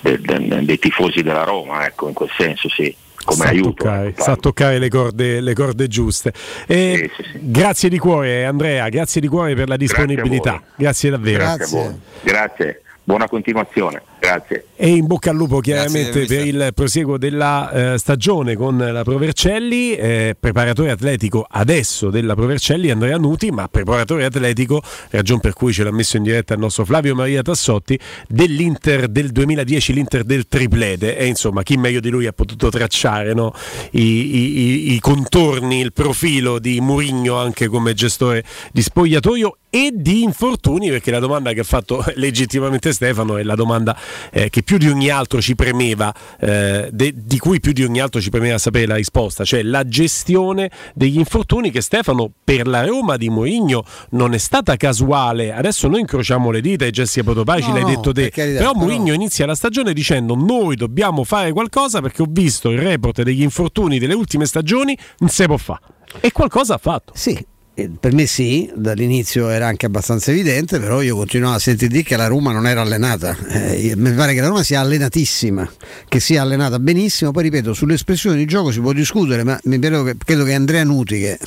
del, 0.00 0.20
del, 0.20 0.64
dei 0.64 0.78
tifosi 0.78 1.22
della 1.22 1.42
Roma, 1.42 1.84
ecco, 1.84 2.06
in 2.06 2.14
quel 2.14 2.30
senso 2.36 2.68
sì. 2.68 2.94
Come 3.24 3.44
sa 3.44 3.48
aiuto, 3.48 3.72
toccare, 3.72 4.14
sa 4.16 4.36
toccare 4.36 4.78
le 4.78 4.88
corde, 4.88 5.40
le 5.40 5.52
corde 5.52 5.86
giuste. 5.86 6.32
Sì, 6.34 7.10
sì, 7.14 7.22
sì. 7.32 7.38
Grazie 7.42 7.90
di 7.90 7.98
cuore 7.98 8.46
Andrea, 8.46 8.88
grazie 8.88 9.20
di 9.20 9.26
cuore 9.26 9.54
per 9.54 9.68
la 9.68 9.76
disponibilità. 9.76 10.52
Grazie, 10.52 10.76
grazie 10.76 11.10
davvero. 11.10 11.44
Grazie. 11.44 12.00
grazie 12.22 12.82
buona 13.08 13.26
continuazione, 13.26 14.02
grazie. 14.28 14.64
E 14.76 14.90
in 14.90 15.06
bocca 15.06 15.30
al 15.30 15.36
lupo 15.36 15.60
chiaramente 15.60 16.26
per 16.26 16.46
il 16.46 16.70
proseguo 16.74 17.18
della 17.18 17.94
eh, 17.94 17.98
stagione 17.98 18.54
con 18.54 18.76
la 18.76 19.02
Provercelli, 19.02 19.94
eh, 19.94 20.36
preparatore 20.38 20.90
atletico 20.90 21.46
adesso 21.48 22.10
della 22.10 22.34
Provercelli 22.34 22.90
Andrea 22.90 23.16
Nuti, 23.16 23.50
ma 23.50 23.66
preparatore 23.68 24.24
atletico, 24.24 24.82
ragione 25.10 25.40
per 25.40 25.54
cui 25.54 25.72
ce 25.72 25.82
l'ha 25.82 25.90
messo 25.90 26.16
in 26.16 26.22
diretta 26.22 26.54
il 26.54 26.60
nostro 26.60 26.84
Flavio 26.84 27.14
Maria 27.14 27.42
Tassotti, 27.42 27.98
dell'Inter 28.28 29.08
del 29.08 29.30
2010, 29.30 29.92
l'Inter 29.94 30.22
del 30.24 30.46
triplete 30.46 31.16
e 31.16 31.26
insomma 31.26 31.62
chi 31.62 31.76
meglio 31.76 32.00
di 32.00 32.10
lui 32.10 32.26
ha 32.26 32.32
potuto 32.32 32.68
tracciare 32.68 33.34
no? 33.34 33.52
I, 33.92 34.00
i, 34.00 34.92
i, 34.94 35.00
contorni, 35.00 35.80
il 35.80 35.92
profilo 35.92 36.58
di 36.58 36.80
Murigno 36.80 37.36
anche 37.36 37.66
come 37.66 37.94
gestore 37.94 38.44
di 38.72 38.82
spogliatoio 38.82 39.56
e 39.70 39.90
di 39.94 40.22
infortuni, 40.22 40.88
perché 40.88 41.10
la 41.10 41.18
domanda 41.18 41.52
che 41.52 41.60
ha 41.60 41.64
fatto 41.64 42.02
legittimamente 42.16 42.92
Stefano 42.92 43.36
è 43.36 43.42
la 43.42 43.54
domanda 43.54 43.96
eh, 44.30 44.50
che 44.50 44.62
più 44.62 44.78
di 44.78 44.88
ogni 44.88 45.10
altro 45.10 45.40
ci 45.40 45.54
premeva, 45.54 46.14
eh, 46.40 46.88
de, 46.92 47.12
di 47.14 47.38
cui 47.38 47.60
più 47.60 47.72
di 47.72 47.84
ogni 47.84 48.00
altro 48.00 48.20
ci 48.20 48.30
premeva 48.30 48.58
sapere 48.58 48.86
la 48.86 48.96
risposta, 48.96 49.44
cioè 49.44 49.62
la 49.62 49.86
gestione 49.86 50.70
degli 50.94 51.18
infortuni 51.18 51.70
che 51.70 51.80
Stefano 51.80 52.30
per 52.42 52.66
la 52.66 52.84
Roma 52.84 53.16
di 53.16 53.28
Mourinho 53.28 53.84
non 54.10 54.34
è 54.34 54.38
stata 54.38 54.76
casuale. 54.76 55.52
Adesso 55.52 55.88
noi 55.88 56.00
incrociamo 56.00 56.50
le 56.50 56.60
dita 56.60 56.84
e 56.84 56.90
Jessica 56.90 57.24
Potopaci 57.24 57.68
no, 57.68 57.74
l'hai 57.74 57.84
detto 57.84 58.12
te, 58.12 58.30
carità, 58.30 58.58
però 58.58 58.72
Mourinho 58.74 59.04
però... 59.04 59.14
inizia 59.14 59.46
la 59.46 59.54
stagione 59.54 59.92
dicendo 59.92 60.34
noi 60.34 60.76
dobbiamo 60.76 61.24
fare 61.24 61.52
qualcosa 61.52 62.00
perché 62.00 62.22
ho 62.22 62.28
visto 62.28 62.70
il 62.70 62.78
report 62.78 63.22
degli 63.22 63.42
infortuni 63.42 63.98
delle 63.98 64.14
ultime 64.14 64.46
stagioni, 64.46 64.96
non 65.18 65.28
si 65.30 65.44
può 65.44 65.56
fare. 65.56 65.80
E 66.20 66.32
qualcosa 66.32 66.74
ha 66.74 66.78
fatto. 66.78 67.12
Sì, 67.14 67.38
per 68.00 68.12
me 68.12 68.26
sì, 68.26 68.68
dall'inizio 68.74 69.48
era 69.48 69.68
anche 69.68 69.86
abbastanza 69.86 70.32
evidente, 70.32 70.80
però 70.80 71.00
io 71.00 71.14
continuavo 71.14 71.54
a 71.54 71.58
sentire 71.60 71.88
dire 71.88 72.02
che 72.02 72.16
la 72.16 72.26
Roma 72.26 72.50
non 72.50 72.66
era 72.66 72.80
allenata. 72.80 73.36
Eh, 73.48 73.94
mi 73.96 74.12
pare 74.12 74.34
che 74.34 74.40
la 74.40 74.48
Roma 74.48 74.64
sia 74.64 74.80
allenatissima, 74.80 75.70
che 76.08 76.18
sia 76.18 76.42
allenata 76.42 76.80
benissimo. 76.80 77.30
Poi 77.30 77.44
ripeto, 77.44 77.74
sulle 77.74 77.94
espressioni 77.94 78.36
di 78.36 78.46
gioco 78.46 78.72
si 78.72 78.80
può 78.80 78.92
discutere, 78.92 79.44
ma 79.44 79.60
credo 79.62 80.02
che, 80.02 80.16
credo 80.24 80.44
che 80.44 80.54
Andrea 80.54 80.82
Nuti, 80.82 81.20
che 81.20 81.38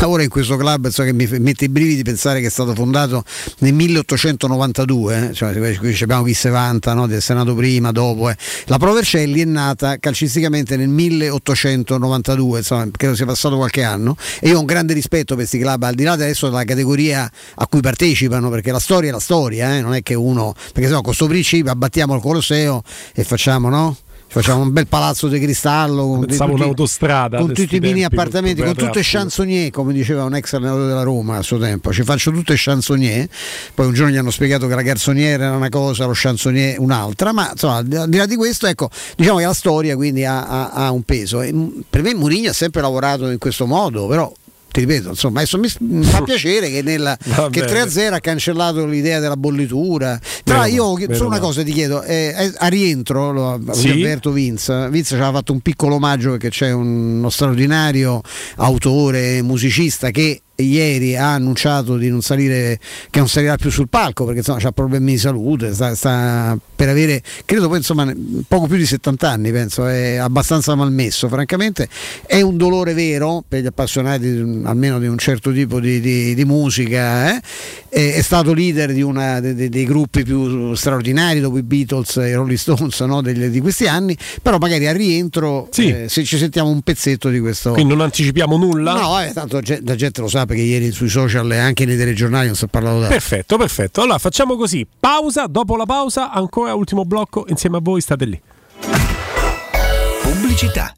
lavora 0.00 0.24
in 0.24 0.28
questo 0.28 0.56
club, 0.56 0.88
so 0.88 1.04
che 1.04 1.12
mi 1.12 1.28
mette 1.38 1.66
i 1.66 1.68
brividi 1.68 2.02
pensare 2.02 2.40
che 2.40 2.46
è 2.46 2.50
stato 2.50 2.74
fondato 2.74 3.22
nel 3.58 3.72
1892, 3.72 5.28
eh, 5.28 5.34
cioè, 5.34 5.76
qui 5.78 5.96
abbiamo 6.00 6.24
chi 6.24 6.34
se 6.34 6.50
vanta 6.50 6.94
no, 6.94 7.06
del 7.06 7.22
Senato 7.22 7.54
prima, 7.54 7.92
dopo. 7.92 8.30
Eh. 8.30 8.36
La 8.64 8.78
Provercelli 8.78 9.42
è 9.42 9.44
nata 9.44 9.98
calcisticamente 9.98 10.76
nel 10.76 10.88
1892, 10.88 12.58
insomma, 12.58 12.88
credo 12.90 13.14
sia 13.14 13.26
passato 13.26 13.56
qualche 13.56 13.84
anno, 13.84 14.16
e 14.40 14.48
io 14.48 14.56
ho 14.56 14.60
un 14.60 14.66
grande 14.66 14.92
rispetto 14.92 15.36
per 15.36 15.46
questi 15.46 15.58
club 15.58 15.66
club, 15.68 15.82
al 15.82 15.94
di 15.94 16.04
là 16.04 16.12
adesso 16.12 16.48
della 16.48 16.64
categoria 16.64 17.30
a 17.56 17.66
cui 17.66 17.80
partecipano, 17.80 18.48
perché 18.48 18.72
la 18.72 18.80
storia 18.80 19.10
è 19.10 19.12
la 19.12 19.20
storia, 19.20 19.76
eh? 19.76 19.80
non 19.80 19.94
è 19.94 20.02
che 20.02 20.14
uno, 20.14 20.54
perché 20.72 20.84
se 20.84 20.88
no 20.88 20.96
con 20.96 21.04
questo 21.04 21.26
principio 21.26 21.70
abbattiamo 21.70 22.14
il 22.14 22.20
Colosseo 22.20 22.82
e 23.14 23.24
facciamo, 23.24 23.68
no? 23.68 23.96
facciamo 24.30 24.60
un 24.60 24.72
bel 24.72 24.86
palazzo 24.86 25.26
di 25.26 25.40
cristallo 25.40 26.06
con, 26.06 26.26
tutti, 26.26 26.42
un'autostrada 26.42 27.38
con 27.38 27.54
tutti 27.54 27.76
i 27.76 27.80
mini 27.80 28.04
appartamenti 28.04 28.60
con 28.60 28.74
tutte 28.74 29.00
chansonnier 29.02 29.70
come 29.70 29.94
diceva 29.94 30.24
un 30.24 30.34
ex 30.34 30.52
allenatore 30.52 30.86
della 30.86 31.02
Roma 31.02 31.38
a 31.38 31.42
suo 31.42 31.56
tempo 31.56 31.94
ci 31.94 32.02
faccio 32.02 32.30
tutte 32.30 32.52
chansonnier 32.54 33.26
poi 33.74 33.86
un 33.86 33.94
giorno 33.94 34.12
gli 34.12 34.18
hanno 34.18 34.30
spiegato 34.30 34.66
che 34.66 34.74
la 34.74 34.82
garzoniera 34.82 35.46
era 35.46 35.56
una 35.56 35.70
cosa 35.70 36.04
lo 36.04 36.12
chansonnier 36.14 36.78
un'altra 36.78 37.32
ma 37.32 37.52
insomma 37.52 37.76
al 37.76 37.86
di 37.86 38.18
là 38.18 38.26
di 38.26 38.36
questo 38.36 38.66
ecco 38.66 38.90
diciamo 39.16 39.38
che 39.38 39.46
la 39.46 39.54
storia 39.54 39.96
quindi 39.96 40.26
ha, 40.26 40.46
ha, 40.46 40.70
ha 40.72 40.90
un 40.90 41.04
peso 41.04 41.40
e 41.40 41.54
per 41.88 42.02
me 42.02 42.14
Murigno 42.14 42.50
ha 42.50 42.54
sempre 42.54 42.82
lavorato 42.82 43.30
in 43.30 43.38
questo 43.38 43.64
modo 43.64 44.06
però 44.08 44.30
ti 44.78 44.84
ripeto, 44.84 45.08
insomma, 45.10 45.40
adesso 45.40 45.58
mi, 45.58 46.04
fa 46.04 46.22
piacere 46.22 46.70
che, 46.70 46.82
nella, 46.82 47.16
che 47.50 47.64
3-0 47.64 48.12
ha 48.12 48.20
cancellato 48.20 48.86
l'idea 48.86 49.18
della 49.18 49.36
bollitura. 49.36 50.20
Però 50.44 50.64
io 50.66 50.96
solo 51.12 51.28
una 51.28 51.40
cosa 51.40 51.62
ti 51.62 51.72
chiedo, 51.72 52.02
eh, 52.02 52.52
a 52.56 52.66
rientro, 52.68 53.32
lo 53.32 53.60
sì. 53.72 53.90
avverto 53.90 54.30
Vince, 54.30 54.88
Vince 54.90 55.08
ci 55.08 55.14
aveva 55.14 55.32
fatto 55.32 55.52
un 55.52 55.60
piccolo 55.60 55.96
omaggio 55.96 56.30
perché 56.30 56.50
c'è 56.50 56.70
uno 56.70 57.28
straordinario 57.30 58.20
autore, 58.56 59.42
musicista 59.42 60.10
che 60.10 60.42
ieri 60.62 61.16
ha 61.16 61.34
annunciato 61.34 61.96
di 61.96 62.08
non 62.08 62.20
salire, 62.20 62.78
che 63.10 63.18
non 63.18 63.28
salirà 63.28 63.56
più 63.56 63.70
sul 63.70 63.88
palco 63.88 64.24
perché 64.24 64.38
insomma 64.40 64.60
ha 64.62 64.72
problemi 64.72 65.12
di 65.12 65.18
salute, 65.18 65.72
sta, 65.72 65.94
sta 65.94 66.58
per 66.74 66.88
avere, 66.88 67.22
credo 67.44 67.68
poi 67.68 67.78
insomma 67.78 68.12
poco 68.46 68.66
più 68.66 68.76
di 68.76 68.86
70 68.86 69.30
anni, 69.30 69.52
penso, 69.52 69.86
è 69.86 70.16
abbastanza 70.16 70.74
malmesso, 70.74 71.28
francamente 71.28 71.88
è 72.26 72.40
un 72.40 72.56
dolore 72.56 72.94
vero 72.94 73.44
per 73.46 73.62
gli 73.62 73.66
appassionati 73.66 74.26
almeno 74.64 74.98
di 74.98 75.06
un 75.06 75.18
certo 75.18 75.52
tipo 75.52 75.80
di, 75.80 76.00
di, 76.00 76.34
di 76.34 76.44
musica, 76.44 77.34
eh? 77.34 77.40
è, 77.88 78.14
è, 78.14 78.22
stato 78.22 78.52
leader 78.52 78.92
di 78.92 79.02
uno 79.02 79.40
dei, 79.40 79.68
dei 79.68 79.84
gruppi 79.84 80.24
più 80.24 80.74
straordinari 80.74 81.40
dopo 81.40 81.58
i 81.58 81.62
Beatles 81.62 82.16
e 82.16 82.30
i 82.30 82.34
Rolling 82.34 82.58
Stones 82.58 82.98
no? 83.00 83.22
Degli, 83.22 83.46
di 83.46 83.60
questi 83.60 83.86
anni, 83.86 84.16
però 84.42 84.58
magari 84.58 84.86
a 84.86 84.92
rientro 84.92 85.68
sì. 85.70 85.88
eh, 85.88 86.08
se 86.08 86.24
ci 86.24 86.36
sentiamo 86.36 86.68
un 86.68 86.82
pezzetto 86.82 87.28
di 87.28 87.40
questo... 87.40 87.72
Quindi 87.72 87.94
non 87.94 88.04
anticipiamo 88.04 88.56
nulla? 88.56 88.92
No, 88.94 89.20
eh, 89.22 89.32
tanto 89.32 89.60
la 89.84 89.94
gente 89.94 90.20
lo 90.20 90.28
sa 90.28 90.46
perché 90.48 90.62
ieri 90.62 90.90
sui 90.92 91.10
social 91.10 91.52
e 91.52 91.58
anche 91.58 91.84
nei 91.84 91.98
telegiornali 91.98 92.46
non 92.46 92.56
si 92.56 92.64
è 92.64 92.68
parlato 92.68 93.00
da... 93.00 93.08
Perfetto, 93.08 93.58
perfetto. 93.58 94.00
Allora 94.00 94.16
facciamo 94.16 94.56
così, 94.56 94.86
pausa, 94.98 95.46
dopo 95.46 95.76
la 95.76 95.84
pausa 95.84 96.32
ancora 96.32 96.72
ultimo 96.72 97.04
blocco 97.04 97.44
insieme 97.48 97.76
a 97.76 97.80
voi, 97.82 98.00
state 98.00 98.24
lì. 98.24 98.40
Pubblicità. 100.22 100.97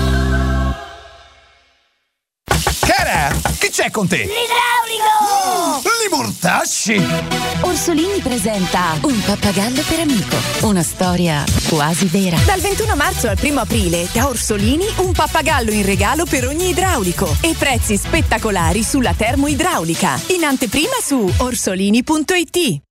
Cara, 2.93 3.31
che 3.57 3.69
c'è 3.69 3.89
con 3.89 4.05
te? 4.05 4.17
L'idraulico! 4.17 5.81
Li 6.03 6.09
mortasci! 6.13 7.01
Orsolini 7.61 8.19
presenta 8.19 8.97
Un 9.03 9.17
pappagallo 9.23 9.81
per 9.87 9.99
amico. 10.01 10.35
Una 10.63 10.83
storia 10.83 11.41
quasi 11.69 12.07
vera. 12.07 12.35
Dal 12.45 12.59
21 12.59 12.95
marzo 12.97 13.29
al 13.29 13.37
1 13.41 13.59
aprile, 13.61 14.09
da 14.11 14.27
Orsolini, 14.27 14.85
un 14.97 15.13
pappagallo 15.13 15.71
in 15.71 15.85
regalo 15.85 16.25
per 16.25 16.45
ogni 16.45 16.69
idraulico. 16.69 17.33
E 17.39 17.55
prezzi 17.57 17.95
spettacolari 17.95 18.83
sulla 18.83 19.13
termoidraulica. 19.13 20.19
In 20.27 20.43
anteprima 20.43 20.97
su 21.01 21.33
orsolini.it. 21.37 22.90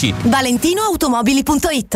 ValentinoAutomobili.it 0.09 1.95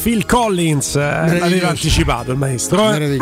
Phil 0.00 0.24
Collins, 0.26 0.94
eh, 0.96 1.38
l'aveva 1.38 1.68
anticipato 1.68 2.30
il 2.32 2.38
maestro. 2.38 2.92
eh. 2.92 3.18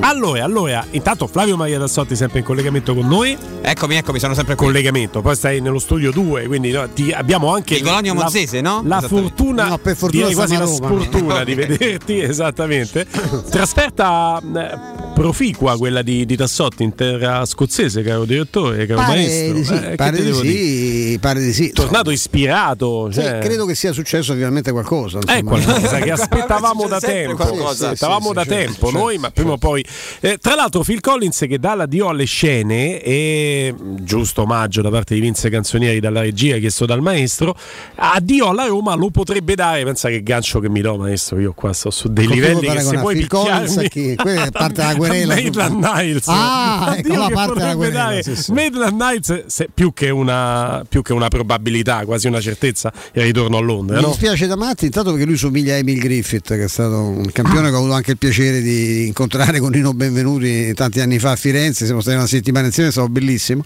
Allora, 0.00 0.44
allora, 0.44 0.84
intanto 0.90 1.26
Flavio 1.26 1.56
Maria 1.56 1.78
Tassotti 1.78 2.14
sempre 2.16 2.40
in 2.40 2.44
collegamento 2.44 2.94
con 2.94 3.06
noi. 3.08 3.36
Eccomi, 3.62 3.96
eccomi, 3.96 4.18
sono 4.18 4.34
sempre 4.34 4.54
qui. 4.54 4.66
Collegamento, 4.66 5.22
poi 5.22 5.34
stai 5.34 5.60
nello 5.60 5.78
studio 5.78 6.10
2, 6.10 6.46
quindi 6.46 6.70
no, 6.70 6.86
ti- 6.90 7.12
abbiamo 7.12 7.52
anche 7.54 7.76
Il 7.76 7.82
Colonio 7.82 8.12
la- 8.12 8.24
Mozzese, 8.24 8.60
no? 8.60 8.82
La 8.84 9.00
fortuna, 9.00 9.68
No, 9.68 9.78
per 9.78 9.96
fortuna 9.96 10.22
direi 10.24 10.34
quasi 10.36 10.56
la 10.58 10.66
sfortuna 10.66 11.44
di 11.44 11.54
vederti, 11.56 12.18
esattamente. 12.20 13.06
Trasferta 13.50 14.38
eh, 14.42 14.78
proficua 15.20 15.78
quella 15.78 16.02
di, 16.02 16.26
di 16.26 16.36
Tassotti 16.36 16.82
in 16.82 16.94
terra 16.94 17.42
scozzese, 17.46 18.02
caro 18.02 18.26
direttore, 18.26 18.84
caro 18.84 19.00
Pare 19.00 19.14
maestro. 19.14 19.54
di 19.54 19.64
sì, 19.64 19.72
Eh, 19.72 19.80
che 19.80 19.94
pare 19.96 20.22
di 20.22 20.32
sì, 20.34 21.18
pare 21.18 21.40
di 21.40 21.52
sì. 21.54 21.70
Tornato 21.72 22.10
ispirato, 22.10 23.08
Sì, 23.10 23.20
cioè- 23.22 23.38
credo 23.38 23.64
che 23.64 23.74
sia 23.74 23.92
successo 23.92 24.34
finalmente 24.34 24.72
qualcosa. 24.72 25.16
insomma. 25.16 25.38
È 25.38 25.42
qualcosa 25.42 25.98
che 26.00 26.10
aspettavamo 26.12 26.86
da 26.86 27.00
tempo. 27.00 27.36
qualcosa. 27.36 27.86
aspettavamo 27.88 28.20
Sì, 28.20 28.28
sì, 28.28 28.34
da 28.34 28.44
certo, 28.44 28.56
tempo 28.64 28.84
certo, 28.88 28.98
noi, 28.98 29.16
ma 29.18 29.30
prima 29.30 29.52
o 29.52 29.56
poi. 29.56 29.82
Eh, 30.20 30.36
tra 30.36 30.54
l'altro, 30.54 30.82
Phil 30.82 31.00
Collins 31.00 31.44
che 31.48 31.58
dà 31.58 31.74
l'addio 31.74 32.08
alle 32.10 32.24
scene 32.26 33.00
e 33.00 33.74
giusto 34.02 34.42
omaggio 34.42 34.82
da 34.82 34.90
parte 34.90 35.14
di 35.14 35.20
Vince 35.20 35.48
Canzonieri 35.48 35.98
dalla 35.98 36.20
regia 36.20 36.58
chiesto 36.58 36.84
dal 36.84 37.00
maestro. 37.00 37.56
Addio 37.94 38.48
alla 38.50 38.66
Roma 38.66 38.94
lo 38.94 39.08
potrebbe 39.08 39.54
dare. 39.54 39.82
Pensa 39.82 40.10
che 40.10 40.22
gancio 40.22 40.60
che 40.60 40.68
mi 40.68 40.82
do, 40.82 40.98
maestro. 40.98 41.40
Io 41.40 41.54
qua 41.54 41.72
sto 41.72 41.90
su 41.90 42.12
dei 42.12 42.26
livelli 42.26 42.68
che 42.68 42.80
se 42.80 42.96
Collins 42.98 43.74
picchiarmi. 43.76 44.14
Quella 44.16 44.44
è 44.44 44.50
parte 44.50 44.74
della 44.74 44.94
querela. 45.08 45.34
Maitland 45.34 45.84
Niles. 45.84 46.24
Ah, 46.28 46.94
ecco, 46.96 47.14
la 47.16 47.30
parte 47.32 47.58
della 47.60 47.76
querela, 47.76 48.02
dare 48.04 48.22
sì, 48.22 48.36
sì. 48.36 48.52
Maitland 48.52 49.00
Niles 49.00 49.46
se- 49.46 49.68
più, 49.72 49.92
che 49.92 50.10
una, 50.10 50.84
più 50.88 51.02
che 51.02 51.12
una 51.12 51.28
probabilità, 51.28 52.04
quasi 52.04 52.26
una 52.26 52.40
certezza, 52.40 52.92
il 53.12 53.22
ritorno 53.22 53.56
a 53.56 53.60
Londra. 53.60 53.96
Mi 53.96 54.02
no? 54.02 54.08
dispiace 54.08 54.46
da 54.46 54.56
matti, 54.56 54.86
intanto 54.86 55.10
perché 55.10 55.24
lui 55.26 55.36
somiglia 55.36 55.74
a 55.74 55.78
Emil 55.78 55.98
Griffith, 55.98 56.48
che 56.48 56.64
è 56.64 56.68
stato 56.68 57.00
un 57.00 57.30
campione 57.32 57.68
che 57.68 57.74
ho 57.74 57.78
avuto 57.78 57.94
anche 57.94 58.10
il 58.12 58.18
piacere 58.18 58.60
di 58.60 59.06
incontrare 59.06 59.58
con 59.60 59.70
Nino 59.70 59.92
Benvenuti 59.94 60.72
tanti 60.74 61.00
anni 61.00 61.18
fa 61.18 61.32
a 61.32 61.36
Firenze. 61.36 61.84
Siamo 61.84 62.00
stati 62.00 62.16
una 62.16 62.26
settimana 62.26 62.66
insieme, 62.66 62.88
è 62.88 62.92
stato 62.92 63.08
bellissimo. 63.08 63.62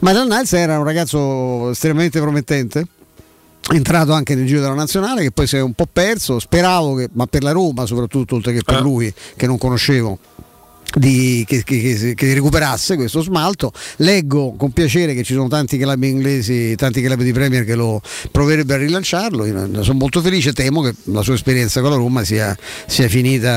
Ma 0.00 0.12
Dan 0.12 0.28
Niles 0.28 0.52
era 0.52 0.78
un 0.78 0.84
ragazzo 0.84 1.70
estremamente 1.70 2.20
promettente. 2.20 2.86
Entrato 3.72 4.12
anche 4.12 4.34
nel 4.34 4.46
giro 4.46 4.60
della 4.60 4.74
nazionale, 4.74 5.22
che 5.22 5.30
poi 5.30 5.46
si 5.46 5.56
è 5.56 5.60
un 5.60 5.74
po' 5.74 5.86
perso. 5.90 6.40
Speravo 6.40 6.94
che, 6.94 7.08
ma 7.12 7.26
per 7.26 7.42
la 7.44 7.52
Roma 7.52 7.86
soprattutto, 7.86 8.34
oltre 8.34 8.52
che 8.52 8.62
per 8.64 8.78
Eh. 8.78 8.80
lui, 8.80 9.14
che 9.36 9.46
non 9.46 9.58
conoscevo. 9.58 10.18
Di- 10.94 11.44
che, 11.46 11.62
che- 11.64 12.14
che- 12.14 12.34
recuperasse 12.34 12.96
questo 12.96 13.20
smalto. 13.22 13.72
Leggo 13.96 14.54
con 14.56 14.72
piacere 14.72 15.14
che 15.14 15.22
ci 15.22 15.34
sono 15.34 15.48
tanti 15.48 15.78
club 15.78 16.02
inglesi, 16.02 16.74
tanti 16.76 17.02
club 17.02 17.22
di 17.22 17.32
Premier 17.32 17.64
che 17.64 17.74
lo 17.74 18.00
proverebbero 18.30 18.82
a 18.82 18.84
rilanciarlo. 18.84 19.46
Io 19.46 19.82
sono 19.82 19.98
molto 19.98 20.20
felice, 20.20 20.52
temo 20.52 20.80
che 20.82 20.94
la 21.04 21.22
sua 21.22 21.34
esperienza 21.34 21.80
con 21.80 21.90
la 21.90 21.96
Roma 21.96 22.24
sia, 22.24 22.56
sia 22.86 23.08
finita 23.08 23.50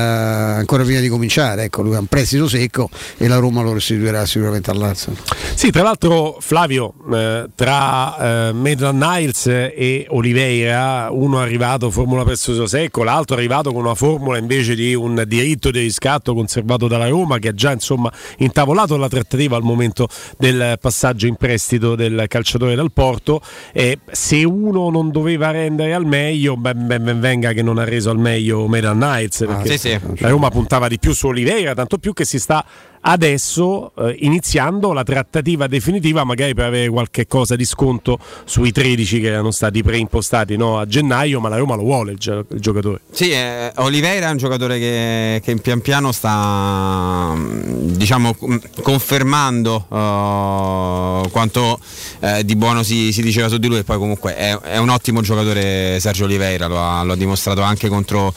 ancora 0.56 0.84
prima 0.84 1.00
di 1.00 1.08
cominciare. 1.08 1.64
Ecco, 1.64 1.82
lui 1.82 1.94
ha 1.94 1.98
un 2.00 2.06
prestito 2.06 2.48
secco 2.48 2.88
e 3.16 3.28
la 3.28 3.36
Roma 3.36 3.62
lo 3.62 3.72
restituirà 3.72 4.26
sicuramente 4.26 4.70
al 4.70 4.78
Lazio. 4.78 5.14
Sì, 5.54 5.70
tra 5.70 5.82
l'altro 5.82 6.38
Flavio, 6.40 6.94
eh, 7.12 7.46
tra 7.54 8.48
eh, 8.48 8.52
Maitland 8.52 9.02
Niles 9.02 9.46
e 9.46 10.06
Oliveira, 10.10 11.08
uno 11.10 11.40
è 11.40 11.42
arrivato 11.42 11.90
formula 11.90 12.24
prestito 12.24 12.66
secco, 12.66 13.02
l'altro 13.02 13.36
è 13.36 13.38
arrivato 13.38 13.72
con 13.72 13.84
una 13.84 13.94
formula 13.94 14.38
invece 14.38 14.74
di 14.74 14.94
un 14.94 15.22
diritto 15.26 15.70
di 15.70 15.80
riscatto 15.80 16.34
conservato 16.34 16.88
dalla 16.88 17.08
Roma 17.08 17.22
che 17.38 17.48
ha 17.48 17.54
già 17.54 17.72
insomma 17.72 18.12
intavolato 18.38 18.96
la 18.96 19.08
trattativa 19.08 19.56
al 19.56 19.62
momento 19.62 20.08
del 20.38 20.78
passaggio 20.80 21.26
in 21.26 21.36
prestito 21.36 21.94
del 21.94 22.24
calciatore 22.28 22.74
dal 22.74 22.92
Porto. 22.92 23.40
E 23.72 23.98
se 24.10 24.44
uno 24.44 24.90
non 24.90 25.10
doveva 25.10 25.50
rendere 25.50 25.94
al 25.94 26.06
meglio, 26.06 26.56
ben, 26.56 26.86
ben- 26.86 27.04
ben 27.04 27.20
venga 27.20 27.52
che 27.52 27.62
non 27.62 27.78
ha 27.78 27.84
reso 27.84 28.10
al 28.10 28.18
meglio 28.18 28.66
Maitland 28.66 29.02
Niles, 29.02 29.44
perché 29.46 29.76
sì, 29.76 29.88
sì. 29.88 30.00
la 30.20 30.28
Roma 30.28 30.50
puntava 30.50 30.88
di 30.88 30.98
più 30.98 31.12
su 31.12 31.26
Oliveira, 31.26 31.74
tanto 31.74 31.98
più 31.98 32.12
che 32.12 32.24
si 32.24 32.38
sta 32.38 32.64
adesso 33.06 33.92
eh, 33.96 34.16
iniziando 34.20 34.92
la 34.92 35.02
trattativa 35.02 35.66
definitiva 35.66 36.24
magari 36.24 36.54
per 36.54 36.66
avere 36.66 36.88
qualche 36.88 37.26
cosa 37.26 37.56
di 37.56 37.64
sconto 37.64 38.18
sui 38.44 38.72
13 38.72 39.20
che 39.20 39.28
erano 39.28 39.50
stati 39.50 39.82
preimpostati 39.82 40.56
no, 40.56 40.78
a 40.78 40.86
gennaio 40.86 41.40
ma 41.40 41.48
la 41.48 41.56
Roma 41.56 41.74
lo 41.74 41.82
vuole 41.82 42.12
il, 42.12 42.18
gio- 42.18 42.46
il 42.50 42.60
giocatore. 42.60 43.00
Sì, 43.10 43.30
eh, 43.30 43.72
Oliveira 43.76 44.28
è 44.28 44.30
un 44.30 44.36
giocatore 44.38 44.78
che, 44.78 45.40
che 45.44 45.56
pian 45.56 45.80
piano 45.80 46.12
sta 46.12 47.32
mm, 47.34 47.88
diciamo 47.94 48.34
mm, 48.44 48.56
confermando 48.82 49.86
eh, 49.90 51.28
quanto 51.30 51.78
eh, 52.20 52.44
di 52.44 52.56
buono 52.56 52.82
si, 52.82 53.12
si 53.12 53.22
diceva 53.22 53.48
su 53.48 53.58
di 53.58 53.68
lui. 53.68 53.78
E 53.78 53.84
poi 53.84 53.98
comunque 53.98 54.34
è, 54.36 54.58
è 54.58 54.78
un 54.78 54.88
ottimo 54.88 55.20
giocatore 55.20 55.98
Sergio 56.00 56.24
Oliveira, 56.24 56.66
lo 56.66 56.80
ha, 56.80 57.02
lo 57.02 57.12
ha 57.12 57.16
dimostrato 57.16 57.62
anche 57.62 57.88
contro, 57.88 58.32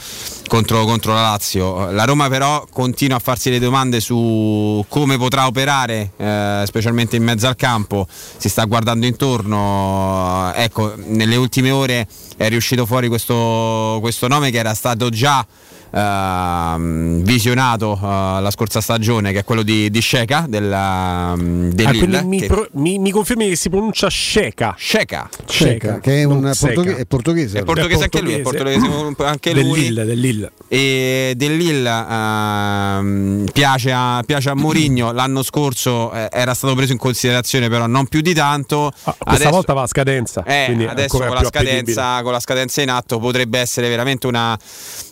contro- 0.48 0.86
contro 0.86 1.14
la 1.14 1.22
Lazio. 1.22 1.92
La 1.92 2.06
Roma 2.06 2.28
però 2.30 2.66
continua 2.72 3.18
a 3.18 3.20
farsi 3.20 3.50
le 3.50 3.60
domande 3.60 4.00
su 4.00 4.84
come 4.88 5.18
potrà 5.18 5.48
operare, 5.48 6.12
eh, 6.18 6.64
specialmente 6.66 7.16
in 7.16 7.24
mezzo 7.24 7.48
al 7.48 7.56
campo, 7.56 8.08
si 8.10 8.50
sta 8.50 8.66
guardando 8.66 9.06
intorno, 9.06 10.52
ecco, 10.54 10.94
nelle 10.96 11.36
ultime 11.36 11.72
ore 11.72 12.08
è 12.38 12.50
riuscito 12.50 12.86
fuori 12.86 13.08
questo, 13.08 13.98
questo 14.00 14.28
nome 14.28 14.52
che 14.52 14.58
era 14.58 14.74
stato 14.74 15.10
già 15.10 15.46
ehm, 15.92 17.22
visionato 17.24 17.94
eh, 18.02 18.06
la 18.42 18.52
scorsa 18.52 18.82
stagione, 18.82 19.32
che 19.32 19.40
è 19.40 19.44
quello 19.44 19.64
di, 19.64 19.90
di 19.90 20.02
Sheka 20.02 20.46
della, 20.48 21.36
mm, 21.36 21.70
Ah, 21.70 21.74
dell'Ille, 21.74 21.98
quindi 22.00 22.26
mi, 22.26 22.40
che- 22.40 22.48
pro- 22.48 22.68
mi- 22.74 23.00
mi 23.00 23.12
confermi 23.12 23.50
che 23.50 23.56
si 23.56 23.70
pronuncia 23.70 24.10
Sheka? 24.10 24.76
Sheka. 24.78 25.30
Ceca, 25.46 26.00
che 26.00 26.22
è, 26.22 26.24
un 26.24 26.40
non 26.40 26.54
Seca. 26.54 26.74
portoghe- 26.74 26.98
è 26.98 27.06
portoghese. 27.06 27.60
È 27.60 27.64
portoghese 27.64 28.04
anche 28.04 28.22
lui, 28.22 28.34
è 28.34 28.40
portoghese 28.42 28.86
anche 29.24 29.54
lui. 29.54 29.64
Dell'Ille, 29.64 30.06
dell'Ille. 30.06 30.52
E 30.68 31.34
dell'Ille 31.36 31.90
ehm, 31.90 33.46
piace 33.54 33.92
a, 33.92 34.24
piace 34.26 34.50
a 34.50 34.56
Mourinho. 34.56 35.12
L'anno 35.12 35.44
scorso 35.44 36.12
eh, 36.14 36.28
era 36.32 36.54
stato 36.54 36.76
preso 36.76 36.92
in 36.92 36.98
considerazione, 36.98 37.70
però 37.70 37.88
non 37.88 38.08
più 38.08 38.22
di 38.22 38.34
tanto. 38.34 38.88
Ah, 38.88 38.92
Questa 39.18 39.24
Adesso- 39.26 39.50
volta 39.50 39.74
va 39.74 39.82
a 39.84 39.88
scadenza. 39.88 40.44
eh, 40.46 40.86
adesso 40.88 41.18
con 41.18 41.30
la, 41.30 41.44
scadenza, 41.44 42.22
con 42.22 42.32
la 42.32 42.40
scadenza 42.40 42.82
in 42.82 42.90
atto 42.90 43.20
potrebbe 43.20 43.60
essere 43.60 43.88
veramente 43.90 44.28
una 44.28 44.58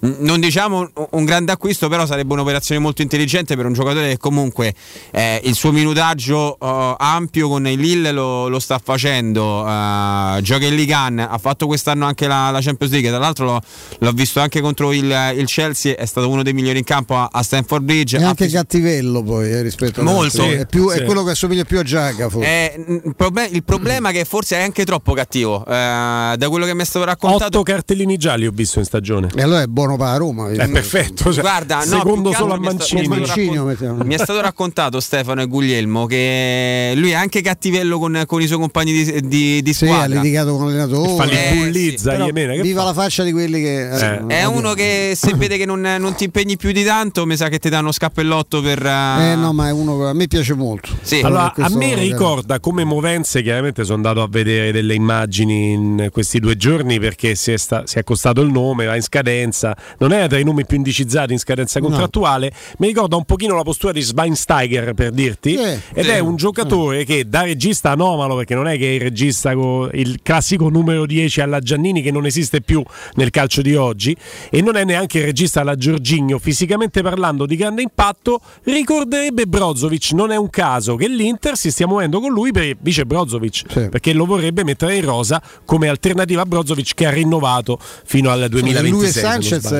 non 0.01 0.39
diciamo 0.39 0.64
un 0.65 1.25
grande 1.25 1.51
acquisto 1.51 1.87
però 1.89 2.05
sarebbe 2.05 2.33
un'operazione 2.33 2.79
molto 2.81 3.01
intelligente 3.01 3.55
per 3.55 3.65
un 3.65 3.73
giocatore 3.73 4.09
che 4.09 4.17
comunque 4.17 4.73
eh, 5.11 5.39
il 5.43 5.55
suo 5.55 5.71
minutaggio 5.71 6.57
eh, 6.59 6.95
ampio 6.97 7.47
con 7.49 7.67
il 7.67 7.79
Lille 7.79 8.11
lo, 8.11 8.47
lo 8.47 8.59
sta 8.59 8.79
facendo 8.83 9.65
eh, 9.67 10.39
gioca 10.41 10.65
in 10.65 10.75
Ligan 10.75 11.19
ha 11.19 11.37
fatto 11.37 11.67
quest'anno 11.67 12.05
anche 12.05 12.27
la, 12.27 12.49
la 12.51 12.61
Champions 12.61 12.91
League 12.93 13.09
tra 13.09 13.19
l'altro 13.19 13.45
l'ho, 13.45 13.61
l'ho 13.99 14.11
visto 14.11 14.39
anche 14.39 14.61
contro 14.61 14.91
il, 14.91 15.05
il 15.35 15.45
Chelsea 15.45 15.95
è 15.95 16.05
stato 16.05 16.29
uno 16.29 16.43
dei 16.43 16.53
migliori 16.53 16.79
in 16.79 16.83
campo 16.83 17.15
a, 17.15 17.29
a 17.31 17.43
Stamford 17.43 17.83
Bridge 17.83 18.17
Ha 18.17 18.27
anche 18.29 18.45
fis- 18.45 18.53
cattivello 18.55 19.21
poi 19.23 19.51
eh, 19.51 19.61
rispetto 19.61 19.99
ad 20.01 20.05
Molto. 20.05 20.43
È, 20.43 20.65
più- 20.65 20.89
è 20.89 20.97
Sì. 20.97 21.03
quello 21.03 21.23
che 21.23 21.31
assomiglia 21.31 21.63
più 21.63 21.79
a 21.79 21.83
Giaga 21.83 22.29
forse. 22.29 22.47
Eh, 22.47 22.85
il 23.05 23.13
proble- 23.15 23.49
il 23.51 23.63
problema 23.63 24.09
è 24.09 24.13
che 24.13 24.25
forse 24.25 24.57
è 24.57 24.61
anche 24.61 24.85
troppo 24.85 25.13
cattivo 25.13 25.65
eh, 25.65 26.33
da 26.37 26.49
quello 26.49 26.65
che 26.65 26.73
mi 26.73 26.81
è 26.81 26.85
stato 26.85 27.05
raccontato 27.05 27.59
Otto 27.59 27.63
cartellini 27.63 28.17
gialli 28.17 28.45
ho 28.47 28.51
visto 28.53 28.79
in 28.79 28.85
stagione. 28.85 29.29
E 29.35 29.41
allora 29.41 29.61
è 29.61 29.67
buono 29.67 29.97
per 29.97 30.07
la 30.07 30.17
Roma. 30.17 30.49
È 30.57 30.69
perfetto. 30.69 31.31
cioè, 31.33 31.41
Guarda, 31.41 31.77
no, 31.77 31.83
secondo 31.83 32.31
solo 32.33 32.53
a 32.53 32.55
è 32.55 32.59
Mancini. 32.59 33.07
mi 33.07 33.21
è 33.21 33.25
stato 33.25 33.63
Mancini. 33.63 34.03
Mi 34.05 34.13
è 34.13 34.17
stato 34.17 34.41
raccontato 34.41 34.99
Stefano 34.99 35.41
e 35.41 35.45
Guglielmo 35.47 36.05
che 36.05 36.93
lui 36.95 37.11
è 37.11 37.15
anche 37.15 37.41
cattivello 37.41 37.99
con, 37.99 38.23
con 38.25 38.41
i 38.41 38.47
suoi 38.47 38.59
compagni 38.59 38.91
di, 38.91 39.27
di, 39.27 39.61
di 39.61 39.73
Sì, 39.73 39.85
ha 39.85 39.87
squadra. 39.87 40.15
litigato 40.21 40.55
con 40.55 40.67
l'allenatore. 40.67 41.15
Fa 41.15 41.23
li 41.25 41.35
Eh, 41.35 41.53
bullizza, 41.55 42.11
Però 42.11 42.25
gli 42.27 42.31
mena, 42.31 42.53
che 42.53 42.61
viva 42.61 42.81
fa? 42.81 42.87
la 42.87 42.93
faccia 42.93 43.23
di 43.23 43.31
quelli 43.31 43.61
che 43.61 43.89
Eh. 43.89 44.25
È 44.27 44.43
uno 44.45 44.73
che 44.73 45.13
se 45.15 45.33
vede 45.35 45.57
che 45.57 45.65
non, 45.65 45.81
non 45.81 46.15
ti 46.15 46.25
impegni 46.25 46.57
più 46.57 46.71
di 46.71 46.83
tanto, 46.83 47.25
mi 47.25 47.35
sa 47.35 47.49
che 47.49 47.59
ti 47.59 47.69
danno 47.69 47.91
scappellotto 47.91 48.61
per. 48.61 48.85
eh, 48.85 49.31
Eh 49.31 49.35
no, 49.35 49.53
ma 49.53 49.67
è 49.67 49.71
uno 49.71 49.97
che 49.97 50.03
a 50.05 50.13
me 50.13 50.27
piace 50.27 50.53
molto. 50.53 50.89
Sì. 51.01 51.21
Allora, 51.21 51.53
a 51.55 51.69
me 51.69 51.95
ricorda 51.95 52.59
come 52.59 52.83
movenze, 52.83 53.41
chiaramente 53.41 53.83
sono 53.83 53.95
andato 53.95 54.21
a 54.21 54.27
vedere 54.29 54.71
delle 54.71 54.93
immagini 54.93 55.71
in 55.73 56.09
questi 56.11 56.39
due 56.39 56.55
giorni 56.55 56.99
perché 56.99 57.35
si 57.35 57.51
è, 57.51 57.57
sta- 57.57 57.83
si 57.85 57.97
è 57.97 57.99
accostato 57.99 58.41
il 58.41 58.51
nome, 58.51 58.85
va 58.85 58.95
in 58.95 59.01
scadenza, 59.01 59.75
non 59.99 60.11
era 60.13 60.27
tra 60.27 60.37
i 60.37 60.43
nomi 60.45 60.65
più 60.65 60.77
indicizzati 60.77 61.33
in 61.33 61.39
scadenza 61.39 61.79
No. 61.79 61.87
contrattuale, 61.87 62.51
mi 62.77 62.87
ricorda 62.87 63.15
un 63.17 63.25
pochino 63.25 63.55
la 63.55 63.63
postura 63.63 63.91
di 63.91 64.01
Schweinsteiger 64.01 64.93
per 64.93 65.11
dirti, 65.11 65.57
Sì, 65.57 65.63
ed 65.93 66.05
sì. 66.05 66.09
è 66.09 66.19
un 66.19 66.35
giocatore 66.37 67.03
che 67.03 67.27
da 67.27 67.41
regista 67.41 67.91
anomalo, 67.91 68.35
perché 68.37 68.55
non 68.55 68.67
è 68.67 68.77
che 68.77 68.87
è 68.89 68.93
il 68.93 69.01
regista 69.01 69.53
con 69.53 69.89
il 69.93 70.19
classico 70.23 70.69
numero 70.69 71.05
10 71.05 71.41
alla 71.41 71.59
Giannini 71.59 72.01
che 72.01 72.11
non 72.11 72.25
esiste 72.25 72.61
più 72.61 72.83
nel 73.15 73.29
calcio 73.31 73.61
di 73.61 73.75
oggi, 73.75 74.15
e 74.49 74.61
non 74.61 74.75
è 74.77 74.83
neanche 74.85 75.17
il 75.19 75.25
regista 75.25 75.61
alla 75.61 75.75
Giorginio, 75.75 76.39
fisicamente 76.39 77.01
parlando 77.01 77.45
di 77.45 77.55
grande 77.55 77.81
impatto, 77.81 78.39
ricorderebbe 78.63 79.45
Brozovic, 79.47 80.11
non 80.11 80.31
è 80.31 80.35
un 80.35 80.49
caso 80.49 80.95
che 80.95 81.07
l'Inter 81.07 81.57
si 81.57 81.71
stia 81.71 81.87
muovendo 81.87 82.19
con 82.19 82.31
lui 82.31 82.51
per 82.51 82.75
vice 82.79 83.05
Brozovic, 83.05 83.63
Sì. 83.67 83.89
perché 83.89 84.13
lo 84.13 84.25
vorrebbe 84.25 84.63
mettere 84.63 84.95
in 84.95 85.03
rosa 85.05 85.41
come 85.65 85.87
alternativa 85.87 86.41
a 86.41 86.45
Brozovic 86.45 86.93
che 86.93 87.05
ha 87.05 87.09
rinnovato 87.11 87.79
fino 88.05 88.29
al 88.29 88.47
2026. 88.49 88.91
lui 88.91 89.05
e 89.05 89.11
Sanchez 89.11 89.71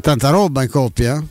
tanta 0.00 0.30
roba 0.30 0.62
in 0.62 0.70
coppia. 0.70 1.22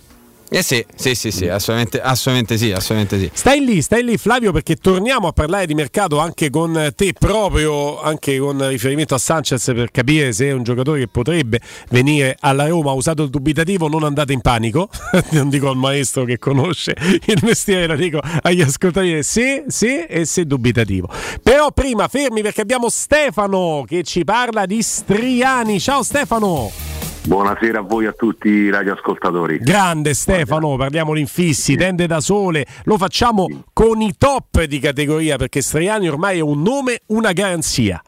Eh 0.53 0.63
sì, 0.63 0.85
sì, 0.95 1.15
sì, 1.15 1.31
sì, 1.31 1.47
assolutamente, 1.47 2.01
assolutamente 2.01 2.57
sì, 2.57 2.73
assolutamente 2.73 3.17
sì. 3.17 3.31
Stai 3.33 3.63
lì, 3.63 3.81
stai 3.81 4.03
lì 4.03 4.17
Flavio 4.17 4.51
perché 4.51 4.75
torniamo 4.75 5.29
a 5.29 5.31
parlare 5.31 5.65
di 5.65 5.73
mercato 5.73 6.19
anche 6.19 6.49
con 6.49 6.91
te 6.93 7.13
proprio, 7.17 8.01
anche 8.01 8.37
con 8.37 8.67
riferimento 8.67 9.15
a 9.15 9.17
Sanchez 9.17 9.71
per 9.73 9.91
capire 9.91 10.33
se 10.33 10.47
è 10.47 10.51
un 10.51 10.63
giocatore 10.63 10.99
che 10.99 11.07
potrebbe 11.07 11.61
venire 11.89 12.35
alla 12.41 12.67
Roma, 12.67 12.91
usato 12.91 13.23
il 13.23 13.29
dubitativo, 13.29 13.87
non 13.87 14.03
andate 14.03 14.33
in 14.33 14.41
panico, 14.41 14.89
non 15.31 15.47
dico 15.47 15.69
al 15.69 15.77
maestro 15.77 16.25
che 16.25 16.37
conosce 16.37 16.97
il 17.27 17.39
mestiere, 17.43 17.87
lo 17.87 17.95
dico 17.95 18.19
agli 18.41 18.59
ascoltatori, 18.59 19.23
se, 19.23 19.63
se 19.69 20.03
e 20.03 20.25
se 20.25 20.45
dubitativo. 20.45 21.07
Però 21.41 21.71
prima 21.71 22.09
fermi 22.09 22.41
perché 22.41 22.59
abbiamo 22.59 22.89
Stefano 22.89 23.85
che 23.87 24.03
ci 24.03 24.25
parla 24.25 24.65
di 24.65 24.81
Striani, 24.81 25.79
ciao 25.79 26.03
Stefano! 26.03 26.90
Buonasera 27.23 27.79
a 27.79 27.81
voi 27.81 28.07
a 28.07 28.13
tutti 28.13 28.49
i 28.49 28.71
radioascoltatori. 28.71 29.59
Grande 29.59 30.15
Stefano, 30.15 30.75
parliamo 30.75 31.13
di 31.13 31.19
infissi, 31.19 31.75
tende 31.75 32.07
da 32.07 32.19
sole, 32.19 32.65
lo 32.85 32.97
facciamo 32.97 33.45
con 33.73 34.01
i 34.01 34.15
top 34.17 34.63
di 34.63 34.79
categoria 34.79 35.37
perché 35.37 35.61
Striani 35.61 36.07
ormai 36.07 36.39
è 36.39 36.41
un 36.41 36.63
nome, 36.63 37.01
una 37.07 37.31
garanzia. 37.31 38.01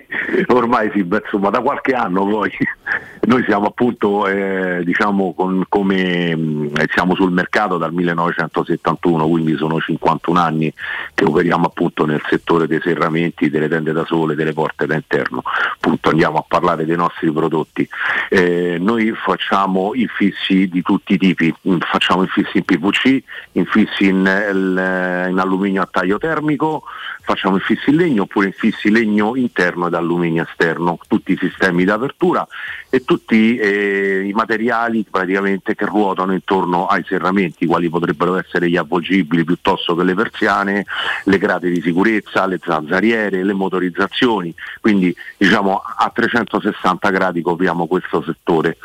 Ormai 0.48 0.90
sì, 0.94 1.00
insomma 1.00 1.50
da 1.50 1.62
qualche 1.62 1.94
anno 1.94 2.26
poi 2.26 2.52
noi 3.28 3.44
siamo 3.44 3.68
appunto 3.68 4.28
eh, 4.28 4.82
diciamo 4.84 5.34
con- 5.34 5.64
come 5.70 6.36
mh, 6.36 6.84
siamo 6.94 7.16
sul 7.16 7.32
mercato 7.32 7.78
dal 7.78 7.94
1971, 7.94 9.28
quindi 9.28 9.56
sono 9.56 9.80
51 9.80 10.40
anni 10.40 10.74
che 11.14 11.26
operiamo 11.26 11.68
appunto 11.68 12.06
nel 12.06 12.22
settore 12.30 12.68
dei 12.68 12.80
serramenti, 12.82 13.50
delle 13.50 13.68
tende 13.68 13.92
da 13.92 14.06
sole, 14.06 14.36
delle 14.36 14.54
porte 14.54 14.86
da 14.86 14.96
interno, 14.96 15.42
appunto 15.74 16.10
andiamo 16.10 16.38
a 16.38 16.46
parlare 16.48 16.86
dei 16.86 16.96
nostri 16.96 17.32
prodotti. 17.32 17.88
Eh, 18.30 18.78
noi 18.80 19.14
facciamo 19.14 19.94
infissi 19.94 20.68
di 20.68 20.82
tutti 20.82 21.14
i 21.14 21.18
tipi, 21.18 21.54
Mm, 21.68 21.80
facciamo 21.80 22.22
infissi 22.22 22.58
in 22.58 22.64
PVC, 22.64 23.24
infissi 23.54 24.06
in, 24.08 24.26
eh, 24.26 25.30
in 25.30 25.38
alluminio 25.38 25.82
a 25.82 25.88
taglio 25.90 26.18
termico, 26.18 26.84
facciamo 27.28 27.56
infissi 27.56 27.90
in 27.90 27.98
legno 27.98 28.24
oppure 28.24 28.48
infissi 28.48 28.90
legno 28.90 29.36
interno 29.36 29.88
ed 29.88 29.94
alluminio 29.94 30.44
esterno, 30.44 30.98
tutti 31.10 31.34
i 31.34 31.38
sistemi 31.38 31.84
d'apertura 31.84 32.48
e 32.90 33.04
tutti 33.04 33.58
eh, 33.58 34.24
i 34.26 34.32
materiali 34.32 35.06
praticamente 35.10 35.76
che 35.76 35.86
ruotano 35.86 36.32
intorno 36.32 36.88
ai 36.88 37.04
serramenti, 37.06 37.66
quali 37.66 37.90
potrebbero 37.90 38.38
essere 38.38 38.70
gli 38.70 38.78
avvolgibili 38.78 39.44
piuttosto 39.44 39.94
che 39.94 40.06
le 40.06 40.14
persiane, 40.14 40.86
le 41.26 41.38
grate 41.38 41.70
di 41.70 41.82
sicurezza, 41.82 42.46
le 42.46 42.62
zanzariere, 42.64 43.44
le 43.44 43.54
motorizzazioni, 43.54 44.56
quindi 44.80 45.14
diciamo 45.36 45.82
a 45.98 46.10
360 46.10 47.10
gradi 47.10 47.42
copriamo 47.42 47.88
questo 47.88 48.24
settore. 48.24 48.78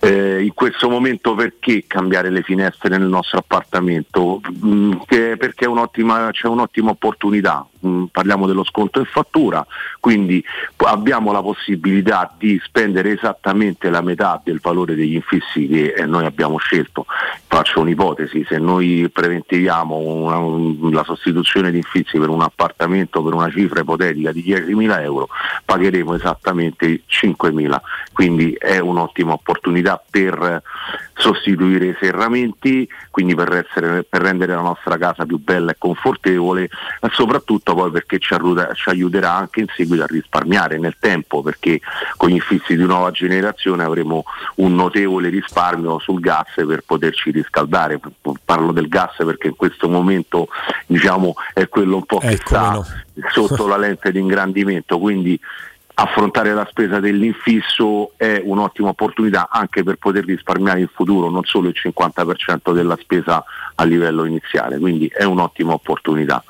Eh, 0.00 0.42
in 0.42 0.54
questo 0.54 0.88
momento 0.88 1.34
perché 1.34 1.84
cambiare 1.86 2.30
le 2.30 2.42
finestre 2.42 2.96
nel 2.96 3.06
nostro 3.06 3.38
appartamento? 3.38 4.40
Mm, 4.64 4.92
perché 5.08 5.66
un'ottima- 5.66 6.30
c'è 6.30 6.46
un'ottima 6.46 6.90
opportunità. 6.90 7.65
Mm, 7.86 8.04
parliamo 8.06 8.46
dello 8.46 8.64
sconto 8.64 8.98
in 9.00 9.04
fattura, 9.04 9.64
quindi 10.00 10.42
abbiamo 10.78 11.30
la 11.30 11.42
possibilità 11.42 12.32
di 12.36 12.58
spendere 12.64 13.12
esattamente 13.12 13.90
la 13.90 14.00
metà 14.00 14.40
del 14.42 14.60
valore 14.62 14.94
degli 14.94 15.14
infissi 15.14 15.68
che 15.68 15.92
eh, 15.92 16.06
noi 16.06 16.24
abbiamo 16.24 16.56
scelto. 16.56 17.04
Faccio 17.46 17.80
un'ipotesi, 17.80 18.44
se 18.48 18.58
noi 18.58 19.08
preventiviamo 19.12 19.94
una- 19.98 20.38
un- 20.38 20.90
la 20.90 21.04
sostituzione 21.04 21.70
di 21.70 21.76
infissi 21.76 22.18
per 22.18 22.28
un 22.30 22.40
appartamento 22.40 23.22
per 23.22 23.34
una 23.34 23.50
cifra 23.50 23.80
ipotetica 23.80 24.32
di 24.32 24.42
10.000 24.42 25.02
euro, 25.02 25.28
pagheremo 25.64 26.14
esattamente 26.14 27.02
5.000, 27.06 27.80
quindi 28.12 28.52
è 28.58 28.78
un'ottima 28.78 29.32
opportunità 29.32 30.02
per 30.10 30.62
sostituire 31.18 31.86
i 31.86 31.96
serramenti, 31.98 32.86
quindi 33.10 33.34
per, 33.34 33.52
essere- 33.54 34.04
per 34.04 34.20
rendere 34.20 34.54
la 34.54 34.60
nostra 34.60 34.98
casa 34.98 35.24
più 35.24 35.38
bella 35.38 35.72
e 35.72 35.76
confortevole, 35.78 36.64
e 36.64 37.08
soprattutto 37.12 37.74
poi 37.74 37.90
perché 37.90 38.18
ci, 38.18 38.34
arruda- 38.34 38.72
ci 38.74 38.90
aiuterà 38.90 39.32
anche 39.32 39.60
in 39.60 39.66
seguito 39.74 40.02
a 40.02 40.06
risparmiare 40.06 40.78
nel 40.78 40.96
tempo, 41.00 41.42
perché 41.42 41.80
con 42.16 42.28
gli 42.28 42.34
infissi 42.34 42.76
di 42.76 42.84
nuova 42.84 43.10
generazione 43.12 43.82
avremo 43.82 44.24
un 44.56 44.74
notevole 44.74 45.30
risparmio 45.30 45.98
sul 45.98 46.20
gas 46.20 46.52
per 46.54 46.82
poterci 46.84 47.30
riscaldare. 47.30 47.98
Parlo 48.44 48.72
del 48.72 48.88
gas 48.88 49.14
perché 49.16 49.48
in 49.48 49.56
questo 49.56 49.88
momento 49.88 50.48
diciamo, 50.86 51.34
è 51.54 51.66
quello 51.68 51.96
un 51.96 52.04
po' 52.04 52.18
che 52.18 52.32
Eh, 52.32 52.42
come 52.42 52.58
sta 52.58 52.70
no. 52.72 52.84
sotto 53.30 53.66
la 53.66 53.78
lente 53.78 54.12
di 54.12 54.18
ingrandimento, 54.18 54.98
quindi 54.98 55.40
affrontare 55.98 56.52
la 56.52 56.66
spesa 56.68 57.00
dell'infisso 57.00 58.12
è 58.16 58.42
un'ottima 58.44 58.90
opportunità 58.90 59.48
anche 59.50 59.82
per 59.82 59.96
poter 59.96 60.24
risparmiare 60.24 60.80
in 60.80 60.88
futuro 60.92 61.30
non 61.30 61.44
solo 61.44 61.68
il 61.68 61.74
50% 61.76 62.74
della 62.74 62.96
spesa 63.00 63.42
a 63.76 63.84
livello 63.84 64.24
iniziale, 64.24 64.78
quindi 64.78 65.10
è 65.12 65.24
un'ottima 65.24 65.72
opportunità. 65.72 66.42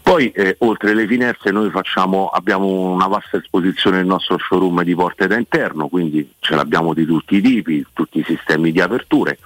Poi 0.00 0.30
eh, 0.30 0.56
oltre 0.60 0.94
le 0.94 1.06
finestre 1.06 1.50
noi 1.50 1.68
facciamo, 1.70 2.28
abbiamo 2.28 2.66
una 2.66 3.06
vasta 3.06 3.36
esposizione 3.36 3.98
nel 3.98 4.06
nostro 4.06 4.38
showroom 4.38 4.82
di 4.82 4.94
porte 4.94 5.26
da 5.26 5.36
interno, 5.36 5.88
quindi 5.88 6.32
ce 6.40 6.54
l'abbiamo 6.54 6.94
di 6.94 7.04
tutti 7.04 7.36
i 7.36 7.42
tipi, 7.42 7.84
tutti 7.92 8.20
i 8.20 8.24
sistemi 8.24 8.72
di 8.72 8.80
aperture 8.80 9.38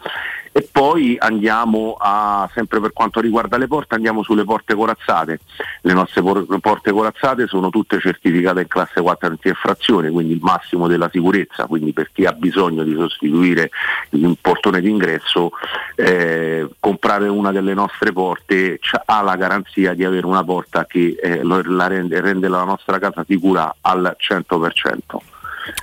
e 0.55 0.69
poi 0.71 1.17
andiamo 1.19 1.97
a, 1.99 2.49
sempre 2.53 2.79
per 2.79 2.93
quanto 2.93 3.21
riguarda 3.21 3.57
le 3.57 3.67
porte, 3.67 3.95
andiamo 3.95 4.23
sulle 4.23 4.45
porte 4.45 4.75
corazzate. 4.75 5.41
Le 5.81 5.93
nostre 5.95 6.21
por- 6.21 6.47
porte 6.61 6.93
corazzate 6.93 7.47
sono 7.47 7.71
tutte 7.71 7.99
certificate 7.99 8.61
in 8.61 8.69
classe 8.69 9.01
4 9.01 9.29
anti-effrazione, 9.29 10.11
quindi 10.11 10.35
il 10.35 10.41
massimo 10.43 10.89
della 10.89 11.09
sicurezza, 11.11 11.65
quindi 11.65 11.95
per 11.95 12.11
chi 12.13 12.27
ha 12.27 12.33
bisogno 12.33 12.85
di 12.85 12.95
sostituire 12.95 13.71
il 14.11 14.37
portone 14.39 14.83
d'ingresso, 14.83 15.53
eh, 15.95 16.69
comprare 16.83 17.29
una 17.29 17.53
delle 17.53 17.75
nostre 17.75 18.13
porte 18.13 18.81
ha 19.05 19.23
la 19.23 19.37
garanzia 19.37 19.95
di 19.95 20.05
avere 20.05 20.27
una 20.27 20.43
porta 20.43 20.85
che 20.85 21.17
eh, 21.23 21.41
la 21.45 21.87
rende, 21.87 22.21
rende 22.21 22.49
la 22.49 22.65
nostra 22.65 22.99
casa 22.99 23.25
sicura 23.25 23.77
al 23.83 24.17
100%. 24.19 24.99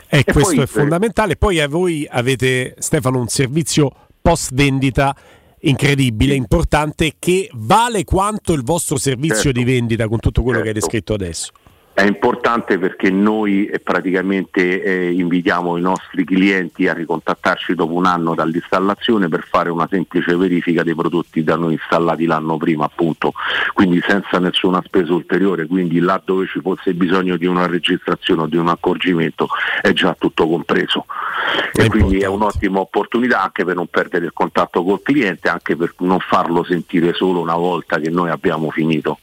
E, 0.09 0.17
E 0.19 0.23
questo 0.25 0.55
poi, 0.55 0.63
è 0.63 0.65
fondamentale. 0.65 1.37
Poi 1.37 1.61
a 1.61 1.69
voi 1.69 2.05
avete, 2.09 2.75
Stefano, 2.79 3.17
un 3.17 3.29
servizio 3.29 3.89
post 4.21 4.53
vendita 4.53 5.15
incredibile, 5.61 6.33
importante, 6.33 7.13
che 7.17 7.49
vale 7.53 8.03
quanto 8.03 8.51
il 8.51 8.63
vostro 8.63 8.97
servizio 8.97 9.43
Certo. 9.43 9.59
di 9.59 9.63
vendita 9.63 10.05
con 10.09 10.19
tutto 10.19 10.43
quello 10.43 10.59
che 10.59 10.67
hai 10.67 10.73
Certo. 10.73 10.87
descritto 10.87 11.13
adesso. 11.13 11.51
È 11.99 12.05
importante 12.05 12.79
perché 12.79 13.11
noi 13.11 13.65
eh, 13.65 13.79
praticamente 13.79 14.81
eh, 14.81 15.11
invitiamo 15.11 15.75
i 15.75 15.81
nostri 15.81 16.23
clienti 16.23 16.87
a 16.87 16.93
ricontattarci 16.93 17.75
dopo 17.75 17.91
un 17.91 18.05
anno 18.05 18.35
dall'installazione 18.35 19.27
per 19.27 19.45
fare 19.45 19.69
una 19.69 19.85
semplice 19.91 20.33
verifica 20.37 20.81
dei 20.81 20.95
prodotti 20.95 21.43
da 21.43 21.57
noi 21.57 21.73
installati 21.73 22.25
l'anno 22.25 22.55
prima, 22.55 22.85
appunto, 22.85 23.33
quindi 23.73 24.01
senza 24.07 24.39
nessuna 24.39 24.81
spesa 24.85 25.11
ulteriore, 25.11 25.67
quindi 25.67 25.99
là 25.99 26.21
dove 26.23 26.47
ci 26.47 26.61
fosse 26.61 26.93
bisogno 26.93 27.35
di 27.35 27.47
una 27.47 27.67
registrazione 27.67 28.43
o 28.43 28.47
di 28.47 28.55
un 28.55 28.69
accorgimento 28.69 29.49
è 29.81 29.91
già 29.91 30.15
tutto 30.17 30.47
compreso. 30.47 31.05
E 31.73 31.87
quindi 31.87 32.19
è 32.19 32.27
un'ottima 32.27 32.79
opportunità 32.79 33.43
anche 33.43 33.63
per 33.63 33.75
non 33.75 33.87
perdere 33.87 34.25
il 34.25 34.33
contatto 34.33 34.83
col 34.83 35.01
cliente, 35.01 35.49
anche 35.49 35.75
per 35.75 35.93
non 35.99 36.19
farlo 36.19 36.63
sentire 36.63 37.13
solo 37.13 37.39
una 37.39 37.55
volta 37.55 37.99
che 37.99 38.09
noi 38.09 38.29
abbiamo 38.29 38.69
finito. 38.69 39.19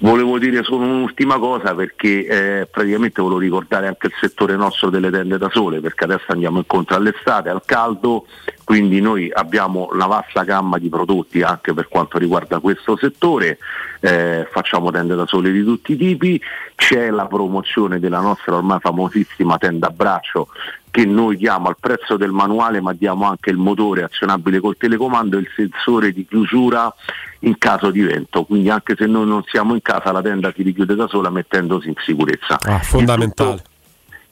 Volevo 0.00 0.38
dire 0.38 0.62
solo 0.64 0.84
un'ultima 0.84 1.38
cosa 1.38 1.74
perché 1.74 2.26
eh, 2.26 2.66
praticamente 2.66 3.22
volevo 3.22 3.40
ricordare 3.40 3.86
anche 3.86 4.08
il 4.08 4.12
settore 4.20 4.54
nostro 4.54 4.90
delle 4.90 5.10
tende 5.10 5.38
da 5.38 5.48
sole 5.50 5.80
perché 5.80 6.04
adesso 6.04 6.26
andiamo 6.28 6.58
incontro 6.58 6.94
all'estate, 6.94 7.48
al 7.48 7.62
caldo, 7.64 8.26
quindi 8.64 9.00
noi 9.00 9.30
abbiamo 9.32 9.88
una 9.90 10.06
vasta 10.06 10.44
gamma 10.44 10.76
di 10.76 10.90
prodotti 10.90 11.40
anche 11.40 11.72
per 11.72 11.88
quanto 11.88 12.18
riguarda 12.18 12.58
questo 12.58 12.98
settore, 12.98 13.58
eh, 14.00 14.46
facciamo 14.50 14.90
tende 14.90 15.14
da 15.14 15.26
sole 15.26 15.50
di 15.50 15.64
tutti 15.64 15.92
i 15.92 15.96
tipi, 15.96 16.40
c'è 16.74 17.08
la 17.08 17.26
promozione 17.26 17.98
della 17.98 18.20
nostra 18.20 18.56
ormai 18.56 18.80
famosissima 18.80 19.56
tenda 19.56 19.86
a 19.86 19.90
braccio 19.90 20.48
che 20.90 21.04
noi 21.04 21.36
diamo 21.36 21.68
al 21.68 21.76
prezzo 21.78 22.16
del 22.16 22.30
manuale 22.30 22.80
ma 22.80 22.92
diamo 22.92 23.26
anche 23.26 23.50
il 23.50 23.56
motore 23.56 24.02
azionabile 24.02 24.60
col 24.60 24.76
telecomando 24.76 25.36
e 25.36 25.40
il 25.40 25.50
sensore 25.54 26.12
di 26.12 26.26
chiusura 26.26 26.92
in 27.40 27.56
caso 27.58 27.90
di 27.90 28.00
vento, 28.00 28.44
quindi 28.44 28.70
anche 28.70 28.94
se 28.96 29.06
noi 29.06 29.26
non 29.26 29.42
siamo 29.46 29.74
in 29.74 29.82
casa 29.82 30.12
la 30.12 30.22
tenda 30.22 30.52
si 30.54 30.62
richiude 30.62 30.94
da 30.94 31.06
sola 31.06 31.30
mettendosi 31.30 31.88
in 31.88 31.94
sicurezza. 31.98 32.58
Ah, 32.62 32.78
fondamentale. 32.78 33.62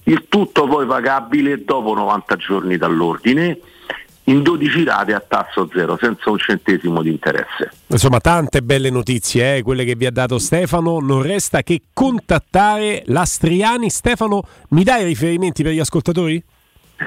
Il 0.05 0.26
tutto 0.28 0.67
poi 0.67 0.86
pagabile 0.86 1.65
dopo 1.65 1.94
90 1.94 2.36
giorni 2.36 2.76
dall'ordine 2.76 3.59
in 4.29 4.43
12 4.43 4.85
rate 4.85 5.13
a 5.15 5.21
tasso 5.21 5.69
zero, 5.73 5.97
senza 6.01 6.31
un 6.31 6.39
centesimo 6.39 7.03
di 7.03 7.11
interesse. 7.11 7.71
Insomma, 7.89 8.19
tante 8.19 8.63
belle 8.63 8.91
notizie, 8.91 9.57
eh, 9.57 9.63
quelle 9.63 9.85
che 9.85 9.95
vi 9.95 10.07
ha 10.07 10.11
dato 10.11 10.39
Stefano. 10.39 10.99
Non 10.99 11.23
resta 11.23 11.63
che 11.63 11.83
contattare 11.93 13.03
l'Astriani. 13.07 13.91
Stefano, 13.91 14.43
mi 14.71 14.83
dai 14.83 15.05
riferimenti 15.05 15.63
per 15.63 15.73
gli 15.73 15.81
ascoltatori? 15.81 16.43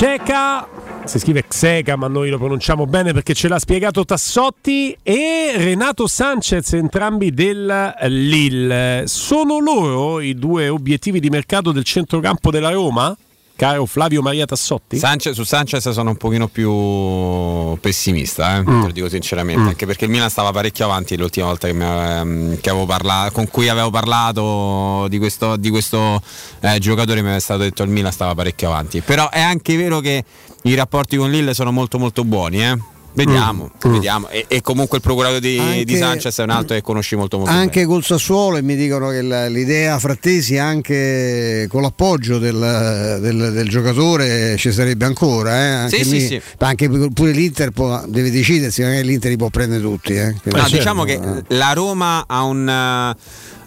Sheka, 0.00 0.66
si 1.04 1.18
scrive 1.18 1.46
Xeca, 1.46 1.94
ma 1.94 2.08
noi 2.08 2.30
lo 2.30 2.38
pronunciamo 2.38 2.86
bene 2.86 3.12
perché 3.12 3.34
ce 3.34 3.48
l'ha 3.48 3.58
spiegato 3.58 4.06
Tassotti 4.06 4.96
e 5.02 5.52
Renato 5.56 6.06
Sanchez, 6.06 6.72
entrambi 6.72 7.34
del 7.34 7.94
Lille. 8.04 9.02
Sono 9.04 9.58
loro 9.58 10.20
i 10.20 10.36
due 10.36 10.70
obiettivi 10.70 11.20
di 11.20 11.28
mercato 11.28 11.70
del 11.70 11.84
centrocampo 11.84 12.50
della 12.50 12.70
Roma? 12.70 13.14
Caro 13.60 13.84
Flavio 13.84 14.22
Maria 14.22 14.46
Tassotti? 14.46 14.96
Sanchez- 14.96 15.34
su 15.34 15.44
Sanchez 15.44 15.90
sono 15.90 16.08
un 16.08 16.16
pochino 16.16 16.48
più 16.48 17.76
pessimista, 17.78 18.56
eh, 18.56 18.60
Mm. 18.62 18.80
te 18.80 18.86
lo 18.86 18.92
dico 18.92 19.08
sinceramente, 19.10 19.68
anche 19.68 19.84
perché 19.84 20.06
il 20.06 20.10
Milan 20.10 20.30
stava 20.30 20.50
parecchio 20.50 20.86
avanti 20.86 21.14
l'ultima 21.18 21.44
volta 21.48 21.66
che 21.66 21.74
mi 21.74 21.84
ave- 21.84 22.58
che 22.58 22.70
avevo 22.70 22.86
parlato, 22.86 23.32
con 23.32 23.48
cui 23.50 23.68
avevo 23.68 23.90
parlato 23.90 25.06
di 25.10 25.18
questo, 25.18 25.56
di 25.56 25.68
questo 25.68 26.22
eh, 26.60 26.78
giocatore 26.78 27.20
mi 27.20 27.26
aveva 27.26 27.38
stato 27.38 27.60
detto 27.60 27.82
il 27.82 27.90
Milan 27.90 28.12
stava 28.12 28.34
parecchio 28.34 28.68
avanti. 28.68 29.02
Però 29.02 29.28
è 29.28 29.42
anche 29.42 29.76
vero 29.76 30.00
che 30.00 30.24
i 30.62 30.74
rapporti 30.74 31.18
con 31.18 31.30
Lille 31.30 31.52
sono 31.52 31.70
molto 31.70 31.98
molto 31.98 32.24
buoni, 32.24 32.64
eh. 32.64 32.78
Vediamo, 33.12 33.70
vediamo. 33.84 34.28
E, 34.28 34.44
e 34.46 34.60
comunque 34.60 34.98
il 34.98 35.02
procuratore 35.02 35.40
di, 35.40 35.58
Anche- 35.58 35.84
di 35.84 35.96
Sanchez 35.96 36.38
è 36.38 36.42
un 36.44 36.50
altro 36.50 36.76
che 36.76 36.82
conosci 36.82 37.16
molto 37.16 37.38
molto 37.38 37.50
bene. 37.52 37.62
anche 37.64 37.84
col 37.84 38.04
Sassuolo 38.04 38.56
e 38.56 38.62
mi 38.62 38.76
dicono 38.76 39.08
che 39.10 39.20
la- 39.22 39.48
l'idea 39.48 39.98
Frattesi 39.98 40.56
anche 40.58 41.66
con 41.68 41.82
l'appoggio 41.82 42.38
del, 42.38 43.18
del- 43.20 43.52
del 43.52 43.68
giocatore 43.68 44.56
ci 44.56 44.70
sarebbe 44.70 45.04
ancora 45.06 45.56
eh? 45.56 45.68
anche, 45.70 45.96
Sì, 45.98 46.04
sì, 46.04 46.10
lì- 46.18 46.26
sì. 46.26 46.40
anche 46.58 46.88
pure 46.88 47.32
l'Inter 47.32 47.70
può- 47.72 48.02
deve 48.06 48.30
decidersi 48.30 48.82
magari 48.82 49.04
l'Inter 49.04 49.30
li 49.30 49.36
può 49.36 49.48
prendere 49.48 49.82
tutti 49.82 50.14
eh? 50.14 50.34
No, 50.44 50.68
diciamo 50.70 51.02
che 51.04 51.18
la 51.48 51.72
Roma 51.72 52.24
ha 52.28 52.42
un, 52.44 53.14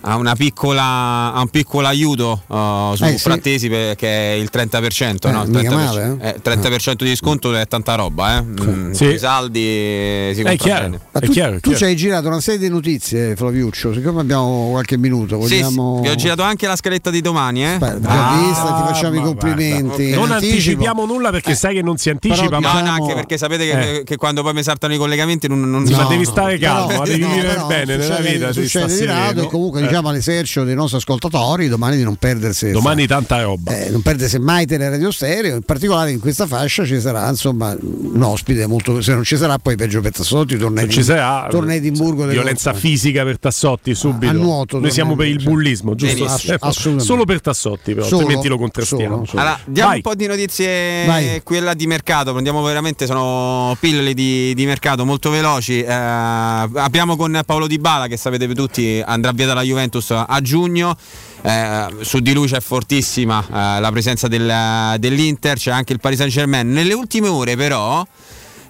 ha 0.05 0.15
una 0.17 0.35
piccola, 0.35 1.31
ha 1.33 1.39
un 1.39 1.47
piccolo 1.49 1.87
aiuto 1.87 2.41
uh, 2.47 2.93
su 2.95 3.05
Eh, 3.05 3.11
sì. 3.11 3.17
Frattesi 3.19 3.69
perché 3.69 4.33
è 4.33 4.35
il 4.35 4.49
30%, 4.51 5.27
Eh, 5.27 5.31
no? 5.31 5.43
Il 5.43 5.49
mica 5.49 5.69
30%, 5.69 5.73
male, 5.73 6.17
eh, 6.21 6.41
30% 6.43 7.03
di 7.03 7.15
sconto 7.15 7.55
è 7.55 7.65
tanta 7.67 7.95
roba, 7.95 8.37
eh? 8.37 8.41
Mm, 8.41 8.91
Sì. 8.91 9.05
I 9.05 9.17
saldi 9.17 9.61
eh, 9.65 10.31
si 10.35 10.41
bene. 10.43 10.99
Ma 11.11 11.19
tu, 11.19 11.31
tu 11.61 11.75
ci 11.75 11.83
hai 11.85 11.95
girato 11.95 12.27
una 12.27 12.41
serie 12.41 12.59
di 12.59 12.69
notizie, 12.69 13.35
Flaviuccio. 13.35 13.93
Siccome 13.93 14.19
abbiamo 14.21 14.69
qualche 14.71 14.97
minuto, 14.97 15.41
Sì, 15.45 15.61
vogliamo. 15.61 15.95
sì, 15.97 16.01
vi 16.01 16.09
ho 16.09 16.15
girato 16.15 16.41
anche 16.41 16.67
la 16.67 16.75
scaletta 16.75 17.09
di 17.09 17.21
domani, 17.21 17.63
eh? 17.65 17.77
Già 17.79 17.93
vista, 17.97 18.83
ti 18.85 18.93
facciamo 18.93 19.15
i 19.15 19.21
complimenti. 19.21 20.09
Non 20.11 20.25
in 20.27 20.31
anticipo. 20.33 20.33
anticipiamo 20.33 21.05
nulla 21.05 21.29
perché 21.29 21.55
sai 21.55 21.75
che 21.75 21.81
non 21.81 21.97
si 21.97 22.09
anticipa, 22.09 22.59
No, 22.59 22.59
ma 22.59 22.81
no, 22.81 22.89
anche 22.91 23.13
perché 23.13 23.37
sapete 23.37 23.65
che, 23.65 23.95
Eh. 23.99 24.03
che 24.03 24.17
quando 24.17 24.41
poi 24.43 24.53
mi 24.53 24.63
saltano 24.63 24.93
i 24.93 24.97
collegamenti 24.97 25.47
non, 25.47 25.61
non 25.69 25.85
Sì, 25.85 25.93
ma 25.93 26.03
no, 26.03 26.07
devi 26.09 26.23
no. 26.25 26.29
stare 26.31 26.57
calmo, 26.57 27.03
devi 27.05 27.19
No, 27.21 27.29
vivere 27.29 27.47
però 27.53 27.67
bene 27.67 27.95
nella 27.97 28.17
vita. 28.17 28.51
si 28.53 28.67
sta 28.67 28.79
succede 28.81 28.85
di 28.87 28.93
sereno. 28.99 29.41
e 29.43 29.47
comunque 29.47 29.81
Eh. 29.81 29.92
Diciamo 29.93 30.09
all'esercito 30.09 30.63
dei 30.65 30.73
nostri 30.73 30.97
ascoltatori 30.97 31.67
domani 31.67 31.97
di 31.97 32.03
non 32.03 32.15
perdersi 32.15 32.71
Domani 32.71 33.05
tanta 33.05 33.43
roba. 33.43 33.77
eh, 33.77 33.91
non 33.91 34.01
perdersi 34.01 34.39
mai 34.39 34.65
Teleradio 34.65 35.11
Stereo 35.11 35.55
in 35.57 35.61
particolare 35.61 36.09
in 36.09 36.19
questa 36.19 36.47
fascia 36.47 36.83
ci 36.83 36.99
sarà 36.99 37.29
insomma 37.29 37.77
un 37.79 38.21
ospite 38.23 38.65
molto 38.65 39.01
se 39.03 39.13
non 39.13 39.23
ci 39.23 39.37
sarà 39.37 39.59
poi 39.59 39.75
peggio 39.75 40.01
per 40.01 40.11
Tassotti 40.11 40.57
torna, 40.57 40.81
Non 40.81 40.89
ci 40.89 41.03
sarà 41.03 41.47
torna 41.47 41.75
Edimburgo 41.75 42.25
violenza 42.25 42.73
fisica 42.73 43.23
per 43.23 43.37
Tassotti 43.37 43.93
subito. 43.93 44.31
a 44.31 44.33
nuoto 44.33 44.79
Noi 44.79 44.89
siamo 44.91 45.15
per 45.15 45.27
il 45.27 45.43
bullismo, 45.43 45.93
giusto? 45.93 46.15
Benissimo. 46.15 46.37
Stefano? 46.39 46.71
Assolutamente. 46.71 47.03
Solo 47.05 47.25
per 47.25 47.41
Tassotti, 47.41 47.93
però, 47.93 48.05
Solo? 48.05 48.17
altrimenti 48.21 48.47
lo 48.47 48.57
contrastiamo. 48.57 49.13
Solo, 49.13 49.25
solo. 49.25 49.41
Allora, 49.41 49.59
diamo 49.65 49.87
Vai. 49.89 49.97
un 49.97 50.01
po' 50.01 50.15
di 50.15 50.25
notizie 50.27 51.05
Vai. 51.05 51.41
quella 51.43 51.73
di 51.75 51.85
mercato, 51.87 52.31
prendiamo 52.31 52.61
veramente, 52.63 53.05
sono 53.05 53.75
pillole 53.79 54.13
di, 54.15 54.53
di 54.55 54.65
mercato 54.65 55.05
molto 55.05 55.29
veloci. 55.29 55.81
Eh, 55.83 55.91
abbiamo 55.93 57.15
con 57.15 57.39
Paolo 57.45 57.67
Di 57.67 57.77
Bala, 57.77 58.07
che 58.07 58.17
sapete 58.17 58.47
tutti 58.53 59.01
andrà 59.05 59.31
via 59.31 59.45
dalla 59.45 59.61
Juventus 59.61 59.81
a 60.27 60.41
giugno. 60.41 60.95
Eh, 61.41 61.87
su 62.01 62.19
di 62.19 62.33
lui 62.33 62.47
c'è 62.47 62.61
fortissima 62.61 63.43
eh, 63.45 63.79
la 63.81 63.89
presenza 63.91 64.27
del- 64.27 64.95
dell'Inter, 64.97 65.57
c'è 65.57 65.71
anche 65.71 65.91
il 65.93 65.99
Paris 65.99 66.17
Saint 66.19 66.31
Germain. 66.31 66.69
Nelle 66.71 66.93
ultime 66.93 67.27
ore 67.27 67.55
però 67.57 68.05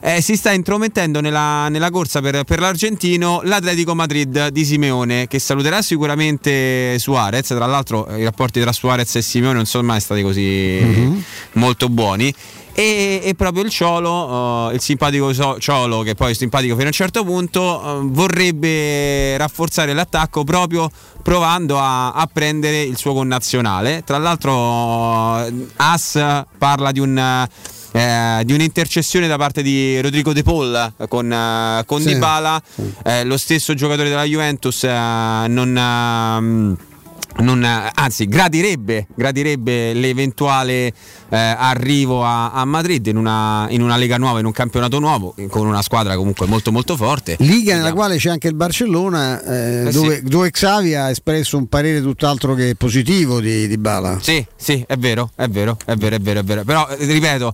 eh, 0.06 0.22
si 0.22 0.36
sta 0.36 0.52
intromettendo 0.52 1.22
nella, 1.22 1.70
nella 1.70 1.90
corsa 1.90 2.20
per, 2.20 2.44
per 2.44 2.60
l'argentino 2.60 3.40
l'Atletico 3.46 3.96
Madrid 3.96 4.50
di 4.50 4.66
Simeone 4.66 5.28
che 5.28 5.40
saluterà 5.40 5.82
sicuramente 5.82 7.00
Suarez. 7.00 7.48
Tra 7.48 7.66
l'altro 7.66 8.08
eh, 8.08 8.20
i 8.20 8.24
rapporti 8.26 8.60
tra 8.60 8.74
Suarez 8.74 9.16
e 9.16 9.22
Simeone 9.22 9.56
non 9.56 9.66
sono 9.66 9.88
mai 9.88 10.02
stati 10.02 10.22
così 10.22 11.24
molto 11.54 11.88
buoni. 11.88 12.36
E, 12.76 13.22
e 13.24 13.36
proprio 13.36 13.64
il 13.64 13.70
Ciolo, 13.70 14.72
eh, 14.72 14.74
il 14.74 14.82
simpatico 14.82 15.32
Ciolo, 15.60 16.02
che 16.02 16.16
poi 16.16 16.32
è 16.32 16.34
simpatico 16.34 16.74
fino 16.74 16.86
a 16.86 16.88
un 16.88 16.94
certo 16.94 17.24
punto, 17.24 17.62
eh, 17.82 18.00
vorrebbe 18.06 19.38
rafforzare 19.38 19.94
l'attacco 19.94 20.44
proprio 20.44 20.90
provando 21.22 21.78
a, 21.80 22.12
a 22.12 22.28
prendere 22.34 22.82
il 22.82 22.98
suo 22.98 23.14
connazionale. 23.14 24.04
Tra 24.04 24.18
l'altro, 24.18 25.46
As 25.78 26.20
parla 26.58 26.92
di 26.92 27.00
un. 27.00 27.18
eh, 27.18 27.82
eh, 27.94 28.42
di 28.44 28.54
un'intercessione 28.54 29.28
da 29.28 29.38
parte 29.38 29.62
di 29.62 30.02
Rodrigo 30.02 30.34
De 30.34 30.44
Paul 30.44 30.94
con, 31.08 31.32
eh, 31.32 31.84
con 31.86 32.02
Sì. 32.02 32.08
Dybala, 32.14 32.62
Eh, 33.04 33.24
lo 33.24 33.38
stesso 33.38 33.74
giocatore 33.74 34.10
della 34.10 34.24
Juventus 34.26 34.84
eh, 34.84 35.46
non... 35.48 36.78
non, 37.38 37.68
anzi, 37.94 38.28
gradirebbe, 38.28 39.08
gradirebbe 39.16 39.94
l'eventuale 39.94 40.94
eh, 41.30 41.38
arrivo 41.38 42.24
a, 42.24 42.52
a 42.52 42.66
Madrid 42.66 43.06
in 43.08 43.18
una, 43.18 43.66
in 43.70 43.82
una 43.82 43.98
Lega 43.98 44.18
nuova, 44.18 44.40
in 44.40 44.46
un 44.46 44.52
campionato 44.52 45.00
nuovo, 45.00 45.36
con 45.50 45.66
una 45.66 45.82
squadra 45.82 46.16
comunque 46.16 46.46
molto 46.46 46.72
molto 46.72 46.96
forte. 46.96 47.36
Liga 47.40 47.76
nella 47.76 47.94
quale 47.94 48.18
c'è 48.18 48.30
anche 48.30 48.48
il 48.48 48.56
Barcellona, 48.56 49.44
eh, 49.44 49.88
Eh 49.88 49.92
dove, 49.92 50.16
sì. 50.18 50.24
dove 50.24 50.52
Xavi 50.52 50.96
ha 50.96 51.10
espresso 51.10 51.58
un 51.58 51.68
parere 51.68 52.02
tutt'altro 52.02 52.54
che 52.54 52.76
positivo 52.76 53.40
di, 53.40 53.68
di 53.68 53.78
Bala. 53.78 54.20
Sì, 54.22 54.46
sì, 54.56 54.84
è 54.88 54.96
vero, 54.98 55.32
è 55.36 55.48
vero, 55.48 55.78
è 55.86 55.96
vero, 55.96 56.16
è 56.16 56.20
vero, 56.20 56.40
è 56.40 56.44
vero. 56.44 56.64
Però 56.64 56.88
eh, 56.88 57.06
ripeto, 57.06 57.54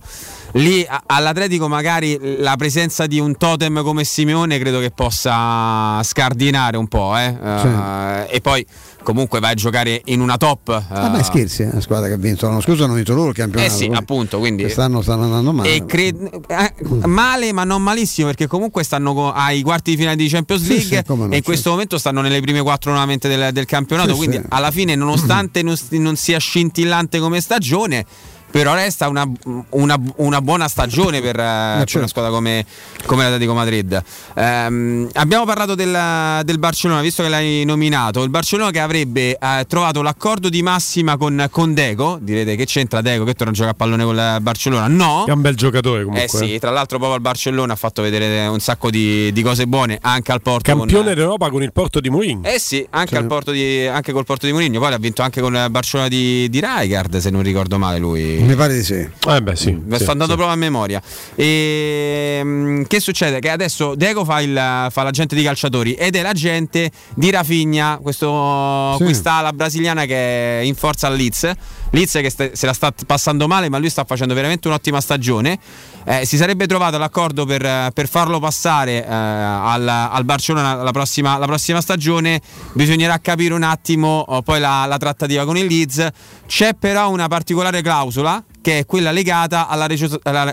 lì 0.54 0.86
all'Atletico 1.06 1.68
magari 1.68 2.18
la 2.38 2.56
presenza 2.56 3.06
di 3.06 3.18
un 3.18 3.36
totem 3.36 3.82
come 3.82 4.04
Simeone 4.04 4.58
credo 4.58 4.78
che 4.80 4.90
possa 4.90 6.02
scardinare 6.02 6.76
un 6.76 6.88
po', 6.88 7.16
eh. 7.16 7.34
Eh, 7.42 8.26
e 8.30 8.40
poi 8.40 8.64
comunque 9.02 9.40
vai 9.40 9.52
a 9.52 9.54
giocare 9.54 10.00
in 10.06 10.20
una 10.20 10.36
top. 10.36 10.68
eh, 10.68 10.94
Vabbè, 10.94 11.22
scherzi, 11.22 11.62
è 11.62 11.68
una 11.70 11.80
squadra 11.80 12.08
che 12.08 12.14
ha 12.14 12.16
vinto 12.16 12.46
l'anno 12.46 12.60
scorso, 12.60 12.84
hanno 12.84 12.94
vinto 12.94 13.14
loro 13.14 13.28
il 13.30 13.34
campionato. 13.34 13.72
Eh 13.72 13.74
sì, 13.74 13.90
appunto, 13.92 14.38
quindi 14.38 14.62
Quest'anno 14.62 15.02
stanno 15.02 15.24
andando 15.24 15.52
male. 15.52 15.84
Cre- 15.86 16.14
eh, 16.48 16.74
male, 17.06 17.52
ma 17.52 17.64
non 17.64 17.82
malissimo, 17.82 18.26
perché 18.28 18.46
comunque 18.46 18.82
stanno 18.84 19.32
ai 19.32 19.62
quarti 19.62 19.92
di 19.92 19.96
finale 19.96 20.16
di 20.16 20.28
Champions 20.28 20.62
Sì, 20.62 20.68
League 20.68 20.96
sì, 20.98 21.04
come 21.04 21.26
no, 21.26 21.32
e 21.32 21.36
in 21.36 21.42
questo 21.42 21.70
momento 21.70 21.98
stanno 21.98 22.20
nelle 22.20 22.40
prime 22.40 22.62
quattro 22.62 22.90
nuovamente 22.90 23.28
del, 23.28 23.52
del 23.52 23.66
campionato. 23.66 24.10
Sì, 24.10 24.16
quindi 24.16 24.36
sì. 24.36 24.42
alla 24.48 24.70
fine, 24.70 24.94
nonostante 24.94 25.62
non, 25.62 25.76
non 25.90 26.16
sia 26.16 26.38
scintillante 26.38 27.18
come 27.18 27.40
stagione. 27.40 28.04
Però 28.50 28.74
resta 28.74 29.08
una, 29.08 29.24
una- 29.70 30.00
una 30.16 30.40
buona 30.40 30.66
stagione 30.68 31.20
per, 31.20 31.38
eh, 31.38 31.74
per 31.78 31.78
certo. 31.78 31.98
una 31.98 32.06
squadra 32.08 32.30
come, 32.32 32.64
come 33.06 33.22
l'Atletico 33.22 33.54
Madrid. 33.54 34.02
Ehm, 34.34 35.08
abbiamo 35.14 35.44
parlato 35.44 35.74
del, 35.74 36.40
del 36.44 36.58
Barcellona, 36.58 37.00
visto 37.00 37.22
che 37.22 37.28
l'hai 37.28 37.64
nominato. 37.64 38.22
Il 38.24 38.30
Barcellona 38.30 38.70
che 38.70 38.80
avrebbe 38.80 39.36
eh, 39.38 39.64
trovato 39.68 40.02
l'accordo 40.02 40.48
di 40.48 40.62
massima 40.62 41.16
con, 41.16 41.46
con 41.50 41.74
Deco. 41.74 42.18
Direte 42.20 42.56
che 42.56 42.66
c'entra 42.66 43.00
Deco 43.00 43.24
che 43.24 43.34
torna 43.34 43.52
a 43.52 43.54
giocare 43.54 43.72
a 43.72 43.76
pallone 43.76 44.04
con 44.04 44.14
il 44.16 44.38
Barcellona? 44.40 44.88
No. 44.88 45.24
È 45.26 45.30
un 45.30 45.40
bel 45.40 45.54
giocatore 45.54 46.04
comunque. 46.04 46.24
Eh 46.24 46.28
sì, 46.28 46.58
tra 46.58 46.70
l'altro 46.70 46.96
proprio 46.96 47.14
al 47.16 47.22
Barcellona 47.22 47.74
ha 47.74 47.76
fatto 47.76 48.02
vedere 48.02 48.46
un 48.48 48.58
sacco 48.58 48.90
di, 48.90 49.30
di 49.32 49.42
cose 49.42 49.66
buone 49.68 49.98
anche 50.02 50.32
al 50.32 50.42
Porto. 50.42 50.74
Campione 50.74 51.04
con- 51.04 51.14
d'Europa 51.14 51.50
con 51.50 51.62
il 51.62 51.72
Porto 51.72 52.00
di 52.00 52.10
Mourinho. 52.10 52.48
eh 52.48 52.58
sì, 52.58 52.84
anche, 52.90 53.16
al 53.16 53.26
Porto 53.26 53.52
di, 53.52 53.86
anche 53.86 54.10
col 54.12 54.24
Porto 54.24 54.46
di 54.46 54.52
Mourinho. 54.52 54.80
Poi 54.80 54.92
ha 54.92 54.98
vinto 54.98 55.22
anche 55.22 55.40
con 55.40 55.54
il 55.54 55.70
Barcellona 55.70 56.08
di, 56.08 56.48
di 56.50 56.60
Rijkaard, 56.60 57.18
se 57.18 57.30
non 57.30 57.42
ricordo 57.42 57.78
male 57.78 57.98
lui. 57.98 58.38
Mi 58.42 58.54
pare 58.54 58.74
di 58.74 58.82
sì. 58.82 58.94
Eh 58.94 59.42
beh 59.42 59.56
sì. 59.56 59.72
Mi 59.72 59.96
sì, 59.96 60.02
sto 60.02 60.12
andando 60.12 60.32
sì. 60.32 60.38
proprio 60.38 60.48
a 60.48 60.56
memoria. 60.56 61.02
E, 61.34 62.40
mm, 62.42 62.82
che 62.84 63.00
succede? 63.00 63.38
Che 63.38 63.50
adesso 63.50 63.94
Deco 63.94 64.24
fa, 64.24 64.40
il, 64.40 64.86
fa 64.90 65.02
l'agente 65.02 65.34
di 65.34 65.42
calciatori 65.42 65.94
ed 65.94 66.16
è 66.16 66.22
l'agente 66.22 66.90
di 67.14 67.30
Rafinha, 67.30 67.98
questo, 68.02 68.96
Sì. 68.96 69.04
quest'ala 69.04 69.52
brasiliana 69.52 70.04
che 70.04 70.60
è 70.60 70.62
in 70.62 70.74
forza 70.74 71.06
al 71.06 71.16
Leeds. 71.16 71.50
Leeds 71.90 72.12
che 72.12 72.30
sta- 72.30 72.50
se 72.52 72.66
la 72.66 72.72
sta 72.72 72.92
passando 73.06 73.46
male, 73.48 73.68
ma 73.68 73.78
lui 73.78 73.90
sta 73.90 74.04
facendo 74.04 74.34
veramente 74.34 74.68
un'ottima 74.68 75.00
stagione. 75.00 75.58
Eh, 76.04 76.24
si 76.24 76.36
sarebbe 76.36 76.66
trovato 76.66 76.96
l'accordo 76.98 77.44
per, 77.44 77.90
per 77.92 78.08
farlo 78.08 78.38
passare 78.38 79.04
eh, 79.04 79.12
al, 79.12 79.86
al 79.86 80.24
Barcellona 80.24 80.74
la 80.74 80.92
prossima, 80.92 81.36
la 81.36 81.46
prossima 81.46 81.80
stagione. 81.80 82.40
Bisognerà 82.72 83.18
capire 83.18 83.54
un 83.54 83.64
attimo 83.64 84.24
oh, 84.26 84.42
poi 84.42 84.60
la, 84.60 84.86
la 84.86 84.96
trattativa 84.96 85.44
con 85.44 85.56
il 85.56 85.66
Leeds. 85.66 86.08
C'è 86.46 86.74
però 86.74 87.10
una 87.10 87.28
particolare 87.28 87.82
clausola 87.82 88.29
che 88.62 88.78
è 88.80 88.86
quella 88.86 89.10
legata 89.10 89.68
alla, 89.68 89.86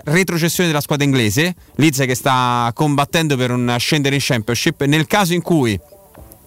retrocessione 0.04 0.68
della 0.68 0.80
squadra 0.80 1.04
inglese. 1.04 1.54
Leeds 1.76 1.98
che 1.98 2.14
sta 2.14 2.70
combattendo 2.74 3.36
per 3.36 3.50
un 3.50 3.74
scendere 3.78 4.14
in 4.14 4.20
Championship. 4.22 4.84
Nel 4.84 5.06
caso 5.06 5.34
in 5.34 5.42
cui 5.42 5.78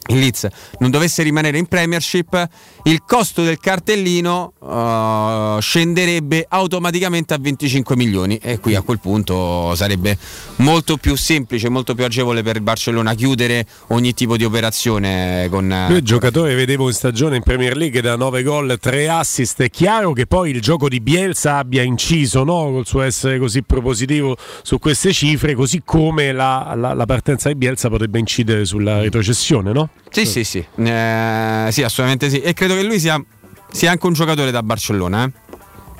il 0.07 0.19
Leeds 0.19 0.47
non 0.79 0.89
dovesse 0.89 1.23
rimanere 1.23 1.57
in 1.57 1.67
Premiership, 1.67 2.49
il 2.83 3.03
costo 3.05 3.43
del 3.43 3.59
cartellino 3.59 4.53
uh, 4.59 5.59
scenderebbe 5.59 6.45
automaticamente 6.49 7.33
a 7.33 7.37
25 7.39 7.95
milioni 7.95 8.37
e 8.37 8.59
qui 8.59 8.75
a 8.75 8.81
quel 8.81 8.99
punto 8.99 9.73
sarebbe 9.75 10.17
molto 10.57 10.97
più 10.97 11.15
semplice, 11.15 11.69
molto 11.69 11.93
più 11.95 12.03
agevole 12.05 12.41
per 12.43 12.55
il 12.55 12.61
Barcellona 12.61 13.13
chiudere 13.13 13.65
ogni 13.87 14.13
tipo 14.13 14.37
di 14.37 14.43
operazione 14.43 15.47
con 15.49 15.67
Lui 15.89 15.97
è 15.97 16.01
giocatore, 16.01 16.55
vedevo 16.55 16.87
in 16.87 16.93
stagione 16.93 17.35
in 17.37 17.43
Premier 17.43 17.75
League 17.77 18.01
da 18.01 18.15
9 18.15 18.43
gol, 18.43 18.77
3 18.79 19.09
assist. 19.09 19.61
È 19.61 19.69
chiaro 19.69 20.13
che 20.13 20.25
poi 20.25 20.51
il 20.51 20.61
gioco 20.61 20.89
di 20.89 20.99
Bielsa 21.01 21.57
abbia 21.57 21.83
inciso 21.83 22.43
no? 22.43 22.71
col 22.71 22.85
suo 22.85 23.01
essere 23.01 23.37
così 23.39 23.61
propositivo 23.63 24.35
su 24.63 24.79
queste 24.79 25.13
cifre, 25.13 25.53
così 25.55 25.81
come 25.85 26.31
la, 26.31 26.73
la- 26.75 26.93
la 26.93 27.05
partenza 27.05 27.49
di 27.49 27.55
Bielsa 27.55 27.89
potrebbe 27.89 28.19
incidere 28.19 28.65
sulla 28.65 28.99
retrocessione, 29.01 29.71
no? 29.71 29.89
Sì, 30.09 30.25
sì, 30.25 30.43
sì, 30.43 30.65
Eh, 30.75 31.67
sì, 31.71 31.83
assolutamente 31.83 32.29
sì. 32.29 32.41
E 32.41 32.53
credo 32.53 32.70
che 32.75 32.83
lui 32.83 32.99
sia, 32.99 33.23
sia 33.71 33.91
anche 33.91 34.05
un 34.07 34.13
giocatore 34.13 34.51
da 34.51 34.63
Barcellona. 34.63 35.25
Eh? 35.25 35.31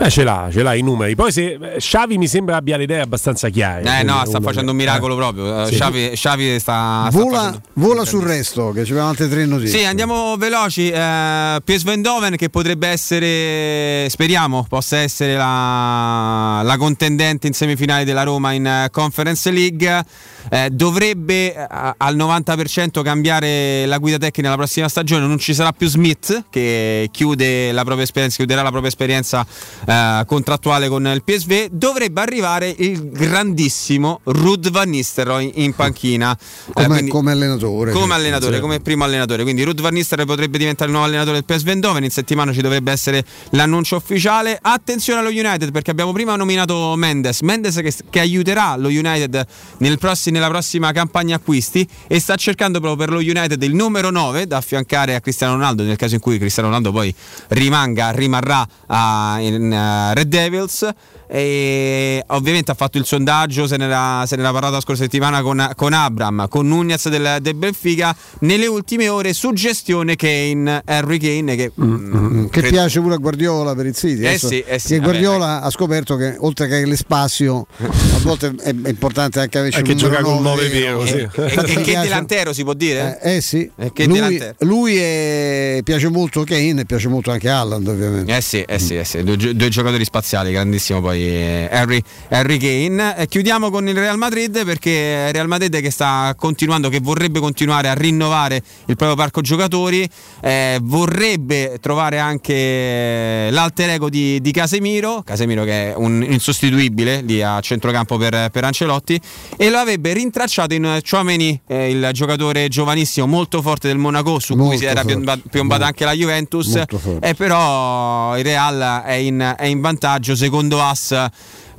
Beh, 0.02 0.10
ce 0.10 0.24
l'ha, 0.24 0.50
ce 0.52 0.64
l'ha 0.64 0.74
i 0.74 0.82
numeri. 0.82 1.14
Poi 1.14 1.32
se 1.32 1.60
eh, 1.62 1.76
Xavi 1.78 2.18
mi 2.18 2.28
sembra 2.28 2.56
abbia 2.56 2.76
le 2.76 2.84
idee 2.84 3.02
abbastanza 3.02 3.50
chiare. 3.50 4.00
Eh 4.00 4.02
no, 4.02 4.24
sta 4.26 4.40
facendo 4.42 4.72
un 4.72 4.78
miracolo 4.78 5.16
proprio. 5.16 5.62
Eh, 5.62 5.68
Sì. 5.68 5.76
Xavi, 5.76 6.10
Xavi 6.16 6.60
sta, 6.60 7.06
sta 7.12 7.20
Vola, 7.20 7.38
facendo- 7.38 7.62
vola 7.74 8.04
sul 8.06 8.24
resto, 8.24 8.72
che 8.72 8.84
ci 8.84 8.92
abbiamo 8.94 9.10
altre 9.10 9.30
tre 9.30 9.46
notizie. 9.46 9.78
Sì, 9.78 9.86
andiamo 9.86 10.36
veloci. 10.38 10.90
Eh, 10.90 11.62
PSV 11.64 11.88
Eindhoven 11.90 12.36
che 12.36 12.50
potrebbe 12.50 12.88
essere, 12.88 14.10
speriamo, 14.10 14.66
possa 14.68 14.98
essere 14.98 15.36
la, 15.36 16.62
la 16.64 16.78
contendente 16.78 17.46
in 17.46 17.54
semifinale 17.54 18.04
della 18.04 18.24
Roma 18.24 18.54
in 18.54 18.66
eh, 18.66 18.88
Conference 18.90 19.52
League. 19.52 20.04
Eh, 20.50 20.70
dovrebbe 20.72 21.54
eh, 21.54 21.68
al 21.70 22.16
90% 22.16 23.04
cambiare 23.04 23.86
la 23.86 24.00
guida 24.00 24.18
tecnica 24.18 24.50
la 24.50 24.56
prossima 24.56 24.90
stagione. 24.90 25.28
Non 25.28 25.38
ci 25.38 25.54
sarà 25.54 25.72
più 25.74 25.88
Smith 25.88 26.46
che 26.50 27.08
chiude 27.12 27.72
la 27.72 27.84
propria 27.84 28.04
esperienza, 28.06 28.38
chiuderà 28.38 28.64
la 28.64 28.70
propria 28.70 28.90
esperienza 28.90 29.46
eh, 29.92 30.24
contrattuale 30.26 30.88
con 30.88 31.06
il 31.06 31.22
PSV. 31.24 31.68
Dovrebbe 31.72 32.22
arrivare 32.22 32.74
il 32.78 33.10
grandissimo 33.12 34.22
Rud 34.24 34.70
Van 34.70 34.90
Nistelrooy 34.90 35.52
in 35.56 35.74
panchina. 35.74 36.32
Eh, 36.32 36.72
Come, 36.74 36.88
quindi- 36.88 37.12
come 37.12 37.32
allenatore. 37.32 37.92
come 37.92 38.14
allenatore, 38.14 38.60
come 38.62 38.80
primo 38.80 39.04
allenatore. 39.04 39.44
Quindi 39.44 39.64
Ruth 39.64 39.82
Van 39.82 39.94
Nistelrooy 39.94 40.28
potrebbe 40.28 40.58
diventare 40.58 40.86
il 40.90 40.96
nuovo 40.96 41.08
allenatore 41.10 41.44
del 41.44 41.46
PSV 41.46 41.68
Eindhoven. 41.68 42.04
In 42.06 42.10
settimana 42.10 42.54
ci 42.54 42.62
dovrebbe 42.62 42.92
essere 42.92 43.26
l'annuncio 43.50 43.98
ufficiale. 43.98 44.58
Attenzione 44.62 45.20
allo 45.20 45.30
United 45.30 45.72
perché 45.72 45.92
abbiamo 45.92 46.14
prima 46.14 46.36
nominato 46.36 46.96
Mendes. 46.96 47.42
Mendes 47.42 47.76
che, 47.76 47.94
che 48.10 48.20
aiuterà 48.20 48.76
lo 48.78 48.88
United 48.88 49.46
nel 49.80 49.98
prossi- 49.98 50.32
nella 50.32 50.48
prossima 50.48 50.92
campagna 50.94 51.36
acquisti 51.36 51.88
e 52.08 52.20
sta 52.20 52.36
cercando 52.36 52.80
proprio 52.80 53.06
per 53.06 53.14
lo 53.14 53.20
United 53.20 53.62
il 53.62 53.76
numero 53.76 54.10
9 54.10 54.48
da 54.48 54.58
affiancare 54.58 55.16
a 55.16 55.20
Cristiano 55.20 55.54
Ronaldo 55.54 55.84
nel 55.84 55.98
caso 55.98 56.16
in 56.16 56.22
cui 56.22 56.38
Cristiano 56.38 56.70
Ronaldo 56.70 56.92
poi 56.92 57.14
rimanga, 57.50 58.12
rimarrà 58.12 58.66
ah, 58.88 59.38
in 59.40 59.71
eh, 59.72 60.14
Red 60.14 60.28
Devils. 60.28 60.90
E 61.34 62.22
ovviamente 62.28 62.72
ha 62.72 62.74
fatto 62.74 62.98
il 62.98 63.06
sondaggio, 63.06 63.66
se 63.66 63.78
n'era, 63.78 64.26
se 64.28 64.36
n'era 64.36 64.52
parlato 64.52 64.74
la 64.74 64.82
scorsa 64.82 65.04
settimana 65.04 65.42
con, 65.42 65.66
con 65.78 65.94
Abram, 65.94 66.50
con 66.50 66.68
Nunez 66.68 67.08
del, 67.08 67.38
del 67.40 67.56
Benfica. 67.56 68.14
Nelle 68.40 68.68
ultime 68.68 69.08
ore, 69.08 69.32
suggestione 69.32 70.18
Kane, 70.18 70.82
Harry 70.84 71.18
Kane, 71.18 71.56
che, 71.56 71.72
mm, 71.82 72.44
Che 72.48 72.50
credo- 72.60 72.68
piace 72.70 73.00
pure 73.00 73.14
a 73.14 73.18
Guardiola 73.18 73.74
per 73.76 73.86
il 73.86 73.96
City. 73.96 74.26
Eh 74.26 74.38
sì, 74.38 74.60
eh 74.60 74.78
sì, 74.78 74.88
che 74.90 75.00
vabbè, 75.00 75.10
Guardiola 75.10 75.62
ha 75.62 75.70
scoperto 75.70 76.18
che 76.18 76.36
oltre 76.38 76.68
che 76.68 76.86
l'espazio, 76.86 77.66
a 77.78 77.88
volte 78.24 78.54
è, 78.62 78.76
è 78.84 78.90
importante 78.90 79.40
anche 79.40 79.58
averci 79.58 79.80
un 79.80 79.96
gioca 79.96 80.20
numero 80.20 80.34
col 80.36 80.42
nove 80.44 80.64
nove 80.64 80.80
vero. 80.80 81.00
pieno, 81.00 81.06
sì. 81.06 81.40
E, 81.42 81.54
e 81.54 81.76
che 81.76 81.82
piace- 81.84 82.02
delantero 82.02 82.52
si 82.52 82.64
può 82.64 82.74
dire? 82.74 83.20
Eh, 83.22 83.36
eh 83.38 83.42
sì, 83.42 83.72
E 83.78 83.94
che 83.94 84.06
lui, 84.06 84.38
lui 84.60 84.98
è- 84.98 85.80
piace 85.86 86.10
molto 86.10 86.44
Kane 86.44 86.82
e 86.82 86.86
piace 86.86 87.08
molto 87.08 87.32
anche 87.32 87.48
Haaland 87.50 87.88
ovviamente. 87.88 88.36
Eh 88.36 88.42
sì, 88.42 88.62
eh 88.64 88.80
sì, 88.80 88.98
eh 88.98 89.06
sì. 89.06 89.24
Due, 89.24 89.38
due 89.62 89.70
giocatori 89.70 90.04
spaziali, 90.04 90.52
grandissimo 90.52 91.02
poi 91.02 91.22
eh, 91.22 91.70
Harry, 91.72 92.02
Harry 92.30 92.58
Kane. 92.58 93.16
Eh, 93.16 93.28
chiudiamo 93.28 93.70
con 93.70 93.88
il 93.88 93.94
Real 93.94 94.18
Madrid 94.18 94.66
perché 94.66 95.32
Real 95.32 95.48
Madrid 95.48 95.80
che 95.80 95.92
sta 95.92 96.34
continuando, 96.36 96.90
che 96.90 97.00
vorrebbe 97.00 97.40
continuare 97.40 97.88
a 97.88 97.94
rinnovare 97.94 98.56
il 98.56 98.96
proprio 98.96 99.16
parco 99.16 99.42
giocatori, 99.42 100.10
eh, 100.42 100.80
vorrebbe 100.82 101.78
trovare 101.80 102.18
anche 102.18 103.50
l'alter 103.52 103.90
ego 103.90 104.10
di, 104.10 104.42
di 104.42 104.52
Casemiro, 104.52 105.22
Casemiro 105.24 105.64
che 105.64 105.92
è 105.92 105.94
un 105.96 106.26
insostituibile 106.28 107.22
lì 107.22 107.44
a 107.44 107.60
centrocampo 107.60 108.18
per, 108.18 108.50
per 108.50 108.64
Ancelotti, 108.64 109.20
e 109.58 109.70
lo 109.70 109.78
avrebbe 109.78 110.14
rintracciato 110.14 110.74
in 110.74 111.00
Chouameni, 111.08 111.62
eh, 111.68 111.92
il 111.92 112.10
giocatore 112.14 112.68
giovanissimo 112.68 113.28
molto 113.28 113.62
forte 113.62 113.88
del 113.88 113.98
Monaco 113.98 114.40
su 114.40 114.54
cui 114.54 114.64
Molto 114.64 114.80
si 114.80 114.86
era 114.86 115.02
forte. 115.02 115.08
piomba- 115.08 115.40
piombata 115.52 115.86
anche 115.86 116.04
la 116.04 116.14
Juventus. 116.14 116.76
Molto 116.76 116.98
forte. 116.98 117.30
Eh, 117.30 117.36
però 117.36 118.36
il 118.38 118.44
Real 118.44 119.04
è 119.06 119.14
in, 119.14 119.51
è 119.56 119.66
in 119.66 119.82
vantaggio, 119.82 120.36
secondo 120.36 120.82
As 120.82 121.30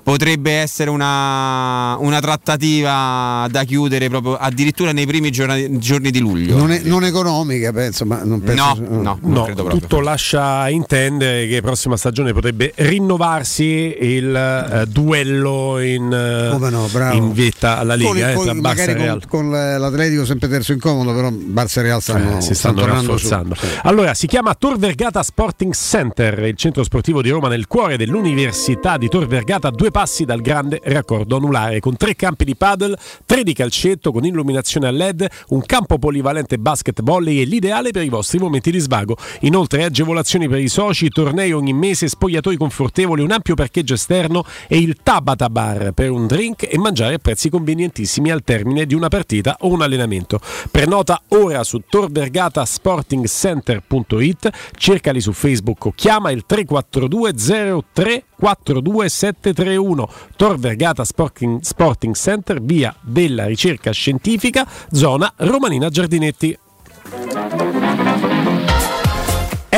potrebbe 0.02 0.52
essere 0.52 0.90
una, 0.90 1.96
una 2.00 2.20
trattativa 2.20 3.46
da 3.50 3.64
chiudere 3.64 4.08
proprio 4.08 4.36
addirittura 4.36 4.92
nei 4.92 5.06
primi 5.06 5.30
giorni, 5.30 5.78
giorni 5.78 6.10
di 6.10 6.18
luglio. 6.18 6.56
Non, 6.56 6.72
è, 6.72 6.80
non 6.84 7.04
economica, 7.04 7.72
penso, 7.72 8.04
ma 8.04 8.22
non 8.24 8.40
penso. 8.40 8.74
No, 8.78 8.86
no, 8.88 9.18
non 9.20 9.32
No, 9.32 9.42
credo 9.44 9.62
proprio. 9.64 9.80
tutto 9.80 10.00
lascia 10.00 10.68
intendere 10.68 11.46
che 11.46 11.60
prossima 11.62 11.96
stagione 11.96 12.32
potrebbe 12.32 12.72
rinnovarsi 12.76 13.96
il 14.00 14.34
eh, 14.34 14.86
duello 14.88 15.78
in, 15.80 16.12
eh, 16.12 16.68
no, 16.70 16.88
in 17.12 17.32
vetta 17.32 17.78
alla 17.78 17.94
Liga 17.94 18.08
Con 18.10 18.18
eh, 18.18 18.34
con- 18.34 18.44
tra 18.44 18.52
Barça 18.54 18.60
magari 18.60 18.94
con, 18.96 19.20
con 19.28 19.50
l'Atletico 19.50 20.24
sempre 20.24 20.48
terzo 20.48 20.72
incomodo, 20.72 21.14
però 21.14 21.30
Barça 21.30 21.78
e 21.78 21.82
Real 21.82 22.02
stanno, 22.02 22.38
Eh, 22.38 22.40
si 22.40 22.54
stanno 22.54 22.80
tornando 22.80 23.16
su. 23.16 23.28
rafforzando. 23.28 23.54
Allora, 23.84 24.14
si 24.14 24.26
chiama 24.26 24.54
Tor 24.54 24.78
Vergata 24.78 25.22
Sporting 25.22 25.72
Center, 25.74 26.38
il 26.40 26.56
centro 26.56 26.82
sportivo 26.82 27.22
di 27.22 27.30
Roma 27.30 27.48
nel 27.48 27.66
cuore 27.68 27.96
dell'Università 27.96 28.96
di 28.96 29.08
Tor 29.08 29.26
Vergata, 29.28 29.70
due 29.70 29.90
passi 29.92 30.24
dal 30.24 30.40
grande 30.40 30.80
raccordo 30.82 31.36
anulare, 31.36 31.78
con 31.78 31.96
tre 31.96 32.16
campi 32.16 32.44
di 32.44 32.56
paddle, 32.56 32.96
tre 33.24 33.44
di 33.44 33.52
calcetto 33.52 34.10
con 34.10 34.24
illuminazione 34.24 34.88
a 34.88 34.90
LED, 34.90 35.28
un 35.50 35.64
campo 35.64 35.98
polivalente 35.98 36.58
basket 36.58 37.00
volley 37.02 37.40
e 37.40 37.44
l'ideale 37.44 37.92
per 37.92 38.02
i 38.02 38.08
vostri 38.08 38.40
momenti 38.40 38.72
di 38.72 38.80
svago. 38.80 39.16
Inoltre 39.42 39.84
agevolazioni 39.84 40.48
per 40.48 40.58
i 40.58 40.68
soci, 40.68 41.08
tornei 41.10 41.52
ogni 41.52 41.72
mese, 41.72 42.08
spogliatoi 42.08 42.56
confortevoli, 42.56 43.22
un 43.22 43.30
ampio 43.30 43.54
parcheggio 43.54 43.94
esterno 43.94 44.44
e 44.66 44.78
il 44.78 44.96
Tabata 45.00 45.48
Bar 45.48 45.92
per 45.92 46.10
un 46.10 46.26
drink 46.26 46.66
e 46.68 46.76
mangiare 46.78 47.14
a 47.14 47.18
prezzi 47.18 47.48
convenientissimi 47.48 48.32
al 48.32 48.42
termine 48.42 48.86
di 48.86 48.94
una 48.94 49.06
partita 49.08 49.58
o 49.60 49.68
un 49.68 49.82
allenamento. 49.82 50.40
Prenota 50.70 51.22
ora 51.28 51.62
su 51.62 51.82
torvergatasportingcenter.it, 51.88 54.50
cercali 54.76 55.20
su 55.20 55.32
Facebook 55.32 55.84
o 55.84 55.92
chiama 55.94 56.30
il 56.30 56.44
342 56.46 57.82
03 57.92 58.24
42731 58.42 60.08
Tor 60.34 60.58
Vergata 60.58 61.04
Sporting, 61.04 61.60
Sporting 61.60 62.14
Center, 62.16 62.60
via 62.60 62.92
della 63.00 63.46
ricerca 63.46 63.92
scientifica, 63.92 64.66
zona 64.90 65.32
Romanina 65.36 65.88
Giardinetti. 65.88 66.58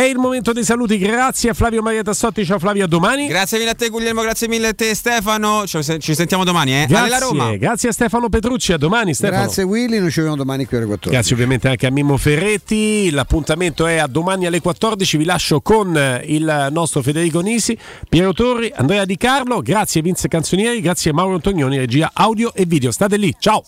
È 0.05 0.09
il 0.09 0.19
momento 0.19 0.53
dei 0.53 0.65
saluti, 0.65 0.99
grazie 0.99 1.49
a 1.49 1.55
Flavio 1.55 1.81
Maria 1.81 2.03
Tassotti, 2.03 2.45
ciao 2.45 2.59
Flavio, 2.59 2.85
a 2.85 2.87
domani. 2.87 3.27
Grazie 3.27 3.57
mille 3.57 3.71
a 3.71 3.75
te 3.75 3.89
Guglielmo, 3.89 4.21
grazie 4.21 4.49
mille 4.49 4.67
a 4.67 4.75
te 4.75 4.95
Stefano, 4.95 5.67
ci, 5.67 5.79
ci 5.99 6.15
sentiamo 6.15 6.45
domani 6.45 6.75
eh. 6.75 6.87
Alla 6.93 7.17
Roma. 7.17 7.45
Grazie, 7.45 7.59
grazie 7.59 7.89
a 7.89 7.93
Stefano 7.93 8.29
Petrucci, 8.29 8.75
a 8.75 8.77
domani 8.77 9.15
Stefano. 9.15 9.45
Grazie 9.45 9.63
Willy, 9.63 10.01
noi 10.01 10.11
ci 10.11 10.17
vediamo 10.17 10.37
domani 10.37 10.67
qui 10.67 10.77
alle 10.77 10.85
14. 10.85 11.11
Grazie 11.11 11.33
ovviamente 11.35 11.69
anche 11.69 11.87
a 11.87 11.91
Mimmo 11.91 12.19
Ferretti, 12.19 13.11
l'appuntamento 13.13 13.87
è 13.87 13.97
a 13.97 14.07
domani 14.07 14.45
alle 14.45 14.61
14, 14.61 15.17
vi 15.17 15.25
lascio 15.25 15.63
con 15.63 15.99
il 16.25 16.69
nostro 16.71 17.01
Federico 17.01 17.41
Nisi, 17.41 17.75
Piero 18.07 18.35
Torri, 18.35 18.71
Andrea 18.77 19.07
Di 19.07 19.17
Carlo, 19.17 19.63
grazie 19.63 20.03
Vince 20.03 20.29
Canzonieri, 20.29 20.83
grazie 20.83 21.15
Mauro 21.15 21.37
Antonioni, 21.37 21.79
regia 21.79 22.11
audio 22.13 22.53
e 22.53 22.67
video, 22.67 22.91
state 22.91 23.17
lì, 23.17 23.35
ciao! 23.39 23.65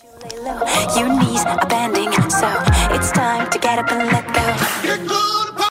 Your 0.96 1.08
knees 1.16 1.42
are 1.44 1.66
bending, 1.66 2.12
so 2.28 2.46
it's 2.92 3.10
time 3.10 3.48
to 3.48 3.58
get 3.58 3.78
up 3.78 3.90
and 3.90 4.10
let 4.10 4.26
go. 4.34 5.25